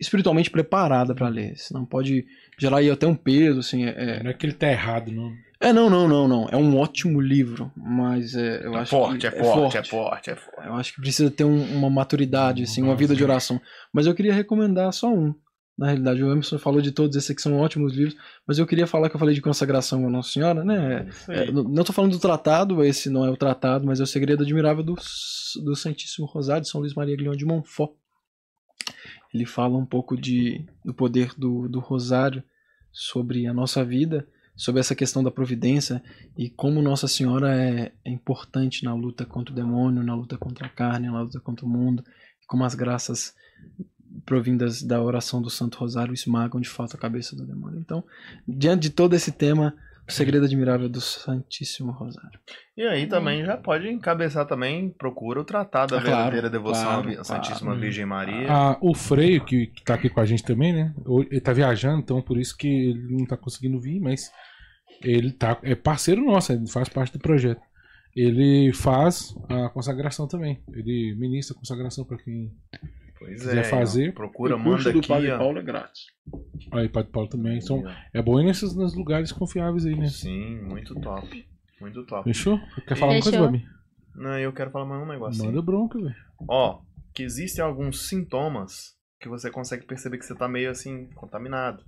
espiritualmente 0.00 0.50
preparada 0.50 1.14
para 1.14 1.28
ler. 1.28 1.56
Senão 1.56 1.84
pode 1.84 2.26
gerar 2.58 2.78
aí 2.78 2.90
até 2.90 3.06
um 3.06 3.14
peso, 3.14 3.60
assim. 3.60 3.84
É, 3.84 4.22
Não 4.22 4.30
é 4.30 4.34
que 4.34 4.44
ele 4.46 4.52
tá 4.52 4.68
errado, 4.70 5.10
não. 5.10 5.32
é 5.60 5.72
não, 5.72 5.88
não, 5.88 6.06
não, 6.08 6.28
não. 6.28 6.48
É 6.50 6.56
um 6.56 6.76
ótimo 6.78 7.20
livro, 7.20 7.72
mas 7.76 8.34
é, 8.34 8.64
eu 8.66 8.74
É 8.74 8.80
acho 8.80 8.90
forte, 8.90 9.18
que 9.20 9.26
é 9.26 9.30
forte, 9.30 9.78
é 9.78 9.82
forte, 9.84 10.30
é 10.30 10.36
forte. 10.36 10.66
eu 10.66 10.74
acho 10.74 10.94
que 10.94 11.00
precisa 11.00 11.30
ter 11.30 11.44
um- 11.44 11.76
uma 11.76 11.88
maturidade, 11.90 12.62
assim, 12.62 12.82
uma 12.82 12.94
vida 12.96 13.14
de 13.16 13.24
oração. 13.24 13.60
Mas 13.92 14.06
eu 14.06 14.14
queria 14.14 14.34
recomendar 14.34 14.92
só 14.92 15.12
um. 15.12 15.34
Na 15.78 15.88
realidade, 15.88 16.24
o 16.24 16.32
Emerson 16.32 16.58
falou 16.58 16.80
de 16.80 16.90
todos 16.90 17.14
esses 17.16 17.36
que 17.36 17.42
são 17.42 17.58
ótimos 17.58 17.92
livros, 17.94 18.16
mas 18.48 18.58
eu 18.58 18.66
queria 18.66 18.86
falar 18.86 19.10
que 19.10 19.16
eu 19.16 19.20
falei 19.20 19.34
de 19.34 19.42
consagração 19.42 20.06
à 20.06 20.10
Nossa 20.10 20.30
Senhora, 20.32 20.64
né? 20.64 21.06
É, 21.28 21.40
aí. 21.40 21.52
não 21.52 21.84
tô 21.84 21.92
falando 21.92 22.12
do 22.12 22.18
tratado, 22.18 22.82
esse 22.82 23.10
não 23.10 23.26
é 23.26 23.30
o 23.30 23.36
tratado, 23.36 23.84
mas 23.86 24.00
é 24.00 24.02
o 24.02 24.06
segredo 24.06 24.42
admirável 24.42 24.82
do, 24.82 24.94
do 25.64 25.76
Santíssimo 25.76 26.26
Rosário 26.26 26.62
de 26.62 26.70
São 26.70 26.80
Luís 26.80 26.94
Maria 26.94 27.14
Guilhão 27.14 27.36
de 27.36 27.44
Montfort. 27.44 27.92
Ele 29.36 29.46
fala 29.46 29.76
um 29.76 29.84
pouco 29.84 30.16
de, 30.16 30.64
do 30.84 30.94
poder 30.94 31.32
do, 31.36 31.68
do 31.68 31.78
Rosário 31.78 32.42
sobre 32.90 33.46
a 33.46 33.52
nossa 33.52 33.84
vida, 33.84 34.26
sobre 34.56 34.80
essa 34.80 34.94
questão 34.94 35.22
da 35.22 35.30
providência 35.30 36.02
e 36.36 36.48
como 36.48 36.80
Nossa 36.80 37.06
Senhora 37.06 37.54
é, 37.54 37.92
é 38.02 38.10
importante 38.10 38.82
na 38.82 38.94
luta 38.94 39.26
contra 39.26 39.52
o 39.52 39.54
demônio, 39.54 40.02
na 40.02 40.14
luta 40.14 40.38
contra 40.38 40.66
a 40.66 40.70
carne, 40.70 41.08
na 41.08 41.20
luta 41.20 41.38
contra 41.38 41.66
o 41.66 41.68
mundo, 41.68 42.02
como 42.46 42.64
as 42.64 42.74
graças 42.74 43.34
provindas 44.24 44.82
da 44.82 45.02
oração 45.02 45.42
do 45.42 45.50
Santo 45.50 45.78
Rosário 45.78 46.14
esmagam 46.14 46.58
de 46.58 46.68
fato 46.68 46.96
a 46.96 46.98
cabeça 46.98 47.36
do 47.36 47.44
demônio. 47.44 47.78
Então, 47.78 48.02
diante 48.48 48.82
de 48.82 48.90
todo 48.90 49.14
esse 49.14 49.30
tema, 49.30 49.76
segredo 50.08 50.44
admirável 50.44 50.88
do 50.88 51.00
Santíssimo 51.00 51.92
Rosário. 51.92 52.38
E 52.76 52.82
aí 52.82 53.06
também 53.06 53.44
já 53.44 53.56
pode 53.56 53.88
encabeçar 53.88 54.46
também, 54.46 54.90
procura 54.90 55.40
o 55.40 55.44
tratado 55.44 55.94
da 55.94 56.00
Ah, 56.00 56.02
claro, 56.02 56.16
verdadeira 56.16 56.50
devoção 56.50 57.02
claro, 57.02 57.20
à 57.20 57.24
Santíssima 57.24 57.70
claro. 57.70 57.80
Virgem 57.80 58.06
Maria. 58.06 58.46
Ah, 58.48 58.78
o 58.80 58.94
Freio, 58.94 59.44
que, 59.44 59.66
que 59.68 59.84
tá 59.84 59.94
aqui 59.94 60.08
com 60.08 60.20
a 60.20 60.26
gente 60.26 60.44
também, 60.44 60.72
né? 60.72 60.94
Ele 61.30 61.40
tá 61.40 61.52
viajando, 61.52 62.00
então 62.00 62.20
por 62.22 62.38
isso 62.38 62.56
que 62.56 62.68
ele 62.68 63.16
não 63.16 63.26
tá 63.26 63.36
conseguindo 63.36 63.80
vir, 63.80 64.00
mas 64.00 64.30
ele 65.02 65.32
tá, 65.32 65.58
é 65.62 65.74
parceiro 65.74 66.24
nosso, 66.24 66.52
ele 66.52 66.66
faz 66.68 66.88
parte 66.88 67.12
do 67.12 67.18
projeto. 67.18 67.60
Ele 68.14 68.72
faz 68.72 69.34
a 69.46 69.68
consagração 69.68 70.26
também. 70.26 70.62
Ele 70.72 71.14
ministra 71.18 71.54
a 71.54 71.58
consagração 71.58 72.02
para 72.02 72.16
quem. 72.16 72.50
Pois 73.18 73.40
quiser 73.40 73.58
é, 73.58 73.64
fazer, 73.64 74.12
procura, 74.12 74.56
O 74.56 74.62
curso 74.62 74.92
do 74.92 74.98
aqui, 74.98 75.08
Padre 75.08 75.30
ó. 75.30 75.38
Paulo 75.38 75.58
é 75.58 75.62
grátis. 75.62 76.02
Aí, 76.72 76.88
Padre 76.88 77.10
Paulo 77.10 77.28
também. 77.28 77.58
Aqui, 77.58 77.82
é 78.12 78.22
bom 78.22 78.38
ir 78.40 78.44
nesses, 78.44 78.74
nos 78.74 78.94
lugares 78.94 79.32
confiáveis 79.32 79.86
aí, 79.86 79.96
né? 79.96 80.08
Sim, 80.08 80.60
muito 80.60 80.94
top. 81.00 81.46
Muito 81.80 82.04
top. 82.04 82.24
Fechou? 82.24 82.60
Quer 82.86 82.96
falar 82.96 83.12
uma 83.12 83.22
coisa, 83.22 83.38
Fechou. 83.38 83.46
Babi? 83.46 83.66
Não, 84.14 84.38
eu 84.38 84.52
quero 84.52 84.70
falar 84.70 84.84
mais 84.84 85.02
um 85.02 85.06
negócio. 85.06 85.44
Manda 85.44 85.62
bronca, 85.62 85.98
velho. 85.98 86.14
Ó, 86.48 86.80
que 87.14 87.22
existem 87.22 87.64
alguns 87.64 88.08
sintomas 88.08 88.94
que 89.20 89.28
você 89.28 89.50
consegue 89.50 89.86
perceber 89.86 90.18
que 90.18 90.24
você 90.24 90.34
tá 90.34 90.48
meio 90.48 90.70
assim, 90.70 91.08
contaminado. 91.14 91.82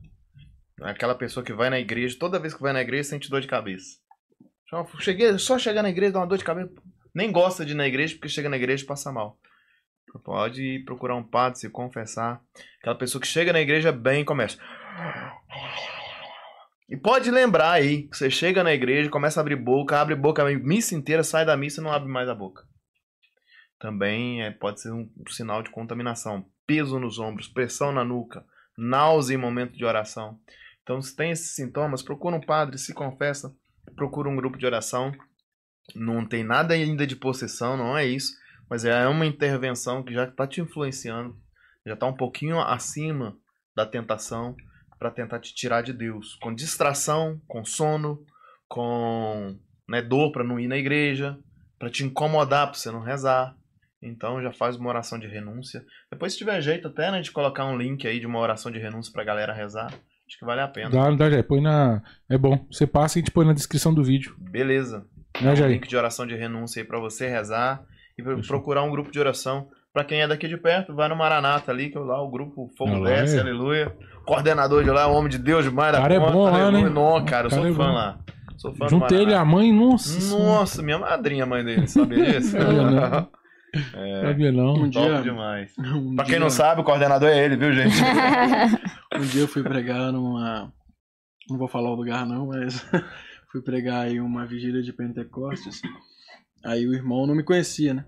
Aquela 0.81 1.15
pessoa 1.15 1.45
que 1.45 1.53
vai 1.53 1.69
na 1.69 1.79
igreja, 1.79 2.17
toda 2.19 2.39
vez 2.39 2.55
que 2.55 2.63
vai 2.63 2.73
na 2.73 2.81
igreja, 2.81 3.11
sente 3.11 3.29
dor 3.29 3.41
de 3.41 3.47
cabeça. 3.47 3.99
Só, 4.69 4.87
cheguei, 5.01 5.39
só 5.39 5.59
chegar 5.59 5.83
na 5.83 5.91
igreja 5.91 6.13
dá 6.13 6.21
uma 6.21 6.27
dor 6.27 6.39
de 6.39 6.45
cabeça. 6.45 6.71
Nem 7.15 7.33
gosta 7.33 7.65
de 7.65 7.73
ir 7.73 7.75
na 7.75 7.87
igreja 7.87 8.15
porque 8.15 8.29
chega 8.29 8.49
na 8.49 8.57
igreja 8.57 8.85
e 8.85 8.87
passa 8.87 9.11
mal. 9.11 9.39
Pode 10.25 10.63
ir 10.63 10.85
procurar 10.85 11.17
um 11.17 11.23
padre, 11.23 11.59
se 11.59 11.71
confessar. 11.71 12.41
Aquela 12.81 12.97
pessoa 12.97 13.21
que 13.21 13.27
chega 13.27 13.53
na 13.53 13.61
igreja 13.61 13.93
bem 13.93 14.23
e 14.23 14.25
começa. 14.25 14.59
E 16.89 16.97
pode 16.97 17.31
lembrar 17.31 17.73
aí, 17.73 18.09
que 18.09 18.17
você 18.17 18.31
chega 18.31 18.65
na 18.65 18.73
igreja, 18.73 19.11
começa 19.11 19.39
a 19.39 19.43
abrir 19.43 19.57
boca, 19.57 20.01
abre 20.01 20.15
boca 20.15 20.43
a 20.43 20.59
missa 20.59 20.95
inteira, 20.95 21.23
sai 21.23 21.45
da 21.45 21.57
missa 21.57 21.81
e 21.81 21.85
não 21.85 21.93
abre 21.93 22.09
mais 22.09 22.29
a 22.29 22.35
boca. 22.35 22.63
Também 23.79 24.43
é, 24.43 24.51
pode 24.51 24.81
ser 24.81 24.91
um, 24.91 25.09
um 25.17 25.31
sinal 25.31 25.63
de 25.63 25.71
contaminação. 25.71 26.47
Peso 26.67 26.99
nos 26.99 27.19
ombros, 27.19 27.47
pressão 27.47 27.93
na 27.93 28.05
nuca, 28.05 28.45
náusea 28.77 29.35
em 29.35 29.39
momento 29.39 29.77
de 29.77 29.85
oração. 29.85 30.39
Então, 30.83 31.01
se 31.03 31.15
tem 31.15 31.31
esses 31.31 31.55
sintomas, 31.55 32.03
procura 32.03 32.37
um 32.37 32.41
padre, 32.41 32.79
se 32.79 32.95
confessa, 32.95 33.55
procura 33.95 34.29
um 34.29 34.37
grupo 34.37 34.57
de 34.57 34.65
oração. 34.65 35.13
Não 35.95 36.27
tem 36.27 36.43
nada 36.43 36.75
ainda 36.75 37.07
de 37.07 37.17
possessão, 37.17 37.77
não 37.77 37.97
é 37.97 38.07
isso. 38.07 38.33
Mas 38.69 38.85
é 38.85 39.07
uma 39.09 39.27
intervenção 39.27 40.03
que 40.03 40.13
já 40.13 40.25
está 40.25 40.47
te 40.47 40.61
influenciando, 40.61 41.37
já 41.87 41.95
está 41.95 42.07
um 42.07 42.15
pouquinho 42.15 42.61
acima 42.61 43.37
da 43.75 43.87
tentação 43.87 44.55
para 44.99 45.11
tentar 45.11 45.39
te 45.39 45.55
tirar 45.55 45.83
de 45.83 45.93
Deus, 45.93 46.35
com 46.43 46.55
distração, 46.55 47.41
com 47.47 47.65
sono, 47.65 48.25
com 48.69 49.57
né, 49.89 50.03
dor 50.03 50.33
para 50.33 50.45
não 50.45 50.59
ir 50.59 50.69
na 50.69 50.77
igreja, 50.77 51.39
para 51.79 51.89
te 51.89 52.05
incomodar 52.05 52.67
para 52.67 52.75
você 52.75 52.91
não 52.91 53.01
rezar. 53.01 53.57
Então 54.03 54.43
já 54.43 54.53
faz 54.53 54.77
uma 54.77 54.89
oração 54.89 55.19
de 55.19 55.27
renúncia. 55.27 55.85
Depois 56.11 56.33
se 56.33 56.39
tiver 56.39 56.61
jeito 56.61 56.89
até 56.89 57.11
né, 57.11 57.21
de 57.21 57.31
colocar 57.31 57.65
um 57.65 57.77
link 57.77 58.07
aí 58.07 58.21
de 58.21 58.27
uma 58.27 58.39
oração 58.39 58.71
de 58.71 58.79
renúncia 58.79 59.13
pra 59.13 59.25
galera 59.25 59.53
rezar, 59.53 59.87
acho 59.87 60.39
que 60.39 60.45
vale 60.45 60.61
a 60.61 60.69
pena. 60.69 60.91
Dá, 60.91 61.11
dá, 61.11 61.31
Jair. 61.31 61.45
Põe 61.45 61.61
na. 61.61 62.03
É 62.29 62.37
bom. 62.37 62.67
Você 62.71 62.87
passa 62.87 63.19
e 63.19 63.21
a 63.21 63.23
gente 63.23 63.33
põe 63.33 63.47
na 63.47 63.53
descrição 63.53 63.95
do 63.95 64.05
vídeo. 64.05 64.37
Beleza. 64.39 65.07
Né, 65.41 65.53
um 65.53 65.57
Jair? 65.57 65.73
link 65.73 65.89
de 65.89 65.97
oração 65.97 66.27
de 66.27 66.37
renúncia 66.37 66.83
aí 66.83 66.87
pra 66.87 67.01
você 67.01 67.29
rezar 67.29 67.85
e 68.19 68.47
procurar 68.47 68.83
um 68.83 68.91
grupo 68.91 69.11
de 69.11 69.19
oração. 69.21 69.69
Pra 69.93 70.05
quem 70.05 70.21
é 70.21 70.29
daqui 70.29 70.47
de 70.47 70.57
perto, 70.57 70.95
vai 70.95 71.09
no 71.09 71.17
Maranata 71.17 71.73
ali, 71.73 71.89
que 71.91 71.97
é 71.97 72.01
lá 72.01 72.23
o 72.23 72.31
grupo 72.31 72.71
Fogo 72.77 73.03
Desce, 73.05 73.39
é. 73.39 73.43
coordenador 73.43 73.93
Coordenador 74.25 74.85
de 74.85 74.91
lá, 74.91 75.07
homem 75.07 75.31
de 75.31 75.39
Deus 75.39 75.65
demais 75.65 75.93
da 75.93 76.01
Cara 76.03 76.15
é 76.15 76.21
bom 76.21 76.45
lá, 76.45 76.51
aleluia. 76.63 76.85
né? 76.85 76.91
Não, 76.91 77.25
cara, 77.25 77.47
eu 77.47 77.51
Cara 77.51 77.63
sou 77.63 77.67
é 77.67 77.73
fã 77.73 77.87
bom. 77.89 77.93
lá. 77.95 78.19
Sou 78.59 78.75
fã 78.75 78.89
Junta 78.89 79.15
ele 79.15 79.33
a 79.35 79.45
mãe, 79.45 79.73
nossa. 79.73 80.37
Nossa, 80.37 80.83
minha 80.83 80.99
madrinha, 80.99 81.45
a 81.45 81.47
mãe 81.47 81.65
dele, 81.65 81.87
sabia 81.89 82.25
disso? 82.39 82.51
Sabia 82.53 82.83
não. 82.83 83.29
É, 83.95 84.21
Sabia 84.29 84.53
não. 84.53 84.75
Um 84.75 84.91
top 84.91 85.07
dia, 85.07 85.23
demais. 85.23 85.73
um 85.79 86.15
Pra 86.15 86.25
quem 86.25 86.33
dia- 86.35 86.41
não 86.41 86.51
sabe, 86.51 86.81
o 86.81 86.85
coordenador 86.85 87.29
é 87.31 87.45
ele, 87.45 87.57
viu, 87.57 87.73
gente? 87.73 87.97
Um 89.17 89.21
dia 89.23 89.43
eu 89.43 89.49
fui 89.49 89.63
pregar 89.63 90.13
numa. 90.13 90.71
Não 91.51 91.57
vou 91.59 91.67
falar 91.69 91.91
o 91.91 91.95
lugar 91.95 92.27
não, 92.27 92.47
mas 92.49 92.87
fui 93.51 93.63
pregar 93.63 94.05
aí 94.05 94.21
uma 94.21 94.47
vigília 94.47 94.83
de 94.83 94.93
Pentecostes. 94.93 95.81
Aí 96.65 96.87
o 96.87 96.95
irmão 96.95 97.27
não 97.27 97.35
me 97.35 97.43
conhecia, 97.43 97.95
né? 97.95 98.05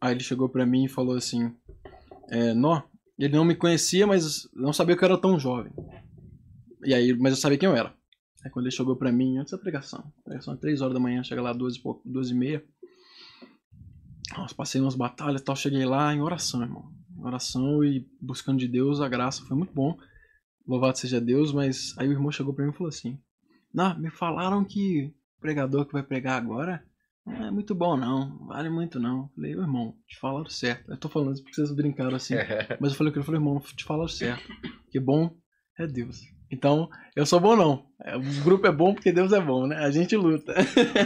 Aí 0.00 0.14
ele 0.14 0.22
chegou 0.22 0.48
pra 0.48 0.66
mim 0.66 0.84
e 0.84 0.88
falou 0.88 1.16
assim: 1.16 1.54
é, 2.28 2.54
Nó, 2.54 2.82
ele 3.18 3.34
não 3.34 3.44
me 3.44 3.54
conhecia, 3.54 4.06
mas 4.06 4.48
não 4.54 4.72
sabia 4.72 4.96
que 4.96 5.04
eu 5.04 5.06
era 5.06 5.18
tão 5.18 5.38
jovem. 5.38 5.72
E 6.84 6.94
aí, 6.94 7.16
mas 7.16 7.32
eu 7.32 7.36
sabia 7.36 7.58
quem 7.58 7.68
eu 7.68 7.76
era. 7.76 7.94
Aí 8.44 8.50
quando 8.50 8.66
ele 8.66 8.74
chegou 8.74 8.94
pra 8.96 9.10
mim, 9.10 9.38
antes 9.38 9.52
da 9.52 9.58
pregação, 9.58 10.12
pregação 10.24 10.54
é 10.54 10.56
3 10.56 10.80
horas 10.80 10.94
da 10.94 11.00
manhã, 11.00 11.22
chega 11.24 11.42
lá 11.42 11.52
12 11.52 11.78
e 11.78 11.82
pouco, 11.82 12.02
12 12.04 12.32
e 12.32 12.36
meia. 12.36 12.64
Nossa, 14.36 14.54
passei 14.54 14.80
umas 14.80 14.94
batalhas 14.94 15.40
e 15.40 15.44
tal, 15.44 15.56
cheguei 15.56 15.84
lá 15.84 16.14
em 16.14 16.20
oração, 16.20 16.62
irmão. 16.62 16.92
Em 17.16 17.24
oração 17.24 17.82
e 17.82 18.06
buscando 18.20 18.58
de 18.58 18.68
Deus 18.68 19.00
a 19.00 19.08
graça, 19.08 19.44
foi 19.44 19.56
muito 19.56 19.72
bom. 19.72 19.96
Louvado 20.66 20.98
seja 20.98 21.20
Deus, 21.20 21.52
mas 21.52 21.94
aí 21.96 22.08
o 22.08 22.12
irmão 22.12 22.30
chegou 22.30 22.52
pra 22.52 22.64
mim 22.64 22.70
e 22.70 22.74
falou 22.74 22.88
assim: 22.88 23.18
Não, 23.72 23.98
me 23.98 24.10
falaram 24.10 24.64
que 24.64 25.12
o 25.38 25.40
pregador 25.40 25.86
que 25.86 25.92
vai 25.92 26.02
pregar 26.02 26.36
agora 26.36 26.84
não 27.26 27.46
é 27.46 27.50
muito 27.50 27.74
bom, 27.74 27.96
não. 27.96 28.46
Vale 28.46 28.70
muito, 28.70 29.00
não. 29.00 29.28
Falei, 29.34 29.52
irmão, 29.52 29.96
te 30.06 30.18
falaram 30.18 30.48
certo. 30.48 30.90
Eu 30.90 30.96
tô 30.96 31.08
falando 31.08 31.32
isso 31.32 31.42
porque 31.42 31.56
vocês 31.56 31.72
brincaram 31.72 32.14
assim. 32.14 32.34
Mas 32.80 32.92
eu 32.92 32.96
falei 32.96 33.12
ele, 33.12 33.18
eu 33.20 33.24
falei, 33.24 33.40
irmão, 33.40 33.60
te 33.60 33.84
falaram 33.84 34.08
certo. 34.08 34.46
Que 34.90 35.00
bom 35.00 35.36
é 35.78 35.86
Deus. 35.86 36.35
Então, 36.50 36.88
eu 37.16 37.26
sou 37.26 37.40
bom 37.40 37.56
não. 37.56 37.84
É, 38.04 38.16
O 38.16 38.20
grupo 38.44 38.66
é 38.66 38.72
bom 38.72 38.94
porque 38.94 39.10
Deus 39.10 39.32
é 39.32 39.40
bom, 39.40 39.66
né? 39.66 39.78
A 39.78 39.90
gente 39.90 40.14
luta. 40.16 40.54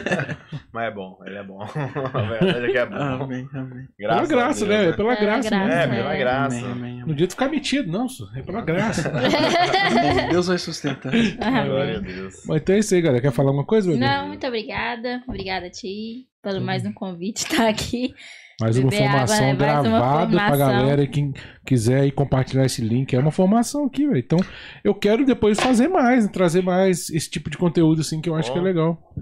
Mas 0.73 0.89
é 0.89 0.91
bom, 0.91 1.19
ele 1.25 1.37
é 1.39 1.43
bom. 1.43 1.63
A 1.65 2.23
verdade 2.23 2.67
é 2.67 2.71
que 2.73 2.79
é 2.79 2.87
bom. 2.87 2.97
Amém, 2.97 3.49
amém. 3.55 3.89
Pela 3.97 4.15
Graças 4.15 4.31
a 4.31 4.35
graça, 4.37 4.67
Deus, 4.67 4.69
né? 4.71 4.89
É 4.89 4.93
pela 4.93 5.17
Pela 5.17 5.21
graça. 5.21 5.51
graça, 5.51 5.67
né? 5.67 5.85
É, 5.85 5.87
pela 5.89 6.17
graça. 6.17 6.57
Amém, 6.59 6.71
amém, 6.73 6.95
Não 6.97 7.03
amém. 7.05 7.15
devia 7.15 7.31
ficar 7.31 7.49
metido, 7.49 7.91
não. 7.91 8.07
É 8.37 8.43
pela 8.43 8.61
graça. 8.61 9.11
Deus 10.31 10.47
vai 10.47 10.59
sustentar. 10.59 11.13
Glória 11.13 11.97
a 11.99 12.01
Deus. 12.01 12.43
Mas 12.47 12.61
então 12.63 12.75
é 12.75 12.79
isso 12.79 12.95
aí, 12.95 13.01
galera. 13.01 13.23
Quer 13.23 13.33
falar 13.33 13.49
alguma 13.51 13.67
coisa? 13.67 13.97
Não, 13.97 14.29
muito 14.29 14.47
obrigada. 14.47 15.23
Obrigada 15.27 15.67
a 15.67 15.71
ti 15.71 16.27
pelo 16.43 16.61
mais 16.61 16.85
um 16.85 16.93
convite 16.93 17.39
estar 17.45 17.69
aqui. 17.69 18.15
Mais 18.61 18.77
uma 18.77 18.91
Beber 18.91 19.07
água, 19.07 19.11
formação 19.11 19.47
né? 19.47 19.55
Mais 19.55 19.59
uma 19.59 19.91
gravada 19.91 20.37
pra 20.37 20.49
formação. 20.49 20.73
galera 20.73 21.07
quem 21.07 21.33
quiser 21.65 22.07
ir 22.07 22.13
compartilhar 22.13 22.65
esse 22.67 22.83
link. 22.83 23.15
É 23.15 23.19
uma 23.19 23.31
formação 23.31 23.87
aqui, 23.87 24.07
velho. 24.07 24.19
Então, 24.19 24.39
eu 24.85 24.95
quero 24.95 25.25
depois 25.25 25.59
fazer 25.59 25.89
mais, 25.89 26.29
trazer 26.29 26.63
mais 26.63 27.09
esse 27.11 27.31
tipo 27.31 27.49
de 27.49 27.57
conteúdo, 27.57 28.01
assim, 28.01 28.21
que 28.21 28.29
eu 28.29 28.35
acho 28.35 28.49
Bom. 28.49 28.55
que 28.55 28.59
é 28.61 28.63
legal. 28.63 29.15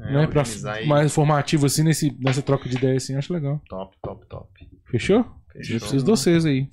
É, 0.00 0.12
né? 0.12 0.26
Pra, 0.26 0.40
organizar 0.40 0.74
aí. 0.74 0.86
mais 0.86 1.14
formativo, 1.14 1.66
assim, 1.66 1.82
nesse, 1.82 2.16
nessa 2.20 2.42
troca 2.42 2.68
de 2.68 2.76
ideia, 2.76 2.96
assim, 2.96 3.14
eu 3.14 3.18
acho 3.18 3.32
legal. 3.32 3.60
Top, 3.68 3.96
top, 4.02 4.26
top. 4.28 4.48
Fechou? 4.90 5.24
Fechou. 5.52 5.76
Eu 5.76 5.80
preciso 5.80 6.04
de 6.04 6.10
vocês 6.10 6.44
aí. 6.44 6.68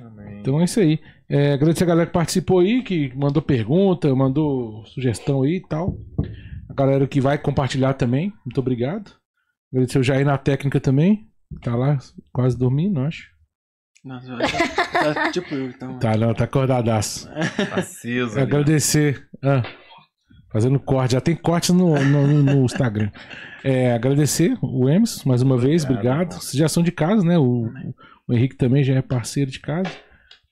Amém. 0.00 0.38
Então 0.40 0.60
é 0.60 0.64
isso 0.64 0.80
aí. 0.80 1.00
É, 1.28 1.54
agradecer 1.54 1.84
a 1.84 1.86
galera 1.86 2.06
que 2.06 2.12
participou 2.12 2.58
aí, 2.58 2.82
que 2.82 3.12
mandou 3.16 3.42
pergunta, 3.42 4.14
mandou 4.14 4.84
sugestão 4.86 5.42
aí 5.42 5.56
e 5.56 5.66
tal. 5.66 5.96
A 6.68 6.74
galera 6.74 7.06
que 7.06 7.20
vai 7.20 7.38
compartilhar 7.38 7.94
também, 7.94 8.32
muito 8.44 8.58
obrigado. 8.58 9.12
Agradecer 9.72 9.98
o 9.98 10.02
Jair 10.02 10.26
na 10.26 10.36
técnica 10.36 10.78
também. 10.78 11.26
Tá 11.60 11.74
lá, 11.74 11.98
quase 12.32 12.56
dormindo, 12.56 13.00
acho. 13.00 13.30
Nossa, 14.04 14.26
tá, 14.36 15.14
tá 15.14 15.30
tipo 15.32 15.54
eu, 15.54 15.68
então. 15.68 15.98
Tá, 15.98 16.16
não, 16.16 16.34
tá 16.34 16.44
acordadaço. 16.44 17.28
Aceso 17.72 18.32
ali. 18.32 18.42
Agradecer. 18.42 19.28
ah, 19.42 19.62
fazendo 20.50 20.80
corte, 20.80 21.12
já 21.12 21.20
tem 21.20 21.36
corte 21.36 21.72
no, 21.72 21.94
no, 22.02 22.42
no 22.42 22.64
Instagram. 22.64 23.10
É, 23.62 23.92
agradecer 23.94 24.58
o 24.60 24.88
Emerson 24.88 25.28
mais 25.28 25.40
uma 25.40 25.56
vez, 25.56 25.84
Obrigado, 25.84 26.14
obrigado. 26.14 26.32
Vocês 26.40 26.54
já 26.54 26.68
são 26.68 26.82
de 26.82 26.90
casa, 26.90 27.24
né? 27.24 27.38
O, 27.38 27.70
o 28.26 28.34
Henrique 28.34 28.56
também 28.56 28.82
já 28.82 28.94
é 28.94 29.02
parceiro 29.02 29.50
de 29.50 29.60
casa. 29.60 29.90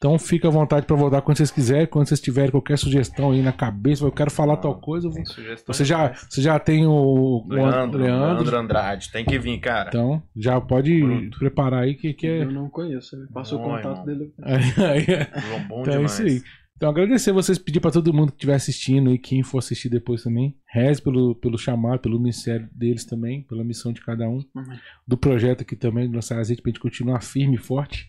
Então 0.03 0.19
fica 0.19 0.49
à 0.49 0.51
vontade 0.51 0.87
para 0.87 0.97
voltar 0.97 1.21
quando 1.21 1.37
vocês 1.37 1.51
quiserem, 1.51 1.87
quando 1.87 2.09
vocês 2.09 2.23
tiverem 2.23 2.51
qualquer 2.51 2.79
sugestão 2.79 3.33
aí 3.33 3.43
na 3.43 3.53
cabeça, 3.53 4.03
eu 4.03 4.11
quero 4.11 4.31
falar 4.31 4.57
tal 4.57 4.81
coisa. 4.81 5.11
vou- 5.11 5.23
Você 5.67 5.85
já, 5.85 6.15
você 6.27 6.41
já 6.41 6.59
tem 6.59 6.87
o, 6.87 7.45
Leandro, 7.47 7.99
Leandro, 7.99 7.99
Leandro 8.35 8.57
Andrade. 8.59 9.13
Tem 9.13 9.27
que 9.27 9.39
vir, 9.39 9.59
cara. 9.61 9.91
então 9.91 10.23
já 10.35 10.59
pode 10.59 10.99
Bruto. 11.03 11.39
preparar 11.39 11.83
aí 11.83 11.95
que, 11.95 12.15
que 12.15 12.27
é. 12.27 12.45
Eu 12.45 12.51
não 12.51 12.71
conheço. 12.71 13.15
Ele 13.15 13.27
passou 13.27 13.61
o 13.61 13.63
contato 13.63 14.01
irmão. 14.01 14.07
dele. 14.07 14.33
É- 14.81 15.69
bom 15.69 15.83
Então 15.83 15.95
é 16.01 16.05
isso 16.05 16.23
aí. 16.23 16.41
Então 16.79 16.89
agradecer 16.89 17.31
vocês, 17.33 17.59
pedir 17.59 17.79
pra 17.81 17.91
todo 17.91 18.11
mundo 18.15 18.29
que 18.33 18.37
estiver 18.39 18.55
assistindo 18.55 19.13
e 19.13 19.19
quem 19.19 19.43
for 19.43 19.59
assistir 19.59 19.91
depois 19.91 20.23
também, 20.23 20.57
reze 20.73 21.03
pelo, 21.03 21.35
pelo 21.35 21.59
chamado, 21.59 21.99
pelo 22.01 22.19
ministério 22.19 22.67
deles 22.75 23.05
também, 23.05 23.43
pela 23.43 23.63
missão 23.63 23.93
de 23.93 24.01
cada 24.01 24.27
um, 24.27 24.43
Amém. 24.57 24.79
do 25.07 25.19
projeto 25.19 25.61
aqui 25.61 25.77
também, 25.77 26.09
do 26.09 26.15
nosso 26.15 26.33
azeite, 26.33 26.63
pra 26.63 26.71
gente 26.71 26.81
continuar 26.81 27.21
firme 27.21 27.57
e 27.57 27.59
forte. 27.59 28.09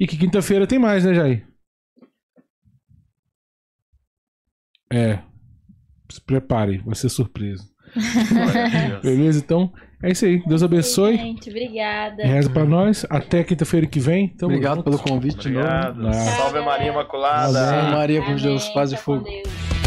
E 0.00 0.06
que 0.06 0.16
quinta-feira 0.16 0.66
tem 0.66 0.78
mais, 0.78 1.04
né, 1.04 1.12
Jair? 1.12 1.46
É. 4.90 5.18
Se 6.10 6.20
prepare, 6.20 6.78
vai 6.78 6.94
ser 6.94 7.10
surpresa. 7.10 7.62
Beleza? 9.02 9.38
Então, 9.38 9.70
é 10.02 10.10
isso 10.10 10.24
aí. 10.24 10.42
Deus 10.46 10.62
abençoe. 10.62 11.16
Gente, 11.18 11.50
obrigada. 11.50 12.24
Reza 12.24 12.48
pra 12.48 12.64
nós. 12.64 13.04
Até 13.10 13.44
quinta-feira 13.44 13.86
que 13.86 14.00
vem. 14.00 14.28
Tamo 14.28 14.52
Obrigado 14.52 14.76
junto. 14.76 14.84
pelo 14.84 14.98
convite. 14.98 15.48
Obrigado. 15.48 16.12
Salve 16.14 16.60
Maria 16.60 16.88
Imaculada. 16.88 17.80
Amém. 17.80 17.92
Maria, 17.92 18.20
por 18.22 18.30
Amém. 18.30 18.42
Deus, 18.42 18.68
paz 18.70 18.92
e 18.92 18.96
com 18.96 19.02
fogo. 19.02 19.24
Deus. 19.24 19.79